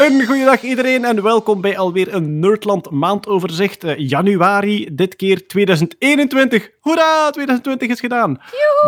Een 0.00 0.26
goeiedag 0.26 0.62
iedereen 0.62 1.04
en 1.04 1.22
welkom 1.22 1.60
bij 1.60 1.78
alweer 1.78 2.14
een 2.14 2.38
Nerdland 2.38 2.90
maandoverzicht. 2.90 3.84
Eh, 3.84 3.94
januari, 3.96 4.88
dit 4.92 5.16
keer 5.16 5.46
2021. 5.46 6.70
Hoera, 6.80 7.30
2020 7.30 7.88
is 7.88 8.00
gedaan. 8.00 8.40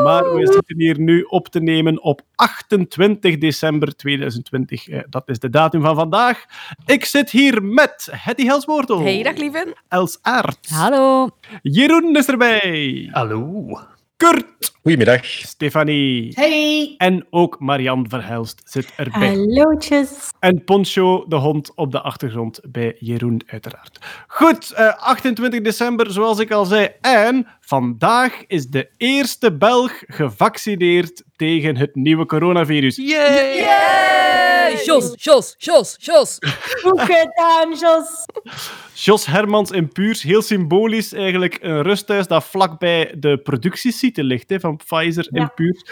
Maar 0.03 0.35
we 0.35 0.47
zitten 0.47 0.77
hier 0.79 0.99
nu 1.01 1.23
op 1.23 1.49
te 1.49 1.61
nemen 1.61 2.03
op 2.03 2.21
28 2.35 3.39
december 3.39 3.97
2020. 3.97 4.89
Eh, 4.89 5.01
dat 5.11 5.23
is 5.29 5.39
de 5.39 5.51
datum 5.51 5.83
van 5.83 5.95
vandaag. 5.95 6.45
Ik 6.87 7.05
zit 7.05 7.31
hier 7.31 7.63
met 7.63 8.09
Hetty 8.11 8.45
Helswoortel, 8.45 9.01
Hey, 9.01 9.23
dag 9.23 9.37
lieven. 9.37 9.73
Els 9.89 10.19
Aert, 10.23 10.69
Hallo. 10.69 11.29
Jeroen 11.63 12.17
is 12.17 12.29
erbij, 12.29 13.09
Hallo. 13.11 13.67
Kurt, 14.23 14.73
Goedemiddag. 14.83 15.25
Stefanie 15.25 16.33
Hey! 16.35 16.95
en 16.99 17.27
ook 17.31 17.57
Marianne 17.61 18.09
Verhelst 18.09 18.63
zit 18.65 18.93
erbij. 18.97 19.29
Hallootjes. 19.29 20.31
En 20.39 20.65
Poncho, 20.65 21.25
de 21.29 21.37
hond, 21.37 21.75
op 21.75 21.93
de 21.93 22.01
achtergrond 22.01 22.61
bij 22.69 22.97
Jeroen, 22.99 23.43
uiteraard. 23.47 23.99
Goed, 24.27 24.73
eh, 24.73 24.97
28 24.99 25.61
december, 25.61 26.11
zoals 26.11 26.39
ik 26.39 26.51
al 26.51 26.65
zei. 26.65 26.89
En 27.01 27.47
vandaag 27.61 28.47
is 28.47 28.67
de 28.67 28.89
eerste 28.97 29.57
Belg 29.57 30.03
gevaccineerd 30.07 31.23
tegen 31.37 31.77
het 31.77 31.95
nieuwe 31.95 32.27
coronavirus. 32.27 32.97
Yay! 32.97 34.12
Jos, 34.71 35.13
Jos, 35.17 35.55
Jos, 35.59 35.97
Jos. 35.99 36.39
Goed 36.83 37.01
gedaan, 37.01 37.71
Jos. 37.71 38.25
Jos 38.95 39.27
Hermans 39.27 39.71
in 39.71 39.89
Puurs, 39.89 40.23
heel 40.23 40.43
symbolisch 40.43 41.13
eigenlijk 41.13 41.59
een 41.61 41.83
rusthuis 41.83 42.27
dat 42.27 42.45
vlakbij 42.45 43.15
de 43.19 43.39
productiesite 43.39 44.25
ligt 44.25 44.51
hè, 44.51 44.61
van 44.61 44.77
Pfizer 44.77 45.29
in 45.31 45.41
Ja. 45.41 45.47
Puurs. 45.55 45.83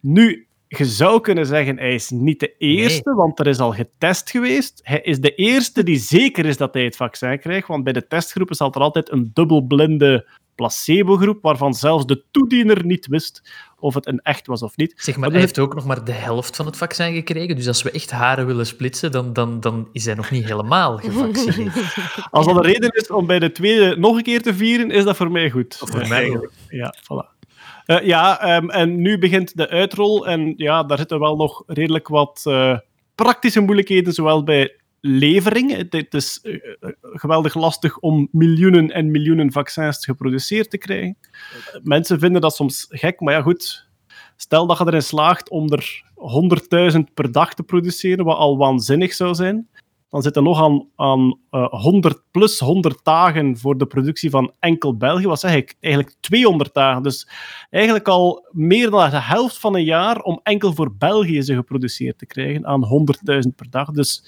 Nu, 0.00 0.46
je 0.68 0.84
zou 0.84 1.20
kunnen 1.20 1.46
zeggen, 1.46 1.78
hij 1.78 1.94
is 1.94 2.10
niet 2.10 2.40
de 2.40 2.54
eerste, 2.58 3.14
want 3.14 3.38
er 3.38 3.46
is 3.46 3.58
al 3.58 3.72
getest 3.72 4.30
geweest. 4.30 4.80
Hij 4.82 5.00
is 5.00 5.20
de 5.20 5.34
eerste 5.34 5.82
die 5.82 5.98
zeker 5.98 6.46
is 6.46 6.56
dat 6.56 6.74
hij 6.74 6.84
het 6.84 6.96
vaccin 6.96 7.38
krijgt, 7.38 7.68
want 7.68 7.84
bij 7.84 7.92
de 7.92 8.06
testgroepen 8.06 8.56
zat 8.56 8.74
er 8.74 8.80
altijd 8.80 9.10
een 9.10 9.30
dubbelblinde 9.34 10.28
placebo-groep, 10.54 11.42
waarvan 11.42 11.74
zelfs 11.74 12.06
de 12.06 12.24
toediener 12.30 12.84
niet 12.84 13.06
wist 13.06 13.42
of 13.82 13.94
het 13.94 14.06
een 14.06 14.20
echt 14.22 14.46
was 14.46 14.62
of 14.62 14.76
niet. 14.76 14.92
Zeg 14.96 15.14
maar, 15.14 15.22
Maar 15.24 15.30
hij 15.30 15.40
heeft 15.40 15.58
ook 15.58 15.74
nog 15.74 15.84
maar 15.84 16.04
de 16.04 16.12
helft 16.12 16.56
van 16.56 16.66
het 16.66 16.76
vaccin 16.76 17.14
gekregen. 17.14 17.56
Dus 17.56 17.68
als 17.68 17.82
we 17.82 17.90
echt 17.90 18.10
haren 18.10 18.46
willen 18.46 18.66
splitsen, 18.66 19.12
dan, 19.12 19.32
dan, 19.32 19.60
dan 19.60 19.88
is 19.92 20.04
hij 20.04 20.14
nog 20.14 20.30
niet 20.30 20.44
helemaal 20.44 20.96
gevaccineerd. 20.98 21.74
Als 22.30 22.46
dat 22.46 22.56
een 22.56 22.62
reden 22.62 22.90
is 22.90 23.10
om 23.10 23.26
bij 23.26 23.38
de 23.38 23.52
tweede 23.52 23.96
nog 23.98 24.16
een 24.16 24.22
keer 24.22 24.42
te 24.42 24.54
vieren, 24.54 24.90
is 24.90 25.04
dat 25.04 25.16
voor 25.16 25.30
mij 25.30 25.50
goed. 25.50 25.76
Voor 25.84 26.00
Eh, 26.00 26.08
mij 26.08 26.30
ook. 26.30 26.50
Ja, 26.68 26.94
voilà. 27.02 27.30
Eh, 27.84 28.06
ja, 28.06 28.40
ehm, 28.40 28.70
en 28.70 29.00
nu 29.00 29.18
begint 29.18 29.56
de 29.56 29.68
uitrol. 29.68 30.26
En 30.26 30.54
ja, 30.56 30.82
daar 30.82 30.98
zitten 30.98 31.18
wel 31.20 31.36
nog 31.36 31.62
redelijk 31.66 32.08
wat 32.08 32.40
eh, 32.44 32.78
praktische 33.14 33.60
moeilijkheden, 33.60 34.12
zowel 34.12 34.42
bij 34.44 34.74
levering. 35.04 35.90
Het, 35.90 36.14
is 36.14 36.40
eh, 36.40 36.54
eh, 36.54 36.90
geweldig 37.02 37.54
lastig 37.54 37.98
om 37.98 38.28
miljoenen 38.30 38.90
en 38.90 39.10
miljoenen 39.10 39.52
vaccins 39.52 40.04
geproduceerd 40.04 40.70
te 40.70 40.78
krijgen. 40.78 41.16
Mensen 41.82 42.18
vinden 42.18 42.40
dat 42.40 42.54
soms 42.54 42.86
gek, 42.88 43.20
maar 43.20 43.34
ja, 43.34 43.42
goed. 43.42 43.90
Stel 44.36 44.66
dat 44.66 44.78
je 44.78 44.86
erin 44.86 45.02
slaagt 45.02 45.50
om 45.50 45.72
er 45.72 46.04
100.000 46.92 46.98
per 47.14 47.32
dag 47.32 47.54
te 47.54 47.62
produceren, 47.62 48.24
wat 48.24 48.36
al 48.36 48.56
waanzinnig 48.56 49.12
zou 49.12 49.34
zijn. 49.34 49.68
Dan 50.12 50.22
zitten 50.22 50.42
nog 50.42 50.62
aan, 50.62 50.88
aan 50.96 51.38
eh, 51.50 51.66
100 51.68 52.22
plus 52.30 52.58
100 52.58 53.04
dagen 53.04 53.58
voor 53.58 53.78
de 53.78 53.86
productie 53.86 54.30
van 54.30 54.54
enkel 54.58 54.96
België. 54.96 55.26
Wat 55.26 55.40
zeg 55.40 55.54
ik? 55.54 55.76
Eigenlijk 55.80 56.14
200 56.20 56.74
dagen. 56.74 57.02
Dus 57.02 57.28
eigenlijk 57.70 58.08
al 58.08 58.48
meer 58.50 58.90
dan 58.90 59.10
de 59.10 59.20
helft 59.20 59.58
van 59.58 59.74
een 59.74 59.84
jaar 59.84 60.20
om 60.20 60.40
enkel 60.42 60.72
voor 60.72 60.96
België 60.96 61.42
ze 61.42 61.54
geproduceerd 61.54 62.18
te 62.18 62.26
krijgen 62.26 62.66
aan 62.66 62.84
100.000 62.84 63.54
per 63.56 63.70
dag. 63.70 63.90
Dus 63.90 64.24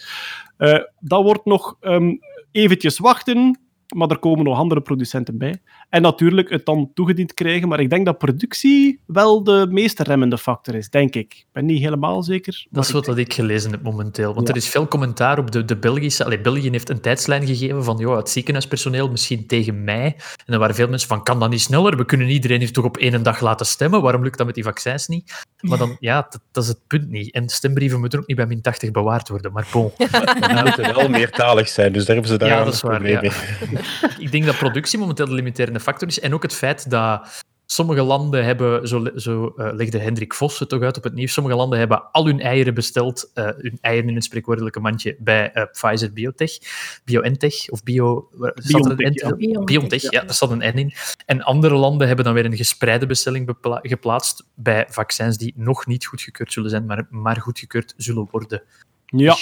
eh, 0.57 0.79
dat 1.01 1.23
wordt 1.23 1.45
nog 1.45 1.77
ehm, 1.81 2.17
eventjes 2.51 2.99
wachten, 2.99 3.61
maar 3.95 4.09
er 4.09 4.19
komen 4.19 4.45
nog 4.45 4.59
andere 4.59 4.81
producenten 4.81 5.39
bij. 5.39 5.63
En 5.95 6.03
natuurlijk 6.03 6.51
het 6.51 6.65
dan 6.65 6.91
toegediend 6.95 7.35
krijgen, 7.35 7.69
maar 7.69 7.81
ik 7.81 7.91
denk 7.91 8.07
dat 8.07 8.19
productie 8.19 9.01
wel 9.07 9.45
de 9.45 9.67
meest 9.71 10.01
remmende 10.01 10.39
factor 10.39 10.75
is, 10.75 10.89
denk 10.91 11.15
ik. 11.15 11.35
Ik 11.35 11.47
ben 11.53 11.65
niet 11.65 11.83
helemaal 11.83 12.23
zeker. 12.23 12.67
Dat 12.71 12.85
is 12.85 12.91
wat 12.91 13.05
dat 13.05 13.19
ik 13.19 13.33
gelezen 13.33 13.71
heb 13.71 13.83
momenteel. 13.83 14.35
Want 14.35 14.47
Ja. 14.47 14.55
er 14.55 14.61
is 14.61 14.69
veel 14.69 14.89
commentaar 14.89 15.39
op 15.39 15.51
de, 15.51 15.65
de 15.65 15.77
Belgische... 15.77 16.25
Allee, 16.25 16.41
België 16.41 16.71
heeft 16.71 16.89
een 16.89 17.01
tijdslijn 17.01 17.47
gegeven 17.47 17.85
van 17.85 17.97
joh, 17.97 18.17
het 18.17 18.29
ziekenhuispersoneel 18.29 19.11
misschien 19.11 19.47
tegen 19.47 19.85
mei. 19.85 20.05
En 20.07 20.17
dan 20.47 20.59
waren 20.59 20.75
veel 20.75 20.89
mensen 20.89 21.09
van, 21.09 21.23
kan 21.23 21.41
dat 21.41 21.51
niet 21.51 21.61
sneller? 21.61 21.97
We 21.97 22.05
kunnen 22.05 22.29
iedereen 22.29 22.61
hier 22.61 22.73
toch 22.73 22.85
op 22.85 22.97
één 22.97 23.23
dag 23.23 23.41
laten 23.41 23.67
stemmen. 23.67 24.03
Waarom 24.03 24.23
lukt 24.23 24.37
dat 24.37 24.47
met 24.47 24.55
die 24.55 24.65
vaccins 24.65 25.09
niet? 25.09 25.33
Maar 25.61 25.79
dan, 25.79 25.97
ja, 26.01 26.27
dat, 26.31 26.41
dat 26.53 26.63
is 26.63 26.69
het 26.69 26.87
punt 26.87 27.11
niet. 27.11 27.35
En 27.35 27.49
stembrieven 27.49 28.01
moeten 28.01 28.19
ook 28.19 28.27
niet 28.27 28.37
bij 28.37 28.47
min 28.47 28.61
80 28.61 28.91
bewaard 28.91 29.29
worden. 29.29 29.53
Maar 29.53 29.67
bon. 29.73 29.93
Die 29.97 30.63
moeten 30.63 30.95
wel 30.95 31.09
meertalig 31.09 31.69
zijn, 31.69 31.93
dus 31.93 32.05
daar 32.05 32.15
hebben 32.15 32.33
ze 32.33 32.39
daar 32.39 32.49
Ja, 32.49 32.59
een 32.59 32.65
dat 32.65 32.75
is 32.75 32.81
waar, 32.81 32.95
probleem 32.95 33.23
ja. 33.23 33.33
mee. 33.71 33.83
Ik 34.25 34.33
denk 34.33 34.45
dat 34.45 34.57
productie 34.57 34.99
momenteel 34.99 35.27
de 35.27 35.35
limiterende 35.35 35.81
factor 35.85 36.09
is. 36.09 36.21
En 36.21 36.35
ook 36.35 36.43
het 36.43 36.55
feit 36.55 36.91
dat 36.91 37.43
sommige 37.67 38.03
landen 38.03 38.45
hebben, 38.45 38.89
zo, 38.89 39.11
zo 39.17 39.53
eh, 39.57 39.73
legde 39.73 39.99
Hendrik 39.99 40.35
Vos 40.35 40.59
het 40.59 40.69
toch 40.69 40.83
uit 40.83 40.97
op 40.97 41.03
het 41.05 41.15
nieuws, 41.15 41.33
sommige 41.33 41.57
landen 41.57 41.79
hebben 41.79 42.11
al 42.13 42.27
hun 42.27 42.41
eieren 42.41 42.75
besteld, 42.75 43.31
eh, 43.35 43.45
hun 43.45 43.79
eieren 43.81 44.09
in 44.09 44.15
het 44.15 44.25
spreekwoordelijke 44.25 44.81
mandje, 44.81 45.17
bij 45.19 45.53
eh, 45.53 45.65
Pfizer 45.73 46.13
Biotech, 46.13 46.59
BioNTech, 47.05 47.69
of 47.69 47.83
Bio... 47.83 48.29
een 48.33 48.97
BioNTech, 48.97 49.39
ja. 49.39 49.65
BioNTech, 49.65 50.03
ja, 50.03 50.21
daar 50.21 50.35
staat 50.35 50.51
een 50.51 50.75
N 50.75 50.79
in. 50.79 50.93
En 51.27 51.43
andere 51.43 51.75
landen 51.75 52.07
hebben 52.07 52.25
dan 52.25 52.35
weer 52.35 52.45
een 52.45 52.57
gespreide 52.57 53.07
bestelling 53.07 53.47
bepla- 53.47 53.81
geplaatst 53.83 54.45
bij 54.55 54.87
vaccins 54.89 55.37
die 55.37 55.53
nog 55.57 55.87
niet 55.87 56.07
goedgekeurd 56.07 56.53
zullen 56.53 56.71
zijn, 56.71 56.87
maar, 56.87 57.07
maar 57.11 57.41
goedgekeurd 57.41 57.95
zullen 57.97 58.29
worden. 58.31 58.63
Ja, 59.07 59.37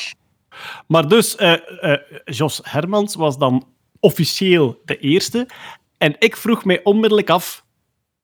maar 0.86 1.08
dus, 1.08 1.36
eh, 1.36 1.52
eh, 1.92 2.00
Jos 2.24 2.60
Hermans 2.62 3.14
was 3.14 3.38
dan 3.38 3.66
officieel 4.00 4.80
de 4.84 4.98
eerste. 4.98 5.48
En 6.02 6.16
ik 6.18 6.36
vroeg 6.36 6.64
mij 6.64 6.80
onmiddellijk 6.82 7.30
af, 7.30 7.64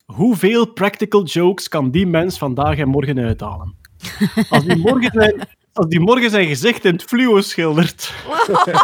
hoeveel 0.05 0.73
practical 0.73 1.25
jokes 1.25 1.69
kan 1.69 1.91
die 1.91 2.07
mens 2.07 2.39
vandaag 2.39 2.79
en 2.79 2.89
morgen 2.89 3.19
uithalen? 3.19 3.77
Als 4.51 4.65
die 4.65 4.77
morgen 4.77 5.11
zijn, 5.13 5.49
als 5.73 5.87
die 5.87 6.01
morgen 6.01 6.31
zijn 6.31 6.47
gezicht 6.47 6.85
in 6.85 6.93
het 6.93 7.03
fluo 7.03 7.41
schildert, 7.41 8.13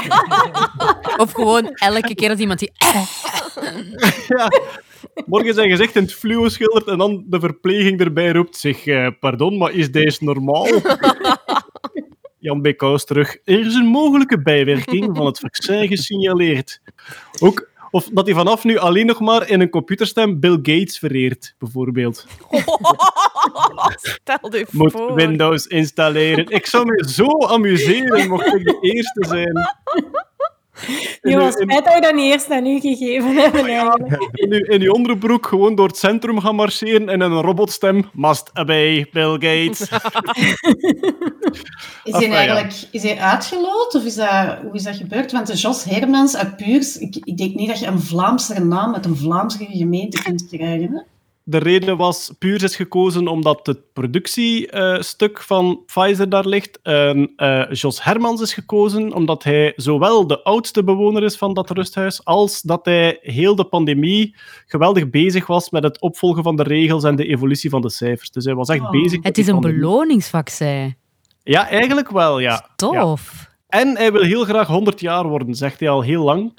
Of 1.23 1.33
gewoon 1.33 1.69
elke 1.75 2.15
keer 2.15 2.31
als 2.31 2.39
iemand 2.39 2.59
die... 2.59 2.73
ja, 4.37 4.49
morgen 5.27 5.55
zijn 5.55 5.71
gezicht 5.71 5.97
in 5.97 6.03
het 6.03 6.15
fluo 6.15 6.49
schildert 6.49 6.87
en 6.87 6.99
dan 6.99 7.25
de 7.27 7.41
verpleging 7.41 8.01
erbij 8.01 8.33
roept, 8.33 8.57
zeg, 8.57 8.87
eh, 8.87 9.09
pardon, 9.21 9.59
maar 9.59 9.73
is 9.73 9.91
deze 9.91 10.25
normaal? 10.25 10.67
Jan 12.45 12.61
B. 12.61 12.77
Kous 12.77 13.05
terug. 13.05 13.37
Er 13.45 13.67
is 13.67 13.75
een 13.75 13.87
mogelijke 13.87 14.43
bijwerking 14.43 15.17
van 15.17 15.27
het 15.27 15.39
vaccin 15.39 15.89
gesignaleerd. 15.89 16.81
Ook, 17.41 17.69
of 17.95 18.09
dat 18.13 18.27
hij 18.27 18.35
vanaf 18.35 18.65
nu 18.65 18.79
alleen 18.79 19.07
nog 19.07 19.21
maar 19.21 19.49
in 19.49 19.61
een 19.61 19.71
computerstem 19.71 20.41
Bill 20.41 20.59
Gates 20.63 20.99
vereert, 20.99 21.55
bijvoorbeeld. 21.59 22.27
Stel 24.21 24.55
je 24.57 24.67
Moet 24.71 24.93
voor. 24.93 25.15
Windows 25.15 25.67
installeren. 25.67 26.49
Ik 26.49 26.67
zou 26.67 26.85
me 26.85 27.09
zo 27.09 27.47
amuseren 27.47 28.29
mocht 28.29 28.47
ik 28.55 28.65
de 28.65 28.79
eerste 28.81 29.25
zijn. 29.29 29.53
Je 31.31 31.37
was 31.37 31.53
spijt 31.53 31.85
dat 31.85 31.95
we 31.95 32.01
dat 32.01 32.15
niet 32.15 32.33
eerst 32.33 32.51
aan 32.51 32.67
u 32.67 32.81
gegeven 32.81 33.37
hebben, 33.37 33.67
in, 34.33 34.53
uw- 34.53 34.65
in 34.65 34.81
uw 34.83 34.93
onderbroek 34.93 35.47
gewoon 35.47 35.75
door 35.75 35.87
het 35.87 35.97
centrum 35.97 36.41
gaan 36.41 36.55
marcheren 36.55 37.09
en 37.09 37.21
een 37.21 37.41
robotstem. 37.41 38.11
Must 38.13 38.51
obey 38.55 39.07
Bill 39.13 39.33
Gates. 39.33 39.81
Is 42.05 42.13
hij 42.13 42.29
ja. 42.29 42.35
eigenlijk 42.35 42.75
is 42.91 43.03
hij 43.03 43.19
uitgeloot 43.19 43.95
of 43.95 44.05
is 44.05 44.15
dat, 44.15 44.59
hoe 44.63 44.73
is 44.73 44.83
dat 44.83 44.97
gebeurd? 44.97 45.33
Want 45.33 45.47
de 45.47 45.55
Jos 45.55 45.85
Hermans 45.85 46.37
uit 46.37 46.57
Puurs, 46.57 46.99
ik, 46.99 47.17
ik 47.17 47.37
denk 47.37 47.55
niet 47.55 47.69
dat 47.69 47.79
je 47.79 47.87
een 47.87 48.01
Vlaamse 48.01 48.65
naam 48.65 48.91
met 48.91 49.05
een 49.05 49.17
Vlaamse 49.17 49.67
gemeente 49.71 50.23
kunt 50.23 50.47
krijgen. 50.49 50.93
Hè? 50.93 51.01
De 51.47 51.59
reden 51.59 51.97
was, 51.97 52.33
Puurs 52.39 52.63
is 52.63 52.77
gekozen 52.77 53.29
omdat 53.29 53.67
het 53.67 53.93
productiestuk 53.93 55.43
van 55.43 55.83
Pfizer 55.87 56.29
daar 56.29 56.47
ligt. 56.47 56.79
En 56.83 57.33
eh, 57.37 57.71
Jos 57.71 58.05
Hermans 58.05 58.41
is 58.41 58.53
gekozen 58.55 59.13
omdat 59.15 59.43
hij 59.43 59.73
zowel 59.77 60.27
de 60.27 60.43
oudste 60.43 60.85
bewoner 60.85 61.23
is 61.23 61.37
van 61.37 61.55
dat 61.55 61.71
rusthuis, 61.71 62.25
als 62.25 62.63
dat 62.63 62.85
hij 62.85 63.19
heel 63.21 63.55
de 63.55 63.65
pandemie 63.65 64.37
geweldig 64.67 65.11
bezig 65.11 65.47
was 65.47 65.71
met 65.71 65.83
het 65.83 66.01
opvolgen 66.01 66.43
van 66.43 66.57
de 66.57 66.63
regels 66.63 67.05
en 67.05 67.17
de 67.17 67.27
evolutie 67.27 67.71
van 67.71 67.81
de 67.81 67.91
cijfers. 67.91 68.31
Dus 68.31 68.45
hij 68.45 68.55
was 68.55 68.69
echt 68.69 68.81
Oh. 68.83 68.91
bezig 68.91 69.23
Het 69.23 69.39
is 69.39 69.47
een 69.47 69.53
pandemie. 69.53 69.79
beloningsvaccin. 69.81 70.97
Ja, 71.43 71.69
eigenlijk 71.69 72.11
wel, 72.11 72.39
ja. 72.39 72.51
Ja. 72.51 72.69
Tof. 72.77 73.51
En 73.69 73.97
hij 73.97 74.13
wil 74.13 74.23
heel 74.23 74.45
graag 74.45 74.67
100 74.67 75.01
jaar 75.01 75.29
worden, 75.29 75.55
zegt 75.55 75.81
hij 75.81 75.89
al 75.89 76.03
heel 76.03 76.25
lang. 76.25 76.53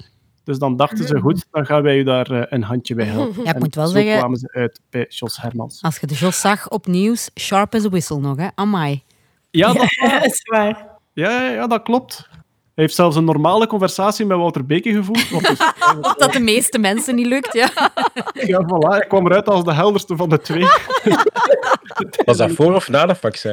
Dus 0.46 0.58
dan 0.58 0.76
dachten 0.76 1.06
ze, 1.06 1.18
goed, 1.20 1.46
dan 1.50 1.66
gaan 1.66 1.82
wij 1.82 1.98
u 1.98 2.02
daar 2.02 2.30
eh, 2.30 2.42
een 2.48 2.62
handje 2.62 2.94
bij 2.94 3.04
helpen. 3.06 3.42
Ja, 3.44 3.48
ik 3.48 3.54
En 3.54 3.60
moet 3.60 3.74
wel 3.74 3.86
zo 3.86 3.92
zeggen- 3.92 4.18
kwamen 4.18 4.38
ze 4.38 4.48
uit 4.52 4.80
bij 4.90 5.06
Jos 5.08 5.40
Hermans. 5.40 5.82
Als 5.82 5.98
je 5.98 6.06
de 6.06 6.14
Jos 6.14 6.40
zag 6.40 6.68
op 6.68 6.86
nieuws, 6.86 7.30
sharp 7.34 7.74
as 7.74 7.84
a 7.84 7.88
whistle 7.88 8.18
nog, 8.20 8.36
hè? 8.36 8.48
Amai. 8.54 9.02
Ja, 9.50 9.72
dat, 9.72 9.94
Ja, 9.94 10.24
is 10.24 10.42
waar. 10.50 10.88
ja, 11.12 11.30
ja, 11.42 11.50
ja, 11.50 11.66
dat 11.66 11.82
klopt. 11.82 12.28
Hij 12.76 12.84
heeft 12.84 12.96
zelfs 12.96 13.16
een 13.16 13.24
normale 13.24 13.66
conversatie 13.66 14.26
met 14.26 14.36
Wouter 14.38 14.66
Beke 14.66 14.92
gevoerd. 14.92 15.30
Wat 15.30 15.42
dus, 15.42 15.58
Wat 16.00 16.18
dat 16.18 16.32
de 16.32 16.40
meeste 16.40 16.78
mensen 16.78 17.14
niet 17.14 17.26
lukt, 17.26 17.52
ja. 17.52 17.70
ja, 18.52 18.62
voilà, 18.62 18.88
hij 18.88 19.06
kwam 19.08 19.26
eruit 19.26 19.48
als 19.48 19.64
de 19.64 19.72
helderste 19.74 20.16
van 20.16 20.28
de 20.28 20.40
twee. 20.40 20.66
Was 22.24 22.36
dat 22.36 22.50
voor 22.52 22.74
of 22.74 22.88
na 22.88 23.06
de 23.06 23.14
vaccin? 23.14 23.52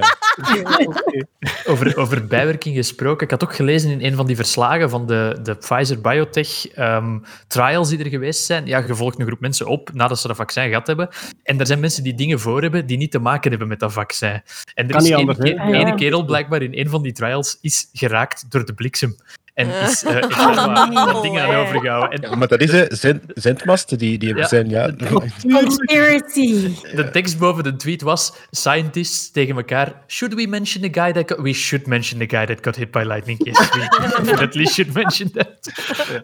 Over, 1.65 1.97
over 1.97 2.27
bijwerking 2.27 2.75
gesproken. 2.75 3.23
Ik 3.25 3.31
had 3.31 3.43
ook 3.43 3.55
gelezen 3.55 3.91
in 3.91 4.03
een 4.11 4.15
van 4.15 4.25
die 4.25 4.35
verslagen 4.35 4.89
van 4.89 5.07
de, 5.07 5.39
de 5.43 5.55
Pfizer-Biotech 5.55 6.67
ehm, 6.67 7.19
trials 7.47 7.89
die 7.89 7.99
er 8.03 8.09
geweest 8.09 8.45
zijn. 8.45 8.65
Ja, 8.65 8.83
je 8.87 8.95
volgt 8.95 9.19
een 9.19 9.25
groep 9.25 9.39
mensen 9.39 9.67
op 9.67 9.89
nadat 9.93 10.19
ze 10.19 10.27
dat 10.27 10.35
vaccin 10.35 10.67
gehad 10.67 10.87
hebben. 10.87 11.09
En 11.43 11.59
er 11.59 11.65
zijn 11.67 11.79
mensen 11.79 12.03
die 12.03 12.13
dingen 12.15 12.39
voor 12.39 12.61
hebben 12.61 12.85
die 12.85 12.97
niet 12.97 13.11
te 13.11 13.19
maken 13.19 13.49
hebben 13.49 13.67
met 13.67 13.79
dat 13.79 13.93
vaccin. 13.93 14.29
En 14.29 14.41
er 14.75 14.87
Kan 14.87 14.97
is 15.01 15.03
niet 15.03 15.11
één 15.17 15.19
anders, 15.19 15.37
hè? 15.49 15.55
ke- 15.55 15.61
Ah, 15.61 15.69
ja. 15.69 15.75
ene 15.75 15.95
kerel 15.95 16.25
blijkbaar 16.25 16.61
in 16.61 16.77
een 16.79 16.89
van 16.89 17.01
die 17.01 17.11
trials 17.11 17.57
is 17.61 17.89
geraakt 17.93 18.45
door 18.51 18.65
de 18.65 18.73
bliksem. 18.73 19.12
En 19.53 19.67
is, 19.69 20.03
eh 20.03 20.15
Oh, 20.29 20.55
wat- 20.75 20.93
wat 20.93 21.13
nee. 21.13 21.21
dingen 21.21 21.43
aan 21.43 21.55
overgehouden. 21.55 22.21
En 22.21 22.29
Ja, 22.29 22.35
maar 22.35 22.47
dat 22.47 22.61
is 22.61 22.71
hè, 22.71 22.85
zend, 22.87 23.23
zendmasten 23.27 23.97
die, 23.97 24.17
die 24.17 24.35
Ja. 24.35 24.47
zijn. 24.47 24.69
Ja. 24.69 24.91
Conspiracy. 25.59 26.69
de 26.95 27.09
tekst 27.11 27.37
boven 27.39 27.63
de 27.63 27.75
tweet 27.75 28.01
was: 28.01 28.33
Scientists 28.51 29.31
tegen 29.31 29.55
elkaar. 29.55 30.03
Should 30.07 30.33
we 30.33 30.47
mention 30.47 30.91
the 30.91 30.99
guy 31.01 31.11
that 31.11 31.29
got... 31.31 31.39
We 31.41 31.53
should 31.53 31.87
mention 31.87 32.19
the 32.19 32.35
guy 32.37 32.45
that 32.45 32.57
got 32.61 32.75
hit 32.75 32.91
by 32.91 33.03
lightning. 33.05 33.45
Yes, 33.45 33.69
we 33.69 33.87
definitely 34.23 34.65
should 34.65 34.93
mention 34.93 35.31
that. 35.31 35.71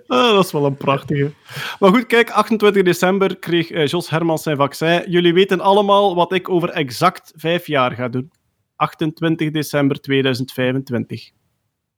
Ah, 0.08 0.32
dat 0.34 0.46
is 0.46 0.52
wel 0.52 0.66
een 0.66 0.78
prachtige. 0.78 1.32
Maar 1.80 1.90
goed, 1.90 2.06
kijk, 2.06 2.30
28 2.30 2.84
december 2.84 3.38
kreeg 3.40 3.70
eh, 3.72 3.88
Jos 3.88 4.10
Hermans 4.10 4.44
zijn 4.44 4.58
vaccin. 4.58 5.04
Jullie 5.12 5.34
weten 5.34 5.60
allemaal 5.60 6.16
wat 6.16 6.34
ik 6.34 6.50
over 6.50 6.70
exact 6.70 7.34
vijf 7.36 7.68
jaar 7.68 7.92
ga 7.92 8.08
doen. 8.08 8.32
28 8.76 9.52
december 9.52 10.00
2025. 10.02 11.30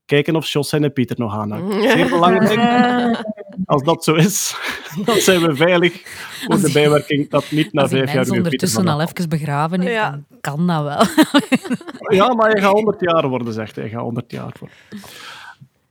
Kijken 0.06 0.36
of 0.36 0.46
Jos 0.46 0.72
en 0.72 0.92
Pieter 0.92 1.18
nog 1.18 1.34
aanhangt. 1.34 1.74
Zeer 1.74 2.08
belangrijk. 2.08 3.20
Als 3.64 3.82
dat 3.82 4.04
zo 4.04 4.14
is, 4.14 4.56
dan 5.04 5.16
zijn 5.16 5.40
we 5.40 5.54
veilig 5.56 6.02
voor 6.48 6.60
de 6.60 6.70
bijwerking 6.72 7.30
dat 7.30 7.50
niet 7.50 7.72
na 7.72 7.82
Als 7.82 7.90
vijf 7.90 8.12
jaar 8.12 8.22
Pieter 8.22 8.36
ondertussen 8.42 8.88
al 8.88 9.00
even 9.00 9.28
begraven 9.28 9.82
is, 9.82 9.90
Ja. 9.92 10.10
dan 10.10 10.24
kan 10.40 10.66
dat 10.66 10.82
wel. 10.82 11.26
Ja, 12.18 12.34
maar 12.34 12.50
hij 12.50 12.60
gaat 12.60 12.72
100 12.72 13.00
jaar 13.00 13.28
worden, 13.28 13.52
zegt 13.52 13.74
hij. 13.74 13.84
Hij 13.84 13.92
gaat 13.92 14.02
100 14.02 14.30
jaar 14.30 14.52
worden. 14.58 14.76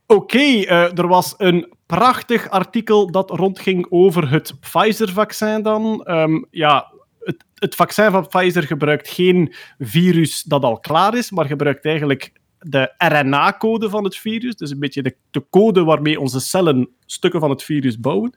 Oké, 0.06 0.38
eh, 0.38 0.98
er 0.98 1.08
was 1.08 1.34
een 1.36 1.72
prachtig 1.86 2.48
artikel 2.50 3.10
dat 3.10 3.30
rondging 3.30 3.86
over 3.90 4.30
het 4.30 4.54
Pfizer-vaccin 4.60 5.62
dan. 5.62 6.04
Ehm, 6.04 6.42
ja, 6.50 6.92
het, 7.20 7.44
het 7.54 7.74
vaccin 7.74 8.10
van 8.10 8.26
Pfizer 8.26 8.62
gebruikt 8.62 9.08
geen 9.08 9.54
virus 9.78 10.42
dat 10.42 10.62
al 10.62 10.78
klaar 10.78 11.16
is, 11.16 11.30
maar 11.30 11.44
gebruikt 11.46 11.84
eigenlijk 11.84 12.32
de 12.62 12.92
RNA-code 12.98 13.90
van 13.90 14.04
het 14.04 14.16
virus. 14.16 14.56
Dus 14.56 14.70
een 14.70 14.78
beetje 14.78 15.02
de, 15.02 15.16
de 15.30 15.44
code 15.50 15.84
waarmee 15.84 16.20
onze 16.20 16.40
cellen 16.40 16.88
stukken 17.06 17.40
van 17.40 17.50
het 17.50 17.62
virus 17.62 18.00
bouwen. 18.00 18.34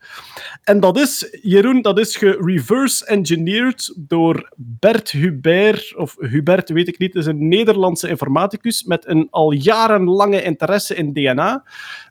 En 0.63 0.79
dat 0.79 0.97
is, 0.97 1.37
Jeroen, 1.41 1.81
dat 1.81 1.99
is 1.99 2.15
gereverse-engineerd 2.15 3.93
door 3.97 4.51
Bert 4.55 5.11
Hubert, 5.11 5.95
of 5.95 6.15
Hubert 6.19 6.69
weet 6.69 6.87
ik 6.87 6.97
niet, 6.97 7.15
is 7.15 7.25
een 7.25 7.47
Nederlandse 7.47 8.09
informaticus 8.09 8.83
met 8.83 9.07
een 9.07 9.27
al 9.29 9.51
jarenlange 9.51 10.43
interesse 10.43 10.95
in 10.95 11.13
DNA, 11.13 11.63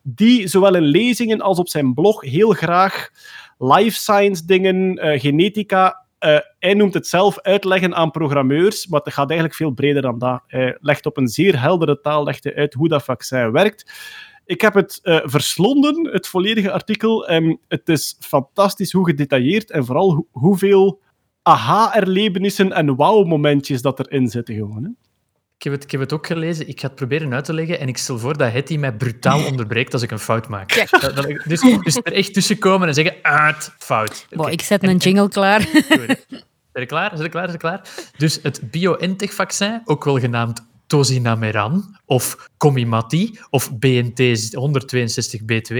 die 0.03 0.47
zowel 0.49 0.75
in 0.75 0.83
lezingen 0.83 1.41
als 1.41 1.59
op 1.59 1.69
zijn 1.69 1.95
blog 1.95 2.21
heel 2.21 2.51
graag 2.51 3.11
life 3.59 3.97
science 3.97 4.45
dingen, 4.47 4.99
eh, 4.99 5.21
genetica, 5.21 6.04
eh, 6.25 6.39
hij 6.59 6.75
noemt 6.75 6.95
het 6.95 7.07
zelf 7.07 7.41
uitleggen 7.41 7.95
aan 7.95 8.11
programmeurs, 8.11 8.87
maar 8.87 9.01
het 9.01 9.13
gaat 9.13 9.29
eigenlijk 9.29 9.59
veel 9.59 9.71
breder 9.71 10.03
dan 10.03 10.19
dat. 10.19 10.43
Hij 10.47 10.77
legt 10.81 11.07
op 11.07 11.17
een 11.17 11.29
zeer 11.29 11.61
heldere 11.61 12.01
taal 12.01 12.25
legt 12.25 12.53
uit 12.55 12.75
hoe 12.75 12.89
dat 12.89 13.05
vaccin 13.05 13.51
werkt. 13.53 13.93
Ik 14.45 14.61
heb 14.61 14.75
het 14.75 14.99
eh, 15.03 15.21
verslonden, 15.25 16.09
het 16.13 16.29
volledige 16.29 16.73
artikel. 16.73 17.27
En 17.29 17.61
het 17.69 17.89
is 17.89 18.17
fantastisch 18.21 18.93
hoe 18.93 19.07
gedetailleerd 19.07 19.71
en 19.71 19.85
vooral 19.85 20.13
hoe- 20.15 20.27
hoeveel 20.31 21.01
aha-erlebenissen 21.43 22.73
en 22.73 22.97
wauw-momentjes 22.97 23.83
dat 23.83 23.99
erin 23.99 24.29
zitten 24.29 24.55
gewoon. 24.55 24.97
Ik 25.59 25.63
heb, 25.65 25.73
het, 25.73 25.83
ik 25.85 25.91
heb 25.91 26.01
het 26.01 26.13
ook 26.13 26.27
gelezen. 26.27 26.69
Ik 26.69 26.81
ga 26.81 26.87
het 26.87 26.97
proberen 26.97 27.35
uit 27.35 27.45
te 27.45 27.55
leggen. 27.55 27.81
En 27.81 27.89
ik 27.89 27.97
stel 27.99 28.19
voor 28.19 28.37
dat 28.37 28.53
Hetty 28.53 28.77
mij 28.77 28.93
brutaal 28.93 29.45
onderbreekt 29.51 29.93
als 29.93 30.03
ik 30.03 30.11
een 30.11 30.19
fout 30.19 30.49
maak. 30.49 30.89
Dat- 30.91 31.15
dat 31.17 31.27
dus, 31.45 31.61
dus 31.61 31.97
er 32.03 32.13
echt 32.13 32.35
tussenkomen 32.35 32.89
en 32.89 32.95
zeggen: 32.95 33.15
het, 33.23 33.73
fout. 33.79 34.27
Oké. 34.31 34.51
ik 34.51 34.63
zet 34.63 34.83
een 34.83 34.97
jingle 34.97 35.29
klaar. 35.29 35.61
Zijn 36.73 36.87
je 36.87 36.87
klaar? 36.87 37.11
Zijn 37.11 37.23
je 37.23 37.29
klaar? 37.29 37.49
Zijn 37.49 37.53
je 37.53 37.59
klaar? 37.59 37.81
Dus 38.17 38.39
het 38.43 38.71
BioNTech-vaccin, 38.71 39.81
ook 39.85 40.05
wel 40.05 40.19
genaamd 40.19 40.67
Tozinameran 40.87 41.97
of 42.05 42.49
Comirnaty 42.57 43.31
of 43.51 43.73
BNT 43.79 44.21
162b2. 44.57 45.77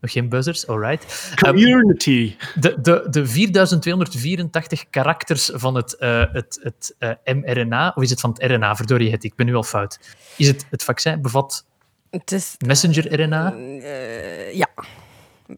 Nog 0.00 0.12
geen 0.12 0.28
buzzers, 0.28 0.66
alright. 0.66 1.32
Ehm, 1.34 1.44
Community. 1.54 2.36
de, 2.54 2.80
de, 2.80 3.06
de 3.10 3.26
4284 3.26 4.90
karakters 4.90 5.50
van 5.54 5.74
het, 5.74 5.96
eh, 5.96 6.24
het, 6.32 6.60
het 6.62 6.94
eh, 6.98 7.34
mRNA, 7.34 7.92
of 7.94 8.02
is 8.02 8.10
het 8.10 8.20
van 8.20 8.30
het 8.38 8.50
RNA? 8.50 8.76
Verdorie 8.76 9.10
het, 9.10 9.24
ik 9.24 9.34
ben 9.34 9.46
nu 9.46 9.54
al 9.54 9.62
fout. 9.62 9.98
Is 10.36 10.46
het, 10.46 10.66
het 10.70 10.84
vaccin 10.84 11.22
bevat 11.22 11.64
Het 12.10 12.32
is... 12.32 12.54
messenger-RNA? 12.66 13.54
eh, 13.54 14.54
ja. 14.54 14.68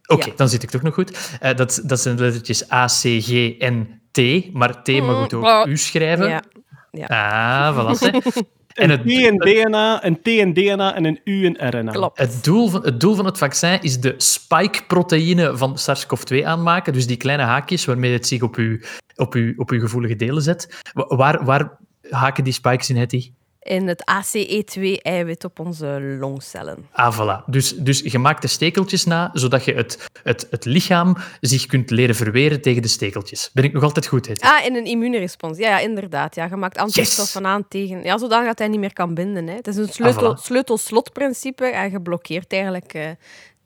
Oké, 0.06 0.26
Ja. 0.26 0.32
dan 0.36 0.48
zit 0.48 0.62
ik 0.62 0.70
toch 0.70 0.82
nog 0.82 0.94
goed. 0.94 1.36
Eh, 1.40 1.56
dat, 1.56 1.80
dat 1.84 2.00
zijn 2.00 2.16
de 2.16 2.22
lettertjes 2.22 2.72
A, 2.72 2.86
C, 2.86 3.00
G 3.22 3.56
en 3.58 4.00
T, 4.10 4.18
maar 4.52 4.82
T 4.82 4.88
mag 4.88 5.16
goed 5.22 5.34
ook 5.34 5.42
Mm, 5.64 5.72
U 5.72 5.76
schrijven. 5.76 6.42
Ja. 6.90 7.04
Ah, 7.06 7.76
voilà. 7.78 7.98
En 8.74 8.90
Een 8.90 8.98
het, 8.98 9.06
T 9.06 9.10
en 9.26 9.36
DNA, 9.36 10.04
een 10.04 10.22
T 10.22 10.28
en 10.28 10.52
DNA 10.52 10.94
en 10.94 11.04
een 11.04 11.20
U 11.24 11.46
en 11.46 11.70
RNA. 11.78 11.92
Klopt. 11.92 12.18
het, 12.18 12.44
doel 12.44 12.68
van, 12.68 12.84
het 12.84 13.00
doel 13.00 13.14
van 13.14 13.24
het 13.24 13.38
vaccin 13.38 13.78
is 13.82 14.00
de 14.00 14.14
spike-proteïne 14.16 15.56
van 15.56 15.78
SARS-CoV-2 15.78 16.44
aanmaken. 16.44 16.92
Dus 16.92 17.06
die 17.06 17.16
kleine 17.16 17.42
haakjes 17.42 17.84
waarmee 17.84 18.12
het 18.12 18.26
zich 18.26 18.42
op 18.42 18.56
uw, 18.56 18.78
op 19.16 19.34
uw, 19.34 19.52
op 19.56 19.70
uw 19.70 19.80
gevoelige 19.80 20.16
delen 20.16 20.42
zet. 20.42 20.80
Wa- 20.92 21.16
Waar, 21.16 21.44
waar 21.44 21.78
haken 22.10 22.44
die 22.44 22.52
spikes 22.52 22.90
in, 22.90 22.96
Hetty? 22.96 23.32
In 23.62 23.88
het 23.88 24.02
ACE2-eiwit 24.12 25.44
op 25.44 25.58
onze 25.58 26.16
longcellen. 26.20 26.86
Ah, 26.92 27.18
voilà. 27.20 27.44
Dus, 27.46 27.76
dus 27.76 28.00
je 28.00 28.18
maakt 28.18 28.42
de 28.42 28.48
stekeltjes 28.48 29.04
na, 29.04 29.30
zodat 29.32 29.64
je 29.64 29.72
het, 29.74 30.08
het, 30.22 30.46
het 30.50 30.64
lichaam 30.64 31.16
zich 31.40 31.66
kunt 31.66 31.90
leren 31.90 32.14
verweren 32.14 32.60
tegen 32.62 32.82
de 32.82 32.88
stekeltjes. 32.88 33.50
Ben 33.52 33.64
ik 33.64 33.72
nog 33.72 33.82
altijd 33.82 34.06
goed, 34.06 34.26
Hetty? 34.26 34.44
Ah, 34.46 34.64
in 34.66 34.76
een 34.76 34.84
immuunrespons. 34.84 35.58
Ja, 35.58 35.68
ja, 35.68 35.78
inderdaad. 35.78 36.34
Ja, 36.34 36.44
je 36.44 36.56
maakt 36.56 36.78
antistoffen 36.78 37.46
aan 37.46 37.68
tegen... 37.68 38.02
Ja, 38.02 38.18
zodat 38.18 38.44
dat 38.44 38.58
hij 38.58 38.68
niet 38.68 38.80
meer 38.80 38.92
kan 38.92 39.14
binden. 39.14 39.46
Hè. 39.46 39.54
Het 39.54 39.66
is 39.66 39.76
een 39.76 39.88
sleutel, 39.88 40.30
Ah, 40.32 40.38
voilà. 40.38 40.42
sleutel-slot-principe 40.42 41.64
en 41.66 41.90
je 41.90 42.00
blokkeert 42.00 42.52
eigenlijk 42.52 42.94
eh, 42.94 43.10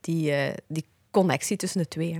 die, 0.00 0.32
eh, 0.32 0.54
die 0.68 0.84
connectie 1.10 1.56
tussen 1.56 1.80
de 1.80 1.88
twee. 1.88 2.12
hè. 2.12 2.18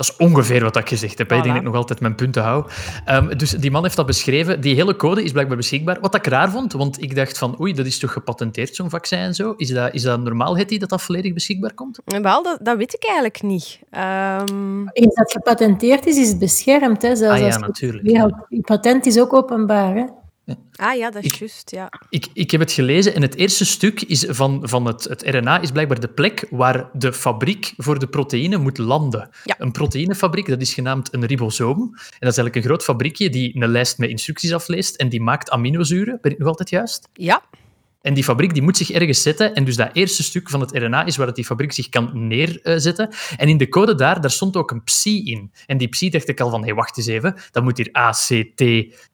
Dat 0.00 0.08
is 0.08 0.16
ongeveer 0.26 0.62
wat 0.62 0.76
ik 0.76 0.88
gezegd 0.88 1.18
heb. 1.18 1.30
hè. 1.30 1.36
Ik 1.36 1.42
denk 1.42 1.54
Voilà. 1.54 1.58
dat 1.58 1.66
ik 1.66 1.72
nog 1.72 1.80
altijd 1.82 2.00
mijn 2.00 2.14
punten 2.14 2.42
hou. 2.42 2.64
Ehm, 3.04 3.36
dus 3.36 3.50
die 3.50 3.70
man 3.70 3.82
heeft 3.82 3.96
dat 3.96 4.06
beschreven. 4.06 4.60
Die 4.60 4.74
hele 4.74 4.96
code 4.96 5.22
is 5.22 5.32
blijkbaar 5.32 5.56
beschikbaar. 5.56 5.98
Wat 6.00 6.14
ik 6.14 6.26
raar 6.26 6.50
vond, 6.50 6.72
want 6.72 7.02
ik 7.02 7.14
dacht 7.14 7.38
van 7.38 7.60
oei, 7.60 7.72
dat 7.72 7.86
is 7.86 7.98
toch 7.98 8.12
gepatenteerd, 8.12 8.74
zo'n 8.74 8.90
vaccin 8.90 9.18
en 9.18 9.34
zo. 9.34 9.54
Is 9.56 9.68
dat, 9.68 9.94
is 9.94 10.02
dat 10.02 10.20
normaal, 10.20 10.56
Hetty, 10.56 10.78
dat 10.78 10.88
dat 10.88 11.02
volledig 11.02 11.32
beschikbaar 11.32 11.74
komt? 11.74 11.98
En 12.04 12.22
Wel, 12.22 12.42
dat, 12.42 12.58
dat 12.62 12.76
weet 12.76 12.94
ik 12.94 13.04
eigenlijk 13.04 13.42
niet. 13.42 13.78
Ehm, 13.90 14.86
Eens 14.92 15.14
dat 15.14 15.32
gepatenteerd 15.32 16.06
is, 16.06 16.18
is 16.18 16.28
het 16.28 16.38
beschermd. 16.38 17.02
Hè? 17.02 17.16
Zelfs 17.16 17.34
Ah 17.34 17.38
ja, 17.40 17.44
als 17.46 17.54
het 17.54 17.64
natuurlijk. 17.66 18.06
Je 18.48 18.60
patent 18.60 19.06
is 19.06 19.18
ook 19.20 19.32
openbaar. 19.34 19.94
Hè? 19.94 20.04
Ah 20.74 20.96
ja, 20.96 21.10
dat 21.10 21.24
is 21.24 21.38
juist. 21.38 21.70
Ja. 21.70 21.92
Ik, 22.08 22.26
ik 22.32 22.50
heb 22.50 22.60
het 22.60 22.72
gelezen 22.72 23.14
en 23.14 23.22
het 23.22 23.34
eerste 23.34 23.64
stuk 23.64 24.02
is 24.02 24.24
van, 24.28 24.60
van 24.62 24.86
het, 24.86 25.04
het 25.04 25.22
RNA 25.22 25.60
is 25.60 25.70
blijkbaar 25.70 26.00
de 26.00 26.08
plek 26.08 26.46
waar 26.50 26.90
de 26.92 27.12
fabriek 27.12 27.72
voor 27.76 27.98
de 27.98 28.06
proteïne 28.06 28.56
moet 28.56 28.78
landen. 28.78 29.30
Ja. 29.44 29.54
Een 29.58 29.72
proteïnefabriek, 29.72 30.48
dat 30.48 30.60
is 30.60 30.74
genaamd 30.74 31.14
een 31.14 31.26
ribosoom. 31.26 31.80
En 31.80 31.90
dat 32.18 32.30
is 32.32 32.38
eigenlijk 32.38 32.56
een 32.56 32.62
groot 32.62 32.82
fabriekje 32.84 33.30
die 33.30 33.62
een 33.62 33.70
lijst 33.70 33.98
met 33.98 34.10
instructies 34.10 34.52
afleest 34.52 34.96
en 34.96 35.08
die 35.08 35.20
maakt 35.20 35.50
aminozuren. 35.50 36.18
Ben 36.20 36.32
ik 36.32 36.38
nog 36.38 36.48
altijd 36.48 36.70
juist? 36.70 37.08
ja, 37.12 37.42
En 38.00 38.14
die 38.14 38.24
fabriek 38.24 38.52
die 38.52 38.62
moet 38.62 38.76
zich 38.76 38.90
ergens 38.90 39.22
zetten. 39.22 39.54
En 39.54 39.64
dus 39.64 39.76
dat 39.76 39.90
eerste 39.92 40.22
stuk 40.22 40.50
van 40.50 40.60
het 40.60 40.70
RNA 40.72 41.04
is 41.04 41.16
waar 41.16 41.26
dat 41.26 41.34
die 41.36 41.44
fabriek 41.44 41.72
zich 41.72 41.88
kan 41.88 42.26
neerzetten. 42.28 43.08
En 43.36 43.48
in 43.48 43.56
de 43.56 43.68
code 43.68 43.94
daar, 43.94 44.20
daar 44.20 44.30
stond 44.30 44.56
ook 44.56 44.70
een 44.70 44.84
psi 44.84 45.24
in. 45.24 45.52
En 45.66 45.78
die 45.78 45.88
psi 45.88 46.10
dacht 46.10 46.28
ik 46.28 46.40
al 46.40 46.50
van, 46.50 46.64
hé, 46.64 46.74
wacht 46.74 46.96
eens 46.96 47.06
even. 47.06 47.34
Dat 47.50 47.62
moet 47.62 47.76
hier 47.76 47.96
A, 47.96 48.10
C, 48.10 48.52
T 48.54 48.62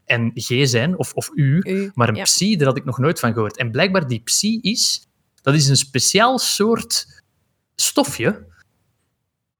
en 0.04 0.30
G 0.34 0.68
zijn, 0.68 0.98
of, 0.98 1.12
of 1.12 1.30
U. 1.34 1.60
u. 1.62 1.90
Maar 1.94 2.08
een 2.08 2.14
ja. 2.14 2.22
psi, 2.22 2.56
daar 2.56 2.66
had 2.66 2.76
ik 2.76 2.84
nog 2.84 2.98
nooit 2.98 3.20
van 3.20 3.32
gehoord. 3.32 3.56
En 3.56 3.70
blijkbaar 3.70 4.06
die 4.06 4.20
psi 4.20 4.58
is... 4.60 5.06
Dat 5.42 5.54
is 5.54 5.68
een 5.68 5.76
speciaal 5.76 6.38
soort 6.38 7.22
stofje. 7.74 8.46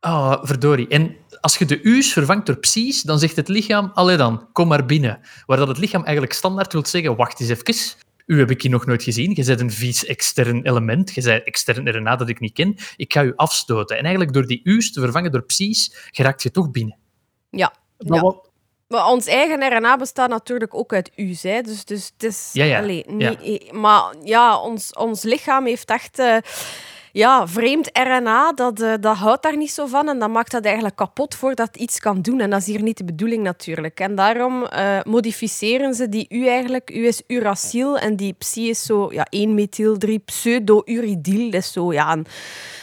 Ah, 0.01 0.45
verdorie. 0.45 0.89
En 0.89 1.17
als 1.41 1.57
je 1.57 1.65
de 1.65 1.81
u's 1.83 2.13
vervangt 2.13 2.47
door 2.47 2.59
psi's, 2.59 3.03
dan 3.03 3.19
zegt 3.19 3.37
het 3.37 3.49
lichaam, 3.49 3.91
allee 3.95 4.17
dan, 4.17 4.49
kom 4.53 4.69
maar 4.69 4.87
binnen. 4.87 5.21
Waar 5.47 5.57
dat 5.57 5.69
het 5.69 5.79
lichaam 5.79 6.03
eigenlijk 6.03 6.33
standaard 6.33 6.73
wil 6.73 6.87
zeggen, 6.87 7.17
wacht 7.17 7.41
eens 7.41 7.49
even, 7.51 7.65
U 8.27 8.39
heb 8.39 8.51
ik 8.51 8.63
hier 8.63 8.71
nog 8.71 8.87
nooit 8.87 9.03
gezien. 9.03 9.33
Je 9.35 9.45
bent 9.45 9.61
een 9.61 9.71
vies 9.71 10.05
extern 10.05 10.63
element. 10.63 11.15
Je 11.15 11.23
bent 11.23 11.45
extern 11.45 11.89
RNA 11.97 12.17
dat 12.17 12.29
ik 12.29 12.41
niet 12.41 12.53
ken. 12.53 12.77
Ik 12.97 13.13
ga 13.13 13.23
u 13.25 13.33
afstoten. 13.37 13.97
En 13.97 14.03
eigenlijk 14.03 14.33
door 14.33 14.47
die 14.47 14.61
U's 14.65 14.93
te 14.93 15.01
vervangen 15.01 15.33
door 15.33 15.43
psi's, 15.45 16.09
geraakt 16.11 16.43
je 16.43 16.51
toch 16.51 16.71
binnen. 16.71 16.97
Ja. 17.51 17.73
Maar 17.99 18.17
ja. 18.17 18.23
wat, 18.23 18.51
Maar 18.89 19.07
ons 19.07 19.27
eigen 19.27 19.77
RNA 19.79 19.97
bestaat 19.97 20.29
natuurlijk 20.29 20.75
ook 20.75 20.93
uit 20.93 21.11
U's. 21.17 21.43
Hè. 21.43 21.61
Dus, 21.61 21.85
dus 21.85 22.07
het 22.13 22.23
is... 22.23 22.51
Ja, 22.53 22.65
ja. 22.65 22.79
allee, 22.79 23.05
Ja. 23.19 23.31
niet- 23.31 23.63
eh, 23.63 23.73
Maar 23.73 24.15
ja, 24.25 24.59
ons, 24.61 24.93
ons 24.93 25.23
lichaam 25.23 25.67
heeft 25.67 25.91
echt... 25.91 26.19
eh, 26.19 26.37
ja, 27.17 27.49
vreemd 27.49 27.91
RNA, 27.93 28.53
dat, 28.53 28.81
eh, 28.81 28.93
dat 29.01 29.17
houdt 29.17 29.43
daar 29.43 29.57
niet 29.57 29.71
zo 29.71 29.87
van 29.87 30.09
en 30.09 30.19
dat 30.19 30.31
maakt 30.31 30.51
dat 30.51 30.65
eigenlijk 30.65 30.97
kapot 30.97 31.35
voordat 31.35 31.67
het 31.67 31.77
iets 31.77 32.01
kan 32.01 32.23
doen. 32.23 32.41
En 32.41 32.51
dat 32.51 32.61
is 32.61 32.67
hier 32.67 32.83
niet 32.83 32.99
de 32.99 33.05
bedoeling 33.05 33.43
natuurlijk. 33.43 34.01
En 34.01 34.15
daarom 34.15 34.65
eh, 34.65 34.99
modificeren 35.05 35.95
ze 35.95 36.09
die 36.09 36.27
U 36.29 36.47
eigenlijk. 36.47 36.91
U 36.91 37.07
is 37.07 37.23
uraciel 37.27 37.99
en 37.99 38.17
die 38.17 38.33
psi 38.33 38.69
is 38.69 38.83
zo 38.83 39.13
ja, 39.13 39.27
1-methyl-3 39.37 40.25
pseudo-uridyl. 40.25 41.51
Dat 41.51 41.61
is 41.61 41.73
zo 41.73 41.93
ja, 41.93 42.13
een, 42.13 42.27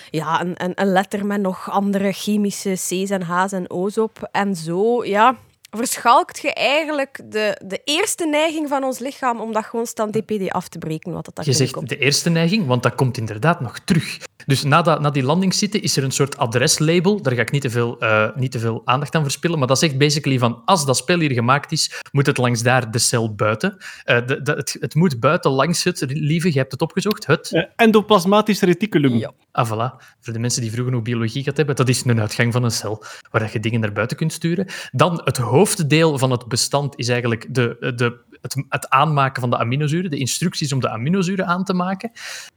ja, 0.09 0.41
een, 0.41 0.71
een 0.75 0.91
letter 0.91 1.25
met 1.25 1.41
nog 1.41 1.69
andere 1.69 2.11
chemische 2.11 2.71
C's 2.71 3.09
en 3.09 3.23
H's 3.23 3.51
en 3.51 3.69
O's 3.69 3.97
op. 3.97 4.29
En 4.31 4.55
zo, 4.55 5.05
ja, 5.05 5.35
verschalkt 5.77 6.39
je 6.39 6.53
eigenlijk 6.53 7.21
de, 7.25 7.61
de 7.65 7.81
eerste 7.83 8.25
neiging 8.27 8.69
van 8.69 8.83
ons 8.83 8.99
lichaam 8.99 9.39
om 9.41 9.53
dat 9.53 9.65
gewoon 9.65 9.85
stand 9.85 10.13
DPD 10.13 10.49
af 10.51 10.67
te 10.67 10.77
breken. 10.77 11.11
Wat 11.11 11.29
dat 11.33 11.45
Je 11.45 11.53
zegt 11.53 11.87
de 11.89 11.97
eerste 11.97 12.29
neiging, 12.29 12.65
want 12.67 12.83
dat 12.83 12.95
komt 12.95 13.17
inderdaad 13.17 13.59
nog 13.61 13.79
terug. 13.79 14.17
Dus 14.45 14.63
na, 14.63 14.81
dat, 14.81 15.01
na 15.01 15.09
die 15.09 15.23
landingszitten 15.23 15.81
is 15.81 15.97
er 15.97 16.03
een 16.03 16.11
soort 16.11 16.37
adreslabel. 16.37 17.21
Daar 17.21 17.33
ga 17.33 17.41
ik 17.41 17.51
niet 17.51 17.61
te, 17.61 17.69
veel, 17.69 17.99
eh, 17.99 18.27
niet 18.35 18.51
te 18.51 18.59
veel 18.59 18.81
aandacht 18.85 19.15
aan 19.15 19.23
verspillen. 19.23 19.59
Maar 19.59 19.67
dat 19.67 19.79
zegt 19.79 19.97
basically 19.97 20.37
van 20.39 20.61
als 20.65 20.85
dat 20.85 20.97
spel 20.97 21.19
hier 21.19 21.31
gemaakt 21.31 21.71
is, 21.71 22.01
moet 22.11 22.25
het 22.25 22.37
langs 22.37 22.61
daar 22.61 22.91
de 22.91 22.99
cel 22.99 23.35
buiten. 23.35 23.77
Eh, 24.03 24.25
de, 24.25 24.41
de- 24.41 24.51
het, 24.51 24.77
het 24.79 24.95
moet 24.95 25.19
buiten 25.19 25.51
langs 25.51 25.83
het, 25.83 26.03
lieve, 26.07 26.47
je 26.53 26.57
hebt 26.59 26.71
het 26.71 26.81
opgezocht, 26.81 27.25
het. 27.25 27.51
eh, 27.51 27.63
endoplasmatisch 27.75 28.61
reticulum. 28.61 29.17
Ja. 29.17 29.31
Ah, 29.51 29.71
voilà. 29.71 30.03
Voor 30.21 30.33
de 30.33 30.39
mensen 30.39 30.61
die 30.61 30.71
vroeger 30.71 30.93
nog 30.93 31.01
biologie 31.01 31.41
gehad 31.43 31.57
hebben, 31.57 31.75
dat 31.75 31.89
is 31.89 32.05
een 32.05 32.19
uitgang 32.19 32.53
van 32.53 32.63
een 32.63 32.71
cel 32.71 33.03
waar 33.31 33.41
dat 33.41 33.51
je 33.51 33.59
dingen 33.59 33.79
naar 33.79 33.93
buiten 33.93 34.17
kunt 34.17 34.33
sturen. 34.33 34.67
Dan 34.91 35.21
het 35.23 35.37
hoofddeel 35.63 36.17
van 36.17 36.31
het 36.31 36.47
bestand 36.47 36.97
is 36.97 37.07
eigenlijk 37.07 37.53
de, 37.53 37.93
de, 37.95 38.19
het, 38.41 38.63
het 38.69 38.89
aanmaken 38.89 39.41
van 39.41 39.49
de 39.49 39.57
aminozuren, 39.57 40.09
de 40.09 40.17
instructies 40.17 40.73
om 40.73 40.79
de 40.79 40.89
aminozuren 40.89 41.45
aan 41.45 41.63
te 41.63 41.73
maken. 41.73 42.11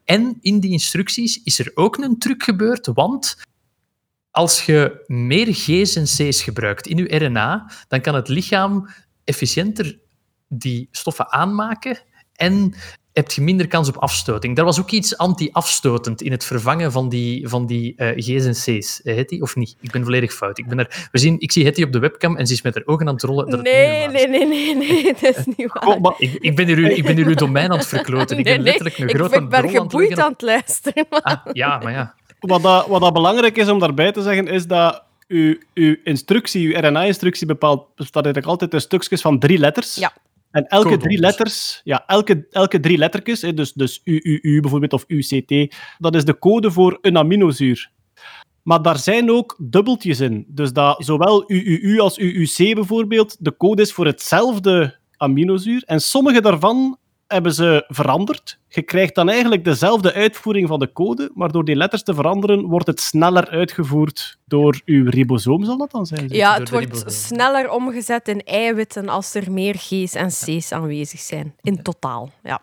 En 0.04 0.38
in 0.40 0.60
die 0.60 0.70
instructies 0.70 1.42
is 1.42 1.58
er 1.58 1.70
ook 1.74 1.96
een 1.96 2.18
truc 2.18 2.42
gebeurd, 2.42 2.86
want 2.86 3.36
als 4.30 4.66
je 4.66 5.04
meer 5.06 5.54
G's 5.54 5.96
en 5.96 6.04
C's 6.04 6.42
gebruikt 6.42 6.86
in 6.86 6.96
je 6.96 7.16
RNA, 7.16 7.70
dan 7.88 8.00
kan 8.00 8.14
het 8.14 8.28
lichaam 8.28 8.88
efficiënter 9.24 9.98
die 10.48 10.88
stoffen 10.90 11.32
aanmaken 11.32 11.98
en 12.32 12.74
heb 13.16 13.30
je 13.30 13.40
minder 13.42 13.66
kans 13.68 13.88
op 13.88 13.96
afstoting. 13.96 14.56
Daar 14.56 14.64
was 14.64 14.80
ook 14.80 14.90
iets 14.90 15.16
anti-afstotend 15.16 16.22
in 16.22 16.30
het 16.30 16.44
vervangen 16.44 16.92
van 16.92 17.08
die, 17.08 17.48
van 17.48 17.66
die 17.66 17.94
eh, 17.96 18.08
G's 18.16 18.44
en 18.44 18.78
C's. 18.78 19.02
Eh, 19.02 19.16
Hetty, 19.16 19.40
of 19.40 19.56
niet? 19.56 19.76
Ik 19.80 19.90
ben 19.90 20.04
volledig 20.04 20.34
fout. 20.34 20.58
Ik, 20.58 20.66
ben 20.68 20.78
er, 20.78 21.08
we 21.12 21.18
zien, 21.18 21.36
ik 21.40 21.52
zie 21.52 21.64
Hetty 21.64 21.82
op 21.82 21.92
de 21.92 21.98
webcam 21.98 22.36
en 22.36 22.46
ze 22.46 22.52
is 22.52 22.62
met 22.62 22.74
haar 22.74 22.82
ogen 22.86 23.08
aan 23.08 23.14
het 23.14 23.22
rollen. 23.22 23.50
dat 23.50 23.62
Nee, 23.62 24.08
nee, 24.08 24.28
nee, 24.28 24.46
nee, 24.46 24.74
nee, 24.76 25.14
dat 25.20 25.36
is 25.36 25.44
niet 25.56 25.72
waar. 25.72 26.00
Maar 26.00 26.14
Ik, 26.18 26.32
ik, 26.40 26.56
ben 26.56 26.66
hier, 26.66 26.76
uw- 26.76 26.86
ik 26.88 27.04
ben 27.04 27.16
hier 27.16 27.26
uw 27.26 27.34
domein 27.34 27.70
aan 27.70 27.78
het 27.78 27.86
verkloten. 27.86 28.38
Ik 28.38 28.44
Nee, 28.44 28.54
ben 28.54 28.64
letterlijk 28.64 28.98
een 28.98 29.08
ik 29.08 29.14
grote 29.16 29.30
ben- 29.38 29.48
ben 29.48 29.58
aan 29.58 29.64
het 29.66 29.76
geboeid 29.76 30.18
aan 30.18 30.32
het 30.32 30.42
luisteren. 30.42 31.06
Ah, 31.10 31.36
ja, 31.52 31.78
maar 31.78 31.92
ja. 31.92 32.14
wat, 32.40 32.62
dat, 32.62 32.86
wat 32.86 33.00
dat 33.00 33.12
belangrijk 33.12 33.56
is 33.56 33.68
om 33.68 33.78
daarbij 33.78 34.12
te 34.12 34.22
zeggen, 34.22 34.46
is 34.48 34.66
dat 34.66 35.02
uw, 35.28 35.56
uw 35.74 35.96
instructie, 36.04 36.66
uw 36.74 36.80
RNA-instructie 36.80 37.46
bepaalt, 37.46 37.86
bestaat 37.96 38.24
eigenlijk 38.24 38.46
altijd 38.52 38.72
uit 38.72 38.82
stukjes 38.82 39.20
van 39.20 39.38
drie 39.38 39.58
letters. 39.58 39.94
Ja. 39.94 40.12
En 40.56 40.66
elke 40.66 40.96
drie 40.96 41.18
letters, 41.18 41.80
ja, 41.84 42.06
elke, 42.06 42.46
elke 42.50 42.80
drie 42.80 42.98
lettertjes, 42.98 43.40
dus, 43.40 43.72
dus 43.72 44.00
UUU 44.04 44.60
bijvoorbeeld 44.60 44.92
of 44.92 45.04
UCT, 45.06 45.74
dat 45.98 46.14
is 46.14 46.24
de 46.24 46.38
code 46.38 46.70
voor 46.70 46.98
een 47.00 47.18
aminozuur. 47.18 47.90
Maar 48.62 48.82
daar 48.82 48.98
zijn 48.98 49.30
ook 49.30 49.56
dubbeltjes 49.58 50.20
in. 50.20 50.44
Dus 50.48 50.72
dat 50.72 51.04
zowel 51.04 51.50
UUU 51.50 51.98
als 52.00 52.18
UUC 52.18 52.74
bijvoorbeeld 52.74 53.36
de 53.38 53.56
code 53.56 53.82
is 53.82 53.92
voor 53.92 54.06
hetzelfde 54.06 54.98
aminozuur. 55.16 55.82
En 55.86 56.00
sommige 56.00 56.40
daarvan 56.40 56.98
hebben 57.26 57.54
ze 57.54 57.84
veranderd. 57.88 58.58
Je 58.68 58.82
krijgt 58.82 59.14
dan 59.14 59.28
eigenlijk 59.28 59.64
dezelfde 59.64 60.12
uitvoering 60.12 60.68
van 60.68 60.78
de 60.78 60.92
code, 60.92 61.30
maar 61.34 61.50
door 61.50 61.64
die 61.64 61.76
letters 61.76 62.02
te 62.02 62.14
veranderen 62.14 62.64
wordt 62.66 62.86
het 62.86 63.00
sneller 63.00 63.48
uitgevoerd 63.48 64.38
door 64.44 64.80
uw 64.84 65.10
ribosoom, 65.10 65.64
zal 65.64 65.76
dat 65.76 65.90
dan 65.90 66.06
zijn? 66.06 66.28
Ja, 66.28 66.58
het 66.58 66.70
wordt 66.70 66.86
ribosoom. 66.86 67.10
sneller 67.10 67.70
omgezet 67.70 68.28
in 68.28 68.40
eiwitten 68.44 69.08
als 69.08 69.34
er 69.34 69.52
meer 69.52 69.74
G's 69.74 70.14
en 70.14 70.28
C's 70.28 70.72
aanwezig 70.72 71.20
zijn. 71.20 71.54
In 71.60 71.82
totaal, 71.82 72.30
ja. 72.42 72.60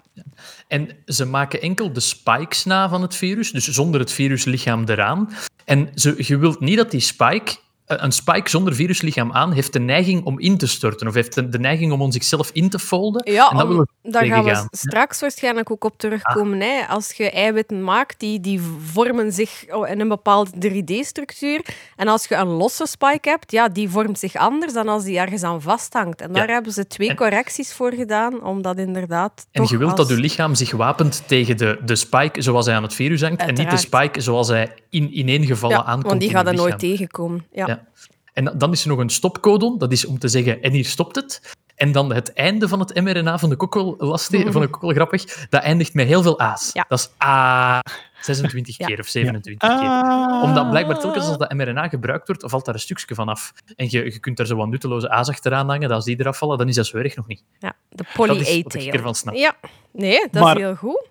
En 0.67 0.89
ze 1.05 1.25
maken 1.25 1.61
enkel 1.61 1.93
de 1.93 1.99
spikes 1.99 2.63
na 2.65 2.89
van 2.89 3.01
het 3.01 3.15
virus, 3.15 3.51
dus 3.51 3.67
zonder 3.67 3.99
het 3.99 4.11
viruslichaam 4.11 4.83
eraan. 4.85 5.29
En 5.65 5.89
ze, 5.95 6.13
je 6.17 6.37
wilt 6.37 6.59
niet 6.59 6.77
dat 6.77 6.91
die 6.91 6.99
spike, 6.99 7.55
eh, 7.85 7.97
een 7.99 8.11
spike 8.11 8.49
zonder 8.49 8.75
viruslichaam 8.75 9.31
aan, 9.31 9.51
heeft 9.51 9.73
de 9.73 9.79
neiging 9.79 10.23
om 10.23 10.39
in 10.39 10.57
te 10.57 10.67
storten, 10.67 11.07
of 11.07 11.13
heeft 11.13 11.51
de, 11.51 11.59
neiging 11.59 11.91
om 11.91 12.01
om 12.01 12.11
zichzelf 12.11 12.49
in 12.53 12.69
te 12.69 12.79
folden. 12.79 13.31
Ja, 13.31 13.49
en 13.49 13.57
dat 13.57 13.63
om- 13.65 13.69
willen 13.69 13.85
we 13.85 13.92
daar 14.03 14.25
gaan 14.25 14.43
we 14.43 14.67
straks 14.71 15.19
waarschijnlijk 15.19 15.71
ook 15.71 15.83
op 15.83 15.97
terugkomen. 15.97 16.61
Ah. 16.61 16.67
Hè. 16.67 16.85
Als 16.87 17.11
je 17.11 17.31
eiwitten 17.31 17.83
maakt, 17.83 18.19
die, 18.19 18.39
die 18.39 18.61
vormen 18.91 19.31
zich 19.31 19.65
oh, 19.69 19.89
in 19.89 19.99
een 19.99 20.07
bepaalde 20.07 20.49
3D-structuur. 20.59 21.65
En 21.95 22.07
als 22.07 22.25
je 22.25 22.35
een 22.35 22.47
losse 22.47 22.85
spike 22.85 23.29
hebt, 23.29 23.51
ja, 23.51 23.69
die 23.69 23.89
vormt 23.89 24.19
zich 24.19 24.35
anders 24.35 24.73
dan 24.73 24.87
als 24.87 25.03
die 25.03 25.17
ergens 25.19 25.43
aan 25.43 25.61
vasthangt. 25.61 26.21
En 26.21 26.31
daar 26.33 26.47
Ja. 26.47 26.53
hebben 26.53 26.71
ze 26.71 26.87
twee 26.87 27.09
En- 27.09 27.15
correcties 27.15 27.73
voor 27.73 27.93
gedaan, 27.93 28.43
om 28.43 28.61
dat 28.61 28.77
inderdaad 28.77 29.45
En 29.51 29.65
je 29.69 29.77
wilt 29.77 29.91
als- 29.91 29.99
dat 29.99 30.09
je 30.17 30.23
lichaam 30.23 30.55
zich 30.55 30.71
wapent 30.71 31.23
tegen 31.27 31.57
de, 31.57 31.79
de 31.85 31.95
spike 31.95 32.41
zoals 32.41 32.65
hij 32.65 32.75
aan 32.75 32.83
het 32.83 32.93
virus 32.93 33.21
hangt, 33.21 33.41
en 33.41 33.53
niet 33.53 33.69
de 33.69 33.77
spike 33.77 34.21
zoals 34.21 34.47
hij 34.47 34.73
in, 34.89 35.17
ineengevallen 35.19 35.77
Ja, 35.77 35.83
aankomt 35.83 36.07
want 36.07 36.19
die 36.19 36.29
in 36.29 36.35
gaat 36.35 36.47
er 36.47 36.53
nooit 36.53 36.79
tegenkomen. 36.79 37.45
Ja. 37.51 37.67
Ja. 37.67 37.83
En 38.33 38.53
dan 38.57 38.71
is 38.71 38.83
er 38.83 38.89
nog 38.89 38.99
een 38.99 39.09
stopcodon, 39.09 39.77
dat 39.77 39.91
is 39.91 40.05
om 40.05 40.19
te 40.19 40.27
zeggen, 40.27 40.61
en 40.61 40.71
hier 40.71 40.85
stopt 40.85 41.15
het. 41.15 41.41
En 41.75 41.91
dan 41.91 42.13
het 42.13 42.33
einde 42.33 42.67
van 42.67 42.79
het 42.79 43.01
mRNA 43.01 43.37
vond 43.37 43.51
ik 43.51 43.63
ook 43.63 43.73
wel 43.73 43.95
lastig, 43.97 44.51
vond 44.51 44.65
ik 44.65 44.75
ook 44.75 44.81
wel 44.81 44.91
grappig. 44.93 45.47
Dat 45.49 45.61
eindigt 45.61 45.93
met 45.93 46.07
heel 46.07 46.21
veel 46.21 46.39
A's. 46.39 46.69
Ja. 46.73 46.85
Dat 46.87 46.99
is 46.99 47.09
A 47.27 47.81
26 48.21 48.77
Ja. 48.77 48.85
keer 48.85 48.99
of 48.99 49.07
27 49.07 49.69
keer. 49.79 49.87
Ah. 49.89 50.43
Omdat 50.43 50.69
blijkbaar 50.69 50.99
telkens 50.99 51.27
als 51.27 51.37
dat 51.37 51.53
mRNA 51.53 51.87
gebruikt 51.87 52.27
wordt, 52.27 52.43
valt 52.47 52.65
daar 52.65 52.73
een 52.73 52.79
stukje 52.79 53.15
van 53.15 53.29
af. 53.29 53.53
En 53.75 53.87
je, 53.89 54.03
je 54.03 54.19
kunt 54.19 54.37
daar 54.37 54.45
zo 54.45 54.55
wat 54.55 54.67
nutteloze 54.67 55.09
A's 55.09 55.29
achteraan 55.29 55.67
hangen, 55.69 55.87
dat 55.87 55.91
als 55.91 56.05
die 56.05 56.19
eraf 56.19 56.37
vallen, 56.37 56.57
dan 56.57 56.67
is 56.67 56.75
dat 56.75 56.85
zo 56.85 56.97
erg 56.97 57.15
nog 57.15 57.27
niet. 57.27 57.43
Ja, 57.59 57.69
de 57.89 57.95
Dat 57.95 58.07
is 58.07 58.15
wat 58.15 58.29
ik 58.29 58.43
poly-A-tail. 58.43 58.91
ervan 58.93 59.15
snap. 59.15 59.35
Ja, 59.35 59.55
nee, 59.91 60.27
dat 60.31 60.43
Maar- 60.43 60.55
is 60.55 60.61
heel 60.61 60.75
goed. 60.75 61.07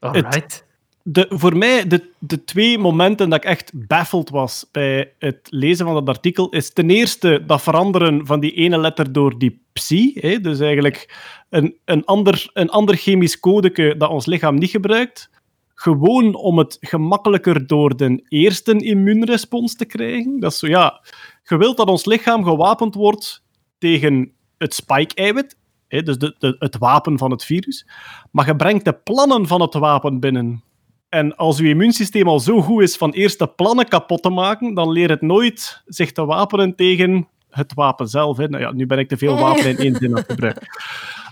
Alright. 0.00 0.64
De, 1.10 1.26
voor 1.28 1.56
mij, 1.56 1.86
de, 1.86 2.10
de 2.18 2.44
twee 2.44 2.78
momenten 2.78 3.30
dat 3.30 3.44
ik 3.44 3.50
echt 3.50 3.70
baffled 3.74 4.30
was 4.30 4.66
bij 4.72 5.12
het 5.18 5.46
lezen 5.50 5.86
van 5.86 5.94
dat 5.94 6.08
artikel, 6.08 6.48
is 6.48 6.72
ten 6.72 6.90
eerste 6.90 7.42
dat 7.46 7.62
veranderen 7.62 8.26
van 8.26 8.40
die 8.40 8.52
ene 8.52 8.78
letter 8.78 9.12
door 9.12 9.38
die 9.38 9.62
psi. 9.72 10.12
Hè, 10.14 10.40
dus 10.40 10.60
eigenlijk 10.60 11.16
een, 11.50 11.76
een, 11.84 12.04
ander, 12.04 12.50
een 12.52 12.70
ander 12.70 12.96
chemisch 12.96 13.40
codeke 13.40 13.94
dat 13.98 14.10
ons 14.10 14.26
lichaam 14.26 14.58
niet 14.58 14.70
gebruikt. 14.70 15.30
Gewoon 15.74 16.34
om 16.34 16.58
het 16.58 16.76
gemakkelijker 16.80 17.66
door 17.66 17.96
de 17.96 18.24
eerste 18.28 18.76
immuunrespons 18.76 19.76
te 19.76 19.84
krijgen. 19.84 20.40
Dat 20.40 20.52
is 20.52 20.58
zo, 20.58 20.66
ja, 20.66 21.00
je 21.44 21.56
wilt 21.56 21.76
dat 21.76 21.88
ons 21.88 22.04
lichaam 22.04 22.44
gewapend 22.44 22.94
wordt 22.94 23.42
tegen 23.78 24.32
het 24.58 24.74
spike-eiwit, 24.74 25.56
dus 25.88 26.18
de, 26.18 26.56
het 26.58 26.78
wapen 26.78 27.18
van 27.18 27.30
het 27.30 27.44
virus. 27.44 27.86
Maar 28.30 28.46
je 28.46 28.56
brengt 28.56 28.84
de 28.84 28.92
plannen 28.92 29.46
van 29.46 29.60
het 29.60 29.74
wapen 29.74 30.20
binnen. 30.20 30.62
En 31.08 31.36
als 31.36 31.58
uw 31.60 31.68
immuunsysteem 31.68 32.28
al 32.28 32.40
zo 32.40 32.60
goed 32.60 32.82
is 32.82 32.96
van 32.96 33.10
eerst 33.10 33.38
de 33.38 33.48
plannen 33.48 33.88
kapot 33.88 34.22
te 34.22 34.30
maken, 34.30 34.74
dan 34.74 34.90
leert 34.90 35.10
het 35.10 35.22
nooit 35.22 35.82
zich 35.86 36.12
te 36.12 36.24
wapenen 36.24 36.74
tegen 36.74 37.28
het 37.50 37.74
wapen 37.74 38.08
zelf. 38.08 38.36
Hè. 38.36 38.48
Nou 38.48 38.62
ja, 38.62 38.72
nu 38.72 38.86
ben 38.86 38.98
ik 38.98 39.08
te 39.08 39.16
veel 39.16 39.38
wapen 39.38 39.64
in 39.64 39.76
één 39.76 39.94
zin 39.94 40.10
aan 40.10 40.16
het 40.16 40.30
gebruiken. 40.30 40.66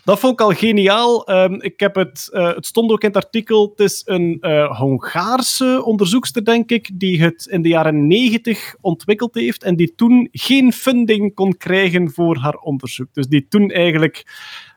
Dat 0.06 0.18
vond 0.18 0.32
ik 0.32 0.40
al 0.40 0.52
geniaal. 0.52 1.26
Ehm, 1.26 1.54
ik 1.54 1.80
heb 1.80 1.94
het, 1.94 2.28
eh, 2.32 2.54
het 2.54 2.66
stond 2.66 2.90
ook 2.90 3.02
in 3.02 3.08
het 3.08 3.16
artikel. 3.16 3.68
Het 3.70 3.80
is 3.80 4.02
een 4.04 4.38
eh, 4.40 4.78
Hongaarse 4.78 5.82
onderzoekster, 5.84 6.44
denk 6.44 6.70
ik, 6.70 6.90
die 6.94 7.22
het 7.22 7.46
in 7.46 7.62
de 7.62 7.68
jaren 7.68 8.06
90 8.06 8.74
ontwikkeld 8.80 9.34
heeft 9.34 9.62
en 9.62 9.76
die 9.76 9.94
toen 9.94 10.28
geen 10.32 10.72
funding 10.72 11.34
kon 11.34 11.56
krijgen 11.56 12.10
voor 12.10 12.36
haar 12.36 12.54
onderzoek. 12.54 13.08
Dus 13.12 13.26
die 13.26 13.46
toen 13.48 13.70
eigenlijk 13.70 14.26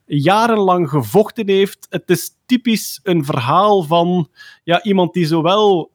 jarenlang 0.09 0.89
gevochten 0.89 1.49
heeft. 1.49 1.87
Het 1.89 2.09
is 2.09 2.31
typisch 2.45 2.99
een 3.03 3.25
verhaal 3.25 3.83
van 3.83 4.29
ja, 4.63 4.83
iemand 4.83 5.13
die 5.13 5.25
zowel 5.25 5.91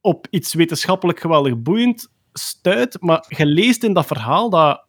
op 0.00 0.26
iets 0.30 0.54
wetenschappelijk 0.54 1.20
geweldig 1.20 1.62
boeiend 1.62 2.08
stuit, 2.32 2.96
maar 3.00 3.24
je 3.28 3.46
leest 3.46 3.84
in 3.84 3.92
dat 3.92 4.06
verhaal 4.06 4.50
dat 4.50 4.86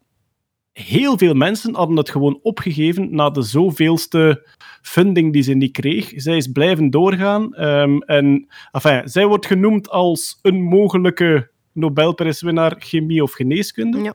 heel 0.71 1.17
veel 1.17 1.33
mensen 1.33 1.75
hadden 1.75 1.97
het 1.97 2.09
gewoon 2.09 2.39
opgegeven 2.41 3.15
na 3.15 3.29
de 3.29 3.41
zoveelste 3.41 4.47
funding 4.81 5.33
die 5.33 5.41
ze 5.41 5.53
niet 5.53 5.71
kreeg. 5.71 6.11
Zij 6.15 6.37
is 6.37 6.47
blijven 6.47 6.89
doorgaan. 6.89 7.53
ehm, 7.53 7.97
en 7.97 8.47
enfin, 8.71 9.01
zij 9.09 9.25
wordt 9.25 9.45
genoemd 9.45 9.89
als 9.89 10.39
een 10.41 10.61
mogelijke 10.61 11.51
Nobelprijswinnaar 11.73 12.75
chemie 12.79 13.23
of 13.23 13.31
geneeskunde. 13.31 14.01
Ja. 14.01 14.13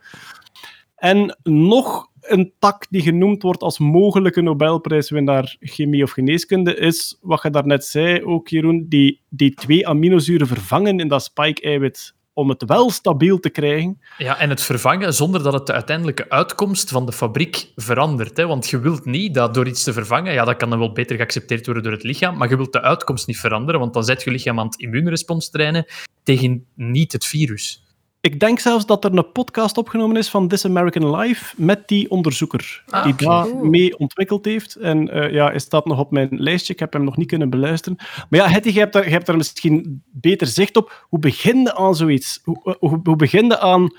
En 0.97 1.39
nog 1.43 2.09
een 2.27 2.53
tak 2.59 2.87
die 2.91 3.03
genoemd 3.03 3.43
wordt 3.43 3.63
als 3.63 3.79
mogelijke 3.79 4.43
Nobelprijswinnaar 4.43 5.57
chemie 5.61 6.03
of 6.03 6.11
geneeskunde, 6.11 6.77
is 6.77 7.19
wat 7.21 7.43
je 7.43 7.51
daarnet 7.51 7.85
zei 7.85 8.25
ook, 8.25 8.49
Jeroen, 8.49 8.87
die, 8.89 9.21
die 9.29 9.55
twee 9.55 9.89
aminozuren 9.89 10.47
vervangen 10.47 11.01
in 11.01 11.09
dat 11.09 11.23
spike-eiwit 11.23 12.15
om 12.35 12.49
het 12.49 12.65
wel 12.65 12.91
stabiel 12.91 13.41
te 13.41 13.51
krijgen. 13.51 14.01
Ja, 14.19 14.39
en 14.39 14.51
het 14.51 14.63
vervangen 14.63 15.15
zonder 15.15 15.43
dat 15.43 15.53
het 15.53 15.67
de 15.67 15.73
uiteindelijke 15.73 16.31
uitkomst 16.31 16.91
van 16.91 17.07
de 17.07 17.13
fabriek 17.13 17.73
verandert. 17.77 18.37
Hè? 18.37 18.47
Want 18.47 18.71
je 18.71 18.79
wilt 18.79 19.05
niet 19.05 19.35
dat 19.35 19.55
door 19.55 19.67
iets 19.67 19.83
te 19.83 19.93
vervangen, 19.93 20.33
ja, 20.33 20.45
dat 20.45 20.57
kan 20.57 20.71
dan 20.71 20.79
wel 20.79 20.93
beter 20.93 21.17
geaccepteerd 21.17 21.65
worden 21.65 21.83
door 21.83 21.93
het 21.93 22.03
lichaam, 22.03 22.37
maar 22.37 22.49
je 22.49 22.57
wilt 22.57 22.73
de 22.73 22.83
uitkomst 22.83 23.27
niet 23.27 23.39
veranderen, 23.39 23.81
want 23.81 23.95
dan 23.95 24.05
zet 24.05 24.23
je 24.23 24.31
lichaam 24.31 24.59
aan 24.59 24.67
het 24.67 24.81
immuunrespons 24.81 25.51
trainen 25.51 25.87
tegen 26.23 26.67
niet 26.75 27.13
het 27.13 27.25
virus. 27.25 27.84
Ik 28.25 28.41
denk 28.41 28.59
zelfs 28.59 28.87
dat 28.87 29.05
er 29.05 29.17
een 29.17 29.33
podcast 29.33 29.79
opgenomen 29.79 30.17
is 30.17 30.29
van 30.29 30.49
This 30.49 30.65
American 30.65 31.17
Life 31.17 31.55
met 31.57 31.89
die 31.89 32.11
onderzoeker 32.11 32.83
Ah, 32.89 33.05
die 33.05 33.15
daar 33.15 33.57
mee 33.57 33.99
ontwikkeld 33.99 34.45
heeft. 34.45 34.75
En 34.75 35.11
eh, 35.11 35.33
ja, 35.33 35.47
hij 35.47 35.59
staat 35.59 35.85
nog 35.85 35.99
op 35.99 36.11
mijn 36.11 36.29
lijstje. 36.31 36.73
Ik 36.73 36.79
heb 36.79 36.93
hem 36.93 37.05
nog 37.05 37.17
niet 37.17 37.27
kunnen 37.27 37.51
beluisteren. 37.51 37.99
Maar 38.31 38.41
ja, 38.41 38.49
Hetty, 38.49 38.69
je 38.69 38.79
hebt 38.79 38.93
daar, 38.93 39.05
je 39.05 39.11
hebt 39.11 39.27
daar 39.27 39.37
misschien 39.37 40.03
beter 40.13 40.47
zicht 40.47 40.77
op. 40.77 41.07
Hoe 41.09 41.19
begin 41.19 41.61
je 41.61 41.75
aan 41.75 41.95
zoiets? 41.95 42.41
Hoe, 42.45 42.77
hoe, 42.79 43.01
hoe 43.03 43.17
begin 43.17 43.47
je 43.47 43.59
aan... 43.59 43.97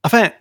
Enfin, 0.00 0.32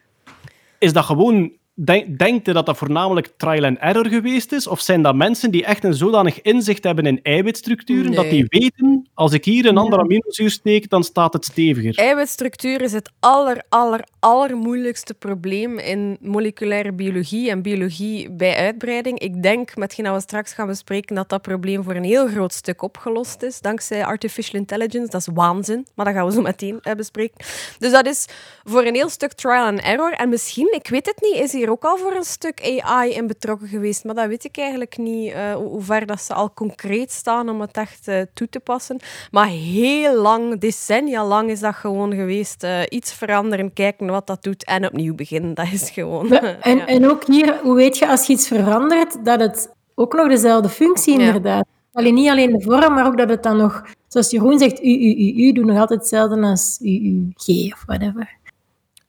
is 0.80 0.94
dat 0.94 1.06
gewoon... 1.06 1.51
Denk, 1.79 2.19
denkt 2.19 2.46
je 2.46 2.53
dat 2.53 2.65
dat 2.65 2.77
voornamelijk 2.77 3.34
trial 3.38 3.63
and 3.63 3.77
error 3.77 4.07
geweest 4.07 4.51
is? 4.51 4.67
Of 4.67 4.81
zijn 4.81 5.01
dat 5.01 5.15
mensen 5.15 5.51
die 5.51 5.65
echt 5.65 5.84
een 5.84 5.93
zodanig 5.93 6.41
inzicht 6.41 6.84
hebben 6.84 7.05
in 7.05 7.19
eiwitstructuren, 7.24 8.12
dat 8.12 8.29
die 8.29 8.46
weten, 8.48 9.07
als 9.13 9.34
ik 9.34 9.46
hier 9.46 9.65
een 9.65 9.77
andere 9.77 10.01
aminozuur 10.01 10.50
steek, 10.50 10.89
dan 10.89 11.03
staat 11.03 11.34
het 11.34 11.46
steviger? 11.46 11.98
Eiwitstructuur 11.98 12.81
is 12.81 12.91
het 12.91 13.12
aller, 13.19 13.63
aller, 13.69 14.03
allermoeilijkste 14.19 15.13
probleem 15.13 15.79
in 15.79 16.17
moleculaire 16.22 16.91
biologie 16.91 17.50
en 17.50 17.62
biologie 17.62 18.31
bij 18.31 18.55
uitbreiding. 18.55 19.19
Ik 19.19 19.43
denk, 19.43 19.75
met 19.75 19.96
hetgeen 19.96 20.13
we 20.13 20.19
straks 20.19 20.53
gaan 20.53 20.67
bespreken, 20.67 21.15
dat 21.15 21.29
dat 21.29 21.41
probleem 21.41 21.84
voor 21.84 21.96
een 21.96 22.03
heel 22.03 22.27
groot 22.27 22.53
stuk 22.53 22.81
opgelost 22.81 23.41
is, 23.41 23.62
dankzij 23.62 24.05
artificial 24.05 24.60
intelligence. 24.60 25.12
Dat 25.12 25.22
is 25.22 25.29
waanzin, 25.34 25.88
maar 25.96 26.05
dat 26.05 26.13
gaan 26.13 26.25
we 26.25 26.31
zo 26.31 26.41
meteen 26.41 26.79
eh, 26.81 26.96
bespreken. 26.96 27.46
Dus 27.79 27.91
dat 27.91 28.05
is 28.05 28.25
voor 28.63 28.84
een 28.86 28.96
heel 28.96 29.10
stuk 29.10 29.34
trial 29.34 29.65
and 29.65 29.79
error. 29.79 30.13
En 30.13 30.29
misschien, 30.29 30.74
ik 30.74 30.88
weet 30.88 31.05
het 31.05 31.22
niet, 31.22 31.36
is 31.43 31.51
hier 31.51 31.65
ook 31.69 31.83
al 31.83 31.97
voor 31.97 32.15
een 32.15 32.24
stuk 32.24 32.79
AI 32.81 33.12
in 33.13 33.27
betrokken 33.27 33.67
geweest, 33.67 34.03
maar 34.03 34.15
dat 34.15 34.27
weet 34.27 34.43
ik 34.43 34.57
eigenlijk 34.57 34.97
niet, 34.97 35.31
eh, 35.31 35.53
hoe 35.55 35.81
ver 35.81 36.05
dat 36.05 36.21
ze 36.21 36.33
al 36.33 36.53
concreet 36.53 37.12
staan 37.12 37.50
om 37.50 37.62
het 37.62 37.77
echt 37.77 38.07
eh, 38.07 38.21
toe 38.33 38.50
te 38.50 38.59
passen. 38.59 39.00
Maar 39.31 39.47
heel 39.47 40.21
lang, 40.21 40.59
decennia 40.59 41.25
lang, 41.25 41.50
is 41.50 41.59
dat 41.59 41.75
gewoon 41.75 42.13
geweest. 42.13 42.63
eh, 42.63 42.81
iets 42.89 43.13
veranderen, 43.13 43.74
kijken 43.74 44.07
wat 44.07 44.27
dat 44.27 44.43
doet 44.43 44.65
en 44.65 44.86
opnieuw 44.86 45.15
beginnen. 45.15 45.53
Dat 45.53 45.67
is 45.71 45.89
gewoon... 45.89 46.31
En, 46.31 46.77
ja. 46.77 46.86
en 46.88 47.09
ook 47.09 47.25
hier, 47.25 47.59
hoe 47.63 47.75
weet 47.75 47.97
je 47.97 48.07
als 48.07 48.27
je 48.27 48.33
iets 48.33 48.47
verandert, 48.47 49.25
dat 49.25 49.39
het 49.39 49.69
ook 49.95 50.13
nog 50.13 50.27
dezelfde 50.27 50.69
functie 50.69 51.19
Ja. 51.19 51.25
inderdaad. 51.25 51.65
Alleen 51.93 52.13
niet 52.13 52.29
alleen 52.29 52.51
de 52.51 52.62
vorm, 52.62 52.93
maar 52.93 53.05
ook 53.07 53.17
dat 53.17 53.29
het 53.29 53.43
dan 53.43 53.57
nog, 53.57 53.83
zoals 54.07 54.29
Jeroen 54.31 54.59
zegt, 54.59 54.83
u, 54.83 54.89
u, 54.89 55.15
u, 55.17 55.33
u, 55.47 55.51
doet 55.51 55.65
nog 55.65 55.77
altijd 55.79 56.00
hetzelfde 56.00 56.41
als 56.41 56.79
u, 56.81 56.89
u, 56.89 57.31
g 57.36 57.74
of 57.74 57.83
whatever. 57.86 58.36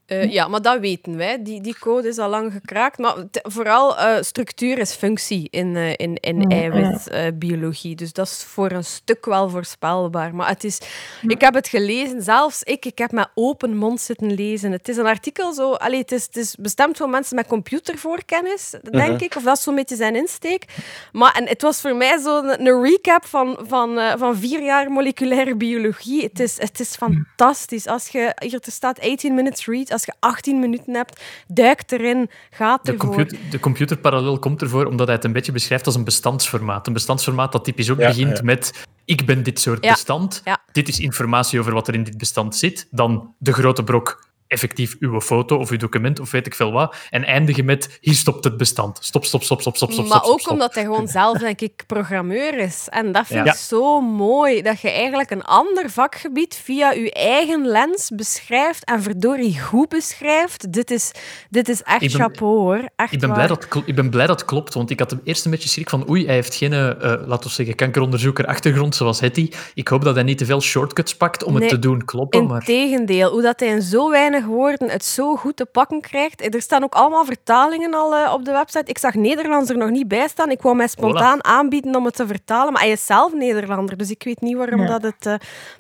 Eh, 0.09 0.33
ja, 0.33 0.49
maar 0.49 0.63
dat 0.63 0.81
weten 0.81 1.17
wij. 1.17 1.43
Die, 1.43 1.61
die 1.61 1.79
code 1.79 2.09
is 2.09 2.19
al 2.19 2.29
lang 2.29 2.53
gekraakt. 2.53 2.99
Maar 2.99 3.15
t- 3.31 3.41
vooral 3.43 3.99
eh, 3.99 4.17
structuur 4.23 4.79
is 4.79 4.93
functie 4.95 5.49
in, 5.51 5.77
eh, 5.77 5.91
in, 5.97 6.15
in 6.21 6.41
Ja, 6.41 6.49
eiwitbiologie. 6.61 7.95
dus 7.97 8.13
dat 8.13 8.27
is 8.27 8.45
voor 8.45 8.71
een 8.71 8.85
stuk 8.85 9.25
wel 9.27 9.49
voorspelbaar. 9.51 10.35
Maar 10.35 10.49
het 10.49 10.65
is, 10.65 10.79
ik 11.27 11.41
heb 11.41 11.55
het 11.55 11.69
gelezen, 11.69 12.23
zelfs 12.23 12.63
ik, 12.63 12.85
ik 12.85 12.99
heb 12.99 13.13
met 13.13 13.29
open 13.35 13.77
mond 13.77 14.01
zitten 14.01 14.33
lezen. 14.35 14.73
Het 14.73 14.89
is 14.89 14.97
een 14.97 15.07
artikel 15.07 15.53
zo... 15.53 15.73
Allee, 15.73 15.99
het, 16.01 16.13
is, 16.13 16.25
het 16.25 16.37
is 16.37 16.55
bestemd 16.61 16.97
voor 16.97 17.09
mensen 17.09 17.37
met 17.37 17.47
computervoorkennis, 17.47 18.71
denk 18.91 19.13
Mhm. 19.13 19.25
ik. 19.25 19.37
Of 19.37 19.43
dat 19.43 19.57
is 19.57 19.63
zo'n 19.63 19.75
beetje 19.75 19.97
zijn 19.97 20.17
insteek. 20.17 20.65
Maar 21.13 21.33
en 21.35 21.49
het 21.49 21.63
was 21.63 21.81
voor 21.81 21.97
mij 21.97 22.19
zo 22.19 22.39
een, 22.39 22.67
een 22.67 22.83
recap 22.83 23.27
van, 23.27 23.59
van, 23.67 23.99
eh, 23.99 24.13
van 24.19 24.37
vier 24.37 24.63
jaar 24.63 24.91
moleculaire 24.91 25.57
biologie. 25.57 26.23
Het 26.23 26.41
is, 26.41 26.59
het 26.61 26.81
is 26.81 26.97
fantastisch. 26.97 27.87
Als 27.87 28.09
je 28.09 28.35
hier 28.39 28.61
te 28.61 28.71
staat 28.71 29.01
18 29.01 29.35
minutes 29.35 29.67
read, 29.67 29.91
als 30.07 30.17
je 30.17 30.27
18 30.29 30.61
minuten 30.61 30.95
hebt, 30.95 31.21
duik 31.47 31.83
erin, 31.87 32.31
gaat 32.51 32.85
De, 32.87 32.93
ervoor. 32.93 33.07
computer, 33.09 33.39
de 33.51 33.61
computerparallel 33.61 34.39
komt 34.39 34.63
ervoor 34.63 34.87
omdat 34.87 35.07
hij 35.07 35.17
het 35.17 35.25
een 35.25 35.33
beetje 35.33 35.53
beschrijft 35.53 35.87
als 35.87 35.95
een 35.95 36.05
bestandsformaat. 36.05 36.87
Een 36.87 36.93
bestandsformaat 36.93 37.53
dat 37.53 37.65
typisch 37.65 37.91
ook 37.91 37.99
Ja, 37.99 38.07
begint 38.09 38.37
ja. 38.37 38.43
met 38.45 38.87
ik 39.05 39.27
ben 39.27 39.43
dit 39.43 39.61
soort 39.61 39.85
Ja, 39.85 39.91
bestand. 39.93 40.41
ja. 40.45 40.59
Dit 40.73 40.89
is 40.89 41.01
informatie 41.01 41.61
over 41.61 41.73
wat 41.73 41.89
er 41.89 41.95
in 41.95 42.05
dit 42.05 42.19
bestand 42.19 42.57
zit. 42.57 42.87
Dan 42.91 43.35
de 43.39 43.53
grote 43.53 43.85
brok, 43.85 44.28
effectief 44.49 44.97
uw 45.01 45.21
foto 45.21 45.57
of 45.57 45.71
uw 45.71 45.77
document 45.77 46.21
of 46.21 46.31
weet 46.31 46.47
ik 46.47 46.55
veel 46.55 46.73
wat. 46.73 46.97
En 47.11 47.25
eindigen 47.25 47.65
met 47.65 47.99
hier 48.01 48.15
stopt 48.15 48.45
het 48.45 48.57
bestand. 48.57 48.99
Stop, 49.01 49.25
stop, 49.25 49.43
stop, 49.43 49.61
stop, 49.61 49.77
stop, 49.77 49.93
stop. 49.93 50.07
maar 50.09 50.19
stop, 50.19 50.33
ook 50.33 50.41
stop. 50.41 50.53
omdat 50.53 50.75
hij 50.75 50.85
gewoon 50.85 51.09
zelf, 51.19 51.39
denk 51.39 51.61
ik, 51.61 51.85
programmeur 51.87 52.59
is. 52.59 52.87
En 52.91 53.13
dat 53.13 53.27
vind 53.27 53.45
Ja. 53.47 53.53
ik 53.53 53.59
zo 53.59 54.01
mooi. 54.01 54.63
Dat 54.63 54.81
je 54.81 54.91
eigenlijk 54.91 55.31
een 55.31 55.45
ander 55.45 55.91
vakgebied 55.91 56.55
via 56.65 56.91
je 56.93 57.13
eigen 57.13 57.67
lens 57.67 58.11
beschrijft 58.15 58.85
en 58.85 59.03
verdorie 59.03 59.61
goed 59.61 59.89
beschrijft. 59.89 60.73
Dit 60.73 60.91
is, 60.91 61.11
dit 61.51 61.69
is 61.69 61.83
echt 61.83 62.01
ben- 62.01 62.11
chapeau, 62.11 62.59
hoor. 62.59 62.89
Echt 62.97 63.13
Ik 63.13 63.21
ben, 63.21 63.33
blij 63.33 63.47
dat, 63.47 63.67
ik 63.85 63.95
ben 63.95 64.11
blij 64.11 64.27
dat 64.27 64.45
klopt, 64.45 64.75
want 64.75 64.91
ik 64.91 64.99
had 64.99 65.11
hem 65.11 65.21
eerst 65.25 65.45
een 65.45 65.51
beetje 65.51 65.69
schrik 65.69 65.91
van 65.91 66.09
oei, 66.11 66.25
hij 66.27 66.35
heeft 66.35 66.55
geen, 66.55 66.73
eh, 66.73 66.91
eh, 66.91 67.27
laten 67.27 67.49
we 67.49 67.55
zeggen, 67.55 67.75
kankeronderzoeker 67.75 68.47
achtergrond 68.47 68.95
zoals 68.95 69.21
Hetty. 69.21 69.51
Ik 69.75 69.89
hoop 69.89 70.05
dat 70.05 70.15
hij 70.15 70.25
niet 70.25 70.39
te 70.39 70.45
veel 70.45 70.61
shortcuts 70.61 71.17
pakt 71.17 71.45
om 71.45 71.53
Nee, 71.53 71.61
het 71.61 71.71
te 71.71 71.79
doen 71.79 72.05
kloppen, 72.05 72.47
maar... 72.47 72.57
Integendeel, 72.69 73.31
hoe 73.31 73.43
dat 73.43 73.61
hij 73.61 73.69
in 73.69 73.83
zo 73.83 74.11
weinig 74.11 74.38
woorden 74.47 74.91
het 74.91 75.05
zo 75.05 75.37
goed 75.37 75.57
te 75.57 75.65
pakken 75.67 76.01
krijgt. 76.01 76.55
Er 76.55 76.63
staan 76.63 76.83
ook 76.85 76.95
allemaal 76.95 77.25
vertalingen 77.25 77.95
al 77.95 78.17
eh, 78.17 78.33
op 78.33 78.45
de 78.45 78.53
website. 78.53 78.91
Ik 78.91 78.99
zag 78.99 79.15
Nederlands 79.15 79.71
er 79.71 79.77
nog 79.79 79.91
niet 79.91 80.09
bij 80.09 80.29
staan. 80.29 80.51
Ik 80.51 80.63
wou 80.63 80.77
mij 80.77 80.89
spontaan 80.89 81.45
aanbieden 81.45 81.97
om 81.97 82.05
het 82.05 82.15
te 82.17 82.27
vertalen, 82.27 82.73
maar 82.73 82.83
hij 82.83 82.91
is 82.91 83.07
zelf 83.07 83.33
Nederlander, 83.35 83.97
dus 83.97 84.11
ik 84.11 84.23
weet 84.23 84.41
niet 84.41 84.57
waarom 84.57 84.81
Ja. 84.81 84.87
dat 84.87 85.03
het 85.03 85.27
eh, 85.27 85.35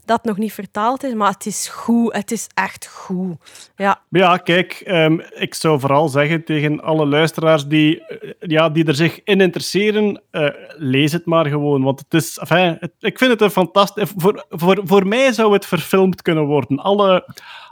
dat 0.04 0.24
nog 0.24 0.36
niet 0.36 0.52
vertaald 0.52 1.04
is. 1.04 1.14
Maar 1.14 1.30
het 1.32 1.46
is 1.46 1.68
goed, 1.68 2.12
het 2.14 2.30
is 2.30 2.46
echt 2.54 2.86
goed. 2.86 3.36
Ja. 3.76 4.00
Maar 4.08 4.20
Ja, 4.20 4.36
kijk, 4.36 4.72
ehm, 4.84 5.18
ik 5.34 5.54
zou 5.54 5.80
vooral 5.80 6.08
zeggen 6.08 6.44
tegen 6.44 6.80
alle 6.82 7.06
luisteraars 7.06 7.66
die, 7.66 8.04
eh, 8.06 8.30
ja, 8.38 8.68
die 8.70 8.84
er 8.84 8.94
zich 8.94 9.20
in 9.24 9.40
interesseren, 9.40 10.22
eh, 10.30 10.48
lees 10.76 11.12
het 11.12 11.26
maar 11.26 11.46
gewoon. 11.46 11.82
Want 11.82 11.98
het 12.08 12.14
is, 12.22 12.38
enfin, 12.38 12.76
het- 12.80 12.92
ik 13.00 13.18
vind 13.18 13.30
het 13.30 13.40
een 13.40 13.50
fantastisch... 13.50 14.12
Voor, 14.16 14.44
voor, 14.50 14.80
voor 14.84 15.06
mij 15.06 15.32
zou 15.32 15.52
het 15.52 15.66
verfilmd 15.66 16.22
kunnen 16.22 16.44
worden. 16.44 16.78
Alle, 16.78 17.24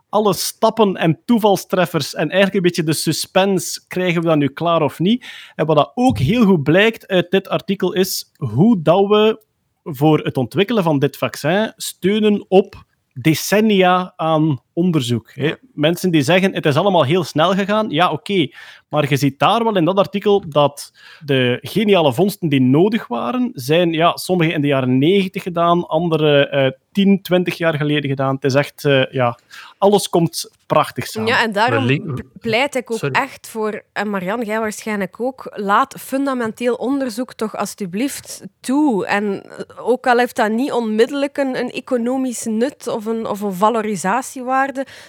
alle 0.08 0.34
stappen 0.34 0.96
en 0.96 1.20
toevalstreffers 1.24 2.14
en 2.14 2.30
eigenlijk 2.30 2.54
een 2.54 2.62
beetje 2.62 2.82
de 2.82 2.92
suspense, 2.92 3.86
krijgen 3.88 4.22
we 4.22 4.28
dat 4.28 4.36
nu 4.36 4.48
klaar 4.48 4.82
of 4.82 4.98
niet? 4.98 5.26
En 5.54 5.66
wat 5.66 5.76
dat 5.76 5.92
ook 5.94 6.18
heel 6.18 6.44
goed 6.44 6.62
blijkt 6.62 7.06
uit 7.06 7.30
dit 7.30 7.48
artikel 7.48 7.92
is 7.92 8.32
hoe 8.36 8.82
dat 8.82 9.06
we 9.06 9.44
voor 9.82 10.18
het 10.18 10.36
ontwikkelen 10.36 10.82
van 10.82 10.98
dit 10.98 11.16
vaccin 11.16 11.72
steunen 11.76 12.44
op 12.48 12.84
decennia 13.12 14.12
aan 14.16 14.60
onderzoek. 14.76 15.30
Hè. 15.34 15.52
Mensen 15.72 16.10
die 16.10 16.22
zeggen 16.22 16.54
het 16.54 16.66
is 16.66 16.76
allemaal 16.76 17.04
heel 17.04 17.24
snel 17.24 17.54
gegaan, 17.54 17.90
ja 17.90 18.10
oké, 18.10 18.48
maar 18.88 19.08
je 19.08 19.16
ziet 19.16 19.38
daar 19.38 19.64
wel 19.64 19.76
in 19.76 19.84
dat 19.84 19.98
artikel 19.98 20.44
dat 20.48 20.92
de 21.24 21.58
geniale 21.62 22.12
vondsten 22.12 22.48
die 22.48 22.60
nodig 22.60 23.06
waren, 23.06 23.50
zijn 23.54 23.92
ja, 23.92 24.16
sommige 24.16 24.52
in 24.52 24.60
de 24.60 24.66
jaren 24.66 24.98
90 24.98 25.42
gedaan, 25.42 25.86
andere 25.86 26.48
eh 26.48 26.70
10, 26.96 27.22
20 27.22 27.58
jaar 27.58 27.74
geleden 27.74 28.10
gedaan. 28.10 28.34
Het 28.34 28.44
is 28.44 28.54
echt, 28.54 28.84
eh, 28.84 29.04
ja, 29.10 29.38
alles 29.78 30.08
komt 30.08 30.50
prachtig 30.66 31.06
samen. 31.06 31.28
Ja, 31.28 31.42
en 31.42 31.52
daarom 31.52 32.14
pleit 32.40 32.74
ik 32.74 32.90
ook 32.90 32.98
Sorry. 32.98 33.14
echt 33.14 33.48
voor, 33.48 33.82
en 33.92 34.10
Marianne, 34.10 34.44
jij 34.44 34.60
waarschijnlijk 34.60 35.20
ook, 35.20 35.52
laat 35.54 35.94
fundamenteel 35.98 36.74
onderzoek 36.74 37.32
toch 37.32 37.56
alstublieft 37.56 38.42
toe. 38.60 39.06
En 39.06 39.42
ook 39.78 40.06
al 40.06 40.18
heeft 40.18 40.36
dat 40.36 40.50
niet 40.50 40.72
onmiddellijk 40.72 41.36
een, 41.36 41.56
een 41.56 41.70
economisch 41.70 42.44
nut 42.44 42.88
of 42.88 43.06
een, 43.06 43.26
of 43.26 43.40
een 43.40 43.52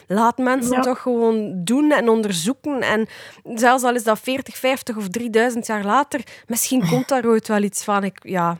laat 0.07 0.37
mensen 0.37 0.75
Ja. 0.75 0.81
toch 0.81 1.01
gewoon 1.01 1.63
doen 1.63 1.91
en 1.91 2.09
onderzoeken. 2.09 2.81
En 2.81 3.07
zelfs 3.43 3.83
al 3.83 3.95
is 3.95 4.03
dat 4.03 4.19
40, 4.19 4.57
50 4.57 4.97
of 4.97 5.07
3000 5.09 5.67
jaar 5.67 5.83
later, 5.85 6.21
misschien 6.47 6.87
komt 6.89 7.07
daar 7.07 7.25
ooit 7.25 7.47
wel 7.47 7.61
iets 7.63 7.83
van. 7.83 8.03
Ik, 8.03 8.19
ja, 8.23 8.57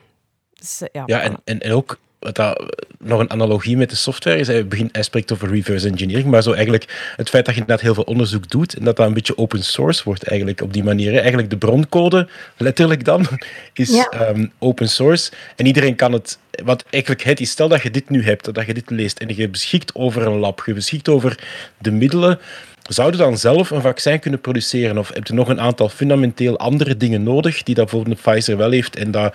dus, 0.52 0.80
eh, 0.82 0.88
ja. 0.92 1.02
Ja, 1.06 1.20
en, 1.20 1.36
en, 1.44 1.60
en 1.60 1.72
ook 1.72 1.98
wat 2.18 2.34
dat, 2.34 2.76
nog 2.98 3.20
een 3.20 3.30
analogie 3.30 3.76
met 3.76 3.90
de 3.90 3.96
software 3.96 4.38
is, 4.38 4.46
hij, 4.46 4.66
begint, 4.66 4.88
hij 4.92 5.02
spreekt 5.02 5.32
over 5.32 5.48
reverse 5.48 5.88
engineering, 5.88 6.30
maar 6.30 6.42
zo 6.42 6.52
eigenlijk 6.52 7.12
het 7.16 7.28
feit 7.28 7.44
dat 7.44 7.54
je 7.54 7.60
inderdaad 7.60 7.84
heel 7.84 7.94
veel 7.94 8.02
onderzoek 8.02 8.50
doet 8.50 8.74
en 8.74 8.84
dat 8.84 8.96
dat 8.96 9.06
een 9.06 9.14
beetje 9.14 9.38
open 9.38 9.64
source 9.64 10.04
wordt 10.04 10.22
eigenlijk 10.22 10.60
op 10.60 10.72
die 10.72 10.84
manier. 10.84 11.18
Eigenlijk 11.18 11.50
de 11.50 11.56
broncode, 11.56 12.28
letterlijk 12.56 13.04
dan, 13.04 13.26
is 13.72 13.90
Ja. 13.90 14.08
ehm, 14.08 14.46
open 14.58 14.88
source 14.88 15.30
en 15.56 15.66
iedereen 15.66 15.94
kan 15.94 16.12
het... 16.12 16.38
Wat 16.64 16.84
eigenlijk 16.90 17.24
het 17.24 17.40
is, 17.40 17.50
stel 17.50 17.68
dat 17.68 17.82
je 17.82 17.90
dit 17.90 18.10
nu 18.10 18.24
hebt, 18.24 18.54
dat 18.54 18.66
je 18.66 18.74
dit 18.74 18.90
leest 18.90 19.18
en 19.18 19.36
je 19.36 19.48
beschikt 19.48 19.94
over 19.94 20.26
een 20.26 20.38
lab, 20.38 20.62
je 20.66 20.72
beschikt 20.72 21.08
over 21.08 21.38
de 21.78 21.90
middelen, 21.90 22.38
zouden 22.88 23.20
dan 23.20 23.38
zelf 23.38 23.70
een 23.70 23.80
vaccin 23.80 24.18
kunnen 24.18 24.40
produceren? 24.40 24.98
Of 24.98 25.10
heb 25.14 25.26
je 25.26 25.34
nog 25.34 25.48
een 25.48 25.60
aantal 25.60 25.88
fundamenteel 25.88 26.58
andere 26.58 26.96
dingen 26.96 27.22
nodig 27.22 27.62
die 27.62 27.74
dat 27.74 27.90
bijvoorbeeld 27.90 28.20
Pfizer 28.20 28.56
wel 28.56 28.70
heeft 28.70 28.96
en 28.96 29.10
dat 29.10 29.34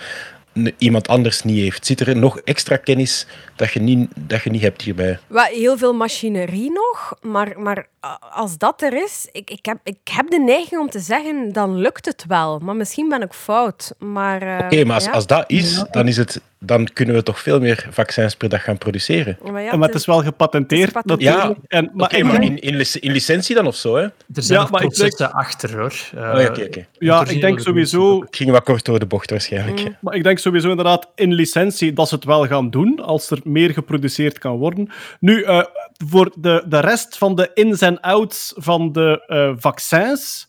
iemand 0.78 1.08
anders 1.08 1.44
niet 1.44 1.60
heeft? 1.60 1.86
Zit 1.86 2.00
er 2.00 2.18
nog 2.18 2.40
extra 2.40 2.78
kennis 2.78 3.28
dat 3.56 3.72
je 3.72 3.80
niet, 3.80 4.10
dat 4.16 4.44
je 4.44 4.50
niet 4.50 4.62
hebt 4.62 4.82
hierbij? 4.82 5.20
Wel, 5.28 5.44
heel 5.44 5.78
veel 5.78 5.94
machinerie 5.94 6.72
nog, 6.72 7.14
maar, 7.22 7.60
maar 7.60 7.88
als 8.34 8.58
dat 8.58 8.82
er 8.82 9.04
is, 9.04 9.28
ik, 9.32 9.50
ik, 9.50 9.66
heb, 9.66 9.78
ik 9.84 9.98
heb 10.12 10.30
de 10.30 10.40
neiging 10.40 10.82
om 10.82 10.90
te 10.90 11.00
zeggen, 11.00 11.54
dan 11.54 11.78
lukt 11.78 12.06
het 12.06 12.26
wel. 12.28 12.60
Maar 12.60 12.76
misschien 12.76 13.10
ben 13.10 13.22
ik 13.22 13.34
fout. 13.34 13.94
Maar, 14.00 14.42
eh, 14.42 14.66
Oké, 14.66 14.84
maar 14.84 14.96
als, 14.96 15.06
ja. 15.06 15.12
als 15.12 15.28
dat 15.28 15.44
is, 15.48 15.84
dan, 15.92 16.08
is 16.08 16.18
het, 16.18 16.42
dan 16.66 16.88
kunnen 16.94 17.16
we 17.16 17.24
toch 17.24 17.40
veel 17.40 17.60
meer 17.60 17.88
vaccins 17.90 18.36
per 18.36 18.50
dag 18.50 18.64
gaan 18.64 18.78
produceren. 18.78 19.38
Maar 19.52 19.62
ja, 19.62 19.76
maar 19.76 19.88
het 19.88 19.98
is 19.98 20.06
wel 20.06 20.24
gepatenteerd 20.24 20.94
het 20.94 20.96
is 20.96 21.02
gepatenteerd. 21.02 21.36
natuurlijk. 21.36 21.60
En, 21.68 21.92
maar 21.94 22.16
in, 22.44 22.60
in, 22.60 22.76
lic- 22.76 22.96
in 23.00 23.12
licentie 23.12 23.56
dan 23.56 23.68
of 23.68 23.76
zo, 23.76 23.96
hè? 23.96 24.02
Er 24.04 24.12
zijn 24.34 24.60
Ja, 24.60 24.68
maar 24.72 25.32
achter, 25.32 25.78
hoor. 25.80 25.94
Eh, 26.16 26.32
Oh, 26.34 26.42
ja, 26.42 26.84
ja, 27.00 27.26
ik 27.28 27.42
denk 27.42 27.60
sowieso... 27.60 28.18
Ik 28.24 28.36
ging 28.36 28.52
wat 28.52 28.64
kort 28.64 28.86
door 28.86 29.00
de 29.00 29.06
bocht 29.06 29.30
waarschijnlijk. 29.30 29.84
Mm. 29.84 29.96
Maar 30.02 30.16
ik 30.16 30.24
denk 30.24 30.40
sowieso 30.40 30.70
inderdaad 30.70 31.08
in 31.16 31.34
licentie 31.34 31.94
dat 31.94 32.08
ze 32.08 32.16
het 32.16 32.24
wel 32.24 32.48
gaan 32.48 32.70
doen, 32.70 33.00
als 33.00 33.30
er 33.30 33.40
meer 33.44 33.70
geproduceerd 33.70 34.40
kan 34.40 34.58
worden. 34.58 34.90
Nu, 35.20 35.42
eh, 35.44 35.64
voor 36.08 36.32
de, 36.38 36.64
de 36.68 36.80
rest 36.80 37.18
van 37.18 37.36
de 37.36 37.52
ins 37.54 37.82
en 37.82 38.00
outs 38.02 38.54
van 38.56 38.92
de 38.92 39.24
eh, 39.28 39.52
vaccins 39.58 40.48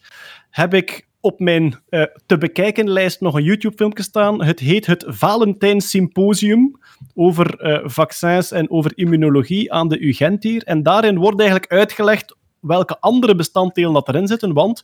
heb 0.50 0.74
ik 0.74 1.06
op 1.24 1.40
mijn 1.40 1.74
eh, 1.88 2.02
te 2.26 2.38
bekijken 2.38 2.90
lijst 2.90 3.20
nog 3.20 3.34
een 3.34 3.42
YouTube-filmpje 3.42 4.02
staan. 4.02 4.44
Het 4.44 4.60
heet 4.60 4.86
het 4.86 5.04
Valentijn 5.06 5.80
Symposium 5.80 6.78
over 7.14 7.60
eh, 7.60 7.80
vaccins 7.84 8.50
en 8.50 8.70
over 8.70 8.92
immunologie 8.94 9.72
aan 9.72 9.88
de 9.88 10.06
UGent 10.06 10.42
hier. 10.42 10.62
En 10.62 10.82
daarin 10.82 11.18
wordt 11.18 11.40
eigenlijk 11.40 11.72
uitgelegd 11.72 12.36
welke 12.60 12.98
andere 13.00 13.34
bestanddelen 13.34 13.92
dat 13.92 14.08
erin 14.08 14.26
zitten, 14.26 14.52
want 14.52 14.82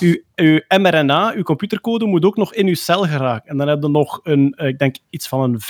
uw, 0.00 0.16
uw 0.34 0.60
mRNA, 0.68 1.32
uw 1.34 1.42
computercode, 1.42 2.06
moet 2.06 2.24
ook 2.24 2.36
nog 2.36 2.54
in 2.54 2.66
uw 2.66 2.74
cel 2.74 3.02
geraken. 3.02 3.50
En 3.50 3.56
dan 3.56 3.68
heb 3.68 3.82
je 3.82 3.88
nog 3.88 4.20
een, 4.22 4.52
eh, 4.52 4.68
ik 4.68 4.78
denk, 4.78 4.96
iets 5.10 5.28
van 5.28 5.40
een 5.40 5.60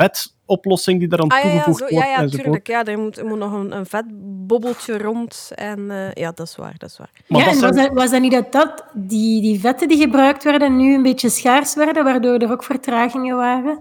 vetoplossing 0.47 0.99
die 0.99 1.13
eraan 1.13 1.29
Ah 1.29 1.39
ja, 1.39 1.45
ja, 1.45 1.51
toegevoegd 1.53 1.79
zo, 1.79 1.95
wordt. 1.95 2.07
ja, 2.07 2.21
ja 2.23 2.29
tuurlijk. 2.29 2.67
Ja, 2.67 2.85
er 2.85 2.99
moet, 2.99 3.19
er 3.19 3.27
moet 3.27 3.39
nog 3.39 3.53
een, 3.53 3.77
een 3.77 3.87
vetbobbeltje 3.87 4.99
rond. 4.99 5.51
En 5.55 5.91
eh, 5.91 6.13
ja, 6.13 6.31
dat 6.35 6.47
is 6.47 6.57
waar, 6.57 6.75
dat 6.79 6.91
is 6.91 6.99
waar. 6.99 7.11
Maar 7.29 7.41
ja, 7.41 7.45
dat 7.47 7.55
en 7.55 7.61
zijn- 7.61 7.75
was, 7.75 7.85
dat, 7.87 7.93
was 7.95 8.11
dat 8.11 8.21
niet 8.21 8.33
dat, 8.33 8.53
dat 8.53 8.85
die, 8.95 9.41
die 9.43 9.61
vetten 9.61 9.89
die 9.89 9.99
gebruikt 9.99 10.45
werden 10.45 10.77
nu 10.77 10.95
een 10.95 11.03
beetje 11.03 11.29
schaars 11.29 11.75
werden, 11.75 12.05
waardoor 12.05 12.37
er 12.39 12.51
ook 12.53 12.65
vertragingen 12.65 13.37
waren? 13.37 13.79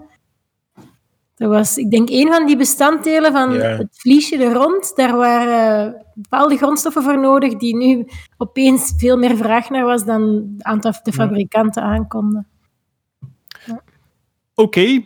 Dat 1.35 1.49
was, 1.49 1.77
ik 1.77 1.91
denk, 1.91 2.09
een 2.09 2.27
van 2.33 2.45
die 2.45 2.57
bestanddelen 2.57 3.31
van 3.31 3.53
Ja. 3.53 3.59
het 3.61 3.87
vliesje 3.91 4.37
er 4.43 4.53
rond. 4.53 4.95
Daar 4.95 5.15
waren 5.15 6.05
bepaalde 6.13 6.57
grondstoffen 6.57 7.03
voor 7.03 7.19
nodig 7.19 7.55
die 7.57 7.75
nu 7.77 8.07
opeens 8.37 8.93
veel 8.97 9.17
meer 9.17 9.37
vraag 9.37 9.69
naar 9.69 9.85
was 9.85 10.05
dan 10.05 10.21
het 10.55 10.63
aantal 10.63 10.91
de 11.03 11.13
fabrikanten 11.13 11.83
aankonden. 11.83 12.47
Oké. 14.55 15.03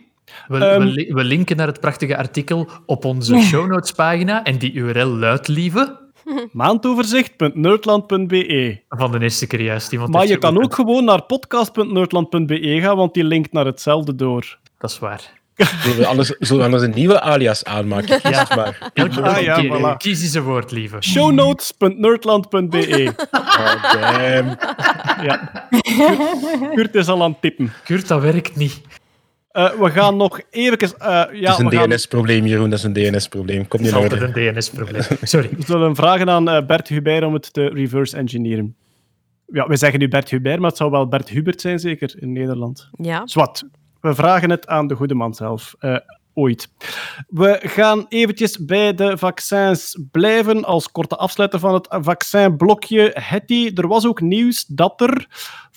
We, 0.48 0.58
Ehm. 0.58 0.78
we, 0.78 0.84
li- 0.84 1.12
we 1.12 1.24
linken 1.24 1.56
naar 1.56 1.66
het 1.66 1.80
prachtige 1.80 2.16
artikel 2.16 2.68
op 2.86 3.04
onze 3.04 3.38
show 3.40 3.66
notes 3.70 3.92
pagina 3.92 4.44
en 4.44 4.58
die 4.58 4.72
URL 4.72 5.06
luidt, 5.08 5.48
lieve, 5.48 5.96
Maandoverzicht.nerdland.be 6.52 8.80
van 8.88 9.12
de 9.12 9.20
eerste 9.20 9.46
keer 9.46 9.60
juist. 9.62 9.92
Iemand 9.92 10.10
Maar 10.10 10.26
je 10.26 10.38
kan 10.38 10.62
ook 10.64 10.74
gewoon 10.74 11.04
naar 11.04 11.22
podcast.nerdland.be 11.22 12.78
gaan, 12.80 12.96
want 12.96 13.14
die 13.14 13.24
linkt 13.24 13.52
naar 13.52 13.66
hetzelfde 13.66 14.14
door. 14.14 14.58
Dat 14.78 14.90
is 14.90 14.98
waar. 14.98 15.36
Zullen 15.82 15.98
we 15.98 16.06
anders, 16.06 16.28
zullen 16.28 16.58
we 16.58 16.64
anders 16.64 16.82
een 16.82 16.92
nieuwe 16.94 17.20
alias 17.20 17.64
aanmaken? 17.64 18.20
Kies 18.20 18.30
Ja. 18.30 18.46
maar. 18.56 18.90
Elke 18.94 19.22
Ah, 19.22 19.42
ja, 19.42 19.64
voilà. 19.64 19.96
Kies 19.96 20.22
eens 20.22 20.34
een 20.34 20.42
woord, 20.42 20.70
lieve. 20.70 20.96
Shownotes.nerdland.be 21.00 23.12
Oh, 23.30 23.92
damn. 23.92 24.56
Ja. 25.22 25.50
Kurt 26.74 26.94
is 26.94 27.08
al 27.08 27.22
aan 27.22 27.30
het 27.30 27.40
tippen. 27.40 27.72
Kurt, 27.84 28.08
dat 28.08 28.20
werkt 28.22 28.56
niet. 28.56 28.80
Eh, 29.58 29.70
we 29.70 29.90
gaan 29.90 30.16
nog 30.16 30.40
even... 30.50 30.78
eh, 30.78 31.08
ja, 31.08 31.24
dat 31.50 31.58
is 31.58 31.64
een 31.64 31.70
gaan- 31.72 31.88
DNS-probleem, 31.90 32.46
Jeroen. 32.46 32.70
Dat 32.70 32.78
is 32.78 32.84
een 32.84 32.92
DNS-probleem. 32.92 33.68
Kom 33.68 33.68
Dat 33.68 33.78
niet 33.80 33.86
is 33.88 34.10
naar 34.10 34.20
altijd 34.20 34.36
een 34.36 34.54
DNS-probleem. 34.54 35.02
Sorry. 35.22 35.48
We 35.56 35.62
zullen 35.66 35.94
vragen 35.96 36.30
aan 36.30 36.48
eh, 36.48 36.66
Bert 36.66 36.88
Hubert 36.88 37.24
om 37.24 37.32
het 37.34 37.52
te 37.52 37.66
reverse 37.68 38.16
engineeren. 38.16 38.76
Ja, 39.46 39.66
we 39.66 39.76
zeggen 39.76 39.98
nu 39.98 40.08
Bert 40.08 40.30
Hubert, 40.30 40.58
maar 40.60 40.68
het 40.68 40.76
zou 40.78 40.90
wel 40.90 41.08
Bert 41.08 41.28
Hubert 41.28 41.60
zijn, 41.60 41.78
zeker, 41.78 42.14
in 42.18 42.32
Nederland. 42.32 42.88
Ja. 42.92 43.26
Zwat. 43.26 43.64
We 44.00 44.14
vragen 44.14 44.50
het 44.50 44.66
aan 44.66 44.86
de 44.86 44.94
goede 44.94 45.14
man 45.14 45.34
zelf. 45.34 45.74
eh, 45.78 45.96
ooit. 46.34 46.68
We 47.28 47.60
gaan 47.62 48.06
eventjes 48.08 48.64
bij 48.64 48.94
de 48.94 49.18
vaccins 49.18 49.98
blijven. 50.10 50.64
Als 50.64 50.90
korte 50.90 51.16
afsluiter 51.16 51.58
van 51.58 51.74
het 51.74 51.86
vaccinblokje. 51.90 53.10
Hetty, 53.14 53.70
er 53.74 53.88
was 53.88 54.06
ook 54.06 54.20
nieuws 54.20 54.64
dat 54.66 55.00
er 55.00 55.26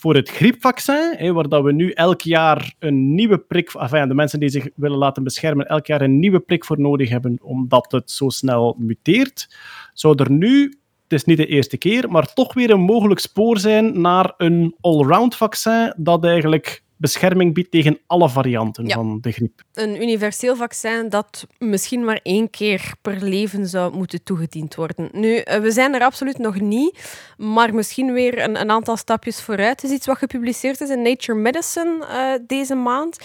voor 0.02 0.14
het 0.14 0.30
griepvaccin, 0.30 1.14
hè, 1.16 1.32
waar 1.32 1.48
dat 1.48 1.62
we 1.62 1.72
nu 1.72 1.90
elk 1.90 2.20
jaar 2.20 2.74
een 2.78 3.14
nieuwe 3.14 3.38
prik... 3.38 3.74
Enfin, 3.74 4.08
de 4.08 4.14
mensen 4.14 4.40
die 4.40 4.48
zich 4.48 4.68
willen 4.74 4.98
laten 4.98 5.22
beschermen, 5.22 5.66
elk 5.66 5.86
jaar 5.86 6.00
een 6.00 6.18
nieuwe 6.18 6.40
prik 6.40 6.64
voor 6.64 6.80
nodig 6.80 7.08
hebben, 7.08 7.38
omdat 7.42 7.92
het 7.92 8.10
zo 8.10 8.28
snel 8.28 8.76
muteert, 8.78 9.56
zou 9.92 10.14
er 10.16 10.30
nu 10.30 10.78
het 11.02 11.20
is 11.20 11.24
niet 11.24 11.36
de 11.36 11.46
eerste 11.46 11.76
keer, 11.76 12.10
maar 12.10 12.32
toch 12.32 12.54
weer 12.54 12.70
een 12.70 12.80
mogelijk 12.80 13.20
spoor 13.20 13.58
zijn 13.58 14.00
naar 14.00 14.34
een 14.36 14.76
allround 14.80 15.36
vaccin 15.36 15.94
dat 15.96 16.24
eigenlijk 16.24 16.82
bescherming 17.02 17.54
biedt 17.54 17.70
tegen 17.70 17.98
alle 18.06 18.28
varianten 18.28 18.86
Ja. 18.86 18.94
van 18.94 19.18
de 19.20 19.32
griep. 19.32 19.62
Een 19.72 20.02
universeel 20.02 20.56
vaccin 20.56 21.08
dat 21.08 21.46
misschien 21.58 22.04
maar 22.04 22.20
één 22.22 22.50
keer 22.50 22.92
per 23.02 23.22
leven 23.22 23.66
zou 23.66 23.96
moeten 23.96 24.22
toegediend 24.22 24.74
worden. 24.74 25.08
Nu, 25.12 25.36
eh, 25.36 25.60
we 25.60 25.70
zijn 25.70 25.94
er 25.94 26.00
absoluut 26.02 26.38
nog 26.38 26.60
niet, 26.60 27.00
maar 27.36 27.74
misschien 27.74 28.12
weer 28.12 28.42
een, 28.42 28.60
een 28.60 28.70
aantal 28.70 28.96
stapjes 28.96 29.40
vooruit. 29.42 29.80
Het 29.80 29.90
is 29.90 29.96
iets 29.96 30.06
wat 30.06 30.18
gepubliceerd 30.18 30.80
is 30.80 30.88
in 30.90 31.02
Nature 31.02 31.38
Medicine 31.38 32.06
eh, 32.06 32.32
deze 32.46 32.74
maand. 32.74 33.18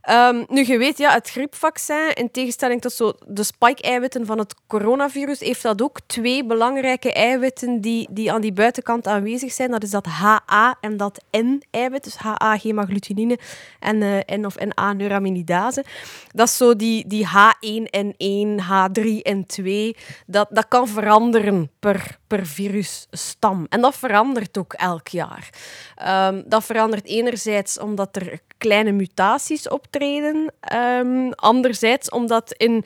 Ehm, 0.00 0.44
nu, 0.48 0.64
je 0.66 0.78
weet, 0.78 0.98
ja, 0.98 1.12
het 1.12 1.30
griepvaccin, 1.30 2.12
in 2.14 2.30
tegenstelling 2.30 2.80
tot 2.80 2.92
zo 2.92 3.12
de 3.26 3.42
spike-eiwitten 3.42 4.26
van 4.26 4.38
het 4.38 4.54
coronavirus, 4.66 5.40
heeft 5.40 5.62
dat 5.62 5.82
ook 5.82 5.98
twee 6.06 6.44
belangrijke 6.44 7.12
eiwitten 7.12 7.80
die, 7.80 8.08
die 8.10 8.32
aan 8.32 8.40
die 8.40 8.52
buitenkant 8.52 9.06
aanwezig 9.06 9.52
zijn. 9.52 9.70
Dat 9.70 9.82
is 9.82 9.90
dat 9.90 10.06
HA 10.06 10.76
en 10.80 10.96
dat 10.96 11.24
N-eiwit, 11.30 12.04
dus 12.04 12.16
En 13.80 14.02
eh, 14.02 14.38
N 14.38 14.44
of 14.44 14.56
NA-neuraminidase. 14.58 15.84
Dat 16.32 16.48
is 16.48 16.56
zo 16.56 16.76
die, 16.76 17.04
die 17.06 17.26
H1N1, 17.26 18.64
H3 18.64 19.22
en 19.22 19.46
2. 19.46 19.96
Dat, 20.26 20.48
dat 20.50 20.68
kan 20.68 20.88
veranderen 20.88 21.70
per, 21.80 22.18
per 22.26 22.46
virusstam. 22.46 23.66
En 23.68 23.80
dat 23.80 23.96
verandert 23.96 24.58
ook 24.58 24.72
elk 24.72 25.08
jaar. 25.08 25.48
Ehm, 25.96 26.42
dat 26.46 26.64
verandert 26.64 27.06
enerzijds 27.06 27.78
omdat 27.78 28.16
er 28.16 28.40
kleine 28.58 28.92
mutaties 28.92 29.68
optreden. 29.68 30.52
ehm, 30.60 31.30
anderzijds 31.30 32.10
omdat 32.10 32.52
in 32.56 32.84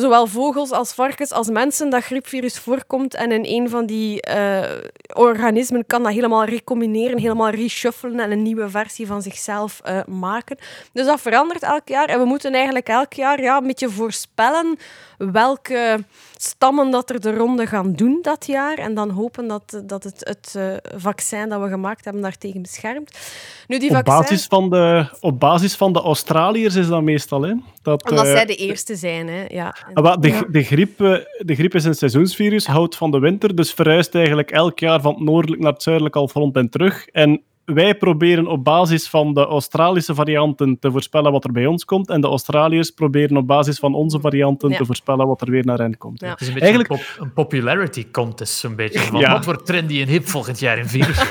zowel 0.00 0.26
vogels 0.26 0.70
als 0.70 0.92
varkens 0.92 1.32
als 1.32 1.48
mensen 1.50 1.90
dat 1.90 2.02
griepvirus 2.02 2.58
voorkomt 2.58 3.14
en 3.14 3.32
in 3.32 3.62
een 3.62 3.68
van 3.70 3.86
die 3.86 4.20
eh, 4.22 4.70
organismen 5.14 5.86
kan 5.86 6.02
dat 6.02 6.12
helemaal 6.12 6.44
recombineren, 6.44 7.18
helemaal 7.18 7.50
reshuffelen 7.50 8.20
en 8.20 8.30
een 8.30 8.42
nieuwe 8.42 8.68
versie 8.68 9.06
van 9.06 9.22
zichzelf 9.22 9.80
eh, 9.84 10.00
maken. 10.06 10.58
Dus 10.92 11.06
dat 11.06 11.20
verandert 11.20 11.62
elk 11.62 11.88
jaar 11.88 12.08
en 12.08 12.18
we 12.18 12.24
moeten 12.24 12.52
eigenlijk 12.52 12.88
elk 12.88 13.12
jaar 13.12 13.42
ja, 13.42 13.56
een 13.56 13.66
beetje 13.66 13.90
voorspellen 13.90 14.78
welke 15.18 16.04
stammen 16.36 16.90
dat 16.90 17.10
er 17.10 17.20
de 17.20 17.34
ronde 17.34 17.66
gaan 17.66 17.92
doen 17.92 18.18
dat 18.22 18.46
jaar 18.46 18.78
en 18.78 18.94
dan 18.94 19.10
hopen 19.10 19.48
dat, 19.48 19.82
dat 19.84 20.04
het, 20.04 20.20
het 20.20 20.54
eh, 20.56 21.00
vaccin 21.00 21.48
dat 21.48 21.62
we 21.62 21.68
gemaakt 21.68 22.04
hebben 22.04 22.22
daartegen 22.22 22.62
beschermt. 22.62 23.18
Nu, 23.66 23.78
die 23.78 23.90
Op 23.90 23.94
vaccin- 23.96 24.14
basis, 24.14 24.46
van 24.46 24.70
de, 24.70 25.08
op 25.20 25.40
basis 25.40 25.74
van 25.74 25.92
de 25.92 26.00
Australiërs 26.00 26.74
is 26.74 26.88
dat 26.88 27.02
meestal. 27.02 27.42
Hè? 27.42 27.54
Dat, 27.84 28.10
Omdat 28.10 28.26
eh, 28.26 28.32
zij 28.32 28.44
de 28.44 28.54
eerste 28.54 28.96
zijn, 28.96 29.28
hè. 29.28 29.44
Ja. 29.48 29.76
Ah, 29.94 30.20
De, 30.20 30.46
de, 30.50 30.62
griep, 30.62 31.00
eh, 31.00 31.16
de 31.38 31.54
griep 31.54 31.74
is 31.74 31.84
een 31.84 31.94
seizoensvirus, 31.94 32.66
houdt 32.66 32.96
van 32.96 33.10
de 33.10 33.18
winter, 33.18 33.54
dus 33.54 33.72
verhuist 33.72 34.14
eigenlijk 34.14 34.50
elk 34.50 34.78
jaar 34.78 35.00
van 35.00 35.14
het 35.14 35.22
noordelijk 35.22 35.62
naar 35.62 35.72
het 35.72 35.82
zuidelijk 35.82 36.14
halfrond 36.14 36.56
en 36.56 36.68
terug. 36.68 37.06
En 37.06 37.42
wij 37.64 37.94
proberen 37.94 38.46
op 38.46 38.64
basis 38.64 39.08
van 39.08 39.34
de 39.34 39.46
Australische 39.46 40.14
varianten 40.14 40.78
te 40.78 40.90
voorspellen 40.90 41.32
wat 41.32 41.44
er 41.44 41.52
bij 41.52 41.66
ons 41.66 41.84
komt, 41.84 42.08
en 42.08 42.20
de 42.20 42.26
Australiërs 42.26 42.90
proberen 42.90 43.36
op 43.36 43.46
basis 43.46 43.78
van 43.78 43.94
onze 43.94 44.20
varianten 44.20 44.70
Ja. 44.70 44.76
te 44.76 44.84
voorspellen 44.84 45.26
wat 45.26 45.40
er 45.40 45.50
weer 45.50 45.64
naar 45.64 45.78
hen 45.78 45.98
komt. 45.98 46.20
Ja. 46.20 46.28
Het 46.30 46.40
is 46.40 46.46
een 46.48 46.54
beetje 46.54 46.68
Eigenlijk- 46.68 47.00
een, 47.00 47.06
pop- 47.16 47.24
een 47.26 47.32
popularity 47.32 48.06
contest, 48.10 48.54
zo'n 48.54 48.76
beetje. 48.76 48.98
Van, 48.98 49.20
Ja. 49.20 49.32
Wat 49.32 49.44
wordt 49.44 49.66
trendy 49.66 50.00
en 50.00 50.08
hip 50.08 50.26
volgend 50.28 50.58
jaar 50.58 50.78
in 50.78 50.86
virus? 50.88 51.18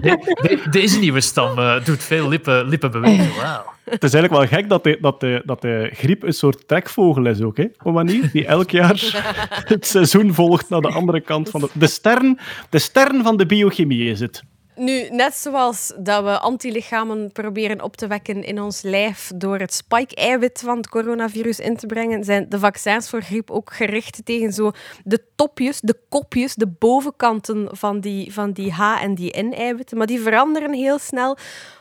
De- 0.00 0.34
de- 0.42 0.68
deze 0.70 0.98
nieuwe 0.98 1.20
stam 1.20 1.58
eh, 1.58 1.84
doet 1.84 2.02
veel 2.02 2.28
lippen, 2.28 2.68
lippen 2.68 2.90
bewegen. 2.90 3.34
Wauw. 3.42 3.74
Het 3.84 4.04
is 4.04 4.14
eigenlijk 4.14 4.50
wel 4.50 4.58
gek 4.60 4.68
dat 4.68 4.84
de, 4.84 4.98
dat, 5.00 5.20
de, 5.20 5.42
dat 5.44 5.60
de 5.60 5.90
griep 5.92 6.22
een 6.22 6.32
soort 6.32 6.68
trekvogel 6.68 7.26
is 7.26 7.40
ook, 7.42 7.56
hè? 7.56 7.62
op 7.62 7.86
een 7.86 7.92
manier, 7.92 8.30
die 8.32 8.46
elk 8.46 8.70
jaar 8.70 9.00
het 9.74 9.86
seizoen 9.86 10.34
volgt 10.34 10.68
naar 10.68 10.80
de 10.80 10.88
andere 10.88 11.20
kant 11.20 11.50
van 11.50 11.60
de... 11.60 11.68
De 11.72 11.86
stern, 11.86 12.38
de 12.70 12.78
stern 12.78 13.22
van 13.22 13.36
de 13.36 13.46
biochemie 13.46 14.10
is 14.10 14.20
het. 14.20 14.42
Nu, 14.78 15.08
net 15.10 15.34
zoals 15.34 15.92
dat 15.98 16.24
we 16.24 16.38
antilichamen 16.38 17.32
proberen 17.32 17.82
op 17.82 17.96
te 17.96 18.06
wekken 18.06 18.44
in 18.44 18.60
ons 18.60 18.82
lijf 18.82 19.30
door 19.34 19.58
het 19.58 19.74
spike-eiwit 19.74 20.62
van 20.64 20.76
het 20.76 20.88
coronavirus 20.88 21.58
in 21.58 21.76
te 21.76 21.86
brengen, 21.86 22.24
zijn 22.24 22.48
de 22.48 22.58
vaccins 22.58 23.10
voor 23.10 23.22
griep 23.22 23.50
ook 23.50 23.72
gericht 23.72 24.20
tegen 24.24 24.52
zo 24.52 24.70
de 25.04 25.22
topjes, 25.34 25.80
de 25.80 25.96
kopjes, 26.08 26.54
de 26.54 26.66
bovenkanten 26.66 27.68
van 27.76 28.00
die, 28.00 28.32
van 28.32 28.52
die 28.52 28.72
H- 28.72 29.02
en 29.02 29.14
die 29.14 29.42
N-eiwitten. 29.42 29.98
Maar 29.98 30.06
die 30.06 30.20
veranderen 30.20 30.72
heel 30.72 30.98
snel, 30.98 31.36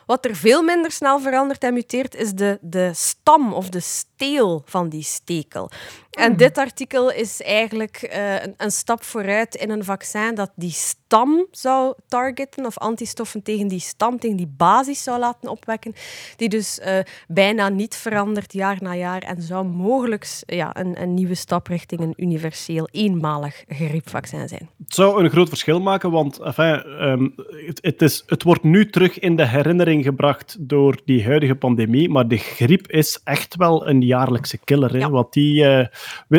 Wat 0.05 0.25
er 0.25 0.35
veel 0.35 0.63
minder 0.63 0.91
snel 0.91 1.19
verandert 1.19 1.63
en 1.63 1.73
muteert, 1.73 2.15
is 2.15 2.31
de, 2.33 2.57
de 2.61 2.91
stam 2.93 3.53
of 3.53 3.69
de 3.69 3.79
steel 3.79 4.61
van 4.65 4.89
die 4.89 5.03
stekel. 5.03 5.69
En 6.15 6.37
dit 6.37 6.57
artikel 6.57 7.11
is 7.11 7.41
eigenlijk 7.41 7.97
eh, 7.97 8.33
een, 8.33 8.53
een 8.57 8.71
stap 8.71 9.03
vooruit 9.03 9.55
in 9.55 9.69
een 9.69 9.83
vaccin 9.83 10.35
dat 10.35 10.51
die 10.55 10.71
stam 10.71 11.47
zou 11.51 11.93
targeten, 12.07 12.65
of 12.65 12.77
antistoffen 12.77 13.43
tegen 13.43 13.67
die 13.67 13.79
stam, 13.79 14.19
tegen 14.19 14.37
die 14.37 14.53
basis 14.57 15.03
zou 15.03 15.19
laten 15.19 15.49
opwekken, 15.49 15.93
die 16.35 16.49
dus 16.49 16.79
eh, 16.79 16.99
bijna 17.27 17.69
niet 17.69 17.95
verandert 17.95 18.53
jaar 18.53 18.77
na 18.79 18.95
jaar 18.95 19.21
en 19.21 19.41
zou 19.41 19.65
mogelijk 19.65 20.27
ja, 20.45 20.77
een, 20.77 21.01
een 21.01 21.13
nieuwe 21.13 21.35
stap 21.35 21.67
richting 21.67 22.01
een 22.01 22.13
universeel, 22.15 22.87
eenmalig 22.91 23.63
griepvaccin 23.67 24.47
zijn. 24.47 24.69
Het 24.83 24.93
zou 24.93 25.23
een 25.23 25.29
groot 25.29 25.49
verschil 25.49 25.81
maken, 25.81 26.11
want 26.11 26.39
enfin, 26.39 26.83
ehm, 26.83 27.29
het, 27.65 27.79
het, 27.81 28.01
is, 28.01 28.23
het 28.25 28.43
wordt 28.43 28.63
nu 28.63 28.89
terug 28.89 29.19
in 29.19 29.35
de 29.35 29.47
herinnering 29.47 29.94
gebracht 30.03 30.57
door 30.59 31.01
die 31.05 31.23
huidige 31.23 31.55
pandemie, 31.55 32.09
maar 32.09 32.27
de 32.27 32.37
griep 32.37 32.87
is 32.87 33.21
echt 33.23 33.55
wel 33.55 33.87
een 33.87 34.01
jaarlijkse 34.01 34.57
killer. 34.57 34.93
Hè? 34.99 35.09
Want 35.09 35.33
die, 35.33 35.65
eh, 35.65 35.87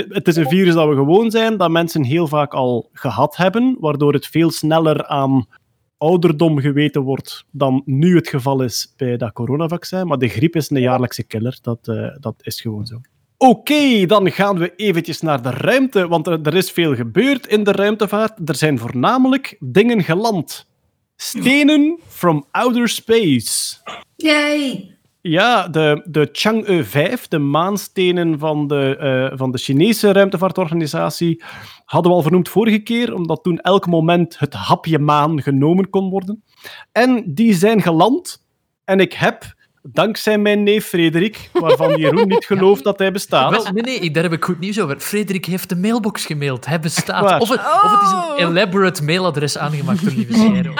het 0.08 0.28
is 0.28 0.36
een 0.36 0.48
virus 0.48 0.74
dat 0.74 0.88
we 0.88 0.94
gewoon 0.94 1.30
zijn, 1.30 1.56
dat 1.56 1.70
mensen 1.70 2.04
heel 2.04 2.26
vaak 2.26 2.54
al 2.54 2.88
gehad 2.92 3.36
hebben, 3.36 3.76
waardoor 3.80 4.12
het 4.12 4.26
veel 4.26 4.50
sneller 4.50 5.06
aan 5.06 5.46
ouderdom 5.98 6.58
geweten 6.58 7.02
wordt 7.02 7.44
dan 7.50 7.82
nu 7.84 8.16
het 8.16 8.28
geval 8.28 8.62
is 8.62 8.94
bij 8.96 9.16
dat 9.16 9.32
coronavaccin. 9.32 10.06
Maar 10.06 10.18
de 10.18 10.28
griep 10.28 10.56
is 10.56 10.70
een 10.70 10.80
jaarlijkse 10.80 11.22
killer, 11.22 11.58
dat, 11.62 11.88
eh, 11.88 12.16
dat 12.20 12.34
is 12.42 12.60
gewoon 12.60 12.86
zo. 12.86 13.00
Oké, 13.38 14.06
dan 14.06 14.30
gaan 14.30 14.58
we 14.58 14.74
eventjes 14.76 15.20
naar 15.20 15.42
de 15.42 15.50
ruimte, 15.50 16.08
want 16.08 16.26
er, 16.26 16.40
er 16.42 16.54
is 16.54 16.70
veel 16.70 16.94
gebeurd 16.94 17.46
in 17.46 17.64
de 17.64 17.72
ruimtevaart. 17.72 18.48
Er 18.48 18.54
zijn 18.54 18.78
voornamelijk 18.78 19.56
dingen 19.60 20.02
geland. 20.02 20.66
Stenen 21.16 21.98
from 22.08 22.44
outer 22.50 22.88
space. 22.88 23.76
Yay! 24.16 24.94
Ja, 25.20 25.68
de, 25.68 26.02
de 26.08 26.28
Chang'e 26.32 26.84
5, 26.84 27.28
de 27.28 27.38
maanstenen 27.38 28.38
van 28.38 28.66
de, 28.66 28.96
eh, 28.96 29.38
van 29.38 29.50
de 29.52 29.58
Chinese 29.58 30.12
ruimtevaartorganisatie, 30.12 31.42
hadden 31.84 32.10
we 32.10 32.16
al 32.16 32.22
vernoemd 32.22 32.48
vorige 32.48 32.78
keer, 32.78 33.14
omdat 33.14 33.42
toen 33.42 33.60
elk 33.60 33.86
moment 33.86 34.38
het 34.38 34.54
hapje 34.54 34.98
maan 34.98 35.42
genomen 35.42 35.90
kon 35.90 36.10
worden. 36.10 36.44
En 36.92 37.34
die 37.34 37.54
zijn 37.54 37.82
geland. 37.82 38.44
En 38.84 39.00
ik 39.00 39.12
heb, 39.12 39.54
dankzij 39.92 40.38
mijn 40.38 40.62
neef 40.62 40.86
Frederik, 40.86 41.50
waarvan 41.52 41.96
Jeroen 41.98 42.28
niet 42.28 42.44
gelooft 42.46 42.84
dat 42.84 42.98
hij 42.98 43.12
bestaat... 43.12 43.50
Wel, 43.50 43.72
nee, 43.72 43.82
nee, 43.82 43.98
ik- 43.98 44.14
daar 44.14 44.22
heb 44.22 44.32
ik 44.32 44.44
goed 44.44 44.58
nieuws 44.60 44.80
over. 44.80 45.00
Frederik 45.00 45.44
heeft 45.44 45.68
de 45.68 45.76
mailbox 45.76 46.26
gemaild. 46.26 46.64
Hij 46.64 46.72
waar? 46.74 46.82
bestaat. 46.82 47.40
Of 47.40 47.48
het, 47.48 47.60
of 47.60 47.90
het 47.90 48.02
is 48.02 48.10
een 48.44 48.48
elaborate 48.50 49.04
mailadres 49.04 49.58
aangemaakt 49.58 50.02
door 50.04 50.12
lieve 50.12 50.32
bestaat. 50.32 50.74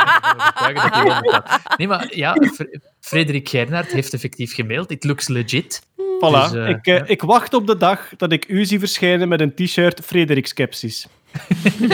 Nee, 1.76 1.88
maar 1.88 2.06
ja, 2.16 2.36
Fre- 2.54 2.78
Frederik 3.00 3.48
Gernaert 3.48 3.92
heeft 3.92 4.12
effectief 4.14 4.54
gemaild. 4.54 4.90
It 4.90 5.04
looks 5.04 5.28
legit. 5.28 5.82
Voilà, 5.96 6.50
Dus, 6.50 6.52
eh, 6.54 6.68
ik, 6.68 6.86
eh, 6.86 7.02
ik 7.06 7.22
wacht 7.22 7.54
op 7.54 7.66
de 7.66 7.76
dag 7.76 8.08
dat 8.16 8.32
ik 8.32 8.48
u 8.48 8.64
zie 8.64 8.78
verschijnen 8.78 9.28
met 9.28 9.40
een 9.40 9.54
t-shirt 9.54 10.00
Frederik 10.04 10.46
Skepsis. 10.46 11.06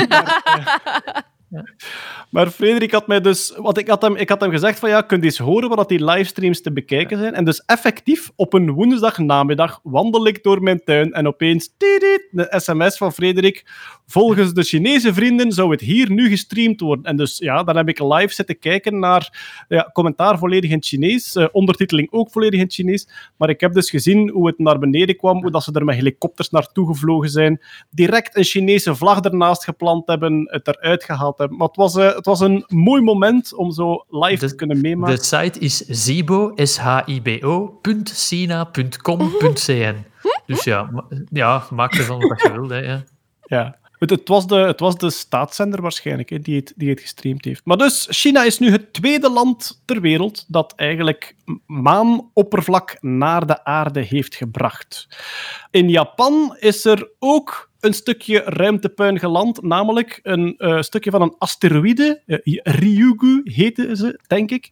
Maar 0.08 0.42
Frederik 2.50 2.92
had 2.92 3.06
mij 3.06 3.20
dus... 3.20 3.52
Want 3.56 3.78
ik 3.78 3.88
had 3.88 4.02
hem, 4.02 4.16
ik 4.16 4.28
had 4.28 4.40
hem 4.40 4.50
gezegd 4.50 4.78
van 4.78 4.88
ja, 4.88 5.00
kun 5.00 5.18
je 5.18 5.24
eens 5.24 5.38
horen 5.38 5.68
wat 5.68 5.88
die 5.88 6.04
livestreams 6.04 6.60
te 6.60 6.72
bekijken 6.72 7.18
zijn. 7.18 7.34
En 7.34 7.44
dus 7.44 7.64
effectief, 7.64 8.30
op 8.36 8.52
een 8.52 8.70
woensdagnamiddag 8.70 9.80
wandel 9.82 10.26
ik 10.26 10.42
door 10.42 10.62
mijn 10.62 10.84
tuin 10.84 11.12
en 11.12 11.26
opeens... 11.26 11.74
Een 12.32 12.60
sms 12.60 12.96
van 12.96 13.12
Frederik. 13.12 13.66
Volgens 14.12 14.52
de 14.52 14.62
Chinese 14.62 15.14
vrienden 15.14 15.52
zou 15.52 15.70
het 15.70 15.80
hier 15.80 16.10
nu 16.10 16.28
gestreamd 16.28 16.80
worden. 16.80 17.04
En 17.04 17.16
dus 17.16 17.38
ja, 17.38 17.62
dan 17.62 17.76
heb 17.76 17.88
ik 17.88 17.98
live 17.98 18.32
zitten 18.34 18.58
kijken 18.58 18.98
naar 18.98 19.40
ja, 19.68 19.90
commentaar 19.92 20.38
volledig 20.38 20.70
in 20.70 20.76
het 20.76 20.86
Chinees, 20.86 21.34
eh, 21.34 21.46
ondertiteling 21.52 22.08
ook 22.12 22.30
volledig 22.30 22.58
in 22.58 22.64
het 22.64 22.74
Chinees. 22.74 23.08
Maar 23.36 23.48
ik 23.48 23.60
heb 23.60 23.72
dus 23.72 23.90
gezien 23.90 24.30
hoe 24.30 24.46
het 24.46 24.58
naar 24.58 24.78
beneden 24.78 25.16
kwam, 25.16 25.42
hoe 25.42 25.50
dat 25.50 25.62
ze 25.62 25.72
er 25.72 25.84
met 25.84 25.94
helikopters 25.94 26.50
naartoe 26.50 26.86
gevlogen 26.86 27.28
zijn, 27.28 27.60
direct 27.90 28.36
een 28.36 28.44
Chinese 28.44 28.94
vlag 28.94 29.20
ernaast 29.20 29.64
geplant 29.64 30.06
hebben, 30.06 30.48
het 30.50 30.68
eruit 30.68 31.04
gehaald 31.04 31.38
hebben. 31.38 31.56
Maar 31.58 31.66
het 31.66 31.76
was, 31.76 31.96
eh, 31.96 32.14
het 32.14 32.26
was 32.26 32.40
een 32.40 32.64
mooi 32.68 33.02
moment 33.02 33.54
om 33.54 33.70
zo 33.72 34.04
live 34.10 34.46
te 34.48 34.54
kunnen 34.54 34.80
meemaken. 34.80 35.16
De 35.16 35.22
site 35.22 35.58
is 35.58 35.76
zibo, 35.78 36.52
sina.com.cn. 38.04 39.94
Dus 40.46 40.64
ja, 40.64 40.88
ma- 40.92 41.04
ja, 41.30 41.66
maak 41.70 41.94
ervan 41.94 42.28
wat 42.28 42.40
je 42.42 42.52
wilt. 42.52 42.70
Hè, 42.70 42.78
ja. 42.78 43.04
Ja. 43.46 43.80
Het, 44.02 44.10
het, 44.10 44.28
was 44.28 44.46
de, 44.46 44.54
het 44.54 44.80
was 44.80 44.96
de 44.96 45.10
staatszender 45.10 45.80
waarschijnlijk 45.80 46.30
hè, 46.30 46.38
die, 46.38 46.56
het, 46.56 46.72
die 46.76 46.90
het 46.90 47.00
gestreamd 47.00 47.44
heeft. 47.44 47.60
Maar 47.64 47.76
dus, 47.76 48.06
China 48.10 48.42
is 48.42 48.58
nu 48.58 48.70
het 48.70 48.92
tweede 48.92 49.30
land 49.30 49.82
ter 49.84 50.00
wereld 50.00 50.44
dat 50.48 50.72
eigenlijk 50.76 51.36
maanoppervlak 51.66 52.96
naar 53.00 53.46
de 53.46 53.64
aarde 53.64 54.00
heeft 54.00 54.34
gebracht. 54.34 55.08
In 55.70 55.88
Japan 55.88 56.56
is 56.58 56.84
er 56.84 57.08
ook 57.18 57.70
een 57.82 57.94
stukje 57.94 58.38
ruimtepuin 58.38 59.18
geland, 59.18 59.62
namelijk 59.62 60.20
een 60.22 60.54
eh, 60.56 60.80
stukje 60.80 61.10
van 61.10 61.22
een 61.22 61.34
asteroïde. 61.38 62.22
eh, 62.26 62.38
Ryugu 62.62 63.40
heette 63.44 63.96
ze, 63.96 64.20
denk 64.26 64.50
ik. 64.50 64.70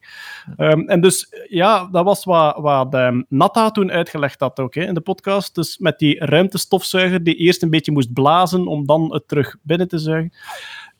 Ehm, 0.57 0.81
en 0.81 1.01
dus, 1.01 1.29
eh, 1.29 1.51
ja, 1.51 1.89
dat 1.93 2.05
was 2.05 2.25
wat, 2.25 2.57
wat 2.57 2.95
ehm, 2.95 3.23
Natta 3.29 3.71
toen 3.71 3.91
uitgelegd 3.91 4.41
had 4.41 4.61
ook 4.61 4.75
hè, 4.75 4.83
in 4.83 4.95
de 4.95 5.01
podcast. 5.01 5.55
Dus 5.55 5.79
met 5.79 5.99
die 5.99 6.25
ruimtestofzuiger 6.25 7.23
die 7.23 7.35
eerst 7.35 7.63
een 7.63 7.71
beetje 7.71 7.93
moest 7.93 8.13
blazen 8.13 8.67
om 8.67 8.87
dan 8.87 9.13
het 9.13 9.29
terug 9.29 9.57
binnen 9.63 9.89
te 9.89 9.99
zuigen. 9.99 10.33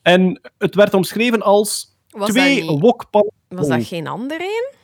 En 0.01 0.41
het 0.57 0.75
werd 0.75 0.93
omschreven 0.93 1.41
als 1.41 1.97
Was 2.09 2.29
twee 2.29 2.65
wokpannen. 2.65 3.33
Was 3.47 3.67
dat 3.67 3.85
geen 3.85 4.07
ander 4.07 4.41
een? 4.41 4.80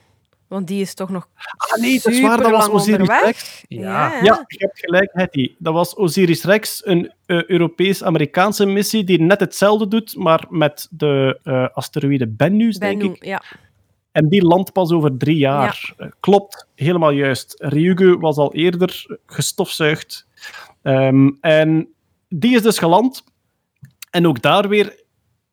Want 0.48 0.66
die 0.66 0.80
is 0.80 0.94
toch 0.94 1.08
nog 1.08 1.28
Ah, 1.34 1.80
nee, 1.80 2.00
dat 2.02 2.12
is 2.12 2.20
waar, 2.20 2.38
dat 2.42 2.50
was 2.50 2.68
Osiris 2.68 2.98
onderweg. 2.98 3.24
Rex. 3.24 3.64
Ja, 3.68 4.12
ja. 4.12 4.22
Ja, 4.22 4.44
je 4.46 4.56
hebt 4.58 4.78
gelijk, 4.78 5.10
Hetty. 5.12 5.54
Dat 5.58 5.74
was 5.74 5.94
Osiris 5.94 6.44
Rex, 6.44 6.86
een 6.86 7.12
eh, 7.26 7.44
Europees-Amerikaanse 7.44 8.66
missie 8.66 9.04
die 9.04 9.20
net 9.20 9.40
hetzelfde 9.40 9.88
doet, 9.88 10.16
maar 10.16 10.44
met 10.48 10.88
de 10.90 11.40
eh, 11.44 11.68
asteroïde 11.72 12.26
Bennu, 12.28 12.70
denk 12.70 12.98
Bennu, 12.98 13.14
ik. 13.14 13.24
ja. 13.24 13.42
En 14.12 14.28
die 14.28 14.42
landt 14.42 14.72
pas 14.72 14.90
over 14.92 15.16
drie 15.16 15.36
jaar. 15.36 15.92
Eh, 15.96 16.08
Klopt, 16.20 16.66
helemaal 16.74 17.10
juist. 17.10 17.54
Ryugu 17.58 18.16
was 18.18 18.36
al 18.36 18.54
eerder 18.54 19.18
gestofzuigd. 19.26 20.26
Ehm, 20.82 21.30
en 21.40 21.88
die 22.28 22.54
is 22.54 22.62
dus 22.62 22.78
geland. 22.78 23.24
En 24.10 24.26
ook 24.26 24.42
daar 24.42 24.68
weer, 24.68 25.00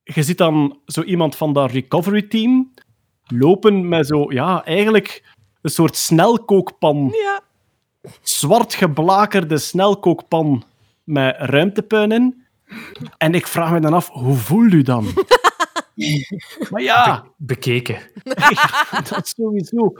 je 0.04 0.24
ziet 0.24 0.38
dan 0.38 0.80
zo 0.86 1.02
iemand 1.02 1.36
van 1.36 1.54
dat 1.54 1.72
recovery 1.72 2.22
team 2.22 2.74
lopen 3.28 3.88
met 3.88 4.08
zo, 4.08 4.32
ja, 4.32 4.66
eigenlijk 4.66 5.34
een 5.62 5.70
soort 5.70 5.96
snelkookpan. 5.96 7.10
Ja. 7.12 7.42
Zwart 8.22 8.74
geblakerde 8.74 9.58
snelkookpan 9.58 10.64
met 11.04 11.36
ruimtepuin 11.40 12.12
in. 12.12 12.44
En 13.18 13.34
ik 13.34 13.48
vraag 13.48 13.72
me 13.72 13.80
dan 13.80 13.94
af, 13.94 14.10
hoe 14.10 14.36
voelt 14.36 14.74
u 14.74 14.82
dan? 14.82 15.06
maar 16.72 16.82
ja, 16.82 17.26
Bekeken. 17.38 18.00
dat 19.10 19.28
sowieso. 19.28 19.94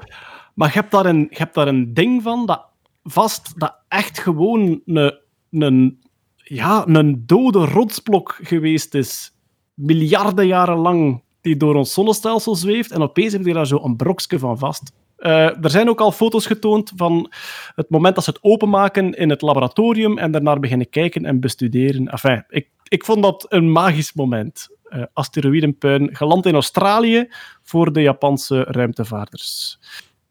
Maar 0.54 0.68
je 0.68 0.74
hebt 0.74 0.92
daar 0.92 1.06
een, 1.06 1.28
je 1.30 1.38
hebt 1.38 1.54
daar 1.54 1.68
een 1.68 1.94
ding 1.94 2.24
van 2.24 2.46
dat 2.46 2.66
vast, 3.04 3.60
dat 3.60 3.76
echt 3.88 4.20
gewoon 4.20 4.82
een, 4.86 5.20
een, 5.50 6.02
ja, 6.36 6.88
een 6.88 7.24
dode 7.26 7.66
rotsblok 7.66 8.40
geweest 8.42 8.94
is. 8.94 9.34
Miljarden 9.74 10.48
jaren 10.48 10.78
lang 10.78 11.24
die 11.46 11.58
door 11.58 11.76
ons 11.76 11.94
zonnestelsel 11.94 12.56
zweeft. 12.56 12.92
En 12.92 13.02
opeens 13.02 13.34
heb 13.34 13.46
je 13.46 13.54
daar 13.54 13.68
zo 13.68 13.80
een 13.84 13.96
brokje 13.96 14.40
van 14.40 14.58
vast. 14.58 14.92
Eh, 15.18 15.64
er 15.64 15.70
zijn 15.70 15.90
ook 15.90 16.00
al 16.00 16.12
foto's 16.12 16.46
getoond 16.46 16.92
van 16.96 17.32
het 17.76 17.90
moment 17.90 18.16
dat 18.16 18.24
ze 18.24 18.30
het 18.30 18.44
openmaken 18.44 19.14
in 19.14 19.30
het 19.30 19.42
laboratorium 19.42 20.18
en 20.18 20.32
daarnaar 20.32 20.60
beginnen 20.60 20.90
kijken 20.90 21.26
en 21.26 21.40
bestuderen. 21.40 22.08
Enfin, 22.08 22.44
ik, 22.50 22.70
ik 22.84 23.06
vond 23.06 23.24
dat 23.24 23.46
een 23.50 23.72
magisch 23.72 24.14
moment. 24.14 24.68
Eh 24.84 25.04
asteroïdenpuin, 25.14 26.16
geland 26.16 26.46
in 26.46 26.54
Australië 26.54 27.28
voor 27.64 27.94
de 27.94 28.02
Japanse 28.02 28.64
ruimtevaarders. 28.64 29.80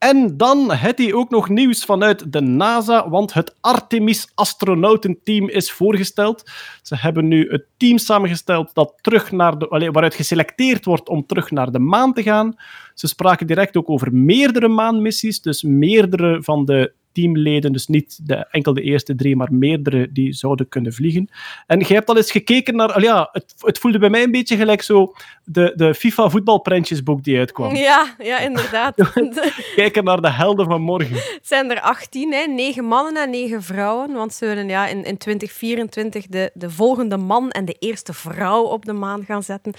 En 0.04 0.36
dan 0.36 0.70
had 0.70 0.98
hij 0.98 1.12
ook 1.12 1.30
nog 1.30 1.48
nieuws 1.48 1.84
vanuit 1.84 2.32
de 2.32 2.40
NASA, 2.40 3.08
want 3.08 3.32
het 3.32 3.54
Artemis 3.60 4.30
astronautenteam 4.34 5.48
is 5.48 5.72
voorgesteld. 5.72 6.50
Ze 6.82 6.96
hebben 6.96 7.28
nu 7.28 7.50
het 7.50 7.66
team 7.76 7.98
samengesteld 7.98 8.74
dat 8.74 8.94
terug 9.00 9.32
naar 9.32 9.58
de, 9.58 9.66
waaruit 9.68 10.14
geselecteerd 10.14 10.84
wordt 10.84 11.08
om 11.08 11.26
terug 11.26 11.50
naar 11.50 11.72
de 11.72 11.78
maan 11.78 12.12
te 12.12 12.22
gaan. 12.22 12.54
Ze 12.94 13.06
spraken 13.06 13.46
direct 13.46 13.76
ook 13.76 13.90
over 13.90 14.14
meerdere 14.14 14.68
maanmissies, 14.68 15.40
dus 15.40 15.62
meerdere 15.62 16.42
van 16.42 16.64
de 16.64 16.92
teamleden, 17.14 17.72
dus 17.72 17.86
niet 17.86 18.18
de, 18.22 18.46
enkel 18.50 18.74
de 18.74 18.82
eerste 18.82 19.14
drie, 19.14 19.36
maar 19.36 19.52
meerdere 19.52 20.12
die 20.12 20.32
zouden 20.32 20.68
kunnen 20.68 20.92
vliegen. 20.92 21.28
En 21.66 21.78
jij 21.78 21.96
hebt 21.96 22.08
al 22.08 22.16
eens 22.16 22.30
gekeken 22.30 22.76
naar, 22.76 22.92
al 22.92 23.00
ja, 23.00 23.28
het, 23.32 23.54
het 23.58 23.78
voelde 23.78 23.98
bij 23.98 24.10
mij 24.10 24.22
een 24.22 24.30
beetje 24.30 24.56
gelijk 24.56 24.82
zo 24.82 25.14
de, 25.44 25.72
de 25.76 25.94
FIFA 25.94 26.28
voetbalprentjesboek 26.28 27.24
die 27.24 27.38
uitkwam. 27.38 27.76
Ja, 27.84 28.14
ja, 28.18 28.38
inderdaad. 28.38 28.94
Kijken 29.76 30.04
naar 30.04 30.20
de 30.20 30.30
helden 30.30 30.66
van 30.66 30.80
morgen. 30.80 31.14
Het 31.14 31.38
zijn 31.42 31.70
er 31.70 31.80
18, 31.80 32.32
hè? 32.32 32.46
9 32.46 32.84
mannen 32.84 33.22
en 33.22 33.30
9 33.30 33.62
vrouwen. 33.62 34.12
Want 34.12 34.34
ze 34.34 34.46
willen 34.46 34.68
ja, 34.68 34.86
in, 34.86 35.04
in 35.04 35.16
2024 35.16 36.26
de, 36.26 36.50
de 36.54 36.70
volgende 36.70 37.16
man 37.16 37.50
en 37.50 37.64
de 37.64 37.76
eerste 37.78 38.12
vrouw 38.12 38.62
op 38.62 38.84
de 38.84 38.92
maan 38.92 39.24
gaan 39.24 39.42
zetten. 39.42 39.72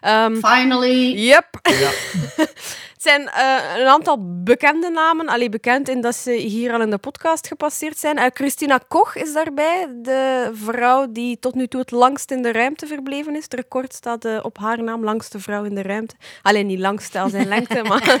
Ehm, 0.00 0.34
Finally. 0.34 1.26
Yep. 1.26 1.48
Het 2.98 3.06
zijn 3.06 3.28
eh, 3.28 3.80
een 3.80 3.86
aantal 3.86 4.42
bekende 4.42 4.90
namen. 4.90 5.28
Allee, 5.28 5.48
bekend 5.48 5.88
in 5.88 6.00
dat 6.00 6.14
ze 6.14 6.32
hier 6.32 6.72
al 6.72 6.80
in 6.80 6.90
de 6.90 6.98
podcast 6.98 7.46
gepasseerd 7.46 7.98
zijn. 7.98 8.18
Eh, 8.18 8.26
Christina 8.32 8.80
Koch 8.88 9.14
is 9.14 9.32
daarbij. 9.32 9.86
De 10.02 10.50
vrouw 10.52 11.06
die 11.10 11.38
tot 11.38 11.54
nu 11.54 11.66
toe 11.66 11.80
het 11.80 11.90
langst 11.90 12.30
in 12.30 12.42
de 12.42 12.52
ruimte 12.52 12.86
verbleven 12.86 13.36
is. 13.36 13.42
Het 13.42 13.54
record 13.54 13.94
staat 13.94 14.24
eh, 14.24 14.38
op 14.42 14.58
haar 14.58 14.82
naam, 14.82 15.04
langste 15.04 15.40
vrouw 15.40 15.64
in 15.64 15.74
de 15.74 15.82
ruimte. 15.82 16.14
Alleen 16.42 16.66
niet 16.66 16.78
langste 16.78 17.20
als 17.20 17.30
zijn 17.30 17.48
lengte, 17.48 17.82
maar... 17.82 18.18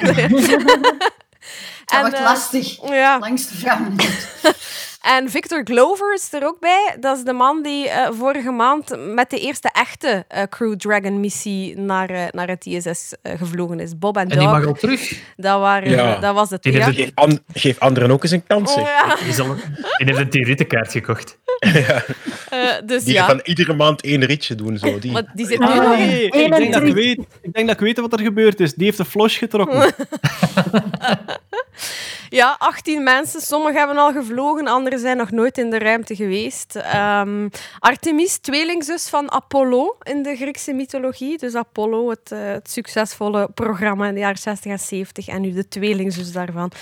Dat 1.84 2.00
wordt 2.00 2.20
lastig. 2.20 2.88
Ja. 2.88 3.18
Langs 3.18 3.48
de 3.48 3.54
vrouw. 3.54 3.78
En 5.02 5.30
Victor 5.30 5.60
Glover 5.64 6.14
is 6.14 6.32
er 6.32 6.44
ook 6.46 6.60
bij. 6.60 6.96
Dat 7.00 7.16
is 7.16 7.24
de 7.24 7.32
man 7.32 7.62
die 7.62 7.88
eh, 7.88 8.08
vorige 8.12 8.50
maand 8.50 8.96
met 9.14 9.30
de 9.30 9.40
eerste 9.40 9.70
echte 9.72 10.24
eh, 10.28 10.42
Crew 10.42 10.76
Dragon 10.76 11.20
missie 11.20 11.78
naar, 11.78 12.10
eh, 12.10 12.22
naar 12.30 12.48
het 12.48 12.66
ISS 12.66 13.12
eh, 13.22 13.38
gevlogen 13.38 13.80
is. 13.80 13.98
Bob 13.98 14.16
en 14.16 14.28
En 14.28 14.38
die 14.38 14.48
mag 14.48 14.66
al 14.66 14.72
terug. 14.72 15.20
Dat, 15.36 15.60
waren, 15.60 15.90
Ja. 15.90 16.18
dat 16.18 16.34
was 16.34 16.50
het. 16.50 16.62
Die 16.62 16.72
Ja. 16.72 16.92
Geef, 16.92 17.10
an- 17.14 17.40
geef 17.52 17.78
anderen 17.78 18.10
ook 18.10 18.22
eens 18.22 18.32
een 18.32 18.46
kans. 18.46 18.74
Oh, 18.74 18.82
ja. 18.86 19.16
Die, 19.16 20.06
heeft 20.06 20.18
een 20.18 20.30
theorietenkaart 20.30 20.92
gekocht. 20.92 21.38
Eh, 22.48 22.60
dus 22.84 23.04
Die 23.04 23.14
ja. 23.14 23.24
gaan 23.24 23.40
iedere 23.44 23.74
maand 23.74 24.02
één 24.02 24.24
ritje 24.24 24.54
doen. 24.54 24.78
Zo. 24.78 24.98
Die. 24.98 25.12
Maar 25.12 25.22
die 25.34 25.46
zit 25.46 25.58
Ah, 25.60 25.74
in. 25.74 25.98
Nee, 26.08 26.24
ik, 26.24 26.32
denk 26.56 26.72
dat 26.72 26.82
ik, 26.82 26.94
weet, 26.94 27.18
ik 27.42 27.52
denk 27.52 27.66
dat 27.66 27.76
ik 27.76 27.80
weet 27.86 27.98
wat 28.00 28.12
er 28.12 28.20
gebeurd 28.20 28.60
is. 28.60 28.74
Die 28.74 28.84
heeft 28.84 28.96
de 28.96 29.04
flos 29.04 29.36
getrokken. 29.36 29.78
Ja, 32.28 32.56
18 32.58 33.02
mensen. 33.02 33.40
Sommigen 33.40 33.78
hebben 33.78 33.96
al 33.96 34.12
gevlogen, 34.12 34.66
anderen 34.66 34.98
zijn 34.98 35.16
nog 35.16 35.30
nooit 35.30 35.58
in 35.58 35.70
de 35.70 35.78
ruimte 35.78 36.16
geweest. 36.16 36.76
Ehm, 36.76 37.48
Artemis, 37.78 38.38
tweelingzus 38.38 39.08
van 39.08 39.30
Apollo 39.30 39.96
in 40.02 40.22
de 40.22 40.36
Griekse 40.36 40.72
mythologie. 40.72 41.38
Dus 41.38 41.54
Apollo, 41.54 42.10
het, 42.10 42.32
eh, 42.32 42.38
het 42.40 42.70
succesvolle 42.70 43.48
programma 43.54 44.06
in 44.06 44.14
de 44.14 44.20
jaren 44.20 44.38
60 44.38 44.72
en 44.72 44.78
70. 44.78 45.28
En 45.28 45.40
nu 45.40 45.52
de 45.52 45.68
tweelingzus 45.68 46.32
daarvan. 46.32 46.72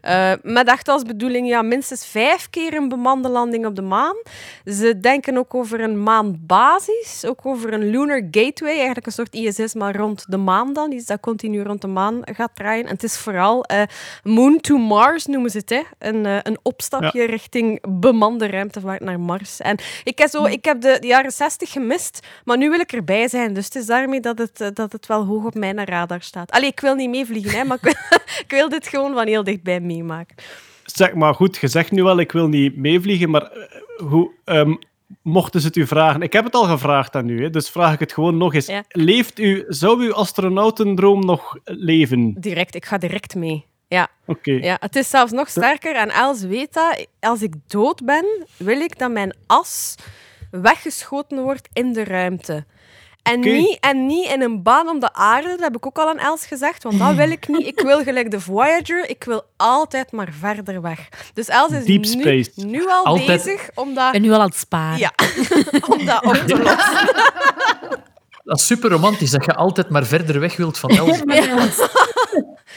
Eh, 0.00 0.32
met 0.42 0.68
echt 0.68 0.88
als 0.88 1.02
bedoeling 1.02 1.48
ja, 1.48 1.62
minstens 1.62 2.06
vijf 2.06 2.50
keer 2.50 2.74
een 2.74 2.88
bemande 2.88 3.28
landing 3.28 3.66
op 3.66 3.76
de 3.76 3.82
maan. 3.82 4.16
Ze 4.64 4.98
denken 5.00 5.38
ook 5.38 5.54
over 5.54 5.80
een 5.80 6.02
maanbasis, 6.02 7.24
ook 7.24 7.46
over 7.46 7.72
een 7.72 7.90
lunar 7.90 8.22
gateway, 8.30 8.74
eigenlijk 8.74 9.06
een 9.06 9.12
soort 9.12 9.34
ISS, 9.34 9.74
maar 9.74 9.96
rond 9.96 10.24
de 10.28 10.36
maan 10.36 10.72
dan. 10.72 10.92
Iets 10.92 11.06
dat 11.06 11.20
continu 11.20 11.62
rond 11.62 11.80
de 11.80 11.86
maan 11.86 12.20
gaat 12.24 12.50
draaien. 12.54 12.84
En 12.84 12.92
het 12.92 13.02
is 13.02 13.16
vooral 13.16 13.64
eh, 13.64 13.82
Moon 14.46 14.60
to 14.60 14.76
Mars 14.76 15.26
noemen 15.26 15.50
ze 15.50 15.58
het, 15.58 15.70
hè. 15.70 15.82
Een, 15.98 16.26
eh, 16.26 16.38
een 16.42 16.58
opstapje 16.62 17.26
richting 17.26 17.80
bemande 18.00 18.46
ruimtevaart 18.46 19.00
naar 19.00 19.20
Mars. 19.20 19.60
En 19.60 19.78
ik 20.04 20.18
heb, 20.18 20.28
zo, 20.28 20.44
ik 20.44 20.64
heb 20.64 20.80
de, 20.80 20.96
de 21.00 21.06
jaren 21.06 21.30
60 21.30 21.70
gemist, 21.70 22.26
maar 22.44 22.56
nu 22.56 22.70
wil 22.70 22.80
ik 22.80 22.92
erbij 22.92 23.28
zijn. 23.28 23.54
Dus 23.54 23.64
het 23.64 23.74
is 23.74 23.86
daarmee 23.86 24.20
dat 24.20 24.38
het, 24.38 24.60
eh, 24.60 24.68
dat 24.74 24.92
het 24.92 25.06
wel 25.06 25.24
hoog 25.24 25.44
op 25.44 25.54
mijn 25.54 25.84
radar 25.84 26.22
staat. 26.22 26.50
Allee, 26.50 26.68
ik 26.68 26.80
wil 26.80 26.94
niet 26.94 27.10
meevliegen, 27.10 27.58
hè, 27.58 27.64
maar 27.64 27.76
ik 27.76 27.82
wil, 27.82 28.18
ik 28.44 28.50
wil 28.50 28.68
dit 28.68 28.88
gewoon 28.88 29.14
van 29.14 29.26
heel 29.26 29.44
dichtbij 29.44 29.80
meemaken. 29.80 30.36
Zeg 30.84 31.14
maar 31.14 31.34
goed, 31.34 31.56
je 31.56 31.68
zegt 31.68 31.90
nu 31.90 32.02
wel, 32.02 32.18
ik 32.18 32.32
wil 32.32 32.48
niet 32.48 32.76
meevliegen, 32.76 33.30
maar 33.30 33.42
eh, 33.42 33.82
hoe, 34.08 34.30
ehm, 34.44 34.74
mochten 35.22 35.60
ze 35.60 35.66
het 35.66 35.76
u 35.76 35.86
vragen? 35.86 36.22
Ik 36.22 36.32
heb 36.32 36.44
het 36.44 36.54
al 36.54 36.64
gevraagd 36.64 37.14
aan 37.14 37.28
u, 37.28 37.42
hè, 37.42 37.50
dus 37.50 37.70
vraag 37.70 37.92
ik 37.92 38.00
het 38.00 38.12
gewoon 38.12 38.36
nog 38.36 38.54
eens. 38.54 38.66
Ja. 38.66 38.84
Leeft 38.88 39.38
u, 39.38 39.64
zou 39.68 40.04
uw 40.04 40.12
astronautendroom 40.12 41.24
nog 41.24 41.56
leven? 41.64 42.34
Direct, 42.38 42.74
ik 42.74 42.84
ga 42.84 42.98
direct 42.98 43.34
mee. 43.34 43.66
Ja. 43.88 44.08
Oké. 44.26 44.50
Ja, 44.52 44.76
het 44.80 44.96
is 44.96 45.10
zelfs 45.10 45.32
nog 45.32 45.48
sterker. 45.48 45.96
En 45.96 46.10
Els 46.10 46.40
weet 46.42 46.72
dat. 46.72 47.06
Als 47.20 47.42
ik 47.42 47.54
dood 47.66 48.04
ben, 48.04 48.46
wil 48.56 48.80
ik 48.80 48.98
dat 48.98 49.10
mijn 49.10 49.36
as 49.46 49.94
weggeschoten 50.50 51.42
wordt 51.42 51.68
in 51.72 51.92
de 51.92 52.04
ruimte. 52.04 52.64
En, 53.22 53.40
niet, 53.40 53.78
en 53.80 54.06
niet 54.06 54.28
in 54.30 54.40
een 54.42 54.62
baan 54.62 54.88
om 54.88 55.00
de 55.00 55.12
aarde, 55.12 55.48
dat 55.48 55.60
heb 55.60 55.76
ik 55.76 55.86
ook 55.86 55.98
al 55.98 56.08
aan 56.08 56.18
Els 56.18 56.46
gezegd, 56.46 56.82
want 56.82 56.98
dat 56.98 57.14
wil 57.14 57.30
ik 57.30 57.48
niet. 57.48 57.66
Ik 57.66 57.80
wil 57.80 58.02
gelijk 58.02 58.30
de 58.30 58.40
Voyager, 58.40 59.08
ik 59.10 59.24
wil 59.24 59.42
altijd 59.56 60.12
maar 60.12 60.28
verder 60.38 60.80
weg. 60.82 61.08
Dus 61.34 61.48
Els 61.48 61.72
is 61.72 61.84
Deep 61.84 62.00
nu, 62.04 62.20
space. 62.20 62.66
nu 62.66 62.86
al 62.88 63.04
Altijd- 63.04 63.26
bezig 63.26 63.68
om 63.74 63.94
dat, 63.94 64.06
Ik 64.06 64.12
ben 64.12 64.22
nu 64.22 64.30
al 64.32 64.40
aan 64.40 64.46
het 64.48 64.56
sparen. 64.56 64.98
ja, 64.98 65.12
om 65.94 66.04
dat 66.04 66.24
op 66.24 66.34
te 66.34 66.56
lossen. 66.62 68.04
Dat 68.46 68.58
is 68.58 68.66
super 68.66 68.90
romantisch, 68.90 69.30
dat 69.30 69.44
je 69.44 69.54
altijd 69.54 69.88
maar 69.88 70.04
verder 70.04 70.40
weg 70.40 70.56
wilt 70.56 70.78
van 70.78 70.90
Els. 70.90 71.22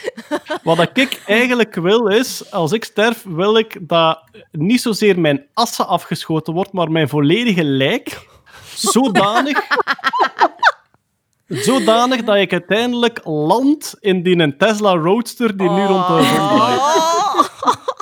Wat 0.62 0.90
ik 0.94 1.22
eigenlijk 1.26 1.74
wil 1.74 2.06
is, 2.06 2.52
als 2.52 2.72
ik 2.72 2.84
sterf, 2.84 3.24
wil 3.28 3.56
ik 3.56 3.78
dat 3.80 4.20
niet 4.52 4.80
zozeer 4.80 5.20
mijn 5.20 5.46
assen 5.54 5.86
afgeschoten 5.86 6.54
wordt, 6.54 6.72
maar 6.72 6.90
mijn 6.90 7.08
volledige 7.08 7.64
lijk 7.64 8.28
zodanig, 8.74 9.58
zodanig 11.68 12.24
dat 12.24 12.36
ik 12.36 12.52
uiteindelijk 12.52 13.20
land 13.24 13.94
in 14.00 14.22
die 14.22 14.38
een 14.38 14.58
Tesla 14.58 14.94
Roadster 14.94 15.56
die 15.56 15.70
nu 15.70 15.84
rond 15.84 16.06
de 16.06 16.12
zon 16.12 16.48
draait. 16.48 16.80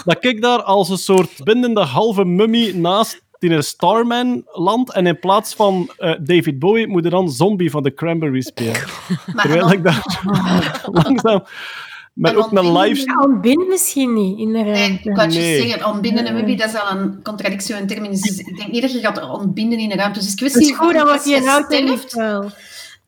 Dat 0.05 0.25
ik 0.25 0.43
daar 0.43 0.63
als 0.63 0.89
een 0.89 0.99
soort 0.99 1.45
bindende 1.45 1.81
halve 1.81 2.25
mummie 2.25 2.75
naast 2.75 3.23
die 3.39 3.51
een 3.51 3.63
Starman 3.63 4.43
land 4.53 4.93
en 4.93 5.07
in 5.07 5.19
plaats 5.19 5.55
van 5.55 5.91
eh, 5.97 6.13
David 6.21 6.59
Bowie 6.59 6.87
moet 6.89 7.05
er 7.05 7.11
dan 7.11 7.31
Zombie 7.31 7.71
van 7.71 7.83
de 7.83 7.95
Cranberries 7.95 8.47
spelen. 8.47 8.73
Maar 9.35 9.45
Terwijl 9.45 9.73
ik 9.73 9.83
daar 9.83 10.19
langzaam... 11.05 11.43
Met 12.13 12.31
En 12.33 12.37
ook 12.39 12.51
een 12.51 12.59
ontbinden- 12.59 12.83
live... 12.83 13.05
Ja, 13.07 13.21
ontbinden 13.23 13.69
misschien 13.69 14.15
niet 14.15 14.39
in 14.39 14.53
de 14.53 14.59
Nee, 14.59 14.73
ruimte. 14.75 15.09
ik 15.09 15.17
wou 15.17 15.27
het 15.29 15.37
Nee. 15.37 15.55
juist 15.57 15.71
zeggen, 15.71 15.89
ontbinden 15.93 16.27
en 16.27 16.35
wubby, 16.35 16.57
dat 16.57 16.69
is 16.69 16.81
al 16.81 16.97
een 16.99 17.23
contradictie 17.23 17.75
in 17.77 17.87
termen. 17.87 18.11
Dus 18.11 18.39
ik 18.39 18.57
denk 18.57 18.71
niet 18.73 18.83
dat 18.83 18.93
je 18.93 18.99
gaat 19.01 19.31
ontbinden 19.31 19.79
in 19.79 19.89
de 19.89 19.95
ruimte. 19.95 20.19
Dus 20.19 20.29
Dat 20.37 20.47
is 20.47 20.53
kwestie 20.53 20.75
goed, 20.75 20.97
als 21.09 21.25
je 21.25 21.31
niet 21.41 21.65
sterft, 21.67 22.13
vuil. 22.13 22.51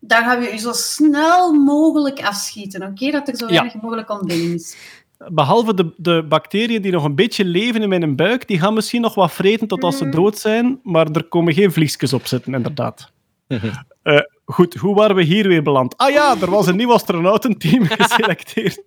dan 0.01 0.23
gaan 0.25 0.40
we 0.40 0.47
je 0.53 0.59
zo 0.59 0.73
snel 0.73 1.53
mogelijk 1.53 2.21
afschieten, 2.23 2.83
oké? 2.83 3.11
Dat 3.11 3.29
er 3.29 3.37
zo 3.37 3.47
Ja. 3.47 3.53
weinig 3.53 3.83
mogelijk 3.83 4.11
ontbinding 4.11 4.55
is. 4.55 4.77
Behalve 5.28 5.74
de, 5.74 5.92
de 5.96 6.24
bacteriën 6.28 6.83
die 6.83 6.92
nog 6.92 7.04
een 7.04 7.14
beetje 7.14 7.44
leven 7.44 7.83
in 7.83 7.88
mijn 7.88 8.16
buik, 8.16 8.48
die 8.48 8.59
gaan 8.59 8.74
misschien 8.74 9.00
nog 9.00 9.14
wat 9.14 9.33
vreten 9.33 9.68
tot 9.68 9.83
als 9.83 9.98
ze 9.98 10.09
dood 10.09 10.38
zijn, 10.38 10.80
maar 10.83 11.11
er 11.11 11.24
komen 11.24 11.54
geen 11.54 11.72
vliesjes 11.72 12.12
op 12.12 12.26
zitten, 12.26 12.54
inderdaad. 12.54 13.12
Eh, 14.02 14.18
goed, 14.44 14.74
hoe 14.74 14.94
waren 14.94 15.16
we 15.16 15.22
hier 15.22 15.48
weer 15.48 15.62
beland? 15.62 15.96
Ah 15.96 16.11
ja, 16.11 16.37
er 16.40 16.50
was 16.50 16.66
een 16.66 16.76
nieuw 16.76 16.92
astronautenteam 16.92 17.85
geselecteerd. 17.98 18.83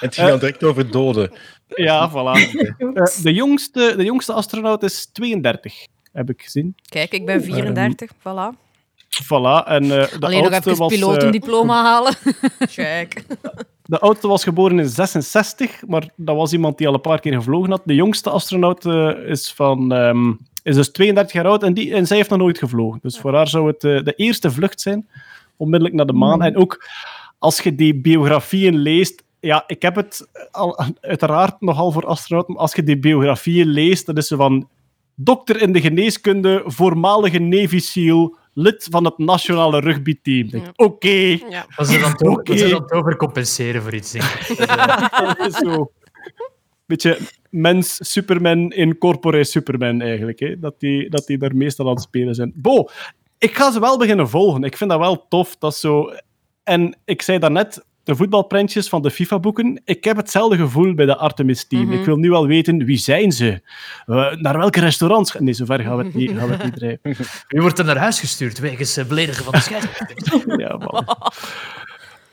Het 0.00 0.14
ging 0.14 0.28
dan 0.28 0.38
direct 0.38 0.64
over 0.64 0.90
doden. 0.90 1.30
Ja, 1.66 2.10
voilà. 2.10 2.32
Eh, 2.78 3.22
de, 3.22 3.32
jongste, 3.32 3.94
de 3.96 4.04
jongste 4.04 4.32
astronaut 4.32 4.82
is 4.82 5.10
32, 5.12 5.86
heb 6.12 6.30
ik 6.30 6.42
gezien. 6.42 6.74
Kijk, 6.88 7.12
ik 7.12 7.26
ben 7.26 7.42
34, 7.42 8.10
voilà. 8.12 8.66
Voilà. 9.24 9.66
En 9.66 9.82
eh, 9.82 9.88
de, 9.88 10.16
Alleen 10.20 10.42
nog 10.42 10.52
even 10.52 10.76
was, 10.76 10.92
pilotendiploma 10.92 11.82
halen. 11.82 12.14
Check. 12.58 13.24
De 13.88 13.98
oudste 13.98 14.28
was 14.28 14.44
geboren 14.44 14.78
in 14.78 14.88
66, 14.88 15.86
maar 15.86 16.08
dat 16.16 16.36
was 16.36 16.52
iemand 16.52 16.78
die 16.78 16.88
al 16.88 16.94
een 16.94 17.00
paar 17.00 17.20
keer 17.20 17.32
gevlogen 17.32 17.70
had. 17.70 17.82
De 17.84 17.94
jongste 17.94 18.30
astronaut 18.30 18.86
eh, 18.86 19.10
is, 19.26 19.52
van, 19.52 19.92
ehm, 19.92 20.32
is 20.62 20.74
dus 20.74 20.90
32 20.90 21.34
jaar 21.34 21.46
oud 21.46 21.62
en, 21.62 21.74
die, 21.74 21.94
en 21.94 22.06
zij 22.06 22.16
heeft 22.16 22.30
nog 22.30 22.38
nooit 22.38 22.58
gevlogen. 22.58 22.98
Dus 23.02 23.18
voor 23.18 23.34
haar 23.34 23.48
zou 23.48 23.66
het 23.66 23.84
eh, 23.84 24.04
de 24.04 24.12
eerste 24.12 24.50
vlucht 24.50 24.80
zijn, 24.80 25.08
onmiddellijk 25.56 25.96
naar 25.96 26.06
de 26.06 26.12
maan. 26.12 26.42
En 26.42 26.56
ook 26.56 26.88
als 27.38 27.60
je 27.60 27.74
die 27.74 28.00
biografieën 28.00 28.76
leest, 28.76 29.24
ja, 29.40 29.64
ik 29.66 29.82
heb 29.82 29.94
het 29.94 30.28
al, 30.50 30.84
uiteraard 31.00 31.60
nogal 31.60 31.92
voor 31.92 32.06
astronauten, 32.06 32.54
maar 32.54 32.62
als 32.62 32.74
je 32.74 32.82
die 32.82 32.98
biografieën 32.98 33.66
leest, 33.66 34.06
dan 34.06 34.16
is 34.16 34.26
ze 34.26 34.36
van 34.36 34.68
dokter 35.14 35.62
in 35.62 35.72
de 35.72 35.80
geneeskunde, 35.80 36.62
voormalige 36.64 37.38
Navy 37.38 37.78
SEAL, 37.78 38.36
lid 38.58 38.86
van 38.90 39.04
het 39.04 39.18
nationale 39.18 39.80
rugbyteam. 39.80 40.44
Ik 40.44 40.50
denk, 40.50 40.66
Oké, 40.76 41.08
Ja. 41.08 41.66
Dat 41.76 41.88
is 41.88 42.00
dan 42.00 42.14
toch 42.14 42.32
Oké. 42.32 42.42
dat 42.42 42.64
is 42.64 42.70
dan 42.70 42.86
toch 42.86 42.98
overcompenseren 42.98 43.82
voor 43.82 43.94
iets, 43.94 44.12
denk 44.12 44.24
ik. 44.24 44.56
Dat 44.66 44.68
is, 44.68 45.36
dat 45.36 45.46
is 45.46 45.56
zo. 45.56 45.92
Beetje 46.86 47.18
mens, 47.50 47.98
Superman 48.12 48.70
in 48.70 48.98
corpore 48.98 49.44
Superman 49.44 50.00
eigenlijk. 50.00 50.38
Hè? 50.38 50.58
Dat, 50.58 50.80
die, 50.80 51.10
dat 51.10 51.26
die 51.26 51.38
daar 51.38 51.56
meestal 51.56 51.86
aan 51.88 51.94
het 51.94 52.02
spelen 52.02 52.34
zijn. 52.34 52.52
Bo, 52.54 52.88
ik 53.38 53.56
ga 53.56 53.70
ze 53.72 53.80
wel 53.80 53.98
beginnen 53.98 54.28
volgen. 54.28 54.62
Ik 54.62 54.76
vind 54.76 54.90
dat 54.90 54.98
wel 54.98 55.26
tof. 55.28 55.56
Dat 55.56 55.72
is 55.72 55.80
zo... 55.80 56.12
En 56.62 56.98
ik 57.04 57.22
zei 57.22 57.38
daarnet, 57.38 57.84
de 58.08 58.16
voetbalprentjes 58.16 58.88
van 58.88 59.02
de 59.02 59.10
FIFA-boeken. 59.10 59.80
Ik 59.84 60.04
heb 60.04 60.16
hetzelfde 60.16 60.56
gevoel 60.56 60.94
bij 60.94 61.06
de 61.06 61.16
Artemis-team. 61.16 61.84
Mhm. 61.84 61.98
Ik 61.98 62.04
wil 62.04 62.16
nu 62.16 62.30
wel 62.30 62.46
weten, 62.46 62.84
wie 62.84 62.96
zijn 62.96 63.32
ze? 63.32 63.60
Uh, 64.06 64.34
naar 64.34 64.58
welke 64.58 64.80
restaurants? 64.80 65.34
Nee, 65.38 65.52
zover 65.54 65.80
gaan 65.80 65.96
we 65.96 66.04
het 66.04 66.14
niet, 66.14 66.30
gaan 66.30 66.48
we 66.48 66.54
het 66.54 66.64
niet 66.64 66.74
drijven. 66.74 67.26
U 67.56 67.60
wordt 67.60 67.78
er 67.78 67.84
naar 67.84 67.96
huis 67.96 68.20
gestuurd 68.20 68.58
wegens 68.58 68.96
eh, 68.96 69.04
beledigen 69.04 69.44
van 69.44 69.52
de 69.52 69.60
scheidsrechter. 69.60 70.16
Ja, 70.60 70.80
voilà. 70.80 71.36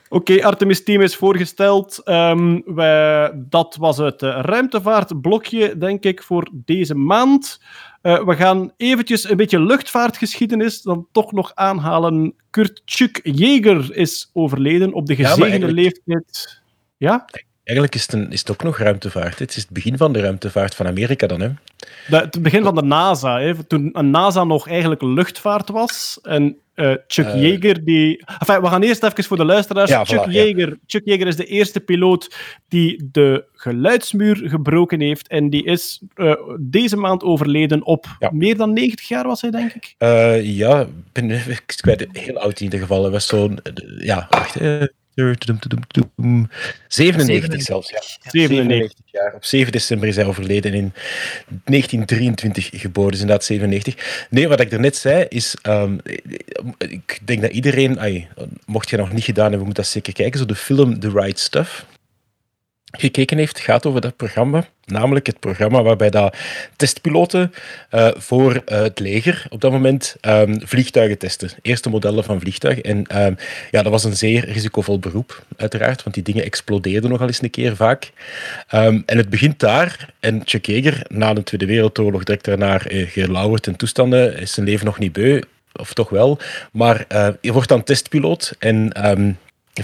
Oké, 0.08 0.44
Artemis-team 0.44 1.00
is 1.00 1.16
voorgesteld. 1.16 2.00
Ehm, 2.04 2.60
wij, 2.64 3.32
dat 3.34 3.76
was 3.78 3.96
het 3.96 4.22
eh, 4.22 4.38
ruimtevaartblokje, 4.42 5.78
denk 5.78 6.04
ik, 6.04 6.22
voor 6.22 6.48
deze 6.52 6.94
maand. 6.94 7.60
Eh, 8.06 8.24
we 8.24 8.36
gaan 8.36 8.72
eventjes 8.76 9.30
een 9.30 9.36
beetje 9.36 9.60
luchtvaartgeschiedenis 9.60 10.82
dan 10.82 11.06
toch 11.12 11.32
nog 11.32 11.54
aanhalen. 11.54 12.34
Kurt 12.50 12.82
Chuck 12.84 13.20
Yeager 13.22 13.96
is 13.96 14.30
overleden 14.32 14.92
op 14.92 15.06
de 15.06 15.14
gezegende 15.16 15.72
leeftijd. 15.72 16.60
Ja? 16.96 17.24
Eigenlijk 17.64 17.94
is 17.94 18.02
het, 18.02 18.12
een, 18.12 18.32
is 18.32 18.40
het 18.40 18.50
ook 18.50 18.62
nog 18.62 18.78
ruimtevaart. 18.78 19.38
Het 19.38 19.50
is 19.50 19.56
het 19.56 19.70
begin 19.70 19.96
van 19.96 20.12
de 20.12 20.20
ruimtevaart 20.20 20.74
van 20.74 20.86
Amerika 20.86 21.26
dan. 21.26 21.40
Hè? 21.40 21.50
De, 22.08 22.16
het 22.16 22.42
begin 22.42 22.62
van 22.62 22.74
de 22.74 22.82
NASA, 22.82 23.40
hè, 23.40 23.64
toen 23.64 23.90
een 23.92 24.10
NASA 24.10 24.44
nog 24.44 24.68
eigenlijk 24.68 25.02
luchtvaart 25.02 25.68
was. 25.68 26.18
En 26.22 26.56
eh, 26.76 26.94
Chuck 27.06 27.26
Eh. 27.26 27.40
Yeager, 27.42 27.84
die... 27.84 28.24
Enfin, 28.38 28.60
we 28.60 28.66
gaan 28.66 28.82
eerst 28.82 29.02
even 29.02 29.24
voor 29.24 29.36
de 29.36 29.44
luisteraars. 29.44 29.90
Ja, 29.90 30.04
Chuck, 30.04 30.18
voilà, 30.26 30.30
ja. 30.30 30.42
Yeager, 30.42 30.78
Chuck 30.86 31.02
Yeager 31.04 31.26
is 31.26 31.36
de 31.36 31.44
eerste 31.44 31.80
piloot 31.80 32.34
die 32.68 33.08
de 33.12 33.44
geluidsmuur 33.52 34.36
gebroken 34.44 35.00
heeft. 35.00 35.28
En 35.28 35.50
die 35.50 35.64
is 35.64 36.02
eh, 36.14 36.32
deze 36.60 36.96
maand 36.96 37.22
overleden 37.22 37.84
op 37.86 38.06
Ja. 38.18 38.30
meer 38.32 38.56
dan 38.56 38.72
90 38.72 39.08
jaar, 39.08 39.26
was 39.26 39.40
hij, 39.40 39.50
denk 39.50 39.72
ik. 39.72 39.94
Ja, 40.42 40.80
ik 40.80 40.88
ben 41.12 41.30
ik 41.30 41.62
kwijt, 41.76 42.06
heel 42.12 42.38
oud 42.38 42.58
in 42.58 42.64
ieder 42.64 42.78
geval. 42.80 43.02
Hij 43.02 43.10
was 43.12 43.26
zo'n, 43.26 43.58
ja, 43.98 44.26
wacht. 44.30 44.56
Eh, 45.16 45.30
tudum, 45.30 45.58
tudum, 45.58 45.80
tudum, 45.86 46.48
97 46.88 47.62
zelfs, 47.62 47.90
ja. 47.90 48.30
97 48.30 48.98
jaar. 49.04 49.34
Op 49.34 49.44
7 49.44 49.72
december 49.72 50.08
is 50.08 50.16
hij 50.16 50.24
overleden 50.24 50.74
in 50.74 50.92
1923 51.64 52.80
geboren, 52.80 53.10
dus 53.10 53.20
inderdaad 53.20 53.44
97. 53.44 54.26
Nee, 54.30 54.48
wat 54.48 54.60
ik 54.60 54.72
er 54.72 54.80
net 54.80 54.96
zei, 54.96 55.24
is... 55.28 55.56
ehm, 55.62 55.96
ik 56.78 57.18
denk 57.24 57.40
dat 57.40 57.50
iedereen... 57.50 58.00
ai, 58.00 58.26
mocht 58.66 58.90
je 58.90 58.96
nog 58.96 59.12
niet 59.12 59.24
gedaan 59.24 59.48
hebben, 59.48 59.66
moet 59.66 59.76
dat 59.76 59.86
zeker 59.86 60.12
kijken. 60.12 60.38
Zo 60.38 60.46
de 60.46 60.54
film 60.54 61.00
The 61.00 61.10
Right 61.10 61.38
Stuff 61.38 61.86
gekeken 63.00 63.38
heeft, 63.38 63.60
gaat 63.60 63.86
over 63.86 64.00
dat 64.00 64.16
programma. 64.16 64.64
Namelijk 64.84 65.26
het 65.26 65.40
programma 65.40 65.82
waarbij 65.82 66.10
dat 66.10 66.36
testpiloten 66.76 67.52
eh, 67.90 68.08
voor 68.16 68.62
eh, 68.64 68.80
het 68.80 68.98
leger 68.98 69.46
op 69.48 69.60
dat 69.60 69.72
moment 69.72 70.16
ehm, 70.20 70.58
vliegtuigen 70.60 71.18
testen. 71.18 71.50
Eerste 71.62 71.88
modellen 71.88 72.24
van 72.24 72.40
vliegtuigen. 72.40 72.82
En 72.82 73.06
ehm, 73.06 73.34
ja, 73.70 73.82
dat 73.82 73.92
was 73.92 74.04
een 74.04 74.16
zeer 74.16 74.44
risicovol 74.44 74.98
beroep, 74.98 75.44
uiteraard, 75.56 76.02
want 76.02 76.14
die 76.14 76.24
dingen 76.24 76.44
explodeerden 76.44 77.10
nogal 77.10 77.26
eens 77.26 77.42
een 77.42 77.50
keer 77.50 77.76
vaak. 77.76 78.12
Ehm, 78.68 79.00
en 79.06 79.16
het 79.16 79.28
begint 79.28 79.60
daar. 79.60 80.14
En 80.20 80.42
Chuck 80.44 80.66
Yeager, 80.66 81.02
na 81.08 81.34
de 81.34 81.42
Tweede 81.42 81.66
Wereldoorlog, 81.66 82.24
direct 82.24 82.44
daarna 82.44 82.80
eh, 82.80 83.10
gelauwerd 83.10 83.66
en 83.66 83.76
toestanden, 83.76 84.38
is 84.38 84.52
zijn 84.52 84.66
leven 84.66 84.86
nog 84.86 84.98
niet 84.98 85.12
beu, 85.12 85.40
of 85.72 85.94
toch 85.94 86.08
wel. 86.08 86.38
Maar 86.72 87.04
eh, 87.08 87.28
je 87.40 87.52
wordt 87.52 87.68
dan 87.68 87.82
testpiloot 87.82 88.54
en... 88.58 88.92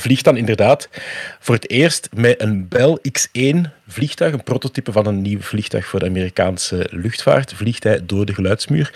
vliegt 0.00 0.24
dan 0.24 0.36
inderdaad 0.36 0.88
voor 1.40 1.54
het 1.54 1.70
eerst 1.70 2.08
met 2.14 2.40
een 2.40 2.68
Bell 2.68 2.98
X-1 3.12 3.56
vliegtuig, 3.88 4.32
een 4.32 4.42
prototype 4.42 4.92
van 4.92 5.06
een 5.06 5.22
nieuw 5.22 5.40
vliegtuig 5.40 5.86
voor 5.86 6.00
de 6.00 6.06
Amerikaanse 6.06 6.86
luchtvaart, 6.90 7.52
vliegt 7.52 7.84
hij 7.84 8.00
door 8.06 8.26
de 8.26 8.34
geluidsmuur. 8.34 8.92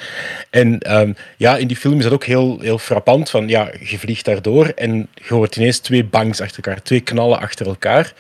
En 0.51 0.79
ehm, 0.79 1.13
ja, 1.37 1.57
in 1.57 1.67
die 1.67 1.77
film 1.77 1.97
is 1.97 2.03
dat 2.03 2.13
ook 2.13 2.25
heel, 2.25 2.61
heel 2.61 2.79
frappant, 2.79 3.31
van 3.31 3.49
ja, 3.49 3.71
je 3.81 3.99
vliegt 3.99 4.25
daardoor 4.25 4.67
en 4.67 5.09
je 5.15 5.35
hoort 5.35 5.57
ineens 5.57 5.79
twee 5.79 6.05
bangs 6.05 6.41
achter 6.41 6.65
elkaar, 6.65 6.83
twee 6.83 7.01
knallen 7.01 7.41
achter 7.41 7.67
elkaar. 7.67 8.13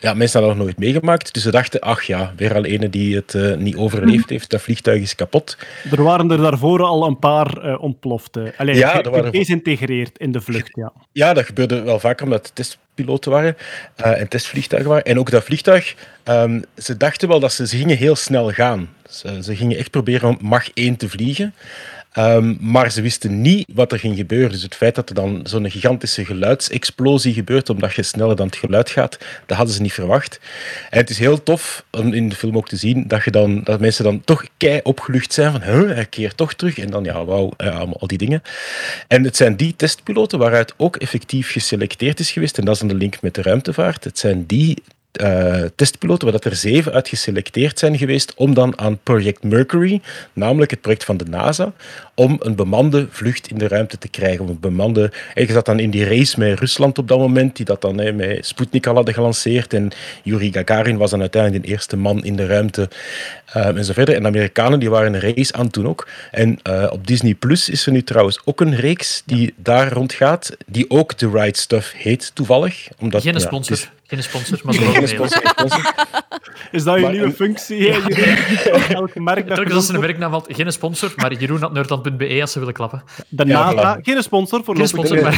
Ja, 0.00 0.14
mensen 0.14 0.40
hadden 0.40 0.48
dat 0.58 0.66
nog 0.66 0.76
nooit 0.76 0.78
meegemaakt, 0.88 1.34
dus 1.34 1.42
ze 1.42 1.50
dachten, 1.50 1.80
ach 1.80 2.02
ja, 2.02 2.32
weer 2.36 2.54
al 2.54 2.64
ene 2.64 2.90
die 2.90 3.16
het 3.16 3.34
eh, 3.34 3.54
niet 3.56 3.76
overleefd 3.76 4.28
heeft, 4.30 4.50
dat 4.50 4.62
vliegtuig 4.62 5.02
is 5.02 5.14
kapot. 5.14 5.56
Er 5.90 6.02
waren 6.02 6.30
er 6.30 6.36
daarvoor 6.38 6.82
al 6.82 7.06
een 7.06 7.18
paar 7.18 7.56
eh, 7.58 7.82
ontploft. 7.82 8.36
eh. 8.36 8.42
Allee, 8.56 8.74
Ja, 8.74 9.02
er 9.02 9.10
waren- 9.10 9.24
gedesintegreerd 9.24 10.18
in 10.18 10.32
de 10.32 10.40
vlucht, 10.40 10.70
ja. 10.74 10.92
Ja, 11.12 11.32
dat 11.34 11.44
gebeurde 11.44 11.82
wel 11.82 12.00
vaker 12.00 12.24
omdat 12.24 12.46
het 12.46 12.54
testpiloten 12.54 13.30
waren 13.30 13.56
en 13.96 14.28
testvliegtuigen 14.28 14.90
waren. 14.90 15.04
En 15.04 15.18
ook 15.18 15.30
dat 15.30 15.44
vliegtuig, 15.44 15.94
ehm, 16.22 16.60
ze 16.76 16.96
dachten 16.96 17.28
wel 17.28 17.40
dat 17.40 17.52
ze, 17.52 17.66
ze 17.66 17.76
gingen 17.76 17.96
heel 17.96 18.16
snel 18.16 18.50
gaan. 18.50 18.88
Ze, 19.08 19.42
ze 19.42 19.56
gingen 19.56 19.78
echt 19.78 19.90
proberen 19.90 20.28
om 20.28 20.38
Mach 20.40 20.68
1 20.74 20.96
te 20.96 21.08
vliegen. 21.08 21.54
Ehm, 22.12 22.54
maar 22.60 22.90
ze 22.90 23.02
wisten 23.02 23.40
niet 23.40 23.68
wat 23.72 23.92
er 23.92 23.98
ging 23.98 24.16
gebeuren. 24.16 24.50
Dus 24.50 24.62
het 24.62 24.74
feit 24.74 24.94
dat 24.94 25.08
er 25.08 25.14
dan 25.14 25.40
zo'n 25.42 25.70
gigantische 25.70 26.24
geluidsexplosie 26.24 27.34
gebeurt, 27.34 27.70
omdat 27.70 27.94
je 27.94 28.02
sneller 28.02 28.36
dan 28.36 28.46
het 28.46 28.56
geluid 28.56 28.90
gaat, 28.90 29.18
dat 29.46 29.56
hadden 29.56 29.74
ze 29.74 29.82
niet 29.82 29.92
verwacht. 29.92 30.40
En 30.90 30.98
het 30.98 31.10
is 31.10 31.18
heel 31.18 31.42
tof 31.42 31.84
om 31.90 32.12
in 32.12 32.28
de 32.28 32.34
film 32.34 32.56
ook 32.56 32.68
te 32.68 32.76
zien 32.76 33.08
dat, 33.08 33.24
je 33.24 33.30
dan, 33.30 33.60
dat 33.62 33.80
mensen 33.80 34.04
dan 34.04 34.20
toch 34.24 34.44
kei 34.56 34.80
opgelucht 34.82 35.32
zijn 35.32 35.52
van, 35.52 35.62
huh, 35.62 35.94
hij 35.94 36.06
keert 36.06 36.36
toch 36.36 36.54
terug. 36.54 36.78
En 36.78 36.90
dan, 36.90 37.04
ja, 37.04 37.24
wauw, 37.24 37.50
ja, 37.56 37.70
allemaal 37.70 38.00
al 38.00 38.06
die 38.06 38.18
dingen. 38.18 38.42
En 39.08 39.24
het 39.24 39.36
zijn 39.36 39.56
die 39.56 39.76
testpiloten 39.76 40.38
waaruit 40.38 40.74
ook 40.76 40.96
effectief 40.96 41.50
geselecteerd 41.52 42.20
is 42.20 42.30
geweest, 42.30 42.58
en 42.58 42.64
dat 42.64 42.74
is 42.74 42.80
dan 42.80 42.88
de 42.88 42.94
link 42.94 43.22
met 43.22 43.34
de 43.34 43.42
ruimtevaart. 43.42 44.04
Het 44.04 44.18
zijn 44.18 44.46
die 44.46 44.82
eh, 45.12 45.62
testpiloten, 45.74 46.30
waar 46.30 46.40
dat 46.40 46.52
er 46.52 46.56
zeven 46.56 46.92
uit 46.92 47.08
geselecteerd 47.08 47.78
zijn 47.78 47.98
geweest 47.98 48.34
om 48.34 48.54
dan 48.54 48.78
aan 48.78 48.98
Project 49.02 49.42
Mercury, 49.42 50.00
namelijk 50.32 50.70
het 50.70 50.80
project 50.80 51.04
van 51.04 51.16
de 51.16 51.24
NASA, 51.24 51.72
om 52.14 52.36
een 52.40 52.54
bemande 52.54 53.06
vlucht 53.10 53.50
in 53.50 53.58
de 53.58 53.68
ruimte 53.68 53.98
te 53.98 54.08
krijgen. 54.08 54.48
Om 54.48 54.60
bemande, 54.60 55.12
je 55.34 55.52
zat 55.52 55.66
dan 55.66 55.78
in 55.78 55.90
die 55.90 56.04
race 56.04 56.38
met 56.38 56.58
Rusland 56.58 56.98
op 56.98 57.08
dat 57.08 57.18
moment, 57.18 57.56
die 57.56 57.64
dat 57.64 57.80
dan 57.80 58.16
met 58.16 58.46
Sputnik 58.46 58.86
al 58.86 58.94
hadden 58.94 59.14
gelanceerd. 59.14 59.74
En 59.74 59.90
Yuri 60.22 60.52
Gagarin 60.52 60.96
was 60.96 61.10
dan 61.10 61.20
uiteindelijk 61.20 61.64
de 61.64 61.70
eerste 61.70 61.96
man 61.96 62.24
in 62.24 62.36
de 62.36 62.46
ruimte 62.46 62.88
eh, 63.52 63.66
en 63.66 63.84
zo 63.84 63.92
verder. 63.92 64.14
En 64.14 64.22
de 64.22 64.28
Amerikanen 64.28 64.78
die 64.80 64.90
waren 64.90 65.14
een 65.14 65.20
race 65.20 65.52
aan 65.52 65.70
toen 65.70 65.86
ook. 65.88 66.08
En 66.30 66.58
eh, 66.62 66.86
op 66.90 67.06
Disney 67.06 67.34
Plus 67.34 67.68
is 67.68 67.86
er 67.86 67.92
nu 67.92 68.02
trouwens 68.02 68.40
ook 68.44 68.60
een 68.60 68.74
reeks 68.76 69.22
die 69.26 69.54
daar 69.56 69.92
rondgaat, 69.92 70.56
die 70.66 70.90
ook 70.90 71.12
The 71.12 71.30
Right 71.30 71.56
Stuff 71.56 71.92
heet, 71.96 72.30
toevallig. 72.34 72.88
Omdat, 72.98 73.22
Geen 73.22 73.32
ja, 73.32 73.38
sponsor. 73.38 73.76
is- 73.76 73.90
Geen 74.06 74.22
sponsor, 74.22 74.60
maar 74.64 74.74
ze 74.74 74.80
Geen 74.80 75.08
sponsor, 75.08 75.42
mailen. 75.42 75.54
geen 75.56 75.68
sponsor. 75.70 75.94
Is 76.72 76.82
dat 76.84 76.94
je 76.94 77.00
Maar 77.00 77.10
nieuwe 77.12 77.32
functie? 77.32 77.76
Jeroen? 77.78 78.14
Elke 78.96 79.20
merk 79.20 79.46
dat 79.46 79.54
Telkens 79.56 79.74
als 79.76 79.86
ze 79.86 79.94
een 79.94 80.00
werknaam 80.00 80.32
had, 80.32 80.46
geen 80.48 80.72
sponsor, 80.72 81.12
maar 81.16 81.32
jeroen.nerdland.be 81.32 82.38
als 82.40 82.52
ze 82.52 82.58
willen 82.58 82.74
klappen. 82.74 83.02
De 83.28 83.44
Ja, 83.46 83.72
NASA, 83.72 83.98
voilà. 83.98 84.02
geen 84.02 84.22
sponsor 84.22 84.64
voor 84.64 84.76
Geen 84.76 84.88
sponsor, 84.88 85.22
maar 85.22 85.34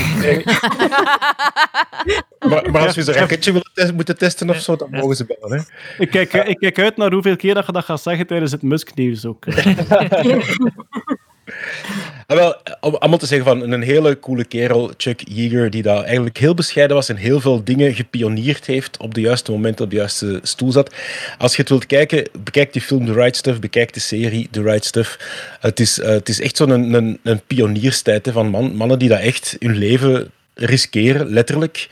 Maar, 2.49 2.71
maar 2.71 2.87
als 2.87 2.97
we 2.97 3.01
een 3.09 3.15
raketje 3.19 3.53
willen 3.53 3.71
tes- 3.75 3.93
moeten 3.93 4.19
testen 4.19 4.51
of 4.51 4.57
zo, 4.61 4.77
dan 4.77 4.89
mogen 4.91 5.17
ze 5.17 5.25
bellen. 5.25 5.59
Hè? 5.59 5.65
Ik 6.03 6.11
kijk, 6.11 6.33
eh, 6.33 6.49
ik 6.49 6.57
kijk 6.59 6.79
uit 6.79 6.97
naar 6.97 7.13
hoeveel 7.13 7.37
keer 7.37 7.55
dat 7.55 7.67
je 7.67 7.73
dat 7.73 7.85
gaat 7.85 8.02
zeggen 8.03 8.27
tijdens 8.27 8.53
het 8.53 8.63
Musk-nieuws 8.63 9.27
ook. 9.27 9.45
Ah, 12.27 12.37
wel, 12.37 12.57
om 12.81 12.95
allemaal 12.95 13.19
te 13.19 13.27
zeggen 13.27 13.47
van 13.47 13.73
een 13.73 13.83
hele 13.83 14.19
coole 14.19 14.45
kerel, 14.45 14.91
Chuck 14.97 15.21
Yeager, 15.29 15.71
die 15.71 15.83
daar 15.83 16.05
eigenlijk 16.05 16.39
heel 16.39 16.55
bescheiden 16.55 16.97
was 16.97 17.09
en 17.09 17.17
heel 17.17 17.41
veel 17.41 17.65
dingen 17.65 17.95
gepioneerd 17.95 18.67
heeft 18.67 18.97
op 18.97 19.15
de 19.15 19.21
juiste 19.21 19.51
momenten 19.51 19.85
op 19.85 19.91
de 19.91 19.97
juiste 19.97 20.41
stoel 20.43 20.73
zat. 20.73 20.95
Als 21.39 21.53
je 21.53 21.61
het 21.61 21.71
wilt 21.71 21.87
kijken, 21.87 22.29
bekijk 22.45 22.73
die 22.73 22.83
film 22.83 23.07
The 23.07 23.13
Right 23.13 23.37
Stuff, 23.37 23.61
bekijk 23.61 23.93
de 23.93 24.01
serie 24.01 24.49
The 24.51 24.63
Right 24.63 24.85
Stuff. 24.85 25.19
Het 25.61 25.81
is, 25.81 25.99
eh, 25.99 26.09
het 26.09 26.29
is 26.29 26.41
echt 26.41 26.57
zo'n 26.57 26.71
een, 26.71 26.93
een, 26.93 27.19
een 27.23 27.41
pionierstijd 27.47 28.27
hè, 28.27 28.33
van 28.33 28.49
man, 28.49 28.75
mannen 28.75 28.99
die 28.99 29.09
dat 29.09 29.21
echt 29.21 29.57
hun 29.59 29.77
leven 29.77 30.31
riskeren, 30.55 31.29
letterlijk. 31.29 31.89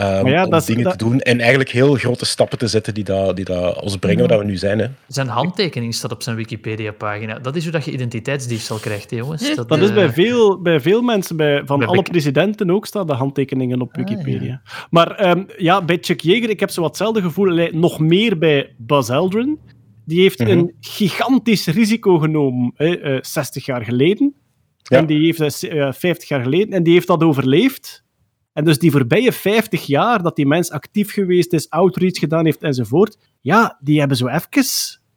Eh, 0.00 0.32
ja, 0.32 0.44
om 0.44 0.50
dat 0.50 0.66
dingen 0.66 0.84
dat- 0.84 0.98
te 0.98 1.04
doen 1.04 1.20
en 1.20 1.40
eigenlijk 1.40 1.70
heel 1.70 1.94
grote 1.94 2.24
stappen 2.24 2.58
te 2.58 2.66
zetten 2.66 2.94
die, 2.94 3.04
dat, 3.04 3.36
die 3.36 3.44
dat 3.44 3.80
ons 3.82 3.96
brengen 3.96 4.28
waar 4.28 4.38
we 4.38 4.44
nu 4.44 4.56
zijn. 4.56 4.78
Hè. 4.78 4.86
zijn 5.08 5.26
handtekening 5.28 5.94
staat 5.94 6.12
op 6.12 6.22
zijn 6.22 6.36
Wikipedia-pagina. 6.36 7.38
Dat 7.38 7.56
is 7.56 7.62
hoe 7.62 7.72
dat 7.72 7.84
je 7.84 7.90
identiteitsdiefstal 7.92 8.78
krijgt, 8.78 9.10
hè, 9.10 9.16
jongens. 9.16 9.54
Dat 9.54 9.78
is 9.78 9.88
eh, 9.88 9.94
bij 9.94 10.12
veel, 10.12 10.60
bij 10.60 10.80
veel 10.80 11.02
mensen, 11.02 11.36
bij, 11.36 11.62
van 11.64 11.78
Bij 11.78 11.88
alle 11.88 12.02
presidenten 12.02 12.70
ook, 12.70 12.86
staan 12.86 13.06
de 13.06 13.12
handtekeningen 13.14 13.80
op 13.80 13.96
Wikipedia. 13.96 14.62
Maar 14.90 15.10
ehm, 15.14 15.42
ja, 15.56 15.82
bij 15.84 15.98
Chuck 16.00 16.20
Yeager, 16.20 16.50
ik 16.50 16.60
heb 16.60 16.70
zo 16.70 16.80
wat 16.80 16.90
hetzelfde 16.90 17.20
gevoel, 17.22 17.68
nog 17.72 17.98
meer 17.98 18.38
bij 18.38 18.74
Buzz 18.78 19.10
Aldrin. 19.10 19.58
Die 20.04 20.20
heeft 20.20 20.38
Mhm. 20.38 20.50
een 20.50 20.74
gigantisch 20.80 21.66
risico 21.66 22.18
genomen, 22.18 22.72
hè, 22.74 22.98
eh, 23.00 23.18
60 23.20 23.64
jaar 23.66 23.84
geleden. 23.84 24.34
Ja. 24.82 24.98
En 24.98 25.06
die 25.06 25.24
heeft 25.24 25.62
eh, 25.64 25.86
eh, 25.86 25.92
50 25.92 26.28
jaar 26.28 26.42
geleden, 26.42 26.72
en 26.72 26.82
die 26.82 26.92
heeft 26.92 27.06
dat 27.06 27.22
overleefd. 27.22 28.04
En 28.52 28.64
dus 28.64 28.78
die 28.78 28.90
voorbije 28.90 29.32
50 29.32 29.86
jaar 29.86 30.22
dat 30.22 30.36
die 30.36 30.46
mens 30.46 30.70
actief 30.70 31.12
geweest 31.12 31.52
is, 31.52 31.70
outreach 31.70 32.18
gedaan 32.18 32.44
heeft 32.44 32.62
enzovoort, 32.62 33.18
ja, 33.40 33.78
die 33.80 33.98
hebben 33.98 34.16
zo 34.16 34.26
even 34.26 34.64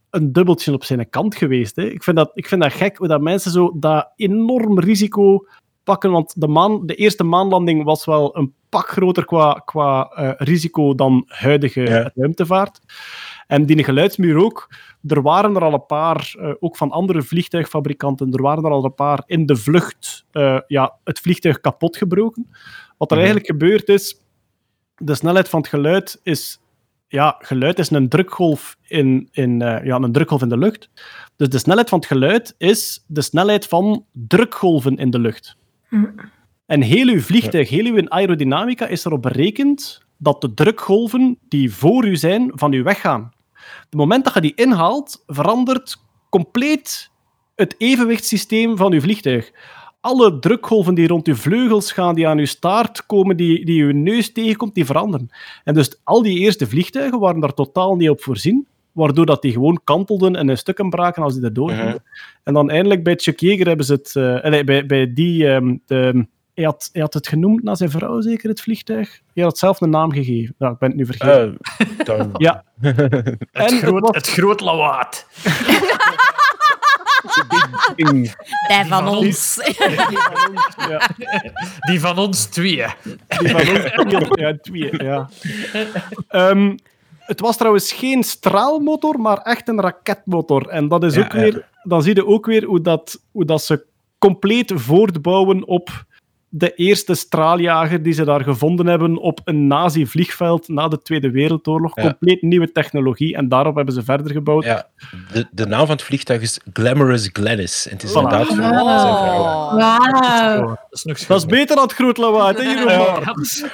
een 0.10 0.34
dubbeltje 0.34 0.74
op 0.74 0.84
zijn 0.84 1.10
kant 1.10 1.36
geweest. 1.36 1.76
Hè. 1.76 1.84
Ik, 1.84 2.04
vind 2.04 2.18
dat, 2.18 2.32
ik 2.34 2.48
vind 2.48 2.62
dat 2.62 2.74
gek 2.74 2.98
hoe 2.98 3.08
dat 3.08 3.22
mensen 3.22 3.52
zo 3.52 3.76
dat 3.80 4.12
enorm 4.16 4.80
risico 4.80 5.46
pakken. 5.84 6.12
Want 6.12 6.42
de, 6.42 6.48
maan, 6.48 6.86
de 6.86 6.96
eerste 6.96 7.24
maanlanding 7.24 7.84
was 7.84 8.06
wel 8.06 8.38
een 8.38 8.54
pak 8.70 8.88
groter 8.88 9.26
qua, 9.26 9.62
qua 9.66 10.10
eh, 10.10 10.32
risico 10.38 10.96
dan 10.96 11.24
huidige 11.28 11.82
Ja. 11.82 12.12
ruimtevaart. 12.16 12.80
En 13.48 13.66
die 13.66 13.84
geluidsmuur 13.84 14.44
ook. 14.44 14.74
Er 15.08 15.22
waren 15.22 15.56
er 15.56 15.64
al 15.64 15.74
een 15.74 15.86
paar, 15.86 16.34
eh, 16.40 16.52
ook 16.60 16.78
van 16.78 16.92
andere 16.92 17.22
vliegtuigfabrikanten, 17.22 18.32
er 18.32 18.42
waren 18.42 18.64
er 18.64 18.72
al 18.72 18.86
een 18.86 18.96
paar 18.96 19.24
in 19.26 19.46
de 19.46 19.56
vlucht 19.56 20.26
eh, 20.32 20.60
ja, 20.68 20.98
het 21.04 21.20
vliegtuig 21.20 21.60
kapot 21.60 21.98
gebroken. 21.98 22.50
Wat 22.98 23.12
er 23.12 23.18
Mhm. 23.18 23.26
eigenlijk 23.26 23.46
gebeurd 23.46 23.90
is, 23.90 24.22
de 24.96 25.16
snelheid 25.16 25.50
van 25.50 25.60
het 25.60 25.70
geluid 25.70 26.20
is... 26.24 26.58
Ja, 27.08 27.36
geluid 27.40 27.80
is 27.80 27.90
een 27.90 28.10
drukgolf 28.10 28.78
in, 28.88 29.30
in, 29.32 29.62
eh, 29.62 29.86
ja, 29.86 29.96
een 29.96 30.12
drukgolf 30.12 30.42
in 30.42 30.50
de 30.50 30.58
lucht. 30.58 30.90
Dus 31.36 31.50
de 31.50 31.58
snelheid 31.58 31.90
van 31.90 32.00
het 32.00 32.08
geluid 32.08 32.56
is 32.58 33.04
de 33.08 33.22
snelheid 33.22 33.68
van 33.68 34.06
drukgolven 34.12 34.96
in 34.98 35.10
de 35.10 35.20
lucht. 35.20 35.58
En 36.66 36.82
heel 36.82 37.08
uw 37.08 37.20
vliegtuig, 37.22 37.70
heel 37.70 37.86
uw 37.86 38.10
aerodynamica 38.10 38.88
is 38.88 39.06
erop 39.06 39.22
berekend 39.22 40.02
dat 40.18 40.42
de 40.42 40.54
drukgolven 40.54 41.38
die 41.48 41.74
voor 41.74 42.06
u 42.06 42.16
zijn, 42.16 42.52
van 42.56 42.74
u 42.74 42.84
weggaan. 42.84 43.32
Het 43.86 43.94
moment 43.94 44.24
dat 44.24 44.34
je 44.34 44.42
die 44.42 44.56
inhaalt, 44.56 45.24
verandert 45.28 45.96
compleet 46.30 47.12
het 47.56 47.76
evenwichtssysteem 47.78 48.78
van 48.78 48.94
uw 48.94 49.02
vliegtuig. 49.02 49.52
Alle 50.04 50.40
drukgolven 50.40 50.94
die 50.96 51.08
rond 51.08 51.28
uw 51.28 51.36
vleugels 51.36 51.92
gaan, 51.92 52.16
die 52.16 52.28
aan 52.28 52.38
uw 52.38 52.46
staart 52.46 53.06
komen, 53.06 53.38
die, 53.38 53.66
die 53.66 53.84
uw 53.84 53.92
neus 53.94 54.32
tegenkomt, 54.32 54.76
die 54.76 54.86
veranderen. 54.86 55.30
En 55.64 55.74
dus 55.74 56.00
al 56.04 56.22
die 56.22 56.40
eerste 56.40 56.68
vliegtuigen 56.68 57.20
waren 57.20 57.40
daar 57.42 57.54
totaal 57.54 57.96
niet 57.96 58.10
op 58.10 58.22
voorzien. 58.24 58.68
waardoor 58.92 59.26
dat 59.26 59.42
die 59.42 59.52
gewoon 59.52 59.80
kantelden 59.84 60.36
en 60.36 60.50
in 60.50 60.58
stukken 60.58 60.90
braken 60.90 61.24
als 61.24 61.34
die 61.36 61.44
erdoor 61.44 61.70
gingen. 61.70 61.86
Mhm. 61.86 61.98
En 62.44 62.54
dan 62.54 62.70
eindelijk 62.70 63.04
bij 63.04 63.16
Chuck 63.16 63.40
Yeager 63.40 63.68
hebben 63.68 63.86
ze 63.86 63.94
het... 63.94 64.16
eh, 64.16 64.42
allee, 64.44 64.64
bij, 64.64 64.86
bij 64.86 65.14
die... 65.14 65.48
ehm, 65.48 65.76
de, 65.86 66.26
hij, 66.54 66.64
had, 66.64 66.90
hij 66.92 67.02
had 67.02 67.14
het 67.14 67.28
genoemd 67.28 67.64
naar 67.64 67.78
zijn 67.78 67.90
vrouw, 67.90 68.22
zeker, 68.22 68.50
het 68.50 68.62
vliegtuig. 68.62 69.22
Hij 69.34 69.44
had 69.44 69.58
zelf 69.58 69.82
een 69.82 69.90
naam 69.90 70.12
gegeven. 70.12 70.56
Nou, 70.58 70.74
ik 70.74 70.80
ben 70.80 70.90
het 70.90 70.98
nu 70.98 71.06
vergeten. 71.06 71.58
Eh, 72.06 72.26
Ja. 72.38 72.64
Het, 72.82 73.38
En 73.52 73.64
het 73.64 73.72
groot, 73.78 74.02
was- 74.02 74.16
het 74.16 74.28
groot 74.28 74.62
lawaad. 74.62 75.28
Bij 78.68 78.86
van 78.86 79.08
ons. 79.08 79.56
ja, 80.90 81.10
Die 81.80 82.00
van 82.00 82.18
ons 82.18 82.46
tweeën. 82.46 82.90
die 83.40 83.50
van 83.50 83.68
ons 83.70 83.92
twee, 83.92 84.40
ja, 84.40 84.58
twee, 84.62 85.04
ja. 85.04 85.30
Ehm, 86.28 86.78
het 87.20 87.40
was 87.40 87.58
trouwens 87.58 87.92
geen 87.92 88.24
straalmotor, 88.24 89.20
maar 89.20 89.38
echt 89.38 89.68
een 89.68 89.82
raketmotor. 89.82 90.68
En 90.68 90.88
dat 90.88 91.04
is 91.04 91.16
Ja, 91.16 91.24
ook 91.24 91.32
ja. 91.34 91.40
weer, 91.40 91.66
dan 91.84 92.02
zie 92.04 92.16
je 92.16 92.26
ook 92.26 92.46
weer 92.46 92.64
hoe, 92.66 92.82
dat, 92.82 93.22
hoe 93.32 93.46
dat 93.46 93.64
ze 93.64 93.86
compleet 94.20 94.72
voortbouwen 94.76 95.68
op 95.68 95.90
de 96.56 96.74
eerste 96.74 97.16
straaljager 97.16 98.04
die 98.04 98.14
ze 98.14 98.26
daar 98.26 98.44
gevonden 98.44 98.86
hebben 98.88 99.18
op 99.18 99.40
een 99.44 99.68
nazi-vliegveld 99.68 100.68
na 100.68 100.88
de 100.88 101.02
Tweede 101.02 101.32
Wereldoorlog. 101.32 101.96
Ja. 101.96 102.02
Compleet 102.02 102.42
nieuwe 102.42 102.72
technologie 102.72 103.36
en 103.36 103.50
daarop 103.50 103.76
hebben 103.76 103.94
ze 103.94 104.04
verder 104.04 104.32
gebouwd. 104.32 104.64
Ja, 104.64 104.88
de, 105.34 105.46
de 105.52 105.66
naam 105.66 105.80
van 105.80 105.90
het 105.96 106.02
vliegtuig 106.02 106.42
is 106.42 106.60
Glamorous 106.74 107.30
Gladys. 107.34 107.88
En 107.88 107.94
het 107.94 108.04
is 108.04 108.12
Voilà. 108.12 108.16
inderdaad 108.16 108.48
van. 108.48 108.58
Wauw. 109.78 110.68
Dat 110.68 110.78
is 110.90 111.04
nog 111.04 111.18
Dat 111.18 111.38
is 111.38 111.46
beter 111.46 111.76
dan 111.76 111.84
het 111.86 111.94
groot 111.94 112.18
lawaai, 112.18 112.56
hè, 112.56 112.62
Jeroen? 112.62 112.92
Ja. 112.92 113.20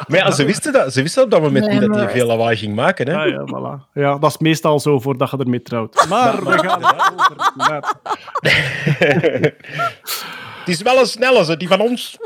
Maar 0.07 0.17
ja, 0.19 0.31
ze 0.31 0.45
wisten, 0.45 0.73
dat, 0.73 0.93
ze 0.93 1.01
wisten 1.01 1.23
op 1.23 1.31
dat 1.31 1.41
moment 1.41 1.67
niet 1.67 1.81
dat 1.81 1.95
hij 1.95 2.09
veel 2.09 2.27
lawaai 2.27 2.57
ging 2.57 2.75
maken. 2.75 3.07
Hè? 3.07 3.13
Ja, 3.13 3.25
ja, 3.25 3.45
voilà. 3.47 3.91
ja, 3.93 4.17
dat 4.17 4.29
is 4.29 4.37
meestal 4.37 4.79
zo 4.79 4.99
voordat 4.99 5.31
je 5.31 5.37
ermee 5.37 5.61
trouwt. 5.61 6.05
Maar 6.09 6.45
we 6.45 6.57
gaan 6.57 6.81
Die 10.69 10.77
is 10.77 10.83
wel 10.83 10.99
een 10.99 11.05
snelle, 11.05 11.45
ze, 11.45 11.57
die 11.57 11.67
van 11.67 11.81
ons. 11.81 12.17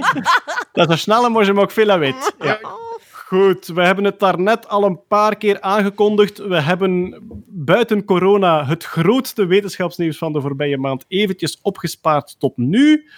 Dat 0.72 0.88
is 0.88 0.94
een 0.94 0.98
snelle, 0.98 1.28
maar 1.28 1.44
ze 1.44 1.56
ook 1.56 1.70
veel 1.70 1.90
aan 1.90 1.98
weet. 1.98 2.34
Ja. 2.38 2.58
Goed, 3.10 3.66
we 3.66 3.82
hebben 3.82 4.04
het 4.04 4.18
daarnet 4.18 4.68
al 4.68 4.84
een 4.84 5.00
paar 5.08 5.36
keer 5.36 5.60
aangekondigd. 5.60 6.38
We 6.38 6.60
hebben 6.60 7.22
buiten 7.46 8.04
corona 8.04 8.66
het 8.66 8.84
grootste 8.84 9.46
wetenschapsnieuws 9.46 10.18
van 10.18 10.32
de 10.32 10.40
voorbije 10.40 10.78
maand 10.78 11.04
eventjes 11.08 11.58
opgespaard 11.62 12.36
tot 12.38 12.56
nu. 12.56 13.08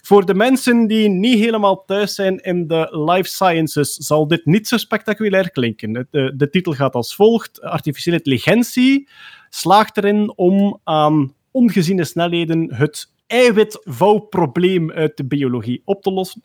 Voor 0.00 0.26
de 0.26 0.34
mensen 0.34 0.86
die 0.86 1.08
niet 1.08 1.38
helemaal 1.38 1.84
thuis 1.84 2.14
zijn 2.14 2.38
in 2.38 2.66
de 2.66 2.88
life 2.90 3.28
sciences, 3.28 3.94
zal 3.94 4.26
dit 4.26 4.44
niet 4.44 4.68
zo 4.68 4.76
spectaculair 4.76 5.50
klinken. 5.50 6.06
De, 6.10 6.32
de 6.36 6.50
titel 6.50 6.72
gaat 6.72 6.94
als 6.94 7.14
volgt: 7.14 7.62
Artificiële 7.62 8.16
intelligentie 8.16 9.08
slaagt 9.50 9.96
erin 9.96 10.32
om 10.36 10.80
aan 10.84 11.34
ongeziene 11.50 12.04
snelheden 12.04 12.74
het 12.74 13.12
eiwitvouwprobleem 13.26 14.90
uit 14.90 15.16
de 15.16 15.24
biologie 15.24 15.82
op 15.84 16.02
te 16.02 16.12
lossen. 16.12 16.42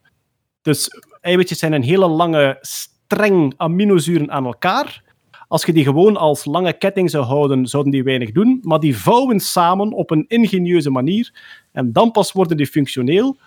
Dus 0.62 0.90
eiwitjes 1.22 1.60
zijn 1.60 1.74
een 1.74 1.84
hele 1.84 2.08
lange 2.08 2.58
streng 2.62 3.54
aminozuren 3.58 4.32
aan 4.32 4.46
elkaar. 4.46 5.04
Als 5.48 5.66
je 5.66 5.74
die 5.74 5.84
gewoon 5.84 6.18
als 6.18 6.46
lange 6.46 6.74
ketting 6.74 7.10
zou 7.10 7.26
houden, 7.26 7.68
zouden 7.68 7.92
die 7.92 8.04
weinig 8.04 8.32
doen. 8.32 8.60
Maar 8.62 8.80
die 8.80 8.98
vouwen 8.98 9.40
samen 9.40 9.94
op 9.94 10.12
een 10.12 10.26
ingenieuze 10.28 10.90
manier. 10.90 11.34
En 11.72 11.92
dan 11.92 12.12
pas 12.12 12.32
worden 12.32 12.58
die 12.58 12.68
functioneel. 12.68 13.38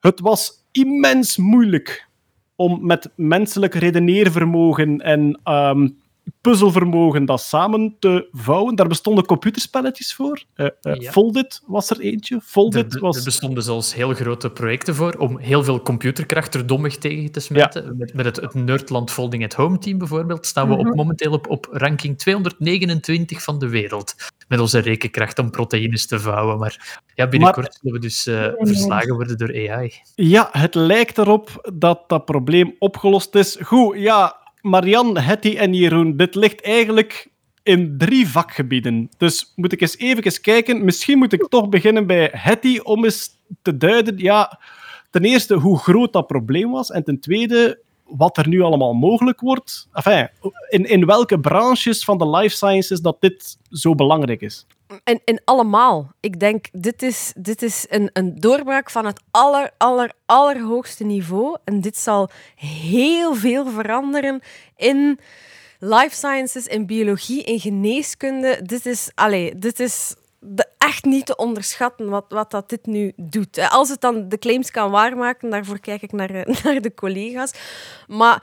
Het 0.00 0.20
was 0.20 0.66
immens 0.72 1.36
moeilijk 1.36 2.08
om 2.56 2.86
met 2.86 3.10
menselijk 3.16 3.74
redeneervermogen 3.74 5.00
en 5.00 5.40
ehm, 5.44 5.88
puzzelvermogen 6.40 7.24
dat 7.24 7.40
samen 7.40 7.96
te 7.98 8.28
vouwen. 8.32 8.74
Daar 8.74 8.88
bestonden 8.88 9.24
computerspelletjes 9.24 10.14
voor. 10.14 10.42
Ja. 10.54 10.72
Foldit 11.10 11.62
was 11.66 11.90
er 11.90 12.00
eentje. 12.00 12.34
Er, 12.34 12.40
Foldit 12.40 12.94
er 12.94 13.00
was... 13.00 13.22
bestonden 13.22 13.62
zelfs 13.62 13.94
heel 13.94 14.14
grote 14.14 14.50
projecten 14.50 14.94
voor 14.94 15.12
om 15.12 15.38
heel 15.38 15.64
veel 15.64 15.82
computerkracht 15.82 16.54
er 16.54 16.66
dommig 16.66 16.98
tegen 16.98 17.32
te 17.32 17.40
smeten. 17.40 17.96
Met, 17.96 18.14
met 18.14 18.24
het, 18.24 18.36
het 18.36 18.54
Nerdland 18.54 19.10
Folding 19.10 19.44
at 19.44 19.54
Home 19.54 19.78
team 19.78 19.98
bijvoorbeeld 19.98 20.46
staan 20.46 20.68
we 20.68 20.76
op, 20.76 20.94
momenteel 20.94 21.32
op, 21.32 21.48
op 21.48 21.68
ranking 21.70 22.18
229 22.18 23.42
van 23.42 23.58
de 23.58 23.68
wereld. 23.68 24.14
Met 24.48 24.60
onze 24.60 24.78
rekenkracht 24.78 25.38
om 25.38 25.50
proteïnes 25.50 26.06
te 26.06 26.20
vouwen. 26.20 26.58
Maar 26.58 27.02
ja, 27.14 27.28
binnenkort 27.28 27.78
zullen 27.80 28.00
we 28.00 28.06
dus 28.06 28.26
eh, 28.26 28.46
verslagen 28.56 29.14
worden 29.14 29.38
door 29.38 29.70
AI. 29.70 29.92
Ja, 30.14 30.48
het 30.52 30.74
lijkt 30.74 31.18
erop 31.18 31.70
dat 31.74 32.08
dat 32.08 32.24
probleem 32.24 32.74
opgelost 32.78 33.34
is. 33.34 33.58
Goed, 33.60 33.98
ja, 33.98 34.42
Marian, 34.64 35.18
Hetty 35.18 35.56
en 35.56 35.74
Jeroen, 35.74 36.16
dit 36.16 36.34
ligt 36.34 36.62
eigenlijk 36.62 37.30
in 37.62 37.94
drie 37.98 38.28
vakgebieden. 38.28 39.08
Dus 39.16 39.52
moet 39.56 39.72
ik 39.72 39.80
eens 39.80 39.98
even 39.98 40.40
kijken. 40.40 40.84
Misschien 40.84 41.18
moet 41.18 41.32
ik 41.32 41.48
toch 41.48 41.68
beginnen 41.68 42.06
bij 42.06 42.30
Hetty 42.32 42.78
om 42.82 43.04
eens 43.04 43.30
te 43.62 43.76
duiden, 43.76 44.18
ja, 44.18 44.60
ten 45.10 45.24
eerste 45.24 45.54
hoe 45.54 45.78
groot 45.78 46.12
dat 46.12 46.26
probleem 46.26 46.70
was 46.70 46.90
en 46.90 47.04
ten 47.04 47.20
tweede 47.20 47.82
wat 48.04 48.36
er 48.36 48.48
nu 48.48 48.60
allemaal 48.60 48.92
mogelijk 48.92 49.40
wordt. 49.40 49.88
Enfin, 49.92 50.28
in, 50.68 50.84
in 50.84 51.06
welke 51.06 51.40
branches 51.40 52.04
van 52.04 52.18
de 52.18 52.28
life 52.28 52.56
sciences 52.56 53.00
dat 53.00 53.16
dit 53.20 53.58
zo 53.70 53.94
belangrijk 53.94 54.40
is. 54.40 54.66
En, 55.04 55.20
en 55.24 55.42
allemaal. 55.44 56.12
Ik 56.20 56.40
denk, 56.40 56.66
dit 56.72 57.02
is, 57.02 57.32
dit 57.36 57.62
is 57.62 57.86
een, 57.88 58.10
een 58.12 58.34
doorbraak 58.34 58.90
van 58.90 59.06
het 59.06 59.20
aller, 59.30 59.70
aller, 59.78 60.12
allerhoogste 60.26 61.04
niveau. 61.04 61.56
En 61.64 61.80
dit 61.80 61.96
zal 61.98 62.30
heel 62.56 63.34
veel 63.34 63.66
veranderen 63.66 64.40
in 64.76 65.18
life 65.78 66.14
sciences, 66.14 66.66
in 66.66 66.86
biologie, 66.86 67.42
in 67.42 67.60
geneeskunde. 67.60 68.60
Dit 68.62 68.86
is, 68.86 69.10
allee, 69.14 69.58
dit 69.58 69.80
is 69.80 70.14
echt 70.78 71.04
niet 71.04 71.26
te 71.26 71.36
onderschatten 71.36 72.08
wat, 72.08 72.24
wat 72.28 72.50
dat 72.50 72.68
dit 72.68 72.86
nu 72.86 73.12
doet. 73.16 73.58
Eh, 73.58 73.72
Als 73.72 73.88
het 73.88 74.00
dan 74.00 74.28
de 74.28 74.38
claims 74.38 74.70
kan 74.70 74.90
waarmaken, 74.90 75.50
daarvoor 75.50 75.78
kijk 75.78 76.02
ik 76.02 76.12
naar, 76.12 76.30
eh, 76.30 76.54
naar 76.64 76.80
de 76.80 76.94
collega's. 76.94 77.52
Maar 78.06 78.42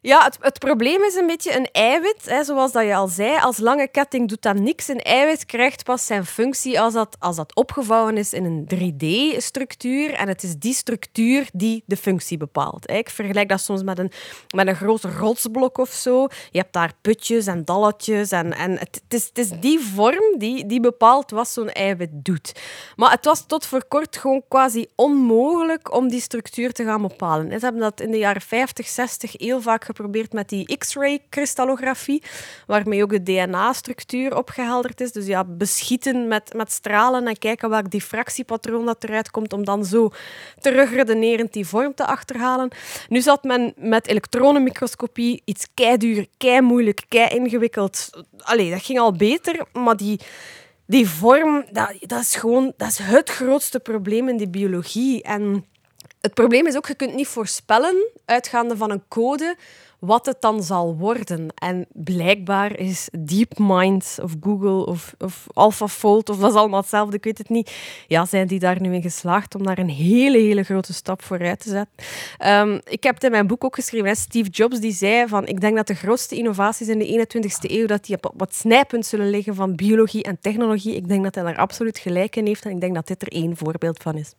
ja, 0.00 0.24
het, 0.24 0.38
het 0.40 0.58
probleem 0.58 1.02
is 1.02 1.14
een 1.14 1.26
beetje 1.26 1.56
een 1.56 1.68
eiwit. 1.72 2.22
Hè, 2.24 2.44
zoals 2.44 2.72
dat 2.72 2.84
je 2.84 2.94
al 2.94 3.08
zei, 3.08 3.38
als 3.40 3.58
lange 3.58 3.88
ketting 3.88 4.28
doet 4.28 4.42
dat 4.42 4.58
niks. 4.58 4.88
Een 4.88 5.00
eiwit 5.00 5.46
krijgt 5.46 5.84
pas 5.84 6.06
zijn 6.06 6.26
functie 6.26 6.80
als 6.80 6.94
dat, 6.94 7.16
als 7.18 7.36
dat 7.36 7.54
opgevouwen 7.54 8.16
is 8.16 8.32
in 8.32 8.44
een 8.44 8.64
3D-structuur. 8.74 10.14
En 10.14 10.28
het 10.28 10.42
is 10.42 10.56
die 10.56 10.74
structuur 10.74 11.48
die 11.52 11.82
de 11.86 11.96
functie 11.96 12.36
bepaalt. 12.36 12.88
Hè. 12.88 12.96
Ik 12.96 13.10
vergelijk 13.10 13.48
dat 13.48 13.60
soms 13.60 13.82
met 13.82 13.98
een, 13.98 14.10
met 14.54 14.66
een 14.66 14.76
groot 14.76 15.04
rotsblok 15.04 15.78
of 15.78 15.90
zo. 15.90 16.26
Je 16.50 16.58
hebt 16.58 16.72
daar 16.72 16.92
putjes 17.00 17.46
en 17.46 17.64
dalletjes. 17.64 18.30
En, 18.30 18.52
en 18.52 18.78
het, 18.78 19.00
is, 19.08 19.24
het 19.26 19.38
is 19.38 19.50
die 19.60 19.80
vorm 19.80 20.38
die, 20.38 20.66
die 20.66 20.80
bepaalt 20.80 21.30
wat 21.30 21.48
zo'n 21.48 21.70
eiwit 21.70 22.10
doet. 22.12 22.52
Maar 22.96 23.10
het 23.10 23.24
was 23.24 23.46
tot 23.46 23.66
voor 23.66 23.84
kort 23.88 24.16
gewoon 24.16 24.42
quasi 24.48 24.86
onmogelijk 24.94 25.94
om 25.94 26.08
die 26.08 26.20
structuur 26.20 26.72
te 26.72 26.84
gaan 26.84 27.02
bepalen. 27.02 27.50
Ze 27.50 27.64
hebben 27.64 27.82
dat 27.82 28.00
in 28.00 28.10
de 28.10 28.18
jaren 28.18 28.42
50, 28.42 28.88
60 28.88 29.32
heel 29.36 29.60
vaak 29.60 29.84
geprobeerd 29.98 30.32
met 30.32 30.48
die 30.48 30.76
X-ray 30.78 31.20
kristallografie, 31.28 32.22
waarmee 32.66 33.02
ook 33.02 33.10
de 33.10 33.22
DNA-structuur 33.22 34.36
opgehelderd 34.36 35.00
is. 35.00 35.12
Dus 35.12 35.26
ja, 35.26 35.44
beschieten 35.44 36.28
met, 36.28 36.52
met 36.54 36.72
stralen 36.72 37.26
en 37.26 37.38
kijken 37.38 37.70
welk 37.70 37.90
diffractiepatroon 37.90 38.86
dat 38.86 39.04
eruit 39.04 39.30
komt, 39.30 39.52
om 39.52 39.64
dan 39.64 39.84
zo 39.84 40.10
terugredenerend 40.60 41.52
die 41.52 41.66
vorm 41.66 41.94
te 41.94 42.06
achterhalen. 42.06 42.70
Nu 43.08 43.20
zat 43.20 43.44
men 43.44 43.72
met 43.76 44.06
elektronenmicroscopie 44.06 45.42
iets 45.44 45.66
keiduur, 45.74 46.26
kei 46.36 46.60
moeilijk, 46.60 47.04
kei 47.08 47.28
ingewikkeld. 47.28 48.10
Allee, 48.38 48.70
dat 48.70 48.82
ging 48.82 48.98
al 48.98 49.12
beter, 49.12 49.66
maar 49.72 49.96
die 49.96 50.20
die 50.86 51.08
vorm, 51.08 51.64
dat, 51.70 51.94
dat 52.00 52.20
is 52.20 52.36
gewoon 52.36 52.72
dat 52.76 52.88
is 52.88 52.98
het 52.98 53.30
grootste 53.30 53.80
probleem 53.80 54.28
in 54.28 54.36
de 54.36 54.48
biologie. 54.48 55.22
En 55.22 55.64
het 56.20 56.34
probleem 56.34 56.66
is 56.66 56.76
ook, 56.76 56.86
je 56.86 56.94
kunt 56.94 57.14
niet 57.14 57.28
voorspellen, 57.28 58.10
uitgaande 58.24 58.76
van 58.76 58.90
een 58.90 59.02
code, 59.08 59.56
wat 59.98 60.26
het 60.26 60.40
dan 60.40 60.62
zal 60.62 60.96
worden. 60.96 61.48
En 61.54 61.86
blijkbaar 61.92 62.78
is 62.78 63.08
DeepMind 63.18 64.18
of 64.22 64.32
Google 64.40 64.86
of, 64.86 65.14
of 65.18 65.46
AlphaFold, 65.52 66.28
of 66.28 66.38
dat 66.38 66.50
is 66.50 66.56
allemaal 66.56 66.80
hetzelfde, 66.80 67.16
ik 67.16 67.24
weet 67.24 67.38
het 67.38 67.48
niet, 67.48 67.70
ja, 68.06 68.24
zijn 68.24 68.46
die 68.46 68.58
daar 68.58 68.80
nu 68.80 68.94
in 68.94 69.02
geslaagd 69.02 69.54
om 69.54 69.62
daar 69.62 69.78
een 69.78 69.88
hele, 69.88 70.38
hele 70.38 70.62
grote 70.62 70.92
stap 70.92 71.22
vooruit 71.22 71.60
te 71.60 71.68
zetten. 71.68 71.94
Ehm, 72.38 72.78
ik 72.84 73.02
heb 73.02 73.14
het 73.14 73.24
in 73.24 73.30
mijn 73.30 73.46
boek 73.46 73.64
ook 73.64 73.74
geschreven, 73.74 74.08
hè, 74.08 74.14
Steve 74.14 74.50
Jobs 74.50 74.80
die 74.80 74.92
zei 74.92 75.28
van, 75.28 75.46
ik 75.46 75.60
denk 75.60 75.76
dat 75.76 75.86
de 75.86 75.94
grootste 75.94 76.36
innovaties 76.36 76.88
in 76.88 76.98
de 76.98 77.06
21ste 77.06 77.70
eeuw, 77.70 77.86
dat 77.86 78.04
die 78.04 78.16
op 78.16 78.32
wat 78.36 78.54
snijpunt 78.54 79.06
zullen 79.06 79.30
liggen 79.30 79.54
van 79.54 79.74
biologie 79.74 80.22
en 80.22 80.38
technologie. 80.40 80.94
Ik 80.94 81.08
denk 81.08 81.24
dat 81.24 81.34
hij 81.34 81.44
daar 81.44 81.56
absoluut 81.56 81.98
gelijk 81.98 82.36
in 82.36 82.46
heeft 82.46 82.64
en 82.64 82.70
ik 82.70 82.80
denk 82.80 82.94
dat 82.94 83.06
dit 83.06 83.22
er 83.22 83.28
één 83.28 83.56
voorbeeld 83.56 84.02
van 84.02 84.16
is. 84.16 84.32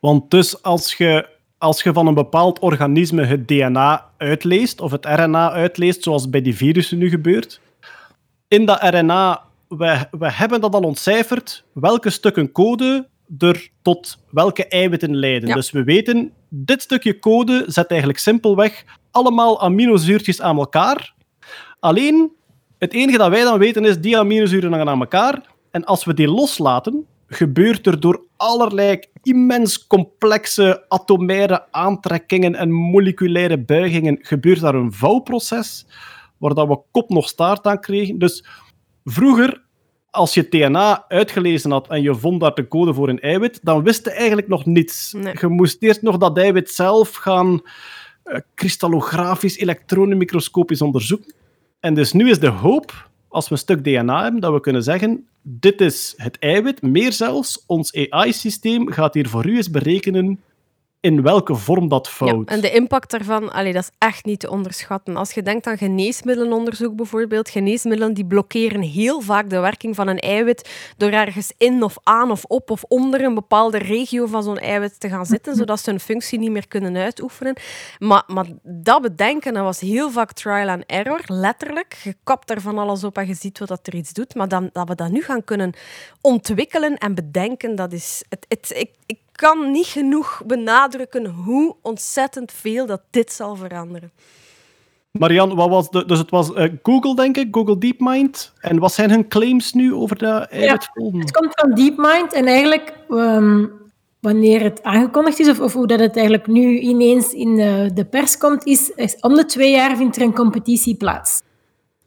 Want 0.00 0.30
dus 0.30 0.62
als 0.62 0.94
je, 0.94 1.28
als 1.58 1.82
je 1.82 1.92
van 1.92 2.06
een 2.06 2.14
bepaald 2.14 2.58
organisme 2.58 3.24
het 3.24 3.48
DNA 3.48 4.10
uitleest, 4.16 4.80
of 4.80 4.90
het 4.90 5.04
RNA 5.04 5.52
uitleest, 5.52 6.02
zoals 6.02 6.30
bij 6.30 6.42
die 6.42 6.56
virussen 6.56 6.98
nu 6.98 7.08
gebeurt, 7.08 7.60
in 8.48 8.64
dat 8.64 8.82
RNA, 8.82 9.42
we, 9.68 10.06
we 10.10 10.32
hebben 10.32 10.60
dat 10.60 10.74
al 10.74 10.82
ontcijferd, 10.82 11.64
welke 11.72 12.10
stukken 12.10 12.52
code 12.52 13.08
er 13.38 13.68
tot 13.82 14.18
welke 14.30 14.66
eiwitten 14.68 15.16
leiden. 15.16 15.48
Ja. 15.48 15.54
Dus 15.54 15.70
we 15.70 15.84
weten, 15.84 16.32
dit 16.48 16.82
stukje 16.82 17.18
code 17.18 17.64
zet 17.66 17.90
eigenlijk 17.90 18.20
simpelweg 18.20 18.84
allemaal 19.10 19.60
aminozuurtjes 19.60 20.40
aan 20.40 20.58
elkaar. 20.58 21.14
Alleen 21.80 22.30
Het 22.78 22.92
enige 22.92 23.18
dat 23.18 23.30
wij 23.30 23.42
dan 23.42 23.58
weten 23.58 23.84
is, 23.84 24.00
die 24.00 24.18
aminozuren 24.18 24.70
hangen 24.70 24.88
aan 24.88 25.00
elkaar. 25.00 25.42
En 25.70 25.84
als 25.84 26.04
we 26.04 26.14
die 26.14 26.28
loslaten, 26.28 27.06
gebeurt 27.26 27.86
er 27.86 28.00
door 28.00 28.24
allerlei 28.36 29.00
immens 29.22 29.86
complexe 29.86 30.84
atomaire 30.88 31.72
aantrekkingen 31.72 32.54
en 32.54 32.72
moleculaire 32.72 33.58
buigingen, 33.58 34.18
gebeurt 34.20 34.60
daar 34.60 34.74
een 34.74 34.92
vouwproces, 34.92 35.86
waar 36.36 36.54
dat 36.54 36.68
we 36.68 36.80
kop 36.90 37.10
nog 37.10 37.28
staart 37.28 37.66
aan 37.66 37.80
kregen. 37.80 38.18
Dus 38.18 38.44
vroeger, 39.04 39.62
als 40.10 40.34
je 40.34 40.48
DNA 40.48 41.04
uitgelezen 41.08 41.70
had 41.70 41.88
en 41.88 42.02
je 42.02 42.14
vond 42.14 42.40
daar 42.40 42.54
de 42.54 42.68
code 42.68 42.94
voor 42.94 43.08
een 43.08 43.20
eiwit, 43.20 43.60
dan 43.62 43.82
wist 43.82 44.04
je 44.04 44.10
eigenlijk 44.10 44.48
nog 44.48 44.66
niets. 44.66 45.12
Nee. 45.12 45.34
Je 45.40 45.48
moest 45.48 45.82
eerst 45.82 46.02
nog 46.02 46.16
dat 46.16 46.38
eiwit 46.38 46.70
zelf 46.70 47.14
gaan 47.14 47.60
eh, 48.22 48.40
kristallografisch, 48.54 49.58
elektronenmicroscopisch 49.58 50.82
onderzoeken. 50.82 51.34
En 51.80 51.94
dus 51.94 52.12
nu 52.12 52.30
is 52.30 52.40
de 52.40 52.48
hoop, 52.48 53.08
als 53.28 53.48
we 53.48 53.52
een 53.52 53.60
stuk 53.60 53.84
DNA 53.84 54.22
hebben, 54.22 54.40
dat 54.40 54.52
we 54.52 54.60
kunnen 54.60 54.82
zeggen: 54.82 55.26
dit 55.48 55.80
is 55.80 56.14
het 56.16 56.38
eiwit, 56.38 56.82
meer 56.82 57.12
zelfs, 57.12 57.64
ons 57.66 58.08
AI-systeem 58.10 58.92
gaat 58.92 59.14
hier 59.14 59.28
voor 59.28 59.46
u 59.46 59.56
eens 59.56 59.70
berekenen 59.70 60.40
in 61.00 61.22
welke 61.22 61.54
vorm 61.54 61.88
dat 61.88 62.06
Ja, 62.06 62.12
fout. 62.12 62.48
en 62.48 62.60
de 62.60 62.70
impact 62.70 63.10
daarvan, 63.10 63.52
allee, 63.52 63.72
dat 63.72 63.82
is 63.82 63.90
echt 63.98 64.24
niet 64.24 64.40
te 64.40 64.50
onderschatten. 64.50 65.16
Als 65.16 65.32
je 65.32 65.42
denkt 65.42 65.66
aan 65.66 65.78
geneesmiddelenonderzoek 65.78 66.96
bijvoorbeeld, 66.96 67.50
geneesmiddelen 67.50 68.14
die 68.14 68.26
blokkeren 68.26 68.80
heel 68.80 69.20
vaak 69.20 69.50
de 69.50 69.58
werking 69.58 69.94
van 69.94 70.08
een 70.08 70.18
eiwit 70.18 70.70
door 70.96 71.10
ergens 71.10 71.52
in 71.58 71.82
of 71.82 71.96
aan 72.02 72.30
of 72.30 72.44
op 72.44 72.70
of 72.70 72.82
onder 72.82 73.24
een 73.24 73.34
bepaalde 73.34 73.78
regio 73.78 74.26
van 74.26 74.42
zo'n 74.42 74.58
eiwit 74.58 75.00
te 75.00 75.08
gaan 75.08 75.26
zitten, 75.26 75.54
zodat 75.56 75.80
ze 75.80 75.90
hun 75.90 76.00
functie 76.00 76.38
niet 76.38 76.50
meer 76.50 76.68
kunnen 76.68 76.96
uitoefenen. 76.96 77.56
Maar, 77.98 78.22
maar 78.26 78.46
dat 78.62 79.02
bedenken, 79.02 79.54
dat 79.54 79.62
was 79.62 79.80
heel 79.80 80.10
vaak 80.10 80.32
trial 80.32 80.68
and 80.68 80.84
error, 80.86 81.20
letterlijk. 81.26 81.96
Je 82.02 82.14
kapt 82.24 82.50
er 82.50 82.60
van 82.60 82.78
alles 82.78 83.04
op 83.04 83.18
en 83.18 83.26
je 83.26 83.34
ziet 83.34 83.58
wat 83.58 83.68
dat 83.68 83.86
er 83.86 83.94
iets 83.94 84.12
doet. 84.12 84.34
Maar 84.34 84.48
dan, 84.48 84.70
dat 84.72 84.88
we 84.88 84.94
dat 84.94 85.10
nu 85.10 85.22
gaan 85.22 85.44
kunnen 85.44 85.72
ontwikkelen 86.20 86.96
en 86.96 87.14
bedenken, 87.14 87.74
dat 87.74 87.92
is... 87.92 88.24
Het, 88.28 88.46
het, 88.48 88.72
ik, 88.76 88.90
ik 89.06 89.18
kan 89.36 89.70
niet 89.70 89.86
genoeg 89.86 90.42
benadrukken 90.46 91.26
hoe 91.26 91.76
ontzettend 91.82 92.52
veel 92.52 92.86
dat 92.86 93.02
dit 93.10 93.32
zal 93.32 93.56
veranderen. 93.56 94.12
Marian, 95.18 95.54
wat 95.54 95.68
was 95.68 95.90
de, 95.90 96.04
dus 96.04 96.18
het 96.18 96.30
was 96.30 96.52
eh, 96.52 96.72
Google, 96.82 97.14
denk 97.14 97.36
ik, 97.36 97.48
Google 97.50 97.78
DeepMind. 97.78 98.52
En 98.60 98.78
wat 98.78 98.92
zijn 98.92 99.10
hun 99.10 99.28
claims 99.28 99.72
nu 99.72 99.94
over 99.94 100.18
de 100.18 100.26
eiwitfolden? 100.26 101.20
Het 101.20 101.30
komt 101.30 101.60
van 101.60 101.74
DeepMind 101.74 102.32
en 102.32 102.46
eigenlijk 102.46 102.92
ehm, 103.08 103.66
wanneer 104.20 104.62
het 104.62 104.82
aangekondigd 104.82 105.38
is, 105.38 105.48
of, 105.48 105.60
of 105.60 105.72
hoe 105.72 105.86
dat 105.86 106.00
het 106.00 106.16
eigenlijk 106.16 106.46
nu 106.46 106.78
ineens 106.78 107.32
in 107.32 107.56
de, 107.56 107.90
de 107.94 108.04
pers 108.04 108.38
komt, 108.38 108.66
is, 108.66 108.90
is 108.90 109.16
om 109.20 109.34
de 109.34 109.44
twee 109.44 109.70
jaar 109.70 109.96
vindt 109.96 110.16
er 110.16 110.22
een 110.22 110.34
competitie 110.34 110.96
plaats. 110.96 111.42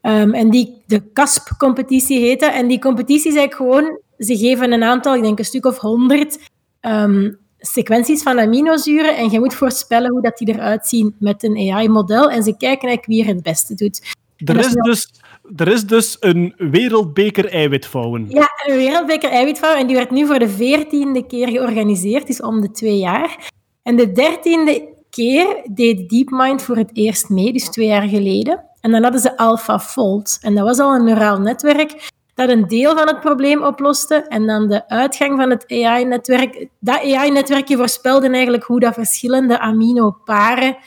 Ehm, 0.02 0.34
en 0.34 0.50
die, 0.50 0.82
de 0.86 1.12
CASP-competitie 1.14 2.20
heet 2.20 2.40
dat. 2.40 2.54
En 2.54 2.68
die 2.68 2.80
competitie 2.80 3.32
is 3.32 3.38
eigenlijk 3.38 3.56
gewoon, 3.56 4.00
ze 4.18 4.38
geven 4.38 4.72
een 4.72 4.84
aantal, 4.84 5.16
ik 5.16 5.22
denk 5.22 5.40
een 5.40 5.46
stuk 5.46 5.66
of 5.66 5.78
honderd 5.78 6.40
ehm, 6.80 7.32
sequenties 7.60 8.24
van 8.24 8.40
aminozuren 8.40 9.18
en 9.18 9.32
je 9.32 9.40
moet 9.40 9.54
voorspellen 9.54 10.12
hoe 10.12 10.22
dat 10.22 10.38
die 10.38 10.48
eruit 10.48 10.88
zien 10.88 11.16
met 11.20 11.44
een 11.44 11.72
AI-model. 11.74 12.30
En 12.30 12.44
ze 12.44 12.58
kijken 12.58 12.88
eigenlijk 12.88 13.06
wie 13.06 13.22
er 13.22 13.34
het 13.34 13.44
beste 13.44 13.76
doet. 13.76 14.18
Er 14.46 14.58
is, 14.58 14.74
dus, 14.74 15.12
er 15.56 15.68
is 15.68 15.86
dus 15.86 16.18
een 16.20 16.54
wereldbeker 16.58 17.52
eiwitvouwen. 17.52 18.26
Ja, 18.30 18.50
een 18.66 18.76
wereldbeker 18.76 19.30
eiwitvouw. 19.30 19.76
En 19.76 19.88
die 19.88 19.96
werd 19.96 20.12
nu 20.12 20.26
voor 20.26 20.40
de 20.40 20.50
veertiende 20.50 21.26
keer 21.26 21.48
georganiseerd, 21.48 22.28
dus 22.28 22.42
om 22.42 22.62
de 22.62 22.72
twee 22.72 22.98
jaar. 22.98 23.52
En 23.84 23.96
de 23.96 24.12
dertiende 24.12 24.98
keer 25.10 25.62
deed 25.72 26.10
DeepMind 26.10 26.62
voor 26.62 26.78
het 26.78 26.90
eerst 26.94 27.30
mee, 27.30 27.54
dus 27.54 27.70
twee 27.70 27.88
jaar 27.88 28.08
geleden. 28.08 28.64
En 28.82 28.92
dan 28.92 29.04
hadden 29.04 29.22
ze 29.22 29.38
AlphaFold. 29.38 30.38
En 30.42 30.56
dat 30.56 30.64
was 30.66 30.80
al 30.80 30.96
een 30.96 31.04
neuraal 31.04 31.40
netwerk 31.40 32.10
dat 32.40 32.50
een 32.50 32.68
deel 32.68 32.96
van 32.96 33.08
het 33.08 33.20
probleem 33.20 33.64
oploste. 33.64 34.16
En 34.16 34.48
dan 34.48 34.68
de 34.68 34.90
uitgang 34.90 35.38
van 35.40 35.50
het 35.50 35.66
AI-netwerk. 35.72 36.68
Dat 36.80 37.02
AI-netwerkje 37.02 37.78
voorspelde 37.78 38.30
eigenlijk 38.30 38.64
hoe 38.64 38.80
dat 38.80 38.94
verschillende 38.94 39.60
aminoparen, 39.60 40.78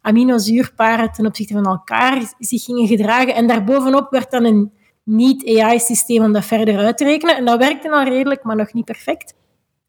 aminozuurparen 0.00 1.12
ten 1.12 1.26
opzichte 1.26 1.54
van 1.54 1.66
elkaar 1.66 2.34
zich 2.38 2.64
gingen 2.64 2.86
gedragen. 2.86 3.34
En 3.34 3.46
daarbovenop 3.46 4.10
werd 4.10 4.30
dan 4.30 4.44
een 4.44 4.72
niet-AI-systeem 5.04 6.24
om 6.24 6.32
dat 6.32 6.44
verder 6.44 6.78
uit 6.78 6.98
te 6.98 7.04
rekenen. 7.04 7.36
En 7.36 7.44
dat 7.44 7.58
werkte 7.58 7.90
al 7.90 8.04
redelijk, 8.04 8.42
maar 8.42 8.56
nog 8.56 8.72
niet 8.72 8.84
perfect. 8.84 9.34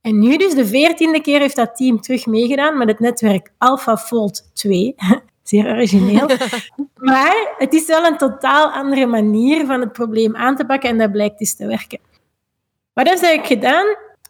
En 0.01 0.19
nu 0.19 0.37
dus, 0.37 0.53
de 0.53 0.65
veertiende 0.65 1.21
keer 1.21 1.39
heeft 1.39 1.55
dat 1.55 1.75
team 1.75 2.01
terug 2.01 2.25
meegedaan 2.25 2.77
met 2.77 2.87
het 2.87 2.99
netwerk 2.99 3.51
AlphaFold 3.57 4.49
2. 4.53 4.95
Zeer 5.47 5.65
origineel. 5.65 6.27
maar 7.11 7.55
het 7.57 7.73
is 7.73 7.85
wel 7.85 8.05
een 8.05 8.17
totaal 8.17 8.71
andere 8.71 9.05
manier 9.05 9.65
van 9.65 9.79
het 9.79 9.91
probleem 9.91 10.35
aan 10.35 10.55
te 10.55 10.65
pakken 10.65 10.89
en 10.89 10.97
dat 10.97 11.11
blijkt 11.11 11.39
dus 11.39 11.55
te 11.55 11.67
werken. 11.67 11.99
Wat 12.93 13.05
hebben 13.07 13.17
ze 13.17 13.25
eigenlijk 13.31 13.61
gedaan? 13.61 13.85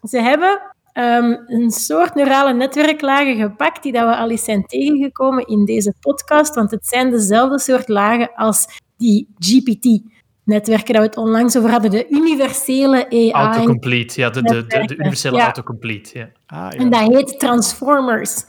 Ze 0.08 0.20
hebben 0.20 0.60
ehm, 0.92 1.36
een 1.46 1.70
soort 1.70 2.14
neurale 2.14 2.52
netwerklagen 2.52 3.36
gepakt 3.36 3.82
die 3.82 3.92
dat 3.92 4.08
we 4.08 4.16
al 4.16 4.30
eens 4.30 4.44
zijn 4.44 4.66
tegengekomen 4.66 5.46
in 5.46 5.64
deze 5.64 5.94
podcast, 6.00 6.54
want 6.54 6.70
het 6.70 6.86
zijn 6.86 7.10
dezelfde 7.10 7.58
soort 7.58 7.88
lagen 7.88 8.30
als 8.34 8.66
die 8.96 9.28
GPT-netwerken 9.38 10.92
dat 10.94 11.02
we 11.02 11.08
het 11.08 11.16
onlangs 11.16 11.56
over 11.56 11.70
hadden, 11.70 11.90
de 11.90 12.08
universele 12.08 13.06
AI. 13.10 13.30
Autocomplete, 13.32 14.20
ja, 14.20 14.30
de, 14.30 14.42
de, 14.42 14.48
de, 14.48 14.54
de 14.54 14.60
netwerken. 14.62 14.98
universele 14.98 15.36
Ja. 15.36 15.44
autocomplete. 15.44 16.18
Ja. 16.18 16.28
Ah, 16.46 16.58
ja. 16.70 16.78
En 16.78 16.90
dat 16.90 17.00
heet 17.00 17.38
transformers. 17.38 18.44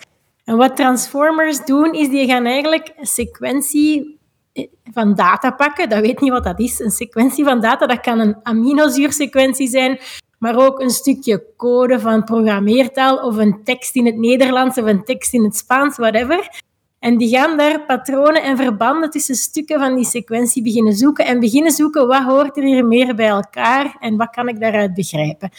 En 0.49 0.57
wat 0.57 0.75
transformers 0.75 1.65
doen, 1.65 1.93
is 1.93 2.09
die 2.09 2.27
gaan 2.27 2.45
eigenlijk 2.45 2.93
een 2.97 3.05
sequentie 3.05 4.19
eh, 4.53 4.67
van 4.93 5.15
data 5.15 5.51
pakken. 5.51 5.89
Dat 5.89 6.01
weet 6.01 6.19
niet 6.19 6.31
wat 6.31 6.43
dat 6.43 6.59
is. 6.59 6.79
Een 6.79 6.91
sequentie 6.91 7.43
van 7.43 7.61
data, 7.61 7.85
dat 7.85 7.99
kan 7.99 8.19
een 8.19 8.35
aminozuursequentie 8.43 9.67
zijn, 9.67 9.99
maar 10.37 10.57
ook 10.57 10.79
een 10.79 10.89
stukje 10.89 11.43
code 11.57 11.99
van 11.99 12.23
programmeertaal 12.23 13.17
of 13.17 13.37
een 13.37 13.63
tekst 13.63 13.95
in 13.95 14.05
het 14.05 14.17
Nederlands 14.17 14.77
of 14.77 14.85
een 14.85 15.03
tekst 15.03 15.33
in 15.33 15.43
het 15.43 15.55
Spaans, 15.55 15.97
whatever. 15.97 16.61
En 16.99 17.17
die 17.17 17.29
gaan 17.29 17.57
daar 17.57 17.85
patronen 17.85 18.43
en 18.43 18.57
verbanden 18.57 19.09
tussen 19.09 19.35
stukken 19.35 19.79
van 19.79 19.95
die 19.95 20.05
sequentie 20.05 20.63
beginnen 20.63 20.93
zoeken 20.93 21.25
en 21.25 21.39
beginnen 21.39 21.71
zoeken 21.71 22.07
wat 22.07 22.23
hoort 22.23 22.57
er 22.57 22.63
hier 22.63 22.85
meer 22.85 23.15
bij 23.15 23.27
elkaar 23.27 23.95
en 23.99 24.17
wat 24.17 24.29
kan 24.29 24.47
ik 24.47 24.59
daaruit 24.59 24.93
begrijpen. 24.93 25.49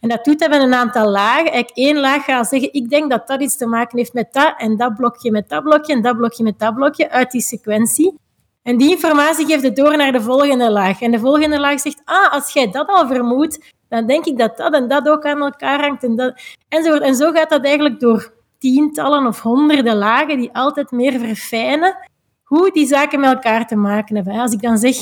En 0.00 0.08
dat 0.08 0.24
doet 0.24 0.38
dat 0.38 0.50
met 0.50 0.62
een 0.62 0.74
aantal 0.74 1.08
lagen. 1.08 1.52
Eigenlijk 1.52 1.76
één 1.76 1.96
laag 1.96 2.24
gaat 2.24 2.48
zeggen, 2.48 2.72
ik 2.72 2.88
denk 2.90 3.10
dat 3.10 3.26
dat 3.26 3.40
iets 3.40 3.56
te 3.56 3.66
maken 3.66 3.98
heeft 3.98 4.12
met 4.12 4.32
dat 4.32 4.54
en 4.56 4.76
dat 4.76 4.94
blokje 4.94 5.30
met 5.30 5.48
dat 5.48 5.62
blokje 5.62 5.92
en 5.92 6.02
dat 6.02 6.16
blokje 6.16 6.42
met 6.42 6.58
dat 6.58 6.74
blokje 6.74 7.10
uit 7.10 7.30
die 7.30 7.42
sequentie. 7.42 8.18
En 8.62 8.76
die 8.76 8.90
informatie 8.90 9.46
geeft 9.46 9.62
het 9.62 9.76
door 9.76 9.96
naar 9.96 10.12
de 10.12 10.20
volgende 10.20 10.70
laag. 10.70 11.00
En 11.00 11.10
de 11.10 11.18
volgende 11.18 11.60
laag 11.60 11.80
zegt, 11.80 12.02
ah, 12.04 12.32
als 12.32 12.52
jij 12.52 12.70
dat 12.70 12.88
al 12.88 13.06
vermoedt, 13.06 13.58
dan 13.88 14.06
denk 14.06 14.24
ik 14.24 14.38
dat 14.38 14.56
dat 14.56 14.74
en 14.74 14.88
dat 14.88 15.08
ook 15.08 15.24
aan 15.24 15.40
elkaar 15.40 15.80
hangt. 15.80 16.04
En, 16.04 16.16
dat, 16.16 16.40
enzovoort. 16.68 17.02
en 17.02 17.14
zo 17.14 17.32
gaat 17.32 17.50
dat 17.50 17.64
eigenlijk 17.64 18.00
door 18.00 18.32
tientallen 18.60 19.26
of 19.26 19.40
honderden 19.40 19.96
lagen 19.96 20.38
die 20.38 20.52
altijd 20.52 20.90
meer 20.90 21.18
verfijnen 21.18 21.96
hoe 22.44 22.70
die 22.72 22.86
zaken 22.86 23.20
met 23.20 23.32
elkaar 23.32 23.66
te 23.66 23.76
maken 23.76 24.16
hebben. 24.16 24.34
Als 24.34 24.52
ik 24.52 24.60
dan 24.60 24.78
zeg, 24.78 24.96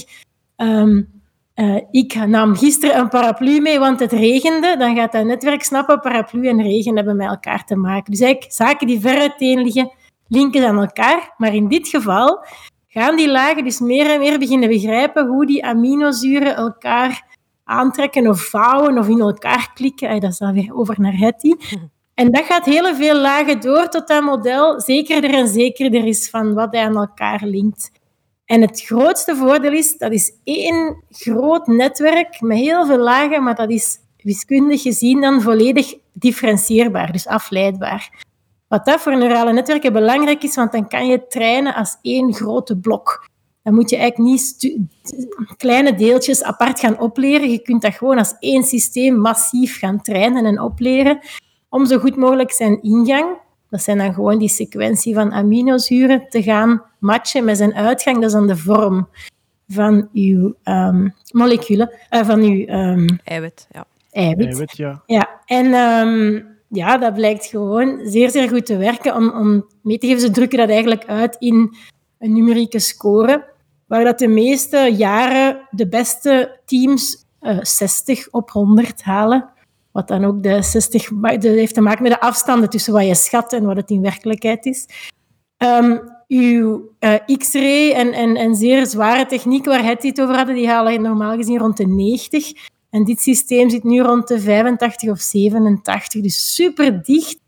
ehm, 0.57 1.03
eh, 1.55 1.77
ik 1.91 2.27
nam 2.27 2.57
gisteren 2.57 2.99
een 2.99 3.09
paraplu 3.09 3.61
mee, 3.61 3.79
want 3.79 4.01
het 4.01 4.13
regende, 4.13 4.77
dan 4.77 4.97
gaat 4.97 5.13
dat 5.13 5.25
netwerk 5.25 5.63
snappen, 5.63 6.01
paraplu 6.01 6.49
en 6.49 6.63
regen 6.63 6.97
hebben 6.97 7.17
met 7.17 7.29
elkaar 7.29 7.65
te 7.65 7.77
maken. 7.77 8.13
Dus 8.13 8.21
eigenlijk 8.21 8.53
zaken 8.53 8.87
die 8.87 9.01
ver 9.01 9.21
uiteen 9.21 9.63
liggen, 9.63 9.93
linken 10.29 10.67
aan 10.67 10.79
elkaar. 10.79 11.35
Maar 11.37 11.55
in 11.55 11.69
dit 11.69 11.89
geval 11.89 12.45
gaan 12.89 13.17
die 13.17 13.31
lagen 13.31 13.65
dus 13.65 13.81
meer 13.81 14.11
en 14.11 14.19
meer 14.19 14.39
beginnen 14.39 14.69
begrijpen 14.69 15.27
hoe 15.27 15.47
die 15.47 15.65
aminozuren 15.65 16.57
elkaar 16.57 17.37
aantrekken 17.65 18.27
of 18.29 18.41
vouwen 18.41 18.99
of 18.99 19.09
in 19.09 19.21
elkaar 19.21 19.71
klikken. 19.75 20.21
Dat 20.21 20.31
is 20.31 20.39
dan 20.39 20.55
weer 20.55 20.75
over 20.75 21.01
naar 21.01 21.17
Hetty. 21.17 21.55
En 22.19 22.31
dat 22.31 22.45
gaat 22.45 22.65
heel 22.65 22.95
veel 22.95 23.17
lagen 23.17 23.61
door 23.61 23.89
tot 23.89 24.09
dat 24.09 24.23
model 24.23 24.81
zekerder 24.81 25.35
en 25.35 25.49
zekerder 25.49 26.07
is 26.07 26.31
van 26.31 26.55
wat 26.55 26.73
hij 26.73 26.85
aan 26.85 26.97
elkaar 26.97 27.41
linkt. 27.45 27.91
En 28.45 28.61
het 28.61 28.83
grootste 28.83 29.37
voordeel 29.37 29.73
is, 29.73 29.97
dat 29.97 30.13
is 30.13 30.33
één 30.45 31.05
groot 31.11 31.67
netwerk 31.67 32.41
met 32.41 32.59
heel 32.59 32.87
veel 32.87 32.99
lagen, 32.99 33.43
maar 33.43 33.55
dat 33.55 33.71
is 33.71 33.99
wiskundig 34.17 34.83
gezien 34.83 35.21
dan 35.21 35.43
volledig 35.43 35.95
differentieerbaar, 36.13 37.13
dus 37.13 37.27
afleidbaar. 37.27 38.25
Wat 38.69 38.85
dat 38.85 39.01
voor 39.01 39.19
neurale 39.19 39.53
netwerken 39.53 39.93
belangrijk 39.93 40.43
is, 40.43 40.55
want 40.55 40.73
dan 40.73 40.89
kan 40.89 41.07
je 41.07 41.27
trainen 41.27 41.75
als 41.75 41.97
één 42.03 42.35
grote 42.35 42.77
blok. 42.77 43.29
Dan 43.63 43.75
moet 43.75 43.91
je 43.91 43.97
eigenlijk 43.97 44.31
niet 44.31 44.77
kleine 45.57 45.95
deeltjes 45.95 46.43
apart 46.43 46.81
gaan 46.81 47.01
opleren. 47.01 47.51
Je 47.51 47.63
kunt 47.63 47.83
dat 47.83 47.95
gewoon 47.95 48.19
als 48.19 48.35
één 48.39 48.63
systeem 48.63 49.19
massief 49.19 49.79
gaan 49.79 50.03
trainen 50.03 50.45
en 50.45 50.61
opleren 50.61 51.21
om 51.69 51.87
zo 51.87 51.99
goed 51.99 52.17
mogelijk 52.17 52.53
zijn 52.53 52.83
ingang, 52.83 53.37
dat 53.71 53.83
zijn 53.83 53.99
dan 53.99 54.15
gewoon 54.15 54.39
die 54.39 54.49
sequentie 54.49 55.15
van 55.15 55.33
aminozuren, 55.33 56.29
te 56.29 56.43
gaan 56.43 56.83
matchen 56.99 57.45
met 57.45 57.57
zijn 57.57 57.75
uitgang. 57.75 58.17
Dat 58.17 58.27
is 58.27 58.33
dan 58.33 58.47
de 58.47 58.57
vorm 58.57 59.09
van 59.69 60.09
uw 60.13 60.55
ehm, 60.63 61.09
moleculen, 61.33 61.91
eh, 62.09 62.25
van 62.25 62.41
uw 62.41 62.65
ehm, 62.65 63.07
Eiwit, 63.25 63.67
ja. 63.71 63.87
eiwit. 64.11 64.47
Eiwit, 64.47 64.77
ja. 64.77 65.03
Ja, 65.07 65.41
en 65.45 65.73
ehm, 65.75 66.43
ja, 66.69 66.99
dat 66.99 67.15
blijkt 67.15 67.47
gewoon 67.47 68.01
zeer, 68.03 68.31
zeer 68.31 68.49
goed 68.49 68.67
te 68.67 68.77
werken. 68.77 69.15
Om, 69.15 69.31
om 69.31 69.67
mee 69.83 69.99
te 69.99 70.07
geven, 70.07 70.21
ze 70.21 70.31
drukken 70.31 70.59
dat 70.59 70.69
eigenlijk 70.69 71.05
uit 71.07 71.37
in 71.39 71.77
een 72.19 72.33
numerieke 72.33 72.79
score. 72.79 73.57
waar 73.87 74.05
dat 74.05 74.19
de 74.19 74.29
meeste 74.29 74.95
jaren 74.97 75.69
de 75.71 75.89
beste 75.89 76.61
teams 76.65 77.27
eh 77.41 77.59
60 77.63 78.29
op 78.31 78.51
100 78.51 79.03
halen. 79.03 79.49
Wat 79.99 80.09
dan 80.09 80.25
ook 80.25 80.43
de 80.43 80.63
60 80.63 81.11
ma- 81.11 81.37
de, 81.37 81.49
heeft 81.49 81.75
te 81.75 81.81
maken 81.81 82.03
met 82.03 82.13
de 82.13 82.21
afstanden 82.21 82.71
tussen 82.71 82.93
wat 82.93 83.07
je 83.07 83.15
schat 83.15 83.53
en 83.53 83.65
wat 83.65 83.77
het 83.77 83.91
in 83.91 84.01
werkelijkheid 84.01 84.67
is. 84.67 84.89
Ehm, 85.57 85.99
uw 86.29 86.93
eh, 86.99 87.15
X-ray 87.37 87.93
en, 87.93 88.13
en, 88.13 88.37
en 88.37 88.55
zeer 88.55 88.87
zware 88.87 89.27
techniek 89.27 89.65
waar 89.65 89.85
het 89.85 90.03
het 90.03 90.21
over 90.21 90.37
hadden, 90.37 90.55
die 90.55 90.69
halen 90.69 91.03
normaal 91.03 91.37
gezien 91.37 91.59
rond 91.59 91.77
de 91.77 91.87
90. 91.87 92.53
En 92.91 93.05
dit 93.05 93.21
systeem 93.21 93.71
zit 93.71 93.85
nu 93.85 94.01
rond 94.01 94.29
de 94.29 94.41
85 94.41 95.11
of 95.11 95.21
87. 95.21 96.23
Dus 96.23 96.55
super 96.55 97.03
dicht 97.03 97.39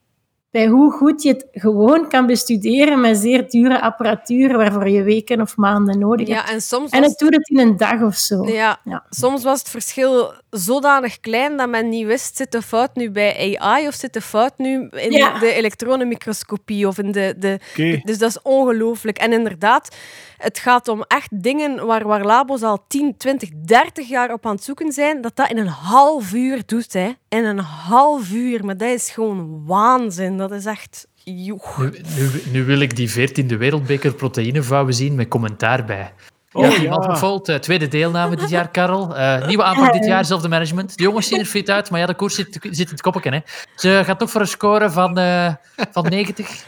bij 0.51 0.67
hoe 0.67 0.93
goed 0.93 1.23
je 1.23 1.29
het 1.29 1.47
gewoon 1.53 2.09
kan 2.09 2.27
bestuderen 2.27 3.01
met 3.01 3.19
zeer 3.19 3.49
dure 3.51 3.81
apparatuur 3.81 4.57
waarvoor 4.57 4.89
je 4.89 5.03
weken 5.03 5.41
of 5.41 5.57
maanden 5.57 5.99
nodig 5.99 6.29
hebt. 6.29 6.47
Ja, 6.49 6.53
en 6.55 6.61
soms 6.63 6.91
En 6.91 7.01
was 7.01 7.11
het 7.11 7.19
doet 7.19 7.35
het 7.35 7.49
in 7.49 7.59
een 7.59 7.77
dag 7.77 8.03
of 8.03 8.15
zo. 8.15 8.45
Ja, 8.49 8.81
Ja. 8.85 9.05
soms 9.11 9.43
was 9.45 9.59
het 9.59 9.69
verschil 9.69 10.33
zodanig 10.51 11.21
klein 11.21 11.57
dat 11.57 11.69
men 11.69 11.89
niet 11.89 12.07
wist, 12.07 12.37
zit 12.37 12.53
de 12.53 12.63
fout 12.63 12.95
nu 12.95 13.11
bij 13.11 13.59
AI 13.59 13.87
of 13.87 13.95
zit 13.95 14.13
de 14.13 14.21
fout 14.21 14.53
nu 14.59 14.89
in 14.89 15.11
Ja. 15.13 15.39
de 15.39 15.53
elektronenmicroscopie 15.53 16.87
of 16.89 16.99
in 16.99 17.13
de... 17.13 17.35
de 17.39 17.59
Oké. 17.71 18.01
Dus 18.05 18.19
dat 18.19 18.29
is 18.31 18.43
ongelooflijk. 18.43 19.19
En 19.19 19.33
inderdaad, 19.33 19.97
het 20.37 20.59
gaat 20.59 20.89
om 20.89 21.03
echt 21.09 21.43
dingen 21.43 21.87
waar, 21.87 22.07
waar 22.07 22.25
labo's 22.25 22.63
al 22.63 22.85
10, 22.89 23.17
20, 23.17 23.49
30 23.65 24.09
jaar 24.09 24.33
op 24.33 24.47
aan 24.47 24.55
het 24.55 24.65
zoeken 24.65 24.93
zijn, 24.93 25.21
dat 25.21 25.37
dat 25.37 25.51
in 25.51 25.59
een 25.59 25.67
half 25.67 26.33
uur 26.33 26.63
doet. 26.67 26.93
Hè. 26.93 27.11
In 27.29 27.45
een 27.45 27.59
half 27.59 28.31
uur. 28.33 28.65
Maar 28.65 28.77
dat 28.77 28.89
is 28.89 29.11
gewoon 29.11 29.63
waanzin. 29.67 30.40
Dat 30.41 30.53
is 30.53 30.67
echt... 30.67 31.07
Joeg. 31.25 31.79
Nu, 31.79 31.91
nu, 32.17 32.43
nu 32.53 32.65
wil 32.65 32.81
ik 32.81 32.97
die 32.97 33.11
14e 33.11 33.57
wereldbeker 33.59 34.15
proteïnevouwen 34.15 34.95
zien 34.95 35.15
met 35.15 35.29
commentaar 35.29 35.85
bij. 35.85 36.13
Oh, 36.53 36.65
ja, 36.65 36.71
ja. 36.71 36.77
iemand 36.77 37.49
eh, 37.49 37.57
tweede 37.57 37.89
deelname 37.89 38.37
dit 38.37 38.51
jaar, 38.51 38.69
Karel. 38.71 39.17
Eh, 39.17 39.47
nieuwe 39.47 39.63
aanpak 39.63 39.93
dit 39.93 40.05
jaar, 40.05 40.25
zelfde 40.25 40.49
management. 40.49 40.97
De 40.97 41.03
jongens 41.03 41.29
zien 41.29 41.39
er 41.39 41.45
fit 41.45 41.71
uit, 41.71 41.91
maar 41.91 42.01
ja, 42.01 42.07
de 42.07 42.15
koers 42.15 42.35
zit, 42.35 42.59
zit 42.61 42.87
in 42.87 42.91
het 42.91 43.01
koppetje. 43.01 43.31
Hè. 43.31 43.39
Ze 43.75 44.03
gaat 44.05 44.19
toch 44.19 44.31
voor 44.31 44.41
een 44.41 44.47
score 44.47 44.91
van, 44.91 45.19
eh, 45.19 45.55
van 45.93 46.07
90. 46.09 46.65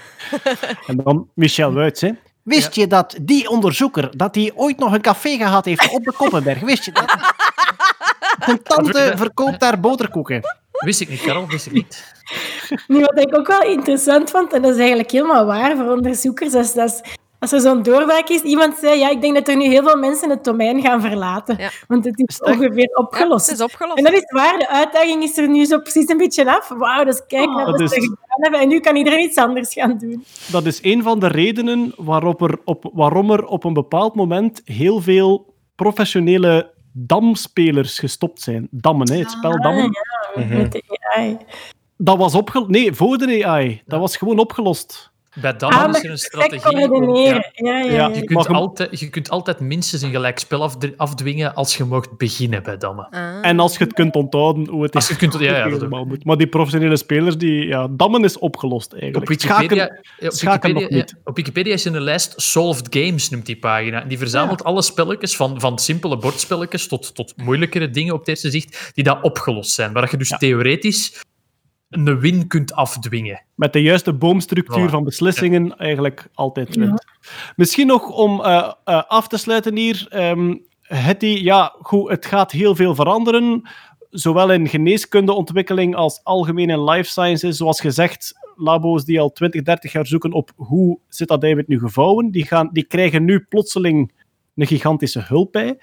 En 0.87 0.97
dan 0.97 1.29
Michel 1.35 1.73
Wuits, 1.73 2.01
hè. 2.01 2.11
Wist 2.43 2.75
je 2.75 2.87
dat 2.87 3.17
die 3.23 3.49
onderzoeker, 3.49 4.17
dat 4.17 4.35
hij 4.35 4.53
ooit 4.55 4.79
nog 4.79 4.93
een 4.93 5.01
café 5.01 5.37
gehad 5.37 5.65
heeft 5.65 5.91
op 5.91 6.05
de 6.05 6.13
Koppenberg? 6.13 6.61
Wist 6.61 6.85
je 6.85 6.93
dat? 6.93 7.15
Zijn 8.47 8.63
tante 8.63 9.13
verkoopt 9.17 9.61
daar 9.61 9.81
boterkoeken. 9.81 10.41
Wist 10.85 11.01
ik 11.01 11.09
niet, 11.09 11.21
Karel, 11.21 11.47
wist 11.49 11.67
ik 11.67 11.73
niet. 11.73 12.15
Nu, 12.87 13.01
wat 13.01 13.19
ik 13.21 13.39
ook 13.39 13.47
wel 13.47 13.63
interessant 13.63 14.31
vond, 14.31 14.53
en 14.53 14.63
dat 14.63 14.71
is 14.73 14.79
eigenlijk 14.79 15.11
helemaal 15.11 15.47
waar 15.47 15.77
voor 15.77 15.91
onderzoekers, 15.93 16.55
is, 16.55 16.73
dat 16.73 17.01
als 17.39 17.53
er 17.53 17.61
zo'n 17.61 17.83
doorbraak 17.83 18.29
is, 18.29 18.41
iemand 18.41 18.77
zei, 18.79 18.99
ja, 18.99 19.11
ik 19.11 19.21
denk 19.21 19.35
dat 19.35 19.49
er 19.49 19.57
nu 19.57 19.65
heel 19.65 19.83
veel 19.83 19.97
mensen 19.99 20.31
het 20.31 20.45
domein 20.45 20.81
gaan 20.81 21.01
verlaten, 21.01 21.57
Ja. 21.59 21.71
want 21.89 22.05
het 22.05 22.23
is 22.29 22.41
ongeveer 22.41 22.91
opgelost. 22.95 23.47
het 23.47 23.59
is 23.59 23.65
opgelost. 23.65 23.99
En 23.99 24.05
dat 24.05 24.13
is 24.13 24.25
waar, 24.33 24.59
de 24.59 24.69
uitdaging 24.69 25.23
is 25.23 25.39
er 25.39 25.49
nu 25.49 25.65
zo 25.65 25.79
precies 25.79 26.09
een 26.09 26.17
beetje 26.17 26.57
af. 26.57 26.69
Wauw, 26.69 27.05
dus 27.05 27.23
kijk 27.27 27.49
naar 27.51 27.67
dat 27.67 27.81
wat 27.81 27.91
ze 27.91 27.97
is- 27.97 28.03
gedaan 28.05 28.43
hebben 28.43 28.61
en 28.61 28.69
nu 28.69 28.81
kan 28.81 28.97
iedereen 28.97 29.21
iets 29.25 29.37
anders 29.37 29.73
gaan 29.73 29.99
doen. 29.99 30.25
Dat 30.53 30.65
is 30.67 30.79
een 30.83 31.03
van 31.03 31.19
de 31.19 31.29
redenen 31.29 31.93
waarop 31.97 32.43
er 32.43 32.59
op, 32.65 32.91
waarom 32.93 33.31
er 33.31 33.45
op 33.45 33.65
een 33.65 33.73
bepaald 33.73 34.15
moment 34.15 34.61
heel 34.65 35.01
veel 35.01 35.55
professionele 35.75 36.71
damspelers 36.93 37.99
gestopt 37.99 38.41
zijn. 38.41 38.69
Dammen, 38.71 39.13
hè, 39.13 39.19
het 39.19 39.31
spel 39.31 39.61
dammen. 39.61 39.85
Ah, 39.85 40.51
ja, 40.51 40.57
met 40.57 40.73
de 40.73 40.83
AI. 41.15 41.37
Dat 41.97 42.19
was 42.19 42.35
opgelost. 42.35 42.71
Nee, 42.71 42.93
voor 42.93 43.19
de 43.19 43.47
AI. 43.47 43.83
Dat 43.87 44.01
was 44.01 44.17
gewoon 44.17 44.39
opgelost. 44.39 45.12
Bij 45.41 45.57
Dammen 45.57 45.79
Ah, 45.79 45.89
is 45.97 46.05
er 46.05 46.11
een 46.11 46.19
strategie. 46.19 46.79
Ja, 46.81 47.45
ja, 47.55 47.79
Ja. 47.79 47.79
ja. 47.93 48.09
Je 48.09 48.25
kunt, 48.25 48.43
je- 48.47 48.53
altijd, 48.53 49.01
je 49.01 49.09
kunt 49.09 49.31
altijd 49.31 49.61
minstens 49.61 50.03
een 50.03 50.11
gelijk 50.11 50.39
spel 50.39 50.63
afd- 50.63 50.97
afdwingen 50.97 51.55
als 51.55 51.77
je 51.77 51.85
mocht 51.85 52.17
beginnen 52.17 52.63
bij 52.63 52.77
Dammen. 52.77 53.07
Ah. 53.11 53.39
En 53.43 53.59
als 53.61 53.77
je 53.79 53.85
het 53.85 53.93
kunt 53.93 54.15
onthouden 54.15 54.69
hoe 54.69 54.83
het 54.83 54.95
Als 54.95 55.05
je 55.07 55.11
het 55.15 55.19
kunt- 55.21 55.43
ja, 55.43 55.57
ja, 55.57 55.63
dat 55.69 55.73
helemaal 55.73 56.05
moet. 56.05 56.25
Maar 56.25 56.37
die 56.37 56.47
professionele 56.47 56.97
spelers, 56.97 57.37
die, 57.37 57.67
ja, 57.67 57.89
dammen 57.91 58.25
is 58.25 58.39
opgelost 58.39 58.93
eigenlijk. 58.93 59.23
Op 59.23 59.29
Wikipedia, 59.39 59.85
Schaken- 59.85 60.33
schaken 60.37 60.71
nog 60.73 60.79
Wikipedia, 60.79 60.97
niet. 60.97 61.11
ja, 61.11 61.21
op 61.31 61.37
Wikipedia 61.37 61.73
is 61.73 61.85
er 61.85 61.95
een 61.97 62.03
lijst 62.03 62.35
Solved 62.37 62.87
Games, 62.91 63.29
noemt 63.31 63.47
die 63.47 63.59
pagina. 63.59 64.03
En 64.03 64.09
die 64.09 64.19
verzamelt 64.19 64.65
alle 64.65 64.83
spelletjes, 64.83 65.37
van, 65.37 65.61
van 65.61 65.79
simpele 65.79 66.17
bordspelletjes 66.19 66.89
tot, 66.89 67.15
tot 67.15 67.33
moeilijkere 67.37 67.91
dingen 67.91 68.13
op 68.15 68.19
het 68.19 68.29
eerste 68.29 68.51
zicht, 68.51 68.91
die 68.95 69.05
dat 69.05 69.19
opgelost 69.23 69.71
zijn. 69.71 69.93
Waar 69.93 70.09
je 70.11 70.17
dus 70.17 70.35
theoretisch 70.39 71.21
een 71.93 72.21
win 72.21 72.47
kunt 72.47 72.73
afdwingen. 72.73 73.43
Met 73.55 73.73
de 73.73 73.83
juiste 73.83 74.13
boomstructuur 74.13 74.89
Voilà. 74.89 74.91
van 74.91 75.05
beslissingen 75.05 75.77
eigenlijk 75.77 76.29
altijd 76.35 76.77
wint. 76.77 77.05
Misschien 77.57 77.87
nog 77.87 78.09
om 78.09 78.41
eh, 78.45 78.73
eh, 78.85 79.03
af 79.09 79.29
te 79.29 79.37
sluiten 79.37 79.77
hier. 79.77 80.07
ehm 80.09 80.55
Hetty, 80.83 81.27
ja, 81.27 81.75
goed, 81.81 82.11
het 82.11 82.27
gaat 82.27 82.53
heel 82.53 82.75
veel 82.75 82.95
veranderen. 82.95 83.63
Zowel 84.11 84.53
in 84.53 84.69
geneeskundeontwikkeling 84.69 85.95
als 85.95 86.21
algemeen 86.25 86.71
in 86.71 86.85
life 86.85 87.11
sciences. 87.11 87.57
Zoals 87.57 87.81
gezegd, 87.81 88.33
labo's 88.57 89.05
die 89.05 89.21
al 89.21 89.33
20, 89.33 89.63
30 89.63 89.93
jaar 89.93 90.07
zoeken 90.07 90.33
op 90.33 90.51
hoe 90.57 90.99
zit 91.09 91.29
dat 91.29 91.43
eiwit 91.43 91.69
nu 91.69 91.79
gevouwen, 91.79 92.31
die, 92.31 92.47
gaan, 92.47 92.69
die 92.73 92.85
krijgen 92.85 93.25
nu 93.25 93.41
plotseling 93.49 94.13
een 94.55 94.67
gigantische 94.67 95.21
hulp 95.21 95.53
bij. 95.53 95.79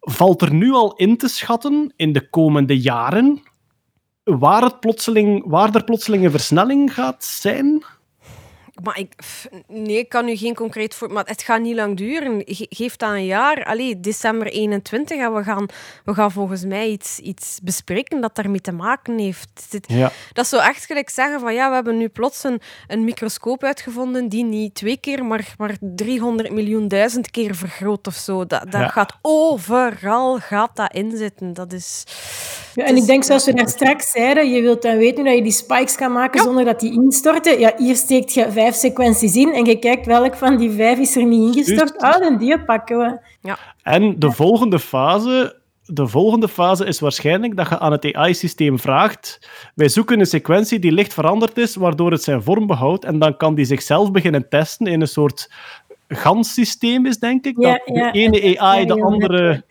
Valt 0.00 0.42
er 0.42 0.54
nu 0.54 0.72
al 0.72 0.94
in 0.96 1.16
te 1.16 1.28
schatten 1.28 1.92
in 1.96 2.12
de 2.12 2.28
komende 2.28 2.80
jaren 2.80 3.42
waar, 4.38 4.62
het 4.62 4.80
plotseling, 4.80 5.42
waar 5.46 5.74
er 5.74 5.84
plotseling 5.84 6.24
een 6.24 6.30
versnelling 6.30 6.94
gaat 6.94 7.24
zijn? 7.24 7.84
Maar 8.82 8.98
ik, 8.98 9.12
nee, 9.68 9.98
ik 9.98 10.08
kan 10.08 10.24
nu 10.24 10.36
geen 10.36 10.54
concreet 10.54 10.94
voor... 10.94 11.12
Maar 11.12 11.24
het 11.26 11.42
gaat 11.42 11.60
niet 11.60 11.74
lang 11.74 11.96
duren. 11.96 12.42
Ge- 12.46 12.66
geef 12.70 12.96
dat 12.96 13.10
een 13.10 13.24
jaar. 13.26 13.64
Allee, 13.64 14.00
december 14.00 14.46
21 14.46 15.18
en 15.18 15.34
we 15.34 15.42
gaan, 15.42 15.66
we 16.04 16.14
gaan 16.14 16.32
volgens 16.32 16.64
mij 16.64 16.88
iets, 16.88 17.18
iets 17.18 17.58
bespreken 17.62 18.20
dat 18.20 18.34
daarmee 18.34 18.60
te 18.60 18.72
maken 18.72 19.18
heeft. 19.18 19.78
Ja. 19.86 20.10
Dat 20.32 20.44
is 20.44 20.50
zo 20.50 20.58
echt 20.58 20.84
gelijk 20.84 21.10
zeggen 21.10 21.40
van 21.40 21.54
ja, 21.54 21.68
we 21.68 21.74
hebben 21.74 21.96
nu 21.96 22.08
plots 22.08 22.44
een, 22.44 22.60
een 22.86 23.04
microscoop 23.04 23.62
uitgevonden 23.64 24.28
die 24.28 24.44
niet 24.44 24.74
twee 24.74 24.96
keer, 24.96 25.24
maar, 25.24 25.54
maar 25.56 25.76
300 25.80 26.50
miljoen 26.52 26.88
duizend 26.88 27.30
keer 27.30 27.54
vergroot 27.54 28.06
of 28.06 28.14
zo. 28.14 28.46
Dat, 28.46 28.62
dat 28.62 28.80
Ja. 28.80 28.88
gaat 28.88 29.18
overal 29.22 30.38
gaat 30.38 30.76
dat 30.76 30.92
inzitten. 30.92 31.52
Dat 31.54 31.72
is... 31.72 32.04
Ja, 32.78 32.84
en 32.84 32.94
is- 32.94 33.00
ik 33.00 33.06
denk, 33.06 33.24
zoals 33.24 33.44
we 33.44 33.54
daar 33.54 33.68
straks 33.68 34.10
zeiden, 34.10 34.50
je 34.50 34.62
wilt 34.62 34.82
dan 34.82 34.96
weten 34.96 35.26
hoe 35.26 35.34
je 35.34 35.42
die 35.42 35.52
spikes 35.52 35.96
kan 35.96 36.12
maken 36.12 36.40
zonder 36.40 36.64
dat 36.64 36.80
die 36.80 36.92
instorten. 36.92 37.58
Ja, 37.58 37.72
hier 37.76 37.96
steekt 37.96 38.34
je 38.34 38.50
vijf 38.50 38.74
sequenties 38.74 39.36
in 39.36 39.52
en 39.52 39.64
je 39.64 39.78
kijkt 39.78 40.06
welk 40.06 40.36
van 40.36 40.56
die 40.56 40.70
vijf 40.70 40.98
is 40.98 41.16
er 41.16 41.24
niet 41.24 41.56
ingestort. 41.56 41.98
Ah, 41.98 42.26
en 42.26 42.38
die 42.38 42.64
pakken 42.64 42.98
we. 42.98 43.18
En 43.82 44.18
de 44.18 44.30
volgende 44.30 44.78
fase, 44.78 45.60
de 45.84 46.06
volgende 46.06 46.48
fase 46.48 46.84
is 46.84 47.00
waarschijnlijk 47.00 47.56
dat 47.56 47.68
je 47.68 47.78
aan 47.78 47.92
het 47.92 48.14
AI-systeem 48.14 48.78
vraagt. 48.78 49.48
Wij 49.74 49.88
zoeken 49.88 50.20
een 50.20 50.26
sequentie 50.26 50.78
die 50.78 50.92
licht 50.92 51.14
veranderd 51.14 51.58
is, 51.58 51.76
waardoor 51.76 52.10
het 52.10 52.22
zijn 52.22 52.42
vorm 52.42 52.66
behoudt. 52.66 53.04
En 53.04 53.18
dan 53.18 53.36
kan 53.36 53.54
die 53.54 53.64
zichzelf 53.64 54.10
beginnen 54.10 54.48
testen 54.48 54.86
in 54.86 55.00
een 55.00 55.08
soort 55.08 55.50
GAN-systeem, 56.08 57.06
is 57.06 57.18
denk 57.18 57.44
ik. 57.44 57.56
Ja, 57.60 57.70
dat 57.72 57.80
de 57.86 57.92
ja, 57.94 58.12
ene 58.12 58.58
AI 58.60 58.86
de 58.86 58.94
Ja, 58.94 59.02
andere. 59.04 59.64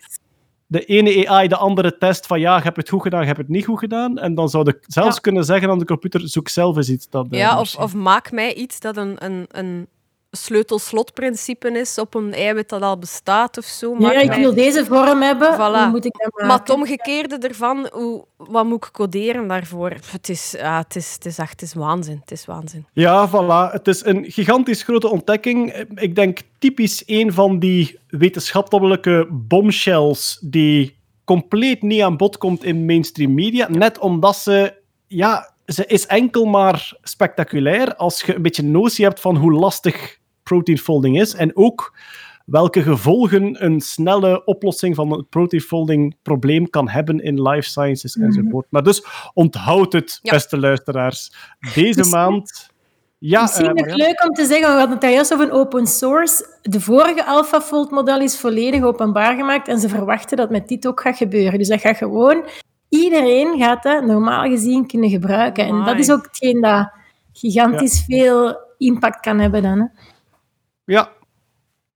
De 0.70 0.84
ene 0.84 1.28
AI 1.28 1.48
de 1.48 1.56
andere 1.56 1.98
test 1.98 2.26
van 2.26 2.40
ja, 2.40 2.56
je 2.56 2.62
hebt 2.62 2.76
het 2.76 2.88
goed 2.88 3.02
gedaan, 3.02 3.20
je 3.20 3.26
hebt 3.26 3.38
het 3.38 3.48
niet 3.48 3.64
goed 3.64 3.78
gedaan. 3.78 4.18
En 4.18 4.34
dan 4.34 4.48
zou 4.48 4.64
je 4.64 4.78
zelfs 4.86 5.14
Ja. 5.14 5.20
kunnen 5.20 5.44
zeggen 5.44 5.70
aan 5.70 5.78
de 5.78 5.84
computer, 5.84 6.28
zoek 6.28 6.48
zelf 6.48 6.76
eens 6.76 6.88
iets. 6.90 7.08
Dat, 7.10 7.26
Ja, 7.30 7.60
of, 7.60 7.76
of 7.76 7.94
maak 7.94 8.30
mij 8.32 8.54
iets 8.54 8.80
dat 8.80 8.96
een, 8.96 9.24
een, 9.24 9.46
een 9.48 9.86
sleutel-slot-principe 10.30 11.70
is 11.70 11.98
op 11.98 12.14
een 12.14 12.32
eiwit 12.32 12.68
dat 12.68 12.82
al 12.82 12.98
bestaat 12.98 13.58
of 13.58 13.64
zo. 13.64 13.92
Ja, 13.92 13.98
Maak 13.98 14.14
ik 14.14 14.32
wil 14.32 14.54
deze 14.54 14.84
vorm 14.84 15.22
hebben. 15.22 15.54
Voilà. 15.54 15.58
Hoe 15.58 15.88
moet 15.90 16.04
ik 16.04 16.12
dat 16.12 16.32
maken? 16.32 16.46
Maar 16.46 16.58
het 16.58 16.70
omgekeerde 16.70 17.38
ervan, 17.38 17.88
hoe, 17.92 18.24
wat 18.36 18.64
moet 18.64 18.84
ik 18.84 18.90
coderen 18.92 19.48
daarvoor? 19.48 19.92
Het 20.10 20.28
is, 20.28 20.54
ja, 20.58 20.78
het, 20.78 20.96
is, 20.96 21.12
het 21.12 21.26
is 21.26 21.38
echt 21.38 21.50
het 21.50 21.62
is 21.62 21.74
waanzin. 21.74 22.18
Het 22.20 22.30
is 22.30 22.44
waanzin. 22.44 22.86
Ja, 22.92 23.28
voilà. 23.28 23.72
Het 23.72 23.88
is 23.88 24.04
een 24.04 24.24
gigantisch 24.30 24.82
grote 24.82 25.08
ontdekking. 25.08 25.72
Ik 25.94 26.14
denk 26.14 26.38
typisch 26.58 27.02
een 27.06 27.32
van 27.32 27.58
die 27.58 27.98
wetenschappelijke 28.08 29.26
bombshells 29.30 30.38
die 30.40 30.96
compleet 31.24 31.82
niet 31.82 32.02
aan 32.02 32.16
bod 32.16 32.38
komt 32.38 32.64
in 32.64 32.84
mainstream 32.84 33.34
media. 33.34 33.68
Net 33.70 33.98
omdat 33.98 34.36
ze... 34.36 34.76
Ja, 35.06 35.56
ze 35.66 35.86
is 35.86 36.06
enkel 36.06 36.44
maar 36.44 36.96
spectaculair 37.02 37.96
als 37.96 38.22
je 38.22 38.34
een 38.34 38.42
beetje 38.42 38.62
notie 38.62 39.04
hebt 39.04 39.20
van 39.20 39.36
hoe 39.36 39.52
lastig 39.52 40.17
protein 40.48 40.78
folding 40.78 41.20
is. 41.20 41.34
En 41.34 41.56
ook 41.56 41.96
welke 42.44 42.82
gevolgen 42.82 43.64
een 43.64 43.80
snelle 43.80 44.44
oplossing 44.44 44.94
van 44.94 45.10
het 45.10 45.28
protein 45.28 45.62
folding 45.62 46.16
probleem 46.22 46.70
kan 46.70 46.88
hebben 46.88 47.20
in 47.20 47.42
life 47.42 47.68
sciences 47.68 48.16
enzovoort. 48.16 48.66
Maar 48.70 48.82
dus 48.82 49.06
onthoud 49.34 49.92
het, 49.92 50.18
Ja. 50.22 50.32
beste 50.32 50.58
luisteraars. 50.58 51.32
Deze 51.74 52.08
maand... 52.08 52.76
Ja, 53.20 53.42
Misschien 53.42 53.74
eh, 53.74 53.84
nog 53.86 53.96
leuk 53.96 54.24
om 54.24 54.34
te 54.34 54.46
zeggen, 54.46 54.66
we 54.66 54.78
hadden 54.78 54.90
het 54.90 55.00
daar 55.00 55.12
juist 55.12 55.32
over 55.32 55.52
open 55.52 55.86
source. 55.86 56.58
De 56.62 56.80
vorige 56.80 57.24
AlphaFold-model 57.24 58.20
is 58.20 58.38
volledig 58.38 58.82
openbaar 58.82 59.36
gemaakt 59.36 59.68
en 59.68 59.78
ze 59.78 59.88
verwachten 59.88 60.36
dat 60.36 60.50
met 60.50 60.68
dit 60.68 60.86
ook 60.86 61.00
gaat 61.00 61.16
gebeuren. 61.16 61.58
Dus 61.58 61.68
dat 61.68 61.80
gaat 61.80 61.96
gewoon... 61.96 62.44
Iedereen 62.88 63.58
gaat 63.58 63.82
dat 63.82 64.04
normaal 64.04 64.48
gezien 64.48 64.86
kunnen 64.86 65.10
gebruiken. 65.10 65.66
En 65.66 65.84
dat 65.84 65.98
is 65.98 66.10
ook 66.10 66.24
hetgeen 66.24 66.60
dat 66.60 66.90
gigantisch 67.32 68.04
veel 68.06 68.56
impact 68.78 69.20
kan 69.20 69.38
hebben 69.38 69.62
dan. 69.62 69.78
Hè. 69.78 69.86
Ja. 70.92 71.12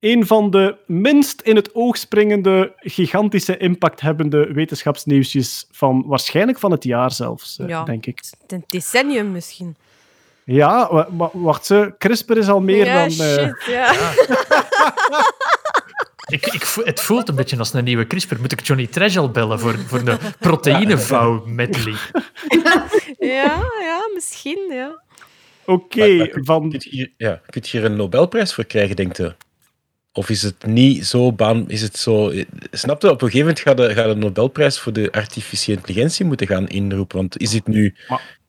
een 0.00 0.26
van 0.26 0.50
de 0.50 0.76
minst 0.86 1.40
in 1.40 1.56
het 1.56 1.74
oog 1.74 1.96
springende, 1.96 2.72
gigantische 2.76 3.56
impact 3.56 4.00
hebbende 4.00 4.52
wetenschapsnieuwsjes 4.52 5.66
van 5.70 6.02
waarschijnlijk 6.06 6.58
van 6.58 6.70
het 6.70 6.84
jaar 6.84 7.10
zelfs, 7.12 7.58
eh, 7.58 7.68
Ja. 7.68 7.84
denk 7.84 8.06
ik. 8.06 8.20
Een 8.46 8.64
decennium 8.68 9.32
misschien. 9.32 9.76
Ja, 10.44 10.92
wa- 10.92 11.08
wa- 11.10 11.30
wacht 11.32 11.66
ze. 11.66 11.94
CRISPR 11.98 12.36
is 12.36 12.48
al 12.48 12.60
meer 12.60 12.84
ja, 12.86 12.94
dan... 12.94 13.02
eh, 13.04 13.08
shit, 13.08 13.64
ja. 13.66 13.92
Ik, 16.26 16.44
het 16.84 17.00
voelt 17.00 17.28
een 17.28 17.34
beetje 17.34 17.58
als 17.58 17.72
een 17.72 17.84
nieuwe 17.84 18.06
CRISPR. 18.06 18.34
Moet 18.40 18.52
ik 18.52 18.60
Johnny 18.66 18.86
Trash 18.86 19.16
al 19.16 19.30
bellen 19.30 19.60
voor, 19.60 19.78
voor 19.78 20.04
de 20.04 20.16
proteïnevouw 20.40 21.42
medley? 21.46 21.94
ja, 23.18 23.62
ja, 23.80 24.00
misschien, 24.14 24.58
ja. 24.70 25.02
Oké, 25.66 26.08
Maar- 26.08 26.16
maar 26.16 26.44
van... 26.44 26.70
Kun 26.70 26.80
je 26.82 26.90
hier, 26.90 27.12
ja, 27.16 27.40
kun 27.50 27.62
je 27.64 27.70
hier 27.70 27.84
een 27.84 27.96
Nobelprijs 27.96 28.54
voor 28.54 28.64
krijgen, 28.64 28.96
denkt 28.96 29.18
u? 29.18 29.28
Of 30.12 30.30
is 30.30 30.42
het 30.42 30.66
niet 30.66 31.06
zo 31.06 31.32
baan... 31.32 31.70
Is 31.70 31.82
het 31.82 31.96
zo... 31.96 32.32
Snap 32.70 33.02
je, 33.02 33.10
op 33.10 33.22
een 33.22 33.30
gegeven 33.30 33.38
moment 33.46 33.60
gaat 33.60 33.76
de, 33.76 33.94
gaat 33.94 34.08
de 34.08 34.14
Nobelprijs 34.14 34.78
voor 34.78 34.92
de 34.92 35.12
artificiële 35.12 35.76
intelligentie 35.78 36.24
moeten 36.24 36.46
gaan 36.46 36.68
inroepen. 36.68 37.16
Want 37.16 37.38
is 37.38 37.52
het 37.52 37.66
nu 37.66 37.94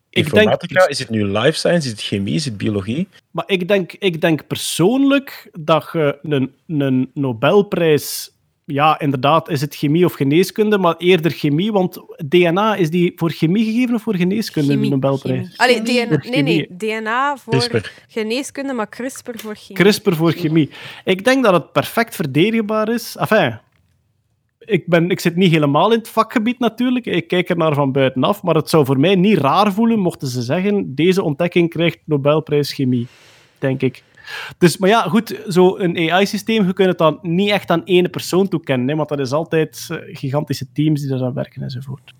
ik 0.09 0.25
informatica, 0.25 0.79
denk- 0.79 0.89
is 0.89 0.99
het 0.99 1.09
nu 1.09 1.25
life 1.25 1.57
science, 1.57 1.85
is 1.85 1.91
het 1.91 2.01
chemie, 2.01 2.35
is 2.35 2.45
het 2.45 2.57
biologie? 2.57 3.07
Maar 3.31 3.43
ik 3.47 3.67
denk, 3.67 3.93
ik 3.93 4.21
denk 4.21 4.47
persoonlijk 4.47 5.49
dat 5.59 5.89
je 5.91 6.19
een, 6.21 6.53
een 6.67 7.09
Nobelprijs... 7.13 8.31
Ja, 8.65 8.99
inderdaad, 8.99 9.49
is 9.49 9.61
het 9.61 9.75
chemie 9.75 10.05
of 10.05 10.13
geneeskunde, 10.13 10.77
maar 10.77 10.95
eerder 10.97 11.31
chemie, 11.31 11.71
want 11.71 11.99
DNA, 12.27 12.75
is 12.75 12.89
die 12.89 13.11
voor 13.15 13.31
chemie 13.31 13.65
gegeven 13.65 13.95
of 13.95 14.01
voor 14.01 14.15
geneeskunde, 14.15 14.71
Chemie, 14.71 14.85
een 14.85 14.91
Nobelprijs? 14.91 15.57
Allee, 15.57 15.81
DNA, 15.81 16.23
nee, 16.29 16.41
nee. 16.41 16.67
DNA 16.77 17.37
voor 17.37 17.53
CRISPR. 17.53 17.91
geneeskunde, 18.07 18.73
maar 18.73 18.89
CRISPR 18.89 19.37
voor 19.37 19.55
chemie. 19.55 19.83
CRISPR 19.83 20.13
voor 20.13 20.31
chemie. 20.31 20.69
Ik 21.03 21.25
denk 21.25 21.43
dat 21.43 21.53
het 21.53 21.71
perfect 21.71 22.15
verdedigbaar 22.15 22.89
is. 22.89 23.15
Enfin, 23.15 23.59
ik, 24.59 24.87
ben, 24.87 25.09
ik 25.09 25.19
zit 25.19 25.35
niet 25.35 25.51
helemaal 25.51 25.91
in 25.91 25.97
het 25.97 26.09
vakgebied 26.09 26.59
natuurlijk. 26.59 27.05
Ik 27.05 27.27
kijk 27.27 27.49
er 27.49 27.57
naar 27.57 27.73
van 27.73 27.91
buitenaf. 27.91 28.43
Maar 28.43 28.55
het 28.55 28.69
zou 28.69 28.85
voor 28.85 28.99
mij 28.99 29.15
niet 29.15 29.37
raar 29.37 29.73
voelen 29.73 29.99
mochten 29.99 30.27
ze 30.27 30.41
zeggen: 30.41 30.95
deze 30.95 31.23
ontdekking 31.23 31.69
krijgt 31.69 31.99
Nobelprijs 32.05 32.73
chemie. 32.73 33.07
Denk 33.59 33.81
ik. 33.81 34.03
Dus, 34.57 34.77
maar 34.77 34.89
ja, 34.89 35.01
goed, 35.01 35.41
zo'n 35.47 35.97
AI-systeem, 35.97 36.65
je 36.65 36.73
kunt 36.73 36.87
het 36.89 36.97
dan 36.97 37.19
niet 37.21 37.49
echt 37.49 37.69
aan 37.69 37.81
ene 37.83 38.09
persoon 38.09 38.47
toekennen. 38.47 38.87
Hè, 38.87 38.95
want 38.95 39.09
dat 39.09 39.19
is 39.19 39.31
altijd 39.31 39.87
eh, 39.91 39.97
gigantische 40.17 40.65
teams 40.73 41.01
die 41.01 41.13
eraan 41.13 41.33
werken 41.33 41.61
enzovoort. 41.61 42.13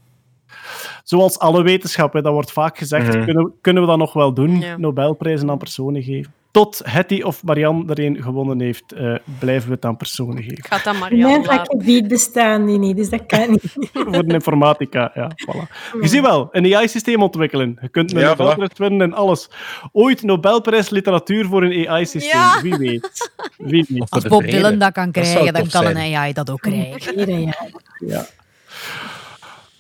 Zoals 1.04 1.40
alle 1.40 1.64
wetenschap, 1.64 2.14
hè, 2.14 2.22
dat 2.22 2.34
wordt 2.34 2.52
vaak 2.52 2.78
gezegd, 2.78 3.08
Mhm. 3.16 3.24
kunnen, 3.26 3.44
we- 3.44 3.52
kunnen 3.62 3.84
we 3.84 3.90
dat 3.90 3.98
nog 3.98 4.14
wel 4.14 4.34
doen, 4.34 4.60
Ja. 4.60 4.78
Nobelprijzen 4.78 5.50
aan 5.50 5.58
personen 5.58 6.04
geven. 6.04 6.34
Tot 6.54 6.82
Hetty 6.84 7.22
of 7.22 7.44
Marianne 7.44 7.94
er 7.94 8.00
een 8.00 8.22
gewonnen 8.24 8.60
heeft, 8.60 8.92
eh, 8.92 9.16
blijven 9.40 9.68
we 9.68 9.76
het 9.76 9.86
aan 9.86 9.98
personen 9.98 10.38
geven. 10.38 10.58
Ik 10.58 10.66
ga 10.66 10.76
het 10.78 10.88
aan 10.88 10.98
Marianne 10.98 11.28
mijn 11.38 11.42
laten. 11.46 11.66
vakgebied 11.66 12.08
bestaan 12.08 12.66
die 12.66 12.78
niet, 12.78 12.96
dus 12.96 13.10
dat 13.10 13.26
kan 13.26 13.50
niet. 13.52 13.62
Voor 13.94 14.26
de 14.26 14.34
informatica, 14.34 15.12
ja. 15.14 15.32
Voilà. 15.36 15.94
Je 16.02 16.08
ziet 16.08 16.22
wel, 16.22 16.50
een 16.52 16.76
AI-systeem 16.76 17.22
ontwikkelen. 17.22 17.78
Je 17.82 17.90
kunt 17.90 18.14
een 18.14 18.20
Ja, 18.20 18.28
Nobelprijs 18.28 18.70
winnen 18.76 19.02
en 19.02 19.14
alles. 19.14 19.50
Ooit 19.92 20.24
Nobelprijs 20.24 20.90
literatuur 20.90 21.46
voor 21.46 21.64
een 21.64 21.88
AI-systeem. 21.90 22.40
Ja. 22.40 22.62
Wie 22.62 22.76
weet. 22.76 23.32
Wie 23.58 23.86
weet. 23.90 24.10
Als 24.10 24.24
de 24.24 24.30
Bob. 24.30 24.44
Dylan 24.44 24.78
dat 24.78 24.92
kan 24.92 25.12
Dat 25.12 25.24
krijgen, 25.24 25.54
dan 25.54 25.64
tof 25.64 25.72
kan 25.72 25.86
een. 25.86 26.16
AI 26.16 26.34
dat 26.34 26.50
ook 26.50 26.62
krijgen. 26.62 27.12
Iedereen, 27.12 27.42
ja. 27.46 27.68
Ja. 28.08 28.26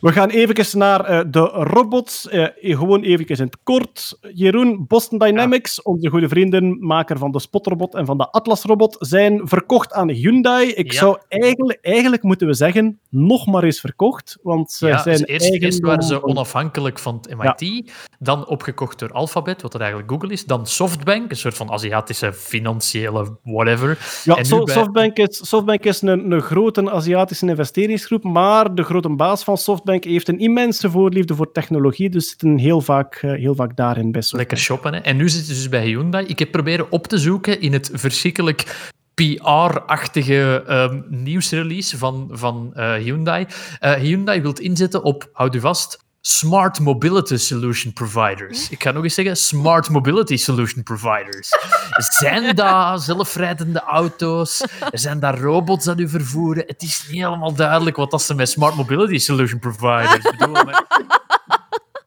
We 0.03 0.11
gaan 0.11 0.29
even 0.29 0.79
naar 0.79 1.05
eh, 1.05 1.19
de 1.27 1.39
robots. 1.39 2.27
Eh, 2.29 2.47
gewoon 2.61 3.01
even 3.01 3.27
in 3.27 3.35
het 3.43 3.57
kort. 3.63 4.17
Jeroen, 4.33 4.85
Boston 4.87 5.17
Dynamics, 5.17 5.81
onze 5.81 6.09
goede 6.09 6.27
vrienden, 6.27 6.77
maker 6.85 7.17
van 7.17 7.31
de 7.31 7.39
Spotrobot 7.39 7.95
en 7.95 8.05
van 8.05 8.17
de 8.17 8.29
Atlas-robot, 8.31 8.95
zijn 8.99 9.41
verkocht 9.47 9.93
aan 9.93 10.09
Hyundai. 10.09 10.67
Ik 10.69 10.91
Ja. 10.91 10.99
zou 10.99 11.17
eigenlijk, 11.29 11.79
eigenlijk 11.81 12.23
moeten 12.23 12.47
we 12.47 12.53
zeggen, 12.53 12.99
nog 13.09 13.45
maar 13.47 13.63
eens 13.63 13.79
verkocht. 13.79 14.37
Want 14.41 14.71
ze 14.71 14.87
Ja, 14.87 15.01
zijn 15.01 15.17
dus 15.17 15.41
eerst, 15.49 15.79
waren 15.79 16.03
ze 16.03 16.23
onafhankelijk 16.23 16.99
van 16.99 17.19
het 17.21 17.37
MIT, 17.59 17.91
dan 18.19 18.47
opgekocht 18.47 18.99
door 18.99 19.11
Alphabet, 19.11 19.61
wat 19.61 19.71
dat 19.71 19.81
eigenlijk 19.81 20.11
Google 20.11 20.31
is, 20.31 20.45
dan 20.45 20.65
Softbank, 20.67 21.29
een 21.31 21.37
soort 21.37 21.55
van 21.55 21.71
Aziatische 21.71 22.33
financiële 22.33 23.37
whatever. 23.43 24.21
Ja, 24.23 24.33
en 24.33 24.39
nu 24.41 24.45
So- 24.47 24.63
bij- 24.63 24.73
Softbank 24.75 25.17
is, 25.17 25.47
Softbank 25.47 25.83
is 25.83 26.01
een, 26.01 26.31
een 26.31 26.41
grote 26.41 26.91
Aziatische 26.91 27.47
investeringsgroep, 27.47 28.23
maar 28.23 28.75
de 28.75 28.83
grote 28.83 29.09
baas 29.09 29.43
van 29.43 29.57
Softbank 29.57 29.91
heeft 30.01 30.27
een 30.27 30.39
immense 30.39 30.89
voorliefde 30.89 31.35
voor 31.35 31.51
technologie, 31.51 32.09
dus 32.09 32.29
zitten 32.29 32.57
heel 32.57 32.81
vaak, 32.81 33.15
eh, 33.15 33.31
heel 33.31 33.55
vaak 33.55 33.75
daarin 33.75 34.11
Softbank. 34.11 34.33
Lekker 34.33 34.57
shoppen. 34.57 34.93
Hè? 34.93 34.99
En 34.99 35.15
nu 35.17 35.29
zitten 35.29 35.55
ze 35.55 35.61
dus 35.61 35.69
bij 35.69 35.85
Hyundai. 35.85 36.25
Ik 36.25 36.39
heb 36.39 36.51
proberen 36.51 36.91
op 36.91 37.07
te 37.07 37.17
zoeken 37.17 37.61
in 37.61 37.73
het 37.73 37.89
verschrikkelijk 37.93 38.91
PR-achtige 39.13 40.63
ehm, 40.67 41.01
nieuwsrelease 41.07 41.97
van, 41.97 42.29
van 42.31 42.71
eh, 42.73 42.93
Hyundai. 42.93 43.45
Eh, 43.79 43.93
Hyundai 43.93 44.41
wil 44.41 44.53
inzetten 44.53 45.03
op, 45.03 45.29
houd 45.33 45.55
u 45.55 45.59
vast, 45.59 46.02
Smart 46.33 46.79
Mobility 46.79 47.37
Solution 47.37 47.93
Providers. 47.93 48.69
Ik 48.69 48.83
ga 48.83 48.91
nog 48.91 49.03
eens 49.03 49.13
zeggen, 49.13 49.37
Smart 49.37 49.89
Mobility 49.89 50.37
Solution 50.37 50.83
Providers. 50.83 51.49
Zijn 51.97 52.55
daar 52.55 52.99
zelfrijdende 52.99 53.79
auto's? 53.81 54.63
Zijn 54.91 55.19
daar 55.19 55.39
robots 55.39 55.85
dat 55.85 55.99
u 55.99 56.09
vervoeren? 56.09 56.63
Het 56.67 56.81
is 56.81 57.05
niet 57.07 57.21
helemaal 57.23 57.53
duidelijk 57.53 57.95
wat 57.95 58.11
dat 58.11 58.21
ze 58.21 58.33
met 58.35 58.49
Smart 58.49 58.75
Mobility 58.75 59.17
Solution 59.17 59.59
Providers 59.59 60.21
bedoelen. 60.37 60.65
maar- 60.65 61.12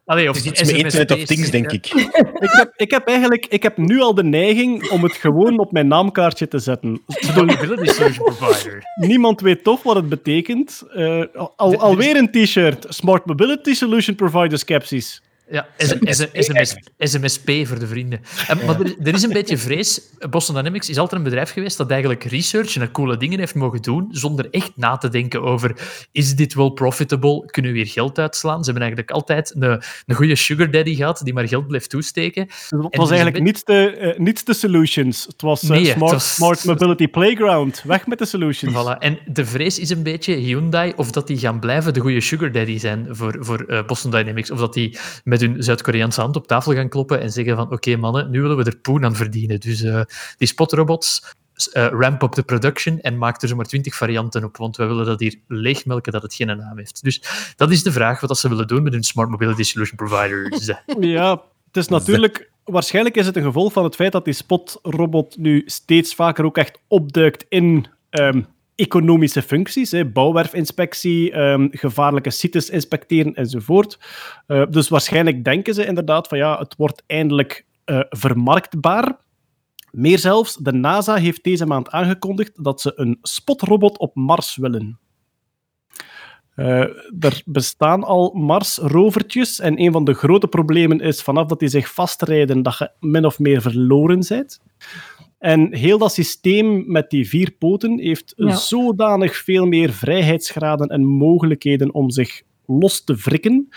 Allee, 0.06 0.28
of 0.28 0.36
Het 0.36 0.44
is 0.44 0.50
iets 0.50 0.72
met 0.72 0.80
Internet 0.80 1.10
of 1.12 1.24
Things, 1.24 1.50
denk 1.50 1.72
ik. 1.72 1.86
Ik 2.46 2.50
heb, 2.52 2.72
ik 2.76 2.90
heb 2.90 3.06
eigenlijk 3.06 3.46
ik 3.46 3.62
heb 3.62 3.76
nu 3.76 4.00
al 4.00 4.14
de 4.14 4.24
neiging 4.24 4.90
om 4.90 5.02
het 5.02 5.12
gewoon 5.12 5.58
op 5.58 5.72
mijn 5.72 5.88
naamkaartje 5.88 6.48
te 6.48 6.58
zetten. 6.58 7.02
Smart 7.06 7.46
Mobility 7.46 7.92
Solution 7.92 8.24
Provider. 8.24 8.82
Niemand 8.94 9.40
weet 9.40 9.64
toch 9.64 9.82
wat 9.82 9.96
het 9.96 10.08
betekent. 10.08 10.82
Eh, 10.94 11.22
al, 11.34 11.76
alweer 11.76 12.16
een 12.16 12.30
t-shirt. 12.30 12.86
Smart 12.88 13.26
Mobility 13.26 13.74
Solution 13.74 14.16
Provider 14.16 14.58
Skepsis. 14.58 15.22
Ja, 15.50 15.66
SMS, 15.76 16.26
SMS, 16.32 16.74
SMSP 16.98 17.50
voor 17.64 17.78
de 17.78 17.86
vrienden. 17.86 18.20
En, 18.48 18.58
maar 18.66 18.80
er, 18.80 18.94
er 19.02 19.14
is 19.14 19.22
een 19.22 19.32
beetje 19.32 19.58
vrees. 19.58 20.00
Boston 20.30 20.54
Dynamics 20.54 20.88
is 20.88 20.98
altijd 20.98 21.20
een 21.20 21.26
bedrijf 21.28 21.50
geweest 21.50 21.76
dat 21.76 21.90
eigenlijk 21.90 22.24
research 22.24 22.76
en 22.76 22.90
coole 22.90 23.16
dingen 23.16 23.38
heeft 23.38 23.54
mogen 23.54 23.82
doen, 23.82 24.08
zonder 24.10 24.48
echt 24.50 24.72
na 24.76 24.96
te 24.96 25.08
denken 25.08 25.42
over 25.42 25.76
is 26.12 26.34
dit 26.34 26.54
wel 26.54 26.70
profitable? 26.70 27.44
Kunnen 27.46 27.72
we 27.72 27.78
hier 27.78 27.86
geld 27.86 28.18
uitslaan? 28.18 28.58
Ze 28.64 28.70
hebben 28.70 28.82
eigenlijk 28.82 29.10
altijd 29.10 29.54
een, 29.58 29.82
een 30.06 30.14
goede 30.14 30.36
sugar 30.36 30.70
daddy 30.70 30.94
gehad 30.94 31.20
die 31.24 31.32
maar 31.34 31.48
geld 31.48 31.66
bleef 31.66 31.86
toesteken. 31.86 32.46
Het 32.68 32.96
was 32.96 33.10
eigenlijk 33.10 33.42
niets 33.42 33.64
de, 33.64 33.90
eh, 33.96 34.18
niets 34.18 34.44
de 34.44 34.54
solutions. 34.54 35.24
Het 35.26 35.42
was 35.42 35.62
eh, 35.62 35.70
Nee, 35.70 35.86
het 35.86 35.96
smart, 35.96 36.12
was- 36.12 36.34
smart 36.34 36.64
Mobility 36.64 37.08
Playground. 37.08 37.82
Weg 37.82 38.06
met 38.06 38.18
de 38.18 38.26
solutions. 38.26 38.74
Voilà. 38.74 38.98
En 38.98 39.18
de 39.26 39.44
vrees 39.46 39.78
is 39.78 39.90
een 39.90 40.02
beetje 40.02 40.34
Hyundai, 40.34 40.92
of 40.96 41.10
dat 41.10 41.26
die 41.26 41.38
gaan 41.38 41.60
blijven 41.60 41.94
de 41.94 42.00
goede 42.00 42.20
sugar 42.20 42.52
daddy 42.52 42.78
zijn 42.78 43.06
voor, 43.10 43.36
voor 43.40 43.64
eh, 43.64 43.84
Boston 43.86 44.10
Dynamics, 44.10 44.50
of 44.50 44.58
dat 44.58 44.74
die 44.74 44.98
met 45.24 45.35
hun 45.40 45.62
Zuid-Koreaanse 45.62 46.20
hand 46.20 46.36
op 46.36 46.46
tafel 46.46 46.74
gaan 46.74 46.88
kloppen 46.88 47.20
en 47.20 47.30
zeggen 47.32 47.56
van 47.56 47.72
oké 47.72 47.96
mannen, 47.96 48.30
nu 48.30 48.40
willen 48.40 48.56
we 48.56 48.64
er 48.64 48.76
poen 48.76 49.04
aan 49.04 49.14
verdienen. 49.14 49.60
Dus 49.60 49.82
eh, 49.82 50.00
die 50.38 50.48
spotrobots, 50.48 51.34
eh, 51.72 51.86
ramp 51.90 52.22
up 52.22 52.32
de 52.32 52.42
production 52.42 53.00
en 53.00 53.18
maak 53.18 53.42
er 53.42 53.48
zomaar 53.48 53.64
twintig 53.64 53.94
varianten 53.94 54.44
op, 54.44 54.56
want 54.56 54.76
wij 54.76 54.86
willen 54.86 55.06
dat 55.06 55.20
hier 55.20 55.34
leegmelken 55.46 56.12
dat 56.12 56.22
het 56.22 56.34
geen 56.34 56.46
naam 56.46 56.78
heeft. 56.78 57.02
Dus 57.02 57.22
dat 57.56 57.70
is 57.70 57.82
de 57.82 57.92
vraag 57.92 58.20
wat 58.20 58.28
dat 58.28 58.38
ze 58.38 58.48
willen 58.48 58.66
doen 58.66 58.82
met 58.82 58.92
hun 58.92 59.04
Smart 59.04 59.30
Mobility 59.30 59.62
Solution 59.62 59.96
Providers. 59.96 60.70
Ja, 61.00 61.42
het 61.66 61.76
is 61.76 61.88
natuurlijk... 61.88 62.50
Waarschijnlijk 62.64 63.16
is 63.16 63.26
het 63.26 63.36
een 63.36 63.42
gevolg 63.42 63.72
van 63.72 63.84
het 63.84 63.94
feit 63.94 64.12
dat 64.12 64.24
die 64.24 64.34
spotrobot 64.34 65.36
nu 65.36 65.62
steeds 65.66 66.14
vaker 66.14 66.44
ook 66.44 66.56
echt 66.56 66.78
opduikt 66.88 67.46
in 67.48 67.86
ehm, 68.10 68.42
economische 68.76 69.42
functies. 69.42 69.94
Bouwwerfinspectie, 70.12 71.32
ehm, 71.32 71.68
gevaarlijke 71.70 72.30
sites 72.30 72.70
inspecteren 72.70 73.34
enzovoort. 73.34 73.98
Eh, 74.46 74.62
dus 74.70 74.88
waarschijnlijk 74.88 75.44
denken 75.44 75.74
ze 75.74 75.86
inderdaad 75.86 76.28
van 76.28 76.38
ja, 76.38 76.58
het 76.58 76.74
wordt 76.76 77.02
eindelijk 77.06 77.66
eh, 77.84 78.00
vermarktbaar. 78.08 79.16
Meer 79.90 80.18
zelfs, 80.18 80.56
de 80.56 80.72
NASA 80.72 81.14
heeft 81.14 81.44
deze 81.44 81.66
maand 81.66 81.90
aangekondigd 81.90 82.64
dat 82.64 82.80
ze 82.80 82.92
een 82.96 83.18
spotrobot 83.22 83.98
op 83.98 84.14
Mars 84.14 84.56
willen. 84.56 84.98
Eh, 86.54 86.80
er 87.20 87.42
bestaan 87.44 88.04
al 88.04 88.32
Mars-rovertjes 88.34 89.60
en 89.60 89.80
een 89.80 89.92
van 89.92 90.04
de 90.04 90.14
grote 90.14 90.46
problemen 90.46 91.00
is 91.00 91.22
vanaf 91.22 91.46
dat 91.46 91.58
die 91.58 91.68
zich 91.68 91.92
vastrijden 91.92 92.62
dat 92.62 92.78
je 92.78 92.90
min 93.00 93.26
of 93.26 93.38
meer 93.38 93.62
verloren 93.62 94.24
bent. 94.28 94.60
En 95.38 95.74
heel 95.74 95.98
dat 95.98 96.12
systeem 96.12 96.84
met 96.86 97.10
die 97.10 97.28
vier 97.28 97.50
poten 97.58 97.98
heeft 97.98 98.32
Ja. 98.36 98.54
zodanig 98.54 99.36
veel 99.36 99.66
meer 99.66 99.92
vrijheidsgraden 99.92 100.88
en 100.88 101.04
mogelijkheden 101.04 101.94
om 101.94 102.10
zich 102.10 102.42
los 102.66 103.04
te 103.04 103.14
wrikken, 103.14 103.68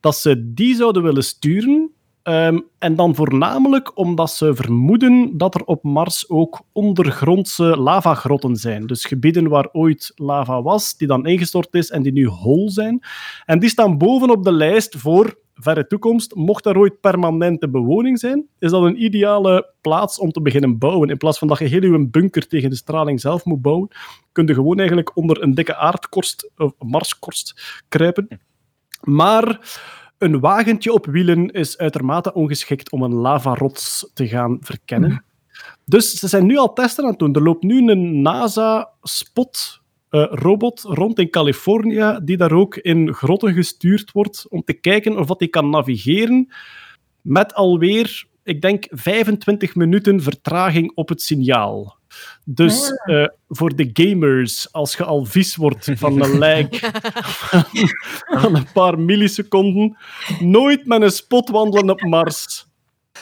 dat 0.00 0.16
ze 0.16 0.52
die 0.54 0.74
zouden 0.74 1.02
willen 1.02 1.24
sturen. 1.24 1.90
Ehm, 2.22 2.58
en 2.78 2.94
dan 2.94 3.14
voornamelijk 3.14 3.98
omdat 3.98 4.30
ze 4.30 4.54
vermoeden 4.54 5.36
dat 5.36 5.54
er 5.54 5.64
op 5.64 5.82
Mars 5.82 6.30
ook 6.30 6.60
ondergrondse 6.72 7.76
lavagrotten 7.76 8.56
zijn. 8.56 8.86
Dus 8.86 9.04
gebieden 9.04 9.48
waar 9.48 9.68
ooit 9.72 10.12
lava 10.14 10.62
was, 10.62 10.96
die 10.96 11.08
dan 11.08 11.26
ingestort 11.26 11.74
is 11.74 11.90
en 11.90 12.02
die 12.02 12.12
nu 12.12 12.26
hol 12.26 12.70
zijn. 12.70 13.02
En 13.44 13.58
die 13.58 13.68
staan 13.68 13.98
bovenop 13.98 14.44
de 14.44 14.52
lijst 14.52 14.96
voor 14.96 15.38
verre 15.60 15.86
toekomst, 15.86 16.34
mocht 16.34 16.64
daar 16.64 16.76
ooit 16.76 17.00
permanente 17.00 17.68
bewoning 17.68 18.18
zijn, 18.18 18.46
is 18.58 18.70
dat 18.70 18.82
een 18.82 19.02
ideale 19.02 19.72
plaats 19.80 20.18
om 20.18 20.30
te 20.30 20.42
beginnen 20.42 20.78
bouwen. 20.78 21.08
In 21.08 21.16
plaats 21.16 21.38
van 21.38 21.48
dat 21.48 21.58
je 21.58 21.64
heel 21.64 21.82
je 21.82 22.08
bunker 22.08 22.46
tegen 22.46 22.70
de 22.70 22.76
straling 22.76 23.20
zelf 23.20 23.44
moet 23.44 23.62
bouwen, 23.62 23.88
kun 24.32 24.46
je 24.46 24.54
gewoon 24.54 24.78
eigenlijk 24.78 25.16
onder 25.16 25.42
een 25.42 25.54
dikke 25.54 25.76
aardkorst, 25.76 26.50
of 26.56 26.72
marskorst, 26.78 27.82
kruipen. 27.88 28.28
Maar 29.00 29.60
een 30.18 30.40
wagentje 30.40 30.92
op 30.92 31.06
wielen 31.06 31.50
is 31.50 31.78
uitermate 31.78 32.32
ongeschikt 32.32 32.90
om 32.90 33.02
een 33.02 33.14
lavarots 33.14 34.10
te 34.14 34.28
gaan 34.28 34.56
verkennen. 34.60 35.24
Dus 35.84 36.12
ze 36.12 36.28
zijn 36.28 36.46
nu 36.46 36.56
al 36.56 36.72
testen 36.72 37.04
aan 37.04 37.10
het 37.10 37.18
doen. 37.18 37.34
Er 37.34 37.42
loopt 37.42 37.62
nu 37.62 37.90
een 37.90 38.22
NASA-spot 38.22 39.77
eh, 40.10 40.26
robot 40.30 40.80
rond 40.82 41.18
in 41.18 41.30
Californië, 41.30 42.18
die 42.22 42.36
daar 42.36 42.52
ook 42.52 42.76
in 42.76 43.12
grotten 43.12 43.54
gestuurd 43.54 44.12
wordt 44.12 44.46
om 44.48 44.62
te 44.64 44.72
kijken 44.72 45.18
of 45.18 45.26
dat 45.26 45.38
die 45.38 45.48
kan 45.48 45.70
navigeren 45.70 46.52
met 47.20 47.54
alweer, 47.54 48.24
ik 48.42 48.60
denk, 48.60 48.86
25 48.90 49.74
minuten 49.74 50.22
vertraging 50.22 50.92
op 50.94 51.08
het 51.08 51.22
signaal. 51.22 51.96
Dus 52.44 52.90
eh, 52.90 53.26
voor 53.48 53.76
de 53.76 53.90
gamers, 53.92 54.72
als 54.72 54.96
je 54.96 55.04
al 55.04 55.24
vies 55.24 55.56
wordt 55.56 55.90
van 55.94 56.22
een 56.22 56.38
lijk 56.38 56.74
van 58.42 58.56
een 58.56 58.72
paar 58.72 58.98
milliseconden, 58.98 59.96
nooit 60.40 60.86
met 60.86 61.02
een 61.02 61.10
spot 61.10 61.48
wandelen 61.48 61.90
op 61.90 62.02
Mars. 62.02 62.67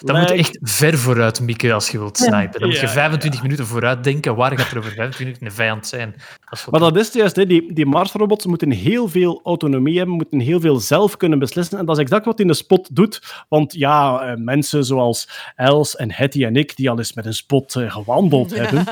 Dan 0.00 0.18
moet 0.20 0.28
je 0.28 0.34
echt 0.34 0.58
ver 0.62 0.98
vooruit 0.98 1.40
mikken 1.40 1.72
als 1.72 1.88
je 1.88 1.98
wilt 1.98 2.16
snipen. 2.16 2.60
Dan 2.60 2.68
moet 2.68 2.78
je 2.78 2.86
Ja, 2.86 2.92
25 2.92 3.42
minuten 3.42 3.66
vooruit 3.66 4.04
denken. 4.04 4.36
Waar 4.36 4.58
gaat 4.58 4.70
er 4.70 4.78
over 4.78 4.92
25 4.92 5.18
minuten 5.18 5.46
een 5.46 5.52
vijand 5.52 5.86
zijn? 5.86 6.14
Dat 6.50 6.66
Maar 6.70 6.80
dat 6.80 6.96
is 6.96 7.04
het 7.06 7.14
juist, 7.14 7.36
hè. 7.36 7.46
die, 7.46 7.72
die 7.74 7.86
Marsrobots 7.86 8.46
moeten 8.46 8.70
heel 8.70 9.08
veel 9.08 9.40
autonomie 9.44 9.96
hebben, 9.98 10.14
moeten 10.16 10.40
heel 10.40 10.60
veel 10.60 10.76
zelf 10.80 11.16
kunnen 11.16 11.38
beslissen. 11.38 11.78
En 11.78 11.86
dat 11.86 11.96
is 11.96 12.02
exact 12.02 12.24
wat 12.24 12.40
in 12.40 12.46
de 12.46 12.54
spot 12.54 12.88
doet. 12.96 13.44
Want 13.48 13.72
ja, 13.72 14.20
eh, 14.20 14.36
mensen 14.36 14.84
zoals 14.84 15.28
Els 15.56 15.96
en 15.96 16.12
Hetty 16.12 16.44
en 16.44 16.56
ik, 16.56 16.76
die 16.76 16.90
al 16.90 16.98
eens 16.98 17.12
met 17.12 17.26
een 17.26 17.34
spot 17.34 17.74
eh, 17.76 17.90
gewandeld 17.92 18.54
hebben, 18.58 18.84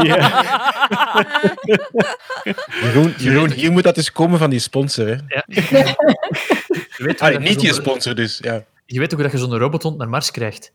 die, 0.00 0.14
eh, 0.16 0.40
Jeroen, 2.82 3.14
Jeroen, 3.18 3.50
hier 3.50 3.72
moet 3.72 3.82
dat 3.82 3.96
eens 3.96 4.12
komen 4.12 4.38
van 4.38 4.50
die 4.50 4.58
sponsor. 4.58 5.06
Hè? 5.06 5.12
Ja. 5.26 5.44
Je 6.96 7.04
weet 7.06 7.18
je 7.20 7.38
niet 7.38 7.60
zo'n- 7.60 7.74
sponsor 7.74 8.14
dus. 8.14 8.38
Ja. 8.42 8.62
Je 8.92 8.98
weet 8.98 9.14
ook 9.14 9.20
dat 9.20 9.32
je 9.32 9.38
zo'n 9.38 9.58
robothond 9.58 9.98
naar 9.98 10.08
Mars 10.08 10.30
krijgt. 10.30 10.72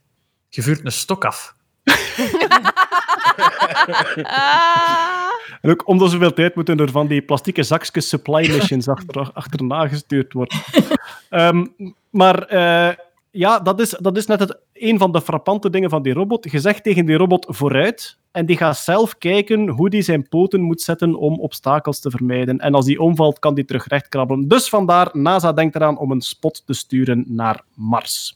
Je 0.50 0.62
vuurt 0.62 0.86
een 0.86 0.92
stok 0.92 1.26
af. 1.26 1.56
En 5.62 5.72
ook 5.72 5.88
om 5.88 5.98
de 5.98 6.08
zoveel 6.08 6.34
tijd 6.34 6.56
moeten 6.56 6.80
er 6.80 6.92
van 6.92 7.08
die 7.08 7.22
plastieke 7.22 7.64
zakjes 7.64 8.10
supply 8.10 8.52
missions 8.52 8.88
achter, 8.88 9.32
achterna 9.34 9.88
gestuurd 9.88 10.34
worden. 10.34 10.60
Ehm, 11.30 11.66
maar 12.10 12.44
eh, 12.44 12.96
ja, 13.32 13.60
dat 13.60 13.80
is, 13.80 13.90
dat 13.90 14.18
is 14.18 14.26
net 14.26 14.40
het, 14.40 14.60
een 14.74 14.98
van 14.98 15.12
de 15.12 15.22
frappante 15.22 15.70
dingen 15.70 15.90
van 15.90 16.02
die 16.02 16.14
robot. 16.14 16.52
Je 16.52 16.60
zegt 16.60 16.84
tegen 16.84 17.06
die 17.06 17.18
robot 17.18 17.46
vooruit 17.50 18.18
en 18.36 18.46
die 18.46 18.58
gaat 18.58 18.78
zelf 18.78 19.18
kijken 19.18 19.68
hoe 19.70 19.90
die 19.90 20.02
zijn 20.02 20.28
poten 20.30 20.62
moet 20.62 20.82
zetten 20.82 21.16
om 21.16 21.40
obstakels 21.40 22.00
te 22.00 22.10
vermijden. 22.10 22.60
En 22.60 22.74
als 22.74 22.86
die 22.86 23.00
omvalt, 23.00 23.40
kan 23.40 23.54
die 23.54 23.66
terug 23.66 23.88
recht 23.88 24.08
krabbelen. 24.08 24.48
Dus 24.48 24.70
vandaar, 24.70 25.10
NASA 25.14 25.54
denkt 25.54 25.76
eraan 25.76 25.98
om 25.98 26.12
een 26.12 26.22
spot 26.22 26.64
te 26.66 26.74
sturen 26.74 27.24
naar 27.28 27.62
Mars. 27.76 28.36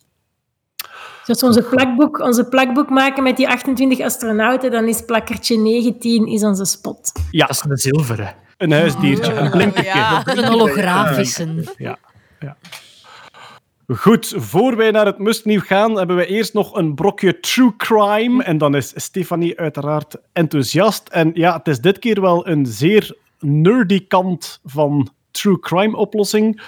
Dus 1.26 1.28
als 1.28 1.39
we 1.41 1.45
onze 1.45 1.64
plakboek, 1.76 2.20
onze 2.20 2.47
plakboek 2.47 2.89
maken 2.89 3.24
met 3.24 3.38
die 3.38 3.47
28 3.50 4.00
astronauten, 4.00 4.72
dan 4.72 4.88
is 4.88 5.06
plakkertje 5.06 5.58
19 5.58 6.28
is 6.28 6.43
onze 6.43 6.66
spot. 6.66 7.12
Ja, 7.32 7.45
Dat 7.45 7.56
is 7.56 7.64
een 7.70 7.78
zilveren. 7.78 8.36
een 8.58 8.72
huisdiertje, 8.72 9.34
een 9.34 9.52
blinkertje. 9.52 9.97
Ja, 9.97 10.28
een 10.28 10.45
holografische. 10.47 11.64
Ja, 11.78 11.97
ja. 12.39 12.58
Goed, 13.96 14.34
voor 14.38 14.76
wij 14.76 14.92
naar 14.92 15.06
het 15.06 15.18
mustnieuw 15.18 15.60
gaan, 15.60 15.98
hebben 15.98 16.16
we 16.16 16.26
eerst 16.26 16.54
nog 16.54 16.76
een 16.76 16.96
brokje 16.96 17.40
true 17.40 17.76
crime. 17.78 18.44
En 18.44 18.58
dan 18.58 18.76
is 18.76 18.94
Stefanie 18.96 19.60
uiteraard 19.60 20.16
enthousiast. 20.34 21.08
En 21.08 21.32
ja, 21.34 21.58
het 21.58 21.68
is 21.68 21.80
dit 21.80 22.00
keer 22.00 22.22
wel 22.22 22.48
een 22.48 22.66
zeer 22.66 23.18
nerdy 23.40 24.08
kant 24.08 24.60
van 24.66 25.10
true 25.32 25.60
crime 25.60 25.98
oplossing. 25.98 26.62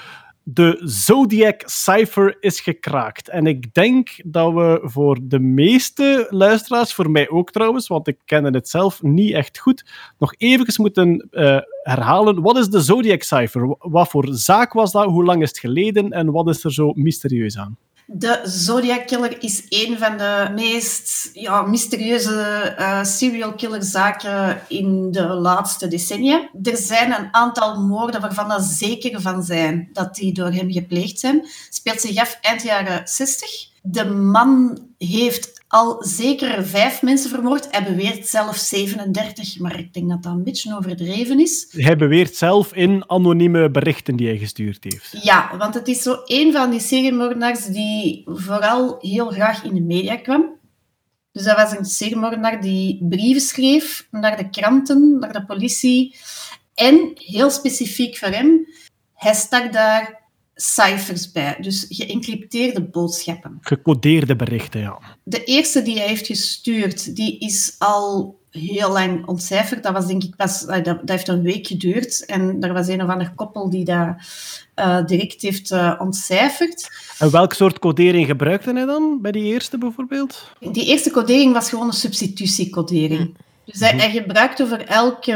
De 0.44 0.82
Zodiac 0.84 1.64
Cipher 1.66 2.38
is 2.40 2.60
gekraakt. 2.60 3.30
En 3.30 3.46
ik 3.46 3.74
denk 3.74 4.10
dat 4.26 4.54
we 4.54 4.80
voor 4.84 5.18
de 5.22 5.40
meeste 5.40 6.28
luisteraars, 6.30 6.94
voor 6.94 7.12
mij 7.12 7.30
ook 7.30 7.52
trouwens, 7.52 7.88
want 7.88 8.08
ik 8.08 8.18
ken 8.26 8.54
het 8.54 8.70
zelf 8.70 9.02
niet 9.02 9.34
echt 9.34 9.60
goed, 9.60 9.86
nog 10.18 10.34
even 10.38 10.74
moeten 10.76 11.28
eh, 11.32 11.58
herhalen. 11.84 12.42
Wat 12.42 12.58
is 12.58 12.68
de 12.68 12.82
Zodiac 12.82 13.24
Cipher? 13.24 13.76
Wat 13.80 14.08
voor 14.10 14.28
zaak 14.32 14.74
was 14.74 14.92
dat? 14.92 15.06
Hoe 15.06 15.24
lang 15.24 15.42
is 15.42 15.50
het 15.50 15.60
geleden? 15.60 16.12
En 16.12 16.32
wat 16.32 16.48
is 16.48 16.64
er 16.64 16.74
zo 16.74 16.92
mysterieus 16.96 17.58
aan? 17.58 17.78
De 18.14 18.42
Zodiac 18.44 19.08
Killer 19.08 19.44
is 19.44 19.66
een 19.70 19.98
van 19.98 20.18
de 20.18 20.52
meest 20.56 21.30
ja, 21.34 21.62
mysterieuze 21.62 22.42
eh, 22.78 23.04
serial 23.04 23.54
killer 23.54 23.84
zaken 23.84 24.62
in 24.68 25.12
de 25.12 25.28
laatste 25.28 25.88
decennia. 25.88 26.50
Er 26.64 26.78
zijn 26.78 27.12
een 27.12 27.34
aantal 27.34 27.82
moorden 27.82 28.22
waarvan 28.22 28.50
dat 28.50 28.64
zeker 28.64 29.22
van 29.22 29.44
zijn 29.44 29.90
dat 29.94 30.16
die 30.16 30.34
door 30.34 30.52
hem 30.52 30.72
gepleegd 30.72 31.20
zijn. 31.20 31.48
Speelt 31.70 32.02
zich 32.02 32.18
af 32.18 32.38
eind 32.42 32.64
jaren 32.64 33.02
60. 33.08 33.50
De 33.82 34.06
man 34.06 34.80
heeft 34.98 35.61
al 35.72 36.04
zeker 36.04 36.66
vijf 36.66 37.02
mensen 37.02 37.30
vermoord. 37.30 37.68
Hij 37.72 37.84
beweert 37.84 38.28
zelf 38.28 38.56
37, 38.56 39.60
maar 39.60 39.80
ik 39.80 39.94
denk 39.94 40.10
dat 40.10 40.24
dat 40.24 40.34
een 40.34 40.44
beetje 40.44 40.76
overdreven 40.78 41.40
is. 41.40 41.68
Hij 41.72 41.96
beweert 41.96 42.36
zelf 42.36 42.74
in 42.74 43.04
anonieme 43.08 43.72
berichten 43.72 44.16
die 44.16 44.28
hij 44.28 44.38
gestuurd 44.38 44.84
heeft. 44.84 45.24
Ja, 45.24 45.58
want 45.58 45.74
het 45.74 45.88
is 45.88 46.02
zo 46.02 46.22
een 46.26 46.52
van 46.52 46.70
die 46.70 46.80
seriemoordenaars 46.80 47.66
die 47.66 48.24
vooral 48.26 48.98
heel 49.00 49.30
graag 49.30 49.64
in 49.64 49.74
de 49.74 49.82
media 49.82 50.16
kwam. 50.16 50.60
Dus 51.32 51.44
dat 51.44 51.56
was 51.56 51.78
een 51.78 51.86
seriemoordenaar 51.86 52.62
die 52.62 53.06
brieven 53.10 53.42
schreef 53.42 54.08
naar 54.12 54.38
de 54.38 54.50
kranten, 54.50 55.20
naar 55.20 55.34
de 55.34 55.46
politie. 55.46 56.16
En, 56.74 57.12
heel 57.14 57.50
specifiek 57.50 58.18
voor 58.18 58.28
hem, 58.28 58.68
hij 59.14 59.34
stak 59.34 59.74
daar 59.74 60.21
cijfers 60.62 61.32
bij. 61.32 61.58
Dus 61.60 61.86
geëncrypteerde 61.90 62.84
boodschappen. 62.84 63.58
Gecodeerde 63.62 64.36
berichten, 64.36 64.80
ja. 64.80 65.00
De 65.24 65.44
eerste 65.44 65.82
die 65.82 65.98
hij 65.98 66.08
heeft 66.08 66.26
gestuurd, 66.26 67.16
die 67.16 67.40
is 67.40 67.76
al 67.78 68.40
heel 68.52 68.92
lang 68.92 69.26
ontcijferd. 69.28 69.84
Dat 69.84 69.94
was 69.94 70.08
denk 70.08 70.24
ik 70.24 70.36
pas, 70.36 70.66
eh, 70.66 70.84
dat, 70.84 71.00
dat 71.00 71.10
heeft 71.10 71.28
een 71.28 71.42
week 71.42 71.68
geduurd. 71.68 72.26
En 72.26 72.58
er 72.60 72.74
was 72.74 72.88
een 72.88 73.04
of 73.04 73.10
ander 73.10 73.32
koppel 73.36 73.70
die 73.70 73.86
dat 73.86 74.16
eh, 74.74 75.06
direct 75.06 75.42
heeft 75.42 75.72
eh, 75.72 75.94
ontcijferd. 76.00 76.90
En 77.20 77.32
welk 77.32 77.54
soort 77.54 77.80
codering 77.80 78.28
gebruikte 78.28 78.74
hij 78.74 78.86
dan 78.86 79.22
bij 79.22 79.32
die 79.32 79.44
eerste 79.44 79.78
bijvoorbeeld? 79.78 80.52
Die 80.60 80.86
eerste 80.86 81.12
codering 81.12 81.54
was 81.54 81.70
gewoon 81.70 81.88
een 81.88 81.94
substitutiecodering. 81.94 83.36
Dus 83.66 83.80
hij, 83.80 83.98
hij 83.98 84.12
gebruikte 84.12 84.68
voor 84.68 84.78
elke 84.78 85.34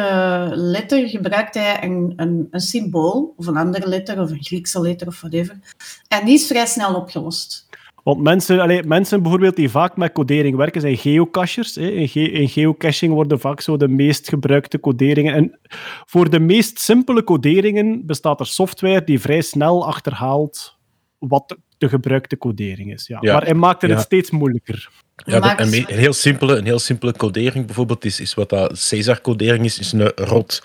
letter 0.52 1.10
gebruikt 1.10 1.54
hij 1.54 1.84
een, 1.84 2.14
een, 2.16 2.48
een 2.52 2.60
symbool, 2.60 3.34
of 3.38 3.48
een 3.48 3.58
andere 3.58 3.88
letter, 3.88 4.22
of 4.22 4.30
een 4.30 4.44
Griekse 4.44 4.82
letter, 4.82 5.08
of 5.08 5.22
whatever. 5.22 5.60
En 6.08 6.26
die 6.26 6.34
is 6.34 6.48
vrij 6.48 6.66
snel 6.66 6.96
opgelost. 6.96 7.66
Want 8.04 8.22
mensen, 8.22 8.60
allee, 8.60 8.84
mensen 8.84 9.22
bijvoorbeeld 9.22 9.56
die 9.56 9.70
vaak 9.70 9.98
met 9.98 10.12
codering 10.12 10.56
werken, 10.56 10.82
zijn 10.82 10.98
geocachers. 10.98 11.76
Hè. 11.76 11.88
In, 11.90 12.08
ge- 12.08 12.32
in 12.32 12.50
geocaching 12.50 13.14
worden 13.14 13.40
vaak 13.40 13.62
zo 13.62 13.78
de 13.78 13.88
meest 13.88 14.30
gebruikte 14.30 14.80
coderingen. 14.80 15.34
En 15.34 15.60
voor 16.06 16.30
de 16.30 16.40
meest 16.40 16.80
simpele 16.80 17.24
coderingen 17.24 18.06
bestaat 18.06 18.40
er 18.40 18.48
software 18.48 19.04
die 19.04 19.20
vrij 19.20 19.42
snel 19.42 19.88
achterhaalt 19.88 20.78
wat 21.18 21.58
de- 21.90 21.94
gebruikte 21.94 22.38
codering 22.38 22.94
is. 22.94 23.08
Ja. 23.08 23.18
Ja. 23.22 23.34
Maar 23.34 23.44
hij 23.44 23.54
maakte 23.54 23.88
het 23.88 24.00
steeds 24.00 24.32
moeilijker. 24.32 24.90
Ja, 25.26 25.40
dat- 25.40 25.60
een, 25.60 25.86
heel 25.88 26.14
simpele, 26.14 26.56
een 26.56 26.66
heel 26.66 26.80
simpele 26.80 27.12
codering 27.12 27.66
bijvoorbeeld 27.66 28.06
is, 28.06 28.20
is 28.20 28.34
wat 28.34 28.50
dat 28.50 28.88
Caesar-codering 28.90 29.66
is, 29.66 29.80
is 29.80 29.92
een 29.92 30.12
rot. 30.16 30.62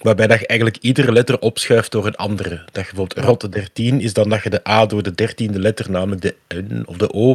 Waarbij 0.00 0.26
dat 0.26 0.40
je 0.40 0.46
eigenlijk 0.46 0.80
iedere 0.80 1.12
letter 1.12 1.38
opschuift 1.38 1.92
door 1.92 2.06
een 2.06 2.16
andere. 2.16 2.54
Dat 2.72 2.86
je 2.86 2.94
bijvoorbeeld 2.94 3.26
rot 3.26 3.52
13 3.52 4.00
is 4.00 4.12
dan 4.12 4.28
dat 4.28 4.42
je 4.42 4.50
de 4.50 4.68
A 4.68 4.86
door 4.86 5.02
de 5.02 5.14
dertiende 5.14 5.58
letter, 5.58 5.90
namelijk 5.90 6.22
de 6.22 6.34
N 6.54 6.82
of 6.86 6.96
de 6.96 7.12
O, 7.12 7.34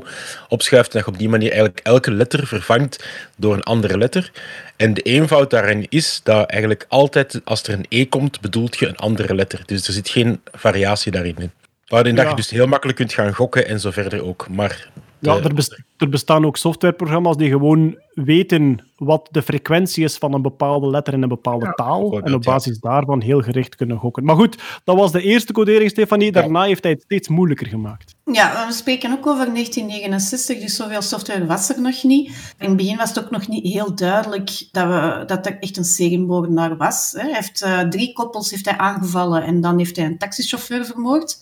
opschuift. 0.50 0.88
En 0.88 0.94
dat 0.98 1.06
je 1.06 1.12
op 1.12 1.18
die 1.20 1.30
manier 1.30 1.50
eigenlijk 1.52 1.80
elke 1.84 2.12
letter 2.12 2.48
vervangt 2.48 3.06
door 3.38 3.54
een 3.54 3.64
andere 3.64 3.98
letter. 3.98 4.32
En 4.76 4.94
de 4.94 5.02
eenvoud 5.02 5.50
daarin 5.50 5.86
is 5.90 6.20
dat 6.24 6.50
eigenlijk 6.50 6.86
altijd, 6.88 7.42
als 7.44 7.64
er 7.64 7.74
een 7.74 7.86
E 7.90 8.06
komt, 8.06 8.42
bedoelt 8.42 8.78
je 8.78 8.88
een 8.88 8.98
andere 8.98 9.36
letter. 9.36 9.62
Dus 9.66 9.88
er 9.88 9.94
zit 9.94 10.10
geen 10.10 10.42
variatie 10.52 11.12
daarin. 11.12 11.36
in. 11.38 11.52
Waarin 11.92 12.16
dat 12.16 12.30
je 12.30 12.36
dus 12.36 12.50
heel 12.50 12.68
makkelijk 12.68 12.98
kunt 12.98 13.14
gaan 13.14 13.34
gokken 13.34 13.68
en 13.68 13.80
zo 13.80 13.92
verder 13.92 14.24
ook. 14.24 14.50
Maar 14.50 14.90
Ja, 15.20 15.36
er, 15.36 15.84
er 15.98 16.10
bestaan 16.10 16.46
ook 16.46 16.58
softwareprogramma's 16.58 17.38
die 17.38 17.50
gewoon 17.50 17.98
weten 18.14 18.92
wat 18.98 19.28
de 19.32 19.42
frequentie 19.42 20.04
is 20.04 20.18
van 20.18 20.34
een 20.34 20.42
bepaalde 20.42 20.90
letter 20.90 21.14
in 21.14 21.22
een 21.22 21.30
bepaalde 21.30 21.74
taal. 21.76 22.12
En 22.12 22.34
op 22.34 22.44
ja. 22.44 22.52
basis 22.52 22.80
daarvan 22.80 23.22
heel 23.22 23.42
gericht 23.42 23.76
kunnen 23.76 23.98
gokken. 23.98 24.24
Maar 24.24 24.36
goed, 24.36 24.58
dat 24.84 24.96
was 24.96 25.12
de 25.12 25.22
eerste 25.22 25.54
codering, 25.54 25.90
Stefanie. 25.90 26.32
Daarna 26.32 26.64
heeft 26.64 26.84
hij 26.84 26.92
het 26.92 27.02
steeds 27.02 27.28
moeilijker 27.28 27.68
gemaakt. 27.68 28.16
Ja, 28.26 28.68
we 28.68 28.74
spreken 28.74 29.12
ook 29.12 29.28
over 29.28 29.46
1969, 29.54 30.60
dus 30.60 30.76
zoveel 30.76 31.02
software 31.02 31.46
was 31.46 31.70
er 31.70 31.82
nog 31.82 32.04
niet. 32.04 32.28
In 32.58 32.68
het 32.68 32.78
begin 32.78 32.98
was 32.98 33.10
het 33.10 33.24
ook 33.24 33.32
nog 33.32 33.48
niet 33.48 33.74
heel 33.74 33.96
duidelijk 33.96 34.68
dat, 34.72 34.88
we, 34.88 35.24
dat 35.26 35.46
er 35.46 35.58
echt 35.60 35.78
een 35.78 35.84
seriemoordenaar 35.84 36.78
was. 36.78 37.12
hè. 37.18 37.22
Hij 37.22 37.34
heeft, 37.34 37.62
eh, 37.62 37.80
drie 37.80 38.14
koppels 38.14 38.52
heeft 38.52 38.66
hij 38.66 38.78
aangevallen 38.78 39.44
en 39.44 39.62
dan 39.62 39.78
heeft 39.78 39.96
hij 39.96 40.06
een 40.06 40.18
taxichauffeur 40.18 40.86
vermoord. 40.86 41.40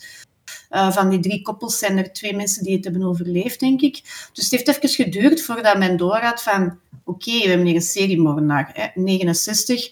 Eh, 0.70 0.92
van 0.92 1.10
die 1.10 1.20
drie 1.20 1.42
koppels 1.42 1.78
zijn 1.78 1.98
er 1.98 2.14
twee 2.14 2.36
mensen 2.36 2.64
die 2.64 2.76
het 2.76 2.84
hebben 2.84 3.04
overleefd, 3.04 3.60
denk 3.60 3.82
ik. 3.82 4.02
Dus 4.34 4.44
het 4.44 4.52
heeft 4.52 4.68
even 4.68 5.06
geduurd 5.06 5.42
voordat 5.42 5.78
men 5.78 5.98
doorhad 5.98 6.42
van... 6.42 6.80
Oké, 7.04 7.32
we 7.32 7.48
hebben 7.48 7.66
hier 7.66 7.76
een 7.76 7.82
seriemoordenaar. 7.82 8.70
Hè, 8.74 9.02
69, 9.02 9.92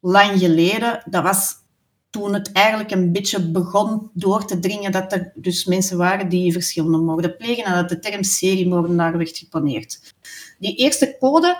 lang 0.00 0.38
geleden. 0.38 1.02
Dat 1.04 1.22
was 1.22 1.54
toen 2.10 2.34
het 2.34 2.52
eigenlijk 2.52 2.90
een 2.90 3.12
beetje 3.12 3.50
begon 3.50 4.10
door 4.12 4.44
te 4.44 4.58
dringen 4.58 4.92
dat 4.92 5.12
er 5.12 5.32
dus 5.34 5.64
mensen 5.64 5.98
waren 5.98 6.28
die 6.28 6.52
verschillende 6.52 6.98
moorden 6.98 7.36
plegen 7.36 7.64
en 7.64 7.74
dat 7.74 7.88
de 7.88 7.98
term 7.98 8.22
seriemoordenaar 8.22 9.18
werd 9.18 9.38
geponeerd. 9.38 10.14
Die 10.58 10.76
eerste 10.76 11.16
code 11.18 11.56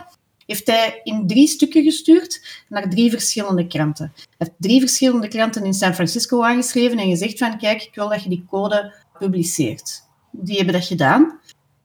heeft 0.46 0.66
hij 0.66 1.00
in 1.02 1.26
drie 1.26 1.48
stukken 1.48 1.82
gestuurd 1.82 2.64
naar 2.68 2.90
drie 2.90 3.10
verschillende 3.10 3.66
kranten. 3.66 4.12
Hij 4.14 4.24
heeft 4.38 4.52
drie 4.58 4.80
verschillende 4.80 5.28
kranten 5.28 5.64
in 5.64 5.74
San 5.74 5.94
Francisco 5.94 6.42
aangeschreven 6.42 6.98
en 6.98 7.08
gezegd 7.08 7.38
van 7.38 7.58
kijk, 7.58 7.82
ik 7.82 7.94
wil 7.94 8.08
dat 8.08 8.22
je 8.22 8.28
die 8.28 8.44
code 8.50 8.94
publiceert. 9.18 10.02
Die 10.30 10.56
hebben 10.56 10.74
dat 10.74 10.84
gedaan. 10.84 11.40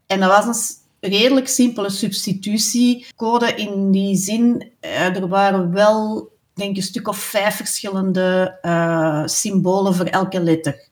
En 0.08 0.20
dat 0.20 0.46
was 0.46 0.70
een 1.00 1.10
redelijk 1.10 1.48
simpele 1.48 1.90
substitutiecode 1.90 3.54
in 3.54 3.92
die 3.92 4.16
zin. 4.16 4.72
eh, 4.80 5.16
Er 5.16 5.28
waren 5.28 5.72
wel, 5.72 6.30
denk 6.54 6.76
een 6.76 6.84
stuk 6.84 7.08
of 7.08 7.18
vijf 7.18 7.56
verschillende 7.56 8.58
eh, 8.62 9.26
symbolen 9.26 9.96
voor 9.96 10.06
elke 10.06 10.42
letter. 10.42 10.88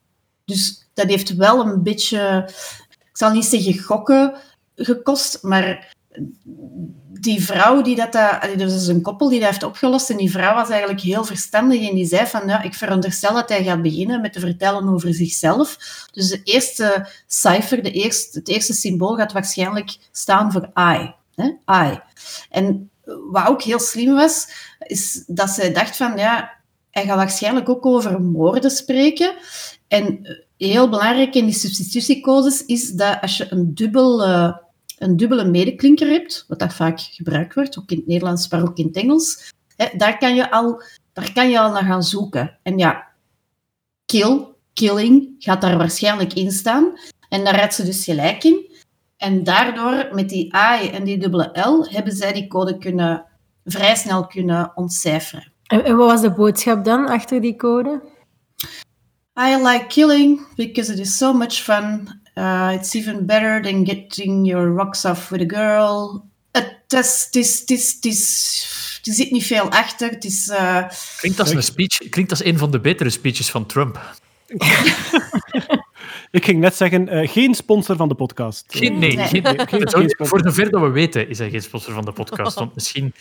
Dus 0.46 0.88
dat 0.94 1.08
heeft 1.08 1.36
wel 1.36 1.66
een 1.66 1.84
beetje, 1.84 2.50
ik 3.00 3.18
zal 3.18 3.32
niet 3.32 3.46
zeggen 3.46 3.80
gokken 3.80 4.34
gekost, 4.76 5.44
maar 5.44 5.94
die 7.20 7.44
vrouw 7.44 7.82
die 7.82 7.96
dat, 7.96 8.12
dat 8.12 8.58
dus 8.58 8.88
een 8.88 9.02
koppel 9.02 9.30
die 9.30 9.40
dat 9.40 9.50
heeft 9.50 9.64
opgelost 9.64 10.10
en 10.10 10.18
die 10.18 10.32
vrouw 10.32 10.56
was 10.56 10.70
eigenlijk 10.70 11.02
heel 11.02 11.24
verstandig 11.24 11.90
en 11.90 11.96
die 11.96 12.06
zei 12.06 12.28
van, 12.28 12.48
ja, 12.48 12.62
ik 12.62 12.74
veronderstel 12.74 13.34
dat 13.34 13.50
hij 13.50 13.64
gaat 13.64 13.82
beginnen 13.82 14.22
met 14.22 14.34
te 14.34 14.40
vertellen 14.40 14.90
over 14.90 15.14
zichzelf. 15.14 15.78
Dus 16.12 16.30
de 16.30 16.44
eerste 16.44 17.08
cijfer, 17.28 17.84
de 17.84 17.92
eerste, 17.92 18.40
het 18.40 18.48
eerste 18.48 18.74
symbool 18.74 19.16
gaat 19.16 19.32
waarschijnlijk 19.32 19.98
staan 20.12 20.52
voor 20.52 20.72
I. 20.78 21.14
Hè? 21.36 21.46
I. 21.90 22.00
En 22.50 22.90
wat 23.32 23.48
ook 23.48 23.62
heel 23.62 23.80
slim 23.80 24.14
was, 24.14 24.48
is 24.80 25.24
dat 25.28 25.50
zij 25.50 25.74
dacht 25.74 25.98
van, 25.98 26.18
ja, 26.18 26.52
hij 26.92 27.06
gaat 27.06 27.18
waarschijnlijk 27.18 27.70
ook 27.70 27.86
over 27.86 28.22
moorden 28.22 28.72
spreken. 28.72 29.34
En 29.88 30.38
heel 30.58 30.90
belangrijk 30.90 31.36
in 31.36 31.46
die 31.46 31.54
substitutiecodes 31.54 32.66
is 32.66 32.90
dat 32.90 33.22
als 33.22 33.38
je 33.38 33.48
een 33.50 33.74
dubbel... 33.76 34.24
eh, 34.24 34.54
een 35.00 35.18
dubbele 35.18 35.46
medeklinker 35.46 36.08
hebt, 36.08 36.46
wat 36.48 36.60
dat 36.60 36.74
vaak 36.74 37.00
gebruikt 37.00 37.56
wordt, 37.56 37.80
ook 37.80 37.90
in 37.90 37.98
het 37.98 38.08
Nederlands, 38.08 38.50
maar 38.50 38.62
ook 38.62 38.78
in 38.78 38.86
het 38.86 38.96
Engels, 38.96 39.54
hè, 39.76 39.88
daar, 39.98 40.18
kan 40.18 40.36
je 40.36 40.52
al, 40.52 40.84
daar 41.14 41.34
kan 41.34 41.50
je 41.50 41.60
al 41.60 41.72
naar 41.72 41.84
gaan 41.84 42.04
zoeken. 42.04 42.58
En 42.64 42.78
ja, 42.78 43.08
kill, 44.06 44.46
killing, 44.74 45.36
gaat 45.40 45.62
daar 45.62 45.78
waarschijnlijk 45.78 46.34
in 46.34 46.52
staan. 46.52 47.00
En 47.30 47.44
daar 47.44 47.60
had 47.60 47.74
ze 47.74 47.84
dus 47.84 48.04
gelijk 48.04 48.44
in. 48.44 48.78
En 49.18 49.44
daardoor, 49.44 50.10
met 50.12 50.30
die 50.30 50.46
I 50.46 50.90
en 50.90 51.04
die 51.04 51.18
dubbele 51.18 51.60
L, 51.60 51.86
hebben 51.90 52.14
zij 52.14 52.34
die 52.34 52.48
code 52.48 52.78
kunnen, 52.78 53.26
vrij 53.66 53.96
snel 53.96 54.28
kunnen 54.28 54.72
ontcijferen. 54.76 55.52
En, 55.68 55.84
en 55.84 55.98
wat 55.98 56.12
was 56.12 56.22
de 56.22 56.34
boodschap 56.34 56.86
dan 56.86 57.08
achter 57.08 57.42
die 57.42 57.56
code? 57.56 58.02
I 59.40 59.56
like 59.56 59.86
killing 59.88 60.48
because 60.56 60.94
it 60.94 61.00
is 61.00 61.18
so 61.18 61.34
much 61.34 61.54
fun. 61.54 62.20
Uh, 62.40 62.72
it's 62.74 62.94
even 62.94 63.26
better 63.26 63.62
than 63.62 63.86
getting 63.86 64.46
your 64.48 64.68
rocks 64.76 65.06
off 65.06 65.30
with 65.30 65.42
a 65.54 65.58
girl. 65.58 66.24
Het 66.52 66.94
is, 66.94 67.24
het 67.26 67.36
is, 67.36 67.60
het 67.60 67.70
is, 67.70 67.94
het 67.94 68.06
is, 68.06 69.02
er 69.04 69.14
zit 69.14 69.32
niet 69.32 69.46
veel 69.46 69.72
achter. 69.72 70.10
Het 70.10 70.26
is, 70.26 70.48
uh, 70.48 70.84
Klinkt 71.18 71.40
als 71.40 71.54
een 71.54 71.64
speech. 71.64 72.10
Klinkt 72.10 72.32
als 72.32 72.44
een 72.44 72.58
van 72.58 72.72
de 72.72 72.80
betere 72.80 73.10
speeches 73.10 73.50
van 73.50 73.66
Trump. 73.66 74.00
Ik 76.32 76.46
ging 76.46 76.60
net 76.60 76.76
zeggen, 76.76 77.08
eh, 77.10 77.30
geen 77.30 77.54
sponsor 77.56 77.96
van 77.96 78.08
de 78.08 78.16
podcast. 78.16 78.64
Geen, 78.68 79.00
nee, 79.00 79.16
Nee. 79.16 79.28
geen, 79.28 80.14
voor 80.28 80.40
zover 80.44 80.70
dat 80.70 80.82
we 80.82 80.90
weten 80.90 81.30
is 81.30 81.38
hij 81.38 81.50
geen 81.50 81.62
sponsor 81.62 81.94
van 81.94 82.06
de 82.06 82.12
podcast. 82.12 82.56
Want 82.56 82.76
misschien... 82.76 83.14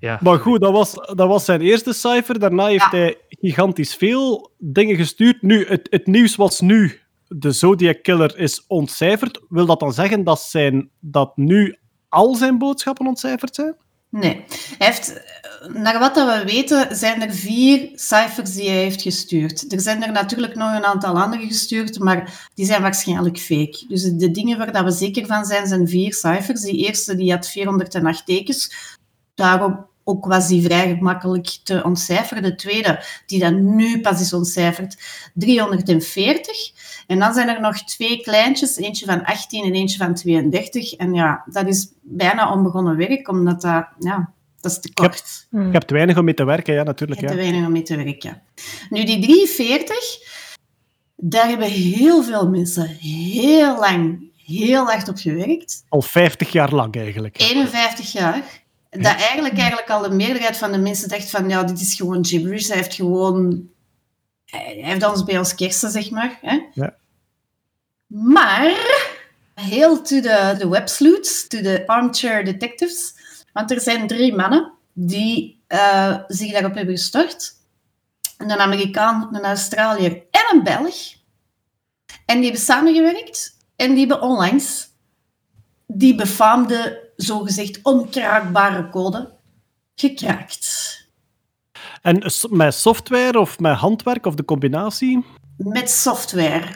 Ja. 0.00 0.18
Maar 0.22 0.38
goed, 0.38 0.60
dat 0.60 0.72
was, 0.72 0.92
dat 0.94 1.28
was 1.28 1.44
zijn 1.44 1.60
eerste 1.60 1.92
cijfer. 1.92 2.38
Daarna 2.38 2.66
heeft 2.66 2.82
Ja. 2.90 2.98
hij 2.98 3.16
gigantisch 3.30 3.94
veel 3.94 4.50
dingen 4.58 4.96
gestuurd. 4.96 5.42
Nu, 5.42 5.66
het, 5.68 5.86
het 5.90 6.06
nieuws 6.06 6.36
was 6.36 6.60
nu, 6.60 7.00
de 7.28 7.52
Zodiac 7.52 8.02
Killer 8.02 8.38
is 8.38 8.64
ontcijferd. 8.66 9.40
Wil 9.48 9.66
dat 9.66 9.80
dan 9.80 9.92
zeggen 9.92 10.24
dat, 10.24 10.40
zijn, 10.40 10.90
dat 11.00 11.36
nu 11.36 11.76
al 12.08 12.34
zijn 12.34 12.58
boodschappen 12.58 13.06
ontcijferd 13.06 13.54
zijn? 13.54 13.76
nee. 14.10 14.44
Heeft, 14.78 15.20
naar 15.72 15.98
wat 15.98 16.14
dat 16.14 16.38
we 16.38 16.44
weten, 16.44 16.96
zijn 16.96 17.22
er 17.22 17.34
vier 17.34 17.90
cijfers 17.94 18.54
die 18.54 18.68
hij 18.68 18.78
heeft 18.78 19.02
gestuurd. 19.02 19.72
Er 19.72 19.80
zijn 19.80 20.02
er 20.02 20.12
natuurlijk 20.12 20.54
nog 20.54 20.74
een 20.74 20.84
aantal 20.84 21.20
andere 21.20 21.46
gestuurd, 21.46 21.98
maar 21.98 22.48
die 22.54 22.66
zijn 22.66 22.82
waarschijnlijk 22.82 23.38
fake. 23.38 23.84
Dus 23.88 24.02
de 24.02 24.30
dingen 24.30 24.58
waar 24.58 24.72
dat 24.72 24.84
we 24.84 24.90
zeker 24.90 25.26
van 25.26 25.44
zijn, 25.44 25.66
zijn 25.66 25.88
vier 25.88 26.14
cijfers. 26.14 26.60
Die 26.60 26.86
eerste 26.86 27.16
die 27.16 27.32
had 27.32 27.48
408 27.48 28.26
tekens. 28.26 28.72
Daarom 29.34 29.86
ook 30.08 30.24
was 30.26 30.48
die 30.48 30.62
vrij 30.62 30.88
gemakkelijk 30.96 31.58
te 31.62 31.82
ontcijferen. 31.84 32.42
De 32.42 32.54
tweede, 32.54 33.04
die 33.26 33.38
dan 33.38 33.76
nu 33.76 34.00
pas 34.00 34.20
is 34.20 34.32
ontcijferd, 34.32 34.96
340. 35.34 36.56
En 37.06 37.18
dan 37.18 37.34
zijn 37.34 37.48
er 37.48 37.60
nog 37.60 37.84
twee 37.84 38.20
kleintjes, 38.20 38.76
eentje 38.76 39.06
van 39.06 39.24
18 39.24 39.64
en 39.64 39.74
eentje 39.74 39.98
van 39.98 40.14
32. 40.14 40.92
En 40.92 41.14
ja, 41.14 41.42
dat 41.50 41.66
is 41.66 41.88
bijna 42.02 42.52
onbegonnen 42.52 42.96
werk, 42.96 43.28
omdat 43.28 43.60
dat, 43.60 43.86
ja, 43.98 44.32
dat 44.60 44.70
is 44.72 44.80
te 44.80 44.92
kort. 44.92 45.46
Je 45.50 45.58
hebt 45.72 45.90
weinig 45.90 46.18
om 46.18 46.24
mee 46.24 46.34
te 46.34 46.44
werken, 46.44 46.74
ja, 46.74 46.82
natuurlijk. 46.82 47.20
Je 47.20 47.26
hebt 47.26 47.38
Ja. 47.38 47.44
er 47.44 47.48
weinig 47.50 47.66
om 47.68 47.72
mee 47.74 47.82
te 47.82 47.96
werken. 47.96 48.42
Nu, 48.90 49.04
die 49.04 49.20
340, 49.20 49.96
daar 51.16 51.48
hebben 51.48 51.68
heel 51.68 52.22
veel 52.22 52.48
mensen 52.48 52.86
heel 53.00 53.78
lang, 53.78 54.30
heel 54.46 54.84
hard 54.84 55.08
op 55.08 55.16
gewerkt. 55.16 55.84
Al 55.88 56.02
50 56.02 56.52
jaar 56.52 56.74
lang 56.74 56.96
eigenlijk. 56.96 57.40
51 57.40 58.12
jaar. 58.12 58.42
Dat 58.90 59.16
eigenlijk, 59.16 59.58
eigenlijk 59.58 59.90
al 59.90 60.02
de 60.02 60.14
meerderheid 60.14 60.56
van 60.56 60.72
de 60.72 60.78
mensen 60.78 61.08
dacht 61.08 61.30
van, 61.30 61.48
ja, 61.48 61.62
dit 61.62 61.80
is 61.80 61.94
gewoon 61.94 62.26
gibberish. 62.26 62.68
Hij 62.68 62.76
heeft 62.76 62.94
gewoon... 62.94 63.68
Hij 64.44 64.78
heeft 64.80 65.06
ons 65.06 65.24
bij 65.24 65.38
ons 65.38 65.54
kersen, 65.54 65.90
zeg 65.90 66.10
maar. 66.10 66.38
Hè? 66.40 66.58
Ja. 66.72 66.94
Maar, 68.06 68.74
heel 69.54 70.02
to 70.02 70.20
the, 70.20 70.54
the 70.58 70.68
web 70.68 70.88
sleuths, 70.88 71.46
to 71.46 71.60
the 71.60 71.86
armchair 71.86 72.44
detectives, 72.44 73.14
want 73.52 73.70
er 73.70 73.80
zijn 73.80 74.06
drie 74.06 74.34
mannen 74.34 74.72
die 74.92 75.62
eh, 75.66 76.18
zich 76.28 76.52
daarop 76.52 76.74
hebben 76.74 76.96
gestort. 76.96 77.56
Een 78.38 78.50
Amerikaan, 78.50 79.28
een 79.32 79.44
Australiër 79.44 80.12
en 80.12 80.56
een 80.56 80.62
Belg. 80.62 81.14
En 82.24 82.34
die 82.34 82.44
hebben 82.44 82.60
samengewerkt 82.60 83.56
en 83.76 83.90
die 83.90 84.06
hebben 84.06 84.28
onlangs 84.28 84.88
die 85.86 86.14
befaamde, 86.14 87.07
zogezegd 87.22 87.78
onkraakbare 87.82 88.88
code 88.88 89.32
gekraakt. 89.94 90.96
En 92.02 92.32
met 92.50 92.74
software 92.74 93.38
of 93.38 93.58
met 93.58 93.76
handwerk 93.76 94.26
of 94.26 94.34
de 94.34 94.44
combinatie? 94.44 95.24
Met 95.56 95.90
software. 95.90 96.74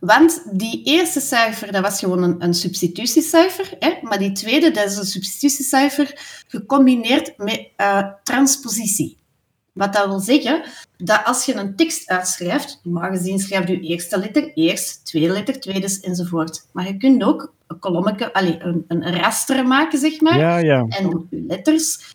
Want 0.00 0.42
die 0.52 0.82
eerste 0.84 1.20
cijfer, 1.20 1.72
dat 1.72 1.82
was 1.82 1.98
gewoon 1.98 2.22
een, 2.22 2.44
een 2.44 2.54
substitutiecijfer. 2.54 3.76
Hè? 3.78 3.92
Maar 4.02 4.18
die 4.18 4.32
tweede, 4.32 4.70
dat 4.70 4.90
is 4.90 4.96
een 4.96 5.04
substitutiecijfer 5.04 6.18
gecombineerd 6.48 7.36
met 7.36 7.68
eh, 7.76 8.02
transpositie. 8.22 9.18
Wat 9.72 9.92
dat 9.92 10.06
wil 10.06 10.20
zeggen, 10.20 10.64
dat 11.04 11.20
als 11.24 11.44
je 11.44 11.54
een 11.54 11.76
tekst 11.76 12.08
uitschrijft, 12.08 12.80
normaal 12.82 13.10
gezien 13.10 13.38
schrijft 13.38 13.68
je 13.68 13.80
eerste 13.80 14.18
letter 14.18 14.52
eerst, 14.54 15.04
tweede 15.04 15.32
letter 15.32 15.60
tweede, 15.60 15.98
enzovoort. 16.02 16.66
Maar 16.72 16.86
je 16.86 16.96
kunt 16.96 17.22
ook 17.22 17.52
een 17.66 17.78
kolommetje, 17.78 18.32
allez, 18.32 18.56
een, 18.58 18.84
een 18.88 19.16
raster 19.16 19.66
maken, 19.66 19.98
zeg 19.98 20.20
maar. 20.20 20.38
Ja, 20.38 20.58
ja. 20.58 20.86
En 20.88 21.26
je 21.30 21.44
letters 21.46 22.14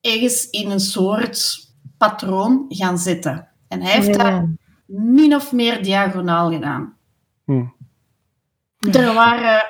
ergens 0.00 0.50
in 0.50 0.70
een 0.70 0.80
soort 0.80 1.66
patroon 1.98 2.64
gaan 2.68 2.98
zetten. 2.98 3.48
En 3.68 3.82
hij 3.82 3.92
heeft 3.92 4.16
Ja. 4.16 4.30
dat 4.30 4.48
min 4.86 5.34
of 5.34 5.52
meer 5.52 5.82
diagonaal 5.82 6.50
gedaan. 6.50 6.94
Hm. 7.44 7.64
Er 8.78 9.14
waren, 9.14 9.66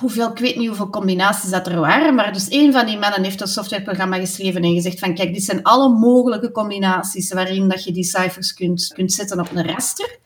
hoeveel, 0.00 0.30
ik 0.30 0.38
weet 0.38 0.56
niet 0.56 0.66
hoeveel 0.66 0.90
combinaties 0.90 1.50
dat 1.50 1.66
er 1.66 1.80
waren, 1.80 2.14
maar 2.14 2.32
dus 2.32 2.50
een 2.50 2.72
van 2.72 2.86
die 2.86 2.98
mannen 2.98 3.22
heeft 3.22 3.40
een 3.40 3.46
softwareprogramma 3.46 4.16
geschreven 4.16 4.62
en 4.62 4.74
gezegd 4.74 4.98
van 4.98 5.14
kijk, 5.14 5.34
dit 5.34 5.42
zijn 5.42 5.62
alle 5.62 5.88
mogelijke 5.88 6.50
combinaties 6.50 7.32
waarin 7.32 7.68
dat 7.68 7.84
je 7.84 7.92
die 7.92 8.04
cijfers 8.04 8.54
kunt, 8.54 8.92
kunt 8.94 9.12
zetten 9.12 9.40
op 9.40 9.50
een 9.54 9.66
raster. 9.66 10.18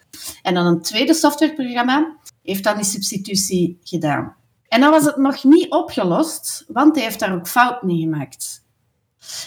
En 0.42 0.54
dan 0.54 0.66
een 0.66 0.82
tweede 0.82 1.14
softwareprogramma 1.14 2.16
heeft 2.42 2.64
dan 2.64 2.76
die 2.76 2.84
substitutie 2.84 3.78
gedaan. 3.82 4.36
En 4.68 4.80
dan 4.80 4.90
was 4.90 5.04
het 5.04 5.16
nog 5.16 5.44
niet 5.44 5.70
opgelost, 5.70 6.64
want 6.68 6.94
hij 6.94 7.04
heeft 7.04 7.18
daar 7.18 7.34
ook 7.34 7.48
fouten 7.48 7.88
in 7.88 8.00
gemaakt. 8.00 8.66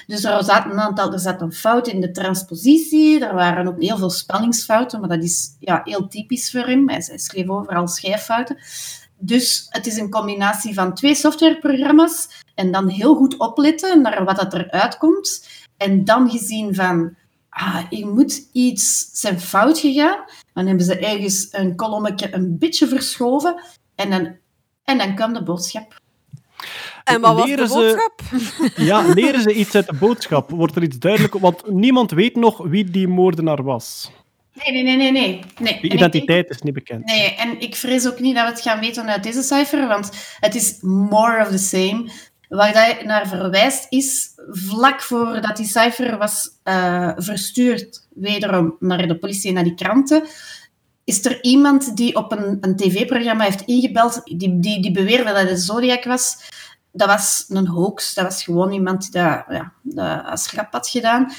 Dus 0.07 0.23
er 0.23 0.43
zat 0.43 0.65
een 0.65 0.79
aantal, 0.79 1.13
er 1.13 1.19
zat 1.19 1.41
een 1.41 1.53
fout 1.53 1.87
in 1.87 2.01
de 2.01 2.11
transpositie, 2.11 3.25
er 3.25 3.33
waren 3.33 3.67
ook 3.67 3.81
heel 3.81 3.97
veel 3.97 4.09
spanningsfouten, 4.09 4.99
maar 4.99 5.09
dat 5.09 5.23
is 5.23 5.55
ja, 5.59 5.81
heel 5.83 6.07
typisch 6.07 6.51
voor 6.51 6.65
hem. 6.65 6.89
Hij, 6.89 7.01
schreef 7.17 7.49
overal 7.49 7.87
schrijffouten. 7.87 8.57
Dus 9.17 9.67
het 9.69 9.87
is 9.87 9.97
een 9.97 10.09
combinatie 10.09 10.73
van 10.73 10.93
twee 10.93 11.15
softwareprogramma's 11.15 12.27
en 12.55 12.71
dan 12.71 12.87
heel 12.87 13.15
goed 13.15 13.37
opletten 13.37 14.01
naar 14.01 14.23
wat 14.23 14.35
dat 14.35 14.53
eruit 14.53 14.97
komt. 14.97 15.47
En 15.77 16.05
dan 16.05 16.29
gezien 16.29 16.75
van 16.75 17.15
ah, 17.49 17.77
hier 17.89 18.07
moet 18.07 18.49
iets 18.51 19.09
zijn 19.11 19.39
fout 19.39 19.79
gegaan. 19.79 20.23
Dan 20.53 20.67
hebben 20.67 20.85
ze 20.85 20.99
ergens 20.99 21.47
een 21.51 21.75
kolommetje 21.75 22.33
een 22.35 22.57
beetje 22.57 22.87
verschoven 22.87 23.61
en 23.95 24.09
dan, 24.09 24.35
en 24.83 24.97
dan 24.97 25.15
kwam 25.15 25.33
de 25.33 25.43
boodschap. 25.43 25.99
En 27.13 27.21
wat 27.21 27.33
was 27.35 27.43
de 27.43 27.49
Leren 27.49 27.67
ze- 27.67 27.73
boodschap? 27.73 28.21
Ja, 28.89 29.01
leren 29.13 29.41
ze 29.41 29.53
iets 29.53 29.75
uit 29.75 29.87
de 29.87 29.93
boodschap? 29.95 30.49
Wordt 30.49 30.75
er 30.75 30.83
iets 30.83 30.99
duidelijk? 30.99 31.33
Want 31.33 31.69
niemand 31.69 32.11
weet 32.11 32.35
nog 32.35 32.57
wie 32.63 32.83
die 32.83 33.07
moordenaar 33.07 33.63
was. 33.63 34.11
Nee, 34.53 34.71
nee, 34.71 34.83
nee, 34.83 34.95
nee. 34.97 35.11
nee. 35.11 35.39
nee. 35.59 35.79
Ik 35.81 35.93
identiteit 35.93 36.49
is 36.49 36.61
niet 36.61 36.73
bekend. 36.73 37.05
Nee, 37.05 37.35
en 37.35 37.59
ik 37.59 37.75
vrees 37.75 38.07
ook 38.07 38.19
niet 38.19 38.35
dat 38.35 38.43
we 38.43 38.49
het 38.51 38.61
gaan 38.61 38.79
weten 38.79 39.05
uit 39.07 39.23
deze 39.23 39.41
cijfer, 39.41 39.87
want 39.87 40.09
het 40.39 40.55
is 40.55 40.77
more 40.81 41.41
of 41.41 41.47
the 41.47 41.57
same. 41.57 42.09
Waar 42.49 42.73
dat 42.73 43.05
naar 43.05 43.27
verwijst 43.27 43.85
is, 43.89 44.29
vlak 44.49 45.01
voordat 45.01 45.57
die 45.57 45.65
cijfer 45.65 46.17
was 46.17 46.49
eh, 46.63 47.11
verstuurd, 47.15 48.07
wederom 48.13 48.75
naar 48.79 49.07
de 49.07 49.17
politie 49.17 49.47
en 49.47 49.53
naar 49.55 49.63
die 49.63 49.75
kranten, 49.75 50.23
is 51.03 51.25
er 51.25 51.43
iemand 51.43 51.97
die 51.97 52.15
op 52.15 52.31
een, 52.31 52.57
een 52.61 52.75
tv-programma 52.75 53.43
heeft 53.43 53.61
ingebeld, 53.65 54.21
die, 54.23 54.59
die, 54.59 54.81
die 54.81 54.91
beweerde 54.91 55.23
dat 55.23 55.37
het 55.37 55.49
een 55.49 55.57
Zodiac 55.57 56.03
was. 56.03 56.37
Dat 56.91 57.07
was 57.07 57.45
een 57.47 57.67
hoax, 57.67 58.13
dat 58.13 58.23
was 58.23 58.43
gewoon 58.43 58.71
iemand 58.71 59.01
die 59.01 59.21
dat, 59.21 59.43
ja, 59.49 59.73
dat 59.81 60.25
als 60.25 60.47
grap 60.47 60.71
had 60.71 60.89
gedaan. 60.89 61.31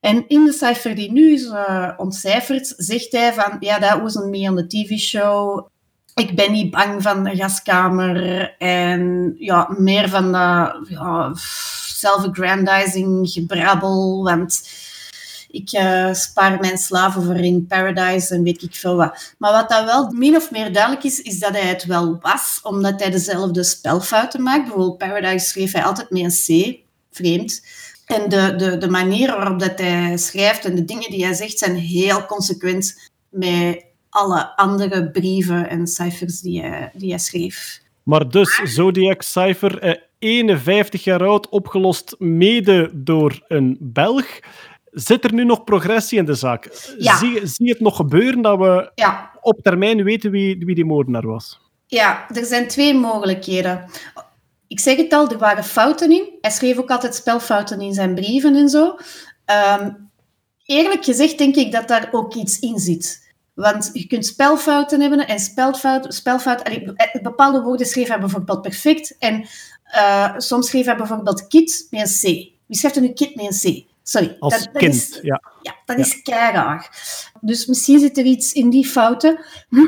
En 0.00 0.28
in 0.28 0.44
de 0.44 0.52
cijfer 0.52 0.94
die 0.94 1.12
nu 1.12 1.32
is 1.32 1.46
eh, 1.46 1.90
ontcijferd, 1.96 2.74
zegt 2.76 3.12
hij 3.12 3.32
van, 3.32 3.56
ja, 3.60 3.78
that 3.78 4.00
wasn't 4.00 4.30
me 4.30 4.50
on 4.50 4.56
the 4.56 4.66
TV-show. 4.66 5.66
Ik 6.14 6.36
ben 6.36 6.52
niet 6.52 6.70
bang 6.70 7.02
van 7.02 7.24
de 7.24 7.36
gaskamer. 7.36 8.54
En 8.58 9.34
ja, 9.38 9.74
meer 9.78 10.08
van 10.08 10.32
dat 10.32 10.76
ja, 10.88 11.32
self-aggrandizing 11.34 13.30
gebrabbel. 13.30 14.24
Want 14.24 14.68
ik 15.50 15.70
eh, 15.72 16.12
spaar 16.12 16.60
mijn 16.60 16.78
slaven 16.78 17.24
voor 17.24 17.36
in 17.36 17.66
Paradise 17.66 18.34
en 18.34 18.42
weet 18.42 18.62
ik 18.62 18.74
veel 18.74 18.96
wat. 18.96 19.34
Maar 19.38 19.52
wat 19.52 19.68
dat 19.68 19.84
wel 19.84 20.10
min 20.10 20.36
of 20.36 20.50
meer 20.50 20.72
duidelijk 20.72 21.04
is, 21.04 21.22
is 21.22 21.38
dat 21.38 21.50
hij 21.50 21.66
het 21.68 21.84
wel 21.84 22.18
was, 22.20 22.60
omdat 22.62 23.00
hij 23.00 23.10
dezelfde 23.10 23.64
spelfouten 23.64 24.42
maakt. 24.42 24.62
Bijvoorbeeld 24.62 24.98
Paradise 24.98 25.46
schreef 25.46 25.72
hij 25.72 25.84
altijd 25.84 26.10
met 26.10 26.22
een 26.22 26.72
C, 26.74 26.78
vreemd. 27.10 27.66
En 28.06 28.28
de, 28.28 28.54
de, 28.56 28.78
de 28.78 28.88
manier 28.88 29.36
waarop 29.36 29.58
dat 29.58 29.78
hij 29.78 30.16
schrijft 30.16 30.64
en 30.64 30.74
de 30.74 30.84
dingen 30.84 31.10
die 31.10 31.24
hij 31.24 31.34
zegt 31.34 31.58
zijn 31.58 31.76
heel 31.76 32.26
consequent 32.26 33.10
met 33.28 33.84
alle 34.08 34.56
andere 34.56 35.10
brieven 35.10 35.68
en 35.68 35.86
cijfers 35.86 36.40
die 36.40 36.60
hij, 36.60 36.90
die 36.94 37.10
hij 37.10 37.18
schreef. 37.18 37.80
Maar 38.02 38.28
dus, 38.28 38.60
Zodiac 38.64 39.22
Cypher, 39.22 39.78
eh, 39.78 40.02
51 40.18 41.04
jaar 41.04 41.26
oud, 41.26 41.48
opgelost 41.48 42.14
mede 42.18 42.90
door 42.94 43.44
een 43.48 43.76
Belg. 43.80 44.26
Zit 44.98 45.24
er 45.24 45.32
nu 45.32 45.44
nog 45.44 45.64
progressie 45.64 46.18
in 46.18 46.24
de 46.24 46.34
zaak? 46.34 46.92
Ja. 46.98 47.16
Zie, 47.16 47.46
zie 47.46 47.66
je 47.66 47.72
het 47.72 47.80
nog 47.80 47.96
gebeuren 47.96 48.42
dat 48.42 48.58
we 48.58 48.90
Ja, 48.94 49.30
op 49.40 49.62
termijn 49.62 50.04
weten 50.04 50.30
wie, 50.30 50.64
wie 50.64 50.74
die 50.74 50.84
moordenaar 50.84 51.26
was? 51.26 51.60
Ja, 51.86 52.30
er 52.30 52.44
zijn 52.44 52.68
twee 52.68 52.94
mogelijkheden. 52.94 53.84
Ik 54.66 54.80
zeg 54.80 54.96
het 54.96 55.12
al, 55.12 55.28
er 55.28 55.38
waren 55.38 55.64
fouten 55.64 56.10
in. 56.10 56.28
Hij 56.40 56.50
schreef 56.50 56.78
ook 56.78 56.90
altijd 56.90 57.14
spelfouten 57.14 57.80
in 57.80 57.94
zijn 57.94 58.14
brieven 58.14 58.54
en 58.54 58.68
zo. 58.68 58.96
Ehm, 59.44 59.90
eerlijk 60.64 61.04
gezegd 61.04 61.38
denk 61.38 61.54
ik 61.54 61.72
dat 61.72 61.88
daar 61.88 62.08
ook 62.10 62.34
iets 62.34 62.58
in 62.58 62.78
zit. 62.78 63.32
Want 63.54 63.90
je 63.92 64.06
kunt 64.06 64.26
spelfouten 64.26 65.00
hebben 65.00 65.26
en 65.26 65.38
spelfout, 65.38 66.14
spelfout, 66.14 66.62
eh, 66.62 67.22
bepaalde 67.22 67.62
woorden 67.62 67.86
schreef 67.86 68.08
hij 68.08 68.20
bijvoorbeeld 68.20 68.62
perfect. 68.62 69.16
En 69.18 69.46
eh, 69.82 70.34
soms 70.36 70.68
schreef 70.68 70.84
hij 70.84 70.96
bijvoorbeeld 70.96 71.46
kit 71.46 71.86
met 71.90 72.00
een 72.00 72.06
C. 72.06 72.22
Wie 72.66 72.76
schrijft 72.76 72.96
er 72.96 73.02
nu 73.02 73.12
kit 73.12 73.34
met 73.34 73.64
een 73.64 73.72
C? 73.72 73.87
Sorry. 74.08 74.36
Als 74.38 74.54
dat, 74.54 74.62
dat 74.72 74.82
kind, 74.82 74.94
is- 74.94 75.18
ja. 75.22 75.42
ja, 75.62 75.74
dat 75.84 75.98
is 75.98 76.22
keiraar. 76.22 76.90
Dus 77.40 77.66
misschien 77.66 77.98
zit 78.00 78.18
er 78.18 78.24
iets 78.24 78.52
in 78.52 78.70
die 78.70 78.86
fouten. 78.86 79.38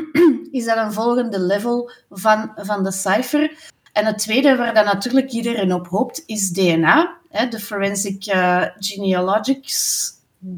Is 0.51 0.65
dat 0.65 0.77
een 0.77 0.93
volgende 0.93 1.39
level 1.39 1.91
van, 2.09 2.51
van 2.55 2.83
de 2.83 2.91
cijfer? 2.91 3.69
En 3.93 4.05
het 4.05 4.17
tweede, 4.17 4.55
waar 4.55 4.73
dan 4.73 4.85
natuurlijk 4.85 5.31
iedereen 5.31 5.73
op 5.73 5.87
hoopt, 5.87 6.23
is 6.25 6.49
DNA. 6.49 7.17
Hè, 7.29 7.47
de 7.47 7.59
Forensic 7.59 8.25
eh, 8.25 8.65
Genealogics. 8.79 10.09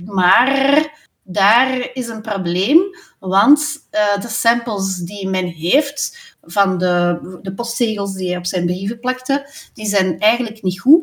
Maar 0.05 0.91
daar 1.23 1.89
is 1.93 2.07
een 2.07 2.21
probleem, 2.21 2.79
want 3.19 3.87
eh, 3.89 4.21
de 4.21 4.27
samples 4.27 4.95
die 4.95 5.27
men 5.29 5.45
heeft 5.45 6.35
van 6.41 6.77
de, 6.77 7.19
de 7.41 7.53
postzegels 7.53 8.13
die 8.13 8.27
hij 8.27 8.37
op 8.37 8.45
zijn 8.45 8.65
brieven 8.65 8.99
plakte, 8.99 9.49
die 9.73 9.85
zijn 9.85 10.19
eigenlijk 10.19 10.61
niet 10.61 10.79
goed. 10.79 11.01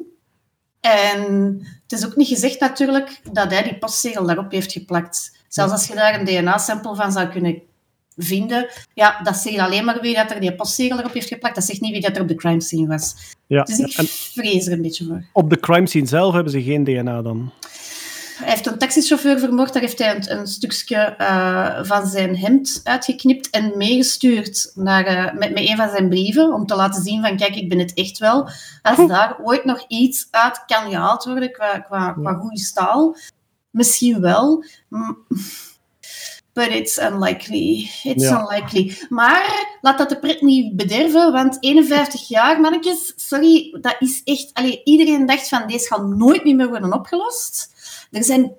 En 0.81 1.59
het 1.82 1.93
is 1.93 2.07
ook 2.07 2.16
niet 2.16 2.28
gezegd 2.28 2.61
natuurlijk 2.61 3.20
dat 3.32 3.51
hij 3.51 3.62
die 3.62 3.78
postzegel 3.78 4.27
daarop 4.27 4.51
heeft 4.51 4.73
geplakt. 4.73 5.39
Zelfs 5.48 5.73
als 5.73 5.86
je 5.86 5.94
daar 5.94 6.20
een 6.20 6.24
DNA-sample 6.24 6.94
van 6.94 7.12
zou 7.12 7.28
kunnen 7.28 7.62
vinden, 8.16 8.69
ja, 8.94 9.20
dat 9.23 9.36
zegt 9.36 9.59
alleen 9.59 9.85
maar 9.85 10.01
wie 10.01 10.15
dat 10.15 10.31
er 10.31 10.40
die 10.40 10.55
postzegel 10.55 10.98
erop 10.98 11.12
heeft 11.12 11.28
geplakt. 11.28 11.55
Dat 11.55 11.65
zegt 11.65 11.81
niet 11.81 11.93
wie 11.93 12.01
dat 12.01 12.16
er 12.16 12.23
op 12.23 12.28
de 12.28 12.35
crime 12.35 12.61
scene 12.61 12.86
was. 12.86 13.15
ja. 13.47 13.62
Dus 13.62 13.78
ik 13.78 14.09
vrees 14.09 14.66
er 14.66 14.73
een 14.73 14.82
beetje 14.82 15.05
voor. 15.05 15.24
op 15.32 15.51
de 15.51 15.61
crime 15.61 15.89
scene 15.89 16.07
zelf 16.07 16.35
hebben 16.35 16.52
ze 16.52 16.62
geen 16.62 16.85
DNA 16.85 17.23
dan. 17.23 17.52
Hij 18.41 18.49
heeft 18.51 18.67
een 18.67 18.79
taxichauffeur 18.79 19.39
vermoord, 19.39 19.73
daar 19.73 19.83
heeft 19.83 19.99
hij 19.99 20.17
een, 20.17 20.39
een 20.39 20.47
stukje 20.47 20.97
eh, 20.97 21.79
van 21.85 22.07
zijn 22.07 22.37
hemd 22.37 22.81
uitgeknipt 22.85 23.51
en 23.51 23.73
meegestuurd 23.77 24.73
naar, 24.75 25.05
eh, 25.05 25.25
met, 25.25 25.55
met 25.55 25.69
een 25.69 25.77
van 25.77 25.89
zijn 25.91 26.09
brieven, 26.09 26.53
om 26.53 26.67
te 26.67 26.75
laten 26.75 27.03
zien 27.03 27.23
van, 27.23 27.37
kijk, 27.37 27.57
ik 27.57 27.69
ben 27.69 27.79
het 27.79 27.95
echt 27.95 28.19
wel. 28.19 28.49
Als 28.83 29.09
daar 29.09 29.37
ooit 29.43 29.65
nog 29.65 29.85
iets 29.89 30.29
uit 30.31 30.65
kan 30.67 30.91
gehaald 30.91 31.25
worden 31.25 31.53
qua, 31.53 31.79
qua, 31.79 32.12
qua 32.12 32.33
goede 32.33 32.59
staal, 32.59 33.17
misschien 33.71 34.21
wel. 34.21 34.65
But 36.53 36.69
it's 36.69 36.99
unlikely. 36.99 37.91
It's 38.03 38.25
Ja. 38.29 38.41
unlikely. 38.41 38.97
Maar 39.09 39.77
laat 39.81 39.99
dat 39.99 40.09
de 40.09 40.19
pret 40.19 40.41
niet 40.41 40.77
bederven, 40.77 41.33
want 41.33 41.57
51 41.61 42.29
jaar, 42.29 42.61
mannetjes, 42.61 43.12
sorry, 43.17 43.79
dat 43.81 43.97
is 43.99 44.21
echt... 44.25 44.51
Allee, 44.53 44.81
iedereen 44.85 45.27
dacht 45.27 45.49
van, 45.49 45.67
deze 45.67 45.87
gaat 45.87 46.07
nooit 46.07 46.45
meer 46.45 46.69
worden 46.69 46.93
opgelost. 46.93 47.69
Er 48.11 48.24
zijn 48.24 48.53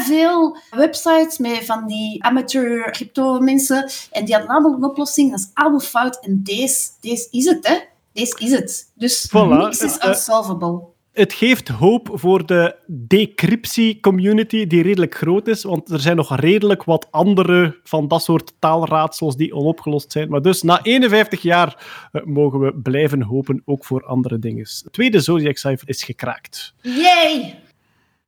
veel 0.00 0.56
websites 0.70 1.38
met 1.38 1.64
van 1.64 1.86
die 1.86 2.24
amateur 2.24 2.90
crypto 2.90 3.40
mensen 3.40 3.90
en 4.10 4.24
die 4.24 4.34
hadden 4.34 4.50
allemaal 4.54 4.72
een 4.72 4.84
oplossing. 4.90 5.30
Dat 5.30 5.38
is 5.40 5.50
allemaal 5.54 5.80
fout. 5.80 6.18
En 6.24 6.40
deze, 6.42 6.88
deze 7.00 7.28
is 7.30 7.44
het, 7.44 7.66
hè. 7.66 7.78
Deze 8.12 8.36
is 8.38 8.50
het. 8.50 8.90
Dus 8.94 9.28
Voilà. 9.28 9.48
niks 9.48 9.80
is 9.80 9.98
Eh, 9.98 10.04
eh, 10.04 10.08
unsolvable. 10.08 10.80
Het 11.12 11.32
geeft 11.32 11.68
hoop 11.68 12.10
voor 12.12 12.46
de 12.46 12.76
decryptie-community, 12.86 14.66
die 14.66 14.82
redelijk 14.82 15.14
groot 15.14 15.46
is, 15.48 15.62
want 15.62 15.90
er 15.90 16.00
zijn 16.00 16.16
nog 16.16 16.36
redelijk 16.36 16.84
wat 16.84 17.06
andere 17.10 17.78
van 17.84 18.08
dat 18.08 18.22
soort 18.22 18.52
taalraadsels 18.58 19.36
die 19.36 19.54
onopgelost 19.54 20.12
zijn. 20.12 20.28
Maar 20.28 20.42
dus 20.42 20.62
na 20.62 20.82
51 20.82 21.42
jaar 21.42 21.86
eh, 22.12 22.22
mogen 22.24 22.60
we 22.60 22.74
blijven 22.74 23.22
hopen, 23.22 23.62
ook 23.64 23.84
voor 23.84 24.04
andere 24.04 24.38
dingen. 24.38 24.62
Het 24.62 24.92
tweede 24.92 25.20
Zodiac-cijfer 25.20 25.88
is 25.88 26.04
gekraakt. 26.04 26.74
Yay! 26.80 27.60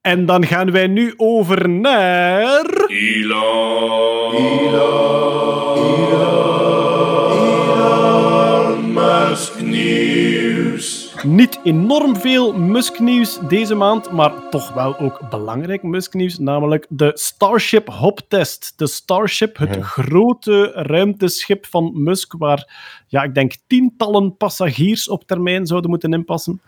En 0.05 0.27
dan 0.27 0.47
gaan 0.47 0.71
wij 0.71 0.87
nu 0.87 1.15
over 1.17 1.69
naar... 1.69 2.85
Musk 8.93 9.61
Nieuws. 9.61 11.15
Niet 11.23 11.61
enorm 11.63 12.17
veel 12.17 12.59
Musk-nieuws 12.59 13.39
deze 13.49 13.75
maand, 13.75 14.11
maar 14.11 14.49
toch 14.51 14.73
wel 14.73 14.99
ook 14.99 15.31
belangrijk 15.31 15.83
Musk-nieuws, 15.83 16.39
namelijk 16.39 16.87
de 16.89 17.11
Starship 17.15 17.89
Hop-test. 17.89 18.73
De 18.77 18.87
Starship, 18.87 19.57
het 19.57 19.77
grote 19.81 20.71
ruimteschip 20.75 21.67
van 21.67 22.03
Musk, 22.03 22.35
waar 22.39 22.73
ja, 23.09 23.23
ik 23.23 23.35
denk 23.35 23.53
tientallen 23.67 24.37
passagiers 24.37 25.09
op 25.09 25.25
termijn 25.27 25.67
zouden 25.67 25.91
moeten 25.91 26.13
inpassen. 26.13 26.61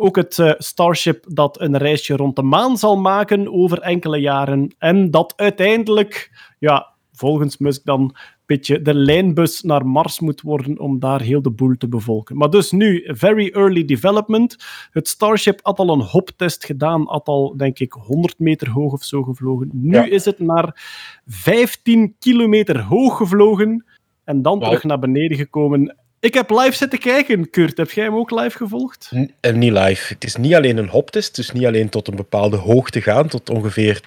Ook 0.00 0.16
het 0.16 0.38
eh, 0.38 0.52
Starship 0.58 1.24
dat 1.28 1.60
een 1.60 1.76
reisje 1.76 2.16
rond 2.16 2.36
de 2.36 2.42
maan 2.42 2.76
zal 2.76 2.96
maken 2.96 3.52
over 3.52 3.80
enkele 3.80 4.18
jaren. 4.18 4.74
En 4.78 5.10
dat 5.10 5.32
uiteindelijk, 5.36 6.30
ja, 6.58 6.88
volgens 7.12 7.58
Musk 7.58 7.84
dan, 7.84 8.14
beetje 8.50 8.82
de 8.82 8.94
lijnbus 8.94 9.62
naar 9.62 9.86
Mars 9.86 10.20
moet 10.20 10.40
worden 10.40 10.78
om 10.78 10.98
daar 10.98 11.20
heel 11.20 11.42
de 11.42 11.50
boel 11.50 11.76
te 11.76 11.88
bevolken. 11.88 12.36
Maar 12.36 12.50
dus 12.50 12.70
nu, 12.70 13.04
very 13.06 13.50
early 13.54 13.84
development. 13.84 14.56
Het 14.90 15.08
Starship 15.08 15.60
had 15.62 15.78
al 15.78 15.88
een 15.88 16.00
hoptest 16.00 16.64
gedaan, 16.64 17.06
had 17.06 17.26
al, 17.26 17.56
denk 17.56 17.78
ik, 17.78 17.92
100 17.92 18.38
meter 18.38 18.70
hoog 18.70 18.92
of 18.92 19.02
zo 19.02 19.22
gevlogen. 19.22 19.70
Nu 19.72 19.94
Ja. 19.94 20.04
is 20.04 20.24
het 20.24 20.38
naar 20.38 20.80
15 21.26 22.14
kilometer 22.18 22.80
hoog 22.80 23.16
gevlogen 23.16 23.84
en 24.24 24.42
dan 24.42 24.60
terug 24.60 24.84
naar 24.84 24.98
beneden 24.98 25.36
gekomen. 25.36 25.96
Ik 26.20 26.34
heb 26.34 26.50
live 26.50 26.72
zitten 26.72 26.98
kijken, 26.98 27.50
Kurt. 27.50 27.76
Heb 27.76 27.90
jij 27.90 28.04
hem 28.04 28.14
ook 28.14 28.30
live 28.30 28.56
gevolgd? 28.56 29.12
En 29.40 29.58
niet 29.58 29.72
live. 29.72 30.14
Het 30.14 30.24
is 30.24 30.36
niet 30.36 30.54
alleen 30.54 30.76
een 30.76 30.88
hoptest, 30.88 31.36
dus 31.36 31.52
niet 31.52 31.66
alleen 31.66 31.88
tot 31.88 32.08
een 32.08 32.16
bepaalde 32.16 32.56
hoogte 32.56 33.00
gaan, 33.00 33.28
tot 33.28 33.50
ongeveer 33.50 34.00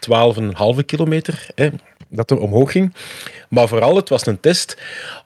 12,5 0.80 0.86
kilometer, 0.86 1.48
hè, 1.56 1.70
dat 2.08 2.32
er 2.32 2.40
omhoog 2.40 2.72
ging. 2.72 2.94
Maar 3.50 3.68
vooral, 3.68 3.96
het 3.96 4.10
was 4.10 4.26
een 4.26 4.40
test 4.40 4.78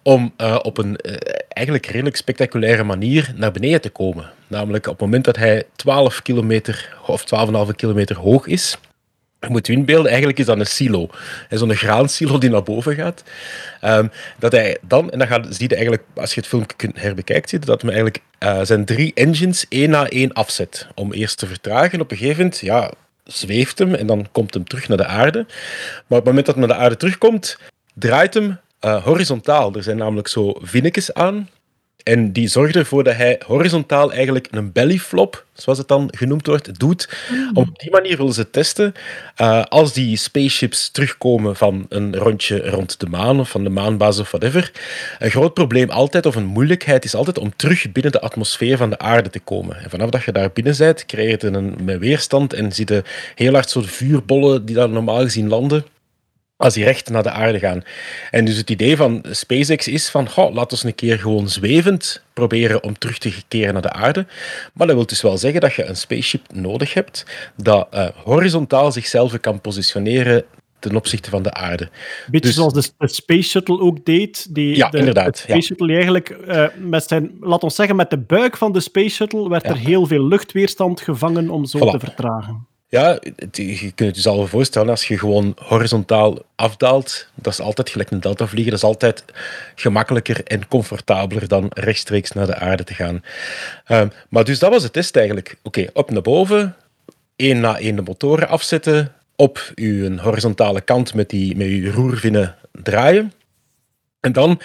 om 0.03 0.34
eh, 0.38 0.59
op 0.61 0.77
een 0.77 0.97
eh, 0.97 1.15
eigenlijk 1.47 1.85
redelijk 1.85 2.15
spectaculaire 2.15 2.84
manier 2.84 3.34
naar 3.35 3.51
beneden 3.51 3.81
te 3.81 3.89
komen. 3.89 4.31
Namelijk 4.47 4.85
op 4.85 4.91
het 4.91 5.01
moment 5.01 5.26
dat 5.26 5.35
hij 5.35 5.64
12 5.76 6.22
kilometer 6.22 6.97
of 7.07 7.23
12,5 7.69 7.76
kilometer 7.76 8.15
hoog 8.15 8.47
is, 8.47 8.77
Je 9.39 9.47
moet 9.49 9.68
je 9.68 9.73
inbeelden, 9.73 10.07
eigenlijk 10.07 10.39
is 10.39 10.45
dat 10.45 10.59
een 10.59 10.65
silo. 10.65 11.09
Zo'n 11.49 11.76
graansilo 11.76 12.38
die 12.38 12.49
naar 12.49 12.64
boven 12.64 12.95
gaat. 12.95 13.23
Ehm, 13.81 14.07
dat 14.39 14.51
hij 14.51 14.77
dan, 14.81 15.11
en 15.11 15.19
dan 15.19 15.27
gaat, 15.27 15.47
zie 15.49 15.69
je 15.69 15.76
eigenlijk, 15.76 16.03
als 16.15 16.34
je 16.34 16.39
het 16.39 16.49
filmpje 16.49 16.76
kunt 16.76 17.01
herbekijkt, 17.01 17.49
zie 17.49 17.59
dat 17.59 17.81
hij 17.81 17.91
eigenlijk 17.91 18.23
eh, 18.38 18.59
zijn 18.61 18.85
drie 18.85 19.11
engines 19.14 19.65
één 19.69 19.89
na 19.89 20.07
één 20.09 20.34
afzet. 20.34 20.88
Om 20.95 21.14
eerst 21.14 21.38
te 21.38 21.47
vertragen. 21.47 22.01
Op 22.01 22.11
een 22.11 22.18
gegeven 22.18 22.38
moment 22.38 22.59
ja, 22.59 22.91
zweeft 23.23 23.80
hem 23.80 23.93
en 23.93 24.07
dan 24.07 24.27
komt 24.31 24.53
hem 24.53 24.68
terug 24.68 24.88
naar 24.88 24.97
de 24.97 25.05
aarde. 25.05 25.45
Maar 26.07 26.19
op 26.19 26.26
het 26.26 26.26
moment 26.26 26.45
dat 26.45 26.55
hij 26.55 26.65
naar 26.65 26.76
de 26.76 26.84
aarde 26.84 26.97
terugkomt, 26.97 27.57
draait 27.93 28.34
hem 28.34 28.59
eh, 28.80 29.03
horizontaal. 29.03 29.76
Er 29.76 29.84
zijn 29.84 29.97
namelijk 29.97 30.27
zo 30.27 30.53
vinnetjes 30.61 31.14
aan 31.14 31.49
en 32.07 32.31
die 32.31 32.47
zorgt 32.47 32.75
ervoor 32.75 33.03
dat 33.03 33.15
hij 33.15 33.41
horizontaal 33.45 34.11
eigenlijk 34.11 34.47
een 34.51 34.71
bellyflop, 34.71 35.45
zoals 35.53 35.77
het 35.77 35.88
dan 35.88 36.07
genoemd 36.17 36.47
wordt, 36.47 36.79
doet. 36.79 37.09
Op 37.53 37.79
die 37.79 37.91
manier 37.91 38.17
willen 38.17 38.34
ze 38.34 38.49
testen 38.49 38.93
uh, 39.41 39.63
als 39.63 39.93
die 39.93 40.17
spaceships 40.17 40.89
terugkomen 40.89 41.55
van 41.55 41.85
een 41.89 42.15
rondje 42.15 42.69
rond 42.69 42.99
de 42.99 43.09
maan 43.09 43.39
of 43.39 43.49
van 43.49 43.63
de 43.63 43.69
maanbasis 43.69 44.21
of 44.21 44.31
whatever. 44.31 44.71
Een 45.19 45.29
groot 45.29 45.53
probleem 45.53 45.89
altijd, 45.89 46.25
of 46.25 46.35
een 46.35 46.45
moeilijkheid, 46.45 47.05
is 47.05 47.15
altijd 47.15 47.38
om 47.38 47.55
terug 47.55 47.91
binnen 47.91 48.11
de 48.11 48.21
atmosfeer 48.21 48.77
van 48.77 48.89
de 48.89 48.99
aarde 48.99 49.29
te 49.29 49.39
komen. 49.39 49.84
En 49.84 49.89
vanaf 49.89 50.09
dat 50.09 50.23
je 50.23 50.31
daar 50.31 50.51
binnen 50.53 50.77
bent, 50.77 51.05
creëert 51.05 51.41
je 51.41 51.47
een 51.47 51.75
met 51.81 51.99
weerstand 51.99 52.53
en 52.53 52.71
zitten 52.71 53.03
heel 53.35 53.53
hard 53.53 53.69
soort 53.69 53.89
vuurbollen 53.89 54.65
die 54.65 54.75
daar 54.75 54.89
normaal 54.89 55.21
gezien 55.21 55.47
landen 55.47 55.85
als 56.57 56.73
die 56.73 56.84
recht 56.84 57.09
naar 57.09 57.23
de 57.23 57.31
aarde 57.31 57.59
gaan. 57.59 57.84
En 58.31 58.45
dus 58.45 58.57
het 58.57 58.69
idee 58.69 58.97
van 58.97 59.25
SpaceX 59.31 59.88
is 59.88 60.09
van, 60.09 60.29
goh, 60.29 60.53
laat 60.53 60.71
ons 60.71 60.84
een 60.84 60.95
keer 60.95 61.19
gewoon 61.19 61.49
zwevend 61.49 62.23
proberen 62.34 62.84
om 62.84 62.97
terug 62.97 63.17
te 63.17 63.34
keren 63.47 63.73
naar 63.73 63.81
de 63.81 63.91
aarde. 63.91 64.25
Maar 64.73 64.88
dat 64.88 64.95
wil 64.95 65.05
dus 65.05 65.21
wel 65.21 65.38
zeggen 65.38 65.61
dat 65.61 65.73
je 65.73 65.85
een 65.85 65.95
spaceship 65.95 66.53
nodig 66.53 66.93
hebt 66.93 67.25
dat 67.55 67.88
uh, 67.93 68.07
horizontaal 68.23 68.91
zichzelf 68.91 69.39
kan 69.39 69.61
positioneren 69.61 70.45
ten 70.79 70.95
opzichte 70.95 71.29
van 71.29 71.43
de 71.43 71.53
aarde. 71.53 71.89
Beetje 72.25 72.47
dus, 72.47 72.55
zoals 72.55 72.73
de, 72.73 72.89
de, 72.97 73.07
Space 73.07 73.49
Shuttle 73.49 73.79
ook 73.79 74.05
deed. 74.05 74.55
Die, 74.55 74.75
ja, 74.75 74.89
de, 74.89 74.97
inderdaad. 74.97 75.34
De 75.34 75.38
Space 75.38 75.61
Shuttle 75.61 75.93
eigenlijk, 75.93 76.38
uh, 76.47 76.65
met 76.77 77.07
zijn, 77.07 77.31
laat 77.41 77.63
ons 77.63 77.75
zeggen, 77.75 77.95
met 77.95 78.09
de 78.09 78.17
buik 78.17 78.57
van 78.57 78.71
de 78.71 78.79
Space 78.79 79.15
Shuttle 79.15 79.49
werd 79.49 79.63
ja. 79.63 79.69
er 79.69 79.77
heel 79.77 80.05
veel 80.05 80.27
luchtweerstand 80.27 81.01
gevangen 81.01 81.49
om 81.49 81.65
zo 81.65 81.77
voilà. 81.77 81.91
te 81.91 81.99
vertragen. 81.99 82.67
Ja, 82.89 83.19
je 83.51 83.91
kunt 83.95 83.99
het 83.99 84.15
je 84.15 84.22
zelf 84.22 84.49
voorstellen, 84.49 84.89
als 84.89 85.07
je 85.07 85.18
gewoon 85.18 85.55
horizontaal 85.55 86.38
afdaalt, 86.55 87.27
dat 87.35 87.53
is 87.53 87.59
altijd 87.59 87.89
gelijk 87.89 88.11
een 88.11 88.19
delta 88.19 88.47
vliegen, 88.47 88.72
dat 88.72 88.81
is 88.81 88.88
altijd 88.88 89.23
gemakkelijker 89.76 90.43
en 90.43 90.68
comfortabeler 90.68 91.47
dan 91.47 91.72
rechtstreeks 91.73 92.31
naar 92.31 92.45
de 92.45 92.55
aarde 92.55 92.84
te 92.84 92.93
gaan. 92.93 93.23
Uh, 93.88 94.01
maar 94.30 94.43
dus 94.43 94.59
dat 94.59 94.69
was 94.69 94.81
de 94.81 94.91
test 94.91 95.15
eigenlijk. 95.15 95.55
Oké, 95.64 95.88
op 95.93 96.11
naar 96.11 96.22
boven, 96.22 96.76
één 97.35 97.59
na 97.59 97.80
één 97.80 97.95
de 97.95 98.01
motoren 98.01 98.47
afzetten, 98.47 99.14
op 99.35 99.72
uw 99.76 100.18
horizontale 100.18 100.81
kant 100.81 101.14
met, 101.14 101.30
die, 101.30 101.55
met 101.55 101.68
uw 101.68 101.91
roervinnen 101.91 102.55
draaien. 102.72 103.34
En 104.27 104.33
dan, 104.33 104.59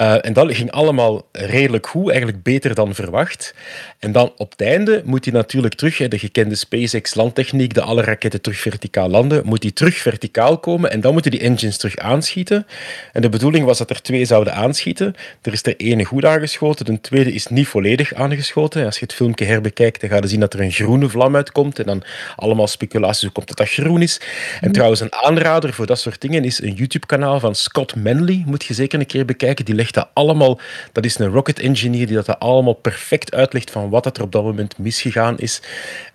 uh, 0.00 0.26
en 0.26 0.32
dat 0.32 0.54
ging 0.54 0.70
allemaal 0.70 1.28
redelijk 1.32 1.86
goed, 1.86 2.08
eigenlijk 2.08 2.42
beter 2.42 2.74
dan 2.74 2.94
verwacht. 2.94 3.54
En 3.98 4.12
dan 4.12 4.32
op 4.36 4.50
het 4.50 4.60
einde 4.60 5.02
moet 5.04 5.24
hij 5.24 5.34
natuurlijk 5.34 5.74
terug, 5.74 5.96
de 5.96 6.18
gekende 6.18 6.54
SpaceX-landtechniek, 6.54 7.74
de 7.74 7.80
alle 7.80 8.02
raketten 8.02 8.40
terug 8.40 8.58
verticaal 8.58 9.08
landen, 9.08 9.42
moet 9.44 9.62
hij 9.62 9.72
terug 9.72 9.96
verticaal 9.96 10.58
komen 10.58 10.90
en 10.90 11.00
dan 11.00 11.12
moeten 11.12 11.30
die 11.30 11.40
engines 11.40 11.76
terug 11.76 11.96
aanschieten. 11.96 12.66
En 13.12 13.22
de 13.22 13.28
bedoeling 13.28 13.64
was 13.64 13.78
dat 13.78 13.90
er 13.90 14.02
twee 14.02 14.24
zouden 14.24 14.54
aanschieten. 14.54 15.14
Er 15.42 15.52
is 15.52 15.62
er 15.62 15.76
ene 15.76 16.04
goed 16.04 16.24
aangeschoten, 16.24 16.84
de 16.84 17.00
tweede 17.00 17.32
is 17.32 17.46
niet 17.46 17.68
volledig 17.68 18.14
aangeschoten. 18.14 18.84
Als 18.84 18.98
je 18.98 19.04
het 19.04 19.14
filmpje 19.14 19.44
herbekijkt, 19.44 20.00
dan 20.00 20.10
ga 20.10 20.16
je 20.16 20.26
zien 20.26 20.40
dat 20.40 20.54
er 20.54 20.60
een 20.60 20.72
groene 20.72 21.08
vlam 21.08 21.36
uitkomt 21.36 21.78
en 21.78 21.86
dan 21.86 22.02
allemaal 22.36 22.66
speculaties 22.66 23.22
hoe 23.22 23.32
komt 23.32 23.48
dat 23.48 23.56
dat 23.56 23.68
groen 23.68 24.02
is. 24.02 24.20
En 24.60 24.72
trouwens, 24.72 25.00
een 25.00 25.14
aanrader 25.14 25.72
voor 25.72 25.86
dat 25.86 25.98
soort 25.98 26.20
dingen 26.20 26.44
is 26.44 26.62
een 26.62 26.74
YouTube-kanaal 26.74 27.40
van 27.40 27.54
Scott 27.54 27.96
Manley, 27.96 28.42
moet 28.46 28.64
je 28.64 28.74
zeker 28.92 29.00
een 29.00 29.18
keer 29.18 29.24
bekijken. 29.24 29.64
Die 29.64 29.74
legt 29.74 29.94
dat 29.94 30.08
allemaal, 30.12 30.60
dat 30.92 31.04
is 31.04 31.18
een 31.18 31.32
rocket 31.32 31.58
engineer 31.58 32.06
die 32.06 32.22
dat 32.22 32.38
allemaal 32.38 32.72
perfect 32.72 33.34
uitlegt 33.34 33.70
van 33.70 33.90
wat 33.90 34.04
dat 34.04 34.16
er 34.16 34.22
op 34.22 34.32
dat 34.32 34.42
moment 34.42 34.78
misgegaan 34.78 35.38
is. 35.38 35.62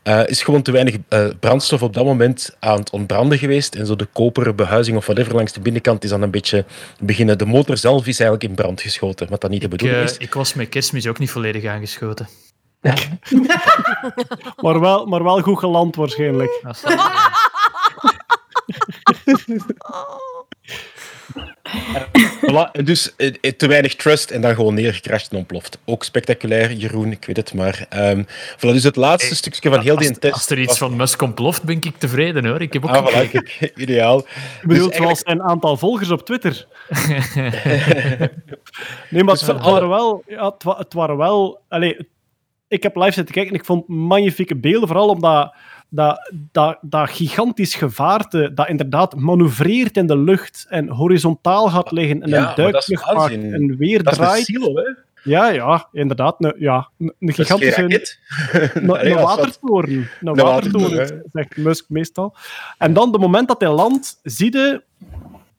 Uh, 0.03 0.27
is 0.27 0.43
gewoon 0.43 0.61
te 0.61 0.71
weinig 0.71 0.95
uh, 1.09 1.27
brandstof 1.39 1.81
op 1.81 1.93
dat 1.93 2.05
moment 2.05 2.55
aan 2.59 2.79
het 2.79 2.89
ontbranden 2.89 3.37
geweest. 3.37 3.75
En 3.75 3.85
zo 3.85 3.95
de 3.95 4.07
koperen 4.13 4.55
behuizing 4.55 4.97
of 4.97 5.05
whatever 5.05 5.35
langs 5.35 5.53
de 5.53 5.59
binnenkant 5.59 6.03
is 6.03 6.09
dan 6.09 6.21
een 6.21 6.31
beetje 6.31 6.65
beginnen. 6.99 7.37
De 7.37 7.45
motor 7.45 7.77
zelf 7.77 8.07
is 8.07 8.19
eigenlijk 8.19 8.49
in 8.49 8.55
brand 8.55 8.81
geschoten, 8.81 9.29
wat 9.29 9.41
dat 9.41 9.49
niet 9.49 9.61
de 9.61 9.67
bedoeling 9.67 10.03
is. 10.03 10.13
Ik, 10.13 10.21
uh, 10.21 10.27
ik 10.27 10.33
was 10.33 10.53
met 10.53 10.69
kerstmis 10.69 11.07
ook 11.07 11.19
niet 11.19 11.31
volledig 11.31 11.65
aangeschoten. 11.65 12.27
Ja. 12.81 12.93
maar, 14.63 14.79
wel, 14.79 15.05
maar 15.05 15.23
wel 15.23 15.41
goed 15.41 15.59
geland 15.59 15.95
waarschijnlijk. 15.95 16.61
voilà, 22.41 22.83
dus 22.83 23.13
te 23.57 23.67
weinig 23.67 23.95
trust 23.95 24.31
en 24.31 24.41
dan 24.41 24.55
gewoon 24.55 24.73
neergecrashed 24.73 25.31
en 25.31 25.37
ontploft. 25.37 25.79
Ook 25.85 26.03
spectaculair, 26.03 26.71
Jeroen, 26.71 27.11
ik 27.11 27.25
weet 27.25 27.37
het 27.37 27.53
maar. 27.53 27.85
Um, 27.95 28.25
voilà, 28.57 28.59
dus 28.59 28.83
het 28.83 28.95
laatste 28.95 29.27
hey, 29.27 29.37
stukje 29.37 29.69
van 29.69 29.79
heel 29.79 29.95
als, 29.97 30.07
die 30.07 30.19
test... 30.19 30.33
Als 30.33 30.49
er 30.49 30.59
iets 30.59 30.67
was... 30.67 30.77
van 30.77 30.95
Musk 30.95 31.21
ontploft, 31.21 31.63
ben 31.63 31.75
ik 31.75 31.97
tevreden 31.97 32.45
hoor. 32.45 32.61
Ik 32.61 32.73
heb 32.73 32.85
ook 32.85 32.95
ah, 32.95 33.07
voilà, 33.07 33.29
kijk, 33.31 33.71
ideaal. 33.75 34.17
Je 34.61 34.67
bedoelt 34.67 34.89
dus 34.89 34.97
zoals 34.97 35.19
zijn 35.19 35.41
aantal 35.41 35.77
volgers 35.77 36.11
op 36.11 36.25
Twitter. 36.25 36.67
nee, 39.09 39.23
maar 39.23 39.33
dus 39.33 39.47
het, 39.47 39.61
waren 39.61 39.89
wel... 39.89 40.23
Ja, 40.27 40.45
het, 40.45 40.63
het 40.77 40.93
waren 40.93 41.17
wel... 41.17 41.59
Allez, 41.67 41.99
ik 42.67 42.83
heb 42.83 42.95
live 42.95 43.11
zitten 43.11 43.33
kijken 43.33 43.53
en 43.53 43.59
ik 43.59 43.65
vond 43.65 43.87
magnifieke 43.87 44.55
beelden, 44.55 44.87
vooral 44.87 45.09
omdat 45.09 45.55
dat, 45.89 46.31
dat, 46.51 46.77
dat 46.81 47.09
gigantisch 47.09 47.75
gevaarte 47.75 48.53
dat 48.53 48.67
inderdaad 48.67 49.15
manoeuvreert 49.15 49.97
in 49.97 50.07
de 50.07 50.17
lucht 50.17 50.65
en 50.69 50.87
horizontaal 50.87 51.69
gaat 51.69 51.91
liggen 51.91 52.21
en 52.21 52.29
ja, 52.29 52.49
een 52.49 52.55
duikvlucht 52.55 53.13
maakt 53.13 53.33
en 53.33 53.77
weer 53.77 54.03
dat 54.03 54.13
draait. 54.13 54.49
Is 54.49 54.55
een 54.55 54.61
silo, 54.61 54.75
hè? 54.75 54.93
Ja, 55.23 55.49
ja, 55.49 55.87
inderdaad. 55.91 56.35
Een, 56.39 56.53
ja, 56.57 56.89
een, 56.97 57.13
gigantische... 57.19 57.81
Een, 58.73 59.05
een 59.05 59.15
watertoren. 59.15 59.89
Een, 59.89 60.07
een 60.21 60.35
watertoren, 60.35 61.23
zegt 61.33 61.57
Musk 61.57 61.85
meestal. 61.89 62.35
En 62.77 62.93
dan, 62.93 63.11
de 63.11 63.17
moment 63.17 63.47
dat 63.47 63.61
hij 63.61 63.69
landt, 63.69 64.19
zie 64.23 64.51
je... 64.51 64.81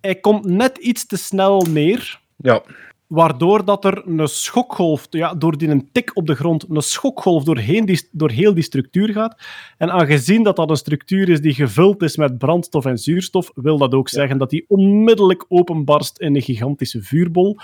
Hij 0.01 0.15
komt 0.15 0.45
net 0.45 0.79
iets 0.79 1.07
te 1.07 1.17
snel 1.17 1.67
neer. 1.71 2.21
Ja 2.37 2.63
waardoor 3.09 3.65
dat 3.65 3.85
er 3.85 4.03
een 4.07 4.29
schokgolf, 4.29 5.07
ja, 5.11 5.35
door 5.35 5.59
die 5.59 5.69
een 5.69 5.89
tik 5.93 6.11
op 6.17 6.27
de 6.27 6.35
grond, 6.35 6.67
een 6.69 6.83
schokgolf 6.83 7.45
doorheen 7.45 7.85
die, 7.85 8.09
door 8.13 8.31
heel 8.31 8.55
die 8.55 8.63
structuur 8.63 9.13
gaat. 9.13 9.41
En 9.79 9.91
aangezien 9.91 10.43
dat 10.43 10.57
dat 10.57 10.71
een 10.71 10.77
structuur 10.77 11.29
is 11.29 11.41
die 11.41 11.55
gevuld 11.55 12.03
is 12.03 12.17
met 12.17 12.39
brandstof 12.39 12.85
en 12.85 12.99
zuurstof, 12.99 13.51
wil 13.55 13.79
dat 13.79 13.95
ook 13.95 14.09
zeggen 14.09 14.39
dat 14.39 14.51
die 14.51 14.65
onmiddellijk 14.69 15.45
openbarst 15.49 16.19
in 16.19 16.35
een 16.35 16.43
gigantische 16.43 17.03
vuurbol. 17.03 17.59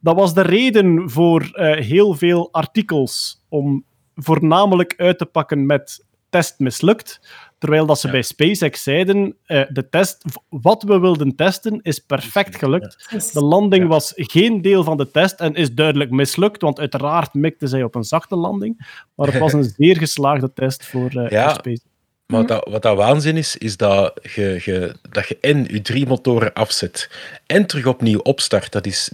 Dat 0.00 0.16
was 0.16 0.34
de 0.34 0.42
reden 0.42 1.10
voor 1.10 1.42
uh, 1.42 1.74
heel 1.76 2.14
veel 2.14 2.48
artikels 2.52 3.44
om 3.48 3.84
voornamelijk 4.14 4.94
uit 4.96 5.18
te 5.18 5.26
pakken 5.26 5.66
met 5.66 6.04
test 6.28 6.58
mislukt. 6.58 7.20
Terwijl 7.58 7.86
dat 7.86 7.98
ze 7.98 8.06
ja. 8.06 8.12
bij 8.12 8.22
SpaceX 8.22 8.82
zeiden, 8.82 9.36
uh, 9.46 9.62
de 9.68 9.88
test, 9.88 10.24
wat 10.48 10.82
we 10.82 10.98
wilden 10.98 11.36
testen 11.36 11.80
is 11.82 11.98
perfect 11.98 12.56
gelukt. 12.56 13.06
Ja. 13.10 13.18
De 13.32 13.44
landing 13.44 13.82
ja. 13.82 13.88
was 13.88 14.12
geen 14.16 14.62
deel 14.62 14.84
van 14.84 14.96
de 14.96 15.10
test 15.10 15.40
en 15.40 15.54
is 15.54 15.74
duidelijk 15.74 16.10
mislukt, 16.10 16.62
want 16.62 16.78
uiteraard 16.78 17.34
mikten 17.34 17.68
zij 17.68 17.82
op 17.82 17.94
een 17.94 18.04
zachte 18.04 18.36
landing. 18.36 19.04
Maar 19.14 19.26
het 19.26 19.38
was 19.38 19.52
een 19.58 19.72
zeer 19.76 19.96
geslaagde 19.96 20.52
test 20.52 20.86
voor, 20.86 21.14
uh, 21.14 21.28
voor 21.28 21.50
SpaceX. 21.50 21.84
Maar 22.26 22.38
wat 22.38 22.48
dat, 22.48 22.68
wat 22.70 22.82
dat 22.82 22.96
waanzin 22.96 23.36
is, 23.36 23.56
is 23.56 23.76
dat 23.76 24.12
je, 24.34 24.60
je, 24.64 24.94
dat 25.10 25.28
je 25.28 25.38
en 25.40 25.66
je 25.70 25.82
drie 25.82 26.06
motoren 26.06 26.52
afzet 26.52 27.10
en 27.46 27.66
terug 27.66 27.86
opnieuw 27.86 28.18
opstart. 28.18 28.72
Dat 28.72 28.86
is, 28.86 29.10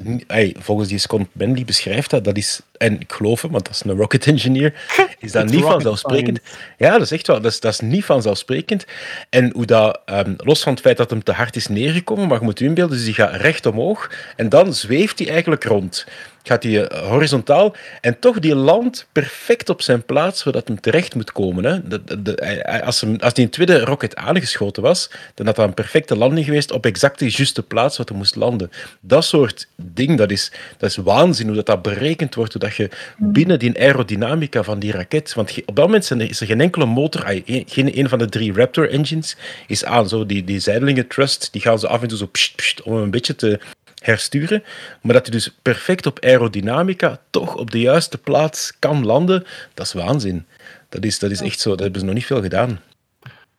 volgens 0.59 0.89
die 0.89 0.99
Scott 0.99 1.27
Bentley 1.33 1.65
beschrijft 1.65 2.11
dat, 2.11 2.25
dat 2.25 2.37
is, 2.37 2.61
en 2.77 3.01
ik 3.01 3.13
geloof 3.13 3.43
hem, 3.43 3.51
want 3.51 3.65
dat 3.65 3.75
is 3.75 3.83
een 3.85 3.97
rocket 3.97 4.27
engineer, 4.27 4.75
is 5.19 5.33
dat 5.33 5.51
niet 5.51 5.63
vanzelfsprekend. 5.63 6.41
Ja, 6.79 6.93
dat 6.93 7.01
is 7.01 7.11
echt 7.11 7.27
wel, 7.27 7.41
dat 7.41 7.53
is, 7.53 7.61
dat 7.61 7.73
is 7.73 7.81
niet 7.81 8.05
vanzelfsprekend. 8.05 8.85
En 9.31 9.53
hoe 9.53 9.67
dat, 9.67 10.01
um, 10.07 10.35
los 10.37 10.63
van 10.63 10.73
het 10.73 10.83
feit 10.83 10.97
dat 10.97 11.11
hem 11.11 11.23
te 11.23 11.33
hard 11.33 11.57
is 11.57 11.67
neergekomen, 11.67 12.29
maar 12.29 12.39
je 12.39 12.45
moet 12.45 12.59
je 12.59 12.65
inbeelden, 12.65 12.97
dus 12.97 13.05
die 13.05 13.15
gaat 13.15 13.35
recht 13.35 13.67
omhoog 13.67 14.11
en 14.37 14.49
dan 14.49 14.75
zweeft 14.75 15.19
hij 15.19 15.29
eigenlijk 15.29 15.65
rond 15.65 16.07
gaat 16.43 16.63
hij 16.63 16.91
horizontaal 17.05 17.75
en 18.01 18.19
toch 18.19 18.39
die 18.39 18.55
land 18.55 19.07
perfect 19.13 19.69
op 19.69 19.83
zijn 19.83 20.05
plaats 20.05 20.43
waar 20.45 20.53
dat 20.53 20.69
hem 20.69 20.81
terecht 20.81 21.15
moet 21.15 21.33
komen. 21.33 21.65
Hè. 21.65 22.01
De, 22.23 22.83
als, 22.85 23.01
hem, 23.01 23.17
als 23.21 23.35
die 23.35 23.49
tweede 23.49 23.81
rocket 23.81 24.17
aangeschoten 24.17 24.83
was, 24.83 25.11
dan 25.35 25.47
had 25.47 25.57
dat 25.57 25.67
een 25.67 25.75
perfecte 25.75 26.17
landing 26.17 26.47
geweest 26.47 26.73
op 26.73 26.87
exact 26.87 27.19
de 27.19 27.31
juiste 27.31 27.63
plaats 27.63 27.97
waar 27.97 28.07
hij 28.07 28.17
moest 28.17 28.37
landen. 28.37 28.71
Dat 29.01 29.25
soort 29.25 29.69
ding, 29.77 30.19
dat 30.19 30.31
is, 30.31 30.53
dat 30.79 30.91
is 30.91 30.97
waanzin 30.97 31.47
hoe 31.47 31.57
dat, 31.57 31.67
dat 31.67 31.83
berekend 31.83 32.35
wordt, 32.35 32.53
hoe 32.53 32.63
dat 32.63 32.77
je 32.77 32.91
binnen 33.17 33.59
die 33.59 33.79
aerodynamica 33.79 34.63
van 34.63 34.79
die 34.79 34.93
raket, 34.93 35.35
want 35.35 35.59
op 35.67 35.77
dat 35.77 35.85
moment 35.85 36.11
is 36.11 36.41
er 36.41 36.47
geen 36.47 36.61
enkele 36.61 36.87
motor, 36.87 37.43
geen 37.47 37.99
een 37.99 38.09
van 38.09 38.19
de 38.19 38.29
drie 38.29 38.53
Raptor 38.53 38.91
engines 38.91 39.37
is 39.67 39.85
aan. 39.85 40.09
Zo, 40.09 40.27
die, 40.27 40.45
die 40.45 40.59
zijdelingen 40.59 41.07
thrust, 41.07 41.49
die 41.53 41.61
gaan 41.61 41.79
ze 41.79 41.89
af 41.89 42.03
en 42.03 42.09
toe 42.09 42.19
zo 42.19 42.27
pst, 42.27 42.57
pst, 42.57 42.83
om 42.83 42.97
een 42.97 43.11
beetje 43.11 43.35
te 43.35 43.61
hersturen, 44.03 44.63
maar 45.03 45.13
dat 45.13 45.27
hij 45.27 45.35
dus 45.35 45.57
perfect 45.63 46.07
op 46.07 46.25
aerodynamica 46.25 47.21
toch 47.31 47.57
op 47.57 47.71
de 47.71 47.81
juiste 47.81 48.19
plaats 48.19 48.79
kan 48.79 49.07
landen, 49.07 49.45
dat 49.75 49.87
is 49.87 49.93
waanzin. 49.93 50.47
Dat 50.89 51.05
is, 51.05 51.19
dat 51.19 51.31
is 51.31 51.41
echt 51.41 51.61
zo, 51.61 51.71
dat 51.71 51.81
hebben 51.81 52.01
ze 52.01 52.07
nog 52.07 52.15
niet 52.15 52.27
veel 52.27 52.43
gedaan. 52.43 52.81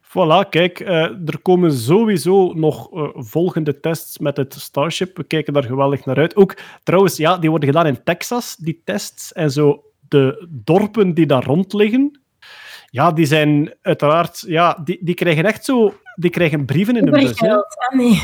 Voilà, 0.07 0.49
kijk, 0.49 0.79
eh, 0.79 1.01
er 1.03 1.39
komen 1.41 1.71
sowieso 1.73 2.53
nog 2.53 2.93
eh, 2.93 3.09
volgende 3.13 3.79
tests 3.79 4.17
met 4.17 4.37
het 4.37 4.53
Starship. 4.53 5.17
We 5.17 5.23
kijken 5.23 5.53
daar 5.53 5.63
geweldig 5.63 6.05
naar 6.05 6.17
uit. 6.17 6.35
Ook, 6.35 6.57
trouwens, 6.83 7.17
ja, 7.17 7.37
die 7.37 7.49
worden 7.49 7.69
gedaan 7.69 7.87
in 7.87 8.03
Texas, 8.03 8.55
die 8.55 8.81
tests. 8.85 9.31
En 9.33 9.51
zo 9.51 9.83
de 10.07 10.47
dorpen 10.49 11.13
die 11.13 11.25
daar 11.25 11.43
rond 11.43 11.73
liggen, 11.73 12.21
ja, 12.89 13.11
die 13.11 13.25
zijn 13.25 13.73
uiteraard... 13.81 14.43
Ja, 14.47 14.81
die, 14.83 14.97
die 15.01 15.15
krijgen 15.15 15.45
echt 15.45 15.65
zo... 15.65 15.93
Die 16.15 16.29
krijgen 16.29 16.65
brieven 16.65 16.95
in 16.95 17.05
de 17.05 17.11
bus. 17.11 17.39
hè. 17.39 17.55
Nee. 17.95 18.21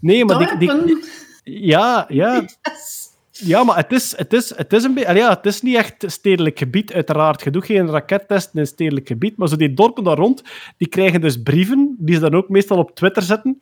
Nee, 0.00 0.24
maar 0.24 0.58
die... 0.58 0.58
die 0.58 1.04
Ja, 1.42 2.04
ja, 2.08 2.44
ja, 3.30 3.64
maar 3.64 3.76
het 3.76 3.92
is, 3.92 4.16
het 4.16 4.32
is, 4.32 4.56
het 4.56 4.72
is 4.72 4.84
een 4.84 4.94
beetje... 4.94 5.14
Ja, 5.14 5.28
het 5.28 5.46
is 5.46 5.62
niet 5.62 5.76
echt 5.76 6.04
stedelijk 6.06 6.58
gebied, 6.58 6.92
uiteraard. 6.92 7.42
Je 7.42 7.50
doet 7.50 7.64
geen 7.64 7.90
rakettesten 7.90 8.58
in 8.58 8.66
stedelijk 8.66 9.06
gebied, 9.06 9.36
maar 9.36 9.48
zo 9.48 9.56
die 9.56 9.74
dorpen 9.74 10.04
daar 10.04 10.16
rond, 10.16 10.42
die 10.76 10.88
krijgen 10.88 11.20
dus 11.20 11.42
brieven, 11.42 11.96
die 11.98 12.14
ze 12.14 12.20
dan 12.20 12.34
ook 12.34 12.48
meestal 12.48 12.78
op 12.78 12.94
Twitter 12.94 13.22
zetten. 13.22 13.58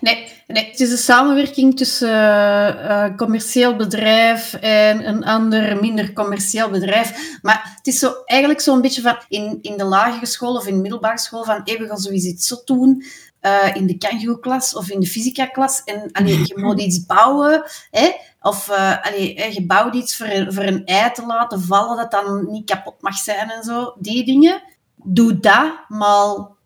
Nee, 0.00 0.32
nee, 0.46 0.66
het 0.70 0.80
is 0.80 0.90
een 0.90 0.98
samenwerking 0.98 1.76
tussen 1.76 2.08
eh, 2.08 3.04
eh, 3.04 3.16
commercieel 3.16 3.76
bedrijf 3.76 4.54
en 4.54 5.08
een 5.08 5.24
ander 5.24 5.80
minder 5.80 6.12
commercieel 6.12 6.70
bedrijf. 6.70 7.38
Maar 7.42 7.72
het 7.76 7.86
is 7.86 7.98
zo, 7.98 8.12
eigenlijk 8.24 8.60
zo'n 8.60 8.80
beetje 8.80 9.02
van 9.02 9.16
in, 9.28 9.58
in 9.62 9.76
de 9.76 9.84
lagere 9.84 10.26
school 10.26 10.54
of 10.56 10.66
in 10.66 10.74
de 10.74 10.80
middelbare 10.80 11.18
school 11.18 11.44
van 11.44 11.60
hey, 11.64 11.78
we 11.78 11.86
gaan 11.86 11.98
zoiets 11.98 12.46
zo 12.46 12.56
doen 12.64 13.04
eh, 13.40 13.70
in 13.74 13.86
de 13.86 13.96
kangoeroe-klas 13.98 14.74
of 14.76 14.90
in 14.90 15.00
de 15.00 15.06
fysica-klas. 15.06 15.82
En 15.84 16.08
allee, 16.12 16.38
je 16.38 16.52
moet 16.58 16.80
iets 16.80 17.06
bouwen, 17.06 17.62
hè? 17.90 18.10
of 18.40 18.66
hè, 19.00 19.44
je 19.44 19.64
bouwt 19.66 19.94
iets 19.94 20.16
voor, 20.16 20.26
een- 20.26 20.52
voor 20.52 20.62
een 20.64 20.84
ei 20.84 21.10
te 21.12 21.26
laten 21.26 21.60
vallen 21.62 21.96
dat 21.96 22.10
dan 22.10 22.50
niet 22.50 22.70
kapot 22.70 22.94
mag 23.02 23.16
zijn 23.16 23.50
en 23.50 23.62
zo. 23.62 23.94
Die 23.98 24.24
dingen. 24.24 24.62
Doe 25.04 25.40
dat 25.40 25.72
maal 25.88 26.56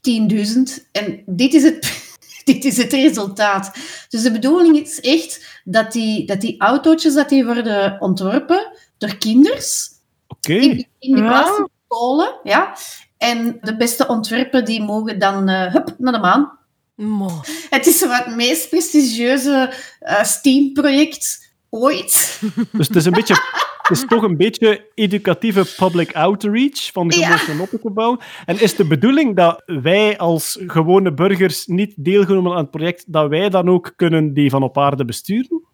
10.000. 0.00 0.88
En 0.92 1.22
dit 1.26 1.54
is 1.54 1.62
het 1.62 2.01
dit 2.52 2.64
is 2.64 2.76
het 2.76 2.92
resultaat. 2.92 3.70
Dus 4.08 4.22
de 4.22 4.32
bedoeling 4.32 4.78
is 4.78 5.00
echt 5.00 5.60
dat 5.64 5.92
die, 5.92 6.26
dat 6.26 6.40
die 6.40 6.60
autootjes 6.60 7.14
dat 7.14 7.28
die 7.28 7.44
worden 7.44 7.96
ontworpen 8.00 8.72
door 8.98 9.16
kinders 9.16 9.88
Oké. 10.28 10.52
in, 10.54 10.86
in 10.98 11.14
de 11.14 11.20
Ja. 11.22 11.28
klas 11.28 11.56
van 11.56 11.68
scholen. 11.88 12.34
Ja. 12.42 12.76
En 13.18 13.58
de 13.60 13.76
beste 13.76 14.06
ontwerpen 14.06 14.64
die 14.64 14.82
mogen 14.82 15.18
dan 15.18 15.48
eh, 15.48 15.72
hup, 15.72 15.94
naar 15.98 16.12
de 16.12 16.18
maan. 16.18 16.58
Mo. 16.94 17.40
Het 17.70 17.86
is 17.86 18.00
het 18.00 18.36
meest 18.36 18.68
prestigieuze 18.68 19.72
eh, 20.00 20.24
STEAM-project 20.24 21.50
ooit. 21.70 22.40
Dus 22.72 22.86
het 22.88 22.96
is, 22.96 23.04
een 23.04 23.12
beetje, 23.12 23.34
is 23.92 24.04
toch 24.08 24.22
een 24.22 24.36
beetje 24.36 24.90
educatieve 24.94 25.74
public 25.76 26.12
outreach 26.14 26.90
van 26.92 27.08
de 27.08 27.18
Ja. 27.18 27.36
gewone 27.36 27.68
te 27.68 27.90
bouwen. 27.90 28.18
En 28.44 28.60
is 28.60 28.76
de 28.76 28.86
bedoeling 28.86 29.36
dat 29.36 29.62
wij 29.66 30.18
als 30.18 30.58
gewone 30.66 31.14
burgers 31.14 31.66
niet 31.66 31.94
deelgenomen 31.96 32.52
aan 32.52 32.58
het 32.58 32.70
project, 32.70 33.12
dat 33.12 33.28
wij 33.28 33.48
dan 33.48 33.68
ook 33.68 33.92
kunnen 33.96 34.34
die 34.34 34.50
van 34.50 34.62
op 34.62 34.78
aarde 34.78 35.04
besturen? 35.04 35.70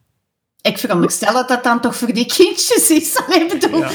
Ik 0.62 0.78
veronderstel 0.78 1.32
dat 1.32 1.48
dat 1.48 1.64
dan 1.64 1.80
toch 1.80 1.96
voor 1.96 2.12
die 2.12 2.26
kindjes 2.26 2.90
is. 2.90 3.16
Allee, 3.26 3.46
bedoel, 3.46 3.78
ja. 3.78 3.90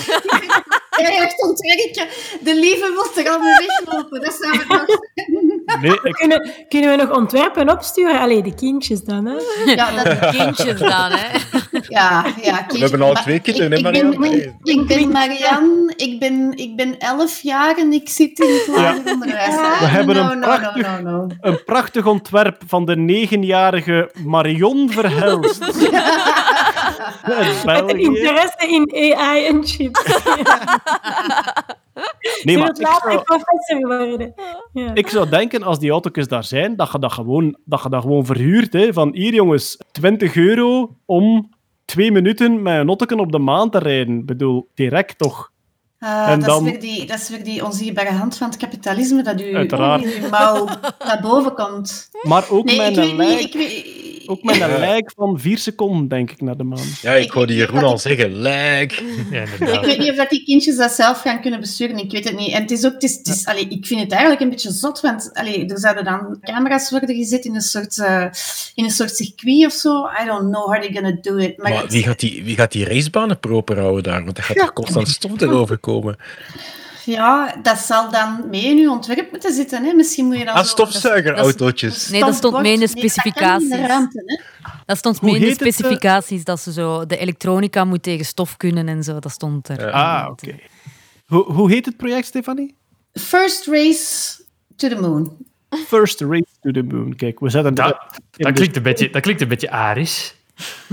echt 1.25 1.41
ontwerken. 1.41 2.07
De 2.43 2.55
lieve 2.59 2.91
wil 3.13 3.23
er 3.23 3.29
allemaal 3.29 3.57
weglopen. 3.57 4.21
Dat 4.21 4.33
zou 4.41 4.57
het 4.57 4.67
nog 4.67 4.85
Nee, 5.81 5.99
ik, 6.03 6.13
Kunnen, 6.13 6.51
kunnen 6.69 6.89
we 6.89 6.95
nog 6.95 7.11
ontwerpen 7.17 7.69
opsturen? 7.69 8.19
Allee, 8.19 8.41
de 8.43 8.53
kindjes 8.55 9.03
dan, 9.03 9.25
hè? 9.25 9.35
Ja, 9.65 10.03
dat, 10.03 10.29
Kindjes 10.35 10.79
dan, 10.79 11.11
hè. 11.11 11.37
ja, 11.87 12.25
ja 12.41 12.57
kindjes. 12.57 12.79
We 12.79 12.79
hebben 12.79 13.01
al 13.01 13.13
twee 13.13 13.39
kinderen, 13.39 13.71
ik, 13.71 13.85
hè, 13.85 13.91
ik 13.91 14.01
ben, 14.01 14.19
Marianne? 14.19 14.53
ik 14.63 14.87
ben 14.87 15.11
Marianne, 15.11 15.93
ik 15.95 16.19
ben, 16.19 16.51
ik 16.57 16.75
ben 16.75 16.99
elf 16.99 17.41
jaar 17.41 17.77
en 17.77 17.93
ik 17.93 18.09
zit 18.09 18.39
in 18.39 18.53
het 18.53 18.67
lager 18.67 19.11
onderwijs. 19.13 19.55
We 19.55 19.85
hebben 19.85 20.15
no, 20.15 20.31
een 20.31 20.39
no, 20.39 20.45
prachtig- 20.45 21.01
no, 21.01 21.11
no, 21.11 21.25
no. 21.25 21.27
een 21.41 21.63
prachtig 21.63 22.05
ontwerp 22.05 22.61
van 22.67 22.85
de 22.85 22.95
negenjarige 22.95 24.11
Marion 24.25 24.89
Verhelst. 24.91 25.59
Met 27.65 27.91
interesse 27.93 28.67
in 28.67 29.13
AI 29.15 29.45
en 29.45 29.65
chips. 29.65 30.01
Nee, 32.43 32.57
maar 32.57 32.69
ik 32.69 32.87
zou, 32.87 33.21
professor 33.21 33.87
worden. 33.87 34.33
Ja. 34.73 34.93
ik 34.93 35.07
zou 35.07 35.29
denken, 35.29 35.63
als 35.63 35.79
die 35.79 35.91
auto's 35.91 36.27
daar 36.27 36.43
zijn, 36.43 36.75
dat 36.75 36.91
je 36.91 36.99
dat 36.99 37.11
gewoon, 37.11 37.57
dat 37.65 37.83
je 37.83 37.89
dat 37.89 38.01
gewoon 38.01 38.25
verhuurt. 38.25 38.73
Hè. 38.73 38.93
Van 38.93 39.13
hier, 39.13 39.33
jongens, 39.33 39.77
20 39.91 40.35
euro 40.35 40.97
om 41.05 41.49
twee 41.85 42.11
minuten 42.11 42.61
met 42.61 42.79
een 42.79 42.87
autoken 42.87 43.19
op 43.19 43.31
de 43.31 43.39
maan 43.39 43.69
te 43.69 43.79
rijden. 43.79 44.19
Ik 44.19 44.25
bedoel, 44.25 44.69
direct 44.73 45.17
toch? 45.17 45.51
Ah, 46.05 46.29
En 46.31 46.39
dat, 46.39 46.49
dan- 46.49 46.65
is 46.65 46.71
weer 46.71 46.79
die, 46.81 47.05
dat 47.05 47.19
is 47.19 47.29
weer 47.29 47.43
die 47.43 47.65
onzichtbare 47.65 48.11
hand 48.11 48.37
van 48.37 48.47
het 48.49 48.57
kapitalisme 48.57 49.23
dat 49.23 49.41
u 49.41 49.55
Uiteraard. 49.55 50.03
in 50.03 50.23
uw 50.23 50.29
mouw 50.29 50.65
naar 50.99 51.19
boven 51.21 51.53
komt. 51.53 52.09
Maar 52.21 52.49
ook 52.49 52.65
Nee, 52.65 52.91
ik 52.91 52.95
niet... 52.97 53.13
lijk, 53.15 53.53
Ik 53.53 54.31
ook 54.31 54.55
Ja. 54.55 54.67
lijk 54.79 55.11
van 55.15 55.39
vier 55.39 55.57
seconden, 55.57 56.07
denk 56.07 56.31
ik, 56.31 56.41
naar 56.41 56.57
de 56.57 56.63
maan. 56.63 56.85
Ja, 57.01 57.11
ik 57.13 57.23
Ik 57.23 57.31
hoorde 57.31 57.55
Jeroen 57.55 57.83
al 57.83 57.97
zeggen, 57.97 58.31
lijk. 58.35 59.03
Ja, 59.31 59.41
Ik 59.41 59.85
weet 59.85 59.97
niet 59.97 60.09
of 60.09 60.15
dat 60.15 60.29
die 60.29 60.43
kindjes 60.43 60.75
dat 60.75 60.91
zelf 60.91 61.21
gaan 61.21 61.41
kunnen 61.41 61.59
besturen. 61.59 61.97
Ik 61.97 62.11
weet 62.11 62.23
het 62.23 62.37
niet. 62.37 62.51
En 62.53 62.61
het 62.61 62.71
is 62.71 62.85
ook, 62.85 62.93
het 62.93 63.03
is, 63.03 63.15
het 63.17 63.27
is, 63.27 63.45
allee, 63.45 63.67
ik 63.67 63.85
vind 63.85 64.01
het 64.01 64.11
eigenlijk 64.11 64.41
een 64.41 64.49
beetje 64.49 64.71
zot, 64.71 65.01
want 65.01 65.29
allee, 65.33 65.65
er 65.65 65.79
zouden 65.79 66.03
dan 66.03 66.37
camera's 66.41 66.89
worden 66.91 67.15
gezet 67.15 67.45
in 67.45 67.55
een 67.55 67.61
soort, 67.61 67.97
eh, 67.99 68.25
in 68.75 68.83
een 68.83 68.91
soort 68.91 69.15
circuit 69.15 69.65
of 69.65 69.73
zo. 69.73 70.05
I 70.21 70.25
don't 70.25 70.51
know 70.51 70.65
how 70.65 70.81
they're 70.81 70.93
gonna 70.93 71.17
do 71.21 71.35
it. 71.37 71.57
Maar, 71.57 71.85
wie 71.87 72.03
gaat 72.03 72.19
die, 72.19 72.43
wie 72.43 72.55
gaat 72.55 72.71
die 72.71 72.85
racebanen 72.85 73.39
proper 73.39 73.79
houden 73.79 74.03
daar? 74.03 74.25
Want 74.25 74.37
er 74.37 74.43
gaat 74.43 74.57
toch 74.57 74.73
constant 74.73 75.07
stof 75.07 75.41
erover 75.41 75.77
komen. 75.77 75.91
Ja, 77.05 77.55
dat 77.61 77.77
zal 77.77 78.11
dan 78.11 78.43
mee 78.49 78.63
in 78.65 78.77
uw 78.77 78.91
ontwerp 78.91 79.31
moeten 79.31 79.53
zitten. 79.53 79.83
Hè? 79.83 79.93
Misschien 79.93 80.25
moet 80.25 80.37
je 80.37 80.45
dan 80.45 80.53
Ah, 80.53 80.63
stofzuigerautootjes. 80.63 82.09
Nee, 82.09 82.19
dat 82.21 82.35
stond 82.35 82.61
mee 82.61 82.73
in 82.73 82.79
de 82.79 82.85
Nee, 82.85 82.93
dat 82.93 83.01
de 83.01 83.09
specificaties. 83.09 83.69
ruimte, 83.87 84.23
hè. 84.25 84.43
Dat 84.85 84.97
stond 84.97 85.19
Hoe 85.19 85.29
mee 85.31 85.39
in 85.39 85.45
de 85.45 85.51
het, 85.51 85.61
eh? 85.61 85.67
specificaties, 85.71 86.43
dat 86.43 86.59
ze 86.59 86.71
zo 86.71 87.05
de 87.05 87.17
elektronica 87.17 87.83
moet 87.85 88.03
tegen 88.03 88.25
stof 88.25 88.57
kunnen 88.57 88.87
en 88.87 89.03
zo. 89.03 89.19
Dat 89.19 89.31
stond 89.31 89.67
er. 89.69 89.91
Ah, 89.91 90.27
oké. 90.31 90.55
Hoe, 91.25 91.43
hoe 91.51 91.71
heet 91.71 91.85
het 91.85 91.97
project, 91.97 92.25
Stefanie? 92.25 92.75
First 93.13 93.65
race 93.67 94.35
to 94.75 94.87
the 94.87 94.95
moon. 95.01 95.37
First 95.87 96.21
Race 96.21 96.45
to 96.61 96.71
the 96.71 96.81
Moon. 96.83 97.15
Kijk, 97.15 97.39
we 97.39 97.49
zetten 97.49 97.73
Dat, 97.75 97.85
dat, 97.87 98.19
de, 98.31 98.51
klinkt 98.51 98.75
een 98.75 98.83
beetje, 98.83 99.09
dat 99.09 99.21
klinkt 99.21 99.41
een 99.41 99.47
beetje 99.47 99.69
arisch. 99.69 100.35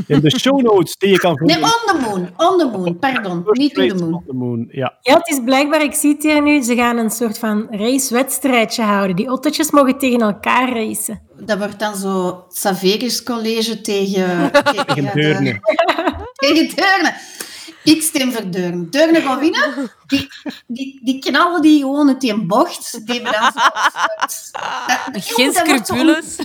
In 0.07 0.20
de 0.20 0.39
show 0.39 0.61
notes 0.62 0.97
die 0.97 1.11
je 1.11 1.19
kan 1.19 1.35
Nee, 1.45 1.55
vinden. 1.57 1.73
on 1.74 2.01
the 2.01 2.09
moon. 2.09 2.28
On 2.51 2.59
the 2.59 2.78
moon, 2.78 2.99
pardon. 2.99 3.43
First 3.45 3.61
Niet 3.61 3.74
to 3.74 3.81
Race 3.81 3.95
the 3.95 4.05
moon. 4.05 4.15
on 4.15 4.23
the 4.27 4.32
Moon, 4.35 4.69
ja. 4.70 4.99
Ja, 5.01 5.15
het 5.15 5.28
is 5.28 5.41
blijkbaar, 5.45 5.82
ik 5.82 5.95
zie 5.95 6.12
het 6.12 6.23
hier 6.23 6.43
nu, 6.43 6.62
ze 6.62 6.74
gaan 6.77 6.97
een 6.97 7.11
soort 7.11 7.39
van 7.39 7.66
racewedstrijdje 7.70 8.82
houden. 8.82 9.16
Die 9.16 9.27
autootjes 9.27 9.70
mogen 9.70 9.99
tegen 9.99 10.20
elkaar 10.20 10.73
racen. 10.73 11.20
Dat 11.41 11.59
wordt 11.59 11.78
dan 11.78 11.97
zo 11.97 12.45
Saverius 12.49 13.23
College 13.23 13.81
tegen... 13.81 14.51
tegen 14.53 14.87
Tegen 14.95 15.11
Deurne. 15.15 15.53
de- 15.53 16.15
Tegen 16.47 16.77
Deurne. 16.77 17.15
Fixt 17.91 18.15
en 18.15 18.33
verdeuren. 18.33 18.91
Deuren 18.91 19.23
gaan 19.23 19.39
winnen, 19.39 19.91
die, 20.07 20.29
die, 20.67 21.01
die 21.03 21.19
knallen 21.19 21.62
die 21.62 21.81
gewoon 21.81 22.09
uit 22.09 22.21
die 22.21 22.47
bocht. 22.47 23.07
Die 23.07 23.15
hebben 23.23 23.33
dan 23.33 23.53
Geen 25.23 25.53
dat 25.53 25.67
wordt 25.67 25.87
zo- 25.87 25.95
scrupules. 25.95 26.37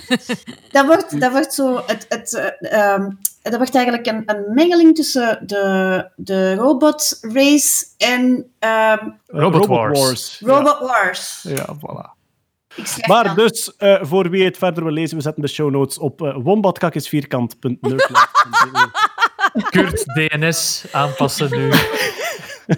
Dat 0.72 0.86
wordt, 0.86 1.20
dat 1.20 1.32
wordt 1.32 1.54
zo... 1.54 1.82
Het, 1.86 2.06
het, 2.10 2.34
eh, 2.60 2.94
ehm, 2.94 3.10
dat 3.42 3.56
wordt 3.56 3.76
eigenlijk 3.76 4.08
een, 4.08 4.24
een 4.26 4.54
mengeling 4.54 4.96
tussen 4.96 5.40
de, 5.46 6.10
de 6.16 6.56
robot 6.56 7.18
race 7.22 7.86
en 7.98 8.52
ehm, 8.60 9.10
Robot 9.28 9.66
Wars. 9.66 10.40
Robot 10.40 10.80
Wars. 10.80 11.40
Ja, 11.44 11.76
voilà. 11.76 12.14
Ik 12.76 13.08
Maar 13.08 13.24
dan- 13.24 13.36
dus, 13.36 13.76
eh, 13.76 13.98
voor 14.02 14.30
wie 14.30 14.46
het 14.46 14.58
verder 14.58 14.84
wil 14.84 14.94
lezen, 14.94 15.18
we 15.18 15.24
zetten 15.24 15.42
de 15.42 15.48
show 15.48 15.72
notes 15.72 15.98
op 15.98 16.22
uh, 16.22 16.36
wombatkakisvierkant.nerdland.be. 16.44 18.90
Kurt 19.70 20.04
DNS 20.06 20.84
aanpassen 20.92 21.50
nu. 21.52 21.70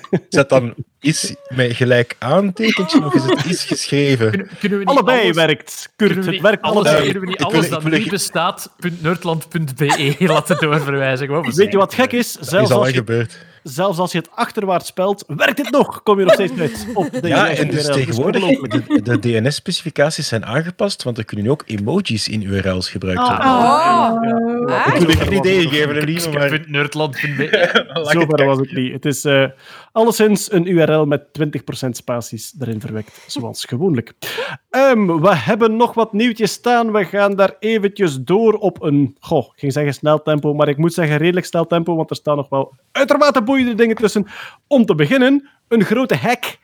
Is 0.10 0.20
dat 0.30 0.50
dan 0.50 0.74
is 1.00 1.36
met 1.56 1.76
gelijk 1.76 2.16
aantekentje 2.20 3.06
of 3.06 3.14
is 3.14 3.24
het 3.24 3.46
is 3.46 3.64
geschreven? 3.64 4.30
Kunnen, 4.30 4.50
kunnen 4.60 4.80
we 4.80 4.84
niet 4.86 4.94
Allebei 4.94 5.22
alles, 5.22 5.36
werkt, 5.36 5.90
Kurt. 5.96 6.26
we 6.26 6.32
Het 6.32 6.42
werkt 6.42 6.62
alles, 6.62 6.76
allebei. 6.76 7.04
kunnen 7.04 7.22
we 7.22 7.28
niet 7.28 7.44
alles 7.44 7.70
dat 7.70 7.84
niet 7.84 8.10
bestaat.nerdland.be 8.10 10.16
laten 10.18 10.58
doorverwijzen? 10.60 11.42
Weet 11.56 11.72
je 11.72 11.78
wat 11.78 11.94
gek 11.94 12.12
is? 12.12 12.34
Dat 12.34 12.42
is 12.42 12.48
Zelfs 12.50 12.72
al 12.72 12.78
als, 12.78 12.86
lang 12.86 12.92
je, 12.92 12.98
gebeurd. 12.98 13.38
Zelfs 13.68 14.00
als 14.00 14.12
je 14.12 14.18
het 14.18 14.30
achterwaarts 14.36 14.88
spelt, 14.88 15.24
werkt 15.28 15.58
het 15.58 15.72
nog. 15.72 16.04
Kom 16.04 16.20
je 16.20 16.26
nog 16.26 16.34
steeds 16.34 16.60
uit 16.60 16.88
op 16.94 17.12
de 17.12 17.28
Ja, 17.28 17.50
en 17.50 17.70
dus 17.70 17.86
tegenwoordig, 17.86 18.60
de, 18.60 19.02
de 19.02 19.20
DNS-specificaties 19.20 20.28
zijn 20.28 20.46
aangepast, 20.46 21.04
want 21.04 21.18
er 21.18 21.26
kunnen 21.26 21.46
nu 21.46 21.52
ook 21.52 21.64
emojis 21.66 22.28
in 22.28 22.42
URL's 22.42 22.90
gebruikt 22.90 23.22
Oh, 23.22 23.28
worden. 23.28 24.32
Oh. 24.70 24.88
Ik 24.88 25.00
wil 25.00 25.10
je 25.10 25.16
Ah. 25.18 25.24
geen 25.24 25.34
ideeën 25.34 25.70
geven, 25.70 26.04
lieve, 26.04 26.30
maar... 26.30 26.64
Nerdland.be. 26.68 27.84
Zover 28.12 28.46
was 28.46 28.58
het 28.58 28.72
niet. 28.72 28.94
Het 28.94 29.06
is 29.06 29.26
eh 29.26 29.46
alleszins 29.92 30.52
een 30.52 30.68
URL 30.68 31.06
met 31.06 31.24
20% 31.86 31.90
spaties 31.90 32.56
erin 32.60 32.80
verwekt, 32.82 33.24
zoals 33.28 33.66
gewoonlijk. 33.66 34.14
Ehm, 34.70 35.20
we 35.22 35.36
hebben 35.36 35.76
nog 35.76 35.94
wat 35.94 36.14
nieuwtjes 36.14 36.52
staan. 36.52 36.92
We 36.92 37.06
gaan 37.06 37.36
daar 37.36 37.56
eventjes 37.60 38.18
door 38.20 38.54
op 38.54 38.82
een, 38.82 39.16
goh, 39.20 39.46
ik 39.54 39.60
ging 39.60 39.74
zeggen 39.74 39.94
snel 39.94 40.22
tempo, 40.22 40.54
maar 40.54 40.68
ik 40.68 40.78
moet 40.78 40.94
zeggen 40.94 41.18
redelijk 41.18 41.46
snel 41.46 41.68
tempo, 41.68 41.96
want 41.96 42.10
er 42.10 42.16
staan 42.16 42.36
nog 42.36 42.50
wel 42.50 42.74
uitermate 42.92 43.42
boeiende 43.42 43.57
dingen 43.66 43.96
tussen. 43.96 44.26
Om 44.68 44.86
te 44.86 44.96
beginnen, 44.96 45.50
een 45.68 45.84
grote 45.84 46.16
hack. 46.16 46.58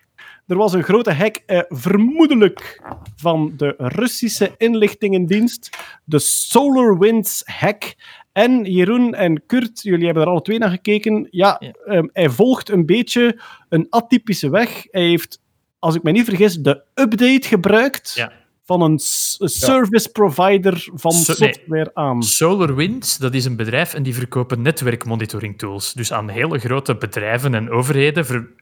Er 0.47 0.57
was 0.57 0.73
een 0.73 0.83
grote 0.83 1.11
hack, 1.13 1.35
eh, 1.45 1.59
vermoedelijk 1.69 2.81
van 3.15 3.53
de 3.57 3.73
Russische 3.77 4.51
inlichtingendienst, 4.57 5.77
de 6.03 6.19
SolarWinds 6.19 7.41
hack. 7.45 7.95
En 8.31 8.63
Jeroen 8.65 9.13
en 9.15 9.45
Kurt, 9.45 9.81
jullie 9.81 10.05
hebben 10.05 10.23
er 10.23 10.29
alle 10.29 10.41
twee 10.41 10.57
naar 10.57 10.69
gekeken. 10.69 11.27
Ja, 11.31 11.57
Ja. 11.59 11.71
ehm, 11.85 12.07
hij 12.13 12.29
volgt 12.29 12.69
een 12.69 12.85
beetje 12.85 13.39
een 13.69 13.87
atypische 13.89 14.49
weg. 14.49 14.83
Hij 14.91 15.01
heeft, 15.07 15.41
als 15.79 15.95
ik 15.95 16.03
me 16.03 16.11
niet 16.11 16.25
vergis, 16.25 16.57
de 16.57 16.83
update 16.93 17.47
gebruikt 17.47 18.13
Ja. 18.13 18.31
Van 18.65 18.81
een 18.81 18.99
service 18.99 20.09
provider 20.11 20.87
van 20.93 21.11
So- 21.11 21.33
nee. 21.37 21.53
software 21.53 21.91
aan. 21.93 22.23
SolarWinds, 22.23 23.17
dat 23.17 23.33
is 23.33 23.45
een 23.45 23.55
bedrijf 23.55 23.93
en 23.93 24.03
die 24.03 24.13
verkopen 24.13 24.61
netwerkmonitoring 24.61 25.57
tools. 25.57 25.93
Dus 25.93 26.13
aan 26.13 26.29
hele 26.29 26.59
grote 26.59 26.95
bedrijven 26.95 27.53
en 27.53 27.69
overheden 27.71 28.25
ver- 28.25 28.53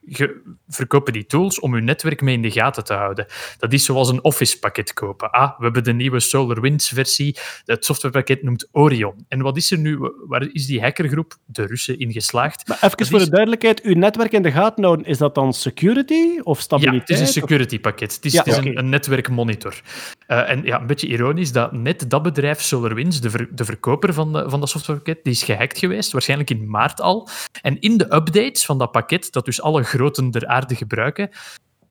verkopen 0.68 1.14
die 1.14 1.26
tools 1.26 1.60
om 1.60 1.74
hun 1.74 1.84
netwerk 1.84 2.22
mee 2.22 2.36
in 2.36 2.42
de 2.42 2.52
gaten 2.52 2.84
te 2.84 2.94
houden. 2.94 3.26
Dat 3.58 3.74
is 3.74 3.86
zoals 3.86 4.10
een 4.10 4.24
Office-pakket 4.24 4.94
kopen. 4.94 5.30
Ah, 5.32 5.58
we 5.58 5.64
hebben 5.64 5.84
de 5.84 5.94
nieuwe 5.94 6.20
SolarWinds-versie. 6.20 7.36
Het 7.66 7.86
softwarepakket 7.86 8.44
noemt 8.44 8.68
Orion. 8.72 9.26
En 9.28 9.42
wat 9.42 9.58
is 9.58 9.72
er 9.72 9.78
nu? 9.78 9.98
Waar 10.28 10.48
is 10.52 10.66
die 10.66 10.82
hackergroep, 10.82 11.36
de 11.46 11.66
Russen, 11.66 12.00
in 12.00 12.12
geslaagd? 12.12 12.68
Maar 12.68 12.78
even 12.82 12.98
Dat 12.98 13.08
voor 13.08 13.18
is- 13.20 13.24
de 13.26 13.32
duidelijkheid, 13.32 13.82
uw 13.82 13.96
netwerk 13.96 14.32
in 14.32 14.42
de 14.42 14.52
gaten 14.52 14.84
houden, 14.84 15.06
is 15.06 15.18
dat 15.18 15.36
dan 15.36 15.54
security 15.54 16.40
of 16.44 16.58
Ja, 16.58 16.64
stabiliteit? 16.64 17.08
het 17.08 17.10
is 17.10 17.20
een 17.20 17.28
security 17.42 17.80
pakket. 17.80 18.16
Het 18.16 18.26
is, 18.26 18.32
Ja, 18.34 18.40
het 18.44 18.48
is 18.48 18.58
oké. 18.58 18.68
een, 18.70 18.78
een 18.78 18.90
netwerkmonitor. 18.90 19.82
Eh, 20.28 20.50
en 20.50 20.64
ja, 20.64 20.82
een 20.82 20.88
beetje 20.88 21.08
ironisch 21.08 21.52
dat 21.52 21.72
net 21.72 22.10
dat 22.10 22.24
bedrijf 22.24 22.62
SolarWinds, 22.62 23.22
de, 23.22 23.48
de 23.52 23.66
verkoper 23.66 24.14
van, 24.14 24.34
de, 24.34 24.50
van 24.50 24.60
dat 24.60 24.70
softwarepakket, 24.70 25.24
die 25.24 25.34
is 25.34 25.44
gehackt 25.44 25.78
geweest, 25.78 26.12
waarschijnlijk 26.12 26.50
in 26.50 26.70
maart 26.70 27.02
al. 27.02 27.30
En 27.62 27.80
in 27.80 27.98
de 27.98 28.16
updates 28.16 28.66
van 28.66 28.78
dat 28.78 28.92
pakket, 28.92 29.32
dat 29.32 29.46
dus 29.46 29.62
alle 29.62 29.84
groten 29.84 30.32
der 30.32 30.48
aarde 30.48 30.76
gebruiken, 30.76 31.30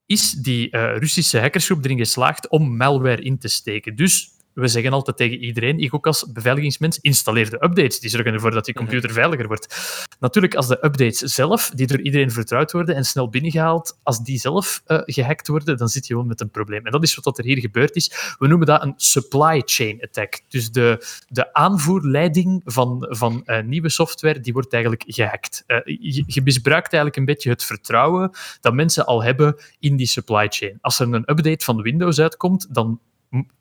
is 0.06 0.30
die 0.30 0.70
eh, 0.70 0.98
Russische 0.98 1.40
hackersgroep 1.40 1.84
erin 1.84 1.98
geslaagd 1.98 2.48
om 2.48 2.76
malware 2.76 3.22
in 3.22 3.38
te 3.38 3.48
steken. 3.48 3.96
Dus 3.96 4.30
we 4.60 4.68
zeggen 4.68 4.92
altijd 4.92 5.16
tegen 5.16 5.38
iedereen, 5.38 5.78
ik 5.78 5.94
ook 5.94 6.06
als 6.06 6.32
beveiligingsmens, 6.32 6.98
installeer 6.98 7.50
de 7.50 7.64
updates. 7.64 8.00
Die 8.00 8.10
zorgen 8.10 8.32
ervoor 8.32 8.50
dat 8.50 8.66
je 8.66 8.72
computer 8.72 9.12
veiliger 9.12 9.46
wordt. 9.46 9.76
Natuurlijk, 10.20 10.54
als 10.54 10.68
de 10.68 10.84
updates 10.84 11.18
zelf, 11.18 11.70
die 11.74 11.86
door 11.86 12.00
iedereen 12.00 12.30
vertrouwd 12.30 12.72
worden 12.72 12.94
en 12.94 13.04
snel 13.04 13.28
binnengehaald, 13.28 13.98
als 14.02 14.22
die 14.22 14.38
zelf 14.38 14.82
eh, 14.86 15.00
gehackt 15.04 15.48
worden, 15.48 15.76
dan 15.76 15.88
zit 15.88 16.06
je 16.06 16.12
gewoon 16.12 16.28
met 16.28 16.40
een 16.40 16.50
probleem. 16.50 16.86
En 16.86 16.92
dat 16.92 17.02
is 17.02 17.14
wat 17.14 17.38
er 17.38 17.44
hier 17.44 17.58
gebeurd 17.58 17.96
is. 17.96 18.34
We 18.38 18.46
noemen 18.46 18.66
dat 18.66 18.82
een 18.82 18.94
supply 18.96 19.62
chain 19.64 19.98
attack. 20.02 20.40
Dus 20.48 20.70
de, 20.70 21.06
de 21.28 21.54
aanvoerleiding 21.54 22.62
van, 22.64 23.06
van 23.08 23.42
eh, 23.44 23.62
nieuwe 23.62 23.88
software, 23.88 24.40
die 24.40 24.52
wordt 24.52 24.72
eigenlijk 24.72 25.04
gehackt. 25.06 25.64
Eh, 25.66 25.78
je, 25.84 26.24
je 26.26 26.42
misbruikt 26.42 26.92
eigenlijk 26.92 27.16
een 27.16 27.24
beetje 27.24 27.50
het 27.50 27.64
vertrouwen 27.64 28.30
dat 28.60 28.74
mensen 28.74 29.06
al 29.06 29.22
hebben 29.22 29.56
in 29.78 29.96
die 29.96 30.06
supply 30.06 30.46
chain. 30.48 30.78
Als 30.80 30.98
er 30.98 31.14
een 31.14 31.30
update 31.30 31.64
van 31.64 31.82
Windows 31.82 32.20
uitkomt, 32.20 32.74
dan 32.74 33.00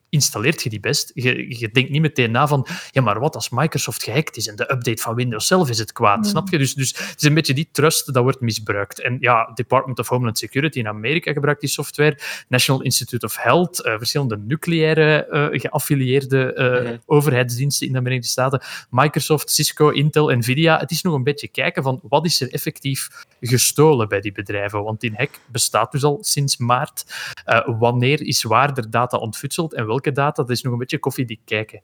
installeert 0.09 0.61
je 0.63 0.69
die 0.69 0.79
best. 0.79 1.11
Je, 1.13 1.59
je 1.59 1.69
denkt 1.69 1.89
niet 1.89 2.01
meteen 2.01 2.31
na 2.31 2.47
van, 2.47 2.67
ja, 2.91 3.01
maar 3.01 3.19
wat 3.19 3.35
als 3.35 3.49
Microsoft 3.49 4.03
gehackt 4.03 4.37
is 4.37 4.47
en 4.47 4.55
de 4.55 4.71
update 4.71 5.01
van 5.01 5.15
Windows 5.15 5.47
zelf 5.47 5.69
is 5.69 5.77
het 5.77 5.91
kwaad, 5.91 6.27
snap 6.27 6.49
je? 6.49 6.57
Dus, 6.57 6.73
dus 6.73 6.89
het 6.97 7.15
is 7.21 7.23
een 7.27 7.33
beetje 7.33 7.53
die 7.53 7.69
trust 7.71 8.13
dat 8.13 8.23
wordt 8.23 8.41
misbruikt. 8.41 9.01
En 9.01 9.17
ja, 9.19 9.51
Department 9.53 9.99
of 9.99 10.07
Homeland 10.07 10.37
Security 10.37 10.79
in 10.79 10.87
Amerika 10.87 11.33
gebruikt 11.33 11.61
die 11.61 11.69
software, 11.69 12.17
National 12.47 12.81
Institute 12.81 13.25
of 13.25 13.37
Health, 13.37 13.81
eh, 13.83 13.93
verschillende 13.97 14.37
nucleaire 14.37 15.25
eh, 15.25 15.59
geaffilieerde 15.59 16.53
eh, 16.53 16.67
Mhm. 16.83 16.97
overheidsdiensten 17.05 17.87
in 17.87 17.93
de 17.93 17.99
Verenigde 18.01 18.27
Staten, 18.27 18.61
Microsoft, 18.89 19.49
Cisco, 19.51 19.89
Intel, 19.89 20.29
Nvidia. 20.37 20.79
Het 20.79 20.91
is 20.91 21.01
nog 21.01 21.13
een 21.13 21.23
beetje 21.23 21.47
kijken 21.47 21.83
van 21.83 21.99
wat 22.03 22.25
is 22.25 22.41
er 22.41 22.53
effectief 22.53 23.09
gestolen 23.41 24.07
bij 24.09 24.21
die 24.21 24.31
bedrijven, 24.31 24.83
want 24.83 24.99
die 25.01 25.11
hack 25.15 25.29
bestaat 25.51 25.91
dus 25.91 26.03
al 26.03 26.17
sinds 26.21 26.57
maart. 26.57 27.05
Eh, 27.45 27.59
wanneer 27.79 28.21
is 28.21 28.43
waar 28.43 28.77
er 28.77 28.89
data 28.89 29.17
ontfutseld 29.17 29.73
en 29.73 29.85
welke 29.87 29.97
data, 30.01 30.43
dat 30.43 30.49
is 30.49 30.61
nog 30.61 30.73
een 30.73 30.79
beetje 30.79 30.99
koffiedik 30.99 31.39
kijken. 31.45 31.81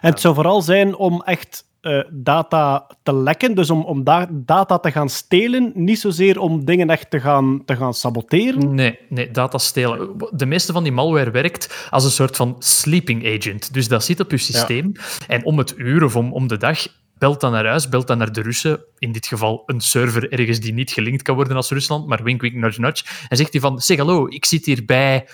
En 0.00 0.10
het 0.10 0.20
zou 0.20 0.34
vooral 0.34 0.62
zijn 0.62 0.96
om 0.96 1.22
echt 1.22 1.68
eh, 1.80 2.00
data 2.10 2.86
te 3.02 3.14
lekken, 3.14 3.54
dus 3.54 3.70
om, 3.70 3.84
om 3.84 4.04
da- 4.04 4.28
data 4.30 4.78
te 4.78 4.90
gaan 4.90 5.08
stelen, 5.08 5.72
niet 5.74 6.00
zozeer 6.00 6.38
om 6.38 6.64
dingen 6.64 6.90
echt 6.90 7.10
te 7.10 7.20
gaan, 7.20 7.62
te 7.64 7.76
gaan 7.76 7.94
saboteren. 7.94 8.74
Nee, 8.74 8.98
nee, 9.08 9.30
data 9.30 9.58
stelen. 9.58 10.08
De 10.30 10.46
meeste 10.46 10.72
van 10.72 10.82
die 10.82 10.92
malware 10.92 11.30
werkt 11.30 11.88
als 11.90 12.04
een 12.04 12.10
soort 12.10 12.36
van 12.36 12.56
sleeping 12.58 13.36
agent. 13.36 13.72
Dus 13.72 13.88
dat 13.88 14.04
zit 14.04 14.20
op 14.20 14.30
je 14.30 14.36
systeem. 14.36 14.92
En 15.26 15.44
om 15.44 15.58
het 15.58 15.74
uur 15.76 16.04
of 16.04 16.16
om, 16.16 16.32
om 16.32 16.46
de 16.46 16.56
dag 16.56 16.86
belt 17.18 17.40
dan 17.40 17.52
naar 17.52 17.66
huis, 17.66 17.88
belt 17.88 18.06
dan 18.06 18.18
naar 18.18 18.32
de 18.32 18.42
Russen. 18.42 18.84
In 18.98 19.12
dit 19.12 19.26
geval 19.26 19.62
een 19.66 19.80
server 19.80 20.32
ergens 20.32 20.60
die 20.60 20.72
niet 20.72 20.90
gelinkt 20.90 21.22
kan 21.22 21.34
worden 21.34 21.56
als 21.56 21.70
Rusland, 21.70 22.06
maar 22.06 22.22
wink, 22.22 22.40
wink, 22.40 22.54
nudge, 22.54 22.80
nudge. 22.80 23.04
En 23.28 23.36
zegt 23.36 23.52
hij 23.52 23.60
van, 23.60 23.80
zeg 23.80 23.96
hallo, 23.98 24.26
ik 24.28 24.44
zit 24.44 24.66
hier 24.66 24.84
bij 24.84 25.26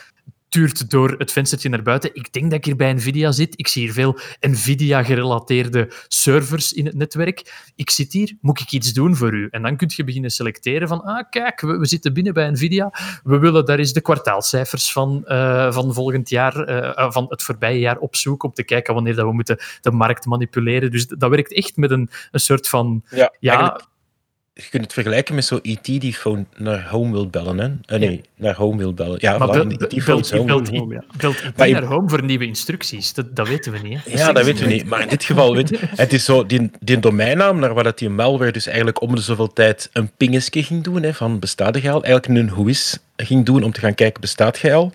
door 0.89 1.15
het 1.19 1.33
venstertje 1.33 1.69
naar 1.69 1.83
buiten. 1.83 2.11
Ik 2.15 2.33
denk 2.33 2.45
dat 2.45 2.59
ik 2.59 2.65
hier 2.65 2.77
bij 2.77 2.93
Nvidia 2.93 3.33
zit. 3.33 3.59
Ik 3.59 3.69
zie 3.69 3.83
hier 3.83 3.93
veel 3.93 4.19
Nvidia-gerelateerde 4.41 5.93
servers 6.09 6.73
in 6.73 6.87
het 6.87 6.95
netwerk. 6.95 7.71
Ik 7.75 7.91
zit 7.91 8.13
hier, 8.13 8.37
moet 8.41 8.61
ik 8.61 8.71
iets 8.71 8.93
doen 8.93 9.17
voor 9.17 9.35
u? 9.35 9.49
En 9.51 9.63
dan 9.63 9.77
kun 9.77 9.91
je 9.95 10.05
beginnen 10.05 10.31
selecteren 10.31 10.89
van, 10.89 11.03
ah, 11.03 11.31
kijk, 11.31 11.61
we, 11.61 11.79
we 11.79 11.87
zitten 11.87 12.13
binnen 12.13 12.35
bij 12.35 12.51
Nvidia. 12.51 12.93
We 13.23 13.39
willen 13.39 13.65
daar 13.65 13.79
eens 13.79 13.93
de 13.93 14.01
kwartaalcijfers 14.01 14.93
van, 14.93 15.25
eh, 15.25 15.73
van 15.73 15.95
volgend 15.95 16.29
jaar, 16.29 16.65
eh, 16.65 16.99
eh, 16.99 17.11
van 17.13 17.27
het 17.29 17.43
voorbije 17.43 17.79
jaar 17.79 17.99
opzoeken, 17.99 18.49
om 18.49 18.55
te 18.55 18.65
kijken 18.65 18.95
wanneer 18.95 19.15
dat 19.15 19.27
we 19.27 19.33
moeten 19.33 19.59
de 19.81 19.91
markt 19.91 20.27
manipuleren. 20.27 20.91
Dus 20.91 21.07
dat 21.07 21.31
werkt 21.31 21.53
echt 21.53 21.77
met 21.77 21.91
een, 21.91 22.11
een 22.31 22.41
soort 22.41 22.69
van... 22.69 23.05
Ja, 23.41 23.81
je 24.59 24.69
kunt 24.71 24.85
het 24.85 24.93
vergelijken 24.93 25.35
met 25.35 25.45
zo'n 25.45 25.59
IT 25.63 25.85
die 25.85 26.13
phone 26.15 26.45
naar 26.57 26.89
home 26.89 27.13
wil 27.13 27.29
bellen. 27.29 27.59
Hè? 27.59 27.95
Eh, 27.95 28.01
nee, 28.01 28.21
naar 28.37 28.55
home 28.55 28.77
wil 28.77 28.95
bellen. 28.95 29.19
Ja, 29.21 29.39
maar 29.39 29.49
voilà, 29.49 29.53
belt 30.05 30.31
home. 30.31 30.45
belt- 30.45 30.69
home, 30.69 30.95
ja. 30.95 31.05
belt 31.17 31.35
IT 31.45 31.57
Maar 31.57 31.69
je- 31.69 31.73
naar 31.75 31.83
home 31.85 32.09
voor 32.09 32.25
nieuwe 32.25 32.47
instructies. 32.47 33.13
Dat, 33.15 33.37
dat 33.37 33.49
weten 33.49 33.73
we 33.73 33.79
niet. 33.79 33.99
Hè? 34.05 34.19
Ja, 34.19 34.33
dat 34.33 34.45
weten 34.45 34.67
we 34.67 34.73
niet. 34.73 34.85
Maar 34.87 35.01
in 35.03 35.09
dit 35.09 35.25
geval, 35.25 35.55
weet 35.55 35.81
het 35.97 36.13
is 36.13 36.25
zo, 36.25 36.47
die, 36.47 36.71
die 36.81 36.99
domeinnaam, 36.99 37.59
naar 37.59 37.75
waar 37.75 37.85
dat 37.85 37.99
die 37.99 38.09
malware 38.09 38.53
dus 38.53 38.67
eigenlijk 38.67 39.01
om 39.01 39.15
de 39.15 39.21
zoveel 39.21 39.53
tijd 39.53 39.91
een 39.93 40.11
pingesje 40.17 40.63
ging 40.63 40.85
doen, 40.85 41.03
hè, 41.03 41.15
van 41.15 41.39
bestaat 41.39 41.75
al? 41.77 42.03
Eigenlijk 42.05 42.27
een 42.27 42.49
whois 42.51 42.99
ging 43.17 43.45
doen 43.45 43.63
om 43.63 43.73
te 43.73 43.81
gaan 43.81 43.95
kijken, 43.95 44.21
bestaat 44.21 44.63
al? 44.73 44.93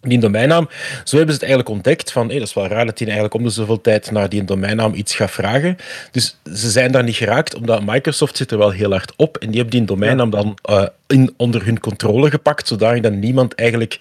Die 0.00 0.18
domeinnaam, 0.18 0.68
zo 1.04 1.16
hebben 1.16 1.34
ze 1.34 1.40
het 1.40 1.48
eigenlijk 1.48 1.68
ontdekt 1.68 2.12
van, 2.12 2.28
hé, 2.28 2.38
dat 2.38 2.48
is 2.48 2.54
wel 2.54 2.66
raar 2.66 2.86
dat 2.86 2.96
die 2.98 3.06
eigenlijk 3.06 3.34
om 3.36 3.42
de 3.42 3.50
zoveel 3.50 3.80
tijd 3.80 4.10
naar 4.10 4.28
die 4.28 4.44
domeinnaam 4.44 4.94
iets 4.94 5.14
gaat 5.14 5.30
vragen. 5.30 5.76
Dus 6.10 6.38
ze 6.54 6.70
zijn 6.70 6.92
daar 6.92 7.04
niet 7.04 7.16
geraakt, 7.16 7.54
omdat 7.54 7.82
Microsoft 7.84 8.36
zit 8.36 8.50
er 8.50 8.58
wel 8.58 8.70
heel 8.70 8.90
hard 8.90 9.12
op 9.16 9.36
en 9.36 9.46
die 9.50 9.60
hebben 9.60 9.78
die 9.78 9.86
domeinnaam 9.86 10.30
dan 10.30 10.58
eh, 10.62 10.84
in, 11.06 11.34
onder 11.36 11.64
hun 11.64 11.80
controle 11.80 12.30
gepakt, 12.30 12.68
zodat 12.68 13.02
dan 13.02 13.18
niemand 13.18 13.54
eigenlijk 13.54 13.98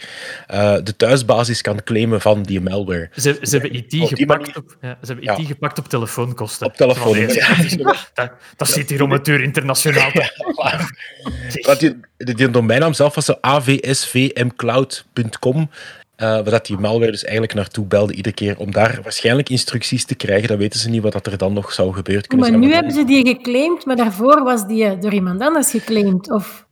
uh, 0.54 0.76
de 0.84 0.96
thuisbasis 0.96 1.62
kan 1.62 1.84
claimen 1.84 2.22
van 2.22 2.44
die 2.44 2.62
malware. 2.62 3.10
Ze, 3.16 3.38
ze 3.42 3.58
hebben 3.58 3.74
IT, 3.74 4.02
Op 4.02 4.08
gepakt, 4.08 4.40
manier- 4.40 4.58
op, 4.58 4.78
ja, 4.82 4.98
ze 5.04 5.14
hebben 5.14 5.40
IT 5.40 5.48
gepakt 5.48 5.80
op 5.80 5.88
telefoonkosten. 5.88 6.68
Op 6.68 6.76
telefoon, 6.76 7.18
ja. 7.18 7.28
dat, 8.58 8.68
zit 8.70 8.90
hier 8.90 9.04
om 9.04 9.12
het 9.12 9.28
uur 9.28 9.42
internationaal. 9.42 10.12
te- 10.12 10.32
die, 11.80 11.96
die, 12.18 12.36
die 12.36 12.50
domeinnaam 12.50 12.94
zelf 12.94 13.16
was 13.16 13.42
avsvmcloud.com. 13.42 15.70
eh 16.18 16.28
waar 16.28 16.44
dat 16.44 16.66
die 16.66 16.78
malware 16.78 17.12
dus 17.12 17.24
eigenlijk 17.24 17.54
naartoe 17.54 17.86
belde 17.86 18.14
iedere 18.14 18.36
keer 18.36 18.58
om 18.58 18.72
daar 18.72 19.00
waarschijnlijk 19.04 19.50
instructies 19.50 20.06
te 20.06 20.16
krijgen. 20.16 20.48
Dan 20.48 20.58
weten 20.58 20.80
ze 20.80 20.90
niet 20.90 21.02
wat 21.02 21.12
dat 21.14 21.26
er 21.26 21.38
dan 21.38 21.54
nog 21.54 21.74
zou 21.74 21.94
gebeuren. 21.94 22.28
Kunnen 22.28 22.52
Maar 22.52 22.60
ze 22.60 22.66
nu 22.68 22.74
hebben 22.74 22.92
ze 22.92 23.04
die 23.04 23.28
geclaimd, 23.28 23.86
maar 23.86 23.96
daarvoor 23.96 24.44
was 24.44 24.68
die 24.68 24.84
eh, 24.84 25.02
door 25.02 25.14
iemand 25.14 25.42
anders 25.42 25.72
geclaimd. 25.72 26.32
Of 26.32 26.67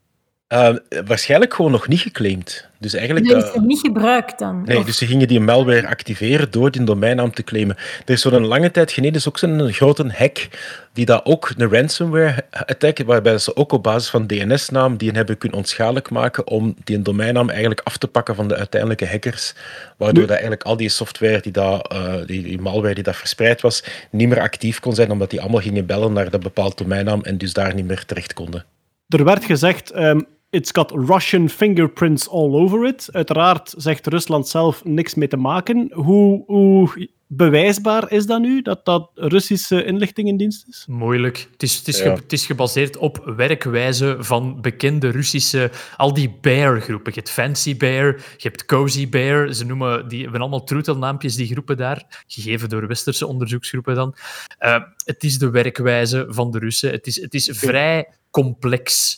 Eh, 0.48 0.76
waarschijnlijk 1.06 1.54
gewoon 1.54 1.72
nog 1.72 1.88
niet 1.88 2.00
geclaimd. 2.00 2.68
Dus 2.80 2.94
eigenlijk... 2.94 3.26
is 3.26 3.44
eh, 3.44 3.56
er 3.56 3.62
niet 3.62 3.80
gebruikt 3.80 4.40
dan. 4.40 4.64
Nee, 4.66 4.78
Of- 4.78 4.86
dus 4.86 4.98
ze 4.98 5.06
gingen 5.06 5.28
die 5.28 5.40
malware 5.40 5.88
activeren 5.88 6.52
door 6.52 6.72
die 6.72 6.84
domeinnaam 6.84 7.34
te 7.34 7.44
claimen. 7.44 7.76
Er 8.06 8.14
is 8.14 8.22
zo'n 8.22 8.46
lange 8.46 8.72
tijd 8.72 8.92
geleden 8.92 9.16
is 9.16 9.28
ook 9.28 9.38
zo'n 9.38 9.74
grote 9.74 10.12
hack 10.14 10.48
die 10.94 11.06
dat 11.06 11.26
ook 11.26 11.52
een 11.58 11.70
ransomware 11.70 12.46
attack, 12.50 13.04
waarbij 13.06 13.38
ze 13.38 13.56
ook 13.56 13.72
op 13.72 13.84
basis 13.84 14.10
van 14.10 14.28
DNS-naam 14.28 14.98
die 14.98 15.12
hebben 15.12 15.38
kunnen 15.38 15.58
onschadelijk 15.58 16.10
maken 16.10 16.48
om 16.48 16.76
die 16.84 17.02
domeinnaam 17.02 17.50
eigenlijk 17.50 17.82
af 17.84 17.98
te 17.98 18.08
pakken 18.08 18.36
van 18.36 18.48
de 18.48 18.56
uiteindelijke 18.56 19.08
hackers, 19.08 19.54
waardoor 19.98 20.24
dat 20.24 20.32
eigenlijk 20.32 20.64
al 20.64 20.78
die 20.78 20.90
software 20.90 21.42
die, 21.42 21.52
dat, 21.52 21.92
eh, 21.92 22.14
die, 22.26 22.44
die 22.44 22.62
malware 22.62 22.94
die 22.94 23.04
dat 23.04 23.16
verspreid 23.16 23.62
was, 23.62 23.84
niet 24.12 24.28
meer 24.28 24.42
actief 24.42 24.80
kon 24.80 24.96
zijn, 24.96 25.12
omdat 25.12 25.30
die 25.30 25.42
allemaal 25.42 25.62
gingen 25.62 25.86
bellen 25.86 26.14
naar 26.14 26.30
dat 26.30 26.44
bepaald 26.44 26.78
domeinnaam 26.78 27.22
en 27.22 27.38
dus 27.38 27.54
daar 27.54 27.74
niet 27.74 27.88
meer 27.88 28.06
terecht 28.06 28.34
konden. 28.34 28.66
Er 29.08 29.24
werd 29.24 29.46
gezegd, 29.46 29.92
ehm 29.92 30.20
it's 30.50 30.72
got 30.72 30.92
Russian 30.92 31.50
fingerprints 31.50 32.30
all 32.30 32.54
over 32.54 32.86
it. 32.86 33.10
Uiteraard 33.12 33.74
zegt 33.78 34.08
Rusland 34.08 34.48
zelf 34.48 34.84
niks 34.84 35.16
mee 35.16 35.28
te 35.28 35.38
maken. 35.38 35.92
Hoe, 35.94 36.44
hoe 36.46 37.10
bewijsbaar 37.28 38.12
is 38.12 38.26
dat 38.26 38.42
nu, 38.42 38.62
dat 38.62 38.86
dat 38.86 39.12
Russische 39.16 39.84
inlichtingendienst 39.84 40.66
is? 40.68 40.86
Moeilijk. 40.88 41.48
Het 41.52 41.64
is, 41.64 41.78
het, 41.78 41.88
is 41.88 41.98
Ja. 41.98 42.04
ge- 42.16 42.22
het 42.22 42.34
is 42.34 42.46
gebaseerd 42.46 42.98
op 42.98 43.34
werkwijze 43.36 44.16
van 44.20 44.62
bekende 44.62 45.10
Russische... 45.10 45.72
Al 45.98 46.14
die 46.14 46.38
bear-groepen. 46.42 47.12
Je 47.14 47.20
hebt 47.20 47.32
Fancy 47.32 47.78
Bear, 47.78 48.06
je 48.16 48.48
hebt 48.48 48.66
Cozy 48.66 49.10
Bear. 49.10 49.54
Ze 49.54 49.66
noemen 49.66 50.08
die 50.08 50.22
hebben 50.24 50.42
allemaal 50.42 50.64
troetelnaampjes, 50.64 51.36
die 51.36 51.48
groepen 51.48 51.78
daar. 51.78 52.24
Gegeven 52.28 52.70
door 52.70 52.88
westerse 52.88 53.28
onderzoeksgroepen 53.28 53.96
dan. 53.96 54.16
Eh, 54.58 54.82
het 55.06 55.24
is 55.24 55.38
de 55.38 55.50
werkwijze 55.50 56.26
van 56.30 56.52
de 56.52 56.60
Russen. 56.60 56.92
Het 56.92 57.08
is, 57.08 57.22
het 57.22 57.34
is 57.34 57.50
vrij 57.54 58.08
complex 58.32 59.18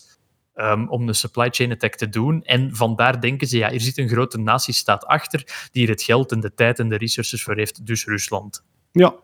ehm, 0.58 0.88
om 0.88 1.08
een 1.08 1.16
supply 1.16 1.50
chain 1.50 1.72
attack 1.72 1.96
te 1.96 2.10
doen. 2.10 2.44
En 2.44 2.76
vandaar 2.76 3.22
denken 3.22 3.48
ze, 3.48 3.58
ja, 3.58 3.72
er 3.72 3.82
zit 3.82 3.98
een 3.98 4.10
grote 4.10 4.38
natiestaat 4.38 5.06
achter 5.06 5.70
die 5.72 5.84
er 5.84 5.90
het 5.90 6.04
geld 6.04 6.32
en 6.32 6.40
de 6.40 6.54
tijd 6.54 6.80
en 6.80 6.90
de 6.90 6.98
resources 6.98 7.44
voor 7.44 7.56
heeft, 7.56 7.86
dus 7.86 8.06
Rusland. 8.06 8.66
Ja. 8.92 9.16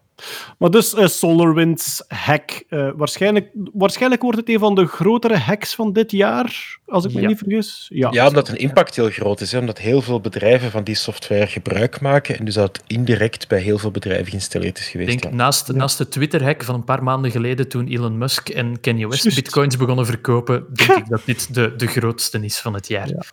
Maar 0.58 0.70
dus 0.70 0.94
eh, 0.94 1.08
SolarWinds 1.08 2.04
hack. 2.08 2.64
eh, 2.70 2.90
waarschijnlijk, 2.96 3.50
waarschijnlijk 3.74 4.22
wordt 4.22 4.38
het 4.38 4.50
een 4.50 4.60
van 4.60 4.76
de 4.76 4.86
grotere 4.86 5.38
hacks 5.38 5.76
van 5.76 5.94
dit 5.94 6.12
jaar, 6.12 6.78
als 6.86 7.06
ik 7.06 7.14
me 7.14 7.22
Ja. 7.22 7.28
niet 7.28 7.38
vergis. 7.38 7.86
Ja, 7.94 8.10
Ja, 8.12 8.28
omdat 8.28 8.48
een 8.50 8.58
impact 8.58 8.96
heel 8.96 9.10
groot 9.10 9.42
is. 9.42 9.52
Hè? 9.52 9.58
Omdat 9.60 9.78
heel 9.78 10.02
veel 10.02 10.20
bedrijven 10.22 10.72
van 10.72 10.84
die 10.84 10.96
software 10.96 11.48
gebruik 11.48 12.02
maken 12.02 12.38
en 12.38 12.46
dus 12.46 12.54
dat 12.54 12.78
het 12.78 12.84
indirect 12.88 13.48
bij 13.48 13.60
heel 13.62 13.78
veel 13.78 13.92
bedrijven 13.92 14.28
geïnstalleerd 14.28 14.78
is 14.78 14.86
Ik 14.86 14.92
geweest. 14.92 15.10
denk, 15.10 15.24
ja. 15.24 15.30
naast, 15.40 15.72
naast 15.74 15.98
de 15.98 16.08
Twitter-hack 16.08 16.64
van 16.64 16.76
een 16.76 16.84
paar 16.84 17.04
maanden 17.04 17.32
geleden, 17.32 17.68
toen 17.68 17.88
Elon 17.88 18.18
Musk 18.18 18.50
en 18.50 18.80
Kanye 18.80 19.08
West 19.08 19.36
bitcoins 19.36 19.78
begonnen 19.78 20.06
verkopen, 20.06 20.66
denk 20.74 20.92
ik 21.04 21.08
dat 21.10 21.22
dit 21.26 21.54
de, 21.54 21.74
de 21.76 21.88
grootste 21.88 22.40
is 22.44 22.60
van 22.60 22.74
het 22.74 22.88
jaar. 22.88 23.32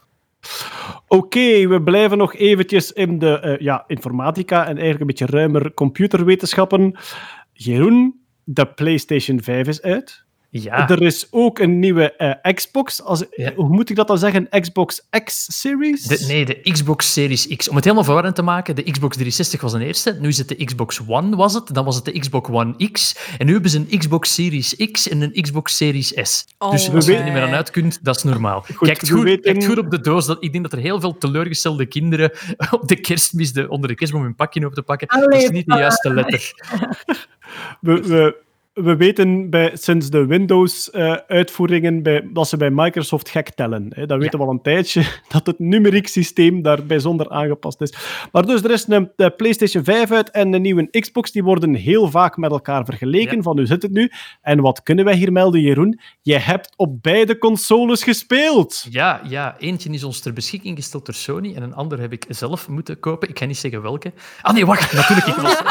Oké, 1.06 1.68
we 1.68 1.82
blijven 1.82 2.18
nog 2.18 2.34
eventjes 2.34 2.92
in 2.92 3.18
de 3.18 3.40
eh, 3.40 3.58
ja, 3.58 3.84
informatica 3.86 4.60
en 4.60 4.76
eigenlijk 4.76 5.00
een 5.00 5.06
beetje 5.06 5.26
ruimer 5.26 5.74
computerwetenschappen. 5.74 6.98
Jeroen, 7.52 8.20
de 8.44 8.66
PlayStation 8.66 9.42
5 9.42 9.66
is 9.66 9.82
uit. 9.82 10.24
Ja, 10.52 10.88
Er 10.88 11.02
is 11.02 11.26
ook 11.30 11.58
een 11.58 11.78
nieuwe 11.78 12.16
eh, 12.16 12.52
Xbox. 12.54 13.02
Als, 13.02 13.24
Ja. 13.36 13.52
Hoe 13.54 13.68
moet 13.68 13.90
ik 13.90 13.96
dat 13.96 14.08
dan 14.08 14.18
zeggen? 14.18 14.48
Xbox 14.60 15.02
X-Series? 15.24 16.02
de, 16.02 16.24
nee, 16.28 16.44
de 16.44 16.60
Xbox 16.72 17.12
Series 17.12 17.46
X. 17.56 17.68
Om 17.68 17.74
het 17.74 17.84
helemaal 17.84 18.04
verwarrend 18.04 18.34
te 18.34 18.42
maken, 18.42 18.74
de 18.76 18.82
Xbox 18.82 19.12
360 19.16 19.60
was 19.60 19.72
een 19.72 19.80
eerste, 19.80 20.16
nu 20.20 20.28
is 20.28 20.38
het 20.38 20.48
de 20.48 20.64
Xbox 20.64 21.00
One, 21.06 21.36
was 21.36 21.54
het, 21.54 21.74
dan 21.74 21.84
was 21.84 21.96
het 21.96 22.04
de 22.04 22.18
Xbox 22.18 22.48
One 22.50 22.90
X, 22.92 23.16
en 23.38 23.46
nu 23.46 23.52
hebben 23.52 23.70
ze 23.70 23.78
een 23.90 23.98
Xbox 23.98 24.34
Series 24.34 24.76
X 24.92 25.08
en 25.08 25.20
een 25.20 25.42
Xbox 25.42 25.76
Series 25.76 26.08
S. 26.08 26.14
dus 26.14 26.44
Oh, 26.58 26.70
als 26.70 26.84
je 27.06 27.16
er 27.16 27.24
niet 27.24 27.32
meer 27.32 27.42
aan 27.42 27.54
uit 27.54 27.70
kunt, 27.70 27.98
dat 28.04 28.16
is 28.16 28.22
normaal. 28.22 28.60
Goed, 28.74 28.88
Kijkt 28.88 29.08
we 29.08 29.14
goed, 29.14 29.22
weten- 29.24 29.42
kijkt 29.42 29.66
goed 29.66 29.78
op 29.78 29.90
de 29.90 30.00
doos. 30.00 30.26
Dat, 30.26 30.36
ik 30.44 30.52
denk 30.52 30.64
dat 30.64 30.72
er 30.72 30.78
heel 30.78 31.00
veel 31.00 31.18
teleurgestelde 31.18 31.86
kinderen 31.86 32.30
op 32.80 32.88
de 32.88 33.00
kerstmis 33.00 33.52
de, 33.52 33.68
onder 33.68 33.88
de 33.88 33.94
kerstboom 33.94 34.22
hun 34.22 34.34
pakje 34.34 34.66
op 34.66 34.74
te 34.74 34.82
pakken. 34.82 35.08
dat 35.20 35.34
is 35.34 35.50
niet 35.50 35.66
de 35.66 35.76
juiste 35.76 36.14
letter. 36.14 36.52
We, 37.80 38.00
we, 38.02 38.36
we 38.82 38.96
weten 38.96 39.50
bij, 39.50 39.70
sinds 39.74 40.10
de 40.10 40.26
Windows-uitvoeringen 40.26 42.02
bij, 42.02 42.28
dat 42.32 42.48
ze 42.48 42.56
bij 42.56 42.70
Microsoft 42.70 43.28
gek 43.28 43.50
tellen. 43.54 43.86
Hè. 43.94 44.06
Dat 44.06 44.18
weten 44.18 44.38
we 44.38 44.44
al 44.44 44.50
een 44.50 44.62
tijdje, 44.62 45.02
dat 45.28 45.46
het 45.46 45.58
numeriek 45.58 46.08
systeem 46.08 46.62
daar 46.62 46.84
bijzonder 46.86 47.30
aangepast 47.30 47.80
is. 47.80 47.94
Maar 48.32 48.46
dus, 48.46 48.62
er 48.62 48.70
is 48.70 48.88
een, 48.88 49.10
de 49.16 49.30
PlayStation 49.30 49.84
5 49.84 50.10
uit 50.10 50.30
en 50.30 50.52
een 50.52 50.62
nieuwe 50.62 50.90
Xbox. 51.00 51.30
Die 51.32 51.44
worden 51.44 51.74
heel 51.74 52.10
vaak 52.10 52.36
met 52.36 52.50
elkaar 52.50 52.84
vergeleken, 52.84 53.36
Ja. 53.36 53.42
van 53.42 53.56
hoe 53.56 53.66
zit 53.66 53.82
het 53.82 53.92
nu? 53.92 54.10
En 54.42 54.60
wat 54.60 54.82
kunnen 54.82 55.04
wij 55.04 55.14
hier 55.14 55.32
melden, 55.32 55.60
Jeroen? 55.60 56.00
Je 56.22 56.38
hebt 56.38 56.72
op 56.76 57.02
beide 57.02 57.38
consoles 57.38 58.02
gespeeld. 58.02 58.86
Ja, 58.90 59.20
ja, 59.28 59.56
eentje 59.58 59.90
is 59.90 60.04
ons 60.04 60.20
ter 60.20 60.32
beschikking 60.32 60.76
gesteld 60.76 61.06
door 61.06 61.14
Sony 61.14 61.54
en 61.54 61.62
een 61.62 61.74
ander 61.74 62.00
heb 62.00 62.12
ik 62.12 62.24
zelf 62.28 62.68
moeten 62.68 63.00
kopen. 63.00 63.28
Ik 63.28 63.38
ga 63.38 63.44
niet 63.44 63.58
zeggen 63.58 63.82
welke. 63.82 64.12
Ah 64.42 64.54
nee, 64.54 64.66
wacht, 64.66 64.92
natuurlijk. 64.94 65.26
Ik 65.26 65.34
was... 65.34 65.62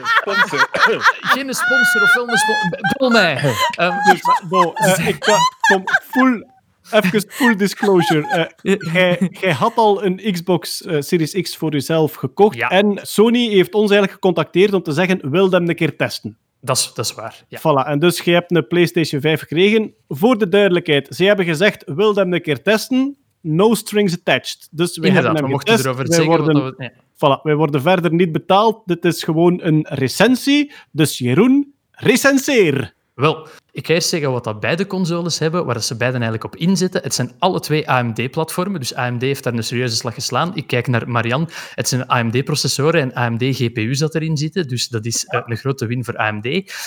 Geen 1.32 1.54
sponsor 1.54 2.02
of 2.02 2.14
wel 2.14 2.28
een 2.28 2.36
sponsor. 2.38 2.78
Bel 2.98 3.10
mij. 3.10 3.54
Ehm, 3.76 3.96
dus, 4.10 4.20
Bon, 4.48 4.74
eh, 4.74 5.08
ik 5.12 5.20
kom, 5.20 5.84
full, 6.02 6.46
even 6.90 7.24
full 7.28 7.56
disclosure. 7.56 8.50
Eh, 8.62 8.74
Jij 8.92 9.30
jij 9.40 9.52
had 9.52 9.76
al 9.76 10.04
een 10.04 10.32
Xbox 10.32 10.82
eh, 10.82 11.00
Series 11.00 11.32
X 11.32 11.56
voor 11.56 11.72
jezelf 11.72 12.14
gekocht. 12.14 12.56
Ja. 12.56 12.68
En 12.70 12.98
Sony 13.02 13.48
heeft 13.48 13.74
ons 13.74 13.90
eigenlijk 13.90 14.12
gecontacteerd 14.12 14.72
om 14.72 14.82
te 14.82 14.92
zeggen: 14.92 15.30
wil 15.30 15.50
hem 15.50 15.68
een 15.68 15.74
keer 15.74 15.96
testen. 15.96 16.38
dat, 16.60 16.76
is, 16.76 16.92
dat 16.94 17.04
is 17.04 17.14
waar. 17.14 17.44
Ja. 17.48 17.58
Voilà. 17.58 17.88
En 17.88 17.98
dus 17.98 18.20
je 18.20 18.32
hebt 18.32 18.54
een 18.54 18.66
PlayStation 18.66 19.20
5 19.20 19.40
gekregen. 19.40 19.94
Voor 20.08 20.38
de 20.38 20.48
duidelijkheid, 20.48 21.08
ze 21.10 21.24
hebben 21.24 21.44
gezegd: 21.44 21.82
wil 21.86 22.14
hem 22.14 22.32
een 22.32 22.42
keer 22.42 22.62
testen. 22.62 23.16
No 23.48 23.74
strings 23.74 24.14
attached. 24.14 24.68
Dus 24.70 24.98
we 24.98 25.10
hebben 25.10 25.42
we 25.42 25.48
mochten 25.48 25.78
erover 25.78 26.06
Wij 26.06 26.16
zeggen. 26.16 26.36
worden, 26.36 26.62
wat 26.62 26.76
we, 26.76 26.82
ja. 26.82 26.92
voilà, 27.14 27.42
wij 27.42 27.54
worden 27.54 27.82
verder 27.82 28.12
niet 28.14 28.32
betaald. 28.32 28.82
Dit 28.86 29.04
is 29.04 29.22
gewoon 29.22 29.60
een 29.62 29.86
recensie. 29.88 30.72
Dus 30.90 31.18
Jeroen, 31.18 31.74
recenseer. 31.90 32.94
Wel, 33.16 33.48
ik 33.72 33.86
ga 33.86 33.94
eerst 33.94 34.08
zeggen 34.08 34.32
wat 34.32 34.44
dat 34.44 34.60
beide 34.60 34.86
consoles 34.86 35.38
hebben, 35.38 35.64
waar 35.64 35.82
ze 35.82 35.96
beiden 35.96 36.22
eigenlijk 36.22 36.54
op 36.54 36.60
inzetten. 36.60 37.02
Het 37.02 37.14
zijn 37.14 37.32
alle 37.38 37.60
twee 37.60 37.90
AMD-platformen, 37.90 38.80
dus 38.80 38.94
AMD 38.94 39.22
heeft 39.22 39.44
daar 39.44 39.54
een 39.54 39.62
serieuze 39.62 39.96
slag 39.96 40.14
geslaan. 40.14 40.52
Ik 40.54 40.66
kijk 40.66 40.86
naar 40.86 41.08
Marian, 41.08 41.48
het 41.74 41.88
zijn 41.88 42.06
AMD-processoren 42.06 43.00
en 43.00 43.14
AMD-GPU's 43.14 43.98
dat 43.98 44.14
erin 44.14 44.36
zitten, 44.36 44.68
dus 44.68 44.88
dat 44.88 45.06
is 45.06 45.24
eh, 45.24 45.40
een 45.44 45.56
grote 45.56 45.86
win 45.86 46.04
voor 46.04 46.16
AMD. 46.16 46.46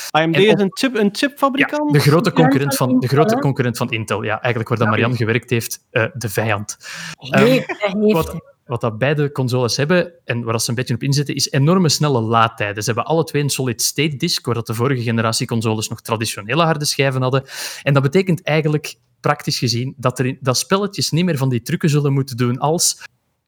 AMD 0.10 0.36
En 0.36 0.46
is 0.46 0.54
een, 0.54 0.72
chip, 0.74 0.96
een 0.96 1.10
chipfabrikant. 1.12 1.94
de 1.94 2.00
grote 2.00 2.32
concurrent 2.32 2.76
van 2.76 2.88
de 2.88 2.94
Intel, 2.94 3.10
grote 3.10 3.40
concurrent 3.40 3.78
van 3.78 3.90
Intel, 3.90 4.24
ja, 4.24 4.42
eigenlijk 4.42 4.70
waar 4.70 4.78
dat 4.78 4.88
Marian 4.88 5.16
gewerkt 5.16 5.50
heeft, 5.50 5.80
eh, 5.92 6.06
de 6.14 6.30
vijand. 6.30 6.78
Heeft. 7.20 7.76
wat, 7.94 8.49
wat 8.70 8.82
dat 8.82 8.98
beide 8.98 9.32
consoles 9.32 9.78
hebben, 9.78 10.14
en 10.26 10.44
waar 10.44 10.62
ze 10.62 10.70
een 10.70 10.76
beetje 10.76 10.94
op 10.94 11.04
inzetten, 11.04 11.36
is 11.36 11.52
enorme 11.52 11.90
snelle 11.90 12.22
laadtijden. 12.22 12.84
Ze 12.84 12.92
hebben 12.92 13.12
alle 13.12 13.24
twee 13.24 13.44
een 13.44 13.50
solid-state 13.50 14.16
disk, 14.16 14.46
waar 14.46 14.56
dat 14.56 14.68
de 14.68 14.74
vorige 14.74 15.02
generatie 15.02 15.48
consoles 15.48 15.88
nog 15.88 16.02
traditionele 16.02 16.64
harde 16.64 16.86
schijven 16.86 17.22
hadden. 17.22 17.44
En 17.84 17.94
dat 17.94 18.04
betekent 18.04 18.44
eigenlijk, 18.44 18.96
praktisch 19.20 19.60
gezien, 19.60 19.94
dat, 19.98 20.20
er 20.20 20.38
dat 20.40 20.58
spelletjes 20.58 21.10
niet 21.10 21.26
meer 21.26 21.38
van 21.38 21.50
die 21.50 21.62
trucken 21.62 21.90
zullen 21.90 22.14
moeten 22.14 22.38
doen 22.38 22.58
als 22.58 23.02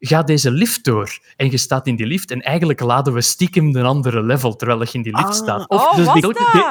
ga 0.08 0.22
deze 0.22 0.50
lift 0.50 0.84
door. 0.84 1.18
En 1.36 1.50
je 1.50 1.56
staat 1.58 1.86
in 1.86 1.96
die 1.96 2.06
lift 2.06 2.30
en 2.30 2.40
eigenlijk 2.40 2.80
laden 2.80 3.12
we 3.12 3.20
stiekem 3.20 3.76
een 3.76 3.84
andere 3.84 4.22
level 4.22 4.56
terwijl 4.56 4.80
je 4.82 4.88
in 4.92 5.02
die 5.02 5.12
lift 5.16 5.28
Ah, 5.28 5.32
staat. 5.34 5.68
Oh, 5.68 5.96
dus 5.96 6.04
was 6.04 6.14
die- 6.14 6.22
dat? 6.22 6.34
die- 6.52 6.62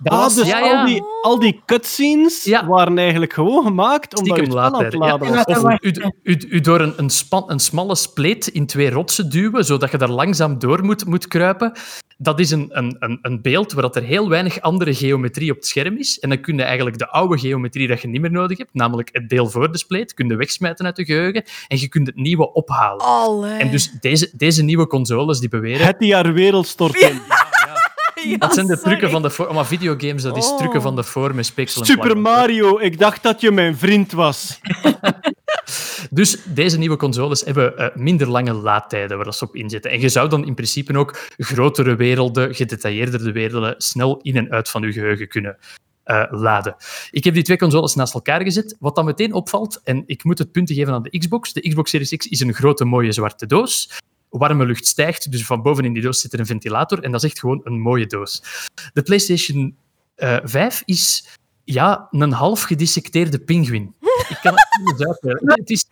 Dat 0.00 0.12
Ah, 0.12 0.18
was- 0.18 0.34
dus 0.34 0.46
ja, 0.46 0.58
ja. 0.58 0.80
Al, 0.80 0.86
die, 0.86 1.02
al 1.22 1.38
die 1.38 1.62
cutscenes 1.66 2.44
Ja. 2.44 2.66
waren 2.66 2.98
eigenlijk 2.98 3.32
gewoon 3.32 3.64
gemaakt 3.64 4.18
omdat 4.18 4.36
Stiekem 4.36 4.54
het 4.56 4.72
later. 4.72 4.98
laden 4.98 5.28
ja. 5.28 5.34
was. 5.34 5.44
dat 5.44 5.64
Of 5.64 5.76
u, 5.80 5.92
u, 6.22 6.36
u 6.48 6.60
door 6.60 6.80
een, 6.80 6.92
een, 6.96 7.10
span, 7.10 7.44
een 7.46 7.58
smalle 7.60 7.94
spleet 7.96 8.46
in 8.46 8.66
twee 8.66 8.90
rotsen 8.90 9.30
duwen, 9.30 9.64
zodat 9.64 9.90
je 9.90 9.98
daar 9.98 10.08
langzaam 10.10 10.58
door 10.58 10.84
moet, 10.84 11.06
moet 11.06 11.28
kruipen. 11.28 11.72
Dat 12.20 12.40
is 12.40 12.50
een, 12.50 12.68
een, 12.70 12.96
een, 12.98 13.18
een 13.22 13.42
beeld 13.42 13.72
waar 13.72 13.82
dat 13.82 13.96
er 13.96 14.02
heel 14.02 14.28
weinig 14.28 14.60
andere 14.60 14.94
geometrie 14.94 15.50
op 15.50 15.56
het 15.56 15.66
scherm 15.66 15.96
is. 15.96 16.18
En 16.18 16.28
dan 16.28 16.40
kun 16.40 16.56
je 16.56 16.62
eigenlijk 16.62 16.98
de 16.98 17.08
oude 17.08 17.38
geometrie 17.38 17.88
dat 17.88 18.00
je 18.00 18.08
niet 18.08 18.20
meer 18.20 18.30
nodig 18.30 18.58
hebt, 18.58 18.74
namelijk 18.74 19.08
het 19.12 19.28
deel 19.28 19.46
voor 19.46 19.72
de 19.72 19.78
spleet, 19.78 20.14
kun 20.14 20.28
je 20.28 20.36
wegsmijten 20.36 20.84
uit 20.84 20.96
de 20.96 21.04
geheugen 21.04 21.44
en 21.68 21.80
je 21.80 21.88
kunt 21.88 22.06
het 22.06 22.16
nieuwe 22.16 22.52
ophalen. 22.52 23.04
Allee. 23.04 23.58
En 23.58 23.70
dus 23.70 23.90
deze, 24.00 24.30
deze 24.32 24.62
nieuwe 24.62 24.86
consoles 24.86 25.38
die 25.38 25.48
beweren... 25.48 25.86
Het 25.86 25.98
die 25.98 26.14
haar 26.14 26.32
wereld 26.32 26.66
stort 26.66 26.96
in. 26.96 27.20
Dat 28.38 28.54
zijn 28.54 28.66
de 28.66 28.76
sorry. 28.76 28.88
trucken 28.88 29.10
van 29.10 29.22
de 29.22 29.30
vorm. 29.30 29.54
Maar 29.54 29.66
videogames, 29.66 30.22
dat 30.22 30.36
is 30.36 30.50
Oh. 30.50 30.58
trucken 30.58 30.82
van 30.82 30.96
de 30.96 31.02
vorm 31.02 31.42
Super. 31.42 32.18
Mario, 32.18 32.78
ik 32.78 32.98
dacht 32.98 33.22
dat 33.22 33.40
je 33.40 33.50
mijn 33.50 33.76
vriend 33.76 34.12
was. 34.12 34.58
Dus 36.10 36.38
deze 36.44 36.78
nieuwe 36.78 36.96
consoles 36.96 37.40
hebben 37.44 37.76
eh, 37.76 37.96
minder 37.96 38.28
lange 38.28 38.52
laadtijden 38.52 39.16
waar 39.16 39.24
dat 39.24 39.36
ze 39.36 39.44
op 39.44 39.54
inzetten. 39.56 39.90
En 39.90 40.00
je 40.00 40.08
zou 40.08 40.28
dan 40.28 40.46
in 40.46 40.54
principe 40.54 40.98
ook 40.98 41.18
grotere 41.36 41.96
werelden, 41.96 42.54
gedetailleerdere 42.54 43.32
werelden, 43.32 43.74
snel 43.78 44.18
in 44.22 44.36
en 44.36 44.50
uit 44.50 44.68
van 44.68 44.82
je 44.82 44.92
geheugen 44.92 45.28
kunnen 45.28 45.56
eh, 46.04 46.24
laden. 46.30 46.76
Ik 47.10 47.24
heb 47.24 47.34
die 47.34 47.42
twee 47.42 47.58
consoles 47.58 47.94
naast 47.94 48.14
elkaar 48.14 48.42
gezet. 48.42 48.76
Wat 48.78 48.94
dan 48.94 49.04
meteen 49.04 49.32
opvalt, 49.32 49.80
en 49.84 50.02
ik 50.06 50.24
moet 50.24 50.38
het 50.38 50.52
punten 50.52 50.74
geven 50.74 50.92
aan 50.92 51.02
de 51.02 51.18
Xbox. 51.18 51.52
De 51.52 51.68
Xbox 51.68 51.90
Series 51.90 52.16
X 52.16 52.26
is 52.26 52.40
een 52.40 52.54
grote, 52.54 52.84
mooie 52.84 53.12
zwarte 53.12 53.46
doos. 53.46 54.00
Warme 54.30 54.66
lucht 54.66 54.86
stijgt, 54.86 55.32
dus 55.32 55.44
van 55.44 55.62
boven 55.62 55.84
in 55.84 55.92
die 55.92 56.02
doos 56.02 56.20
zit 56.20 56.32
er 56.32 56.40
een 56.40 56.46
ventilator. 56.46 57.02
En 57.02 57.10
dat 57.12 57.22
is 57.22 57.30
echt 57.30 57.38
gewoon 57.38 57.60
een 57.64 57.80
mooie 57.80 58.06
doos. 58.06 58.42
De 58.92 59.02
PlayStation 59.02 59.76
eh 60.14 60.36
5 60.42 60.82
is 60.84 61.28
ja, 61.64 62.08
een 62.10 62.32
half 62.32 62.62
gedissecteerde 62.62 63.38
pinguïn. 63.38 63.94
Ik 64.28 64.38
kan 64.42 64.54
het 64.54 64.80
niet 64.84 65.06
uitleggen. 65.06 65.52
Het 65.52 65.70
is, 65.70 65.86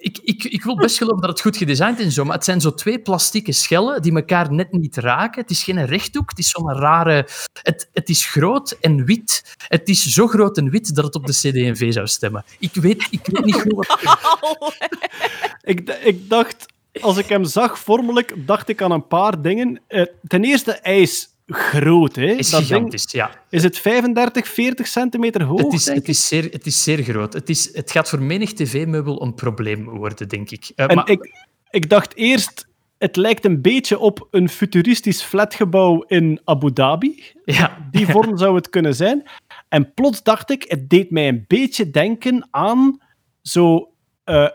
ik, 0.00 0.18
ik, 0.22 0.44
ik 0.44 0.62
wil 0.62 0.76
best 0.76 0.98
geloven 0.98 1.20
dat 1.20 1.30
het 1.30 1.40
goed 1.40 1.56
gedesigned 1.56 1.98
is, 1.98 2.04
en 2.04 2.12
zo, 2.12 2.24
maar 2.24 2.34
het 2.34 2.44
zijn 2.44 2.60
zo 2.60 2.74
twee 2.74 3.00
plastieke 3.00 3.52
schellen 3.52 4.02
die 4.02 4.14
elkaar 4.14 4.52
net 4.52 4.72
niet 4.72 4.96
raken. 4.96 5.40
Het 5.40 5.50
is 5.50 5.62
geen 5.62 5.86
rechthoek, 5.86 6.30
het 6.30 6.38
is 6.38 6.50
zo'n 6.50 6.72
rare... 6.72 7.28
Het, 7.62 7.88
het 7.92 8.08
is 8.08 8.26
groot 8.26 8.76
en 8.80 9.04
wit. 9.04 9.56
Het 9.68 9.88
is 9.88 10.02
zo 10.02 10.26
groot 10.26 10.58
en 10.58 10.70
wit 10.70 10.94
dat 10.94 11.04
het 11.04 11.14
op 11.14 11.26
de 11.26 11.32
CD&V 11.32 11.92
zou 11.92 12.06
stemmen. 12.06 12.44
Ik 12.58 12.74
weet, 12.74 13.06
ik 13.10 13.26
weet 13.26 13.44
niet 13.44 13.54
goed 13.54 13.72
wat... 13.72 13.98
Ik, 15.62 15.90
ik 15.90 16.28
dacht, 16.28 16.66
als 17.00 17.16
ik 17.16 17.26
hem 17.26 17.44
zag 17.44 17.78
vormelijk, 17.78 18.34
dacht 18.36 18.68
ik 18.68 18.82
aan 18.82 18.90
een 18.90 19.06
paar 19.06 19.42
dingen. 19.42 19.80
Eh, 19.86 20.04
ten 20.26 20.44
eerste, 20.44 20.78
hij 20.82 21.00
is 21.00 21.28
groot. 21.46 22.16
Hè? 22.16 22.24
is 22.26 22.50
Dat 22.50 22.60
ding- 22.60 22.72
gigantisch, 22.72 23.10
ja. 23.10 23.30
is 23.48 23.62
het 23.62 23.78
35, 23.78 24.48
40 24.48 24.86
centimeter 24.86 25.42
hoog? 25.42 25.60
Het 25.62 25.72
is, 25.72 25.86
het, 25.86 26.08
is 26.08 26.28
zeer, 26.28 26.48
het 26.50 26.66
is 26.66 26.82
zeer 26.82 27.02
groot. 27.02 27.32
Het, 27.32 27.48
is, 27.48 27.74
het 27.76 27.90
gaat 27.90 28.08
voor 28.08 28.22
menig 28.22 28.52
tv-meubel 28.52 29.22
een 29.22 29.34
probleem 29.34 29.84
worden, 29.84 30.28
denk 30.28 30.50
ik. 30.50 30.70
Eh, 30.76 30.86
En 30.90 30.94
maar, 30.96 31.08
ik, 31.10 31.30
ik 31.70 31.88
dacht 31.88 32.14
eerst, 32.16 32.66
het 32.98 33.16
lijkt 33.16 33.44
een 33.44 33.60
beetje 33.62 33.98
op 33.98 34.28
een 34.30 34.48
futuristisch 34.48 35.22
flatgebouw 35.22 36.02
in 36.02 36.40
Abu 36.44 36.72
Dhabi. 36.72 37.22
ja, 37.44 37.88
Die 37.90 38.06
vorm 38.06 38.38
zou 38.42 38.54
het 38.56 38.70
kunnen 38.70 38.94
zijn. 38.94 39.22
En 39.68 39.94
plots 39.94 40.22
dacht 40.22 40.50
ik, 40.50 40.64
het 40.68 40.88
deed 40.90 41.10
mij 41.10 41.28
een 41.28 41.44
beetje 41.46 41.90
denken 41.90 42.48
aan 42.50 42.98
zo 43.42 43.92
eh 44.24 44.46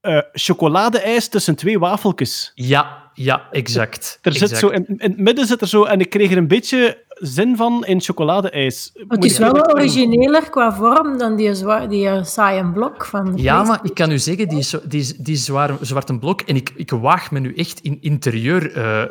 eh, 0.00 0.18
chocoladeijs 0.32 1.28
tussen 1.28 1.54
twee 1.54 1.78
wafeltjes. 1.78 2.52
ja, 2.54 3.10
ja, 3.14 3.48
exact. 3.50 4.18
Er 4.22 4.32
zit 4.32 4.42
exact. 4.42 4.60
zo, 4.60 4.68
in, 4.68 4.84
in 4.86 4.98
het 4.98 5.18
midden 5.18 5.46
zit 5.46 5.60
er 5.60 5.68
zo, 5.68 5.84
en 5.84 6.00
ik 6.00 6.10
kreeg 6.10 6.30
er 6.30 6.36
een 6.36 6.48
beetje 6.48 7.04
zin 7.20 7.56
van 7.56 7.84
in 7.84 8.00
chocoladeijs. 8.00 8.92
Het 9.08 9.24
is 9.24 9.38
wel 9.38 9.70
origineler 9.74 10.50
qua 10.50 10.74
vorm 10.74 11.18
dan 11.18 11.36
die, 11.36 11.52
die 11.88 12.08
eh, 12.08 12.24
saaie 12.24 12.66
blok 12.72 13.04
van 13.06 13.32
de 13.36 13.42
Ja, 13.42 13.62
maar 13.62 13.80
ik 13.82 13.94
kan 13.94 14.10
u 14.10 14.18
zeggen, 14.18 14.48
die, 14.48 14.66
die, 14.84 15.14
die 15.18 15.36
zware, 15.36 15.76
zwarte 15.80 16.18
blok, 16.18 16.40
en 16.40 16.56
ik, 16.56 16.72
ik 16.76 16.90
waag 16.90 17.30
me 17.30 17.38
nu 17.38 17.54
echt 17.54 17.80
in 17.80 17.98
interieur... 18.00 18.72
eh, 18.72 19.02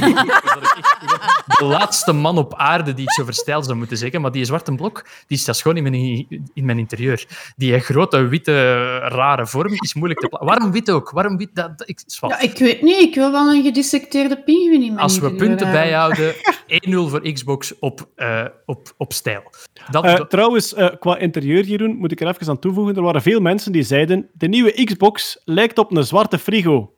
dat 0.00 0.62
ik 0.62 0.76
echt 0.78 1.58
de 1.58 1.64
laatste 1.64 2.12
man 2.12 2.38
op 2.38 2.54
aarde 2.54 2.94
die 2.94 3.04
iets 3.04 3.20
over 3.20 3.34
stijl 3.34 3.62
zou 3.62 3.76
moeten 3.76 3.96
zeggen, 3.96 4.20
maar 4.20 4.32
die 4.32 4.44
zwarte 4.44 4.74
blok, 4.74 5.04
die 5.26 5.38
staat 5.38 5.60
gewoon 5.60 5.76
in 5.76 5.82
mijn, 5.82 6.26
in 6.54 6.64
mijn 6.64 6.78
interieur. 6.78 7.26
Die 7.56 7.78
grote, 7.78 8.26
witte, 8.26 8.96
rare 8.98 9.46
vorm 9.46 9.72
is 9.74 9.94
moeilijk 9.94 10.20
te 10.20 10.28
plaatsen. 10.28 10.48
Waarom 10.50 10.72
wit 10.72 10.90
ook? 10.90 11.10
Waarom 11.10 11.36
wit? 11.36 11.48
Dat, 11.52 11.78
dat- 11.78 11.88
ik. 11.88 12.00
Ja, 12.20 12.40
ik 12.40 12.58
weet 12.58 12.82
niet, 12.82 13.00
ik 13.00 13.14
wil 13.14 13.32
wel 13.32 13.48
een 13.54 13.62
gedissecteerde 13.62 14.42
pinguïn 14.42 14.82
in 14.82 14.92
mijn 14.92 14.98
Als 14.98 15.18
we 15.18 15.26
interieur 15.28 15.48
punten 15.48 15.66
hebben. 15.66 15.82
bijhouden, 15.82 16.34
1-0 17.08 17.10
voor 17.10 17.32
Xbox 17.32 17.46
op, 17.80 18.08
eh, 18.14 18.44
op, 18.66 18.94
op 18.96 19.12
stijl. 19.12 19.42
Dat, 19.90 20.04
Eh, 20.04 20.16
dat- 20.16 20.30
trouwens, 20.30 20.74
eh, 20.74 20.88
qua 20.98 21.16
interieur, 21.18 21.64
Jeroen, 21.64 21.96
moet 21.96 22.12
ik 22.12 22.20
er 22.20 22.28
even 22.28 22.48
aan 22.48 22.58
toevoegen. 22.58 22.96
Er 22.96 23.02
waren 23.02 23.22
veel 23.22 23.40
mensen 23.40 23.72
die 23.72 23.82
zeiden: 23.82 24.28
de 24.32 24.48
nieuwe 24.48 24.84
Xbox 24.84 25.42
lijkt 25.44 25.78
op 25.78 25.96
een 25.96 26.04
zwarte 26.04 26.38
frigo. 26.38 26.92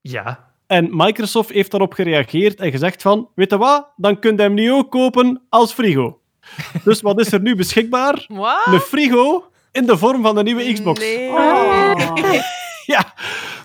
ja, 0.00 0.50
En 0.66 0.88
Microsoft 0.92 1.50
heeft 1.50 1.70
daarop 1.70 1.92
gereageerd 1.92 2.60
en 2.60 2.70
gezegd 2.70 3.02
van, 3.02 3.28
weet 3.34 3.50
je 3.50 3.58
wat, 3.58 3.88
dan 3.96 4.18
kun 4.18 4.36
je 4.36 4.42
hem 4.42 4.54
nu 4.54 4.72
ook 4.72 4.90
kopen 4.90 5.42
als 5.48 5.72
frigo. 5.72 6.20
Dus 6.84 7.00
wat 7.00 7.20
is 7.20 7.32
er 7.32 7.40
nu 7.40 7.56
beschikbaar? 7.56 8.24
Wat? 8.28 8.66
Een 8.66 8.80
frigo 8.80 9.44
in 9.72 9.86
de 9.86 9.96
vorm 9.98 10.22
van 10.22 10.34
de 10.34 10.42
nieuwe 10.42 10.72
Xbox. 10.72 11.00
Nee. 11.00 11.30
Ja, 12.94 13.14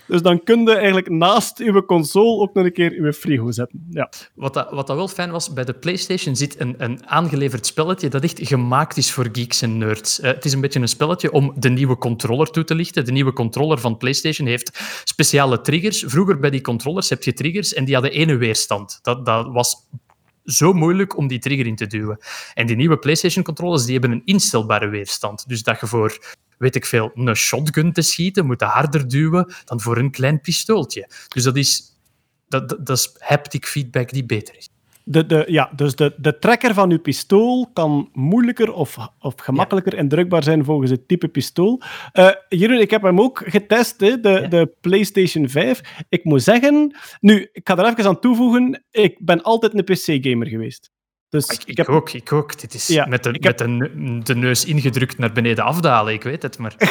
dus 0.06 0.22
dan 0.22 0.42
kun 0.42 0.62
je 0.62 0.74
eigenlijk 0.74 1.08
naast 1.08 1.58
uw 1.58 1.82
console 1.82 2.40
ook 2.40 2.54
nog 2.54 2.64
een 2.64 2.72
keer 2.72 2.92
uw 2.92 3.12
frigo 3.12 3.50
zetten. 3.50 3.86
Ja. 3.90 4.10
Wat, 4.34 4.54
dat, 4.54 4.70
wat 4.70 4.86
dat 4.86 4.96
wel 4.96 5.08
fijn 5.08 5.30
was, 5.30 5.52
bij 5.52 5.64
de 5.64 5.72
PlayStation 5.72 6.36
zit 6.36 6.60
een, 6.60 6.74
een 6.78 7.06
aangeleverd 7.06 7.66
spelletje 7.66 8.08
dat 8.08 8.22
echt 8.22 8.38
gemaakt 8.42 8.96
is 8.96 9.12
voor 9.12 9.28
geeks 9.32 9.62
en 9.62 9.78
nerds. 9.78 10.20
Eh, 10.20 10.30
het 10.30 10.44
is 10.44 10.52
een 10.52 10.60
beetje 10.60 10.80
een 10.80 10.88
spelletje 10.88 11.32
om 11.32 11.52
de 11.56 11.68
nieuwe 11.68 11.98
controller 11.98 12.50
toe 12.50 12.64
te 12.64 12.74
lichten. 12.74 13.04
De 13.04 13.12
nieuwe 13.12 13.32
controller 13.32 13.78
van 13.78 13.96
PlayStation 13.96 14.48
heeft 14.48 14.80
speciale 15.04 15.60
triggers. 15.60 16.04
Vroeger 16.06 16.38
bij 16.38 16.50
die 16.50 16.60
controllers 16.60 17.08
heb 17.08 17.22
je 17.22 17.32
triggers 17.32 17.74
en 17.74 17.84
die 17.84 17.94
hadden 17.94 18.12
ene 18.12 18.36
weerstand. 18.36 18.98
Dat, 19.02 19.26
dat 19.26 19.46
was 19.46 19.76
zo 20.48 20.72
moeilijk 20.72 21.16
om 21.16 21.26
die 21.26 21.38
trigger 21.38 21.66
in 21.66 21.76
te 21.76 21.86
duwen. 21.86 22.18
En 22.54 22.66
die 22.66 22.76
nieuwe 22.76 22.98
PlayStation-controllers 22.98 23.84
die 23.84 23.92
hebben 23.92 24.10
een 24.10 24.22
instelbare 24.24 24.88
weerstand. 24.88 25.48
Dus 25.48 25.62
dat 25.62 25.80
je 25.80 25.86
voor, 25.86 26.36
weet 26.58 26.74
ik 26.74 26.86
veel, 26.86 27.10
een 27.14 27.36
shotgun 27.36 27.92
te 27.92 28.02
schieten, 28.02 28.46
moet 28.46 28.60
harder 28.60 29.08
duwen 29.08 29.54
dan 29.64 29.80
voor 29.80 29.96
een 29.96 30.10
klein 30.10 30.40
pistooltje. 30.40 31.08
Dus 31.28 31.42
dat 31.42 31.56
is, 31.56 31.82
dat, 32.48 32.68
dat 32.68 32.96
is 32.98 33.14
haptic 33.18 33.66
feedback 33.66 34.10
die 34.10 34.24
beter 34.24 34.56
is. 34.56 34.68
De, 35.10 35.26
de, 35.26 35.44
ja, 35.46 35.70
dus 35.76 35.94
de, 35.96 36.14
de 36.16 36.38
trekker 36.38 36.74
van 36.74 36.90
uw 36.90 36.98
pistool 37.00 37.70
kan 37.72 38.08
moeilijker 38.12 38.72
of, 38.72 38.96
of 39.18 39.34
gemakkelijker 39.36 39.94
indrukbaar 39.94 40.42
zijn 40.42 40.64
volgens 40.64 40.90
het 40.90 41.08
type 41.08 41.28
pistool. 41.28 41.80
Eh 42.12 42.30
Jeroen, 42.48 42.80
ik 42.80 42.90
heb 42.90 43.02
hem 43.02 43.20
ook 43.20 43.42
getest, 43.46 44.00
hè, 44.00 44.20
de, 44.20 44.28
Ja. 44.28 44.46
de 44.46 44.72
PlayStation 44.80 45.48
5. 45.48 45.80
Ik 46.08 46.24
moet 46.24 46.42
zeggen, 46.42 46.96
nu, 47.20 47.48
ik 47.52 47.68
ga 47.68 47.76
er 47.76 47.86
even 47.86 48.06
aan 48.06 48.20
toevoegen, 48.20 48.84
ik 48.90 49.16
ben 49.24 49.42
altijd 49.42 49.74
een 49.74 49.84
PC-gamer 49.84 50.46
geweest. 50.46 50.90
Dus 51.28 51.44
Ik, 51.46 51.60
ik, 51.60 51.66
ik 51.68 51.76
heb 51.76 51.88
ook, 51.88 52.12
ik 52.12 52.32
ook. 52.32 52.60
Dit 52.60 52.74
is 52.74 52.86
Ja, 52.86 53.06
met, 53.06 53.22
de, 53.22 53.28
heb- 53.40 53.66
met 53.94 54.26
de 54.26 54.34
neus 54.36 54.64
ingedrukt 54.64 55.18
naar 55.18 55.32
beneden 55.32 55.64
afdalen, 55.64 56.12
ik 56.12 56.22
weet 56.22 56.42
het, 56.42 56.58
maar... 56.58 56.74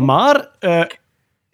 Maar 0.00 0.48
eh, 0.58 0.82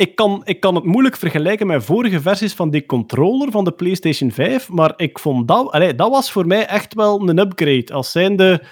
ik, 0.01 0.15
kan, 0.15 0.41
ik 0.45 0.61
kan 0.61 0.75
het 0.75 0.85
moeilijk 0.85 1.17
vergelijken 1.17 1.67
met 1.67 1.85
vorige 1.85 2.21
versies 2.21 2.55
van 2.55 2.71
die 2.71 2.87
controller 2.87 3.51
van 3.51 3.65
de 3.65 3.73
PlayStation 3.73 4.31
5. 4.31 4.69
Maar 4.69 4.93
ik 4.97 5.19
vond 5.19 5.49
dat... 5.49 5.73
Dat 5.97 6.11
was 6.11 6.33
voor 6.33 6.47
mij 6.47 6.67
echt 6.67 6.95
wel 6.95 7.29
een 7.29 7.39
upgrade. 7.39 7.93
Als 7.93 8.11
zijnde... 8.11 8.65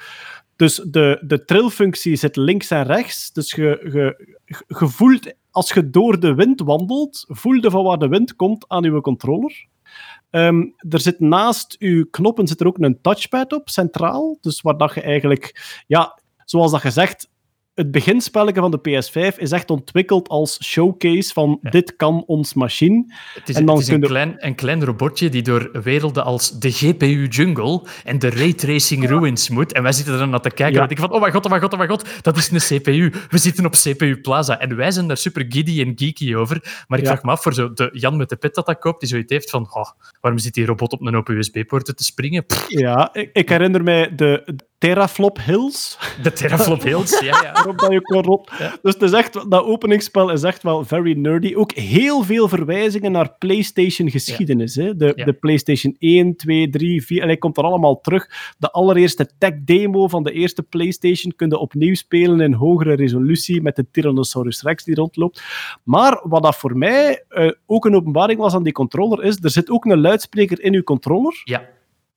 Dus 0.57 0.77
de, 0.77 1.23
de 1.27 1.45
trillfunctie 1.45 2.17
zit 2.17 2.37
links 2.37 2.71
en 2.71 2.83
rechts. 2.83 3.33
Dus 3.33 3.51
je, 3.51 3.89
je, 3.93 4.37
je 4.67 4.89
voelt, 4.89 5.35
als 5.51 5.73
je 5.73 5.91
door 5.91 6.21
de 6.21 6.35
wind 6.35 6.61
wandelt, 6.61 7.25
voel 7.29 7.53
je 7.53 7.71
van 7.71 7.85
waar 7.85 7.99
de 7.99 8.09
wind 8.09 8.37
komt 8.37 8.65
aan 8.69 8.83
je 8.83 9.01
controller. 9.01 9.67
Ehm, 10.31 10.65
er 10.89 11.01
zit 11.01 11.21
naast 11.21 11.77
uw 11.79 12.07
knoppen 12.11 12.47
zit 12.47 12.61
er 12.61 12.67
ook 12.67 12.79
een 12.79 13.01
touchpad 13.01 13.53
op, 13.53 13.69
centraal. 13.69 14.39
Dus 14.41 14.61
waar 14.61 14.77
dat 14.77 14.95
je 14.95 15.03
eigenlijk... 15.03 15.83
Ja, 15.87 16.19
zoals 16.45 16.71
dat 16.71 16.81
gezegd, 16.81 17.29
het 17.79 17.91
beginspelletje 17.91 18.61
van 18.61 18.71
de 18.71 18.79
PS5 18.79 19.37
is 19.39 19.51
echt 19.51 19.71
ontwikkeld 19.71 20.29
als 20.29 20.65
showcase 20.65 21.33
van 21.33 21.59
Ja. 21.63 21.71
dit 21.71 21.97
kan 21.97 22.23
ons 22.27 22.55
machine. 22.55 23.05
Het 23.35 23.49
is, 23.49 23.55
En 23.57 23.67
dan 23.67 23.77
het 23.77 23.89
is 23.89 23.95
een, 23.95 24.01
klein, 24.01 24.35
een 24.37 24.55
klein 24.55 24.85
robotje 24.85 25.29
die 25.29 25.43
door 25.43 25.71
werelden 25.83 26.25
als 26.25 26.59
de 26.59 26.71
GPU 26.71 27.27
Jungle 27.29 27.83
en 28.05 28.19
de 28.19 28.31
Ray 28.31 28.53
Tracing 28.53 29.09
Ruins 29.09 29.49
moet. 29.49 29.73
En 29.73 29.83
wij 29.83 29.93
zitten 29.93 30.13
er 30.13 30.19
dan 30.19 30.31
naar 30.31 30.41
te 30.41 30.49
kijken 30.51 30.75
Ja. 30.75 30.81
en 30.83 30.87
denken 30.89 31.07
van, 31.07 31.15
oh 31.15 31.21
mijn 31.21 31.33
god, 31.33 31.45
oh 31.45 31.51
mijn 31.51 31.63
god, 31.63 31.73
oh 31.73 31.79
mijn 31.79 31.91
god, 31.91 32.05
dat 32.25 32.37
is 32.37 32.51
een 32.51 32.81
CPU. 32.81 33.13
We 33.29 33.39
zitten 33.39 33.67
op 33.67 33.73
CPU 33.73 34.21
Plaza. 34.21 34.59
En 34.61 34.77
wij 34.77 34.91
zijn 34.91 35.07
daar 35.07 35.17
super 35.17 35.45
giddy 35.49 35.81
en 35.81 35.93
geeky 35.95 36.35
over. 36.35 36.85
Maar 36.89 36.99
ik 36.99 37.07
vraag 37.07 37.23
me 37.23 37.31
af, 37.31 37.43
voor 37.43 37.55
zo 37.55 37.73
de 37.73 37.89
Jan 37.93 38.17
met 38.17 38.29
de 38.29 38.37
pet 38.37 38.55
dat 38.55 38.67
dat 38.67 38.79
koopt, 38.79 39.01
die 39.01 39.09
zoiets 39.09 39.33
heeft 39.33 39.51
van, 39.51 39.63
oh, 39.75 39.85
waarom 40.21 40.41
zit 40.41 40.55
die 40.55 40.67
robot 40.67 40.93
op 40.93 41.01
een 41.07 41.17
open 41.17 41.37
USB-poort 41.37 41.97
te 41.97 42.05
springen? 42.05 42.47
Pff, 42.47 42.65
Ja, 42.69 43.09
ik, 43.13 43.31
ik 43.33 43.49
herinner 43.49 43.83
mij 43.83 44.15
de 44.15 44.57
Teraflop 44.79 45.39
Hills, 45.45 45.99
de 46.23 46.33
teraflop 46.33 46.83
hills, 46.83 47.19
ja, 47.21 47.43
ja. 47.43 47.63
waarop 47.77 47.79
dat 47.79 47.93
je 47.93 48.01
kon 48.01 48.23
rot. 48.23 48.51
Dus 48.83 48.93
het 48.95 49.03
is 49.03 49.13
echt, 49.13 49.33
dat 49.51 49.65
openingsspel 49.65 50.31
is 50.31 50.43
echt 50.43 50.63
wel 50.63 50.85
very 50.85 51.13
nerdy. 51.19 51.55
Ook 51.55 51.73
heel 51.73 52.23
veel 52.23 52.49
verwijzingen 52.49 53.13
naar 53.13 53.35
PlayStation-geschiedenis. 53.39 54.73
De, 54.75 55.13
Ja. 55.17 55.25
de 55.25 55.33
PlayStation 55.33 55.97
1, 55.99 56.37
2, 56.37 56.69
3, 56.71 57.05
4, 57.05 57.21
en 57.21 57.27
hij 57.27 57.37
komt 57.37 57.57
er 57.57 57.65
allemaal 57.65 58.01
terug. 58.01 58.55
De 58.59 58.71
allereerste 58.71 59.31
tech-demo 59.39 60.09
van 60.09 60.23
de 60.23 60.33
eerste 60.33 60.63
PlayStation 60.63 61.33
kun 61.37 61.49
je 61.49 61.59
opnieuw 61.59 61.95
spelen 61.95 62.41
in 62.41 62.53
hogere 62.53 62.95
resolutie 62.95 63.63
met 63.63 63.77
de 63.77 63.87
Tyrannosaurus 63.91 64.63
Rex 64.63 64.85
die 64.85 64.95
rondloopt. 64.95 65.43
Maar 65.85 66.21
wat 66.23 66.43
dat 66.43 66.57
voor 66.57 66.77
mij 66.79 67.25
eh, 67.29 67.51
ook 67.67 67.85
een 67.85 67.95
openbaring 67.95 68.39
was 68.41 68.55
aan 68.55 68.63
die 68.63 68.73
controller, 68.73 69.25
is 69.25 69.39
er 69.43 69.51
zit 69.51 69.71
ook 69.71 69.85
een 69.85 70.01
luidspreker 70.01 70.63
in 70.63 70.75
uw 70.75 70.83
controller. 70.83 71.41
Ja, 71.45 71.69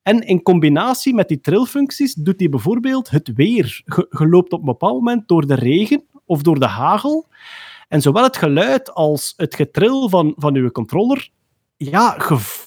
En 0.02 0.20
in 0.20 0.42
combinatie 0.42 1.14
met 1.14 1.28
die 1.28 1.40
trillfuncties 1.40 2.14
doet 2.14 2.40
hij 2.40 2.48
bijvoorbeeld 2.48 3.10
het 3.10 3.32
weer. 3.34 3.82
Je, 3.84 4.26
loopt 4.28 4.52
op 4.52 4.58
een 4.58 4.64
bepaald 4.64 4.94
moment 4.94 5.28
door 5.28 5.46
de 5.46 5.54
regen 5.54 6.04
of 6.26 6.42
door 6.42 6.58
de 6.58 6.66
hagel. 6.66 7.26
En 7.88 8.00
zowel 8.00 8.22
het 8.22 8.36
geluid 8.36 8.94
als 8.94 9.32
het 9.36 9.54
getril 9.54 10.08
van, 10.08 10.34
van 10.36 10.54
uw 10.54 10.70
controller 10.70 11.30
ja, 11.76 12.16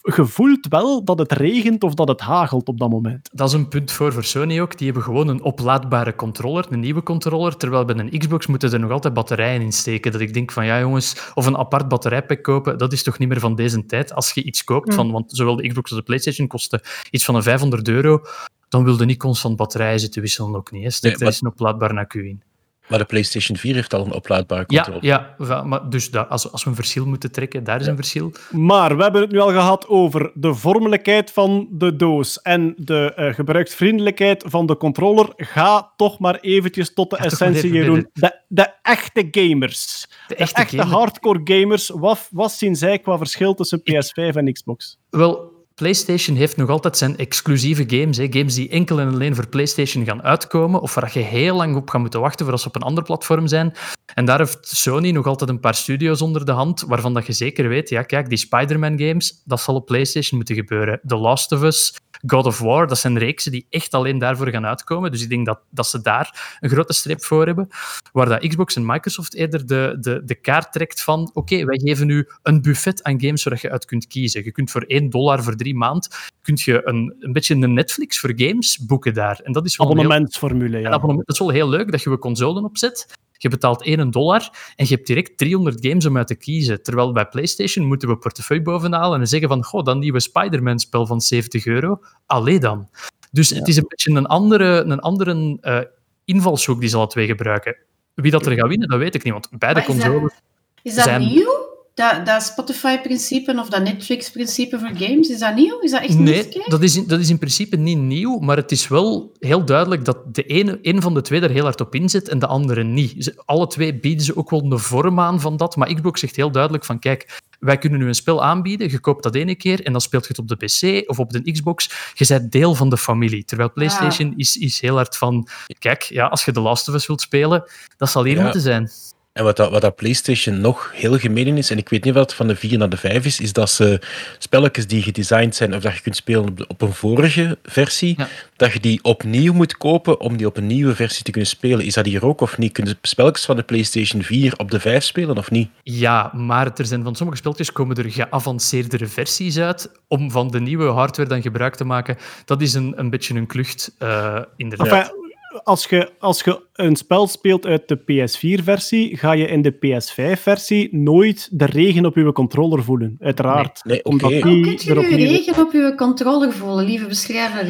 je, 0.02 0.26
voelt 0.26 0.68
wel 0.68 1.03
dat 1.03 1.19
het 1.19 1.32
regent 1.32 1.84
of 1.84 1.94
dat 1.94 2.07
het 2.07 2.22
hagelt 2.22 2.68
op 2.68 2.80
dat 2.80 2.90
moment. 2.90 3.30
Dat 3.34 3.48
is 3.48 3.53
een 3.53 3.68
punt 3.68 3.91
voor, 3.91 4.14
voor 4.14 4.23
Sony 4.23 4.61
ook. 4.61 4.77
Die 4.77 4.86
hebben 4.86 5.03
gewoon 5.03 5.27
een 5.27 5.44
oplaadbare 5.44 6.15
controller, 6.15 6.65
een 6.69 6.80
nieuwe 6.80 7.03
controller, 7.03 7.57
terwijl 7.57 7.86
bij 7.86 7.95
een 7.95 8.19
Xbox 8.19 8.48
moeten 8.48 8.73
er 8.73 8.80
nog 8.80 8.91
altijd 8.91 9.14
batterijen 9.14 9.61
in 9.61 9.72
steken. 9.72 10.11
Dat 10.11 10.22
ik 10.22 10.34
denk 10.34 10.52
van, 10.52 10.65
ja 10.65 10.80
jongens, 10.80 11.32
of 11.34 11.45
een 11.45 11.57
apart 11.57 11.88
batterijpack 11.88 12.44
kopen, 12.44 12.77
dat 12.77 12.94
is 12.94 13.03
toch 13.03 13.18
niet 13.18 13.30
meer 13.30 13.40
van 13.40 13.56
deze 13.56 13.86
tijd. 13.86 14.14
Als 14.14 14.32
je 14.32 14.44
iets 14.44 14.64
koopt, 14.64 14.94
van, 14.94 15.11
want 15.11 15.32
zowel 15.32 15.56
de 15.56 15.68
Xbox 15.68 15.90
als 15.90 15.99
de 15.99 16.06
PlayStation 16.06 16.48
kosten 16.48 16.82
iets 17.11 17.26
van 17.26 17.36
een 17.36 17.44
500 17.44 17.88
euro, 17.88 18.22
dan 18.69 18.84
wil 18.84 18.99
je 18.99 19.06
niet 19.06 19.19
constant 19.19 19.56
batterijen 19.56 19.99
zitten 19.99 20.22
wisselen 20.22 20.56
ook 20.56 20.72
niet. 20.72 20.84
Hè. 20.84 20.90
Steek 20.90 21.19
nee, 21.19 21.30
is 21.30 21.41
een 21.41 21.48
oplaadbaar 21.48 21.98
accu 21.98 22.27
in. 22.27 22.41
Maar 22.88 22.99
de 22.99 23.06
PlayStation 23.06 23.57
4 23.57 23.76
heeft 23.76 23.94
al 23.94 24.06
een 24.06 24.14
oplaadbare 24.14 24.66
controller. 24.66 25.06
Ja, 25.06 25.36
ja 25.38 25.64
maar 25.64 25.90
dus 25.90 26.12
dat, 26.12 26.30
als, 26.30 26.52
als 26.52 26.64
we 26.64 26.70
een 26.70 26.76
verschil 26.76 27.06
moeten 27.06 27.32
trekken, 27.32 27.64
daar 27.64 27.80
is 27.80 27.88
een 27.88 27.95
verschil. 27.95 28.32
Maar 28.52 28.98
we 28.98 29.03
hebben 29.03 29.22
het 29.22 29.32
nu 29.32 29.40
al 29.40 29.52
gehad 29.52 29.88
over 29.88 30.32
de 30.34 30.53
vormelijkheid 30.53 31.32
van 31.32 31.68
de 31.72 31.95
doos 31.95 32.41
en 32.41 32.74
de 32.78 33.14
uh, 33.16 33.34
gebruiksvriendelijkheid 33.34 34.44
van 34.48 34.66
de 34.66 34.78
controller. 34.78 35.34
Ga 35.38 35.94
toch 35.95 36.20
maar 36.20 36.40
eventjes 36.40 36.94
tot 36.94 37.10
de 37.10 37.18
essentie, 37.18 37.72
Jeroen. 37.72 38.10
De, 38.14 38.40
de 38.48 38.74
echte 38.82 39.28
gamers. 39.32 40.07
De 40.28 40.36
echte, 40.36 40.82
hardcore 40.82 41.41
gamers. 41.44 41.90
Wat, 41.90 42.28
wat 42.32 42.52
zien 42.52 42.76
zij 42.76 42.99
qua 42.99 43.18
verschil 43.18 43.53
tussen 43.53 43.80
PS5 43.80 44.36
en 44.36 44.53
Xbox? 44.53 44.98
Wel, 45.10 45.55
PlayStation 45.76 46.36
heeft 46.36 46.58
nog 46.58 46.70
altijd 46.70 46.98
zijn 46.98 47.18
exclusieve 47.18 47.84
games. 47.88 48.18
Hè. 48.18 48.28
Games 48.30 48.54
die 48.54 48.70
enkel 48.70 49.00
en 49.00 49.08
alleen 49.08 49.36
voor 49.36 49.48
PlayStation 49.48 50.06
gaan 50.06 50.24
uitkomen. 50.24 50.82
Of 50.82 50.94
waar 50.94 51.12
je 51.14 51.20
heel 51.20 51.56
lang 51.56 51.76
op 51.76 51.90
gaat 51.90 52.02
moeten 52.02 52.20
wachten 52.20 52.46
voor 52.46 52.54
als 52.54 52.62
ze 52.62 52.68
op 52.68 52.76
een 52.76 52.82
ander 52.82 53.04
platform 53.04 53.48
zijn. 53.48 53.74
En 54.14 54.26
daar 54.26 54.38
heeft 54.38 54.58
Sony 54.62 55.12
nog 55.12 55.26
altijd 55.26 55.50
een 55.50 55.60
paar 55.60 55.76
studio's 55.76 56.22
onder 56.22 56.46
de 56.46 56.52
hand. 56.52 56.82
Waarvan 56.82 57.14
dat 57.14 57.26
je 57.26 57.34
zeker 57.34 57.68
weet, 57.68 57.90
ja, 57.90 58.02
kijk, 58.02 58.30
die 58.30 58.38
Spider-Man 58.38 59.00
games, 59.00 59.42
dat 59.46 59.62
zal 59.62 59.76
op 59.76 59.86
PlayStation 59.86 60.38
moeten 60.38 60.56
gebeuren. 60.56 61.00
The 61.08 61.16
Last 61.16 61.52
of 61.52 61.62
Us, 61.62 61.96
God 62.28 62.46
of 62.46 62.60
War, 62.60 62.88
dat 62.88 62.98
zijn 62.98 63.18
reeksen 63.18 63.52
die 63.52 63.66
echt 63.70 63.94
alleen 63.94 64.18
daarvoor 64.18 64.50
gaan 64.50 64.66
uitkomen. 64.66 65.12
Dus 65.12 65.22
ik 65.22 65.30
denk 65.30 65.46
dat, 65.46 65.60
dat 65.70 65.88
ze 65.88 66.02
daar 66.02 66.58
een 66.60 66.70
grote 66.70 66.94
streep 66.94 67.24
voor 67.24 67.46
hebben. 67.46 67.68
Waar 68.12 68.30
dat 68.30 68.48
Xbox 68.48 68.76
en 68.76 68.86
Microsoft 68.86 69.34
eerder 69.34 69.66
de, 69.66 69.98
de, 70.00 70.22
de 70.26 70.36
kaart 70.36 70.72
trekt 70.72 71.04
van 71.04 71.30
oké, 71.34 71.66
wij 71.66 71.80
geven 71.84 72.08
nu 72.08 72.28
een 72.44 72.62
buffet 72.62 73.04
aan 73.04 73.22
games 73.22 73.44
waar 73.44 73.60
je 73.62 73.72
uit 73.72 73.86
kunt 73.86 74.08
kiezen. 74.08 74.44
Je 74.44 74.52
kunt 74.52 74.72
voor 74.72 74.82
1 74.82 75.10
dollar 75.10 75.44
voor 75.44 75.56
drie 75.56 75.76
maand 75.76 76.34
kun 76.42 76.58
je 76.60 76.82
een, 76.88 77.16
een 77.20 77.34
beetje 77.34 77.56
een 77.56 77.74
Netflix 77.74 78.20
voor 78.20 78.34
games 78.36 78.86
boeken 78.86 79.14
daar. 79.14 79.40
En 79.44 79.52
dat 79.52 79.66
is 79.66 79.78
wel 79.78 79.88
abonnementsformule, 79.88 80.80
ja. 80.80 80.90
Abonnement, 80.90 81.28
dat 81.28 81.36
is 81.36 81.42
wel 81.42 81.50
heel 81.50 81.70
leuk 81.70 81.92
dat 81.92 82.02
je 82.02 82.10
een 82.10 82.18
console 82.18 82.64
opzet. 82.64 83.08
Je 83.38 83.49
betaalt 83.49 83.84
1 83.84 84.12
dollar 84.12 84.49
en 84.76 84.86
je 84.86 84.95
hebt 84.95 85.07
direct 85.07 85.38
300 85.38 85.86
games 85.86 86.06
om 86.06 86.18
uit 86.18 86.28
te 86.28 86.36
kiezen. 86.36 86.84
Terwijl 86.84 87.12
bij 87.12 87.26
PlayStation 87.26 87.86
moeten 87.86 88.10
we 88.10 88.18
portefeuille 88.18 88.64
bovenhalen 88.64 89.20
en 89.20 89.28
zeggen 89.28 89.49
van, 89.49 89.64
goh, 89.64 89.84
dat 89.84 89.98
nieuwe 89.98 90.20
Spider-Man-spel 90.20 91.06
van 91.06 91.22
70 91.22 91.66
euro, 91.66 91.99
alleen 92.26 92.60
dan. 92.60 92.90
Dus 93.32 93.49
het 93.49 93.68
is 93.68 93.78
een 93.78 93.86
beetje 93.88 94.12
een 94.12 94.26
andere, 94.26 94.84
een 94.84 94.99
andere 94.99 95.57
uh, 95.62 95.80
invalshoek 96.26 96.80
die 96.80 96.90
ze 96.90 96.98
alle 96.98 97.07
twee 97.07 97.28
gebruiken. 97.28 97.78
Wie 98.14 98.32
dat 98.32 98.45
er 98.45 98.53
gaat 98.53 98.68
winnen, 98.68 98.90
dat 98.90 98.99
weet 98.99 99.16
ik 99.16 99.24
niet, 99.24 99.34
want 99.34 99.49
beide 99.57 99.84
consoles... 99.84 100.34
Is 100.82 100.95
dat, 100.95 101.20
nieuw? 101.20 101.75
Dat, 101.96 102.26
dat 102.26 102.44
Spotify-principe 102.44 103.60
of 103.60 103.70
dat 103.70 103.84
Netflix-principe 103.84 104.80
voor 104.80 104.92
games, 104.94 105.30
is 105.30 105.40
dat 105.40 105.56
nieuw? 105.56 105.80
Is 105.80 105.92
dat 105.92 106.02
echt 106.02 106.18
nee, 106.18 106.64
dat 106.66 106.82
is, 106.82 106.96
in, 106.96 107.08
dat 107.08 107.20
is 107.20 107.30
in 107.30 107.38
principe 107.38 107.78
niet 107.78 107.98
nieuw, 107.98 108.40
maar 108.40 108.58
het 108.58 108.72
is 108.72 108.88
wel 108.88 109.32
heel 109.40 109.66
duidelijk 109.66 110.06
dat 110.06 110.36
de 110.36 110.44
ene, 110.44 110.80
een 110.82 111.02
van 111.02 111.14
de 111.14 111.22
twee 111.22 111.42
er 111.42 111.50
heel 111.50 111.64
hard 111.64 111.82
op 111.82 111.96
inzet 111.96 112.30
en 112.30 112.40
de 112.40 112.48
andere 112.48 112.84
niet. 112.84 113.36
Alle 113.46 113.68
twee 113.68 114.00
bieden 114.00 114.26
ze 114.26 114.38
ook 114.38 114.50
wel 114.50 114.70
de 114.70 114.78
vorm 114.78 115.20
aan 115.20 115.40
van 115.40 115.58
dat, 115.58 115.76
maar 115.76 115.94
Xbox 115.94 116.20
zegt 116.20 116.36
heel 116.36 116.52
duidelijk 116.52 116.86
van 116.86 117.00
kijk, 117.00 117.42
wij 117.60 117.78
kunnen 117.78 118.00
nu 118.00 118.08
een 118.08 118.16
spel 118.16 118.44
aanbieden, 118.44 118.92
je 118.92 119.00
koopt 119.00 119.24
dat 119.24 119.36
ene 119.36 119.56
keer 119.56 119.84
en 119.86 119.92
dan 119.92 120.02
speelt 120.02 120.24
je 120.24 120.30
het 120.30 120.40
op 120.40 120.48
de 120.48 120.56
PC 120.56 121.10
of 121.10 121.20
op 121.20 121.32
de 121.32 121.52
Xbox. 121.52 121.90
Je 122.14 122.26
bent 122.28 122.52
deel 122.52 122.76
van 122.76 122.90
de 122.90 122.98
familie. 122.98 123.46
Terwijl 123.46 123.72
PlayStation 123.72 124.34
is, 124.36 124.58
is 124.58 124.82
heel 124.82 124.96
hard 124.96 125.18
van, 125.18 125.48
kijk, 125.80 126.02
ja, 126.02 126.26
als 126.26 126.46
je 126.46 126.52
de 126.52 126.60
Last 126.60 126.88
of 126.88 126.96
Us 126.96 127.08
wilt 127.08 127.22
spelen, 127.22 127.64
dat 127.98 128.10
zal 128.10 128.24
hier 128.24 128.42
moeten 128.42 128.62
zijn. 128.62 128.90
En 129.36 129.44
wat 129.44 129.57
dat, 129.57 129.72
wat 129.72 129.82
dat 129.82 129.95
PlayStation 129.95 130.62
nog 130.62 130.91
heel 130.94 131.18
gemeen 131.18 131.57
is, 131.57 131.70
en 131.70 131.78
ik 131.78 131.90
weet 131.90 132.03
niet 132.03 132.14
wat 132.14 132.24
het 132.24 132.34
van 132.34 132.48
de 132.48 132.56
4 132.56 132.78
naar 132.78 132.90
de 132.90 132.98
5 132.98 133.26
is, 133.26 133.40
is 133.40 133.53
dat 133.53 133.70
ze 133.70 134.02
spelletjes 134.38 134.88
die 134.88 135.02
gedesigned 135.02 135.56
zijn 135.56 135.76
of 135.76 135.82
dat 135.82 135.94
je 135.94 136.02
kunt 136.02 136.16
spelen 136.16 136.56
op, 136.68 136.82
een 136.82 136.94
vorige 136.94 137.57
versie, 137.64 138.18
dat 138.56 138.74
je 138.74 138.80
die 138.80 138.99
opnieuw 139.03 139.53
moet 139.53 139.78
kopen 139.78 140.20
om 140.20 140.38
die 140.38 140.48
op 140.48 140.57
een 140.57 140.68
nieuwe 140.68 140.95
versie 140.95 141.24
te 141.24 141.32
kunnen 141.32 141.49
spelen. 141.49 141.86
Is 141.86 141.94
dat 141.94 142.06
hier 142.06 142.26
ook 142.26 142.41
of 142.41 142.57
niet? 142.57 142.72
Kunnen 142.72 142.98
spelletjes 143.02 143.45
van 143.45 143.56
de 143.56 143.64
PlayStation 143.64 144.24
4 144.24 144.53
op 144.57 144.72
de 144.72 144.80
5 144.80 145.03
spelen 145.03 145.38
of 145.38 145.52
niet? 145.52 145.70
Ja, 145.84 146.32
maar 146.34 146.72
er 146.76 146.86
zijn 146.86 147.03
van 147.03 147.16
sommige 147.16 147.38
spelletjes 147.38 147.72
komen 147.72 147.95
er 147.95 148.12
geavanceerdere 148.12 149.07
versies 149.07 149.57
uit 149.57 149.91
om 150.07 150.32
van 150.32 150.52
de 150.52 150.60
nieuwe 150.60 150.88
hardware 150.88 151.30
dan 151.30 151.41
gebruik 151.41 151.76
te 151.76 151.86
maken. 151.86 152.18
Dat 152.45 152.62
is 152.62 152.74
een, 152.74 152.94
een 152.95 153.10
beetje 153.10 153.36
een 153.36 153.48
klucht, 153.48 153.95
uh, 153.99 154.41
inderdaad 154.56 155.24
als 155.66 155.86
je, 155.86 156.12
als 156.20 156.42
je 156.42 156.62
een 156.74 156.96
spel 156.96 157.28
speelt 157.28 157.66
uit 157.66 157.88
de 157.88 158.00
PS4-versie, 158.00 159.18
ga 159.18 159.32
je 159.32 159.48
in 159.48 159.62
de 159.62 159.74
PS5-versie 159.74 160.96
nooit 160.96 161.50
de 161.52 161.66
regen 161.66 162.06
op 162.06 162.16
je 162.16 162.32
controller 162.32 162.84
voelen. 162.84 163.16
Uiteraard. 163.20 163.84
Nee, 163.84 164.02
nee 164.04 164.16
okay. 164.16 164.42
Hoe 164.42 164.42
kun 164.42 164.60
je 164.62 164.94
de 164.94 165.16
regen 165.16 165.66
op 165.66 165.72
je 165.72 165.94
controller 165.96 166.52
voelen, 166.52 166.86
lieve 166.86 167.08
beschrijver? 167.08 167.66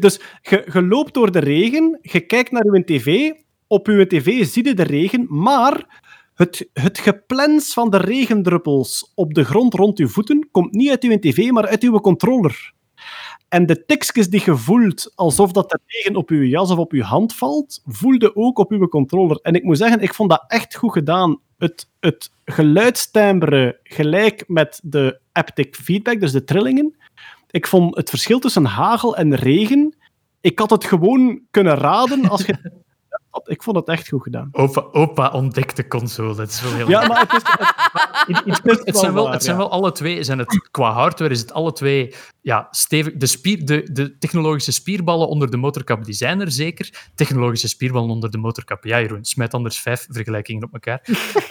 Dus 0.00 0.20
je, 0.42 0.68
je 0.72 0.82
loopt 0.82 1.14
door 1.14 1.32
de 1.32 1.38
regen, 1.38 1.98
je 2.02 2.20
kijkt 2.20 2.50
naar 2.50 2.74
je 2.74 2.84
tv, 2.84 3.32
op 3.66 3.86
je 3.86 4.06
tv 4.06 4.44
zie 4.44 4.64
je 4.64 4.74
de 4.74 4.82
regen, 4.82 5.26
maar 5.28 6.02
het, 6.34 6.68
het 6.72 6.98
geplens 6.98 7.72
van 7.72 7.90
de 7.90 7.96
regendruppels 7.96 9.12
op 9.14 9.34
de 9.34 9.44
grond 9.44 9.74
rond 9.74 9.98
je 9.98 10.08
voeten 10.08 10.48
komt 10.50 10.72
niet 10.72 10.90
uit 10.90 11.04
uw 11.04 11.18
tv, 11.18 11.50
maar 11.50 11.66
uit 11.66 11.82
uw 11.82 12.00
controller. 12.00 12.76
En 13.48 13.66
de 13.66 13.84
tekstjes 13.84 14.30
die 14.30 14.42
je 14.44 14.56
voelt 14.56 15.12
alsof 15.14 15.52
dat 15.52 15.70
de 15.70 15.78
regen 15.86 16.16
op 16.16 16.30
je 16.30 16.48
jas 16.48 16.70
of 16.70 16.78
op 16.78 16.92
je 16.92 17.02
hand 17.02 17.34
valt, 17.34 17.82
voelde 17.86 18.36
ook 18.36 18.58
op 18.58 18.72
je 18.72 18.88
controller. 18.88 19.38
En 19.42 19.54
ik 19.54 19.62
moet 19.62 19.78
zeggen, 19.78 20.00
ik 20.00 20.14
vond 20.14 20.30
dat 20.30 20.44
echt 20.46 20.74
goed 20.74 20.92
gedaan. 20.92 21.40
Het, 21.58 21.88
het 22.00 22.30
gelijk 23.82 24.44
met 24.46 24.80
de 24.84 25.20
haptic 25.32 25.76
feedback, 25.76 26.20
dus 26.20 26.32
de 26.32 26.44
trillingen. 26.44 26.96
Ik 27.50 27.66
vond 27.66 27.96
het 27.96 28.10
verschil 28.10 28.38
tussen 28.38 28.64
hagel 28.64 29.16
en 29.16 29.34
regen. 29.34 29.96
Ik 30.40 30.58
had 30.58 30.70
het 30.70 30.84
gewoon 30.84 31.40
kunnen 31.50 31.74
raden 31.74 32.28
als 32.28 32.46
je 32.46 32.54
ik 33.44 33.62
vond 33.62 33.76
het 33.76 33.88
echt 33.88 34.08
goed 34.08 34.22
gedaan. 34.22 34.48
Opa, 34.52 34.86
opa 34.92 35.30
ontdekt 35.30 35.76
de 35.76 35.88
console. 35.88 36.40
Het 36.40 36.50
is 36.50 36.62
wel 36.62 36.72
heel 36.72 36.88
Ja, 36.88 37.06
maar 37.06 37.20
het, 37.20 37.32
is, 37.32 38.44
het, 38.44 38.84
het, 38.84 38.98
zijn, 39.04 39.14
wel, 39.14 39.30
het 39.30 39.44
zijn 39.44 39.56
wel 39.56 39.70
alle 39.70 39.92
twee, 39.92 40.22
zijn 40.22 40.38
het, 40.38 40.68
qua 40.70 40.92
hardware 40.92 41.32
is 41.32 41.40
het 41.40 41.52
alle 41.52 41.72
twee 41.72 42.14
ja, 42.40 42.68
stevig. 42.70 43.12
De, 43.16 43.26
spier, 43.26 43.64
de, 43.66 43.88
de 43.92 44.18
technologische 44.18 44.72
spierballen 44.72 45.28
onder 45.28 45.50
de 45.50 45.56
motorkap, 45.56 46.04
die 46.04 46.14
zijn 46.14 46.40
er 46.40 46.50
zeker. 46.50 47.10
Technologische 47.14 47.68
spierballen 47.68 48.10
onder 48.10 48.30
de 48.30 48.38
motorkap, 48.38 48.84
ja 48.84 49.00
Jeroen, 49.00 49.24
smijt 49.24 49.54
anders 49.54 49.78
vijf 49.78 50.06
vergelijkingen 50.10 50.64
op 50.64 50.72
elkaar. 50.72 51.02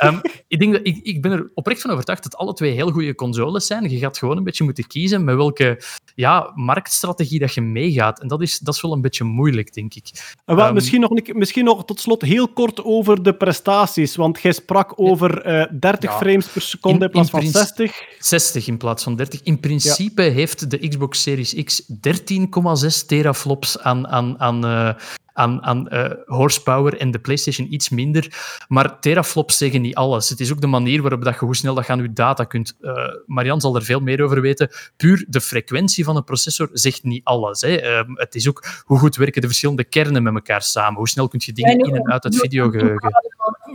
um, 0.04 0.22
ik, 0.48 0.60
denk 0.60 0.74
dat, 0.74 0.82
ik, 0.84 0.98
ik 0.98 1.22
ben 1.22 1.32
er 1.32 1.52
oprecht 1.54 1.82
van 1.82 1.92
overtuigd 1.92 2.24
dat 2.24 2.36
alle 2.36 2.54
twee 2.54 2.72
heel 2.72 2.92
goede 2.92 3.16
consoles 3.16 3.68
zijn. 3.68 3.90
Je 3.90 3.98
gaat 3.98 4.18
gewoon 4.18 4.38
een 4.38 4.44
beetje 4.44 4.64
moeten 4.64 4.88
kiezen 4.88 5.24
met 5.24 5.36
welke 5.36 5.82
ja, 6.16 6.52
marktstrategie 6.56 7.40
dat 7.40 7.54
je 7.54 7.62
meegaat. 7.62 8.20
En 8.20 8.28
dat 8.28 8.42
is, 8.42 8.60
dat 8.60 8.74
is 8.74 8.82
wel 8.82 8.92
een 8.92 9.02
beetje 9.02 9.24
moeilijk, 9.24 9.74
denk 9.74 9.94
ik. 9.94 10.36
wel, 10.46 10.68
um, 10.68 10.74
misschien, 10.74 11.02
nog, 11.02 11.34
misschien 11.34 11.66
nog 11.68 11.86
tot 11.86 12.00
slot 12.00 12.22
heel 12.22 12.48
kort 12.48 12.84
over 12.84 13.24
de 13.24 13.34
prestaties. 13.34 14.16
Want 14.16 14.42
jij 14.42 14.52
sprak 14.52 14.94
over 14.96 15.46
uh, 15.46 15.62
eh, 15.62 15.70
30 15.80 16.18
frames 16.18 16.48
per 16.48 16.62
seconde 16.62 16.98
in, 16.98 17.04
in 17.06 17.12
plaats 17.12 17.30
van 17.30 17.42
60. 17.42 18.04
60 18.20 18.68
in 18.68 18.78
plaats 18.78 19.04
van 19.04 19.16
30. 19.16 19.42
In 19.44 19.60
principe 19.60 20.24
ja. 20.24 20.32
heeft 20.32 20.70
de 20.70 20.88
Xbox 20.88 21.22
Series 21.22 21.64
X 21.64 21.82
13,6 21.84 23.06
teraflops 23.08 23.80
aan, 23.80 24.08
aan, 24.08 24.40
aan 24.40 24.66
uh, 24.66 24.94
aan, 25.38 25.64
aan 25.64 25.88
uh, 25.90 26.10
horsepower 26.26 26.98
en 26.98 27.12
de 27.12 27.20
PlayStation 27.20 27.74
iets 27.74 27.90
minder. 27.90 28.36
Maar 28.68 29.00
teraflops 29.00 29.58
zeggen 29.58 29.82
niet 29.82 29.96
alles. 29.96 30.30
Het 30.30 30.40
is 30.40 30.52
ook 30.52 30.62
de 30.62 30.68
manier 30.68 31.02
waarop 31.02 31.24
dat 31.24 31.34
je 31.40 31.46
hoe 31.46 31.56
snel 31.56 31.74
dat 31.74 31.86
je 31.86 31.92
aan 31.92 32.02
je 32.02 32.14
data 32.14 32.44
kunt. 32.44 32.78
Uh, 32.82 32.94
Marian 33.26 33.62
zal 33.62 33.76
er 33.76 33.84
veel 33.84 34.00
meer 34.00 34.24
over 34.24 34.42
weten. 34.42 34.70
Puur 34.98 35.26
de 35.28 35.42
frequentie 35.42 36.04
van 36.04 36.16
een 36.16 36.24
processor 36.24 36.70
zegt 36.74 37.04
niet 37.04 37.24
alles. 37.24 37.62
Hè. 37.62 38.00
Uh, 38.00 38.16
het 38.16 38.36
is 38.36 38.48
ook 38.48 38.66
hoe 38.84 39.00
goed 39.00 39.16
werken 39.16 39.42
de 39.42 39.48
verschillende 39.48 39.84
kernen 39.84 40.24
met 40.24 40.34
elkaar 40.34 40.62
samen. 40.62 40.98
Hoe 40.98 41.10
snel 41.10 41.28
kun 41.28 41.42
je 41.44 41.54
dingen 41.54 41.80
in 41.80 41.96
en 41.96 42.12
uit 42.12 42.24
het 42.24 42.36
videogeheugen. 42.36 43.12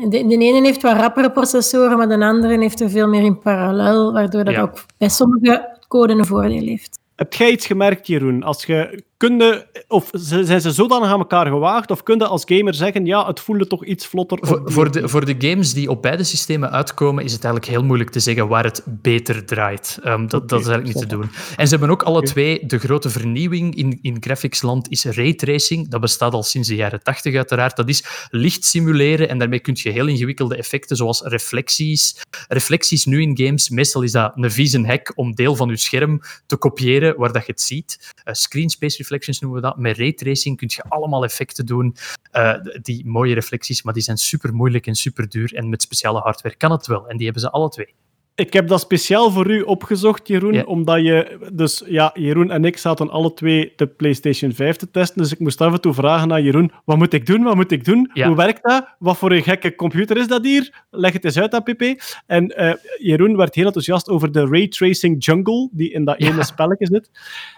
De, 0.08 0.26
de 0.26 0.38
ene 0.38 0.60
heeft 0.62 0.82
wat 0.82 0.96
rappere 0.96 1.30
processoren, 1.30 1.96
maar 1.96 2.08
de 2.08 2.24
andere 2.24 2.58
heeft 2.58 2.80
er 2.80 2.90
veel 2.90 3.08
meer 3.08 3.22
in 3.22 3.38
parallel, 3.38 4.12
waardoor 4.12 4.44
dat 4.44 4.54
ja. 4.54 4.60
ook 4.60 4.84
bij 4.98 5.08
sommige 5.08 5.78
code 5.88 6.12
een 6.12 6.26
voordeel 6.26 6.66
heeft. 6.66 7.00
Heb 7.16 7.32
jij 7.34 7.50
iets 7.50 7.66
gemerkt, 7.66 8.06
Jeroen? 8.06 8.42
Als 8.42 8.64
je 8.64 9.04
kun 9.22 9.38
je, 9.38 9.66
of 9.88 10.10
zijn 10.12 10.60
ze 10.60 10.70
zodanig 10.70 11.08
aan 11.08 11.18
elkaar 11.18 11.46
gewaagd, 11.46 11.90
of 11.90 12.02
kun 12.02 12.18
je 12.18 12.26
als 12.26 12.42
gamer 12.46 12.74
zeggen, 12.74 13.06
ja, 13.06 13.26
het 13.26 13.40
voelde 13.40 13.66
toch 13.66 13.84
iets 13.84 14.06
vlotter. 14.06 14.38
op 14.38 14.46
Voor, 14.46 14.62
voor, 14.64 14.92
de, 14.92 15.08
voor 15.08 15.24
de 15.24 15.34
games 15.38 15.72
die 15.72 15.90
op 15.90 16.02
beide 16.02 16.24
systemen 16.24 16.70
uitkomen, 16.70 17.24
is 17.24 17.32
het 17.32 17.44
eigenlijk 17.44 17.74
heel 17.74 17.84
moeilijk 17.84 18.10
te 18.10 18.20
zeggen 18.20 18.48
waar 18.48 18.64
het 18.64 18.82
beter 18.86 19.44
draait. 19.44 19.98
Ehm, 20.02 20.26
dat, 20.26 20.48
dat 20.48 20.60
is 20.60 20.66
eigenlijk 20.66 20.84
niet 20.84 21.08
te 21.08 21.16
doen. 21.16 21.30
En 21.56 21.64
ze 21.66 21.70
hebben 21.70 21.90
ook 21.90 22.02
alle 22.02 22.22
twee 22.22 22.66
de 22.66 22.78
grote 22.78 23.10
vernieuwing 23.10 23.74
in, 23.74 23.98
in 24.02 24.16
graphicsland 24.20 24.90
is 24.90 25.04
raytracing. 25.04 25.88
Dat 25.88 26.00
bestaat 26.00 26.32
al 26.32 26.42
sinds 26.42 26.68
de 26.68 26.74
jaren 26.74 27.02
80 27.02 27.34
uiteraard. 27.34 27.76
Dat 27.76 27.88
is 27.88 28.28
licht 28.30 28.64
simuleren 28.64 29.28
en 29.28 29.38
daarmee 29.38 29.60
kun 29.60 29.76
je 29.78 29.90
heel 29.90 30.06
ingewikkelde 30.06 30.56
effecten 30.56 30.96
zoals 30.96 31.20
reflecties. 31.20 32.20
Reflecties 32.48 33.04
nu 33.04 33.20
in 33.22 33.38
games, 33.38 33.68
meestal 33.68 34.02
is 34.02 34.12
dat 34.12 34.32
een 34.34 34.50
vieze 34.50 34.86
hack 34.86 35.12
om 35.14 35.34
deel 35.34 35.56
van 35.56 35.68
je 35.68 35.76
scherm 35.76 36.20
te 36.46 36.56
kopiëren 36.56 37.16
waar 37.16 37.32
dat 37.32 37.46
je 37.46 37.52
het 37.52 37.60
ziet. 37.60 38.12
Eh, 38.24 38.34
screen 38.34 38.70
space 38.70 38.96
reflections 39.12 39.40
noemen 39.40 39.62
we. 39.62 39.80
Met 39.80 39.98
raytracing 39.98 40.56
kun 40.56 40.70
je 40.70 40.82
allemaal 40.88 41.24
effecten 41.24 41.66
doen. 41.66 41.96
Eh, 42.30 42.54
die 42.82 43.06
mooie 43.06 43.34
reflecties, 43.34 43.82
maar 43.82 43.94
die 43.94 44.02
zijn 44.02 44.16
super 44.16 44.54
moeilijk 44.54 44.86
en 44.86 44.94
super 44.94 45.28
duur. 45.28 45.54
En 45.54 45.68
met 45.68 45.82
speciale 45.82 46.20
hardware 46.20 46.56
kan 46.56 46.70
het 46.70 46.86
wel. 46.86 47.08
En 47.08 47.16
die 47.16 47.24
hebben 47.24 47.42
ze 47.42 47.50
alle 47.50 47.68
twee. 47.68 47.94
Ik 48.34 48.52
heb 48.52 48.68
dat 48.68 48.80
speciaal 48.80 49.30
voor 49.30 49.50
u 49.50 49.60
opgezocht, 49.60 50.28
Jeroen, 50.28 50.52
Ja. 50.52 50.62
omdat 50.62 51.00
je... 51.02 51.48
Dus 51.52 51.82
ja, 51.86 52.10
Jeroen 52.14 52.50
en 52.50 52.64
ik 52.64 52.76
zaten 52.76 53.10
alle 53.10 53.34
twee 53.34 53.72
de 53.76 53.86
PlayStation 53.86 54.52
5 54.52 54.76
te 54.76 54.90
testen, 54.90 55.22
dus 55.22 55.32
ik 55.32 55.38
moest 55.38 55.60
af 55.60 55.72
en 55.72 55.80
toe 55.80 55.92
vragen 55.94 56.32
aan 56.32 56.42
Jeroen, 56.42 56.72
wat 56.84 56.96
moet 56.96 57.12
ik 57.12 57.26
doen, 57.26 57.42
wat 57.42 57.54
moet 57.54 57.70
ik 57.72 57.84
doen? 57.84 58.10
Ja. 58.14 58.26
Hoe 58.26 58.36
werkt 58.36 58.62
dat? 58.62 58.94
Wat 58.98 59.16
voor 59.16 59.32
een 59.32 59.42
gekke 59.42 59.74
computer 59.74 60.16
is 60.16 60.26
dat 60.26 60.44
hier? 60.44 60.84
Leg 60.90 61.12
het 61.12 61.24
eens 61.24 61.38
uit, 61.38 61.54
APP. 61.54 61.82
En 62.26 62.48
eh, 62.48 62.72
Jeroen 62.98 63.36
werd 63.36 63.54
heel 63.54 63.66
enthousiast 63.66 64.08
over 64.08 64.32
de 64.32 64.46
Ray 64.46 64.68
Tracing 64.68 65.24
Jungle, 65.24 65.68
die 65.72 65.92
in 65.92 66.04
dat 66.04 66.20
ene 66.20 66.44
spelletje 66.44 66.86
zit. 66.86 67.10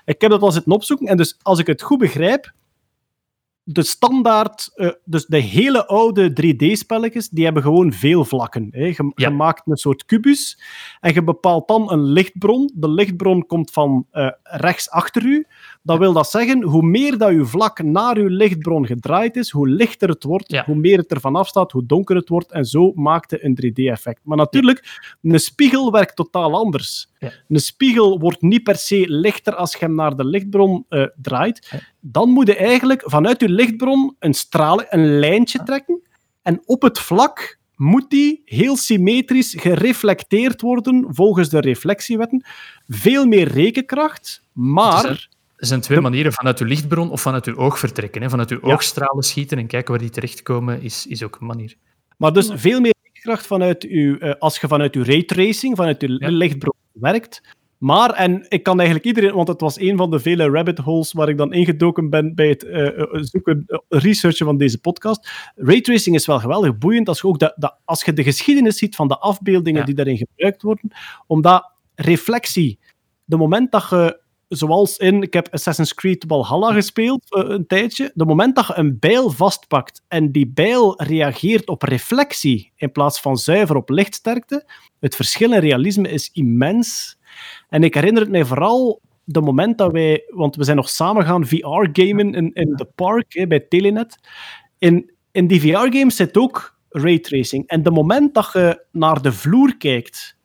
Ik 0.05 0.21
heb 0.21 0.31
dat 0.31 0.43
al 0.43 0.53
zitten 0.53 0.73
opzoeken, 0.73 1.07
en 1.07 1.17
dus 1.17 1.39
als 1.43 1.59
ik 1.59 1.67
het 1.67 1.83
goed 1.83 1.99
begrijp, 1.99 2.53
de 3.65 3.83
standaard, 3.83 4.71
eh, 4.75 4.89
dus 5.05 5.27
de 5.27 5.39
hele 5.39 5.87
oude 5.87 6.31
3D-spelletjes, 6.33 7.29
die 7.29 7.45
hebben 7.45 7.63
gewoon 7.63 7.93
veel 7.93 8.25
vlakken. 8.25 8.69
Hè. 8.71 8.85
Je, 8.85 9.13
je 9.15 9.31
maakt 9.31 9.63
een 9.67 9.77
soort 9.77 10.05
kubus 10.05 10.59
en 11.01 11.15
je 11.15 11.25
bepaalt 11.25 11.69
dan 11.69 11.93
een 11.93 12.05
lichtbron. 12.05 12.71
De 12.75 12.89
lichtbron 12.89 13.47
komt 13.47 13.71
van 13.71 14.07
eh, 14.11 14.31
rechts 14.43 14.91
achter 14.91 15.25
u. 15.25 15.47
Dat 15.87 15.99
wil 15.99 16.13
dat 16.13 16.31
zeggen, 16.31 16.63
hoe 16.63 16.83
meer 16.83 17.19
dat 17.19 17.31
uw 17.31 17.45
vlak 17.45 17.83
naar 17.83 18.17
uw 18.17 18.29
lichtbron 18.29 18.87
gedraaid 18.87 19.37
is, 19.37 19.51
hoe 19.51 19.69
lichter 19.69 20.09
het 20.09 20.25
wordt, 20.25 20.59
hoe 20.59 20.75
meer 20.75 20.99
het 20.99 21.13
ervan 21.13 21.37
afstaat, 21.37 21.73
hoe 21.73 21.87
donker 21.87 22.17
het 22.17 22.29
wordt. 22.29 22.53
En 22.53 22.65
zo 22.65 22.93
maakt 22.95 23.31
het 23.31 23.43
een 23.43 23.59
3D-effect. 23.65 24.21
Maar 24.23 24.37
natuurlijk, 24.37 25.01
een 25.23 25.41
spiegel 25.41 25.93
werkt 25.93 26.17
totaal 26.17 26.55
anders. 26.55 27.09
Een 27.49 27.61
spiegel 27.61 28.19
wordt 28.19 28.43
niet 28.43 28.63
per 28.63 28.77
se 28.77 29.05
lichter 29.09 29.55
als 29.55 29.73
je 29.73 29.79
hem 29.79 29.95
naar 29.95 30.17
de 30.17 30.25
lichtbron 30.25 30.85
eh, 30.89 31.07
draait. 31.17 31.83
Dan 32.01 32.29
moet 32.29 32.47
je 32.47 32.57
eigenlijk 32.57 33.03
vanuit 33.07 33.41
je 33.41 33.49
lichtbron 33.49 34.17
een, 34.19 34.35
straal, 34.35 34.83
een 34.89 35.19
lijntje 35.19 35.63
trekken. 35.63 36.01
En 36.43 36.63
op 36.65 36.83
het 36.83 36.99
vlak 36.99 37.59
moet 37.77 38.11
die 38.11 38.43
heel 38.45 38.77
symmetrisch 38.77 39.55
gereflecteerd 39.59 40.61
worden 40.61 41.07
volgens 41.09 41.49
de 41.49 41.61
reflectiewetten. 41.61 42.45
Veel 42.89 43.27
meer 43.27 43.49
rekenkracht, 43.49 44.43
maar... 44.53 45.33
Er 45.65 45.71
zijn 45.71 45.83
twee 45.83 46.01
manieren, 46.01 46.33
vanuit 46.33 46.59
uw 46.59 46.67
lichtbron 46.67 47.11
of 47.11 47.21
vanuit 47.21 47.47
uw 47.47 47.57
oog 47.57 47.79
vertrekken. 47.79 48.23
Hè. 48.23 48.29
Vanuit 48.29 48.51
uw 48.51 48.63
oogstralen 48.63 49.23
schieten 49.23 49.59
en 49.59 49.67
kijken 49.67 49.91
waar 49.91 50.03
die 50.03 50.11
terechtkomen, 50.11 50.83
is, 50.83 51.07
is 51.07 51.23
ook 51.23 51.37
een 51.41 51.47
manier. 51.47 51.75
Maar 52.17 52.33
dus 52.33 52.51
veel 52.55 52.81
meer 52.81 52.95
rekenkracht 53.03 53.47
vanuit 53.47 53.85
uw, 53.85 54.19
eh, 54.19 54.35
als 54.39 54.61
je 54.61 54.69
vanuit 54.69 54.95
uw 54.95 55.05
raytracing, 55.05 55.77
vanuit 55.77 56.03
uw 56.03 56.17
lichtbron 56.21 56.75
werkt. 56.93 57.43
Maar, 57.79 58.11
en 58.11 58.47
ik 58.49 58.63
kan 58.63 58.77
eigenlijk 58.77 59.09
iedereen, 59.09 59.35
want 59.35 59.49
het 59.49 59.61
was 59.61 59.81
een 59.81 59.97
van 59.97 60.11
de 60.11 60.19
vele 60.19 60.51
rabbit 60.51 60.79
holes 60.79 61.13
waar 61.13 61.29
ik 61.29 61.39
dan 61.39 61.53
ingedoken 61.53 62.11
ben 62.11 62.35
bij 62.35 62.49
het 62.49 62.65
eh, 62.65 63.01
eh, 63.01 63.07
zoeken, 63.11 63.65
researchen 63.89 64.47
van 64.47 64.57
deze 64.57 64.81
podcast. 64.81 65.29
Raytracing 65.55 66.17
is 66.17 66.27
wel 66.27 66.39
geweldig 66.39 66.79
boeiend 66.79 67.09
als 67.09 67.21
je 67.21 67.27
ook 67.27 67.39
dat, 67.39 67.55
dat, 67.57 67.79
als 67.85 68.05
je 68.05 68.13
de 68.13 68.23
geschiedenis 68.23 68.79
ziet 68.79 68.97
van 68.97 69.09
de 69.09 69.19
afbeeldingen 69.19 69.87
die 69.87 69.95
daarin 69.95 70.17
gebruikt 70.17 70.63
worden, 70.63 70.91
omdat 71.27 71.73
reflectie, 71.95 72.79
de 73.25 73.37
moment 73.37 73.73
dat 73.73 73.87
je 73.91 74.23
zoals 74.49 74.97
in, 74.97 75.23
ik 75.23 75.33
heb 75.33 75.49
Assassin's 75.51 75.95
Creed 75.95 76.25
Valhalla 76.29 76.73
gespeeld 76.73 77.35
eh, 77.35 77.43
een 77.47 77.67
tijdje, 77.67 78.11
de 78.15 78.25
moment 78.25 78.57
dat 78.57 78.67
je 78.67 78.77
een 78.77 78.99
bijl 78.99 79.31
vastpakt 79.31 80.03
en 80.09 80.33
die 80.33 80.47
bijl 80.47 81.03
reageert 81.03 81.69
op 81.69 81.83
reflectie 81.83 82.73
in 82.77 82.93
plaats 82.93 83.21
van 83.21 83.37
zuiver 83.37 83.77
op 83.77 83.89
lichtsterkte, 83.89 84.67
het 85.01 85.17
verschil 85.17 85.53
in 85.53 85.61
realisme 85.61 86.09
is 86.09 86.31
immens. 86.33 87.19
En 87.69 87.83
ik 87.83 87.95
herinner 87.95 88.23
het 88.23 88.31
mij 88.31 88.45
vooral 88.45 89.01
de 89.25 89.41
moment 89.41 89.79
dat 89.79 89.93
wij, 89.93 90.25
want 90.29 90.57
we 90.57 90.65
zijn 90.65 90.77
nog 90.77 90.89
samen 90.89 91.25
gaan 91.25 91.47
VR-gamen 91.47 92.35
in, 92.35 92.53
in 92.53 92.73
de 92.77 92.87
park 92.95 93.45
bij 93.49 93.61
Telenet. 93.61 94.19
In, 94.79 95.13
in 95.33 95.47
die 95.47 95.61
VR-games 95.61 96.17
zit 96.17 96.37
ook 96.37 96.79
raytracing. 96.89 97.67
En 97.67 97.83
de 97.83 97.91
moment 97.91 98.35
dat 98.35 98.51
je 98.53 98.85
naar 98.93 99.23
de 99.23 99.33
vloer 99.33 99.77
kijkt 99.77 100.37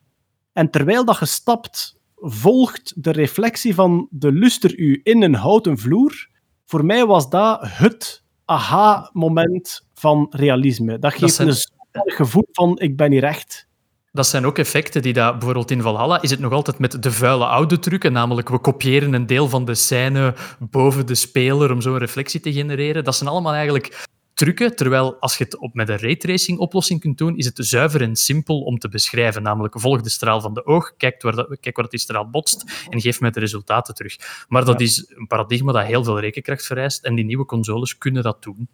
en 0.52 0.70
terwijl 0.70 1.04
dat 1.04 1.18
je 1.18 1.26
stapt, 1.26 1.99
volgt 2.20 2.92
de 2.96 3.10
reflectie 3.10 3.74
van 3.74 4.08
de 4.10 4.32
luster 4.32 4.78
u 4.78 5.00
in 5.02 5.22
een 5.22 5.34
houten 5.34 5.78
vloer. 5.78 6.28
Voor 6.66 6.84
mij 6.84 7.06
was 7.06 7.30
dat 7.30 7.58
het 7.62 8.22
aha-moment 8.44 9.86
van 9.94 10.26
realisme. 10.30 10.98
Dat 10.98 11.14
geeft 11.14 11.34
zijn- 11.34 11.48
een 11.48 12.12
gevoel 12.12 12.48
van 12.52 12.78
ik 12.78 12.96
ben 12.96 13.12
hier 13.12 13.24
echt. 13.24 13.68
Dat 14.12 14.26
zijn 14.26 14.44
ook 14.46 14.58
effecten 14.58 15.02
die 15.02 15.12
dat, 15.12 15.32
bijvoorbeeld 15.32 15.70
in 15.70 15.82
Valhalla 15.82 16.22
is 16.22 16.30
het 16.30 16.40
nog 16.40 16.52
altijd 16.52 16.78
met 16.78 17.02
de 17.02 17.12
vuile 17.12 17.46
oude 17.46 17.78
trucken, 17.78 18.12
namelijk 18.12 18.48
we 18.48 18.58
kopiëren 18.58 19.12
een 19.12 19.26
deel 19.26 19.48
van 19.48 19.64
de 19.64 19.74
scène 19.74 20.34
boven 20.70 21.06
de 21.06 21.14
speler 21.14 21.72
om 21.72 21.80
zo 21.80 21.92
een 21.92 21.98
reflectie 21.98 22.40
te 22.40 22.52
genereren. 22.52 23.04
Dat 23.04 23.16
zijn 23.16 23.30
allemaal 23.30 23.52
eigenlijk 23.54 24.06
trucken, 24.40 24.76
terwijl 24.76 25.16
als 25.18 25.38
je 25.38 25.44
het 25.44 25.58
op, 25.58 25.74
met 25.74 25.88
een 25.88 25.98
raytracing 25.98 26.58
oplossing 26.58 27.00
kunt 27.00 27.18
doen, 27.18 27.36
is 27.36 27.44
het 27.44 27.58
zuiver 27.60 28.02
en 28.02 28.16
simpel 28.16 28.60
om 28.60 28.78
te 28.78 28.88
beschrijven, 28.88 29.42
namelijk 29.42 29.80
volg 29.80 30.00
de 30.00 30.10
straal 30.10 30.40
van 30.40 30.54
de 30.54 30.66
oog, 30.66 30.96
kijk 30.96 31.22
waar, 31.22 31.34
dat, 31.34 31.56
kijk 31.60 31.76
waar 31.76 31.88
die 31.88 31.98
straal 31.98 32.30
botst 32.30 32.86
en 32.88 33.00
geef 33.00 33.20
mij 33.20 33.30
de 33.30 33.40
resultaten 33.40 33.94
terug. 33.94 34.44
Maar 34.48 34.64
dat 34.64 34.80
is 34.80 35.12
een 35.16 35.26
paradigma 35.26 35.72
dat 35.72 35.84
heel 35.84 36.04
veel 36.04 36.20
rekenkracht 36.20 36.66
vereist 36.66 37.04
en 37.04 37.14
die 37.14 37.24
nieuwe 37.24 37.44
consoles 37.44 37.98
kunnen 37.98 38.22
dat 38.22 38.42
doen. 38.42 38.68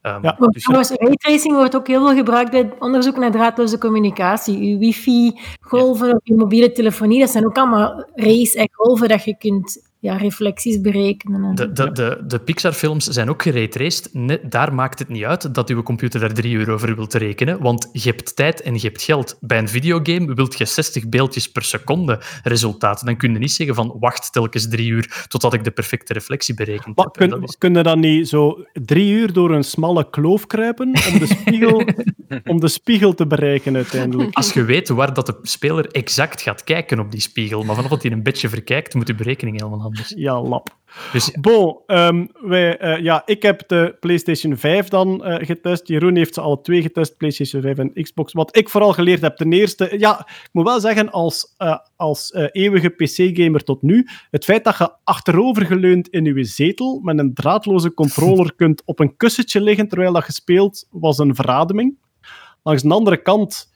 Ehm, 0.00 0.22
dus 0.22 0.32
ja. 0.38 0.48
trouwens, 0.50 0.90
raytracing 0.90 1.54
wordt 1.54 1.76
ook 1.76 1.86
heel 1.86 2.06
veel 2.06 2.16
gebruikt 2.16 2.50
bij 2.50 2.60
het 2.60 2.74
onderzoek 2.78 3.16
naar 3.16 3.30
draadloze 3.30 3.78
communicatie. 3.78 4.72
Uw 4.72 4.78
wifi-golven 4.78 6.14
of 6.14 6.20
uw 6.24 6.36
mobiele 6.36 6.72
telefonie, 6.72 7.20
dat 7.20 7.30
zijn 7.30 7.46
ook 7.46 7.56
allemaal 7.56 8.08
rays 8.14 8.54
en 8.54 8.68
golven 8.72 9.08
dat 9.08 9.24
je 9.24 9.36
kunt 9.36 9.91
ja, 10.02 10.16
reflecties 10.16 10.80
berekenen. 10.80 11.44
En... 11.44 11.54
De, 11.54 11.72
de, 11.72 11.92
de, 11.92 12.22
de 12.26 12.38
Pixar-films 12.38 13.06
zijn 13.06 13.28
ook 13.30 13.42
geraytraced. 13.42 14.08
Net, 14.12 14.50
daar 14.50 14.74
maakt 14.74 14.98
het 14.98 15.08
niet 15.08 15.24
uit 15.24 15.54
dat 15.54 15.68
uw 15.70 15.82
computer 15.82 16.20
daar 16.20 16.32
drie 16.32 16.54
uur 16.54 16.70
over 16.70 16.96
wilt 16.96 17.14
rekenen, 17.14 17.60
want 17.60 17.88
je 17.92 18.08
hebt 18.08 18.36
tijd 18.36 18.62
en 18.62 18.74
je 18.74 18.80
hebt 18.80 19.02
geld. 19.02 19.36
Bij 19.40 19.58
een 19.58 19.68
videogame 19.68 20.34
wilt 20.34 20.58
je 20.58 20.64
60 20.64 21.08
beeldjes 21.08 21.50
per 21.52 21.62
seconde 21.62 22.20
resultaat. 22.42 23.04
Dan 23.04 23.16
kun 23.16 23.32
je 23.32 23.38
niet 23.38 23.52
zeggen 23.52 23.74
van 23.74 23.96
wacht 24.00 24.32
telkens 24.32 24.68
drie 24.68 24.88
uur 24.90 25.24
totdat 25.28 25.54
ik 25.54 25.64
de 25.64 25.70
perfecte 25.70 26.12
reflectie 26.12 26.54
berekend 26.54 26.96
Maar 26.96 27.04
heb. 27.04 27.14
Kun, 27.14 27.28
dat 27.28 27.42
is- 27.48 27.58
kun 27.58 27.74
je 27.74 27.82
dan 27.82 28.00
niet 28.00 28.28
zo 28.28 28.64
drie 28.72 29.12
uur 29.12 29.32
door 29.32 29.50
een 29.50 29.64
smalle 29.64 30.10
kloof 30.10 30.46
kruipen 30.46 30.86
om 31.12 31.18
de 31.18 31.26
spiegel, 31.26 31.84
om 32.52 32.60
de 32.60 32.68
spiegel 32.68 33.14
te 33.14 33.26
bereiken 33.26 33.76
uiteindelijk? 33.76 34.34
Als 34.34 34.52
je 34.52 34.64
weet 34.64 34.88
waar 34.88 35.14
dat 35.14 35.26
de 35.26 35.38
speler 35.42 35.86
exact 35.90 36.42
gaat 36.42 36.64
kijken 36.64 36.98
op 36.98 37.10
die 37.10 37.20
spiegel, 37.20 37.62
maar 37.62 37.74
vanaf 37.74 37.90
dat 37.90 38.02
hij 38.02 38.12
een 38.12 38.22
beetje 38.22 38.48
verkijkt, 38.48 38.94
moet 38.94 39.06
je 39.06 39.14
berekening 39.14 39.56
helemaal 39.60 39.91
anders. 39.92 40.12
Ja, 40.16 40.42
lap. 40.42 40.80
Dus 41.12 41.30
Bon, 41.40 41.78
ehm, 41.86 42.26
wij, 42.40 42.78
eh, 42.78 43.02
ja, 43.02 43.22
ik 43.24 43.42
heb 43.42 43.68
de 43.68 43.96
PlayStation 44.00 44.56
5 44.56 44.88
dan 44.88 45.24
eh, 45.24 45.46
getest. 45.46 45.88
Jeroen 45.88 46.16
heeft 46.16 46.34
ze 46.34 46.40
alle 46.40 46.60
twee 46.60 46.82
getest, 46.82 47.16
PlayStation 47.16 47.62
5 47.62 47.78
en 47.78 47.92
Xbox. 47.92 48.32
Wat 48.32 48.56
ik 48.56 48.68
vooral 48.68 48.92
geleerd 48.92 49.20
heb, 49.20 49.36
ten 49.36 49.52
eerste... 49.52 49.94
Ja, 49.98 50.18
ik 50.18 50.48
moet 50.52 50.64
wel 50.64 50.80
zeggen, 50.80 51.10
als, 51.10 51.54
eh, 51.56 51.78
als 51.96 52.32
eeuwige 52.52 52.88
PC-gamer 52.88 53.64
tot 53.64 53.82
nu, 53.82 54.08
het 54.30 54.44
feit 54.44 54.64
dat 54.64 54.78
je 54.78 54.96
achterovergeleund 55.04 56.08
in 56.08 56.24
je 56.24 56.44
zetel 56.44 57.00
met 57.02 57.18
een 57.18 57.34
draadloze 57.34 57.94
controller 57.94 58.54
kunt 58.54 58.82
op 58.84 59.00
een 59.00 59.16
kussentje 59.16 59.60
liggen 59.60 59.88
terwijl 59.88 60.12
dat 60.12 60.26
je 60.26 60.32
speelt, 60.32 60.86
was 60.90 61.18
een 61.18 61.34
verademing. 61.34 61.98
Langs 62.62 62.82
de 62.82 62.94
andere 62.94 63.22
kant... 63.22 63.70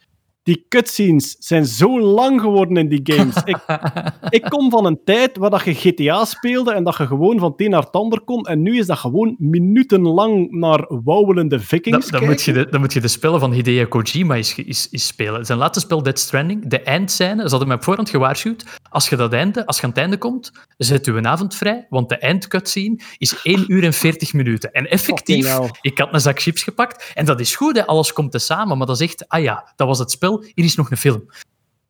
Die 0.47 0.65
cutscenes 0.69 1.35
zijn 1.39 1.65
zo 1.65 2.01
lang 2.01 2.41
geworden 2.41 2.77
in 2.77 2.89
die 2.89 2.99
games. 3.03 3.35
Ik, 3.45 3.57
ik 4.39 4.43
kom 4.49 4.69
van 4.69 4.85
een 4.85 4.99
tijd 5.05 5.37
waar 5.37 5.49
dat 5.49 5.63
je 5.63 5.73
GTA 5.73 6.25
speelde 6.25 6.73
en 6.73 6.83
dat 6.83 6.97
je 6.97 7.07
gewoon 7.07 7.39
van 7.39 7.51
het 7.51 7.61
een 7.61 7.69
naar 7.69 7.81
het 7.81 7.91
ander 7.91 8.21
kon. 8.21 8.45
En 8.45 8.61
nu 8.61 8.77
is 8.77 8.85
dat 8.85 8.97
gewoon 8.97 9.35
minutenlang 9.39 10.51
naar 10.51 10.85
wauwelende 11.03 11.59
vikings 11.59 12.09
Dan, 12.09 12.19
dan, 12.19 12.29
moet 12.29 12.41
je 12.41 12.53
de, 12.53 12.67
dan 12.69 12.79
moet 12.79 12.93
je 12.93 13.01
de 13.01 13.07
spellen 13.07 13.39
van 13.39 13.51
Hideo 13.51 13.85
Kojima 13.85 14.41
spelen. 14.41 15.45
Zijn 15.45 15.57
laatste 15.57 15.79
spel, 15.79 16.03
Dead 16.03 16.19
Stranding, 16.19 16.67
de 16.67 16.81
eindscène, 16.81 17.43
ze 17.43 17.49
hadden 17.49 17.67
mij 17.67 17.77
op 17.77 17.83
voorhand 17.83 18.09
gewaarschuwd. 18.09 18.65
Als 18.89 19.09
je, 19.09 19.15
dat 19.15 19.33
einde, 19.33 19.65
als 19.65 19.77
je 19.77 19.83
aan 19.83 19.89
het 19.89 19.99
einde 19.99 20.17
komt, 20.17 20.51
zet 20.77 21.07
u 21.07 21.17
een 21.17 21.27
avond 21.27 21.55
vrij, 21.55 21.85
want 21.89 22.09
de 22.09 22.17
eindcutscene 22.17 22.99
is 23.17 23.41
1 23.43 23.65
uur 23.67 23.83
en 23.83 23.93
40 23.93 24.33
minuten. 24.33 24.71
En 24.71 24.89
effectief, 24.89 25.59
ik 25.81 25.97
had 25.97 26.13
een 26.13 26.21
zak 26.21 26.41
chips 26.41 26.63
gepakt, 26.63 27.11
en 27.13 27.25
dat 27.25 27.39
is 27.39 27.55
goed, 27.55 27.75
hè, 27.75 27.85
alles 27.85 28.13
komt 28.13 28.31
te 28.31 28.39
samen, 28.39 28.77
maar 28.77 28.87
dat 28.87 29.01
is 29.01 29.07
echt, 29.07 29.27
ah 29.27 29.41
ja, 29.41 29.71
dat 29.75 29.87
was 29.87 29.99
het 29.99 30.11
spel, 30.11 30.36
hier 30.53 30.65
is 30.65 30.75
nog 30.75 30.91
een 30.91 30.97
film. 30.97 31.25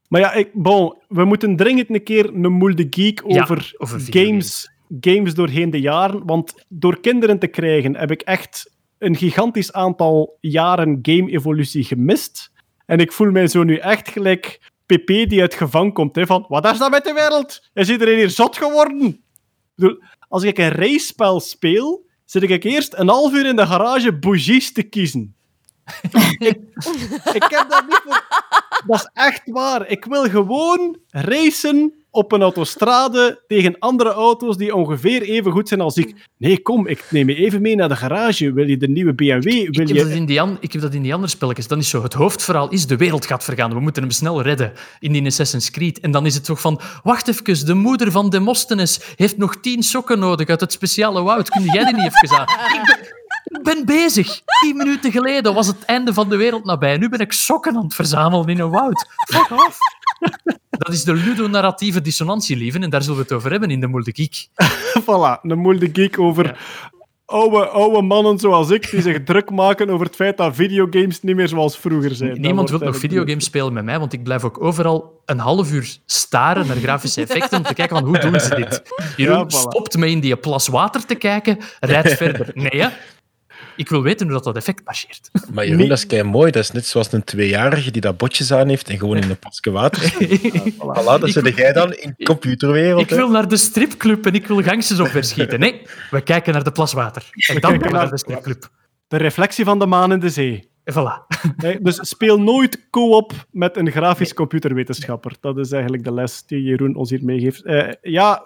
Maar 0.07 0.21
ja, 0.21 0.33
ik, 0.33 0.49
bon, 0.53 0.95
we 1.07 1.25
moeten 1.25 1.55
dringend 1.55 1.89
een 1.89 2.03
keer 2.03 2.33
een 2.33 2.51
moelde 2.51 2.87
geek 2.89 3.23
Ja, 3.27 3.41
over, 3.41 3.75
games 4.09 4.75
games 5.01 5.33
doorheen 5.33 5.69
de 5.69 5.79
jaren. 5.79 6.25
Want 6.25 6.53
door 6.69 6.99
kinderen 6.99 7.39
te 7.39 7.47
krijgen 7.47 7.95
heb 7.95 8.11
ik 8.11 8.21
echt 8.21 8.71
een 8.97 9.15
gigantisch 9.15 9.73
aantal 9.73 10.37
jaren 10.41 10.99
game-evolutie 11.01 11.83
gemist. 11.83 12.51
En 12.85 12.99
ik 12.99 13.11
voel 13.11 13.31
mij 13.31 13.47
zo 13.47 13.63
nu 13.63 13.75
echt 13.75 14.09
gelijk 14.09 14.71
PP 14.85 15.07
die 15.07 15.41
uit 15.41 15.53
gevangen 15.53 15.93
komt. 15.93 16.15
Hè, 16.15 16.25
van, 16.25 16.45
wat 16.47 16.71
is 16.71 16.77
dat 16.77 16.91
met 16.91 17.03
de 17.03 17.13
wereld? 17.13 17.69
Is 17.73 17.89
iedereen 17.89 18.17
hier 18.17 18.29
zot 18.29 18.57
geworden? 18.57 19.07
Ik 19.07 19.21
bedoel, 19.75 20.01
als 20.27 20.43
ik 20.43 20.57
een 20.57 20.71
race-spel 20.71 21.39
speel, 21.39 22.05
zit 22.25 22.43
ik 22.43 22.63
eerst 22.63 22.93
een 22.97 23.07
half 23.07 23.33
uur 23.33 23.45
in 23.45 23.55
de 23.55 23.65
garage 23.65 24.17
bougies 24.17 24.71
te 24.71 24.83
kiezen. 24.83 25.35
ik, 26.49 26.57
ik 27.33 27.45
heb 27.47 27.65
dat 27.69 27.83
niet 27.87 28.01
voor... 28.05 28.25
Dat 28.85 28.95
is 28.99 29.09
echt 29.13 29.41
waar. 29.45 29.87
Ik 29.87 30.05
wil 30.05 30.23
gewoon 30.23 30.97
racen 31.09 31.93
op 32.11 32.31
een 32.31 32.41
autostrade 32.41 33.43
tegen 33.47 33.75
andere 33.79 34.09
auto's 34.09 34.57
die 34.57 34.75
ongeveer 34.75 35.21
even 35.21 35.51
goed 35.51 35.67
zijn 35.67 35.81
als 35.81 35.97
ik. 35.97 36.15
Nee, 36.37 36.61
kom, 36.61 36.87
ik 36.87 37.03
neem 37.09 37.29
je 37.29 37.35
even 37.35 37.61
mee 37.61 37.75
naar 37.75 37.89
de 37.89 37.95
garage. 37.95 38.53
Wil 38.53 38.67
je 38.67 38.77
de 38.77 38.87
nieuwe 38.87 39.13
BMW? 39.13 39.43
Wil 39.43 39.53
Ik 39.53 39.75
heb, 39.77 39.87
je... 39.87 39.93
dat 39.93 40.07
in 40.07 40.25
die 40.25 40.41
an- 40.41 40.57
ik 40.59 40.71
heb 40.71 40.81
dat 40.81 40.93
in 40.93 41.01
die 41.01 41.13
andere 41.13 41.31
spelletjes. 41.31 41.67
Dan 41.67 41.77
is 41.79 41.89
zo, 41.89 42.03
het 42.03 42.13
hoofdverhaal 42.13 42.69
is, 42.69 42.87
de 42.87 42.97
wereld 42.97 43.25
gaat 43.25 43.43
vergaan. 43.43 43.73
We 43.73 43.79
moeten 43.79 44.01
hem 44.03 44.11
snel 44.11 44.41
redden 44.41 44.73
in 44.99 45.11
die 45.11 45.25
Assassin's 45.25 45.71
Creed. 45.71 45.99
En 45.99 46.11
dan 46.11 46.25
is 46.25 46.33
het 46.33 46.43
toch 46.45 46.61
van, 46.61 46.79
wacht 47.03 47.27
even, 47.27 47.65
de 47.65 47.73
moeder 47.73 48.11
van 48.11 48.29
Demosthenes 48.29 48.99
heeft 49.15 49.37
nog 49.37 49.55
tien 49.55 49.83
sokken 49.83 50.19
nodig 50.19 50.47
uit 50.47 50.59
het 50.61 50.71
speciale 50.71 51.21
woud. 51.21 51.49
Kun 51.49 51.63
jij 51.63 51.83
die 51.85 51.95
niet 51.95 52.11
even 52.23 52.37
aan? 52.37 52.43
Ik 52.43 52.81
ben, 52.85 53.15
ik 53.49 53.63
ben 53.63 53.85
bezig. 53.85 54.41
Tien 54.61 54.77
minuten 54.77 55.11
geleden 55.11 55.53
was 55.53 55.67
het 55.67 55.85
einde 55.85 56.13
van 56.13 56.29
de 56.29 56.35
wereld 56.35 56.65
nabij. 56.65 56.97
Nu 56.97 57.09
ben 57.09 57.19
ik 57.19 57.31
sokken 57.33 57.75
aan 57.75 57.83
het 57.83 57.93
verzamelen 57.95 58.47
in 58.47 58.59
een 58.59 58.69
woud. 58.69 59.07
Fuck 59.29 59.51
off. 59.51 59.77
Dat 60.69 60.93
is 60.93 61.03
de 61.03 61.13
ludonarratieve 61.13 62.01
dissonantie, 62.01 62.57
lieven. 62.57 62.83
En 62.83 62.89
daar 62.89 63.01
zullen 63.01 63.17
we 63.17 63.23
het 63.23 63.31
over 63.31 63.51
hebben 63.51 63.69
in 63.69 63.79
de 63.79 63.87
Moelde 63.87 64.11
Geek. 64.15 64.47
voilà, 65.05 65.41
een 65.41 65.59
moeilijke 65.59 66.01
geek 66.01 66.19
over 66.19 66.57
oude, 67.25 67.67
oude 67.67 68.01
mannen 68.01 68.39
zoals 68.39 68.69
ik 68.69 68.89
die 68.91 69.01
zich 69.01 69.23
druk 69.23 69.49
maken 69.49 69.89
over 69.89 70.05
het 70.05 70.15
feit 70.15 70.37
dat 70.37 70.55
videogames 70.55 71.21
niet 71.21 71.35
meer 71.35 71.47
zoals 71.47 71.77
vroeger 71.77 72.15
zijn. 72.15 72.41
Niemand 72.41 72.69
wil 72.69 72.79
nog 72.79 72.97
videogames 72.97 73.45
spelen 73.45 73.73
met 73.73 73.83
mij, 73.83 73.99
want 73.99 74.13
ik 74.13 74.23
blijf 74.23 74.43
ook 74.43 74.61
overal 74.63 75.21
een 75.25 75.39
half 75.39 75.71
uur 75.71 75.97
staren 76.05 76.67
naar 76.67 76.75
grafische 76.75 77.21
effecten 77.21 77.57
om 77.57 77.63
te 77.63 77.73
kijken 77.73 77.97
van 77.97 78.05
hoe 78.07 78.19
doen 78.19 78.39
ze 78.39 78.55
dit. 78.55 78.81
Jeroen 79.17 79.37
Ja, 79.37 79.45
voilà. 79.45 79.47
stopt 79.47 79.97
me 79.97 80.09
in 80.09 80.19
die 80.19 80.35
plas 80.35 80.67
water 80.67 81.05
te 81.05 81.15
kijken, 81.15 81.57
rijdt 81.79 82.13
verder. 82.23 82.51
Nee, 82.53 82.81
hè? 82.81 82.87
Ik 83.77 83.89
wil 83.89 84.01
weten 84.01 84.25
hoe 84.25 84.35
dat, 84.35 84.43
dat 84.43 84.55
effect 84.55 84.85
marcheert. 84.85 85.29
Maar 85.53 85.67
Jeroen, 85.67 85.87
dat 85.87 85.97
is 85.97 86.05
kei 86.05 86.23
mooi. 86.23 86.51
Dat 86.51 86.63
is 86.63 86.71
net 86.71 86.85
zoals 86.85 87.11
een 87.11 87.23
tweejarige 87.23 87.91
die 87.91 88.01
dat 88.01 88.17
botjes 88.17 88.51
aan 88.51 88.67
heeft 88.67 88.89
en 88.89 88.97
gewoon 88.97 89.17
in 89.17 89.29
een 89.29 89.39
pasje 89.39 89.71
water. 89.71 90.13
Voilà, 90.81 91.19
dat 91.19 91.29
zit 91.29 91.55
jij 91.55 91.73
dan 91.73 91.93
in 91.93 92.13
de 92.17 92.25
computerwereld. 92.25 93.01
Ik 93.01 93.09
hè. 93.09 93.15
wil 93.15 93.29
naar 93.29 93.47
de 93.47 93.57
stripclub 93.57 94.25
en 94.25 94.33
ik 94.33 94.47
wil 94.47 94.61
gangsters 94.61 94.99
op 94.99 95.07
verschieten. 95.07 95.59
Nee, 95.59 95.81
we 96.09 96.21
kijken 96.21 96.53
naar 96.53 96.63
de 96.63 96.71
plas 96.71 96.93
water. 96.93 97.29
En 97.31 97.61
dan 97.61 97.71
kijken 97.71 97.81
gaan 97.81 97.91
we 97.91 97.97
naar- 97.97 98.09
de 98.09 98.17
stripclub. 98.17 98.69
De 99.07 99.17
reflectie 99.17 99.65
van 99.65 99.79
de 99.79 99.85
maan 99.85 100.11
in 100.11 100.19
de 100.19 100.29
zee. 100.29 100.69
En 100.83 100.93
voilà. 100.93 101.37
Nee, 101.57 101.81
dus 101.81 102.09
speel 102.09 102.39
nooit 102.39 102.89
co-op 102.89 103.33
met 103.51 103.77
een 103.77 103.91
grafisch 103.91 104.33
computerwetenschapper. 104.33 105.35
Dat 105.39 105.57
is 105.57 105.71
eigenlijk 105.71 106.03
de 106.03 106.13
les 106.13 106.43
die 106.45 106.61
Jeroen 106.63 106.95
ons 106.95 107.09
hier 107.09 107.23
meegeeft. 107.23 107.63
Eh, 107.63 107.89
ja, 108.01 108.43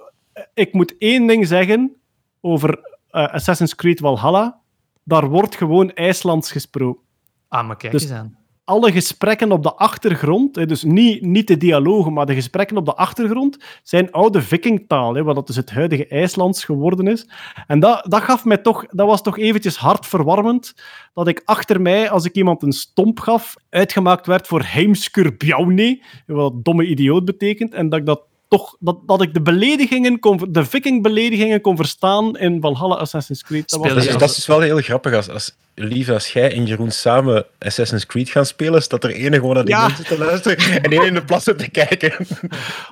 ik 0.53 0.73
moet 0.73 0.95
één 0.97 1.27
ding 1.27 1.47
zeggen 1.47 1.95
over 2.41 2.79
eh, 3.09 3.27
Assassin's 3.33 3.75
Creed 3.75 3.99
Valhalla. 3.99 4.60
Daar 5.03 5.29
wordt 5.29 5.55
gewoon 5.55 5.91
IJslands 5.91 6.51
gesproken. 6.51 7.01
Ah, 7.47 7.67
maar 7.67 7.77
kijk 7.77 7.91
Dus- 7.91 8.03
eens 8.03 8.11
aan. 8.11 8.37
alle 8.63 8.91
gesprekken 8.91 9.51
op 9.51 9.63
de 9.63 9.73
achtergrond, 9.73 10.53
dus 10.67 10.83
niet, 10.83 11.21
niet 11.21 11.47
de 11.47 11.57
dialogen, 11.57 12.13
maar 12.13 12.25
de 12.25 12.33
gesprekken 12.33 12.77
op 12.77 12.85
de 12.85 12.95
achtergrond, 12.95 13.57
zijn 13.83 14.11
oude 14.11 14.41
vikingtaal, 14.41 15.21
wat 15.21 15.35
dat 15.35 15.47
dus 15.47 15.55
het 15.55 15.71
huidige 15.71 16.07
IJslands 16.07 16.63
geworden 16.65 17.07
is. 17.07 17.29
En 17.67 17.79
dat, 17.79 18.05
dat, 18.09 18.21
gaf 18.21 18.45
mij 18.45 18.57
toch, 18.57 18.85
dat 18.85 19.07
was 19.07 19.21
toch 19.21 19.37
eventjes 19.37 19.77
hartverwarmend, 19.77 20.73
dat 21.13 21.27
ik 21.27 21.41
achter 21.45 21.81
mij, 21.81 22.09
als 22.09 22.25
ik 22.25 22.35
iemand 22.35 22.63
een 22.63 22.71
stomp 22.71 23.19
gaf, 23.19 23.55
uitgemaakt 23.69 24.27
werd 24.27 24.47
voor 24.47 24.61
Heimskur 24.63 25.35
Bjaune, 25.37 26.03
wat 26.25 26.65
domme 26.65 26.85
idioot 26.85 27.25
betekent, 27.25 27.73
en 27.73 27.89
dat 27.89 27.99
ik 27.99 28.05
dat 28.05 28.21
toch, 28.51 28.75
dat, 28.79 28.97
dat 29.05 29.21
ik 29.21 29.33
de 29.33 29.41
beledigingen, 29.41 30.19
kon, 30.19 30.47
de 30.49 30.65
vikingbeledigingen 30.65 31.61
kon 31.61 31.75
verstaan 31.75 32.37
in 32.37 32.61
Valhalla 32.61 32.95
Assassin's 32.95 33.43
Creed. 33.43 33.69
Dat 33.69 33.79
was 33.79 33.89
Dat 33.89 33.97
is, 33.97 34.11
dat 34.11 34.29
is 34.29 34.35
dus 34.35 34.45
wel 34.45 34.59
heel 34.59 34.77
grappig. 34.77 35.13
Als, 35.13 35.29
als, 35.29 35.55
lief, 35.75 36.09
als 36.09 36.33
jij 36.33 36.53
en 36.53 36.65
Jeroen 36.65 36.91
samen 36.91 37.45
Assassin's 37.59 38.05
Creed 38.05 38.29
gaan 38.29 38.45
spelen, 38.45 38.81
staat 38.81 39.03
er 39.03 39.11
ene 39.11 39.35
gewoon 39.35 39.55
naar 39.55 39.65
die 39.65 39.75
Ja. 39.75 39.87
mensen 39.87 40.05
te 40.05 40.17
luisteren 40.17 40.83
en 40.83 40.91
één 40.91 41.05
in 41.05 41.13
de 41.13 41.23
plassen 41.23 41.57
te 41.57 41.69
kijken. 41.69 42.13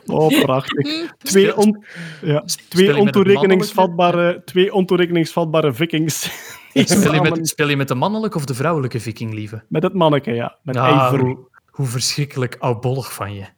Oh, 0.06 0.42
prachtig. 0.42 1.12
Twee, 1.18 1.56
on, 1.58 1.86
ja, 2.22 2.44
twee, 2.70 2.98
ontoerekeningsvatbare, 2.98 4.42
twee 4.46 4.74
ontoerekeningsvatbare 4.74 5.74
vikings. 5.74 6.30
Speel 6.74 7.14
je, 7.14 7.22
met, 7.22 7.48
speel 7.48 7.70
je 7.70 7.78
met 7.78 7.88
de 7.88 7.96
mannelijke 7.96 8.38
of 8.38 8.46
de 8.46 8.54
vrouwelijke 8.54 9.00
viking, 9.00 9.34
lieve? 9.34 9.64
Met 9.68 9.84
het 9.84 9.94
manneke, 9.94 10.32
ja. 10.32 10.58
Met 10.64 10.78
Ah, 10.78 11.14
hoe 11.66 11.88
verschrikkelijk 11.88 12.56
oudbollig 12.60 13.14
van 13.14 13.34
je. 13.34 13.44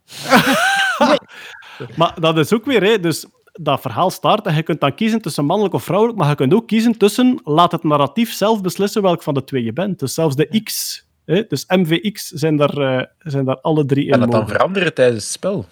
Maar 1.96 2.20
dat 2.20 2.38
is 2.38 2.54
ook 2.54 2.66
weer, 2.66 2.84
hè, 2.84 3.00
dus 3.00 3.26
dat 3.52 3.82
verhaal 3.82 4.10
start 4.10 4.46
en 4.46 4.56
je 4.56 4.64
kunt 4.64 4.80
dan 4.80 4.96
kiezen 4.96 5.22
tussen 5.22 5.46
mannelijk 5.46 5.74
of 5.74 5.84
vrouwelijk, 5.84 6.18
maar 6.18 6.30
je 6.30 6.36
kunt 6.36 6.54
ook 6.54 6.68
kiezen 6.68 6.98
tussen, 6.98 7.42
laat 7.44 7.72
het 7.72 7.84
narratief 7.84 8.34
zelf 8.34 8.62
beslissen 8.62 9.02
welk 9.02 9.24
van 9.24 9.34
de 9.34 9.44
twee 9.44 9.64
je 9.64 9.74
bent. 9.74 10.00
Dus 10.00 10.14
zelfs 10.14 10.36
de 10.36 10.62
X, 10.64 11.04
hè, 11.26 11.46
dus 11.48 11.66
MVX, 11.68 12.28
zijn 12.28 12.58
daar, 12.58 12.78
eh, 12.78 13.06
zijn 13.20 13.46
daar 13.46 13.62
alle 13.62 13.86
drie 13.86 14.06
in 14.06 14.12
Kan 14.12 14.20
dat 14.20 14.32
dan 14.32 14.48
veranderen 14.48 14.94
tijdens 14.94 15.24
het 15.24 15.34
spel? 15.34 15.66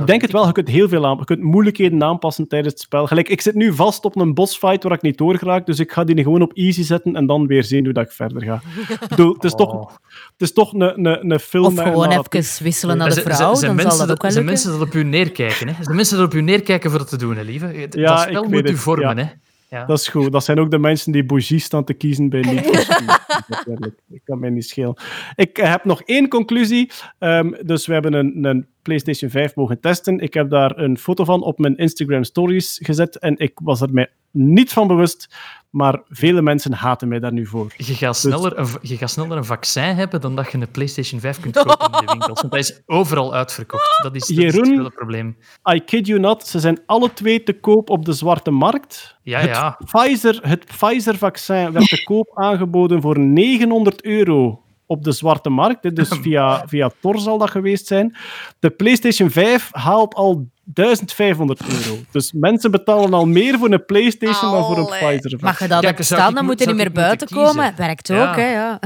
Ik 0.00 0.06
denk 0.06 0.22
het 0.22 0.32
wel, 0.32 0.46
je 0.46 0.52
kunt 0.52 0.68
heel 0.68 0.88
veel 0.88 1.06
aan, 1.06 1.16
je 1.18 1.24
kunt 1.24 1.42
moeilijkheden 1.42 2.02
aanpassen 2.02 2.48
tijdens 2.48 2.72
het 2.72 2.82
spel. 2.82 3.06
Gelijk, 3.06 3.28
ik 3.28 3.40
zit 3.40 3.54
nu 3.54 3.74
vast 3.74 4.04
op 4.04 4.16
een 4.16 4.34
bossfight 4.34 4.82
waar 4.82 4.92
ik 4.92 5.02
niet 5.02 5.18
doorgeraak, 5.18 5.66
dus 5.66 5.78
ik 5.78 5.92
ga 5.92 6.04
die 6.04 6.22
gewoon 6.22 6.42
op 6.42 6.52
easy 6.52 6.82
zetten 6.82 7.16
en 7.16 7.26
dan 7.26 7.46
weer 7.46 7.64
zien 7.64 7.84
hoe 7.84 7.92
dat 7.92 8.04
ik 8.04 8.12
verder 8.12 8.42
ga. 8.42 8.60
Ik 9.00 9.08
bedoel, 9.08 9.32
het 9.32 9.44
is 9.44 9.54
toch, 9.54 10.00
het 10.32 10.42
is 10.42 10.52
toch 10.52 10.72
een, 10.72 10.80
een, 10.80 11.30
een 11.30 11.40
film 11.40 11.64
Of 11.64 11.82
gewoon 11.82 12.10
even 12.10 12.64
wisselen 12.64 12.96
naar 12.96 13.14
de 13.14 13.20
vrouw, 13.20 13.54
zijn 13.54 13.66
dan 13.66 13.74
mensen 13.76 13.96
zal 13.96 14.06
dat 14.06 14.16
ook 14.16 14.22
wel 14.22 14.30
zijn 14.30 14.44
mensen 14.44 14.70
dat 14.70 14.80
op 14.80 14.94
u 14.94 15.02
neerkijken. 15.02 15.68
Hè? 15.68 15.74
Zijn 15.82 15.96
mensen 15.96 16.16
dat 16.16 16.26
op 16.26 16.34
u 16.34 16.40
neerkijken 16.40 16.90
voor 16.90 16.98
dat 16.98 17.08
te 17.08 17.16
doen, 17.16 17.36
hè, 17.36 17.42
lieve. 17.42 17.88
Ja, 17.90 18.14
dat 18.14 18.20
spel 18.20 18.44
moet 18.44 18.70
u 18.70 18.76
vormen. 18.76 19.16
ja. 19.16 19.22
Hè? 19.22 19.30
Ja. 19.68 19.84
Dat 19.84 19.98
is 19.98 20.08
goed. 20.08 20.32
Dat 20.32 20.44
zijn 20.44 20.60
ook 20.60 20.70
de 20.70 20.78
mensen 20.78 21.12
die 21.12 21.24
bougie 21.24 21.58
staan 21.58 21.84
te 21.84 21.94
kiezen 21.94 22.28
bij. 22.28 22.40
Natuurlijk. 23.48 23.94
Dat 24.06 24.20
kan 24.24 24.38
mij 24.38 24.50
niet 24.50 24.68
schelen. 24.68 24.96
Ik 25.34 25.56
heb 25.56 25.84
nog 25.84 26.02
één 26.02 26.28
conclusie. 26.28 26.90
Ehm, 27.18 27.52
dus 27.66 27.86
we 27.86 27.92
hebben 27.92 28.12
een, 28.12 28.44
een 28.44 28.66
PlayStation 28.82 29.30
5 29.30 29.54
mogen 29.54 29.80
testen. 29.80 30.18
Ik 30.18 30.34
heb 30.34 30.50
daar 30.50 30.78
een 30.78 30.98
foto 30.98 31.24
van 31.24 31.42
op 31.42 31.58
mijn 31.58 31.76
Instagram 31.76 32.24
Stories 32.24 32.80
gezet 32.82 33.18
en 33.18 33.36
ik 33.36 33.52
was 33.62 33.80
er 33.80 33.92
mij 33.92 34.08
niet 34.30 34.72
van 34.72 34.86
bewust, 34.86 35.36
maar 35.70 36.02
vele 36.08 36.42
mensen 36.42 36.72
haten 36.72 37.08
mij 37.08 37.18
daar 37.18 37.32
nu 37.32 37.46
voor. 37.46 37.72
Je 37.76 37.94
gaat, 37.94 38.16
sneller 38.16 38.58
een, 38.58 38.68
je 38.82 38.96
gaat 38.96 39.10
sneller 39.10 39.36
een 39.36 39.44
vaccin 39.44 39.82
hebben 39.82 40.20
dan 40.20 40.36
dat 40.36 40.52
je 40.52 40.58
een 40.58 40.70
PlayStation 40.70 41.20
5 41.20 41.40
kunt 41.40 41.56
kopen 41.56 41.86
in 41.86 42.06
de 42.06 42.12
winkels. 42.18 42.40
Want 42.40 42.52
dat 42.52 42.60
is 42.60 42.82
overal 42.86 43.34
uitverkocht. 43.34 43.98
Dat 44.02 44.14
is, 44.14 44.26
dat 44.26 44.38
is 44.38 44.54
het 44.54 44.94
probleem. 44.94 45.36
I 45.72 45.80
kid 45.80 46.06
you 46.06 46.20
not, 46.20 46.46
ze 46.46 46.58
zijn 46.58 46.80
alle 46.86 47.12
twee 47.12 47.42
te 47.42 47.52
koop 47.52 47.90
op 47.90 48.04
de 48.04 48.12
zwarte 48.12 48.50
markt. 48.50 49.16
Ja, 49.22 49.40
het 49.40 49.50
ja. 49.50 49.78
Pfizer, 49.84 50.38
het 50.42 50.64
Pfizer-vaccin 50.64 51.72
werd 51.72 51.88
te 51.88 52.04
koop 52.04 52.30
aangeboden 52.34 53.00
voor 53.00 53.18
900 53.18 54.04
euro 54.04 54.62
op 54.86 55.04
de 55.04 55.12
zwarte 55.12 55.50
markt. 55.50 55.96
Dus 55.96 56.08
via, 56.22 56.62
via 56.66 56.90
Tor 57.00 57.18
zal 57.18 57.38
dat 57.38 57.50
geweest 57.50 57.86
zijn. 57.86 58.16
De 58.58 58.70
PlayStation 58.70 59.30
5 59.30 59.68
haalt 59.72 60.14
al 60.14 60.48
1500 60.74 61.60
euro. 61.68 61.98
Dus 62.10 62.32
mensen 62.32 62.70
betalen 62.70 63.12
al 63.14 63.26
meer 63.26 63.58
voor 63.58 63.70
een 63.72 63.84
PlayStation 63.84 64.50
dan 64.52 64.64
voor 64.64 64.78
een 64.78 64.84
Allee. 64.84 64.98
Pfizer-vaccin. 64.98 65.38
Mag 65.40 65.58
je 65.58 65.68
dat 65.68 65.80
Kijk, 65.80 66.02
staan, 66.02 66.34
dan 66.34 66.44
mo- 66.44 66.50
moet 66.50 66.60
je 66.60 66.66
niet 66.66 66.76
meer 66.76 66.92
buiten 66.92 67.28
komen. 67.28 67.72
Werkt 67.76 68.08
Ja. 68.08 68.30
ook, 68.30 68.36
hè, 68.36 68.52
ja. 68.52 68.78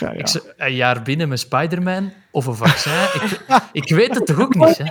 Ja, 0.00 0.12
ja. 0.12 0.12
Ik 0.12 0.42
een 0.56 0.74
jaar 0.74 1.02
binnen 1.02 1.28
met 1.28 1.38
Spider-Man 1.40 2.12
of 2.30 2.46
een 2.46 2.54
vaccin. 2.54 2.92
ik, 2.92 3.40
ik 3.72 3.94
weet 3.94 4.14
het 4.14 4.26
toch 4.26 4.40
ook 4.40 4.54
niet, 4.54 4.78
hè? 4.78 4.84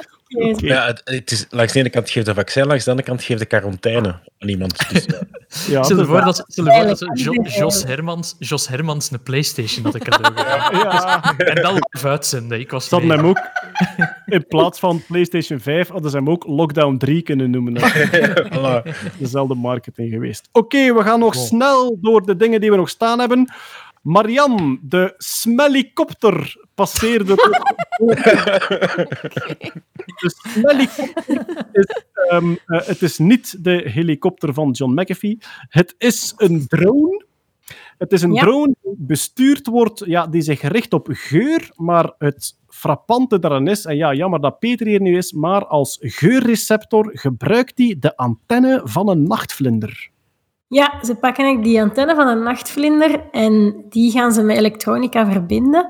Ja, 0.67 0.85
het, 0.85 1.01
het 1.03 1.31
is, 1.31 1.45
langs 1.49 1.73
de 1.73 1.79
ene 1.79 1.89
kant 1.89 2.09
geeft 2.09 2.25
de 2.25 2.33
vaccin, 2.33 2.65
langs 2.65 2.83
de 2.83 2.89
andere 2.89 3.07
kant 3.07 3.23
geeft 3.23 3.39
de 3.39 3.45
quarantaine 3.45 4.19
aan 4.39 4.49
iemand. 4.49 4.89
Dus, 4.89 5.05
ja. 5.67 5.83
Stel 5.83 5.83
je 5.87 5.95
dat- 5.95 6.05
voor 6.05 6.21
dat, 6.21 6.43
stel 6.47 6.65
je 6.65 6.71
voor 6.71 6.85
dat 6.85 6.97
zo 6.99 7.05
Jo- 7.13 7.43
Jos, 7.43 7.83
Hermans, 7.83 8.35
Jos 8.39 8.67
Hermans 8.67 9.11
een 9.11 9.23
PlayStation 9.23 9.85
had 9.85 9.95
ik 9.95 10.03
cadeau 10.03 10.35
ja. 10.77 11.33
En 11.37 11.61
dat 11.61 11.87
live 11.91 12.07
uitzenden. 12.07 12.59
Ik 12.59 12.71
was 12.71 12.89
hem 12.89 13.11
ook, 13.11 13.39
in 14.25 14.45
plaats 14.47 14.79
van 14.79 15.01
PlayStation 15.07 15.59
5, 15.59 15.87
hadden 15.87 16.11
ze 16.11 16.17
hem 16.17 16.29
ook 16.29 16.45
Lockdown 16.47 16.97
3 16.97 17.21
kunnen 17.21 17.49
noemen. 17.49 17.73
Voilà. 18.53 18.81
dezelfde 19.19 19.55
marketing 19.55 20.11
geweest. 20.13 20.49
Oké, 20.51 20.93
we 20.93 21.01
gaan 21.03 21.19
nog 21.19 21.35
snel 21.35 21.97
door 22.01 22.25
de 22.25 22.35
dingen 22.35 22.61
die 22.61 22.69
we 22.71 22.75
nog 22.77 22.89
staan 22.89 23.19
hebben. 23.19 23.51
Marian, 24.01 24.79
de 24.81 25.13
smellicopter 25.17 26.55
passeerde. 26.75 27.35
de 30.05 30.31
smellicopter 30.53 31.65
is, 31.71 32.03
ehm, 32.29 32.55
eh, 32.65 32.87
het 32.87 33.01
is 33.01 33.17
niet 33.17 33.63
de 33.63 33.81
helikopter 33.85 34.53
van 34.53 34.71
John 34.71 34.99
McAfee. 35.01 35.37
Het 35.69 35.95
is 35.97 36.33
een 36.37 36.67
drone. 36.67 37.25
Het 37.97 38.11
is 38.11 38.21
een 38.21 38.33
Ja. 38.33 38.41
drone 38.41 38.75
die 38.81 38.95
bestuurd 38.97 39.67
wordt, 39.67 40.03
ja, 40.05 40.27
die 40.27 40.41
zich 40.41 40.61
richt 40.61 40.93
op 40.93 41.07
geur, 41.11 41.71
maar 41.75 42.13
het 42.17 42.57
frappante 42.79 43.39
daaraan 43.39 43.67
is, 43.67 43.85
en 43.85 43.95
ja, 43.95 44.13
jammer 44.13 44.41
dat 44.41 44.59
Peter 44.59 44.87
hier 44.87 45.01
nu 45.01 45.17
is, 45.17 45.31
maar 45.31 45.65
als 45.65 45.97
geurreceptor 46.01 47.09
gebruikt 47.13 47.77
hij 47.77 47.95
de 47.99 48.17
antenne 48.17 48.81
van 48.83 49.09
een 49.09 49.23
nachtvlinder. 49.23 50.09
Ja, 50.67 51.03
ze 51.03 51.15
pakken 51.15 51.61
die 51.61 51.81
antenne 51.81 52.15
van 52.15 52.27
een 52.27 52.43
nachtvlinder 52.43 53.23
en 53.31 53.85
die 53.89 54.11
gaan 54.11 54.31
ze 54.31 54.41
met 54.41 54.57
elektronica 54.57 55.31
verbinden. 55.31 55.89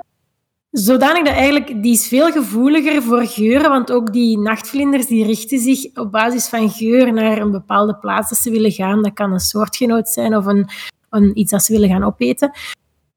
Zodanig 0.72 1.24
dat 1.24 1.34
eigenlijk, 1.34 1.84
die 1.84 1.94
is 1.94 2.08
veel 2.08 2.32
gevoeliger 2.32 3.02
voor 3.02 3.26
geuren, 3.26 3.70
want 3.70 3.92
ook 3.92 4.14
die 4.14 4.38
nachtvlinders 4.38 5.08
die 5.08 5.26
richten 5.26 5.60
zich 5.60 5.96
op 5.96 6.12
basis 6.12 6.48
van 6.50 6.70
geur 6.70 7.14
naar 7.14 7.38
een 7.38 7.52
bepaalde 7.52 7.96
plaats 7.96 8.30
dat 8.30 8.40
ze 8.40 8.52
willen 8.52 8.72
gaan. 8.72 9.04
Dat 9.04 9.14
kan 9.14 9.32
een 9.32 9.40
soortgenoot 9.40 10.10
zijn 10.10 10.36
of 10.36 10.46
een, 10.46 11.40
iets 11.40 11.52
dat 11.52 11.64
ze 11.64 11.72
willen 11.72 11.90
gaan 11.90 12.04
opeten. 12.04 12.52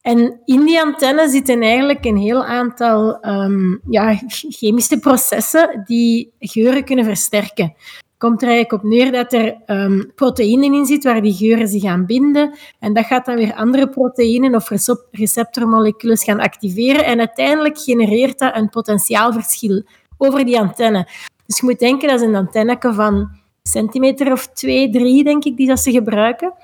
En 0.03 0.41
in 0.45 0.65
die 0.65 0.81
antenne 0.81 1.29
zitten 1.29 1.63
eigenlijk 1.63 2.05
een 2.05 2.17
heel 2.17 2.45
aantal 2.45 3.27
um, 3.27 3.81
ja, 3.91 4.19
chemische 4.27 4.99
processen 4.99 5.83
die 5.85 6.33
geuren 6.39 6.85
kunnen 6.85 7.05
versterken 7.05 7.75
komt 8.23 8.43
er 8.43 8.49
eigenlijk 8.49 8.85
op 8.85 8.91
neer 8.91 9.13
dat 9.13 9.33
er 9.33 9.57
um, 9.67 10.13
proteïnen 10.15 10.75
in 10.75 10.87
zit 10.87 11.05
waar 11.05 11.23
die 11.23 11.35
geuren 11.35 11.69
zich 11.69 11.85
aan 11.85 12.07
binden. 12.07 12.55
En 12.79 12.93
dat 12.93 13.05
gaat 13.05 13.27
dan 13.27 13.35
weer 13.35 13.55
andere 13.55 13.89
proteïnen 13.89 14.55
of 14.55 14.71
receptormoleculen 15.11 16.19
gaan 16.19 16.41
activeren. 16.41 17.05
En 17.05 17.19
uiteindelijk 17.19 17.79
genereert 17.79 18.39
dat 18.39 18.57
een 18.57 18.69
potentiaalverschil 18.69 19.83
over 20.19 20.45
die 20.45 20.59
antenne. 20.59 21.09
Dus 21.47 21.59
je 21.59 21.67
moet 21.67 21.79
denken, 21.79 22.09
dat 22.09 22.21
is 22.21 22.27
een 22.27 22.35
antenneke 22.35 22.93
van 22.93 23.31
centimeter 23.63 24.33
of 24.33 24.47
twee, 24.47 24.91
drie, 24.91 25.25
denk 25.25 25.45
ik, 25.45 25.57
die 25.57 25.77
ze 25.77 25.91
gebruiken. 25.91 26.55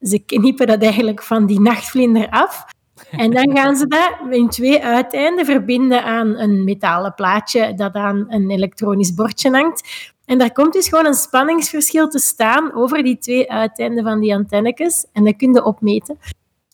Ze 0.00 0.18
knippen 0.18 0.66
dat 0.66 0.82
eigenlijk 0.82 1.22
van 1.22 1.46
die 1.46 1.60
nachtvlinder 1.60 2.28
af. 2.30 2.64
En 3.10 3.30
dan 3.30 3.56
gaan 3.56 3.76
ze 3.76 3.86
dat 3.86 4.16
in 4.30 4.48
twee 4.48 4.84
uiteinden 4.84 5.44
verbinden 5.44 6.04
aan 6.04 6.36
een 6.36 6.64
metalen 6.64 7.14
plaatje 7.14 7.74
dat 7.74 7.94
aan 7.94 8.26
een 8.28 8.50
elektronisch 8.50 9.14
bordje 9.14 9.50
hangt. 9.50 10.12
En 10.24 10.38
daar 10.38 10.52
komt 10.52 10.72
dus 10.72 10.88
gewoon 10.88 11.06
een 11.06 11.14
spanningsverschil 11.14 12.08
te 12.08 12.18
staan 12.18 12.74
over 12.74 13.02
die 13.02 13.18
twee 13.18 13.50
uiteinden 13.50 14.04
van 14.04 14.20
die 14.20 14.34
antennetjes. 14.34 15.06
En 15.12 15.24
dat 15.24 15.36
kun 15.36 15.52
je 15.52 15.64
opmeten. 15.64 16.18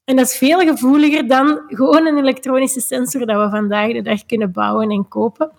En 0.04 0.16
dat 0.16 0.26
is 0.26 0.36
veel 0.36 0.58
gevoeliger 0.58 1.28
dan 1.28 1.60
gewoon 1.66 2.06
een 2.06 2.18
elektronische 2.18 2.80
sensor 2.80 3.26
dat 3.26 3.44
we 3.44 3.50
vandaag 3.50 3.92
de 3.92 4.02
dag 4.02 4.26
kunnen 4.26 4.52
bouwen 4.52 4.90
en 4.90 5.08
kopen. 5.08 5.50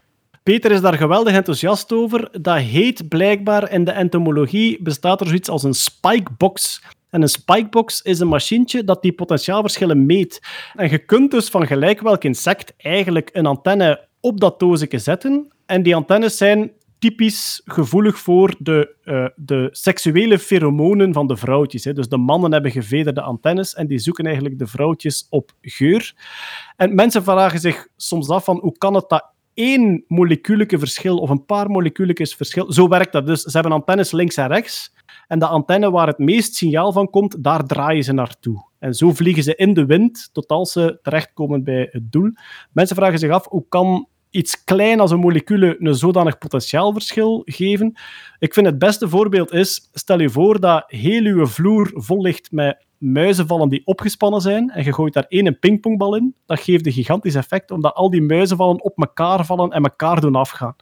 Peter 0.43 0.71
is 0.71 0.81
daar 0.81 0.97
geweldig 0.97 1.33
enthousiast 1.33 1.91
over. 1.91 2.29
Dat 2.41 2.57
heet 2.57 3.07
blijkbaar 3.09 3.71
in 3.71 3.83
de 3.83 3.91
entomologie, 3.91 4.81
bestaat 4.81 5.21
er 5.21 5.27
zoiets 5.27 5.49
als 5.49 5.63
een 5.63 5.73
spikebox. 5.73 6.81
En 7.13 7.21
een 7.21 7.29
spikebox 7.29 8.01
is 8.01 8.19
een 8.19 8.27
machientje 8.27 8.83
dat 8.83 9.01
die 9.01 9.13
potentiaalverschillen 9.13 10.05
meet. 10.05 10.41
En 10.75 10.89
je 10.89 10.97
kunt 10.97 11.31
dus 11.31 11.49
van 11.49 11.67
gelijk 11.67 12.01
welk 12.01 12.23
insect 12.23 12.73
eigenlijk 12.77 13.29
een 13.33 13.45
antenne 13.45 14.07
op 14.19 14.39
dat 14.39 14.59
doosje 14.59 14.97
zetten. 14.99 15.53
En 15.65 15.83
die 15.83 15.95
antennes 15.95 16.37
zijn 16.37 16.71
typisch 16.99 17.61
gevoelig 17.65 18.17
voor 18.17 18.55
de, 18.59 18.95
uh, 19.03 19.27
de 19.35 19.67
seksuele 19.71 20.39
pheromonen 20.39 21.13
van 21.13 21.27
de 21.27 21.37
vrouwtjes. 21.37 21.83
Hè. 21.83 21.93
Dus 21.93 22.07
de 22.07 22.17
mannen 22.17 22.51
hebben 22.51 22.71
gevederde 22.71 23.21
antennes 23.21 23.73
en 23.73 23.87
die 23.87 23.99
zoeken 23.99 24.25
eigenlijk 24.25 24.59
de 24.59 24.67
vrouwtjes 24.67 25.27
op 25.29 25.51
geur. 25.61 26.13
En 26.75 26.95
mensen 26.95 27.23
vragen 27.23 27.59
zich 27.59 27.87
soms 27.95 28.29
af 28.29 28.43
van 28.43 28.59
hoe 28.59 28.77
kan 28.77 28.93
het 28.93 29.09
dat 29.09 29.31
één 29.53 30.03
molecuullijke 30.07 30.79
verschil 30.79 31.17
of 31.17 31.29
een 31.29 31.45
paar 31.45 31.69
molecuullijke 31.69 32.25
verschil... 32.25 32.71
Zo 32.71 32.87
werkt 32.87 33.11
dat 33.11 33.25
dus. 33.25 33.41
Ze 33.41 33.51
hebben 33.51 33.71
antennes 33.71 34.11
links 34.11 34.37
en 34.37 34.47
rechts. 34.47 34.92
En 35.27 35.39
de 35.39 35.47
antenne 35.47 35.91
waar 35.91 36.07
het 36.07 36.17
meest 36.17 36.55
signaal 36.55 36.91
van 36.91 37.09
komt, 37.09 37.43
daar 37.43 37.65
draaien 37.65 38.03
ze 38.03 38.13
naartoe. 38.13 38.69
En 38.79 38.93
zo 38.93 39.13
vliegen 39.13 39.43
ze 39.43 39.55
in 39.55 39.73
de 39.73 39.85
wind 39.85 40.29
tot 40.31 40.47
als 40.47 40.71
ze 40.71 40.99
terechtkomen 41.01 41.63
bij 41.63 41.87
het 41.91 42.11
doel. 42.11 42.31
Mensen 42.71 42.95
vragen 42.95 43.19
zich 43.19 43.31
af, 43.31 43.47
hoe 43.47 43.65
kan 43.69 44.07
iets 44.33 44.63
klein 44.63 44.99
als 44.99 45.11
een 45.11 45.19
molecule 45.19 45.75
een 45.79 45.95
zodanig 45.95 46.37
potentiaalverschil 46.37 47.41
geven. 47.45 47.93
Ik 48.39 48.53
vind 48.53 48.65
het 48.65 48.79
beste 48.79 49.09
voorbeeld 49.09 49.51
is, 49.51 49.89
stel 49.93 50.19
je 50.19 50.29
voor 50.29 50.59
dat 50.59 50.83
heel 50.87 51.23
uw 51.23 51.45
vloer 51.45 51.91
vol 51.93 52.21
ligt 52.21 52.51
met 52.51 52.85
muizenvallen 52.97 53.69
die 53.69 53.81
opgespannen 53.85 54.41
zijn 54.41 54.69
en 54.69 54.83
je 54.83 54.93
gooit 54.93 55.13
daar 55.13 55.25
één 55.27 55.59
pingpongbal 55.59 56.15
in. 56.15 56.35
Dat 56.45 56.59
geeft 56.59 56.85
een 56.85 56.91
gigantisch 56.91 57.35
effect, 57.35 57.71
omdat 57.71 57.93
al 57.93 58.09
die 58.09 58.21
muizenvallen 58.21 58.83
op 58.83 58.97
elkaar 58.97 59.45
vallen 59.45 59.71
en 59.71 59.83
elkaar 59.83 60.21
doen 60.21 60.35
afgaan. 60.35 60.75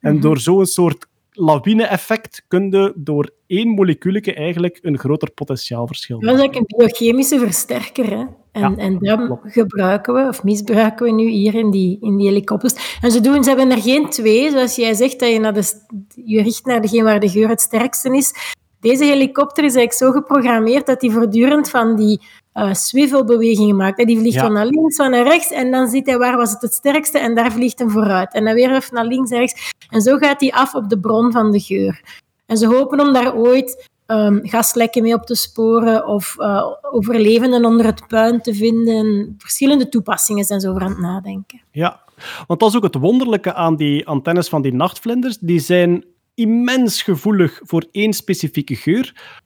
En 0.00 0.12
mhm. 0.12 0.22
door 0.22 0.38
zo'n 0.38 0.66
soort 0.66 1.06
lawine-effect 1.38 2.44
kun 2.48 2.70
je 2.70 2.92
door 2.96 3.30
één 3.46 3.68
molecuulje 3.68 4.34
eigenlijk 4.34 4.78
een 4.82 4.98
groter 4.98 5.30
potentiaalverschil 5.30 6.18
maken. 6.18 6.36
Dat 6.36 6.38
is 6.38 6.50
eigenlijk 6.50 6.72
een 6.72 6.86
biochemische 6.86 7.38
versterker. 7.38 8.10
Hè? 8.10 8.24
En, 8.52 8.78
en 8.78 8.98
dat 8.98 9.38
gebruiken 9.42 10.14
we, 10.14 10.28
of 10.28 10.44
misbruiken 10.44 11.06
we 11.06 11.12
nu 11.12 11.28
hier 11.28 11.54
in 11.54 11.70
die, 11.70 11.98
in 12.00 12.16
die 12.16 12.26
helikopters. 12.26 12.98
En 13.00 13.10
ze, 13.10 13.20
doen, 13.20 13.42
ze 13.44 13.48
hebben 13.48 13.70
er 13.70 13.82
geen 13.82 14.08
twee, 14.08 14.50
zoals 14.50 14.76
jij 14.76 14.94
zegt, 14.94 15.20
dat 15.20 15.32
je, 15.32 15.40
naar 15.40 15.54
de, 15.54 15.82
je 16.24 16.42
richt 16.42 16.64
naar 16.64 16.80
degene 16.80 17.02
waar 17.02 17.20
de 17.20 17.28
geur 17.28 17.48
het 17.48 17.60
sterkste 17.60 18.16
is. 18.16 18.56
Deze 18.80 19.04
helikopter 19.04 19.64
is 19.64 19.74
eigenlijk 19.74 19.92
zo 19.92 20.20
geprogrammeerd 20.20 20.86
dat 20.86 21.00
hij 21.00 21.10
voortdurend 21.10 21.70
van 21.70 21.96
die 21.96 22.20
uh, 22.54 22.74
swivelbewegingen 22.74 23.76
maakt. 23.76 24.06
Die 24.06 24.18
vliegt 24.18 24.38
van 24.38 24.52
naar 24.52 24.66
links, 24.66 24.96
van 24.96 25.10
naar 25.10 25.24
rechts 25.24 25.50
en 25.50 25.70
dan 25.70 25.88
ziet 25.88 26.06
hij 26.06 26.18
waar 26.18 26.36
was 26.36 26.50
het 26.50 26.62
het 26.62 26.74
sterkste 26.74 27.18
en 27.18 27.34
daar 27.34 27.52
vliegt 27.52 27.78
hem 27.78 27.90
vooruit. 27.90 28.34
En 28.34 28.44
dan 28.44 28.54
weer 28.54 28.74
even 28.74 28.94
naar 28.94 29.04
links 29.04 29.30
en 29.30 29.38
rechts. 29.38 29.72
En 29.90 30.00
zo 30.00 30.16
gaat 30.16 30.40
hij 30.40 30.52
af 30.52 30.74
op 30.74 30.88
de 30.88 30.98
bron 30.98 31.32
van 31.32 31.50
de 31.50 31.60
geur. 31.60 32.02
En 32.46 32.56
ze 32.56 32.66
hopen 32.66 33.00
om 33.00 33.12
daar 33.12 33.34
ooit 33.34 33.88
um, 34.06 34.40
gaslekken 34.42 35.02
mee 35.02 35.14
op 35.14 35.26
te 35.26 35.34
sporen 35.34 36.06
of 36.06 36.36
uh, 36.38 36.62
overlevenden 36.82 37.64
onder 37.64 37.86
het 37.86 38.06
puin 38.06 38.40
te 38.40 38.54
vinden. 38.54 39.34
Verschillende 39.38 39.88
toepassingen 39.88 40.44
zijn 40.44 40.60
ze 40.60 40.68
over 40.68 40.82
aan 40.82 40.90
het 40.90 40.98
nadenken. 40.98 41.60
Ja, 41.70 42.00
want 42.46 42.60
dat 42.60 42.68
is 42.68 42.76
ook 42.76 42.82
het 42.82 42.94
wonderlijke 42.94 43.54
aan 43.54 43.76
die 43.76 44.06
antennes 44.06 44.48
van 44.48 44.62
die 44.62 44.74
nachtvlinders. 44.74 45.38
Die 45.38 45.60
zijn 45.60 46.04
immens 46.38 47.02
gevoelig 47.02 47.60
voor 47.62 47.86
één 47.90 48.12
specifieke 48.12 48.74
geur. 48.74 49.36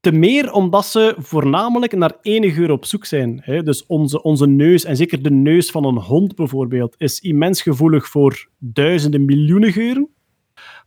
Te 0.00 0.12
meer 0.12 0.52
omdat 0.52 0.86
ze 0.86 1.14
voornamelijk 1.18 1.96
naar 1.96 2.16
één 2.22 2.50
geur 2.50 2.70
op 2.70 2.84
zoek 2.84 3.04
zijn. 3.04 3.42
Dus 3.64 3.86
onze, 3.86 4.22
onze 4.22 4.46
neus, 4.46 4.84
en 4.84 4.96
zeker 4.96 5.22
de 5.22 5.30
neus 5.30 5.70
van 5.70 5.84
een 5.84 5.98
hond 5.98 6.34
bijvoorbeeld, 6.34 6.94
is 6.98 7.20
immens 7.20 7.62
gevoelig 7.62 8.08
voor 8.08 8.48
duizenden, 8.58 9.24
miljoenen 9.24 9.72
geuren. 9.72 10.13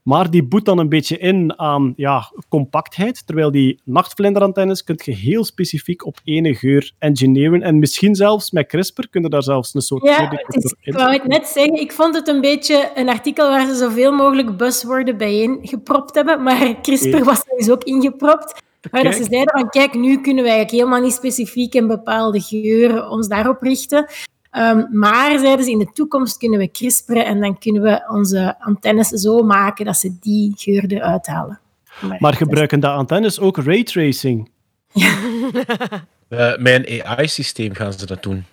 Maar 0.07 0.29
die 0.31 0.43
boet 0.43 0.65
dan 0.65 0.77
een 0.77 0.89
beetje 0.89 1.17
in 1.17 1.59
aan 1.59 1.93
ja, 1.95 2.31
compactheid, 2.49 3.25
terwijl 3.25 3.51
die 3.51 3.81
nachtvlinderantennes 3.83 4.83
kun 4.83 4.99
je 5.03 5.11
heel 5.11 5.43
specifiek 5.43 6.05
op 6.05 6.19
ene 6.23 6.55
geur 6.55 6.91
engineeren. 6.99 7.61
En 7.61 7.79
misschien 7.79 8.15
zelfs 8.15 8.51
met 8.51 8.67
CRISPR 8.67 9.07
kunnen 9.09 9.29
daar 9.29 9.43
zelfs 9.43 9.73
een 9.73 9.81
soort... 9.81 10.03
Ja, 10.03 10.31
is, 10.47 10.75
ik 10.81 10.93
wou 10.93 11.11
het 11.11 11.27
net 11.27 11.47
zeggen, 11.47 11.79
ik 11.79 11.91
vond 11.91 12.15
het 12.15 12.27
een 12.27 12.41
beetje 12.41 12.91
een 12.95 13.09
artikel 13.09 13.49
waar 13.49 13.67
ze 13.67 13.75
zoveel 13.75 14.11
mogelijk 14.11 14.57
buzzwoorden 14.57 15.17
bijeen 15.17 15.59
gepropt 15.61 16.15
hebben, 16.15 16.43
maar 16.43 16.75
CRISPR 16.81 17.23
was 17.23 17.39
er 17.39 17.57
dus 17.57 17.69
ook 17.69 17.83
ingepropt. 17.83 18.61
Maar 18.91 19.03
dat 19.03 19.15
ze 19.15 19.23
zeiden 19.29 19.59
van, 19.59 19.69
kijk, 19.69 19.93
nu 19.93 20.21
kunnen 20.21 20.43
wij 20.43 20.53
eigenlijk 20.53 20.83
helemaal 20.83 21.07
niet 21.07 21.17
specifiek 21.17 21.73
in 21.73 21.87
bepaalde 21.87 22.41
geuren 22.41 23.09
ons 23.09 23.27
daarop 23.27 23.61
richten. 23.61 24.09
Um, 24.57 24.87
maar 24.91 25.39
zeiden 25.39 25.65
ze, 25.65 25.71
in 25.71 25.79
de 25.79 25.91
toekomst 25.93 26.37
kunnen 26.37 26.59
we 26.59 26.71
crisperen 26.71 27.25
en 27.25 27.39
dan 27.39 27.57
kunnen 27.57 27.81
we 27.81 28.05
onze 28.07 28.55
antennes 28.59 29.07
zo 29.07 29.43
maken 29.43 29.85
dat 29.85 29.97
ze 29.97 30.17
die 30.19 30.53
geur 30.55 30.91
eruit 30.91 31.27
halen. 31.27 31.59
Maar, 32.01 32.17
maar 32.19 32.33
gebruiken 32.33 32.79
de 32.79 32.87
antennes 32.87 33.39
ook 33.39 33.57
raytracing? 33.57 34.49
Ja. 34.93 35.15
Uh, 36.29 36.57
met 36.57 36.89
een 36.89 37.03
AI-systeem 37.03 37.73
gaan 37.73 37.93
ze 37.93 38.05
dat 38.05 38.23
doen. 38.23 38.45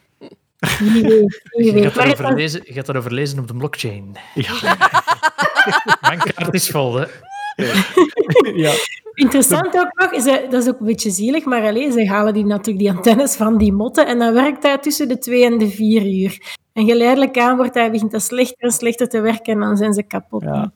Je 0.59 1.81
gaat, 1.83 1.95
daarover 1.95 2.35
lezen, 2.35 2.61
je 2.65 2.73
gaat 2.73 2.87
daarover 2.87 3.13
lezen 3.13 3.39
op 3.39 3.49
de 3.49 3.55
blockchain. 3.55 4.17
Ja. 4.35 4.53
Mijn 6.01 6.19
kaart 6.19 6.55
is 6.55 6.69
vol, 6.69 6.95
hè. 6.95 7.07
ja. 8.55 8.73
Interessant 9.15 9.77
ook 9.79 10.01
nog, 10.01 10.13
is 10.13 10.25
dat, 10.25 10.51
dat 10.51 10.63
is 10.63 10.69
ook 10.69 10.81
een 10.81 10.87
beetje 10.87 11.11
zielig, 11.11 11.45
maar 11.45 11.63
alleen, 11.63 11.93
ze 11.93 12.09
halen 12.09 12.35
die, 12.35 12.45
natuurlijk 12.45 12.79
die 12.79 12.97
antennes 12.97 13.37
van 13.37 13.59
die 13.59 13.73
motten 13.73 14.07
en 14.07 14.19
dan 14.19 14.33
werkt 14.33 14.63
hij 14.63 14.79
tussen 14.79 15.09
de 15.09 15.19
twee 15.19 15.45
en 15.45 15.59
de 15.59 15.69
vier 15.69 16.07
uur. 16.07 16.57
En 16.73 16.87
geleidelijk 16.87 17.39
aan 17.39 17.57
wordt 17.57 17.75
hij 17.75 17.91
begint 17.91 18.11
dat 18.11 18.23
slechter 18.23 18.59
en 18.59 18.71
slechter 18.71 19.09
te 19.09 19.21
werken 19.21 19.53
en 19.53 19.61
dan 19.61 19.77
zijn 19.77 19.93
ze 19.93 20.03
kapot. 20.03 20.43
Ja. 20.43 20.73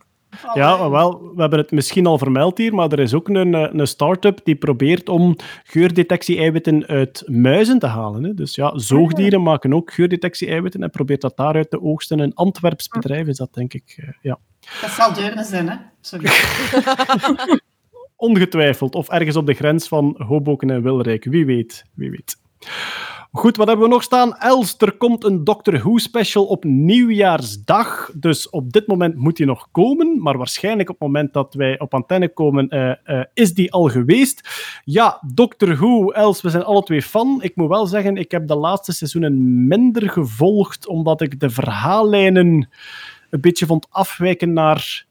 Ja, 0.54 0.90
wel, 0.90 1.32
we 1.34 1.40
hebben 1.40 1.58
het 1.58 1.70
misschien 1.70 2.06
al 2.06 2.18
vermeld 2.18 2.58
hier, 2.58 2.74
maar 2.74 2.92
er 2.92 2.98
is 2.98 3.14
ook 3.14 3.28
een, 3.28 3.78
een 3.78 3.86
start-up 3.86 4.40
die 4.44 4.56
probeert 4.56 5.08
om 5.08 5.36
geurdetectie-eiwitten 5.64 6.86
uit 6.86 7.22
muizen 7.26 7.78
te 7.78 7.86
halen. 7.86 8.24
Hè. 8.24 8.34
Dus 8.34 8.54
ja, 8.54 8.78
zoogdieren 8.78 9.42
maken 9.42 9.74
ook 9.74 9.92
geurdetectie-eiwitten 9.92 10.82
en 10.82 10.90
probeert 10.90 11.20
dat 11.20 11.36
daaruit 11.36 11.70
te 11.70 11.82
oogsten. 11.82 12.18
Een 12.18 12.34
Antwerps 12.34 12.88
bedrijf 12.88 13.26
is 13.26 13.36
dat, 13.36 13.54
denk 13.54 13.74
ik. 13.74 13.94
Eh, 13.96 14.08
ja. 14.20 14.38
Dat 14.80 14.90
zal 14.90 15.12
Deurne 15.12 15.44
zijn, 15.44 15.68
hè? 15.68 15.76
Sorry. 16.00 16.30
Ongetwijfeld. 18.20 18.94
Of 18.94 19.08
ergens 19.08 19.36
op 19.36 19.46
de 19.46 19.54
grens 19.54 19.88
van 19.88 20.14
Hoboken 20.26 20.70
en 20.70 20.82
Wilrijk. 20.82 21.24
Wie 21.24 21.46
weet. 21.46 21.84
Wie 21.94 22.10
weet. 22.10 22.36
Goed, 23.32 23.56
wat 23.56 23.66
hebben 23.66 23.86
we 23.86 23.92
nog 23.92 24.02
staan? 24.02 24.36
Els, 24.36 24.74
er 24.78 24.92
komt 24.92 25.24
een 25.24 25.44
Doctor 25.44 25.78
Who 25.78 25.98
special 25.98 26.44
op 26.44 26.64
nieuwjaarsdag. 26.64 28.10
Dus 28.14 28.50
op 28.50 28.72
dit 28.72 28.86
moment 28.86 29.14
moet 29.14 29.36
die 29.36 29.46
nog 29.46 29.68
komen. 29.72 30.22
Maar 30.22 30.36
waarschijnlijk 30.36 30.88
op 30.88 30.98
het 30.98 31.08
moment 31.08 31.32
dat 31.32 31.54
wij 31.54 31.78
op 31.78 31.94
antenne 31.94 32.28
komen, 32.28 32.66
uh, 32.70 32.92
uh, 33.06 33.24
is 33.34 33.54
die 33.54 33.72
al 33.72 33.88
geweest. 33.88 34.48
Ja, 34.84 35.22
Doctor 35.34 35.76
Who, 35.76 36.10
Els, 36.10 36.40
we 36.40 36.50
zijn 36.50 36.64
alle 36.64 36.82
twee 36.82 37.02
fan. 37.02 37.38
Ik 37.42 37.56
moet 37.56 37.68
wel 37.68 37.86
zeggen, 37.86 38.16
ik 38.16 38.30
heb 38.30 38.46
de 38.46 38.56
laatste 38.56 38.92
seizoenen 38.92 39.66
minder 39.66 40.10
gevolgd, 40.10 40.86
omdat 40.86 41.20
ik 41.20 41.40
de 41.40 41.50
verhaallijnen 41.50 42.68
een 43.30 43.40
beetje 43.40 43.66
vond 43.66 43.86
afwijken 43.90 44.52
naar 44.52 45.06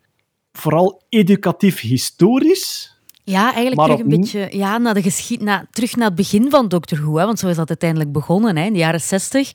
vooral 0.52 1.02
educatief-historisch. 1.10 2.97
Ja, 3.30 3.44
eigenlijk 3.44 3.76
Maar 3.76 3.86
terug 3.86 4.02
een 4.02 4.20
beetje 4.20 4.48
ja, 4.52 4.78
naar 4.78 4.94
de 4.94 5.02
geschied, 5.02 5.42
naar, 5.42 5.66
terug 5.72 5.96
naar 5.96 6.08
het 6.08 6.16
begin 6.16 6.50
van 6.50 6.68
Doctor 6.68 7.02
Who. 7.02 7.18
Hè, 7.18 7.26
want 7.26 7.40
zo 7.40 7.48
is 7.48 7.56
dat 7.56 7.70
uiteindelijk 7.70 8.12
begonnen. 8.12 8.58
Hè. 8.58 8.66
In 8.66 8.74
de 8.74 8.80
jaren 8.80 9.02
zestig 9.02 9.52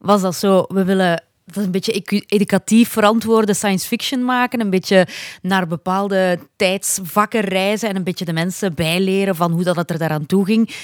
was 0.00 0.20
dat 0.20 0.34
zo, 0.34 0.64
we 0.68 0.84
willen 0.84 1.22
dat 1.44 1.56
is 1.56 1.64
een 1.64 1.70
beetje 1.70 2.24
educatief 2.26 2.88
verantwoorde 2.88 3.54
science 3.54 3.86
fiction 3.86 4.24
maken. 4.24 4.60
Een 4.60 4.70
beetje 4.70 5.06
naar 5.42 5.66
bepaalde 5.66 6.38
tijdsvakken 6.56 7.40
reizen 7.40 7.88
en 7.88 7.96
een 7.96 8.04
beetje 8.04 8.24
de 8.24 8.32
mensen 8.32 8.74
bijleren 8.74 9.36
van 9.36 9.52
hoe 9.52 9.64
dat 9.64 9.76
het 9.76 9.90
er 9.90 9.98
daaraan 9.98 10.26
toe 10.26 10.44
ging. 10.44 10.74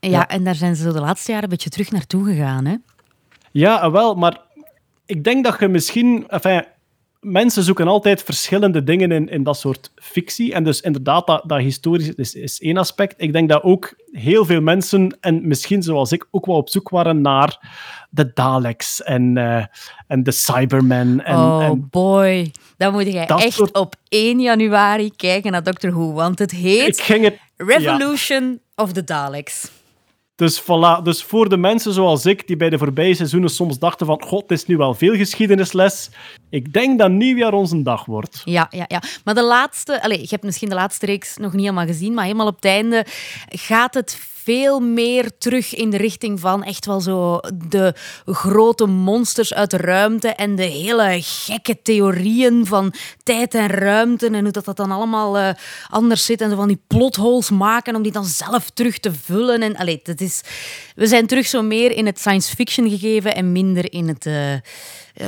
Ja. 0.00 0.28
en 0.28 0.44
daar 0.44 0.54
zijn 0.54 0.76
ze 0.76 0.82
zo 0.82 0.92
de 0.92 1.00
laatste 1.00 1.30
jaren 1.30 1.44
een 1.44 1.50
beetje 1.50 1.70
terug 1.70 1.90
naartoe 1.90 2.24
gegaan. 2.24 2.64
Hè. 2.64 2.76
Ja, 3.50 3.90
wel, 3.90 4.14
maar 4.14 4.40
ik 5.06 5.24
denk 5.24 5.44
dat 5.44 5.60
je 5.60 5.68
misschien... 5.68 6.28
Enfin, 6.28 6.64
mensen 7.26 7.62
zoeken 7.62 7.88
altijd 7.88 8.22
verschillende 8.22 8.84
dingen 8.84 9.12
in, 9.12 9.28
in 9.28 9.42
dat 9.42 9.58
soort 9.58 9.90
fictie. 9.94 10.54
En 10.54 10.64
dus 10.64 10.80
inderdaad, 10.80 11.26
dat, 11.26 11.42
dat 11.46 11.58
historisch 11.58 12.14
is, 12.14 12.34
is 12.34 12.60
één 12.60 12.76
aspect. 12.76 13.14
Ik 13.16 13.32
denk 13.32 13.48
dat 13.48 13.62
ook 13.62 13.94
heel 14.12 14.44
veel 14.44 14.60
mensen, 14.60 15.16
en 15.20 15.48
misschien 15.48 15.82
zoals 15.82 16.12
ik, 16.12 16.26
ook 16.30 16.46
wel 16.46 16.56
op 16.56 16.68
zoek 16.68 16.88
waren 16.88 17.20
naar 17.20 17.74
de 18.10 18.30
Daleks 18.34 19.02
en, 19.02 19.36
eh, 19.36 19.64
en 20.06 20.22
de 20.22 20.30
Cybermen. 20.30 21.24
En, 21.24 21.36
oh 21.36 21.64
en 21.64 21.88
boy, 21.90 22.50
dan 22.76 22.92
moet 22.92 23.12
jij 23.12 23.26
echt 23.26 23.52
soort- 23.52 23.74
op 23.74 23.94
1 24.08 24.40
januari 24.40 25.10
kijken 25.16 25.52
naar 25.52 25.62
Doctor 25.62 25.90
Who. 25.90 26.12
Want 26.12 26.38
het 26.38 26.52
ik 26.52 26.58
heet 26.58 27.06
het... 27.06 27.38
Revolution 27.56 28.60
of 28.74 28.92
the 28.92 29.04
Daleks. 29.04 29.70
Dus, 30.36 30.62
voilà. 30.62 31.02
dus 31.02 31.22
voor 31.22 31.48
de 31.48 31.56
mensen 31.56 31.92
zoals 31.92 32.26
ik, 32.26 32.46
die 32.46 32.56
bij 32.56 32.70
de 32.70 32.78
voorbije 32.78 33.14
seizoenen 33.14 33.50
soms 33.50 33.78
dachten 33.78 34.06
van 34.06 34.22
god, 34.22 34.42
het 34.42 34.50
is 34.50 34.66
nu 34.66 34.76
wel 34.76 34.94
veel 34.94 35.14
geschiedenisles. 35.14 36.10
Ik 36.50 36.72
denk 36.72 36.98
dat 36.98 37.10
nieuwjaar 37.10 37.52
onze 37.52 37.82
dag 37.82 38.04
wordt. 38.04 38.42
Ja, 38.44 38.66
ja, 38.70 38.84
ja. 38.88 39.02
Maar 39.24 39.34
de 39.34 39.44
laatste, 39.44 40.02
allez, 40.02 40.20
je 40.20 40.26
hebt 40.30 40.42
misschien 40.42 40.68
de 40.68 40.74
laatste 40.74 41.06
reeks 41.06 41.36
nog 41.36 41.52
niet 41.52 41.60
helemaal 41.60 41.86
gezien, 41.86 42.14
maar 42.14 42.24
helemaal 42.24 42.46
op 42.46 42.54
het 42.54 42.64
einde 42.64 43.04
gaat 43.48 43.94
het 43.94 44.18
veel 44.46 44.80
meer 44.80 45.30
terug 45.38 45.74
in 45.74 45.90
de 45.90 45.96
richting 45.96 46.40
van 46.40 46.64
echt 46.64 46.86
wel 46.86 47.00
zo 47.00 47.40
de 47.68 47.94
grote 48.24 48.86
monsters 48.86 49.54
uit 49.54 49.70
de 49.70 49.76
ruimte 49.76 50.28
en 50.28 50.56
de 50.56 50.62
hele 50.62 51.18
gekke 51.20 51.82
theorieën 51.82 52.66
van 52.66 52.92
tijd 53.22 53.54
en 53.54 53.66
ruimte 53.66 54.26
en 54.26 54.42
hoe 54.42 54.50
dat, 54.50 54.64
dat 54.64 54.76
dan 54.76 54.90
allemaal 54.90 55.38
eh, 55.38 55.48
anders 55.88 56.24
zit 56.24 56.40
en 56.40 56.50
zo 56.50 56.56
van 56.56 56.68
die 56.68 56.80
plotholes 56.86 57.50
maken 57.50 57.94
om 57.94 58.02
die 58.02 58.12
dan 58.12 58.24
zelf 58.24 58.70
terug 58.70 58.98
te 58.98 59.12
vullen. 59.12 59.62
En, 59.62 59.76
allez, 59.76 60.02
dat 60.02 60.20
is, 60.20 60.40
we 60.94 61.06
zijn 61.06 61.26
terug 61.26 61.46
zo 61.46 61.62
meer 61.62 61.90
in 61.90 62.06
het 62.06 62.18
science 62.18 62.54
fiction 62.56 62.90
gegeven 62.90 63.34
en 63.34 63.52
minder 63.52 63.92
in 63.92 64.08
het 64.08 64.26
eh, 64.26 64.54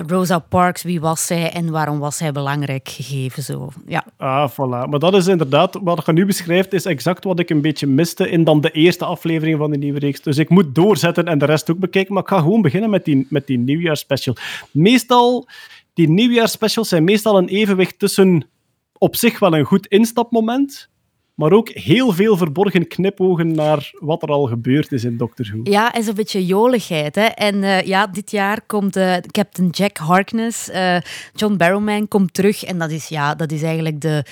Rosa 0.06 0.39
Parks, 0.39 0.82
wie 0.82 1.01
was 1.01 1.27
zij 1.27 1.52
en 1.52 1.70
waarom 1.70 1.98
was 1.98 2.16
zij 2.16 2.32
belangrijk 2.32 2.89
gegeven. 2.89 3.43
Zo. 3.43 3.69
Ja. 3.86 4.05
Ah, 4.16 4.51
voilà. 4.51 4.89
Maar 4.89 4.98
dat 4.98 5.15
is 5.15 5.27
inderdaad, 5.27 5.78
wat 5.82 6.06
je 6.06 6.12
nu 6.12 6.27
beschrijft, 6.27 6.73
is 6.73 6.85
exact 6.85 7.24
wat 7.24 7.39
ik 7.39 7.51
een 7.51 7.60
beetje 7.60 7.86
miste 7.86 8.31
in 8.31 8.44
dan 8.44 8.60
de 8.60 8.70
eerste 8.70 9.05
aflevering 9.05 9.59
van 9.59 9.70
de 9.70 9.78
nieuwe 9.78 9.98
reeks. 9.98 10.20
Dus 10.20 10.39
ik 10.39 10.48
moet 10.48 10.74
doorzetten 10.74 11.24
en 11.24 11.39
de 11.39 11.44
rest 11.44 11.70
ook 11.70 11.78
bekijken, 11.78 12.15
maar 12.15 12.23
ik 12.23 12.28
ga 12.28 12.39
gewoon 12.39 12.62
beginnen 12.62 12.90
met 12.90 13.05
die, 13.05 13.27
met 13.31 13.47
die 13.47 13.59
nieuwjaarsspecial. 13.59 14.36
Meestal, 14.70 15.48
die 15.94 16.09
nieuwjaarsspecials 16.09 16.89
zijn 16.89 17.05
meestal 17.05 17.39
een 17.39 17.48
evenwicht 17.48 17.98
tussen 17.98 18.47
op 18.98 19.16
zich 19.16 19.39
wel 19.39 19.56
een 19.56 19.65
goed 19.65 19.86
instapmoment, 19.86 20.89
maar 21.39 21.52
ook 21.52 21.69
heel 21.69 22.12
veel 22.12 22.36
verborgen 22.36 22.89
knipogen 22.89 23.55
naar 23.55 23.90
wat 23.98 24.23
er 24.23 24.28
al 24.28 24.44
gebeurd 24.47 24.93
is 24.93 25.05
in 25.05 25.16
Doctor 25.16 25.47
Who. 25.47 25.60
Ja, 25.62 25.93
en 25.93 26.02
zo'n 26.02 26.15
beetje 26.15 26.47
joligheid. 26.47 27.15
Hè? 27.15 27.24
En 27.24 27.62
eh, 27.62 27.82
ja, 27.82 28.06
dit 28.06 28.31
jaar 28.31 28.60
komt 28.66 28.97
eh, 28.97 29.16
Captain 29.16 29.69
Jack 29.70 29.97
Harkness, 29.97 30.70
eh, 30.70 30.97
John 31.35 31.56
Barrowman 31.56 32.09
komt 32.09 32.35
terug. 32.35 32.65
En 32.65 32.78
dat 32.78 32.90
is, 32.90 33.09
ja, 33.09 33.35
dat 33.35 33.52
is 33.52 33.62
eigenlijk 33.62 34.01
de, 34.01 34.24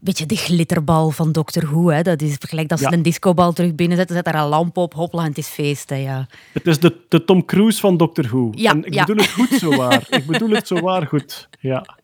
beetje 0.00 0.26
de 0.26 0.36
glitterbal 0.36 1.10
van 1.10 1.32
Doctor 1.32 1.66
Who. 1.66 1.88
Hè? 1.88 2.02
Dat 2.02 2.22
is 2.22 2.36
gelijk 2.38 2.70
als 2.70 2.80
ze 2.80 2.86
Ja. 2.90 2.96
een 2.96 3.02
discobal 3.02 3.52
terug 3.52 3.74
binnenzetten, 3.74 4.16
zet 4.16 4.24
daar 4.24 4.34
een 4.42 4.48
lamp 4.48 4.76
op, 4.76 4.94
hopla, 4.94 5.22
en 5.22 5.28
het 5.28 5.38
is 5.38 5.48
feest. 5.48 5.90
Hè, 5.90 5.96
ja. 5.96 6.26
Het 6.52 6.66
is 6.66 6.78
de, 6.78 6.96
de 7.08 7.24
Tom 7.24 7.44
Cruise 7.44 7.80
van 7.80 7.96
Doctor 7.96 8.24
Who. 8.24 8.48
Ja, 8.54 8.70
en 8.70 8.84
ik 8.84 8.94
ja. 8.94 9.04
bedoel 9.04 9.22
het 9.22 9.32
goed 9.32 9.50
zo 9.58 9.76
waar. 9.76 10.06
ik 10.10 10.26
bedoel 10.26 10.50
het 10.50 10.66
zo 10.66 10.80
waar 10.80 11.06
goed. 11.06 11.48
Ja. 11.60 11.98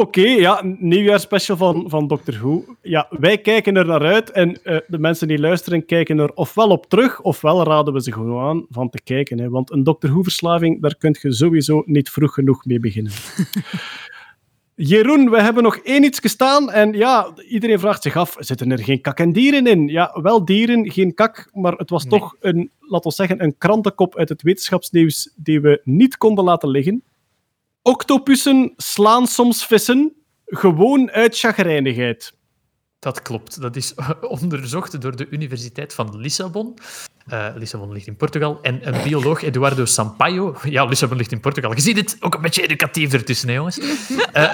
Oké, 0.00 0.20
ja, 0.20 0.62
een 0.62 0.76
nieuwjaarsspecial 0.80 1.56
van, 1.56 1.84
van 1.90 2.06
Doctor 2.06 2.34
Who. 2.34 2.64
Ja, 2.82 3.06
wij 3.10 3.38
kijken 3.38 3.76
er 3.76 3.86
naar 3.86 4.02
uit 4.02 4.30
en 4.30 4.62
eh, 4.62 4.76
de 4.86 4.98
mensen 4.98 5.28
die 5.28 5.38
luisteren 5.38 5.86
kijken 5.86 6.18
er 6.18 6.32
ofwel 6.34 6.68
op 6.68 6.86
terug, 6.86 7.20
ofwel 7.20 7.62
raden 7.62 7.92
we 7.92 8.02
ze 8.02 8.12
gewoon 8.12 8.48
aan 8.48 8.66
van 8.70 8.90
te 8.90 9.02
kijken. 9.02 9.38
Hè, 9.38 9.48
want 9.48 9.70
een 9.70 9.82
Doctor 9.82 10.10
Who-verslaving, 10.10 10.82
daar 10.82 10.96
kun 10.96 11.16
je 11.20 11.32
sowieso 11.32 11.82
niet 11.86 12.10
vroeg 12.10 12.34
genoeg 12.34 12.64
mee 12.64 12.80
beginnen. 12.80 13.12
Jeroen, 14.74 15.30
we 15.30 15.42
hebben 15.42 15.62
nog 15.62 15.76
één 15.76 16.04
iets 16.04 16.18
gestaan 16.18 16.70
en 16.70 16.92
ja, 16.92 17.32
iedereen 17.48 17.78
vraagt 17.78 18.02
zich 18.02 18.16
af, 18.16 18.36
zitten 18.38 18.72
er 18.72 18.84
geen 18.84 19.00
kak 19.00 19.18
en 19.18 19.32
dieren 19.32 19.66
in? 19.66 19.88
Ja, 19.88 20.18
wel 20.22 20.44
dieren, 20.44 20.90
geen 20.90 21.14
kak, 21.14 21.50
maar 21.52 21.72
het 21.72 21.90
was 21.90 22.04
toch 22.04 22.36
een, 22.40 22.70
laten 22.80 23.10
we 23.10 23.16
zeggen, 23.16 23.42
een 23.42 23.58
krantenkop 23.58 24.16
uit 24.16 24.28
het 24.28 24.42
wetenschapsnieuws 24.42 25.32
die 25.36 25.60
we 25.60 25.80
niet 25.84 26.16
konden 26.16 26.44
laten 26.44 26.68
liggen. 26.68 27.02
Octopussen 27.82 28.72
slaan 28.76 29.26
soms 29.26 29.66
vissen, 29.66 30.12
gewoon 30.46 31.10
uit 31.10 31.38
chagrijnigheid. 31.38 32.32
Dat 32.98 33.22
klopt. 33.22 33.60
Dat 33.60 33.76
is 33.76 33.94
onderzocht 34.20 35.00
door 35.00 35.16
de 35.16 35.28
Universiteit 35.30 35.94
van 35.94 36.16
Lissabon. 36.16 36.78
Eh, 37.26 37.48
Lissabon 37.54 37.92
ligt 37.92 38.06
in 38.06 38.16
Portugal. 38.16 38.58
En 38.62 38.88
een 38.88 39.02
bioloog, 39.02 39.42
Eduardo 39.42 39.84
Sampaio. 39.84 40.56
Ja, 40.64 40.84
Lissabon 40.84 41.16
ligt 41.16 41.32
in 41.32 41.40
Portugal. 41.40 41.74
Je 41.74 41.80
ziet 41.80 41.96
het 41.96 42.16
ook 42.20 42.34
een 42.34 42.40
beetje 42.40 42.62
educatief 42.62 43.12
ertussen, 43.12 43.48
hè, 43.48 43.54
jongens. 43.54 43.78
Eh, 44.32 44.52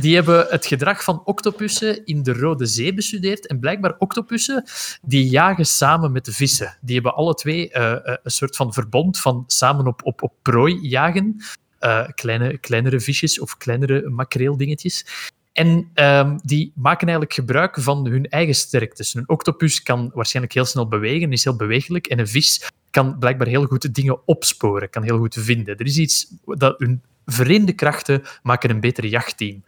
die 0.00 0.14
hebben 0.14 0.46
het 0.48 0.66
gedrag 0.66 1.04
van 1.04 1.22
octopussen 1.24 2.04
in 2.04 2.22
de 2.22 2.32
Rode 2.32 2.66
Zee 2.66 2.94
bestudeerd. 2.94 3.46
En 3.46 3.58
blijkbaar 3.60 3.94
octopussen 3.98 4.64
die 5.02 5.28
jagen 5.28 5.66
samen 5.66 6.12
met 6.12 6.24
de 6.24 6.32
vissen. 6.32 6.76
Die 6.80 6.94
hebben 6.94 7.14
alle 7.14 7.34
twee 7.34 7.70
eh, 7.70 7.92
eh, 7.92 8.16
een 8.22 8.30
soort 8.30 8.56
van 8.56 8.72
verbond 8.72 9.18
van 9.18 9.44
samen 9.46 9.86
op, 9.86 10.00
op, 10.04 10.22
op 10.22 10.32
prooi 10.42 10.88
jagen. 10.88 11.36
Eh, 11.78 12.08
kleine, 12.14 12.58
kleinere 12.58 13.00
visjes 13.00 13.40
of 13.40 13.56
kleinere 13.56 14.08
makreeldingetjes. 14.08 15.06
En 15.52 15.90
ehm, 15.94 16.38
die 16.42 16.72
maken 16.74 17.06
eigenlijk 17.08 17.32
gebruik 17.32 17.80
van 17.80 18.06
hun 18.06 18.28
eigen 18.28 18.54
sterktes. 18.54 19.14
Een 19.14 19.28
octopus 19.28 19.82
kan 19.82 20.10
waarschijnlijk 20.14 20.54
heel 20.54 20.64
snel 20.64 20.88
bewegen, 20.88 21.32
is 21.32 21.44
heel 21.44 21.56
bewegelijk. 21.56 22.06
En 22.06 22.18
een 22.18 22.28
vis 22.28 22.70
kan 22.90 23.18
blijkbaar 23.18 23.46
heel 23.46 23.64
goed 23.64 23.94
dingen 23.94 24.26
opsporen, 24.26 24.90
kan 24.90 25.02
heel 25.02 25.18
goed 25.18 25.36
vinden. 25.38 25.76
Er 25.76 25.86
is 25.86 25.98
iets 25.98 26.32
dat 26.44 26.78
hun 26.78 27.02
vereende 27.26 27.72
krachten 27.72 28.22
maken 28.42 28.70
een 28.70 28.80
beter 28.80 29.06
jachtteam. 29.06 29.64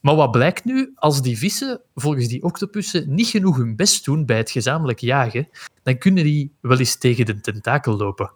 Maar 0.00 0.14
wat 0.14 0.30
blijkt 0.30 0.64
nu? 0.64 0.92
Als 0.94 1.22
die 1.22 1.38
vissen 1.38 1.80
volgens 1.94 2.28
die 2.28 2.42
octopussen 2.42 3.14
niet 3.14 3.26
genoeg 3.26 3.56
hun 3.56 3.76
best 3.76 4.04
doen 4.04 4.26
bij 4.26 4.36
het 4.36 4.50
gezamenlijk 4.50 4.98
jagen, 4.98 5.48
dan 5.82 5.98
kunnen 5.98 6.24
die 6.24 6.52
wel 6.60 6.78
eens 6.78 6.98
tegen 6.98 7.26
de 7.26 7.40
tentakel 7.40 7.96
lopen. 7.96 8.30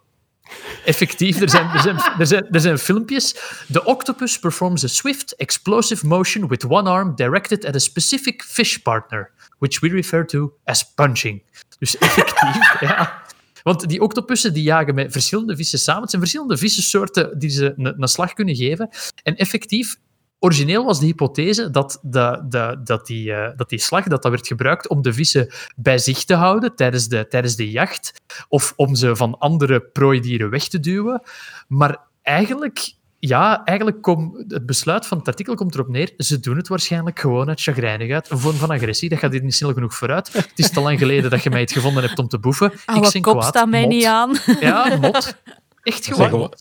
Effectief, 0.85 1.41
er 1.41 1.49
zijn, 1.49 1.69
er, 1.69 1.81
zijn, 1.81 1.97
er, 2.19 2.27
zijn, 2.27 2.47
er 2.51 2.59
zijn 2.59 2.77
filmpjes. 2.77 3.35
The 3.71 3.83
octopus 3.83 4.39
performs 4.39 4.83
a 4.83 4.87
swift, 4.87 5.35
explosive 5.35 6.07
motion 6.07 6.47
with 6.47 6.65
one 6.65 6.89
arm 6.89 7.15
directed 7.15 7.65
at 7.65 7.75
a 7.75 7.79
specific 7.79 8.43
fish 8.43 8.77
partner, 8.77 9.31
which 9.59 9.79
we 9.79 9.89
refer 9.89 10.25
to 10.25 10.53
as 10.63 10.93
punching. 10.93 11.43
Dus 11.79 11.97
effectief, 11.97 12.79
ja. 12.89 13.21
Want 13.63 13.89
die 13.89 14.01
octopussen 14.01 14.53
die 14.53 14.63
jagen 14.63 14.95
met 14.95 15.11
verschillende 15.11 15.55
vissen 15.55 15.79
samen. 15.79 16.01
Het 16.01 16.09
zijn 16.09 16.21
verschillende 16.21 16.57
vissensoorten 16.57 17.39
die 17.39 17.49
ze 17.49 17.73
een, 17.77 18.01
een 18.01 18.07
slag 18.07 18.33
kunnen 18.33 18.55
geven. 18.55 18.89
En 19.23 19.35
effectief, 19.35 19.95
origineel 20.43 20.85
was 20.85 20.99
de 20.99 21.05
hypothese 21.05 21.69
dat, 21.69 21.99
de, 22.01 22.45
de, 22.49 22.81
dat, 22.83 23.05
die, 23.07 23.33
eh, 23.33 23.57
dat 23.57 23.69
die 23.69 23.79
slag 23.79 24.03
dat 24.03 24.21
dat 24.21 24.31
werd 24.31 24.47
gebruikt 24.47 24.87
om 24.87 25.01
de 25.01 25.13
vissen 25.13 25.47
bij 25.75 25.97
zich 25.97 26.23
te 26.23 26.33
houden 26.35 26.75
tijdens 26.75 27.07
de, 27.07 27.27
tijdens 27.27 27.55
de 27.55 27.71
jacht. 27.71 28.21
Of 28.47 28.73
om 28.75 28.95
ze 28.95 29.15
van 29.15 29.37
andere 29.37 29.81
prooidieren 29.81 30.49
weg 30.49 30.67
te 30.67 30.79
duwen. 30.79 31.21
Maar 31.67 31.97
eigenlijk, 32.21 32.93
ja, 33.19 33.63
eigenlijk 33.63 34.01
kom, 34.01 34.43
het 34.47 34.65
besluit 34.65 35.05
van 35.05 35.17
het 35.17 35.27
artikel 35.27 35.55
komt 35.55 35.73
erop 35.73 35.87
neer. 35.87 36.13
Ze 36.17 36.39
doen 36.39 36.57
het 36.57 36.67
waarschijnlijk 36.67 37.19
gewoon 37.19 37.47
uit 37.47 37.61
chagrijnigheid. 37.61 38.29
Een 38.29 38.39
vorm 38.39 38.55
van 38.55 38.69
agressie. 38.69 39.09
Dat 39.09 39.19
gaat 39.19 39.31
hier 39.31 39.43
niet 39.43 39.55
snel 39.55 39.73
genoeg 39.73 39.95
vooruit. 39.95 40.33
Het 40.33 40.51
is 40.55 40.69
te 40.69 40.81
lang 40.81 40.99
geleden 40.99 41.29
dat 41.29 41.43
je 41.43 41.49
mij 41.49 41.61
het 41.61 41.71
gevonden 41.71 42.03
hebt 42.03 42.19
om 42.19 42.27
te 42.27 42.39
boeven. 42.39 42.71
Ik 42.71 42.81
Oude 42.85 43.21
kop 43.21 43.33
kwaad. 43.33 43.47
staat 43.47 43.69
mij 43.69 43.81
Mot. 43.81 43.89
niet 43.89 44.05
aan. 44.05 44.35
Ja, 44.59 44.97
mot. 45.01 45.35
Echt 45.81 46.05
gewoon. 46.05 46.53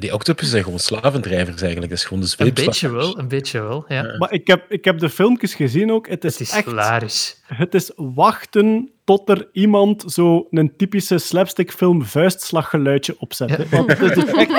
Die 0.00 0.14
octopus 0.14 0.50
zijn 0.50 0.64
gewoon 0.64 0.78
slavendrijvers 0.78 1.62
eigenlijk. 1.62 1.90
Dat 1.90 1.98
is 1.98 2.04
gewoon 2.04 2.22
de 2.22 2.44
Een 2.44 2.54
beetje 2.54 2.90
wel, 2.90 3.18
een 3.18 3.28
beetje 3.28 3.60
wel. 3.60 3.84
Ja. 3.88 4.16
Maar 4.18 4.32
ik 4.32 4.46
heb, 4.46 4.64
ik 4.68 4.84
heb 4.84 4.98
de 4.98 5.10
filmpjes 5.10 5.54
gezien 5.54 5.92
ook. 5.92 6.08
Het 6.08 6.24
is, 6.24 6.38
Het 6.38 6.48
is 6.48 6.54
echt... 6.54 6.66
hilarisch. 6.66 7.40
Het 7.46 7.74
is 7.74 7.90
wachten 7.96 8.90
tot 9.04 9.28
er 9.28 9.48
iemand 9.52 10.04
zo 10.06 10.46
een 10.50 10.76
typische 10.76 11.18
slapstickfilm 11.18 12.04
vuistslaggeluidje 12.04 13.16
opzet. 13.18 13.68
Want 13.70 13.98
het, 13.98 14.16
is 14.16 14.24
echt, 14.24 14.52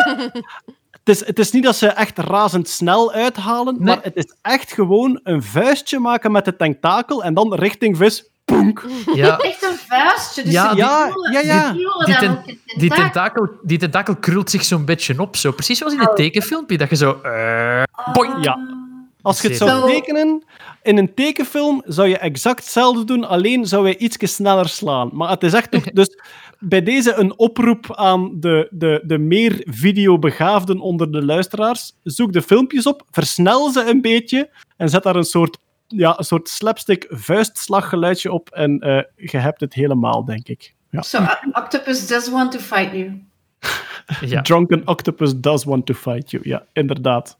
het, 0.91 1.09
is, 1.09 1.25
het 1.25 1.39
is 1.39 1.51
niet 1.51 1.63
dat 1.63 1.75
ze 1.75 1.87
echt 1.87 2.17
razendsnel 2.17 3.11
uithalen, 3.11 3.77
maar 3.79 3.99
het 4.01 4.15
is 4.15 4.35
echt 4.41 4.73
gewoon 4.73 5.19
een 5.23 5.43
vuistje 5.43 5.99
maken 5.99 6.31
met 6.31 6.45
de 6.45 6.55
tentakel 6.55 7.23
en 7.23 7.33
dan 7.33 7.53
richting 7.53 7.97
vis. 7.97 8.29
Poenk. 8.45 8.85
Ja, 9.13 9.37
Echt 9.37 9.63
een 9.63 9.77
vuistje. 9.87 10.43
Dus 10.43 10.51
Ja, 10.53 10.69
ze 10.69 10.75
ja, 10.75 11.09
ja, 11.31 11.39
ja. 11.39 11.71
die, 12.05 12.15
ten- 12.17 12.43
die, 12.77 12.89
tentakel. 12.89 13.49
die 13.63 13.77
tentakel 13.77 14.15
krult 14.15 14.49
zich 14.49 14.63
zo'n 14.63 14.85
beetje 14.85 15.19
op. 15.19 15.35
Zo. 15.35 15.51
Precies 15.51 15.77
zoals 15.77 15.93
in 15.93 15.99
een 15.99 16.15
tekenfilmpje, 16.15 16.77
dat 16.77 16.89
je 16.89 16.95
zo... 16.95 17.11
eh, 17.23 17.83
boing. 18.13 18.43
Ja. 18.43 18.79
Als 19.21 19.41
je 19.41 19.47
het 19.47 19.57
zou 19.57 19.91
tekenen, 19.91 20.43
in 20.83 20.97
een 20.97 21.13
tekenfilm 21.13 21.81
zou 21.85 22.07
je 22.07 22.17
exact 22.17 22.59
hetzelfde 22.59 23.03
doen, 23.03 23.27
alleen 23.27 23.65
zou 23.65 23.87
je 23.87 23.97
iets 23.97 24.17
sneller 24.35 24.69
slaan. 24.69 25.09
Maar 25.13 25.29
het 25.29 25.43
is 25.43 25.53
echt 25.53 25.71
toch... 25.71 25.83
Dus 25.99 26.17
bij 26.59 26.83
deze 26.83 27.13
een 27.13 27.37
oproep 27.39 27.95
aan 27.95 28.31
de, 28.39 28.67
de, 28.71 29.01
de 29.05 29.17
meer 29.17 29.61
videobegaafden 29.65 30.79
onder 30.79 31.11
de 31.11 31.25
luisteraars. 31.25 31.93
Zoek 32.03 32.33
de 32.33 32.41
filmpjes 32.41 32.85
op, 32.85 33.03
versnel 33.11 33.69
ze 33.71 33.89
een 33.89 34.01
beetje 34.01 34.49
en 34.77 34.89
zet 34.89 35.03
daar 35.03 35.15
een 35.15 35.23
soort, 35.23 35.57
ja, 35.95 36.17
een 36.17 36.23
soort 36.23 36.49
slapstick 36.49 37.05
vuistslaggeluidje 37.09 38.31
op 38.31 38.49
en 38.49 38.79
eh, 38.79 39.03
je 39.31 39.37
hebt 39.37 39.59
het 39.59 39.73
helemaal, 39.73 40.25
denk 40.25 40.47
ik. 40.47 40.73
Ja. 40.89 41.01
So, 41.01 41.19
uh, 41.21 41.33
octopus 41.51 42.07
does 42.07 42.29
want 42.29 42.51
to 42.51 42.59
fight 42.59 42.91
you. 42.91 43.19
Ja. 44.21 44.41
Drunken 44.41 44.87
octopus 44.87 45.39
does 45.39 45.63
want 45.63 45.85
to 45.85 45.93
fight 45.93 46.31
you. 46.31 46.49
Ja, 46.49 46.65
inderdaad. 46.73 47.39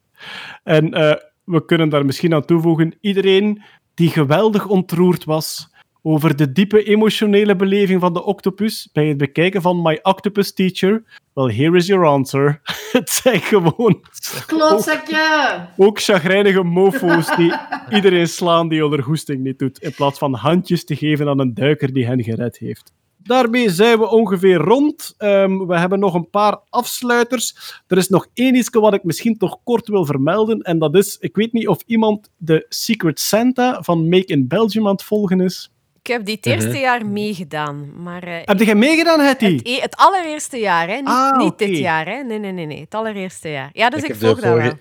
En 0.64 0.94
eh, 0.94 1.16
we 1.44 1.66
kunnen 1.66 1.90
daar 1.90 2.06
misschien 2.06 2.34
aan 2.34 2.46
toevoegen: 2.46 2.94
iedereen 3.02 3.62
die 3.94 4.10
geweldig 4.10 4.68
ontroerd 4.68 5.24
was 5.24 5.71
over 6.02 6.36
de 6.36 6.52
diepe 6.52 6.84
emotionele 6.84 7.56
beleving 7.56 8.02
van 8.02 8.14
de 8.14 8.24
octopus 8.24 8.90
bij 8.94 9.08
het 9.08 9.18
bekijken 9.18 9.62
van 9.62 9.82
My 9.82 10.00
Octopus 10.02 10.54
Teacher, 10.54 11.04
well, 11.34 11.56
here 11.56 11.78
is 11.78 11.88
your 11.88 12.06
answer. 12.06 12.62
het 12.92 13.10
zijn 13.10 13.40
gewoon 13.40 14.02
Klootzakje! 14.46 15.68
ook 15.78 16.02
chagrijnige 16.02 16.64
mofo's 16.64 17.36
die 17.36 17.54
iedereen 17.90 18.28
slaan 18.28 18.70
die 18.70 18.88
hun 18.88 19.02
goesting 19.02 19.44
niet 19.44 19.60
doet, 19.60 19.82
in 19.82 19.94
plaats 19.94 20.20
van 20.20 20.34
handjes 20.34 20.86
te 20.86 20.96
geven 20.96 21.28
aan 21.28 21.40
een 21.40 21.54
duiker 21.54 21.94
die 21.94 22.06
hen 22.06 22.24
gered 22.24 22.58
heeft. 22.58 22.94
Daarmee 23.24 23.70
zijn 23.70 24.00
we 24.00 24.10
ongeveer 24.10 24.58
rond. 24.58 25.14
Ehm, 25.18 25.58
we 25.58 25.78
hebben 25.78 26.00
nog 26.00 26.14
een 26.14 26.30
paar 26.30 26.60
afsluiters. 26.70 27.56
Er 27.88 27.98
is 27.98 28.10
nog 28.10 28.28
één 28.34 28.56
iets 28.56 28.70
wat 28.70 28.94
ik 28.94 29.04
misschien 29.04 29.38
toch 29.38 29.58
kort 29.64 29.88
wil 29.88 30.06
vermelden. 30.06 30.62
En 30.62 30.80
dat 30.80 30.96
is, 30.96 31.18
ik 31.20 31.36
weet 31.36 31.54
niet 31.54 31.68
of 31.68 31.82
iemand 31.86 32.30
de 32.38 32.66
Secret 32.70 33.20
Santa 33.20 33.82
van 33.82 34.10
Make 34.10 34.26
in 34.26 34.48
Belgium 34.48 34.86
aan 34.86 34.92
het 34.92 35.04
volgen 35.04 35.42
is. 35.42 35.72
Ik 36.04 36.08
heb 36.12 36.26
die 36.26 36.36
het 36.36 36.46
eerste 36.46 36.78
jaar 36.78 37.06
meegedaan. 37.06 37.92
Maar, 38.04 38.24
eh, 38.24 38.36
Heb 38.46 38.60
jij 38.62 38.76
meegedaan, 38.76 39.20
Hetty? 39.20 39.56
het, 39.56 39.68
e- 39.68 39.80
het 39.80 39.96
allereerste 39.96 40.58
jaar, 40.58 40.88
hè? 40.88 40.96
Niet, 40.96 41.08
Ah, 41.08 41.38
niet 41.38 41.58
dit 41.58 41.78
jaar. 41.78 42.06
Hè? 42.06 42.24
Nee, 42.24 42.40
nee, 42.40 42.52
nee, 42.52 42.66
nee. 42.66 42.80
Het 42.80 42.96
allereerste 42.96 43.50
jaar. 43.50 43.70
Ja, 43.74 43.90
dus 43.90 44.02
ik, 44.02 44.08
heb 44.08 44.20
de 44.20 44.26
volg 44.26 44.40
dat 44.40 44.50
vorige- 44.50 44.68
wel. 44.68 44.78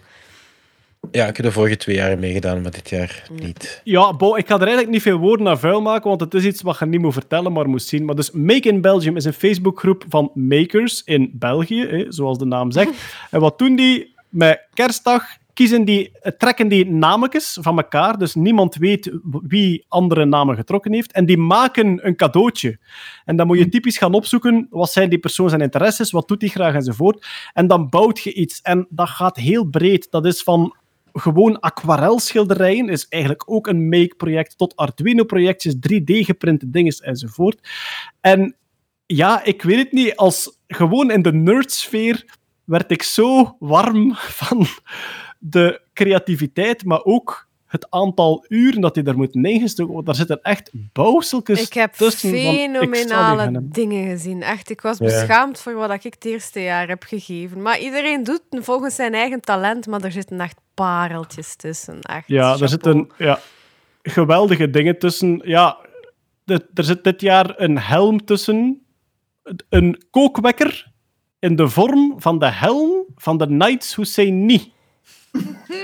Ja, 1.11 1.27
ik 1.27 1.37
heb 1.37 1.47
de 1.47 1.53
vorige 1.53 1.77
twee 1.77 1.97
jaar 1.97 2.19
meegedaan, 2.19 2.63
maar 2.63 2.71
dit 2.71 2.89
jaar 2.91 3.23
niet. 3.33 3.81
Ja, 3.85 4.15
bo, 4.17 4.37
ik 4.37 4.47
ga 4.47 4.55
er 4.55 4.61
eigenlijk 4.61 4.91
niet 4.91 5.03
veel 5.03 5.19
woorden 5.19 5.47
naar 5.47 5.59
vuil 5.59 5.81
maken, 5.83 6.09
want 6.09 6.21
het 6.21 6.35
is 6.35 6.45
iets 6.45 6.63
wat 6.63 6.79
je 6.79 6.87
niet 6.87 7.01
moet 7.01 7.13
vertellen, 7.13 7.53
maar 7.53 7.69
moet 7.69 7.83
zien. 7.83 8.05
Maar 8.05 8.15
dus 8.15 8.31
Make 8.31 8.69
in 8.69 8.81
Belgium 8.81 9.17
is 9.17 9.25
een 9.25 9.33
Facebookgroep 9.33 10.05
van 10.09 10.31
makers 10.35 11.03
in 11.05 11.31
België, 11.35 11.87
hè, 11.87 12.05
zoals 12.09 12.39
de 12.39 12.45
naam 12.45 12.71
zegt. 12.71 12.91
En 13.31 13.41
wat 13.41 13.59
doen 13.59 13.77
die 13.77 14.15
met 14.29 14.61
kerstdag? 14.75 15.25
Kiezen 15.61 15.85
die, 15.85 16.11
eh, 16.13 16.33
trekken 16.33 16.69
die 16.69 16.87
nametjes 16.87 17.59
van 17.61 17.77
elkaar, 17.77 18.19
dus 18.19 18.35
niemand 18.35 18.75
weet 18.75 19.11
wie 19.23 19.85
andere 19.89 20.25
namen 20.25 20.57
getrokken 20.57 20.93
heeft, 20.93 21.13
en 21.13 21.27
die 21.27 21.39
maken 21.39 22.07
een 22.07 22.17
cadeautje. 22.17 22.79
En 23.25 23.37
dan 23.37 23.47
moet 23.47 23.59
je 23.59 23.69
typisch 23.69 23.99
gaan 23.99 24.15
opzoeken, 24.15 24.67
wat 24.71 24.91
zijn 24.91 25.09
die 25.09 25.19
persoon 25.19 25.49
zijn 25.49 25.61
interesses, 25.61 26.11
wat 26.11 26.29
doet 26.29 26.41
hij 26.41 26.51
graag 26.51 26.75
enzovoort. 26.75 27.27
En 27.53 27.67
dan 27.67 27.89
bouwt 27.89 28.21
je 28.21 28.33
iets. 28.33 28.61
En 28.61 28.87
dat 28.91 29.09
gaat 29.09 29.37
heel 29.37 29.65
breed. 29.65 30.11
Dat 30.11 30.27
is 30.27 30.43
van 30.43 30.77
gewoon 31.13 31.61
aquarelschilderijen 31.61 32.89
is 32.89 33.09
eigenlijk 33.09 33.51
ook 33.51 33.67
een 33.67 33.89
make-project, 33.89 34.59
tot 34.59 34.77
Arduino-projectjes, 34.77 35.75
3D-geprinte 35.75 36.71
dingen 36.71 36.95
enzovoort. 37.03 37.69
En 38.21 38.57
ja, 39.07 39.45
ik 39.45 39.63
weet 39.63 39.79
het 39.79 39.93
niet, 39.93 40.17
als 40.17 40.59
gewoon 40.67 41.11
in 41.11 41.23
de 41.23 41.33
nerdsfeer 41.33 42.25
werd 42.65 42.91
ik 42.91 43.03
zo 43.03 43.57
warm 43.59 44.15
van 44.41 44.67
de 45.43 45.81
creativiteit, 45.95 46.85
maar 46.85 47.05
ook 47.05 47.49
het 47.67 47.87
aantal 47.91 48.45
uren 48.49 48.81
dat 48.81 48.95
hij 48.95 49.05
daar 49.05 49.17
moet 49.17 49.35
ingestoken 49.35 49.93
worden. 49.93 50.15
Daar 50.15 50.27
zitten 50.27 50.43
echt 50.43 50.71
bouwseltjes 50.93 51.75
heb 51.75 51.93
tussen. 51.93 52.31
van, 52.31 52.39
ik 52.39 52.71
gaan 52.75 52.95
fenomenale 52.95 53.69
dingen 53.69 54.09
gezien. 54.09 54.43
Echt, 54.43 54.71
ik 54.71 54.81
was 54.81 54.99
Ja. 54.99 55.05
beschaamd 55.05 55.61
voor 55.61 55.75
wat 55.75 55.91
ik 55.93 56.03
het 56.03 56.25
eerste 56.25 56.61
jaar 56.63 56.89
heb 56.89 57.03
gegeven. 57.03 57.63
Maar 57.63 57.79
iedereen 57.81 58.25
doet 58.25 58.43
volgens 58.51 58.95
zijn 58.95 59.15
eigen 59.15 59.41
talent, 59.41 59.87
maar 59.87 60.03
er 60.05 60.13
zitten 60.13 60.41
echt 60.41 60.59
pareltjes 60.75 61.57
tussen. 61.57 62.01
Echt, 62.01 62.25
Ja, 62.29 62.57
er 62.61 62.69
zitten 62.69 63.09
ja, 63.19 63.41
geweldige 64.03 64.71
dingen 64.71 64.99
tussen. 64.99 65.41
Ja, 65.45 65.79
er 66.45 66.85
zit 66.85 67.05
dit 67.05 67.21
jaar 67.21 67.55
een 67.61 67.79
helm 67.79 68.25
tussen. 68.25 68.83
Een 69.69 70.03
kookwekker 70.11 70.93
in 71.39 71.57
de 71.57 71.69
vorm 71.69 72.15
van 72.21 72.39
de 72.39 72.51
helm 72.51 73.05
van 73.17 73.39
de 73.39 73.47
Knights 73.47 73.97
Husseini. 73.97 74.73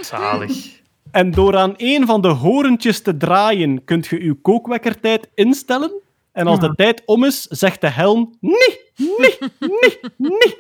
Zalig. 0.01 0.81
En 1.11 1.31
door 1.31 1.57
aan 1.57 1.75
een 1.77 2.07
van 2.07 2.21
de 2.21 2.29
horentjes 2.29 3.01
te 3.03 3.17
draaien, 3.17 3.85
kunt 3.85 4.07
je 4.07 4.25
je 4.25 4.35
kookwekkertijd 4.35 5.29
instellen. 5.35 5.93
En 6.33 6.47
als 6.47 6.61
de 6.61 6.75
tijd 6.75 7.03
om 7.07 7.25
is, 7.25 7.43
zegt 7.43 7.81
de 7.81 7.89
helm: 7.91 8.35
Nee, 8.41 8.79
nee, 8.97 9.37
nee, 9.59 9.99
nee. 10.17 10.57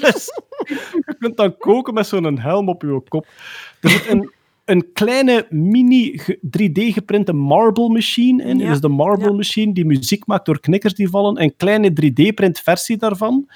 Dus 0.00 0.26
je 1.04 1.14
kunt 1.18 1.36
dan 1.36 1.56
koken 1.56 1.94
met 1.94 2.06
zo'n 2.06 2.38
helm 2.38 2.68
op 2.68 2.82
je 2.82 3.02
kop. 3.08 3.26
Er 3.80 3.90
zit 3.90 4.08
een, 4.08 4.30
een 4.64 4.92
kleine 4.92 5.46
mini 5.50 6.18
ge- 6.18 6.38
3D-geprinte 6.42 7.32
marble 7.32 7.88
machine 7.88 8.42
in. 8.44 8.58
Ja. 8.58 8.68
Dus 8.68 8.80
de 8.80 8.88
marble 8.88 9.28
Ja. 9.30 9.32
machine 9.36 9.72
die 9.72 9.84
muziek 9.84 10.26
maakt 10.26 10.46
door 10.46 10.60
knikkers 10.60 10.94
die 10.94 11.08
vallen. 11.08 11.42
Een 11.42 11.56
kleine 11.56 11.90
3D-print 11.92 12.60
versie 12.60 12.96
daarvan. 12.96 13.48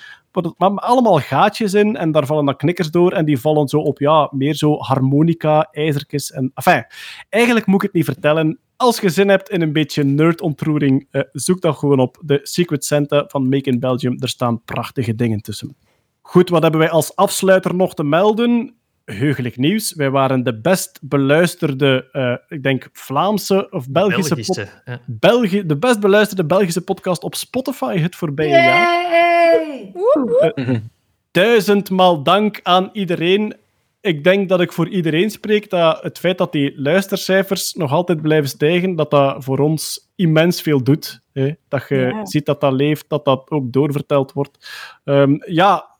Maar 0.56 0.70
allemaal 0.70 1.19
gaatjes 1.19 1.74
in 1.74 1.97
en 1.97 2.12
daar 2.12 2.27
vallen 2.27 2.44
dan 2.44 2.56
knikkers 2.56 2.90
door 2.90 3.12
en 3.12 3.24
die 3.24 3.40
vallen 3.40 3.69
zo 3.69 3.78
op, 3.78 3.98
ja, 3.98 4.28
meer 4.31 4.55
zo 4.55 4.77
harmonica, 4.78 5.69
ijzertjes 5.70 6.31
en... 6.31 6.51
Enfin, 6.55 6.85
eigenlijk 7.28 7.66
moet 7.66 7.77
ik 7.77 7.82
het 7.82 7.93
niet 7.93 8.05
vertellen. 8.05 8.59
Als 8.77 9.01
je 9.01 9.09
zin 9.09 9.28
hebt 9.28 9.48
in 9.48 9.62
een 9.62 9.73
beetje 9.73 10.02
nerd-ontroering, 10.02 11.06
eh, 11.11 11.23
zoek 11.32 11.61
dan 11.61 11.74
gewoon 11.74 11.98
op 11.98 12.19
de 12.20 12.40
Secret 12.43 12.85
Santa 12.85 13.24
van 13.27 13.48
Make 13.48 13.70
in 13.70 13.81
Belgium. 13.81 14.16
Er 14.19 14.28
staan 14.28 14.62
prachtige 14.65 15.15
dingen 15.15 15.40
tussen. 15.40 15.77
Goed, 16.20 16.48
wat 16.48 16.62
hebben 16.62 16.81
wij 16.81 16.90
als 16.90 17.16
afsluiter 17.16 17.74
nog 17.74 17.94
te 17.94 18.05
melden? 18.05 18.74
Heugelijk 19.05 19.56
nieuws. 19.56 19.94
Wij 19.94 20.10
waren 20.10 20.43
de 20.43 20.60
best 20.60 20.98
beluisterde, 21.02 22.09
eh, 22.12 22.35
ik 22.56 22.62
denk, 22.62 22.89
Vlaamse 22.93 23.66
of 23.70 23.89
Belgische... 23.90 24.35
pod- 24.35 24.66
Belgische. 25.06 25.56
ja. 25.56 25.62
De 25.62 25.76
best 25.76 26.01
beluisterde 26.01 26.44
Belgische 26.44 26.81
podcast 26.81 27.22
op 27.22 27.35
Spotify 27.35 27.97
het 27.98 28.16
voorbije 28.16 28.48
jaar. 28.51 29.12
Yay! 29.12 30.82
Duizendmaal 31.31 32.22
dank 32.22 32.60
aan 32.62 32.90
iedereen. 32.93 33.56
Ik 34.01 34.24
denk 34.24 34.48
dat 34.48 34.60
ik 34.60 34.72
voor 34.72 34.89
iedereen 34.89 35.31
spreek 35.31 35.70
dat 35.70 36.02
het 36.02 36.18
feit 36.18 36.39
dat 36.39 36.52
die 36.52 36.72
luistercijfers 36.81 37.74
nog 37.74 37.93
altijd 37.93 38.22
blijven 38.22 38.48
stijgen, 38.48 38.97
dat 38.97 39.10
dat 39.10 39.44
voor 39.44 39.59
ons 39.59 40.12
immens 40.16 40.62
veel 40.62 40.82
doet. 40.82 41.20
Hè? 41.32 41.51
Dat 41.68 41.89
je 41.89 41.97
Ja. 41.97 42.26
ziet 42.26 42.47
dat 42.47 42.60
dat 42.60 42.72
leeft, 42.72 43.05
dat 43.09 43.24
dat 43.24 43.51
ook 43.51 43.72
doorverteld 43.72 44.32
wordt. 44.32 44.70
Ehm, 45.05 45.36
ja, 45.47 45.93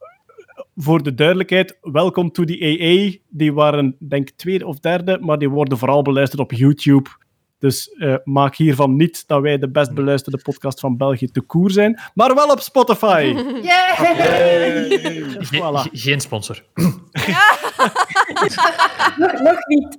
voor 0.77 1.03
de 1.03 1.15
duidelijkheid, 1.15 1.79
welkom 1.81 2.33
to 2.33 2.45
the 2.45 2.59
AA. 2.61 3.19
Die 3.29 3.53
waren, 3.53 3.97
denk 3.99 4.29
ik, 4.29 4.37
tweede 4.37 4.67
of 4.67 4.79
derde, 4.81 5.19
maar 5.21 5.39
die 5.39 5.51
worden 5.51 5.79
vooral 5.79 6.03
beluisterd 6.03 6.41
op 6.43 6.53
YouTube. 6.53 7.11
Dus 7.59 7.89
eh, 7.93 8.15
maak 8.25 8.57
hiervan 8.57 8.97
niet 8.97 9.25
dat 9.27 9.41
wij 9.43 9.59
de 9.59 9.71
best 9.71 9.95
beluisterde 9.95 10.39
podcast 10.43 10.81
van 10.81 10.97
België 10.97 11.27
te 11.27 11.41
koer 11.41 11.71
zijn, 11.71 12.01
maar 12.15 12.35
wel 12.35 12.49
op 12.49 12.61
Spotify. 12.61 13.35
Yay! 13.63 13.95
Ge- 15.39 15.57
Voilà. 15.61 15.81
ge- 15.81 15.89
geen 15.93 16.21
sponsor. 16.21 16.63
Nog, 19.17 19.33
nog 19.49 19.67
niet. 19.67 19.97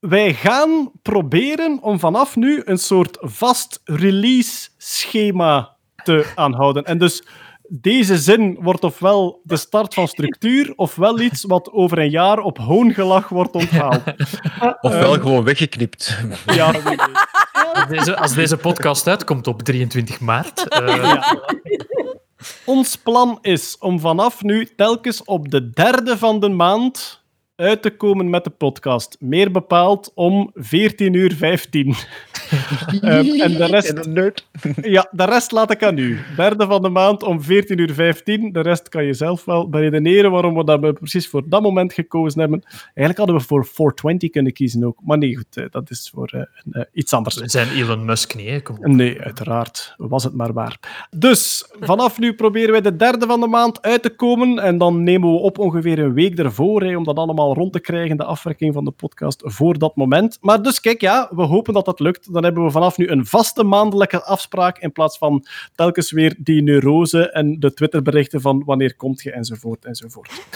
Wij 0.00 0.34
gaan 0.34 0.90
proberen 1.02 1.78
om 1.82 1.98
vanaf 1.98 2.36
nu 2.36 2.62
een 2.64 2.78
soort 2.78 3.16
vast 3.20 3.80
release 3.84 4.68
schema 4.78 5.76
te 6.04 6.32
aanhouden. 6.34 6.84
En 6.84 6.98
dus 6.98 7.26
deze 7.68 8.18
zin 8.18 8.56
wordt 8.60 8.84
ofwel 8.84 9.40
de 9.44 9.56
start 9.56 9.94
van 9.94 10.08
structuur, 10.08 10.72
ofwel 10.76 11.20
iets 11.20 11.44
wat 11.44 11.70
over 11.72 11.98
een 11.98 12.10
jaar 12.10 12.38
op 12.38 12.58
hoongelach 12.58 13.28
wordt 13.28 13.54
onthaald. 13.54 14.02
Ofwel 14.80 15.12
Ehm. 15.12 15.20
gewoon 15.22 15.44
weggeknipt. 15.44 16.18
Ja. 16.46 16.74
Als 17.72 17.86
deze, 17.88 18.16
als 18.16 18.34
deze 18.34 18.56
podcast 18.56 19.06
uitkomt 19.08 19.46
op 19.46 19.62
23 19.62 20.20
maart. 20.20 20.68
eh, 20.68 20.96
Ja. 20.96 21.42
Ons 22.64 22.96
plan 22.96 23.38
is 23.42 23.76
om 23.78 24.00
vanaf 24.00 24.42
nu 24.42 24.68
telkens 24.76 25.24
op 25.24 25.50
de 25.50 25.70
derde 25.70 26.18
van 26.18 26.40
de 26.40 26.48
maand 26.48 27.22
uit 27.56 27.82
te 27.82 27.90
komen 27.90 28.30
met 28.30 28.44
de 28.44 28.50
podcast. 28.50 29.16
Meer 29.20 29.50
bepaald 29.50 30.12
om 30.14 30.50
14 30.54 31.14
uur 31.14 31.34
15. 31.34 31.94
Ehm, 33.00 33.40
en 33.40 33.52
de 33.52 33.66
rest, 33.66 34.08
ja, 34.82 35.08
de 35.10 35.24
rest 35.24 35.52
laat 35.52 35.70
ik 35.70 35.82
aan 35.82 35.98
u. 35.98 36.18
Derde 36.36 36.66
van 36.66 36.82
de 36.82 36.88
maand 36.88 37.22
om 37.22 37.42
14 37.42 37.78
uur 37.78 37.94
15. 37.94 38.52
De 38.52 38.60
rest 38.60 38.88
kan 38.88 39.04
je 39.04 39.12
zelf 39.12 39.44
wel 39.44 39.68
beredeneren 39.68 40.30
waarom 40.30 40.54
we 40.54 40.64
dat 40.64 40.94
precies 40.94 41.28
voor 41.28 41.48
dat 41.48 41.62
moment 41.62 41.92
gekozen 41.92 42.40
hebben. 42.40 42.62
Eigenlijk 42.84 43.18
hadden 43.18 43.36
we 43.36 43.42
voor 43.42 43.64
420 43.64 44.30
kunnen 44.30 44.52
kiezen 44.52 44.84
ook. 44.84 44.98
Maar 45.02 45.18
nee, 45.18 45.36
goed, 45.36 45.56
eh, 45.56 45.64
dat 45.70 45.90
is 45.90 46.10
voor 46.14 46.32
uh, 46.34 46.42
uh, 46.72 46.82
iets 46.92 47.12
anders. 47.12 47.34
We 47.34 47.48
zijn 47.48 47.68
Elon 47.68 48.04
Musk 48.04 48.34
niet, 48.34 48.48
hè? 48.48 48.60
Kom 48.60 48.76
op. 48.76 48.86
Nee, 48.86 49.20
uiteraard. 49.20 49.94
Was 49.96 50.24
het 50.24 50.34
maar 50.34 50.52
waar. 50.52 51.06
Dus, 51.16 51.70
vanaf 51.80 52.18
nu 52.18 52.34
proberen 52.34 52.72
wij 52.72 52.80
de 52.80 52.96
derde 52.96 53.26
van 53.26 53.40
de 53.40 53.46
maand 53.46 53.82
uit 53.82 54.02
te 54.02 54.10
komen. 54.10 54.58
En 54.58 54.78
dan 54.78 55.02
nemen 55.02 55.30
we 55.30 55.38
op 55.38 55.58
ongeveer 55.58 55.98
een 55.98 56.14
week 56.14 56.38
ervoor, 56.38 56.82
hè, 56.82 56.96
om 56.96 57.04
dat 57.04 57.16
allemaal 57.16 57.43
rond 57.52 57.72
te 57.72 57.80
krijgen, 57.80 58.16
de 58.16 58.24
afwerking 58.24 58.74
van 58.74 58.84
de 58.84 58.90
podcast, 58.90 59.42
voor 59.44 59.78
dat 59.78 59.96
moment. 59.96 60.38
Maar 60.40 60.62
dus 60.62 60.80
kijk, 60.80 61.00
ja, 61.00 61.30
we 61.34 61.42
hopen 61.42 61.74
dat 61.74 61.84
dat 61.84 62.00
lukt. 62.00 62.32
Dan 62.32 62.44
hebben 62.44 62.64
we 62.64 62.70
vanaf 62.70 62.96
nu 62.96 63.08
een 63.08 63.26
vaste 63.26 63.64
maandelijke 63.64 64.22
afspraak 64.22 64.78
in 64.78 64.92
plaats 64.92 65.18
van 65.18 65.46
telkens 65.74 66.10
weer 66.10 66.34
die 66.38 66.62
neurose 66.62 67.30
en 67.30 67.60
de 67.60 67.74
Twitterberichten 67.74 68.40
van 68.40 68.62
wanneer 68.64 68.96
komt 68.96 69.22
je 69.22 69.32
enzovoort 69.32 69.84
enzovoort. 69.84 70.46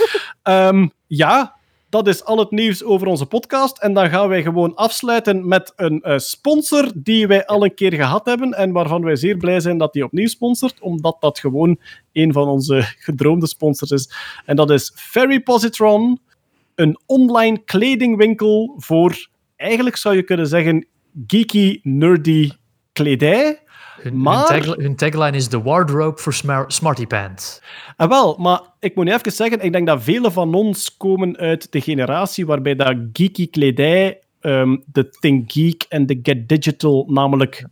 um, 0.43 0.91
ja, 1.07 1.59
dat 1.91 2.07
is 2.07 2.25
al 2.25 2.39
het 2.39 2.51
nieuws 2.51 2.85
over 2.85 3.07
onze 3.07 3.27
podcast. 3.27 3.79
En 3.79 3.93
dan 3.93 4.11
gaan 4.11 4.29
wij 4.29 4.43
gewoon 4.43 4.75
afsluiten 4.75 5.49
met 5.49 5.73
een 5.77 6.03
uh, 6.05 6.19
sponsor 6.19 6.91
die 6.95 7.27
wij 7.27 7.47
al 7.47 7.65
een 7.65 7.75
keer 7.75 7.93
gehad 7.93 8.27
hebben 8.27 8.53
en 8.53 8.73
waarvan 8.73 9.05
wij 9.05 9.17
zeer 9.17 9.37
blij 9.37 9.61
zijn 9.61 9.79
dat 9.79 9.93
die 9.93 10.05
opnieuw 10.05 10.27
sponsort, 10.27 10.81
omdat 10.81 11.17
dat 11.21 11.39
gewoon 11.39 11.79
een 12.13 12.33
van 12.33 12.49
onze 12.49 12.83
gedroomde 12.99 13.47
sponsors 13.47 13.91
is. 13.91 14.13
En 14.45 14.57
dat 14.57 14.71
is 14.71 14.93
Ferry 14.95 15.41
Positron, 15.41 16.21
een 16.79 16.99
online 17.07 17.59
kledingwinkel 17.65 18.75
voor, 18.77 19.29
eigenlijk 19.57 19.97
zou 19.97 20.17
je 20.17 20.23
kunnen 20.23 20.47
zeggen, 20.47 20.87
geeky, 21.27 21.81
nerdy 21.83 22.51
kledij. 22.93 23.63
Hun, 24.03 24.21
maar... 24.21 24.37
hun, 24.37 24.63
tagline, 24.63 24.83
hun, 24.83 24.97
tagline 24.97 25.37
is 25.37 25.49
The 25.49 25.63
Wardrobe 25.63 26.19
for 26.19 26.33
smar 26.33 26.65
Smarty 26.73 27.07
Pants. 27.07 27.63
Ah, 27.97 28.09
wel, 28.09 28.37
maar 28.37 28.61
ik 28.81 28.95
moet 28.95 29.05
nu 29.05 29.13
even 29.13 29.33
zeggen, 29.33 29.61
ik 29.61 29.73
denk 29.73 29.87
dat 29.87 30.03
vele 30.03 30.31
van 30.31 30.55
ons 30.55 30.97
komen 30.97 31.37
uit 31.37 31.73
de 31.73 31.81
generatie 31.81 32.47
waarbij 32.47 32.75
dat 32.75 32.97
geeky 33.13 33.51
kledij, 33.51 34.23
um, 34.41 34.83
de 34.87 35.09
Think 35.09 35.53
Geek 35.53 35.85
en 35.89 36.07
de 36.07 36.19
Get 36.23 36.49
Digital, 36.49 37.07
namelijk 37.09 37.67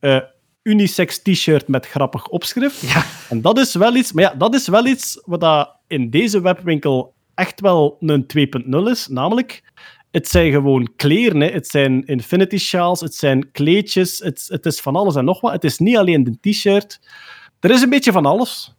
uh, 0.00 0.20
unisex 0.62 1.22
t-shirt 1.22 1.68
met 1.68 1.86
grappig 1.86 2.28
opschrift. 2.28 2.80
Ja. 2.80 3.04
En 3.28 3.40
dat 3.40 3.58
is 3.58 3.74
wel 3.74 3.94
iets, 3.94 4.12
maar 4.12 4.24
ja, 4.24 4.34
dat 4.34 4.54
is 4.54 4.68
wel 4.68 4.86
iets 4.86 5.22
wat 5.24 5.40
dat 5.40 5.76
in 5.86 6.10
deze 6.10 6.40
webwinkel 6.40 7.13
echt 7.34 7.60
wel 7.60 7.96
een 8.00 8.26
2.0 8.38 8.90
is, 8.90 9.08
namelijk 9.08 9.62
het 10.10 10.28
zijn 10.28 10.52
gewoon 10.52 10.92
kleren. 10.96 11.40
Hè. 11.40 11.48
Het 11.48 11.68
zijn 11.68 12.04
infinity 12.04 12.56
sjaals, 12.56 13.00
het 13.00 13.14
zijn 13.14 13.50
kleedjes, 13.52 14.18
het, 14.18 14.46
het 14.48 14.66
is 14.66 14.80
van 14.80 14.96
alles 14.96 15.14
en 15.14 15.24
nog 15.24 15.40
wat. 15.40 15.52
Het 15.52 15.64
is 15.64 15.78
niet 15.78 15.96
alleen 15.96 16.24
de 16.24 16.50
t-shirt. 16.50 17.00
Er 17.60 17.70
is 17.70 17.82
een 17.82 17.90
beetje 17.90 18.12
van 18.12 18.26
alles. 18.26 18.74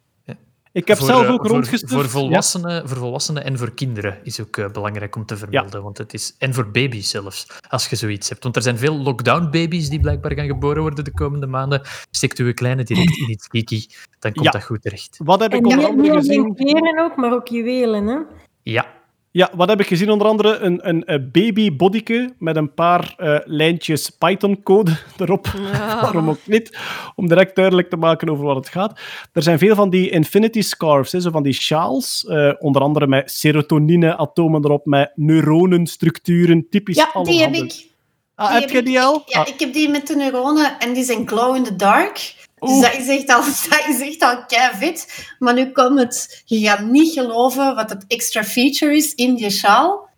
Ik 0.75 0.87
heb 0.87 0.97
voor, 0.97 1.07
zelf 1.07 1.27
ook 1.27 1.41
voor, 1.41 1.49
rondgestuurd. 1.49 1.91
Voor 1.91 2.09
volwassenen, 2.09 2.73
ja. 2.73 2.87
voor 2.87 2.97
volwassenen 2.97 3.43
en 3.43 3.57
voor 3.57 3.73
kinderen 3.73 4.19
is 4.23 4.41
ook 4.41 4.57
uh, 4.57 4.69
belangrijk 4.69 5.15
om 5.15 5.25
te 5.25 5.37
vermelden. 5.37 5.83
Want 5.83 5.97
het 5.97 6.13
is, 6.13 6.35
en 6.37 6.53
voor 6.53 6.71
baby's 6.71 7.09
zelfs, 7.09 7.47
als 7.69 7.87
je 7.87 7.95
zoiets 7.95 8.29
hebt. 8.29 8.43
Want 8.43 8.55
er 8.55 8.61
zijn 8.61 8.77
veel 8.77 8.97
lockdown-baby's 8.97 9.89
die 9.89 9.99
blijkbaar 9.99 10.33
gaan 10.33 10.45
geboren 10.45 10.81
worden 10.81 11.03
de 11.03 11.11
komende 11.11 11.47
maanden. 11.47 11.81
Steekt 12.11 12.37
uw 12.37 12.53
kleine 12.53 12.83
direct 12.83 13.17
in 13.17 13.29
iets 13.29 13.47
geeky, 13.49 13.85
dan 14.19 14.33
komt 14.33 14.51
dat 14.51 14.63
goed 14.63 14.81
terecht. 14.81 15.19
Wat 15.23 15.39
heb 15.39 15.53
ik 15.53 15.59
en 15.59 15.65
onder 15.65 15.85
andere 15.85 16.13
gezien? 16.13 16.43
Niet 16.43 16.57
kleren 16.57 16.99
ook, 16.99 17.15
maar 17.15 17.33
ook 17.33 17.47
juwelen, 17.47 18.07
hè? 18.07 18.19
Ja, 18.65 18.85
ja, 19.31 19.49
wat 19.55 19.69
heb 19.69 19.79
ik 19.79 19.87
gezien? 19.87 20.09
Onder 20.09 20.27
andere 20.27 20.57
een, 20.57 20.87
een, 20.89 21.03
een 21.05 21.29
baby 21.31 21.75
bodyke 21.75 22.33
met 22.39 22.55
een 22.55 22.73
paar 22.73 23.15
uh, 23.17 23.37
lijntjes 23.43 24.09
Python-code 24.09 24.91
erop. 25.19 25.47
Ja. 25.71 26.01
Waarom 26.01 26.29
ook 26.29 26.39
niet? 26.45 26.77
Om 27.15 27.27
direct 27.27 27.55
duidelijk 27.55 27.89
te 27.89 27.95
maken 27.95 28.29
over 28.29 28.45
wat 28.45 28.55
het 28.55 28.69
gaat. 28.69 28.99
Er 29.33 29.43
zijn 29.43 29.57
veel 29.57 29.75
van 29.75 29.89
die 29.89 30.09
infinity 30.09 30.61
scarves, 30.61 31.11
hè, 31.11 31.19
zo 31.21 31.29
van 31.31 31.43
die 31.43 31.53
sjaals. 31.53 32.25
Uh, 32.29 32.53
onder 32.59 32.81
andere 32.81 33.07
met 33.07 33.31
serotonine-atomen 33.31 34.63
erop, 34.65 34.85
met 34.85 35.11
neuronenstructuren, 35.15 36.67
typisch 36.69 36.95
Ja, 36.95 37.23
die 37.23 37.41
heb 37.41 37.53
ik. 37.53 37.93
Ah, 38.35 38.51
Die 38.51 38.59
heb 38.59 38.69
je 38.69 38.83
die 38.83 39.01
al? 39.01 39.23
Ja, 39.25 39.39
Ah, 39.39 39.47
ik 39.47 39.59
heb 39.59 39.73
die 39.73 39.89
met 39.89 40.07
de 40.07 40.15
neuronen 40.15 40.79
en 40.79 40.93
die 40.93 41.03
zijn 41.03 41.27
glow 41.27 41.55
in 41.55 41.63
the 41.63 41.75
dark. 41.75 42.44
Dus 42.65 42.81
dat 42.81 42.93
is 42.93 43.07
echt 43.07 43.29
al, 43.29 43.41
dat 43.69 43.85
is 43.89 44.01
echt 44.01 44.21
al 44.21 44.43
vet. 44.79 45.27
Maar 45.39 45.53
nu 45.53 45.71
komt 45.71 45.99
het... 45.99 46.43
Je 46.45 46.59
gaat 46.59 46.81
niet 46.81 47.13
geloven 47.13 47.75
wat 47.75 47.89
het 47.89 48.05
extra 48.07 48.43
feature 48.43 48.95
is 48.95 49.13
in 49.13 49.35
die 49.35 49.49
sjaal. 49.49 50.09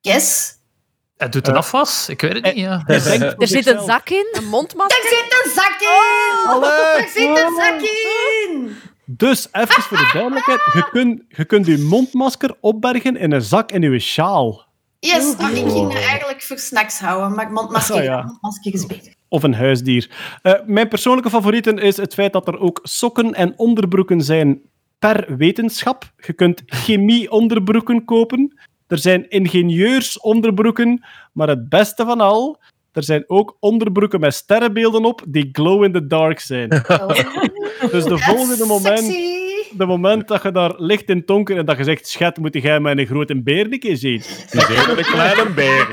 Yes. 0.00 0.56
het 1.16 1.32
doet 1.32 1.48
een 1.48 1.56
afwas. 1.56 2.08
Ik 2.08 2.20
weet 2.20 2.32
het 2.32 2.44
niet, 2.44 2.56
ja. 2.56 2.82
voor 2.86 2.94
Er 2.94 3.00
zit 3.00 3.20
een 3.20 3.48
zichzelf. 3.48 3.84
zak 3.84 4.08
in. 4.08 4.28
Een 4.32 4.44
mondmasker. 4.44 5.02
Daar 5.02 5.10
zit 5.10 5.44
een 5.44 5.50
zak 5.54 5.80
in! 5.80 6.48
Allee. 6.50 6.70
Daar 6.70 7.08
zit 7.08 7.28
een 7.28 7.54
zak 7.56 7.80
in! 7.80 8.76
Dus, 9.04 9.48
even 9.52 9.82
voor 9.82 9.96
de 9.96 10.10
duidelijkheid. 10.12 10.60
Je 10.72 10.88
kunt, 10.90 11.22
je 11.28 11.44
kunt 11.44 11.66
je 11.66 11.78
mondmasker 11.78 12.56
opbergen 12.60 13.16
in 13.16 13.32
een 13.32 13.42
zak 13.42 13.72
in 13.72 13.82
je 13.82 13.98
sjaal. 13.98 14.66
Yes, 14.98 15.34
ah, 15.38 15.50
ik 15.50 15.56
ging 15.56 15.92
dat 15.92 16.02
eigenlijk 16.02 16.42
voor 16.42 16.58
snacks 16.58 16.98
houden, 16.98 17.34
maar 17.34 17.50
mondmasker, 17.50 18.02
ja. 18.02 18.22
mondmasker 18.22 18.74
is 18.74 18.86
beter. 18.86 19.14
Of 19.32 19.42
een 19.42 19.54
huisdier. 19.54 20.10
Eh, 20.42 20.52
mijn 20.66 20.88
persoonlijke 20.88 21.30
favorieten 21.30 21.78
is 21.78 21.96
het 21.96 22.14
feit 22.14 22.32
dat 22.32 22.48
er 22.48 22.58
ook 22.58 22.80
sokken 22.82 23.34
en 23.34 23.52
onderbroeken 23.56 24.20
zijn 24.20 24.60
per 24.98 25.36
wetenschap. 25.36 26.12
Je 26.16 26.32
kunt 26.32 26.62
chemie-onderbroeken 26.66 28.04
kopen. 28.04 28.58
Er 28.86 28.98
zijn 28.98 29.28
ingenieurs-onderbroeken. 29.28 31.04
Maar 31.32 31.48
het 31.48 31.68
beste 31.68 32.04
van 32.04 32.20
al, 32.20 32.60
er 32.92 33.02
zijn 33.02 33.24
ook 33.26 33.56
onderbroeken 33.60 34.20
met 34.20 34.34
sterrenbeelden 34.34 35.04
op 35.04 35.22
die 35.28 35.48
glow 35.52 35.84
in 35.84 35.92
the 35.92 36.06
dark 36.06 36.40
zijn. 36.40 36.68
Dus 37.90 38.04
de 38.04 38.18
volgende 38.18 38.66
moment, 38.66 38.98
Sexy. 38.98 39.41
De 39.74 39.86
moment 39.86 40.28
dat 40.28 40.42
je 40.42 40.52
daar 40.52 40.72
ligt 40.76 41.08
in 41.08 41.22
donker 41.26 41.56
en 41.58 41.64
dat 41.64 41.76
je 41.76 41.84
zegt, 41.84 42.08
schat, 42.08 42.36
moet 42.36 42.62
jij 42.62 42.80
mij 42.80 42.96
een 42.96 43.06
grote 43.06 43.42
beer 43.42 43.72
een 43.72 43.78
keer 43.78 43.96
zien? 43.96 44.22
Een 44.50 45.04
kleine 45.04 45.50
beer. 45.54 45.88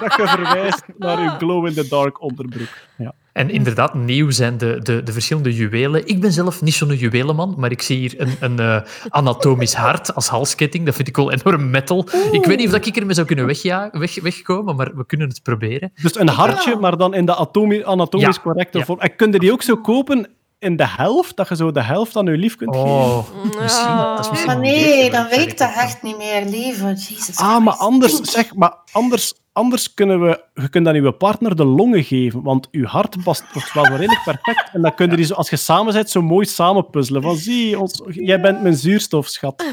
Dat 0.00 0.14
je 0.16 0.26
verwijst 0.26 0.82
naar 0.98 1.22
je 1.22 1.28
glow 1.28 1.66
in 1.66 1.74
the 1.74 1.88
dark 1.88 2.22
onderbroek. 2.22 2.68
Ja. 2.96 3.14
En 3.32 3.50
inderdaad, 3.50 3.94
nieuw 3.94 4.30
zijn 4.30 4.58
de, 4.58 4.78
de, 4.82 5.02
de 5.02 5.12
verschillende 5.12 5.54
juwelen. 5.54 6.06
Ik 6.06 6.20
ben 6.20 6.32
zelf 6.32 6.62
niet 6.62 6.74
zo'n 6.74 6.94
juwelenman, 6.94 7.54
maar 7.58 7.70
ik 7.70 7.82
zie 7.82 7.98
hier 7.98 8.14
een, 8.16 8.36
een 8.40 8.58
eh, 8.58 8.80
anatomisch 9.08 9.74
hart 9.74 10.14
als 10.14 10.28
halsketting. 10.28 10.84
Dat 10.84 10.94
vind 10.94 11.08
ik 11.08 11.16
wel 11.16 11.32
enorm 11.32 11.70
metal. 11.70 12.08
Ik 12.32 12.44
weet 12.44 12.56
niet 12.56 12.66
of 12.66 12.72
dat 12.72 12.86
ik 12.86 12.96
ermee 12.96 13.14
zou 13.14 13.26
kunnen 13.26 13.46
wegja 13.46 13.90
weg, 13.92 14.20
wegkomen, 14.20 14.76
maar 14.76 14.96
we 14.96 15.06
kunnen 15.06 15.28
het 15.28 15.42
proberen. 15.42 15.92
Dus 16.02 16.18
een 16.18 16.28
hartje, 16.28 16.76
maar 16.76 16.96
dan 16.96 17.14
in 17.14 17.24
de 17.26 17.34
atomi- 17.34 17.84
anatomisch 17.84 18.40
correcte 18.40 18.78
ja. 18.78 18.84
vorm. 18.84 19.00
En 19.00 19.16
kun 19.16 19.32
je 19.32 19.38
die 19.38 19.52
ook 19.52 19.62
zo 19.62 19.76
kopen 19.76 20.28
in 20.60 20.76
de 20.76 20.86
helft? 20.88 21.36
Dat 21.36 21.48
je 21.48 21.56
zo 21.56 21.70
de 21.72 21.82
helft 21.82 22.16
aan 22.16 22.24
je 22.24 22.36
lief 22.36 22.56
kunt 22.56 22.74
geven? 22.74 22.90
Oh, 22.90 23.26
misschien, 23.60 23.96
dat 23.96 24.18
is 24.18 24.30
misschien 24.30 24.46
Maar 24.46 24.56
een 24.56 24.62
nee, 24.62 25.10
dan 25.10 25.28
werkt 25.28 25.58
dat 25.58 25.70
hart 25.70 26.02
niet 26.02 26.16
meer, 26.16 26.44
lieve. 26.44 26.86
Jesus 26.86 27.36
Ah, 27.36 27.64
maar 27.64 27.74
anders, 27.74 28.20
zeg, 28.20 28.54
maar 28.54 28.74
anders, 28.92 29.34
anders 29.52 29.94
kunnen 29.94 30.20
we... 30.20 30.44
Je 30.54 30.68
kunt 30.68 30.84
dan 30.84 30.94
je 30.94 31.12
partner 31.12 31.56
de 31.56 31.64
longen 31.64 32.04
geven, 32.04 32.42
want 32.42 32.68
je 32.70 32.84
hart 32.84 33.24
past 33.24 33.72
wel 33.72 33.84
redelijk 33.84 34.22
perfect. 34.24 34.70
En 34.72 34.82
dan 34.82 34.94
kun 34.94 35.10
je 35.10 35.16
die 35.16 35.24
zo, 35.24 35.34
als 35.34 35.50
je 35.50 35.56
samen 35.56 35.92
bent, 35.92 36.10
zo 36.10 36.22
mooi 36.22 36.46
samen 36.46 36.90
puzzelen. 36.90 37.22
Van, 37.22 37.36
zie, 37.36 37.78
ons, 37.78 38.02
jij 38.06 38.40
bent 38.40 38.62
mijn 38.62 38.76
zuurstofschat. 38.76 39.64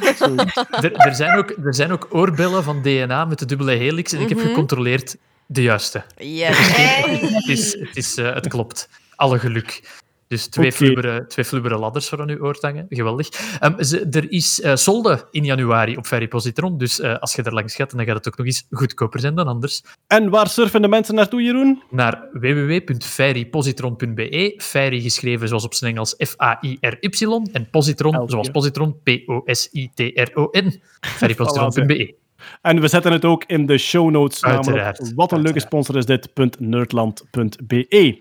Er, 0.81 0.95
er, 0.95 1.15
zijn 1.15 1.37
ook, 1.37 1.49
er 1.63 1.75
zijn 1.75 1.91
ook 1.91 2.07
oorbellen 2.11 2.63
van 2.63 2.81
DNA 2.81 3.25
met 3.25 3.39
de 3.39 3.45
dubbele 3.45 3.71
helix 3.71 4.13
en 4.13 4.21
ik 4.21 4.29
heb 4.29 4.39
gecontroleerd 4.39 5.15
de 5.45 5.61
juiste. 5.61 6.03
Yes. 6.17 6.57
Het, 6.57 7.47
is, 7.47 7.73
het, 7.79 7.97
is, 7.97 8.17
eh, 8.17 8.33
het 8.33 8.47
klopt. 8.47 8.89
Alle 9.15 9.39
geluk. 9.39 9.81
Dus 10.27 10.47
twee, 10.47 10.71
flubberen, 10.71 11.27
twee 11.27 11.45
flubberen 11.45 11.79
ladders 11.79 12.09
voor 12.09 12.21
aan 12.21 12.29
uw 12.29 12.39
oor 12.39 12.59
te 12.59 12.65
hangen. 12.67 12.85
Geweldig. 12.89 13.29
Ehm, 13.59 13.83
ze- 13.83 14.07
er 14.11 14.31
is 14.31 14.61
eh, 14.61 14.75
solde 14.75 15.27
in 15.31 15.45
januari 15.45 15.97
op 15.97 16.05
Ferry 16.05 16.27
Positron. 16.27 16.77
Dus 16.77 16.99
eh, 16.99 17.17
als 17.17 17.35
je 17.35 17.43
er 17.43 17.53
langs 17.53 17.75
gaat, 17.75 17.91
dan 17.95 18.05
gaat 18.05 18.15
het 18.15 18.27
ook 18.27 18.37
nog 18.37 18.45
eens 18.45 18.65
goedkoper 18.71 19.19
zijn 19.19 19.35
dan 19.35 19.47
anders. 19.47 19.83
En 20.07 20.29
waar 20.29 20.49
surfen 20.49 20.81
de 20.81 20.87
mensen 20.87 21.15
naartoe, 21.15 21.41
Jeroen? 21.41 21.83
Naar 21.89 22.27
www.ferrypositron.be. 22.33 24.53
Ferry 24.57 25.01
geschreven 25.01 25.47
zoals 25.47 25.65
op 25.65 25.73
zijn 25.73 25.91
Engels 25.91 26.15
F-A-I-R-Y. 26.17 27.25
En 27.51 27.69
Positron 27.69 28.13
Elke 28.13 28.31
zoals. 28.31 28.49
Positron 28.49 28.95
P-O-S-I-T-R-O-N. 29.03 30.81
Ferrypositron.be. 31.17 32.15
En 32.61 32.81
we 32.81 32.87
zetten 32.87 33.11
het 33.11 33.25
ook 33.25 33.43
in 33.47 33.65
de 33.65 33.77
show 33.77 34.09
notes. 34.09 34.41
Namelijk, 34.41 35.11
wat 35.15 35.31
een 35.31 35.41
leuke 35.41 35.59
sponsor 35.59 35.97
is 35.97 36.05
dit. 36.05 36.29
.nerdland.be. 36.59 38.17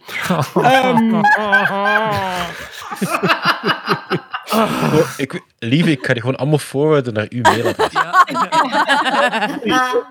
Ehm, 0.63 1.21
Oh, 4.53 5.11
ik, 5.17 5.43
lieve, 5.59 5.91
ik 5.91 6.07
ga 6.07 6.13
die 6.13 6.21
gewoon 6.23 6.37
allemaal 6.37 6.59
voorwaarden 6.59 7.13
naar 7.15 7.27
uw 7.29 7.41
mailadres. 7.41 7.93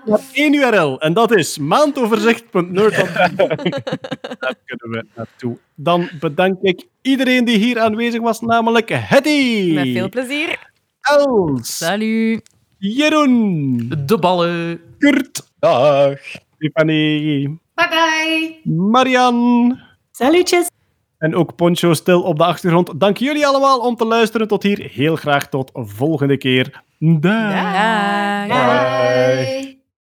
Maar 0.06 0.20
één 0.32 0.54
URL, 0.54 1.00
en 1.00 1.12
dat 1.12 1.36
is 1.36 1.58
maandoverzicht.nerd. 1.58 2.96
Daar 4.38 4.54
kunnen 4.64 4.90
we 4.90 5.06
naartoe. 5.14 5.58
Dan 5.74 6.08
bedank 6.20 6.60
ik 6.62 6.86
iedereen 7.02 7.44
die 7.44 7.58
hier 7.58 7.80
aanwezig 7.80 8.20
was, 8.20 8.40
namelijk 8.40 8.88
Hetty. 8.92 9.72
Met 9.74 9.88
veel 9.88 10.08
plezier. 10.08 10.70
Els. 11.00 11.76
Salut. 11.76 12.55
Jeroen. 12.78 13.92
De 14.06 14.18
ballen. 14.18 14.80
Kurt. 14.98 15.50
Dag. 15.58 16.18
Stefanie. 16.54 17.58
Bye 17.74 17.88
bye. 17.88 18.74
Marian. 18.74 19.78
Salutjes. 20.12 20.70
En 21.18 21.34
ook 21.34 21.54
Poncho 21.54 21.94
stil 21.94 22.22
op 22.22 22.38
de 22.38 22.44
achtergrond. 22.44 23.00
Dank 23.00 23.16
jullie 23.16 23.46
allemaal 23.46 23.78
om 23.78 23.96
te 23.96 24.04
luisteren 24.04 24.48
tot 24.48 24.62
hier. 24.62 24.90
Heel 24.92 25.16
graag 25.16 25.48
tot 25.48 25.70
volgende 25.72 26.36
keer. 26.36 26.82
Dag. 26.98 27.52
Dag. 28.46 28.46
Bye. 28.46 29.75